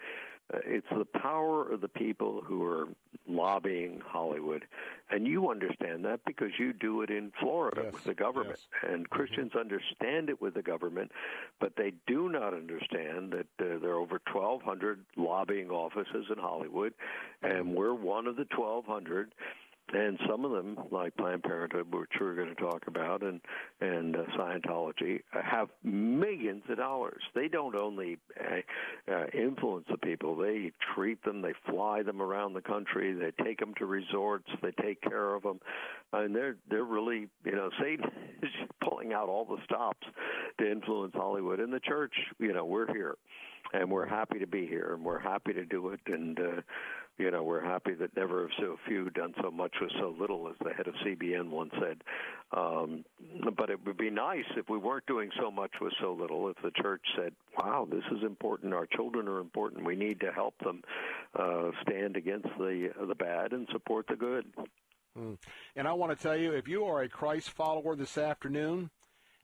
Uh, 0.53 0.59
it's 0.65 0.87
the 0.95 1.05
power 1.05 1.71
of 1.71 1.81
the 1.81 1.87
people 1.87 2.41
who 2.45 2.63
are 2.63 2.87
lobbying 3.27 3.99
Hollywood, 4.05 4.63
and 5.09 5.25
you 5.25 5.49
understand 5.49 6.05
that 6.05 6.19
because 6.25 6.51
you 6.59 6.71
do 6.71 7.01
it 7.01 7.09
in 7.09 7.31
Florida 7.39 7.89
with 7.91 8.03
the 8.03 8.13
government, 8.13 8.59
and 8.87 9.05
mm-hmm. 9.05 9.15
Christians 9.15 9.53
understand 9.55 10.29
it 10.29 10.39
with 10.39 10.53
the 10.53 10.61
government, 10.61 11.11
but 11.59 11.75
they 11.75 11.93
do 12.05 12.29
not 12.29 12.53
understand 12.53 13.33
that 13.33 13.47
uh, 13.59 13.79
there 13.79 13.91
are 13.91 13.99
over 13.99 14.21
1,200 14.31 14.99
lobbying 15.17 15.71
offices 15.71 16.27
in 16.29 16.37
Hollywood, 16.37 16.93
and 17.41 17.65
mm-hmm. 17.65 17.73
we're 17.73 17.95
one 17.95 18.27
of 18.27 18.35
the 18.35 18.45
1,200 18.55 19.33
and 19.93 20.19
some 20.27 20.45
of 20.45 20.51
them, 20.51 20.77
like 20.91 21.15
Planned 21.15 21.43
Parenthood, 21.43 21.93
which 21.93 22.09
we're 22.19 22.35
going 22.35 22.49
to 22.49 22.55
talk 22.55 22.83
about, 22.87 23.21
and 23.21 23.39
and 23.81 24.15
uh, 24.15 24.23
Scientology, 24.37 25.21
uh, 25.33 25.41
have 25.43 25.69
millions 25.83 26.63
of 26.69 26.77
dollars. 26.77 27.21
They 27.35 27.47
don't 27.47 27.75
only 27.75 28.17
uh, 28.39 29.11
uh, 29.11 29.25
influence 29.33 29.85
the 29.89 29.97
people; 29.97 30.35
they 30.35 30.71
treat 30.95 31.23
them, 31.23 31.41
they 31.41 31.53
fly 31.69 32.01
them 32.01 32.21
around 32.21 32.53
the 32.53 32.61
country, 32.61 33.13
they 33.13 33.31
take 33.43 33.59
them 33.59 33.73
to 33.77 33.85
resorts, 33.85 34.49
they 34.61 34.71
take 34.71 35.01
care 35.01 35.35
of 35.35 35.43
them, 35.43 35.59
and 36.13 36.35
they're 36.35 36.57
they're 36.69 36.83
really, 36.83 37.29
you 37.43 37.55
know, 37.55 37.69
Satan 37.79 38.09
is 38.41 38.49
pulling 38.83 39.13
out 39.13 39.29
all 39.29 39.45
the 39.45 39.57
stops 39.65 40.07
to 40.59 40.71
influence 40.71 41.13
Hollywood. 41.15 41.59
And 41.59 41.71
the 41.71 41.79
church, 41.79 42.13
you 42.39 42.53
know, 42.53 42.65
we're 42.65 42.91
here, 42.91 43.15
and 43.73 43.89
we're 43.91 44.05
happy 44.05 44.39
to 44.39 44.47
be 44.47 44.67
here, 44.67 44.93
and 44.93 45.03
we're 45.03 45.19
happy 45.19 45.53
to 45.53 45.65
do 45.65 45.89
it, 45.89 46.01
and. 46.07 46.39
uh 46.39 46.61
you 47.17 47.31
know, 47.31 47.43
we're 47.43 47.63
happy 47.63 47.93
that 47.93 48.15
never 48.15 48.41
have 48.41 48.51
so 48.59 48.77
few 48.87 49.09
done 49.09 49.33
so 49.41 49.49
much 49.49 49.73
with 49.79 49.91
so 49.99 50.13
little, 50.19 50.49
as 50.49 50.55
the 50.61 50.73
head 50.73 50.87
of 50.87 50.95
CBN 50.95 51.49
once 51.49 51.71
said. 51.79 52.03
Um, 52.51 53.05
but 53.55 53.69
it 53.69 53.85
would 53.85 53.97
be 53.97 54.09
nice 54.09 54.43
if 54.57 54.69
we 54.69 54.77
weren't 54.77 55.05
doing 55.05 55.29
so 55.39 55.49
much 55.49 55.71
with 55.79 55.93
so 56.01 56.13
little. 56.13 56.49
If 56.49 56.57
the 56.61 56.71
church 56.71 57.01
said, 57.15 57.33
"Wow, 57.57 57.87
this 57.89 58.03
is 58.11 58.23
important. 58.23 58.73
Our 58.73 58.85
children 58.85 59.29
are 59.29 59.39
important. 59.39 59.85
We 59.85 59.95
need 59.95 60.19
to 60.21 60.31
help 60.31 60.55
them 60.59 60.81
uh, 61.39 61.71
stand 61.83 62.17
against 62.17 62.49
the 62.57 62.89
the 63.07 63.15
bad 63.15 63.53
and 63.53 63.67
support 63.71 64.07
the 64.07 64.17
good." 64.17 64.45
Mm. 65.17 65.37
And 65.77 65.87
I 65.87 65.93
want 65.93 66.17
to 66.17 66.21
tell 66.21 66.35
you, 66.35 66.51
if 66.51 66.67
you 66.67 66.83
are 66.83 67.01
a 67.01 67.07
Christ 67.07 67.51
follower 67.51 67.95
this 67.95 68.17
afternoon, 68.17 68.89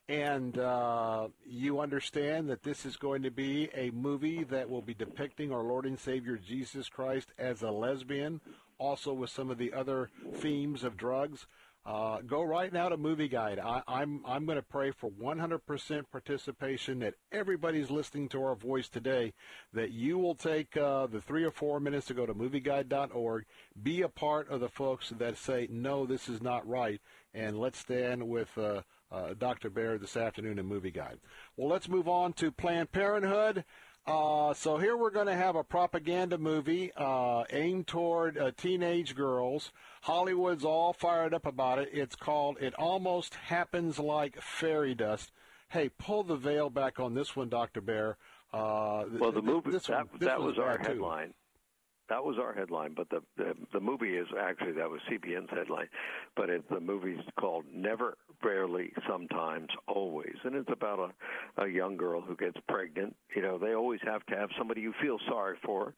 and 0.09 0.57
uh, 0.57 1.27
you 1.45 1.79
understand 1.79 2.49
that 2.49 2.63
this 2.63 2.85
is 2.85 2.97
going 2.97 3.23
to 3.23 3.31
be 3.31 3.69
a 3.73 3.91
movie 3.91 4.43
that 4.45 4.69
will 4.69 4.81
be 4.81 4.93
depicting 4.93 5.51
our 5.51 5.63
Lord 5.63 5.85
and 5.85 5.99
Savior 5.99 6.37
Jesus 6.37 6.89
Christ 6.89 7.29
as 7.37 7.61
a 7.61 7.71
lesbian, 7.71 8.41
also 8.77 9.13
with 9.13 9.29
some 9.29 9.49
of 9.49 9.57
the 9.57 9.73
other 9.73 10.09
themes 10.33 10.83
of 10.83 10.97
drugs, 10.97 11.45
uh, 11.83 12.19
go 12.27 12.43
right 12.43 12.71
now 12.71 12.89
to 12.89 12.97
Movie 12.97 13.27
Guide. 13.27 13.57
I, 13.57 13.81
I'm 13.87 14.21
I'm 14.25 14.45
going 14.45 14.57
to 14.57 14.61
pray 14.61 14.91
for 14.91 15.09
100% 15.09 16.03
participation 16.11 16.99
that 16.99 17.15
everybody's 17.31 17.89
listening 17.89 18.29
to 18.29 18.43
our 18.43 18.55
voice 18.55 18.87
today. 18.87 19.33
That 19.73 19.91
you 19.91 20.19
will 20.19 20.35
take 20.35 20.77
uh, 20.77 21.07
the 21.07 21.21
three 21.21 21.43
or 21.43 21.49
four 21.49 21.79
minutes 21.79 22.05
to 22.07 22.13
go 22.13 22.27
to 22.27 22.35
MovieGuide.org, 22.35 23.45
be 23.81 24.03
a 24.03 24.09
part 24.09 24.49
of 24.49 24.59
the 24.59 24.69
folks 24.69 25.09
that 25.17 25.37
say 25.37 25.67
no, 25.71 26.05
this 26.05 26.29
is 26.29 26.41
not 26.41 26.67
right, 26.67 27.01
and 27.33 27.59
let's 27.59 27.79
stand 27.79 28.27
with. 28.27 28.55
Uh, 28.57 28.81
uh, 29.11 29.33
Dr. 29.37 29.69
Baehr 29.69 29.99
this 29.99 30.15
afternoon 30.17 30.57
in 30.59 30.65
Movie 30.65 30.91
Guide. 30.91 31.19
Well, 31.57 31.67
let's 31.69 31.89
move 31.89 32.07
on 32.07 32.33
to 32.33 32.51
Planned 32.51 32.91
Parenthood. 32.91 33.65
Uh, 34.07 34.53
so 34.55 34.77
here 34.77 34.97
we're 34.97 35.11
going 35.11 35.27
to 35.27 35.35
have 35.35 35.55
a 35.55 35.63
propaganda 35.63 36.37
movie 36.37 36.91
uh, 36.97 37.43
aimed 37.51 37.85
toward 37.85 38.35
uh, 38.37 38.49
teenage 38.57 39.15
girls. 39.15 39.71
Hollywood's 40.01 40.65
all 40.65 40.91
fired 40.93 41.33
up 41.35 41.45
about 41.45 41.77
it. 41.77 41.89
It's 41.93 42.15
called 42.15 42.57
"It 42.59 42.73
Almost 42.79 43.35
Happens 43.35 43.99
Like 43.99 44.41
Fairy 44.41 44.95
Dust." 44.95 45.31
Hey, 45.69 45.89
pull 45.89 46.23
the 46.23 46.35
veil 46.35 46.69
back 46.71 46.99
on 46.99 47.13
this 47.13 47.35
one, 47.35 47.47
Doctor 47.49 47.79
Baehr. 47.81 48.15
Uh, 48.51 49.05
Well, 49.19 49.31
the 49.31 49.41
movie 49.41 49.69
this 49.71 49.85
that 49.85 50.07
one- 50.09 50.19
this 50.19 50.27
that 50.27 50.41
was 50.41 50.57
our 50.57 50.77
headline. 50.79 51.27
too. 51.27 51.33
That 52.11 52.25
was 52.25 52.35
our 52.37 52.51
headline, 52.51 52.93
but 52.93 53.09
the, 53.09 53.21
the 53.37 53.53
the 53.71 53.79
movie 53.79 54.17
is 54.17 54.27
actually 54.37 54.73
that 54.73 54.89
was 54.89 54.99
CBN's 55.09 55.49
headline, 55.49 55.87
but 56.35 56.49
it, 56.49 56.69
the 56.69 56.81
movie's 56.81 57.23
called 57.39 57.63
Never, 57.73 58.17
Rarely, 58.43 58.91
Sometimes, 59.07 59.69
Always, 59.87 60.35
and 60.43 60.53
it's 60.53 60.69
about 60.69 61.13
a 61.57 61.63
a 61.63 61.69
young 61.69 61.95
girl 61.95 62.19
who 62.19 62.35
gets 62.35 62.57
pregnant. 62.67 63.15
You 63.33 63.41
know, 63.43 63.57
they 63.57 63.75
always 63.75 64.01
have 64.03 64.25
to 64.25 64.35
have 64.35 64.49
somebody 64.57 64.81
you 64.81 64.93
feel 65.01 65.19
sorry 65.29 65.55
for, 65.63 65.93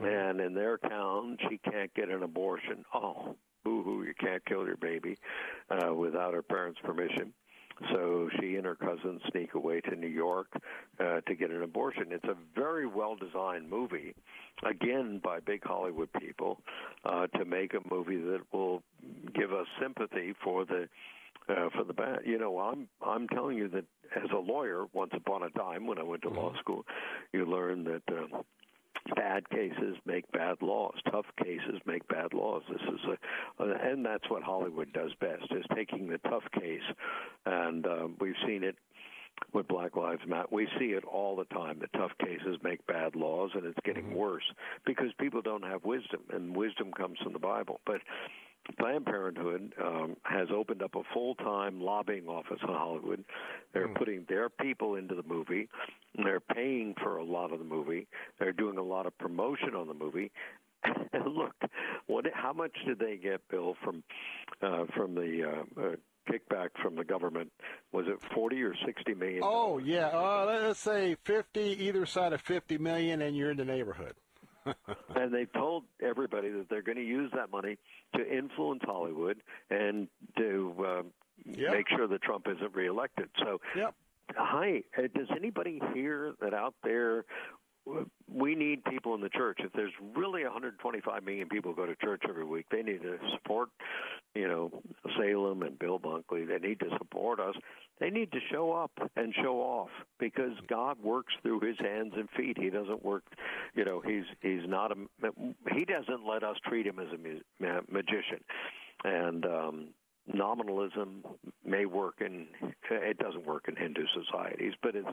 and 0.00 0.40
in 0.40 0.54
their 0.54 0.78
town, 0.78 1.36
she 1.50 1.58
can't 1.58 1.92
get 1.92 2.08
an 2.08 2.22
abortion. 2.22 2.84
Oh, 2.94 3.34
boo 3.64 3.82
hoo! 3.82 4.04
You 4.04 4.14
can't 4.14 4.46
kill 4.46 4.64
your 4.64 4.76
baby 4.76 5.18
uh, 5.70 5.92
without 5.92 6.34
her 6.34 6.42
parents' 6.42 6.78
permission. 6.84 7.34
So 7.92 8.28
she 8.40 8.56
and 8.56 8.64
her 8.64 8.74
cousin 8.74 9.20
sneak 9.30 9.54
away 9.54 9.80
to 9.82 9.94
New 9.94 10.08
York 10.08 10.48
uh, 10.98 11.20
to 11.20 11.34
get 11.34 11.50
an 11.50 11.62
abortion. 11.62 12.06
It's 12.10 12.24
a 12.24 12.36
very 12.54 12.86
well 12.86 13.16
designed 13.16 13.70
movie, 13.70 14.14
again 14.68 15.20
by 15.22 15.40
big 15.40 15.62
Hollywood 15.64 16.08
people, 16.18 16.60
uh, 17.04 17.28
to 17.38 17.44
make 17.44 17.74
a 17.74 17.94
movie 17.94 18.20
that 18.20 18.40
will 18.52 18.82
give 19.34 19.52
us 19.52 19.66
sympathy 19.80 20.34
for 20.42 20.64
the 20.64 20.88
uh, 21.48 21.68
for 21.74 21.84
the 21.84 21.92
bad. 21.92 22.20
You 22.24 22.38
know, 22.38 22.58
I'm 22.58 22.88
I'm 23.04 23.28
telling 23.28 23.56
you 23.56 23.68
that 23.68 23.84
as 24.16 24.30
a 24.34 24.38
lawyer, 24.38 24.86
once 24.92 25.12
upon 25.14 25.42
a 25.44 25.50
time 25.50 25.86
when 25.86 25.98
I 25.98 26.02
went 26.02 26.22
to 26.22 26.30
law 26.30 26.52
school, 26.58 26.84
you 27.32 27.46
learn 27.46 27.84
that. 27.84 28.02
Uh, 28.08 28.42
Bad 29.14 29.48
cases 29.50 29.96
make 30.04 30.30
bad 30.32 30.60
laws. 30.60 30.94
Tough 31.10 31.26
cases 31.42 31.80
make 31.86 32.06
bad 32.08 32.34
laws. 32.34 32.62
This 32.70 32.80
is 32.82 33.00
a, 33.58 33.90
and 33.90 34.04
that's 34.04 34.28
what 34.28 34.42
Hollywood 34.42 34.92
does 34.92 35.12
best: 35.20 35.44
is 35.50 35.64
taking 35.74 36.08
the 36.08 36.18
tough 36.18 36.44
case, 36.52 36.82
and 37.46 37.86
uh, 37.86 38.08
we've 38.20 38.34
seen 38.46 38.64
it 38.64 38.76
with 39.52 39.68
Black 39.68 39.96
Lives 39.96 40.22
Matter. 40.26 40.48
We 40.50 40.68
see 40.78 40.86
it 40.86 41.04
all 41.04 41.36
the 41.36 41.44
time. 41.44 41.78
The 41.80 41.98
tough 41.98 42.12
cases 42.20 42.58
make 42.62 42.86
bad 42.86 43.16
laws, 43.16 43.50
and 43.54 43.64
it's 43.64 43.78
getting 43.84 44.14
worse 44.14 44.44
because 44.84 45.08
people 45.18 45.42
don't 45.42 45.64
have 45.64 45.84
wisdom, 45.84 46.20
and 46.32 46.56
wisdom 46.56 46.92
comes 46.92 47.18
from 47.22 47.32
the 47.32 47.38
Bible. 47.38 47.80
But 47.86 48.00
Planned 48.78 49.06
Parenthood 49.06 49.74
um, 49.82 50.16
has 50.24 50.48
opened 50.54 50.82
up 50.82 50.94
a 50.94 51.02
full-time 51.12 51.80
lobbying 51.80 52.28
office 52.28 52.58
in 52.62 52.68
Hollywood. 52.68 53.24
They're 53.72 53.88
putting 53.88 54.26
their 54.28 54.48
people 54.48 54.94
into 54.94 55.14
the 55.14 55.22
movie. 55.22 55.68
They're 56.14 56.40
paying 56.40 56.94
for 57.02 57.16
a 57.16 57.24
lot 57.24 57.52
of 57.52 57.58
the 57.58 57.64
movie. 57.64 58.06
They're 58.38 58.52
doing 58.52 58.78
a 58.78 58.82
lot 58.82 59.06
of 59.06 59.16
promotion 59.18 59.74
on 59.74 59.88
the 59.88 59.94
movie. 59.94 60.30
And 60.84 61.24
look, 61.34 61.54
what? 62.06 62.26
How 62.32 62.52
much 62.52 62.72
did 62.86 62.98
they 62.98 63.16
get, 63.16 63.40
Bill, 63.50 63.74
from 63.82 64.02
uh, 64.62 64.84
from 64.94 65.14
the 65.14 65.42
uh, 65.44 65.80
uh, 65.80 65.96
kickback 66.30 66.68
from 66.80 66.94
the 66.94 67.04
government? 67.04 67.50
Was 67.92 68.06
it 68.06 68.18
forty 68.32 68.62
or 68.62 68.74
sixty 68.86 69.14
million? 69.14 69.40
Oh 69.42 69.78
yeah, 69.78 70.08
uh, 70.08 70.44
let's 70.46 70.78
say 70.78 71.16
fifty 71.24 71.76
either 71.84 72.06
side 72.06 72.32
of 72.32 72.40
fifty 72.40 72.78
million, 72.78 73.22
and 73.22 73.36
you're 73.36 73.50
in 73.50 73.56
the 73.56 73.64
neighborhood. 73.64 74.14
and 75.16 75.32
they 75.32 75.46
told 75.46 75.84
everybody 76.02 76.50
that 76.50 76.68
they're 76.68 76.82
going 76.82 76.98
to 76.98 77.04
use 77.04 77.30
that 77.34 77.50
money 77.50 77.76
to 78.16 78.36
influence 78.36 78.80
Hollywood 78.84 79.38
and 79.70 80.08
to 80.36 80.74
uh, 80.86 81.02
Yep. 81.44 81.72
make 81.72 81.88
sure 81.88 82.08
that 82.08 82.20
Trump 82.22 82.46
isn't 82.48 82.74
reelected. 82.74 83.28
So, 83.38 83.60
yep. 83.76 83.94
hi, 84.34 84.82
uh, 84.98 85.02
does 85.14 85.28
anybody 85.34 85.80
hear 85.94 86.34
that 86.40 86.52
out 86.52 86.74
there? 86.82 87.24
We 88.32 88.54
need 88.54 88.84
people 88.84 89.14
in 89.14 89.20
the 89.20 89.28
church. 89.30 89.58
If 89.60 89.72
there's 89.72 89.92
really 90.14 90.42
125 90.44 91.24
million 91.24 91.48
people 91.48 91.72
go 91.72 91.86
to 91.86 91.96
church 91.96 92.22
every 92.28 92.44
week, 92.44 92.66
they 92.70 92.82
need 92.82 93.02
to 93.02 93.18
support, 93.34 93.70
you 94.34 94.46
know, 94.46 94.70
Salem 95.18 95.62
and 95.62 95.78
Bill 95.78 95.98
Bunkley. 95.98 96.46
They 96.46 96.58
need 96.58 96.80
to 96.80 96.90
support 96.98 97.40
us. 97.40 97.54
They 98.00 98.10
need 98.10 98.30
to 98.32 98.38
show 98.50 98.72
up 98.72 98.92
and 99.16 99.34
show 99.42 99.60
off 99.60 99.88
because 100.20 100.52
God 100.68 100.98
works 101.02 101.32
through 101.42 101.60
His 101.60 101.76
hands 101.78 102.12
and 102.16 102.28
feet. 102.36 102.56
He 102.58 102.70
doesn't 102.70 103.04
work, 103.04 103.24
you 103.74 103.84
know. 103.84 104.00
He's 104.00 104.24
he's 104.40 104.68
not 104.68 104.92
a. 104.92 104.96
He 105.74 105.84
doesn't 105.84 106.26
let 106.26 106.42
us 106.42 106.56
treat 106.66 106.86
him 106.86 106.98
as 106.98 107.08
a 107.12 107.80
magician, 107.90 108.44
and 109.04 109.44
um, 109.46 109.88
nominalism 110.32 111.24
may 111.64 111.86
work 111.86 112.16
in. 112.20 112.46
It 112.90 113.18
doesn't 113.18 113.46
work 113.46 113.64
in 113.68 113.76
Hindu 113.76 114.04
societies, 114.14 114.74
but 114.82 114.94
it's 114.94 115.08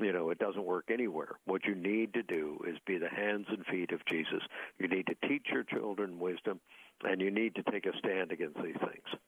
you 0.00 0.12
know, 0.12 0.30
it 0.30 0.38
doesn't 0.38 0.64
work 0.64 0.86
anywhere. 0.90 1.38
What 1.44 1.64
you 1.64 1.74
need 1.74 2.14
to 2.14 2.22
do 2.22 2.58
is 2.68 2.76
be 2.86 2.98
the 2.98 3.08
hands 3.08 3.46
and 3.48 3.64
feet 3.66 3.92
of 3.92 4.04
Jesus. 4.06 4.42
You 4.78 4.88
need 4.88 5.06
to 5.06 5.28
teach 5.28 5.46
your 5.52 5.64
children 5.64 6.18
wisdom, 6.18 6.60
and 7.04 7.20
you 7.20 7.30
need 7.30 7.54
to 7.56 7.62
take 7.70 7.86
a 7.86 7.96
stand 7.98 8.32
against 8.32 8.56
these 8.62 8.76
things. 8.80 9.20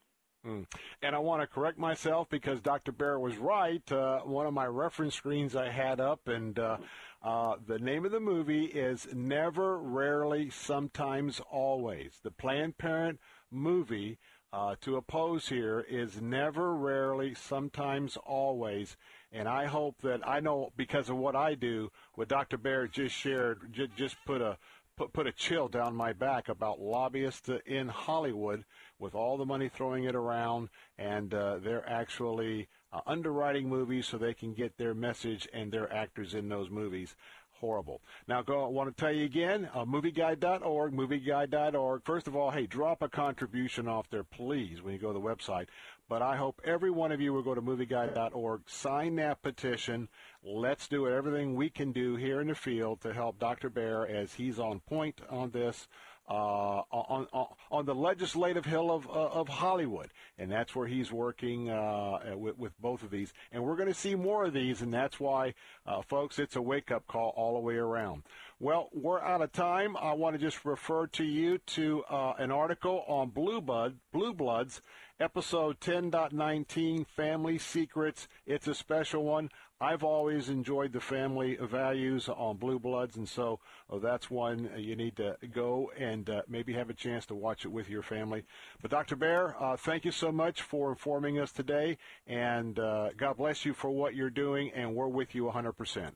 Mm. 0.47 0.67
And 1.03 1.17
I 1.17 1.19
want 1.19 1.43
to 1.43 1.47
correct 1.47 1.79
myself 1.79 2.29
because 2.29 2.61
Dr. 2.61 2.93
Baehr 2.93 3.21
was 3.21 3.37
right. 3.39 3.91
Uh, 3.91 4.21
one 4.21 4.47
of 4.47 4.55
my 4.55 4.67
reference 4.67 5.15
screens 5.15 5.57
I 5.57 5.69
had 5.69 6.01
up, 6.01 6.29
and 6.29 6.59
uh, 6.59 6.79
uh, 7.23 7.57
the 7.67 7.79
name 7.79 8.05
of 8.05 8.13
the 8.13 8.21
movie 8.21 8.67
is 8.67 9.09
Never, 9.13 9.79
Rarely, 9.79 10.51
Sometimes, 10.51 11.41
Always. 11.51 12.21
The 12.23 12.31
Planned 12.31 12.79
Parent 12.79 13.19
movie 13.51 14.19
uh, 14.53 14.77
to 14.81 14.97
oppose 14.97 15.49
here 15.49 15.85
is 15.89 16.21
Never, 16.21 16.75
Rarely, 16.75 17.35
Sometimes, 17.35 18.17
Always. 18.17 18.97
And 19.33 19.47
I 19.49 19.67
hope 19.67 19.97
that 20.03 20.27
I 20.27 20.41
know 20.41 20.73
because 20.77 21.11
of 21.11 21.17
what 21.17 21.37
I 21.37 21.55
do, 21.55 21.91
what 22.15 22.29
Dr. 22.29 22.57
Baehr 22.57 22.91
just 22.91 23.15
shared, 23.15 23.73
j- 23.73 23.89
just 23.95 24.17
put 24.25 24.41
a 24.41 24.57
put, 24.97 25.13
put 25.13 25.27
a 25.27 25.33
chill 25.33 25.69
down 25.69 25.95
my 25.95 26.13
back 26.13 26.49
about 26.49 26.81
lobbyists 26.81 27.49
in 27.67 27.89
Hollywood 27.89 28.65
with 28.99 29.15
all 29.15 29.37
the 29.37 29.47
money 29.47 29.69
throwing 29.69 30.05
it 30.05 30.15
around, 30.15 30.69
and 30.99 31.33
uh, 31.33 31.59
they're 31.59 31.89
actually 31.89 32.69
uh, 32.93 33.01
underwriting 33.07 33.69
movies 33.69 34.07
so 34.07 34.19
they 34.19 34.35
can 34.35 34.53
get 34.55 34.77
their 34.77 34.95
message 34.95 35.49
and 35.53 35.71
their 35.71 35.93
actors 35.93 36.35
in 36.35 36.49
those 36.49 36.69
movies. 36.71 37.15
Horrible. 37.61 38.01
Now, 38.29 38.43
go. 38.43 38.65
I 38.65 38.69
want 38.69 38.97
to 38.97 39.01
tell 39.01 39.13
you 39.13 39.25
again, 39.25 39.69
uh, 39.75 39.85
movieguide.org, 39.85 40.93
movieguide.org. 40.93 42.03
First 42.05 42.29
of 42.29 42.37
all, 42.37 42.53
hey, 42.53 42.67
drop 42.67 43.03
a 43.03 43.09
contribution 43.09 43.89
off 43.89 44.09
there, 44.11 44.23
please, 44.23 44.81
when 44.81 44.95
you 44.95 45.01
go 45.01 45.13
to 45.13 45.19
the 45.19 45.25
website. 45.25 45.67
But 46.09 46.23
I 46.23 46.37
hope 46.37 46.61
every 46.65 46.91
one 46.91 47.13
of 47.13 47.21
you 47.21 47.35
will 47.35 47.43
go 47.43 47.55
to 47.55 47.61
movieguide.org, 47.61 48.63
sign 48.67 49.17
that 49.17 49.43
petition. 49.43 50.09
Let's 50.43 50.89
do 50.89 51.07
everything 51.07 51.55
we 51.55 51.69
can 51.69 51.93
do 51.93 52.17
here 52.17 52.41
in 52.41 52.49
the 52.49 52.55
field 52.55 53.03
to 53.03 53.13
help 53.13 53.39
Dr. 53.39 53.69
Baehr 53.69 54.09
as 54.09 54.33
he's 54.33 54.59
on 54.59 54.81
point 54.81 55.21
on 55.29 55.51
this. 55.51 55.87
Uh, 56.31 56.83
on, 56.93 57.27
on 57.33 57.47
on 57.71 57.87
the 57.87 57.95
legislative 57.95 58.67
hill 58.67 58.91
of 58.91 59.09
uh, 59.09 59.29
of 59.29 59.49
Hollywood, 59.49 60.11
and 60.37 60.53
that's 60.53 60.77
where 60.77 60.87
he's 60.87 61.11
working 61.11 61.71
uh, 61.71 62.19
with, 62.37 62.59
with 62.59 62.79
both 62.79 63.03
of 63.03 63.11
these. 63.11 63.33
And 63.51 63.65
we're 63.65 63.77
going 63.77 63.89
to 63.89 63.95
see 63.95 64.15
more 64.15 64.45
of 64.45 64.53
these, 64.53 64.83
and 64.83 64.93
that's 64.93 65.19
why, 65.19 65.55
uh, 65.87 66.03
folks, 66.03 66.39
it's 66.39 66.55
a 66.55 66.61
wake 66.61 66.91
up 66.91 67.07
call 67.07 67.33
all 67.35 67.55
the 67.55 67.61
way 67.61 67.77
around. 67.77 68.25
Well, 68.61 68.91
we're 68.93 69.23
out 69.23 69.41
of 69.41 69.53
time. 69.53 69.97
I 69.97 70.13
want 70.13 70.35
to 70.35 70.39
just 70.39 70.67
refer 70.67 71.07
to 71.07 71.25
you 71.25 71.59
to 71.59 72.05
uh, 72.11 72.35
an 72.37 72.51
article 72.51 73.05
on 73.09 73.31
Blue 73.31 73.63
Blood, 73.63 73.97
Blue 74.13 74.35
Bloods, 74.35 74.83
episode 75.21 75.81
10.19, 75.81 77.07
Family 77.07 77.59
Secrets. 77.59 78.29
It's 78.47 78.69
a 78.69 78.75
special 78.75 79.25
one. 79.25 79.51
I've 79.81 80.03
always 80.03 80.49
enjoyed 80.49 80.93
the 80.93 81.01
family 81.01 81.57
values 81.61 82.29
on 82.29 82.57
Blue 82.57 82.79
Bloods, 82.79 83.17
and 83.17 83.29
so 83.29 83.61
uh, 83.93 83.99
that's 83.99 84.31
one 84.31 84.71
you 84.77 84.97
need 84.97 85.17
to 85.17 85.37
go 85.53 85.91
and 85.97 86.29
uh, 86.29 86.43
maybe 86.49 86.73
have 86.73 86.91
a 86.91 86.95
chance 86.95 87.27
to 87.27 87.35
watch 87.35 87.65
it 87.65 87.69
with 87.69 87.89
your 87.89 88.03
family. 88.03 88.45
But 88.83 88.91
Dr. 88.91 89.17
Baehr, 89.17 89.55
uh, 89.61 89.77
thank 89.77 90.05
you 90.05 90.11
so 90.11 90.33
much 90.33 90.63
for 90.63 90.91
informing 90.91 91.39
us 91.39 91.53
today, 91.53 91.99
and 92.27 92.79
uh, 92.79 93.11
God 93.17 93.37
bless 93.37 93.65
you 93.65 93.73
for 93.73 93.91
what 93.91 94.15
you're 94.15 94.31
doing, 94.31 94.71
and 94.75 94.95
we're 94.95 95.09
with 95.09 95.35
you 95.35 95.45
100%. 95.45 96.13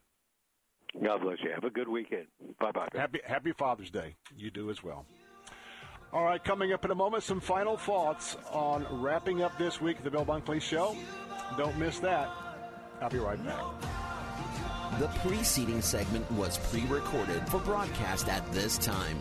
God 1.03 1.21
bless 1.21 1.37
you. 1.41 1.49
Have 1.53 1.63
a 1.63 1.69
good 1.69 1.87
weekend. 1.87 2.27
Bye 2.59 2.71
bye. 2.71 2.87
Happy, 2.93 3.19
happy 3.25 3.51
Father's 3.51 3.89
Day. 3.89 4.15
You 4.35 4.51
do 4.51 4.69
as 4.69 4.83
well. 4.83 5.05
All 6.13 6.23
right, 6.23 6.43
coming 6.43 6.73
up 6.73 6.85
in 6.85 6.91
a 6.91 6.95
moment, 6.95 7.23
some 7.23 7.39
final 7.39 7.75
thoughts 7.75 8.37
on 8.51 8.85
wrapping 9.01 9.41
up 9.41 9.57
this 9.57 9.81
week 9.81 10.03
the 10.03 10.11
Bill 10.11 10.23
Bunkley 10.23 10.61
Show. 10.61 10.95
Don't 11.57 11.75
miss 11.79 11.97
that. 11.99 12.29
I'll 13.01 13.09
be 13.09 13.17
right 13.17 13.43
back. 13.43 13.63
The 14.99 15.07
preceding 15.27 15.81
segment 15.81 16.31
was 16.33 16.59
pre 16.69 16.85
recorded 16.85 17.49
for 17.49 17.57
broadcast 17.61 18.29
at 18.29 18.45
this 18.51 18.77
time. 18.77 19.17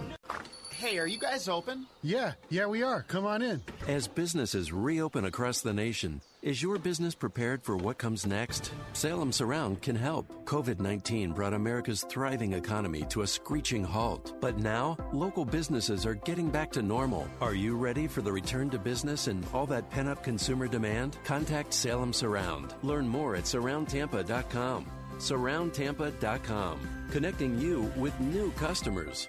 Hey, 0.82 0.98
are 0.98 1.06
you 1.06 1.16
guys 1.16 1.48
open? 1.48 1.86
Yeah, 2.02 2.32
yeah, 2.50 2.66
we 2.66 2.82
are. 2.82 3.04
Come 3.06 3.24
on 3.24 3.40
in. 3.40 3.62
As 3.86 4.08
businesses 4.08 4.72
reopen 4.72 5.26
across 5.26 5.60
the 5.60 5.72
nation, 5.72 6.20
is 6.42 6.60
your 6.60 6.76
business 6.76 7.14
prepared 7.14 7.62
for 7.62 7.76
what 7.76 7.98
comes 7.98 8.26
next? 8.26 8.72
Salem 8.92 9.30
Surround 9.30 9.80
can 9.80 9.94
help. 9.94 10.26
COVID 10.44 10.80
19 10.80 11.34
brought 11.34 11.54
America's 11.54 12.04
thriving 12.10 12.54
economy 12.54 13.04
to 13.10 13.22
a 13.22 13.26
screeching 13.28 13.84
halt. 13.84 14.34
But 14.40 14.58
now, 14.58 14.96
local 15.12 15.44
businesses 15.44 16.04
are 16.04 16.16
getting 16.16 16.50
back 16.50 16.72
to 16.72 16.82
normal. 16.82 17.28
Are 17.40 17.54
you 17.54 17.76
ready 17.76 18.08
for 18.08 18.20
the 18.20 18.32
return 18.32 18.68
to 18.70 18.78
business 18.80 19.28
and 19.28 19.46
all 19.54 19.66
that 19.66 19.88
pent 19.88 20.08
up 20.08 20.24
consumer 20.24 20.66
demand? 20.66 21.16
Contact 21.22 21.72
Salem 21.72 22.12
Surround. 22.12 22.74
Learn 22.82 23.06
more 23.06 23.36
at 23.36 23.44
surroundtampa.com. 23.44 24.86
Surroundtampa.com, 25.18 27.06
connecting 27.12 27.60
you 27.60 27.82
with 27.96 28.18
new 28.18 28.50
customers. 28.56 29.28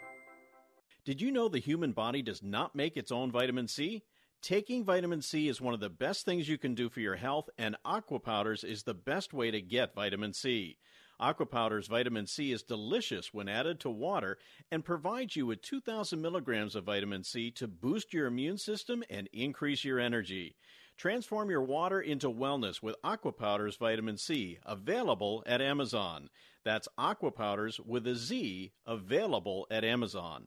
Did 1.06 1.19
you 1.19 1.32
know 1.32 1.49
the 1.49 1.59
human 1.59 1.91
body 1.91 2.22
does 2.22 2.41
not 2.41 2.75
make 2.75 2.95
its 2.95 3.11
own 3.11 3.30
vitamin 3.30 3.67
C? 3.67 4.03
Taking 4.41 4.85
vitamin 4.85 5.22
C 5.22 5.49
is 5.49 5.59
one 5.59 5.73
of 5.73 5.82
the 5.82 5.90
best 5.90 6.23
things 6.23 6.48
you 6.48 6.57
can 6.57 6.75
do 6.75 6.88
for 6.88 7.01
your 7.01 7.17
health, 7.17 7.49
and 7.57 7.75
Aqua 7.83 8.19
Powders 8.19 8.64
is 8.64 8.83
the 8.83 8.93
best 8.93 9.33
way 9.33 9.51
to 9.51 9.59
get 9.59 9.95
vitamin 9.95 10.32
C. 10.32 10.77
Aqua 11.19 11.45
Powders 11.45 11.88
vitamin 11.88 12.25
C 12.25 12.53
is 12.53 12.64
delicious 12.64 13.33
when 13.33 13.49
added 13.49 13.82
to 13.82 13.90
water 13.90 14.38
and 14.72 14.85
provides 14.85 15.35
you 15.35 15.45
with 15.45 15.61
2,000 15.61 16.22
milligrams 16.22 16.73
of 16.73 16.85
vitamin 16.85 17.25
C 17.25 17.51
to 17.51 17.67
boost 17.67 18.14
your 18.14 18.27
immune 18.27 18.57
system 18.57 19.03
and 19.09 19.27
increase 19.33 19.83
your 19.83 19.99
energy. 19.99 20.56
Transform 20.95 21.49
your 21.49 21.64
water 21.64 21.99
into 21.99 22.30
wellness 22.30 22.82
with 22.82 22.95
Aqua 23.03 23.33
Powders 23.33 23.75
vitamin 23.75 24.17
C, 24.17 24.57
available 24.65 25.43
at 25.45 25.61
Amazon. 25.61 26.30
That's 26.64 26.88
Aqua 26.98 27.32
Powders 27.32 27.77
with 27.82 28.07
a 28.07 28.15
Z, 28.15 28.72
available 28.85 29.67
at 29.69 29.83
Amazon. 29.83 30.45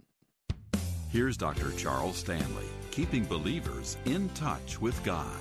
Here's 1.09 1.37
Dr. 1.37 1.71
Charles 1.73 2.17
Stanley, 2.17 2.67
keeping 2.91 3.25
believers 3.25 3.97
in 4.07 4.29
touch 4.31 4.81
with 4.81 5.03
God. 5.05 5.39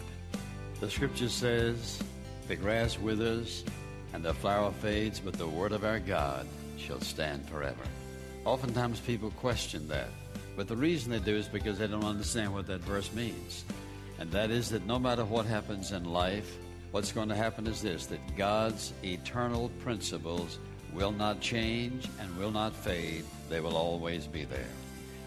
The 0.79 0.89
scripture 0.89 1.27
says, 1.27 2.01
The 2.47 2.55
grass 2.55 2.99
withers 2.99 3.65
and 4.13 4.23
the 4.23 4.35
flower 4.35 4.71
fades, 4.71 5.19
but 5.19 5.33
the 5.33 5.47
word 5.47 5.71
of 5.71 5.83
our 5.83 5.99
God 5.99 6.45
shall 6.77 7.01
stand 7.01 7.49
forever. 7.49 7.83
Oftentimes 8.45 8.99
people 8.99 9.31
question 9.31 9.87
that, 9.87 10.09
but 10.55 10.67
the 10.67 10.77
reason 10.77 11.11
they 11.11 11.19
do 11.19 11.35
is 11.35 11.47
because 11.47 11.79
they 11.79 11.87
don't 11.87 12.03
understand 12.03 12.53
what 12.53 12.67
that 12.67 12.81
verse 12.81 13.11
means. 13.13 13.65
And 14.19 14.31
that 14.31 14.51
is 14.51 14.69
that 14.69 14.85
no 14.85 14.99
matter 14.99 15.25
what 15.25 15.47
happens 15.47 15.91
in 15.91 16.05
life, 16.05 16.57
what's 16.91 17.11
going 17.11 17.29
to 17.29 17.35
happen 17.35 17.65
is 17.65 17.81
this 17.81 18.05
that 18.05 18.37
God's 18.37 18.93
eternal 19.03 19.69
principles 19.79 20.59
will 20.93 21.11
not 21.11 21.41
change 21.41 22.07
and 22.19 22.37
will 22.37 22.51
not 22.51 22.75
fade, 22.75 23.25
they 23.49 23.59
will 23.59 23.75
always 23.75 24.27
be 24.27 24.45
there. 24.45 24.69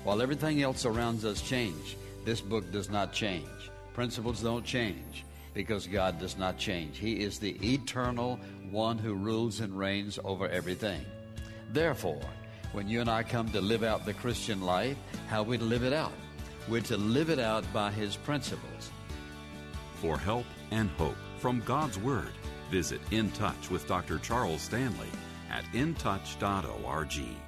While 0.04 0.22
everything 0.22 0.62
else 0.62 0.84
around 0.84 1.24
us 1.24 1.42
change, 1.42 1.96
this 2.24 2.40
book 2.40 2.70
does 2.72 2.88
not 2.88 3.12
change. 3.12 3.46
Principles 3.94 4.42
don't 4.42 4.64
change 4.64 5.24
because 5.54 5.86
God 5.86 6.20
does 6.20 6.38
not 6.38 6.56
change. 6.58 6.98
He 6.98 7.20
is 7.20 7.38
the 7.38 7.56
eternal 7.74 8.38
one 8.70 8.98
who 8.98 9.14
rules 9.14 9.60
and 9.60 9.76
reigns 9.76 10.18
over 10.24 10.48
everything. 10.48 11.04
Therefore, 11.72 12.20
when 12.72 12.88
you 12.88 13.00
and 13.00 13.10
I 13.10 13.22
come 13.22 13.48
to 13.50 13.60
live 13.60 13.82
out 13.82 14.04
the 14.04 14.14
Christian 14.14 14.60
life, 14.60 14.96
how 15.28 15.42
we 15.42 15.58
live 15.58 15.82
it 15.82 15.92
out? 15.92 16.12
We're 16.68 16.82
to 16.82 16.96
live 16.96 17.30
it 17.30 17.38
out 17.38 17.64
by 17.72 17.90
His 17.90 18.16
principles. 18.16 18.90
For 19.96 20.18
help 20.18 20.46
and 20.70 20.90
hope 20.90 21.16
from 21.38 21.62
God's 21.64 21.98
Word, 21.98 22.32
visit 22.70 23.00
In 23.10 23.30
Touch 23.32 23.70
with 23.70 23.88
Dr. 23.88 24.18
Charles 24.18 24.60
Stanley 24.60 25.08
at 25.50 25.64
intouch.org. 25.72 27.47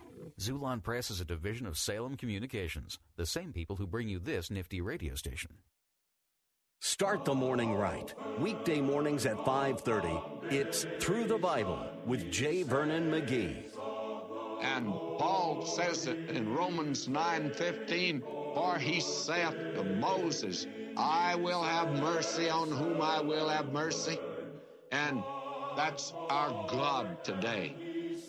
Xulon 0.39 0.81
Press 0.81 1.11
is 1.11 1.21
a 1.21 1.25
division 1.25 1.67
of 1.67 1.77
Salem 1.77 2.15
Communications, 2.15 2.99
the 3.17 3.25
same 3.25 3.53
people 3.53 3.75
who 3.75 3.87
bring 3.87 4.07
you 4.07 4.19
this 4.19 4.49
nifty 4.49 4.81
radio 4.81 5.15
station. 5.15 5.51
Start 6.79 7.25
the 7.25 7.35
morning 7.35 7.75
right. 7.75 8.11
Weekday 8.39 8.81
mornings 8.81 9.27
at 9.27 9.37
5:30. 9.45 10.51
It's 10.51 10.85
Through 10.99 11.25
the 11.25 11.37
Bible 11.37 11.85
with 12.05 12.31
J. 12.31 12.63
Vernon 12.63 13.11
McGee. 13.11 13.65
And 14.63 14.87
Paul 15.19 15.65
says 15.65 16.07
it 16.07 16.29
in 16.29 16.53
Romans 16.55 17.07
9:15, 17.07 18.21
for 18.55 18.79
he 18.79 18.99
saith 18.99 19.75
to 19.75 19.83
Moses, 19.83 20.65
I 20.97 21.35
will 21.35 21.63
have 21.63 21.93
mercy 21.93 22.49
on 22.49 22.71
whom 22.71 23.01
I 23.01 23.21
will 23.21 23.47
have 23.47 23.71
mercy. 23.71 24.19
And 24.91 25.23
that's 25.75 26.13
our 26.29 26.67
God 26.67 27.23
today. 27.23 27.75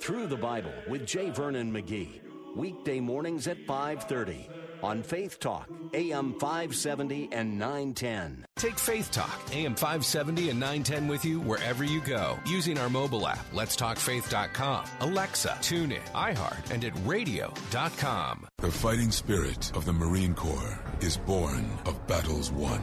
Through 0.02 0.26
the 0.26 0.36
Bible 0.36 0.74
with 0.88 1.06
J. 1.06 1.30
Vernon 1.30 1.72
McGee. 1.72 2.20
Weekday 2.56 2.98
mornings 2.98 3.46
at 3.46 3.64
5:30 3.68 4.48
on 4.82 5.00
Faith 5.00 5.38
Talk, 5.38 5.68
AM 5.94 6.32
570 6.40 7.28
and 7.30 7.56
910. 7.56 8.44
Take 8.56 8.80
Faith 8.80 9.12
Talk, 9.12 9.40
AM 9.52 9.76
570 9.76 10.50
and 10.50 10.58
910 10.58 11.06
with 11.06 11.24
you 11.24 11.38
wherever 11.38 11.84
you 11.84 12.00
go 12.00 12.36
using 12.48 12.78
our 12.78 12.90
mobile 12.90 13.28
app, 13.28 13.48
letstalkfaith.com, 13.52 14.86
Alexa, 15.02 15.56
TuneIn, 15.60 16.02
iHeart, 16.16 16.72
and 16.72 16.84
at 16.84 16.94
radio.com. 17.04 18.48
The 18.58 18.72
fighting 18.72 19.12
spirit 19.12 19.70
of 19.76 19.84
the 19.84 19.92
Marine 19.92 20.34
Corps 20.34 20.80
is 21.00 21.16
born 21.16 21.70
of 21.86 22.04
battles 22.08 22.50
won. 22.50 22.82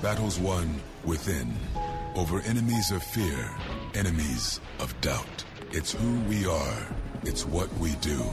Battles 0.00 0.38
won 0.38 0.80
within, 1.04 1.52
over 2.14 2.40
enemies 2.42 2.92
of 2.92 3.02
fear, 3.02 3.50
enemies 3.94 4.60
of 4.78 4.94
doubt. 5.00 5.44
It's 5.76 5.92
who 5.92 6.20
we 6.20 6.46
are. 6.46 6.86
It's 7.24 7.44
what 7.44 7.70
we 7.76 7.96
do. 7.96 8.24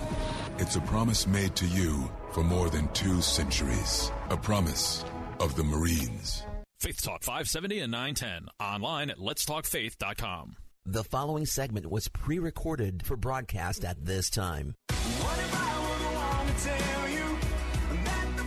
It's 0.59 0.77
a 0.77 0.79
promise 0.79 1.27
made 1.27 1.53
to 1.57 1.65
you 1.65 2.09
for 2.31 2.41
more 2.41 2.69
than 2.69 2.87
two 2.93 3.21
centuries. 3.21 4.09
A 4.29 4.37
promise 4.37 5.03
of 5.41 5.53
the 5.57 5.63
Marines. 5.65 6.43
Faith 6.79 7.01
Talk 7.01 7.21
570 7.21 7.79
and 7.79 7.91
910. 7.91 8.47
Online 8.61 9.09
at 9.09 9.17
letstalkfaith.com. 9.17 10.55
The 10.85 11.03
following 11.03 11.45
segment 11.45 11.91
was 11.91 12.07
pre 12.07 12.39
recorded 12.39 13.05
for 13.05 13.17
broadcast 13.17 13.83
at 13.83 14.05
this 14.05 14.29
time. 14.29 14.75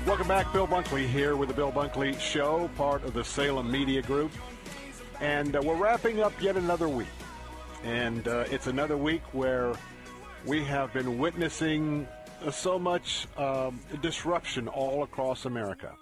Welcome 0.07 0.29
back. 0.29 0.51
Bill 0.55 0.67
Bunkley 0.67 1.07
here 1.07 1.37
with 1.37 1.51
the 1.51 1.55
Bill 1.55 1.71
Bunkley 1.71 2.19
Show, 2.19 2.71
part 2.79 3.05
of 3.05 3.13
the 3.13 3.25
Salem 3.25 3.71
Media 3.71 4.01
Group. 4.01 4.33
And 5.21 5.55
uh, 5.55 5.61
we're 5.63 5.77
wrapping 5.77 6.23
up 6.23 6.33
yet 6.41 6.57
another 6.57 6.89
week. 6.89 7.09
And 7.87 8.27
uh, 8.27 8.45
it's 8.51 8.67
another 8.67 8.97
week 8.97 9.23
where 9.31 9.73
we 10.45 10.65
have 10.65 10.93
been 10.93 11.19
witnessing 11.19 12.09
so 12.51 12.81
much 12.81 13.29
um, 13.39 13.79
disruption 14.03 14.67
all 14.67 15.05
across 15.05 15.45
America. 15.45 15.93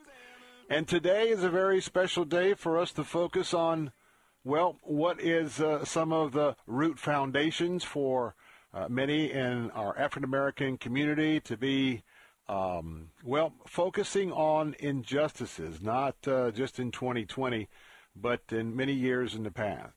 And 0.71 0.89
today 0.89 1.29
is 1.29 1.45
a 1.45 1.51
very 1.51 1.83
special 1.83 2.25
day 2.25 2.55
for 2.55 2.79
us 2.79 2.91
to 2.93 3.05
focus 3.05 3.53
on, 3.53 3.93
well, 4.45 4.79
what 4.81 5.21
is 5.21 5.61
uh, 5.61 5.85
some 5.85 6.11
of 6.11 6.33
the 6.33 6.57
root 6.67 6.99
foundations 6.99 7.85
for 7.85 8.35
uh, 8.73 8.89
many 8.89 9.31
in 9.31 9.71
our 9.73 9.95
African 9.99 10.25
American 10.25 10.79
community 10.79 11.39
to 11.41 11.59
be, 11.59 12.03
um, 12.49 13.11
well, 13.23 13.53
focusing 13.67 14.33
on 14.33 14.75
injustices, 14.79 15.83
not 15.83 16.17
uh, 16.27 16.51
just 16.51 16.79
in 16.79 16.91
2020, 16.91 17.69
but 18.17 18.41
in 18.53 18.75
many 18.75 18.95
years 18.95 19.35
in 19.35 19.43
the 19.43 19.51
past. 19.51 19.93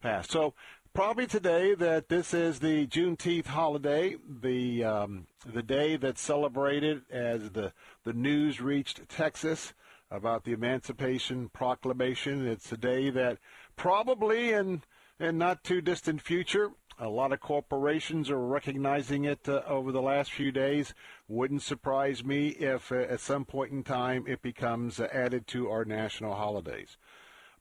Past. 0.00 0.30
So 0.30 0.52
probably 0.94 1.26
today 1.26 1.74
that 1.74 2.08
this 2.08 2.32
is 2.32 2.60
the 2.60 2.86
Juneteenth 2.86 3.46
holiday, 3.46 4.16
the 4.28 4.84
um, 4.84 5.26
the 5.44 5.62
day 5.62 5.96
that's 5.96 6.20
celebrated 6.20 7.02
as 7.10 7.50
the 7.50 7.72
the 8.04 8.12
news 8.12 8.60
reached 8.60 9.08
Texas. 9.08 9.74
about 10.10 10.44
the 10.44 10.52
Emancipation 10.52 11.48
Proclamation. 11.48 12.46
It's 12.46 12.70
a 12.70 12.76
day 12.76 13.10
that 13.10 13.38
probably 13.76 14.52
in 14.52 14.82
in 15.18 15.38
not 15.38 15.64
too 15.64 15.80
distant 15.80 16.20
future, 16.20 16.70
a 16.98 17.08
lot 17.08 17.32
of 17.32 17.40
corporations 17.40 18.30
are 18.30 18.38
recognizing 18.38 19.24
it 19.24 19.48
uh, 19.48 19.62
over 19.66 19.90
the 19.90 20.02
last 20.02 20.32
few 20.32 20.52
days. 20.52 20.94
Wouldn't 21.28 21.62
surprise 21.62 22.24
me 22.24 22.48
if 22.48 22.92
uh, 22.92 22.96
at 22.96 23.20
some 23.20 23.44
point 23.44 23.72
in 23.72 23.82
time 23.82 24.24
it 24.28 24.42
becomes 24.42 25.00
uh, 25.00 25.08
added 25.12 25.46
to 25.48 25.70
our 25.70 25.84
national 25.84 26.34
holidays. 26.34 26.96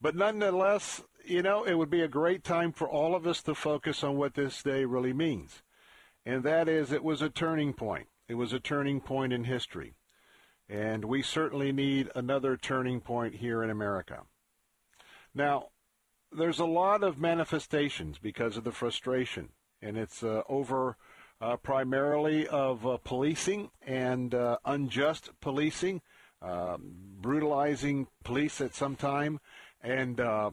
But 0.03 0.17
nonetheless, 0.17 1.01
you 1.23 1.41
know, 1.41 1.63
it 1.63 1.75
would 1.75 1.89
be 1.89 2.01
a 2.01 2.09
great 2.09 2.43
time 2.43 2.73
for 2.73 2.89
all 2.89 3.15
of 3.15 3.25
us 3.25 3.41
to 3.43 3.55
focus 3.55 4.03
on 4.03 4.17
what 4.17 4.33
this 4.33 4.61
day 4.61 4.83
really 4.83 5.13
means. 5.13 5.63
And 6.25 6.43
that 6.43 6.67
is, 6.67 6.91
it 6.91 7.05
was 7.05 7.21
a 7.21 7.29
turning 7.29 7.71
point. 7.71 8.07
It 8.27 8.33
was 8.33 8.51
a 8.51 8.59
turning 8.59 8.99
point 8.99 9.31
in 9.31 9.45
history. 9.45 9.93
And 10.67 11.05
we 11.05 11.21
certainly 11.21 11.71
need 11.71 12.09
another 12.15 12.57
turning 12.57 12.99
point 12.99 13.35
here 13.35 13.63
in 13.63 13.69
America. 13.69 14.23
Now, 15.33 15.69
there's 16.33 16.59
a 16.59 16.65
lot 16.65 17.01
of 17.01 17.17
manifestations 17.17 18.17
because 18.17 18.57
of 18.57 18.65
the 18.65 18.71
frustration, 18.73 19.49
and 19.81 19.97
it's 19.97 20.21
uh, 20.21 20.41
over 20.49 20.97
uh, 21.39 21.55
primarily 21.55 22.45
of 22.47 22.85
uh, 22.85 22.97
policing 23.05 23.71
and 23.85 24.35
uh, 24.35 24.57
unjust 24.65 25.29
policing, 25.39 26.01
um, 26.41 26.93
brutalizing 27.21 28.07
police 28.25 28.59
at 28.59 28.75
some 28.75 28.97
time. 28.97 29.39
And 29.83 30.19
uh, 30.19 30.51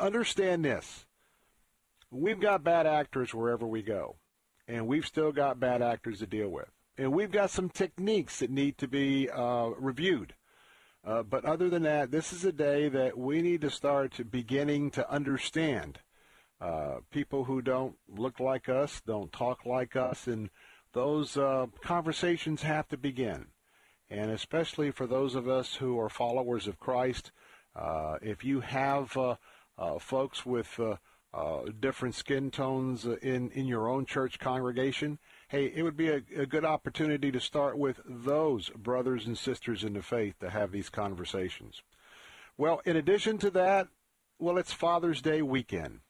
understand 0.00 0.64
this 0.64 1.04
we've 2.10 2.40
got 2.40 2.64
bad 2.64 2.86
actors 2.86 3.34
wherever 3.34 3.66
we 3.66 3.82
go, 3.82 4.16
and 4.66 4.86
we've 4.86 5.06
still 5.06 5.32
got 5.32 5.60
bad 5.60 5.82
actors 5.82 6.18
to 6.18 6.26
deal 6.26 6.48
with. 6.48 6.68
And 6.98 7.12
we've 7.12 7.30
got 7.30 7.50
some 7.50 7.70
techniques 7.70 8.40
that 8.40 8.50
need 8.50 8.78
to 8.78 8.88
be 8.88 9.28
uh, 9.30 9.70
reviewed. 9.78 10.34
Uh, 11.04 11.22
but 11.22 11.44
other 11.44 11.68
than 11.68 11.82
that, 11.82 12.10
this 12.10 12.32
is 12.32 12.44
a 12.44 12.52
day 12.52 12.88
that 12.88 13.18
we 13.18 13.42
need 13.42 13.60
to 13.62 13.70
start 13.70 14.30
beginning 14.30 14.90
to 14.92 15.10
understand 15.10 15.98
uh, 16.60 16.98
people 17.10 17.44
who 17.44 17.60
don't 17.60 17.96
look 18.08 18.38
like 18.38 18.68
us, 18.68 19.02
don't 19.04 19.32
talk 19.32 19.66
like 19.66 19.96
us, 19.96 20.28
and 20.28 20.48
those 20.92 21.36
uh, 21.36 21.66
conversations 21.80 22.62
have 22.62 22.86
to 22.88 22.96
begin. 22.96 23.46
And 24.08 24.30
especially 24.30 24.90
for 24.90 25.06
those 25.06 25.34
of 25.34 25.48
us 25.48 25.76
who 25.76 25.98
are 25.98 26.08
followers 26.08 26.68
of 26.68 26.78
Christ, 26.78 27.32
if 28.22 28.44
you 28.44 28.60
have 28.60 29.16
uh, 29.16 29.36
uh, 29.78 29.98
folks 29.98 30.44
with 30.44 30.78
different 31.80 32.14
skin 32.14 32.50
tones 32.50 33.04
in, 33.04 33.50
in 33.50 33.66
your 33.66 33.88
own 33.88 34.06
church 34.06 34.38
congregation, 34.38 35.18
hey, 35.48 35.72
it 35.74 35.82
would 35.82 35.96
be 35.96 36.08
a, 36.08 36.22
a, 36.36 36.46
good 36.46 36.64
opportunity 36.64 37.32
to 37.32 37.40
start 37.40 37.78
with 37.78 38.00
those 38.06 38.68
brothers 38.70 39.26
and 39.26 39.38
sisters 39.38 39.82
in 39.84 39.94
the 39.94 40.02
faith 40.02 40.38
to 40.40 40.50
have 40.50 40.72
these 40.72 40.90
conversations. 40.90 41.82
Well, 42.58 42.82
in 42.84 42.96
addition 42.96 43.38
to 43.38 43.50
that, 43.50 43.88
well, 44.38 44.58
it's 44.58 44.72
Father's 44.72 45.22
Day 45.22 45.40
weekend. 45.40 46.00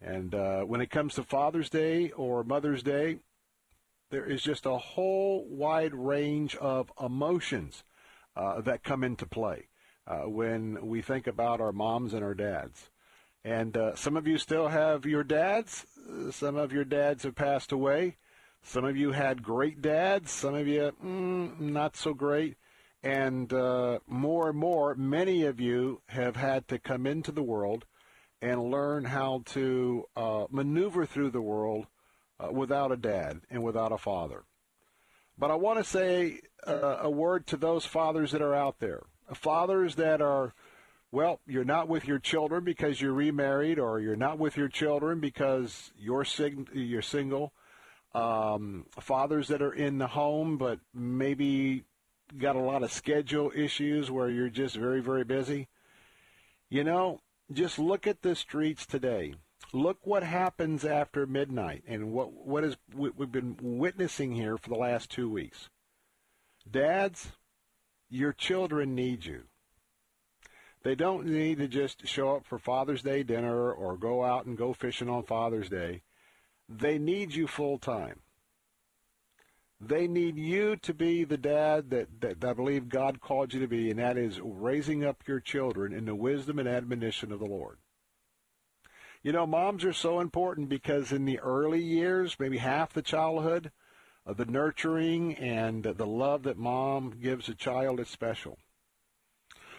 And 0.00 0.34
uh, 0.34 0.62
when 0.62 0.80
it 0.80 0.90
comes 0.90 1.14
to 1.14 1.22
Father's 1.22 1.70
Day 1.70 2.10
or 2.10 2.44
Mother's 2.44 2.82
Day, 2.82 3.18
there 4.10 4.24
is 4.24 4.42
just 4.42 4.66
a 4.66 4.78
whole 4.78 5.46
wide 5.48 5.94
range 5.94 6.56
of 6.56 6.92
emotions 7.00 7.84
uh, 8.36 8.60
that 8.60 8.84
come 8.84 9.02
into 9.02 9.26
play 9.26 9.67
uh, 9.67 9.67
when 10.24 10.86
we 10.86 11.02
think 11.02 11.26
about 11.26 11.60
our 11.60 11.72
moms 11.72 12.14
and 12.14 12.24
our 12.24 12.34
dads. 12.34 12.90
And 13.44 13.76
uh, 13.76 13.94
some 13.94 14.16
of 14.16 14.26
you 14.26 14.38
still 14.38 14.68
have 14.68 15.06
your 15.06 15.24
dads. 15.24 15.86
Some 16.30 16.56
of 16.56 16.72
your 16.72 16.84
dads 16.84 17.22
have 17.22 17.34
passed 17.34 17.72
away. 17.72 18.16
Some 18.62 18.84
of 18.84 18.96
you 18.96 19.12
had 19.12 19.42
great 19.42 19.80
dads, 19.80 20.30
some 20.30 20.54
of 20.54 20.66
you 20.66 20.92
mm, 21.02 21.58
not 21.58 21.96
so 21.96 22.12
great. 22.12 22.56
And 23.02 23.52
uh, 23.52 24.00
more 24.06 24.50
and 24.50 24.58
more, 24.58 24.94
many 24.94 25.44
of 25.44 25.60
you 25.60 26.02
have 26.08 26.36
had 26.36 26.66
to 26.68 26.78
come 26.78 27.06
into 27.06 27.30
the 27.30 27.42
world 27.42 27.86
and 28.42 28.70
learn 28.70 29.04
how 29.04 29.42
to 29.46 30.04
uh, 30.16 30.46
maneuver 30.50 31.06
through 31.06 31.30
the 31.30 31.40
world 31.40 31.86
uh, 32.40 32.50
without 32.52 32.92
a 32.92 32.96
dad 32.96 33.40
and 33.50 33.62
without 33.62 33.92
a 33.92 33.98
father. 33.98 34.44
But 35.38 35.50
I 35.50 35.54
want 35.54 35.78
to 35.78 35.84
say 35.84 36.40
uh, 36.66 36.98
a 37.00 37.10
word 37.10 37.46
to 37.48 37.56
those 37.56 37.86
fathers 37.86 38.32
that 38.32 38.42
are 38.42 38.54
out 38.54 38.80
there. 38.80 39.02
Fathers 39.34 39.96
that 39.96 40.20
are, 40.20 40.54
well, 41.10 41.40
you're 41.46 41.64
not 41.64 41.88
with 41.88 42.06
your 42.06 42.18
children 42.18 42.64
because 42.64 43.00
you're 43.00 43.12
remarried, 43.12 43.78
or 43.78 44.00
you're 44.00 44.16
not 44.16 44.38
with 44.38 44.56
your 44.56 44.68
children 44.68 45.20
because 45.20 45.92
you're, 45.98 46.24
sing- 46.24 46.68
you're 46.72 47.02
single 47.02 47.52
um, 48.14 48.86
fathers 49.00 49.48
that 49.48 49.62
are 49.62 49.72
in 49.72 49.98
the 49.98 50.06
home 50.06 50.56
but 50.56 50.80
maybe 50.94 51.84
got 52.36 52.56
a 52.56 52.60
lot 52.60 52.82
of 52.82 52.92
schedule 52.92 53.52
issues 53.54 54.10
where 54.10 54.28
you're 54.28 54.50
just 54.50 54.76
very, 54.76 55.00
very 55.00 55.24
busy. 55.24 55.68
You 56.68 56.84
know, 56.84 57.20
just 57.52 57.78
look 57.78 58.06
at 58.06 58.22
the 58.22 58.34
streets 58.34 58.84
today. 58.84 59.34
Look 59.72 59.98
what 60.06 60.22
happens 60.22 60.84
after 60.84 61.26
midnight 61.26 61.84
and 61.86 62.12
what 62.12 62.32
what 62.32 62.64
is 62.64 62.76
we've 62.94 63.32
been 63.32 63.56
witnessing 63.60 64.32
here 64.32 64.56
for 64.56 64.68
the 64.70 64.76
last 64.76 65.10
two 65.10 65.28
weeks. 65.28 65.68
Dads, 66.70 67.32
your 68.08 68.32
children 68.32 68.94
need 68.94 69.24
you. 69.24 69.42
They 70.82 70.94
don't 70.94 71.26
need 71.26 71.58
to 71.58 71.68
just 71.68 72.06
show 72.06 72.36
up 72.36 72.46
for 72.46 72.58
Father's 72.58 73.02
Day 73.02 73.22
dinner 73.22 73.72
or 73.72 73.96
go 73.96 74.24
out 74.24 74.46
and 74.46 74.56
go 74.56 74.72
fishing 74.72 75.08
on 75.08 75.24
Father's 75.24 75.68
Day. 75.68 76.02
They 76.68 76.98
need 76.98 77.34
you 77.34 77.46
full 77.46 77.78
time. 77.78 78.20
They 79.80 80.08
need 80.08 80.36
you 80.36 80.76
to 80.76 80.92
be 80.92 81.24
the 81.24 81.36
dad 81.36 81.90
that, 81.90 82.20
that, 82.20 82.40
that 82.40 82.50
I 82.50 82.52
believe 82.52 82.88
God 82.88 83.20
called 83.20 83.54
you 83.54 83.60
to 83.60 83.68
be, 83.68 83.90
and 83.90 83.98
that 83.98 84.18
is 84.18 84.40
raising 84.40 85.04
up 85.04 85.22
your 85.26 85.40
children 85.40 85.92
in 85.92 86.04
the 86.04 86.16
wisdom 86.16 86.58
and 86.58 86.68
admonition 86.68 87.32
of 87.32 87.38
the 87.38 87.46
Lord. 87.46 87.78
You 89.22 89.32
know, 89.32 89.46
moms 89.46 89.84
are 89.84 89.92
so 89.92 90.20
important 90.20 90.68
because 90.68 91.12
in 91.12 91.24
the 91.24 91.38
early 91.40 91.82
years, 91.82 92.36
maybe 92.38 92.58
half 92.58 92.92
the 92.92 93.02
childhood, 93.02 93.70
the 94.34 94.44
nurturing 94.44 95.34
and 95.36 95.82
the 95.82 96.06
love 96.06 96.42
that 96.42 96.58
mom 96.58 97.14
gives 97.20 97.48
a 97.48 97.54
child 97.54 98.00
is 98.00 98.08
special. 98.08 98.58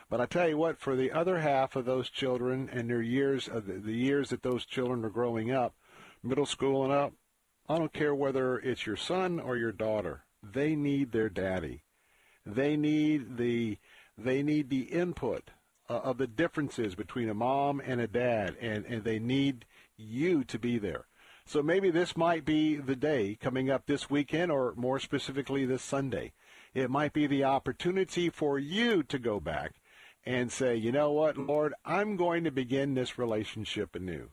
But 0.10 0.20
I 0.20 0.26
tell 0.26 0.50
you 0.50 0.58
what, 0.58 0.80
for 0.80 0.96
the 0.96 1.12
other 1.12 1.40
half 1.40 1.76
of 1.76 1.86
those 1.86 2.10
children 2.10 2.68
and 2.72 2.90
their 2.90 3.02
years, 3.02 3.48
uh, 3.48 3.62
the, 3.66 3.74
the 3.74 3.94
years 3.94 4.30
that 4.30 4.42
those 4.42 4.66
children 4.66 5.06
are 5.06 5.10
growing 5.10 5.52
up, 5.52 5.76
middle 6.24 6.48
school 6.48 6.84
and 6.84 6.92
up, 6.92 7.14
I 7.68 7.78
don't 7.78 7.94
care 7.94 8.16
whether 8.16 8.58
it's 8.58 8.88
your 8.88 8.98
son 8.98 9.40
or 9.40 9.56
your 9.56 9.72
daughter. 9.72 10.26
They 10.42 10.76
need 10.76 11.12
their 11.12 11.30
daddy. 11.30 11.84
They 12.46 12.76
need 12.76 13.38
the 13.38 13.78
they 14.18 14.42
need 14.42 14.70
the 14.70 14.82
input 14.82 15.52
uh, 15.90 16.00
of 16.00 16.18
the 16.18 16.28
differences 16.28 16.96
between 16.96 17.30
a 17.30 17.34
mom 17.34 17.80
and 17.80 18.02
a 18.02 18.08
dad, 18.08 18.58
and, 18.60 18.86
and 18.86 19.04
they 19.04 19.20
need 19.20 19.66
you 19.96 20.44
to 20.46 20.60
be 20.60 20.78
there. 20.78 21.06
So 21.50 21.64
maybe 21.64 21.90
this 21.90 22.16
might 22.16 22.46
be 22.46 22.76
the 22.76 22.96
day 22.96 23.36
coming 23.42 23.72
up 23.72 23.88
this 23.88 24.08
weekend, 24.08 24.52
or 24.52 24.76
more 24.76 25.00
specifically 25.00 25.66
this 25.66 25.82
Sunday. 25.82 26.34
It 26.76 26.92
might 26.92 27.12
be 27.12 27.26
the 27.26 27.44
opportunity 27.44 28.30
for 28.30 28.60
you 28.60 29.02
to 29.02 29.18
go 29.18 29.40
back 29.40 29.72
and 30.24 30.52
say, 30.52 30.76
you 30.76 30.92
know 30.92 31.12
what, 31.12 31.40
Lord, 31.40 31.74
I'm 31.84 32.18
going 32.18 32.44
to 32.44 32.52
begin 32.52 32.94
this 32.94 33.18
relationship 33.18 33.96
anew. 33.96 34.30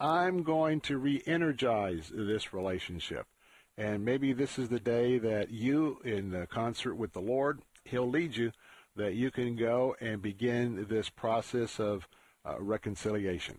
I'm 0.00 0.42
going 0.42 0.80
to 0.80 0.98
re 0.98 1.22
energize 1.26 2.10
this 2.12 2.52
relationship. 2.52 3.28
And 3.76 4.04
maybe 4.04 4.32
this 4.32 4.58
is 4.58 4.68
the 4.68 4.80
day 4.80 5.18
that 5.18 5.52
you, 5.52 6.00
in 6.04 6.44
concert 6.50 6.96
with 6.96 7.12
the 7.12 7.20
Lord, 7.20 7.60
He'll 7.84 8.10
lead 8.10 8.36
you, 8.36 8.50
that 8.96 9.14
you 9.14 9.30
can 9.30 9.54
go 9.54 9.94
and 10.00 10.20
begin 10.20 10.86
this 10.90 11.08
process 11.08 11.78
of 11.78 12.08
uh, 12.44 12.56
reconciliation. 12.58 13.58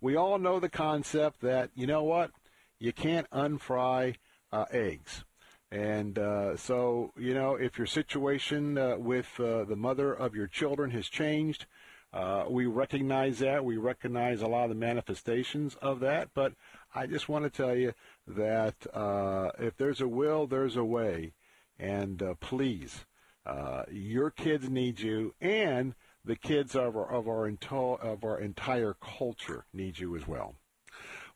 We 0.00 0.16
all 0.16 0.38
know 0.38 0.60
the 0.60 0.68
concept 0.68 1.40
that, 1.40 1.70
you 1.74 1.86
know 1.86 2.02
what, 2.02 2.30
you 2.78 2.92
can't 2.92 3.28
unfry 3.30 4.16
uh, 4.52 4.66
eggs. 4.70 5.24
And 5.70 6.18
uh, 6.18 6.56
so, 6.56 7.12
you 7.18 7.34
know, 7.34 7.56
if 7.56 7.76
your 7.76 7.86
situation 7.86 8.78
uh, 8.78 8.96
with 8.98 9.28
uh, 9.40 9.64
the 9.64 9.76
mother 9.76 10.12
of 10.12 10.34
your 10.34 10.46
children 10.46 10.90
has 10.92 11.08
changed, 11.08 11.66
uh, 12.12 12.44
we 12.48 12.66
recognize 12.66 13.40
that. 13.40 13.64
We 13.64 13.76
recognize 13.76 14.40
a 14.40 14.46
lot 14.46 14.64
of 14.64 14.68
the 14.70 14.76
manifestations 14.76 15.74
of 15.82 16.00
that. 16.00 16.28
But 16.34 16.52
I 16.94 17.06
just 17.06 17.28
want 17.28 17.44
to 17.44 17.50
tell 17.50 17.74
you 17.74 17.94
that 18.26 18.74
uh, 18.94 19.50
if 19.58 19.76
there's 19.76 20.00
a 20.00 20.08
will, 20.08 20.46
there's 20.46 20.76
a 20.76 20.84
way. 20.84 21.32
And 21.78 22.22
please, 22.40 23.04
uh, 23.44 23.82
your 23.90 24.30
kids 24.30 24.70
need 24.70 25.00
you, 25.00 25.34
and 25.40 25.94
the 26.26 26.36
kids 26.36 26.74
of 26.74 26.96
our 26.96 27.10
of 27.10 27.28
our, 27.28 27.48
ento- 27.50 28.00
of 28.00 28.24
our 28.24 28.38
entire 28.40 28.94
culture 28.94 29.64
need 29.72 29.98
you 29.98 30.16
as 30.16 30.26
well. 30.26 30.56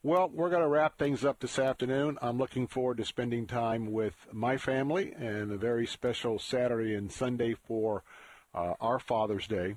Well, 0.02 0.30
we're 0.32 0.48
going 0.48 0.62
to 0.62 0.68
wrap 0.68 0.96
things 0.96 1.26
up 1.26 1.40
this 1.40 1.58
afternoon. 1.58 2.16
I'm 2.22 2.38
looking 2.38 2.66
forward 2.66 2.96
to 2.96 3.04
spending 3.04 3.46
time 3.46 3.92
with 3.92 4.14
my 4.32 4.56
family 4.56 5.12
and 5.12 5.52
a 5.52 5.58
very 5.58 5.86
special 5.86 6.38
Saturday 6.38 6.94
and 6.94 7.12
Sunday 7.12 7.54
for 7.66 8.02
uh, 8.54 8.72
our 8.80 8.98
Father's 8.98 9.46
Day. 9.46 9.76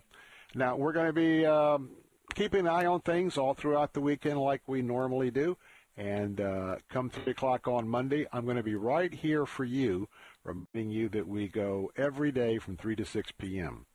Now, 0.55 0.77
we're 0.77 0.93
going 0.93 1.07
to 1.07 1.13
be 1.13 1.45
um, 1.45 1.89
keeping 2.35 2.61
an 2.61 2.67
eye 2.67 2.85
on 2.85 3.01
things 3.01 3.37
all 3.37 3.53
throughout 3.53 3.91
the 3.91 3.99
weekend 3.99 4.39
like 4.39 4.61
we 4.65 4.81
normally 4.81 5.29
do. 5.29 5.57
And 5.97 6.39
uh, 6.39 6.77
come 6.89 7.09
3 7.09 7.31
o'clock 7.33 7.67
on 7.67 7.87
Monday, 7.87 8.25
I'm 8.31 8.45
going 8.45 8.57
to 8.57 8.63
be 8.63 8.75
right 8.75 9.13
here 9.13 9.45
for 9.45 9.65
you, 9.65 10.07
reminding 10.45 10.89
you 10.89 11.09
that 11.09 11.27
we 11.27 11.49
go 11.49 11.91
every 11.97 12.31
day 12.31 12.59
from 12.59 12.77
3 12.77 12.95
to 12.95 13.05
6 13.05 13.31
p.m. 13.37 13.85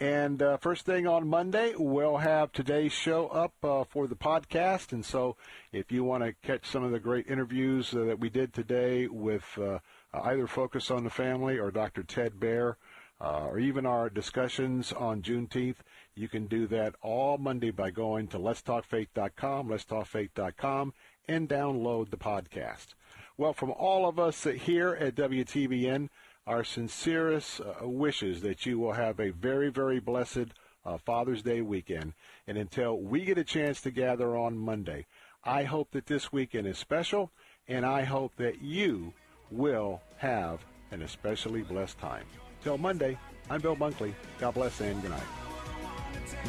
And 0.00 0.42
uh, 0.42 0.56
first 0.56 0.84
thing 0.84 1.06
on 1.06 1.28
Monday, 1.28 1.72
we'll 1.76 2.16
have 2.16 2.50
today's 2.52 2.92
show 2.92 3.28
up 3.28 3.54
uh, 3.62 3.84
for 3.84 4.06
the 4.08 4.16
podcast. 4.16 4.92
And 4.92 5.04
so 5.04 5.36
if 5.72 5.92
you 5.92 6.02
want 6.02 6.24
to 6.24 6.34
catch 6.42 6.66
some 6.66 6.82
of 6.82 6.90
the 6.90 6.98
great 6.98 7.28
interviews 7.28 7.94
uh, 7.94 8.04
that 8.04 8.18
we 8.18 8.28
did 8.28 8.52
today 8.52 9.06
with 9.06 9.44
uh, 9.56 9.78
either 10.12 10.46
Focus 10.46 10.90
on 10.90 11.04
the 11.04 11.10
Family 11.10 11.58
or 11.58 11.70
Dr. 11.70 12.02
Ted 12.02 12.34
Baehr, 12.40 12.74
uh, 13.20 13.46
or 13.46 13.58
even 13.58 13.86
our 13.86 14.10
discussions 14.10 14.92
on 14.92 15.22
Juneteenth, 15.22 15.76
you 16.14 16.28
can 16.28 16.46
do 16.46 16.66
that 16.66 16.94
all 17.00 17.38
Monday 17.38 17.70
by 17.70 17.90
going 17.90 18.26
to 18.28 18.38
letstalkfaith.com, 18.38 19.68
letstalkfaith.com, 19.68 20.92
and 21.28 21.48
download 21.48 22.10
the 22.10 22.16
podcast. 22.16 22.88
Well, 23.36 23.52
from 23.52 23.70
all 23.70 24.08
of 24.08 24.18
us 24.18 24.44
here 24.44 24.94
at 25.00 25.14
WTBN, 25.14 26.08
our 26.46 26.64
sincerest 26.64 27.60
uh, 27.60 27.88
wishes 27.88 28.42
that 28.42 28.66
you 28.66 28.78
will 28.78 28.92
have 28.92 29.18
a 29.18 29.30
very, 29.30 29.70
very 29.70 30.00
blessed 30.00 30.48
uh, 30.84 30.98
Father's 30.98 31.42
Day 31.42 31.60
weekend. 31.60 32.12
And 32.46 32.58
until 32.58 32.98
we 32.98 33.24
get 33.24 33.38
a 33.38 33.44
chance 33.44 33.80
to 33.82 33.90
gather 33.90 34.36
on 34.36 34.58
Monday, 34.58 35.06
I 35.44 35.64
hope 35.64 35.90
that 35.92 36.06
this 36.06 36.32
weekend 36.32 36.66
is 36.66 36.78
special, 36.78 37.30
and 37.68 37.84
I 37.84 38.02
hope 38.02 38.32
that 38.36 38.62
you 38.62 39.12
will 39.50 40.00
have 40.16 40.64
an 40.90 41.02
especially 41.02 41.62
blessed 41.62 41.98
time. 41.98 42.24
Till 42.62 42.78
Monday, 42.78 43.18
I'm 43.50 43.60
Bill 43.60 43.76
Bunkley. 43.76 44.14
God 44.38 44.54
bless 44.54 44.80
and 44.80 45.00
good 45.02 45.10
night. 45.10 45.22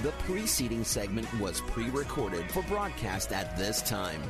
The 0.02 0.12
preceding 0.24 0.84
segment 0.84 1.28
was 1.40 1.62
pre 1.62 1.90
recorded 1.90 2.50
for 2.52 2.64
broadcast 2.64 3.32
at 3.32 3.58
this 3.58 3.82
time. 3.82 4.22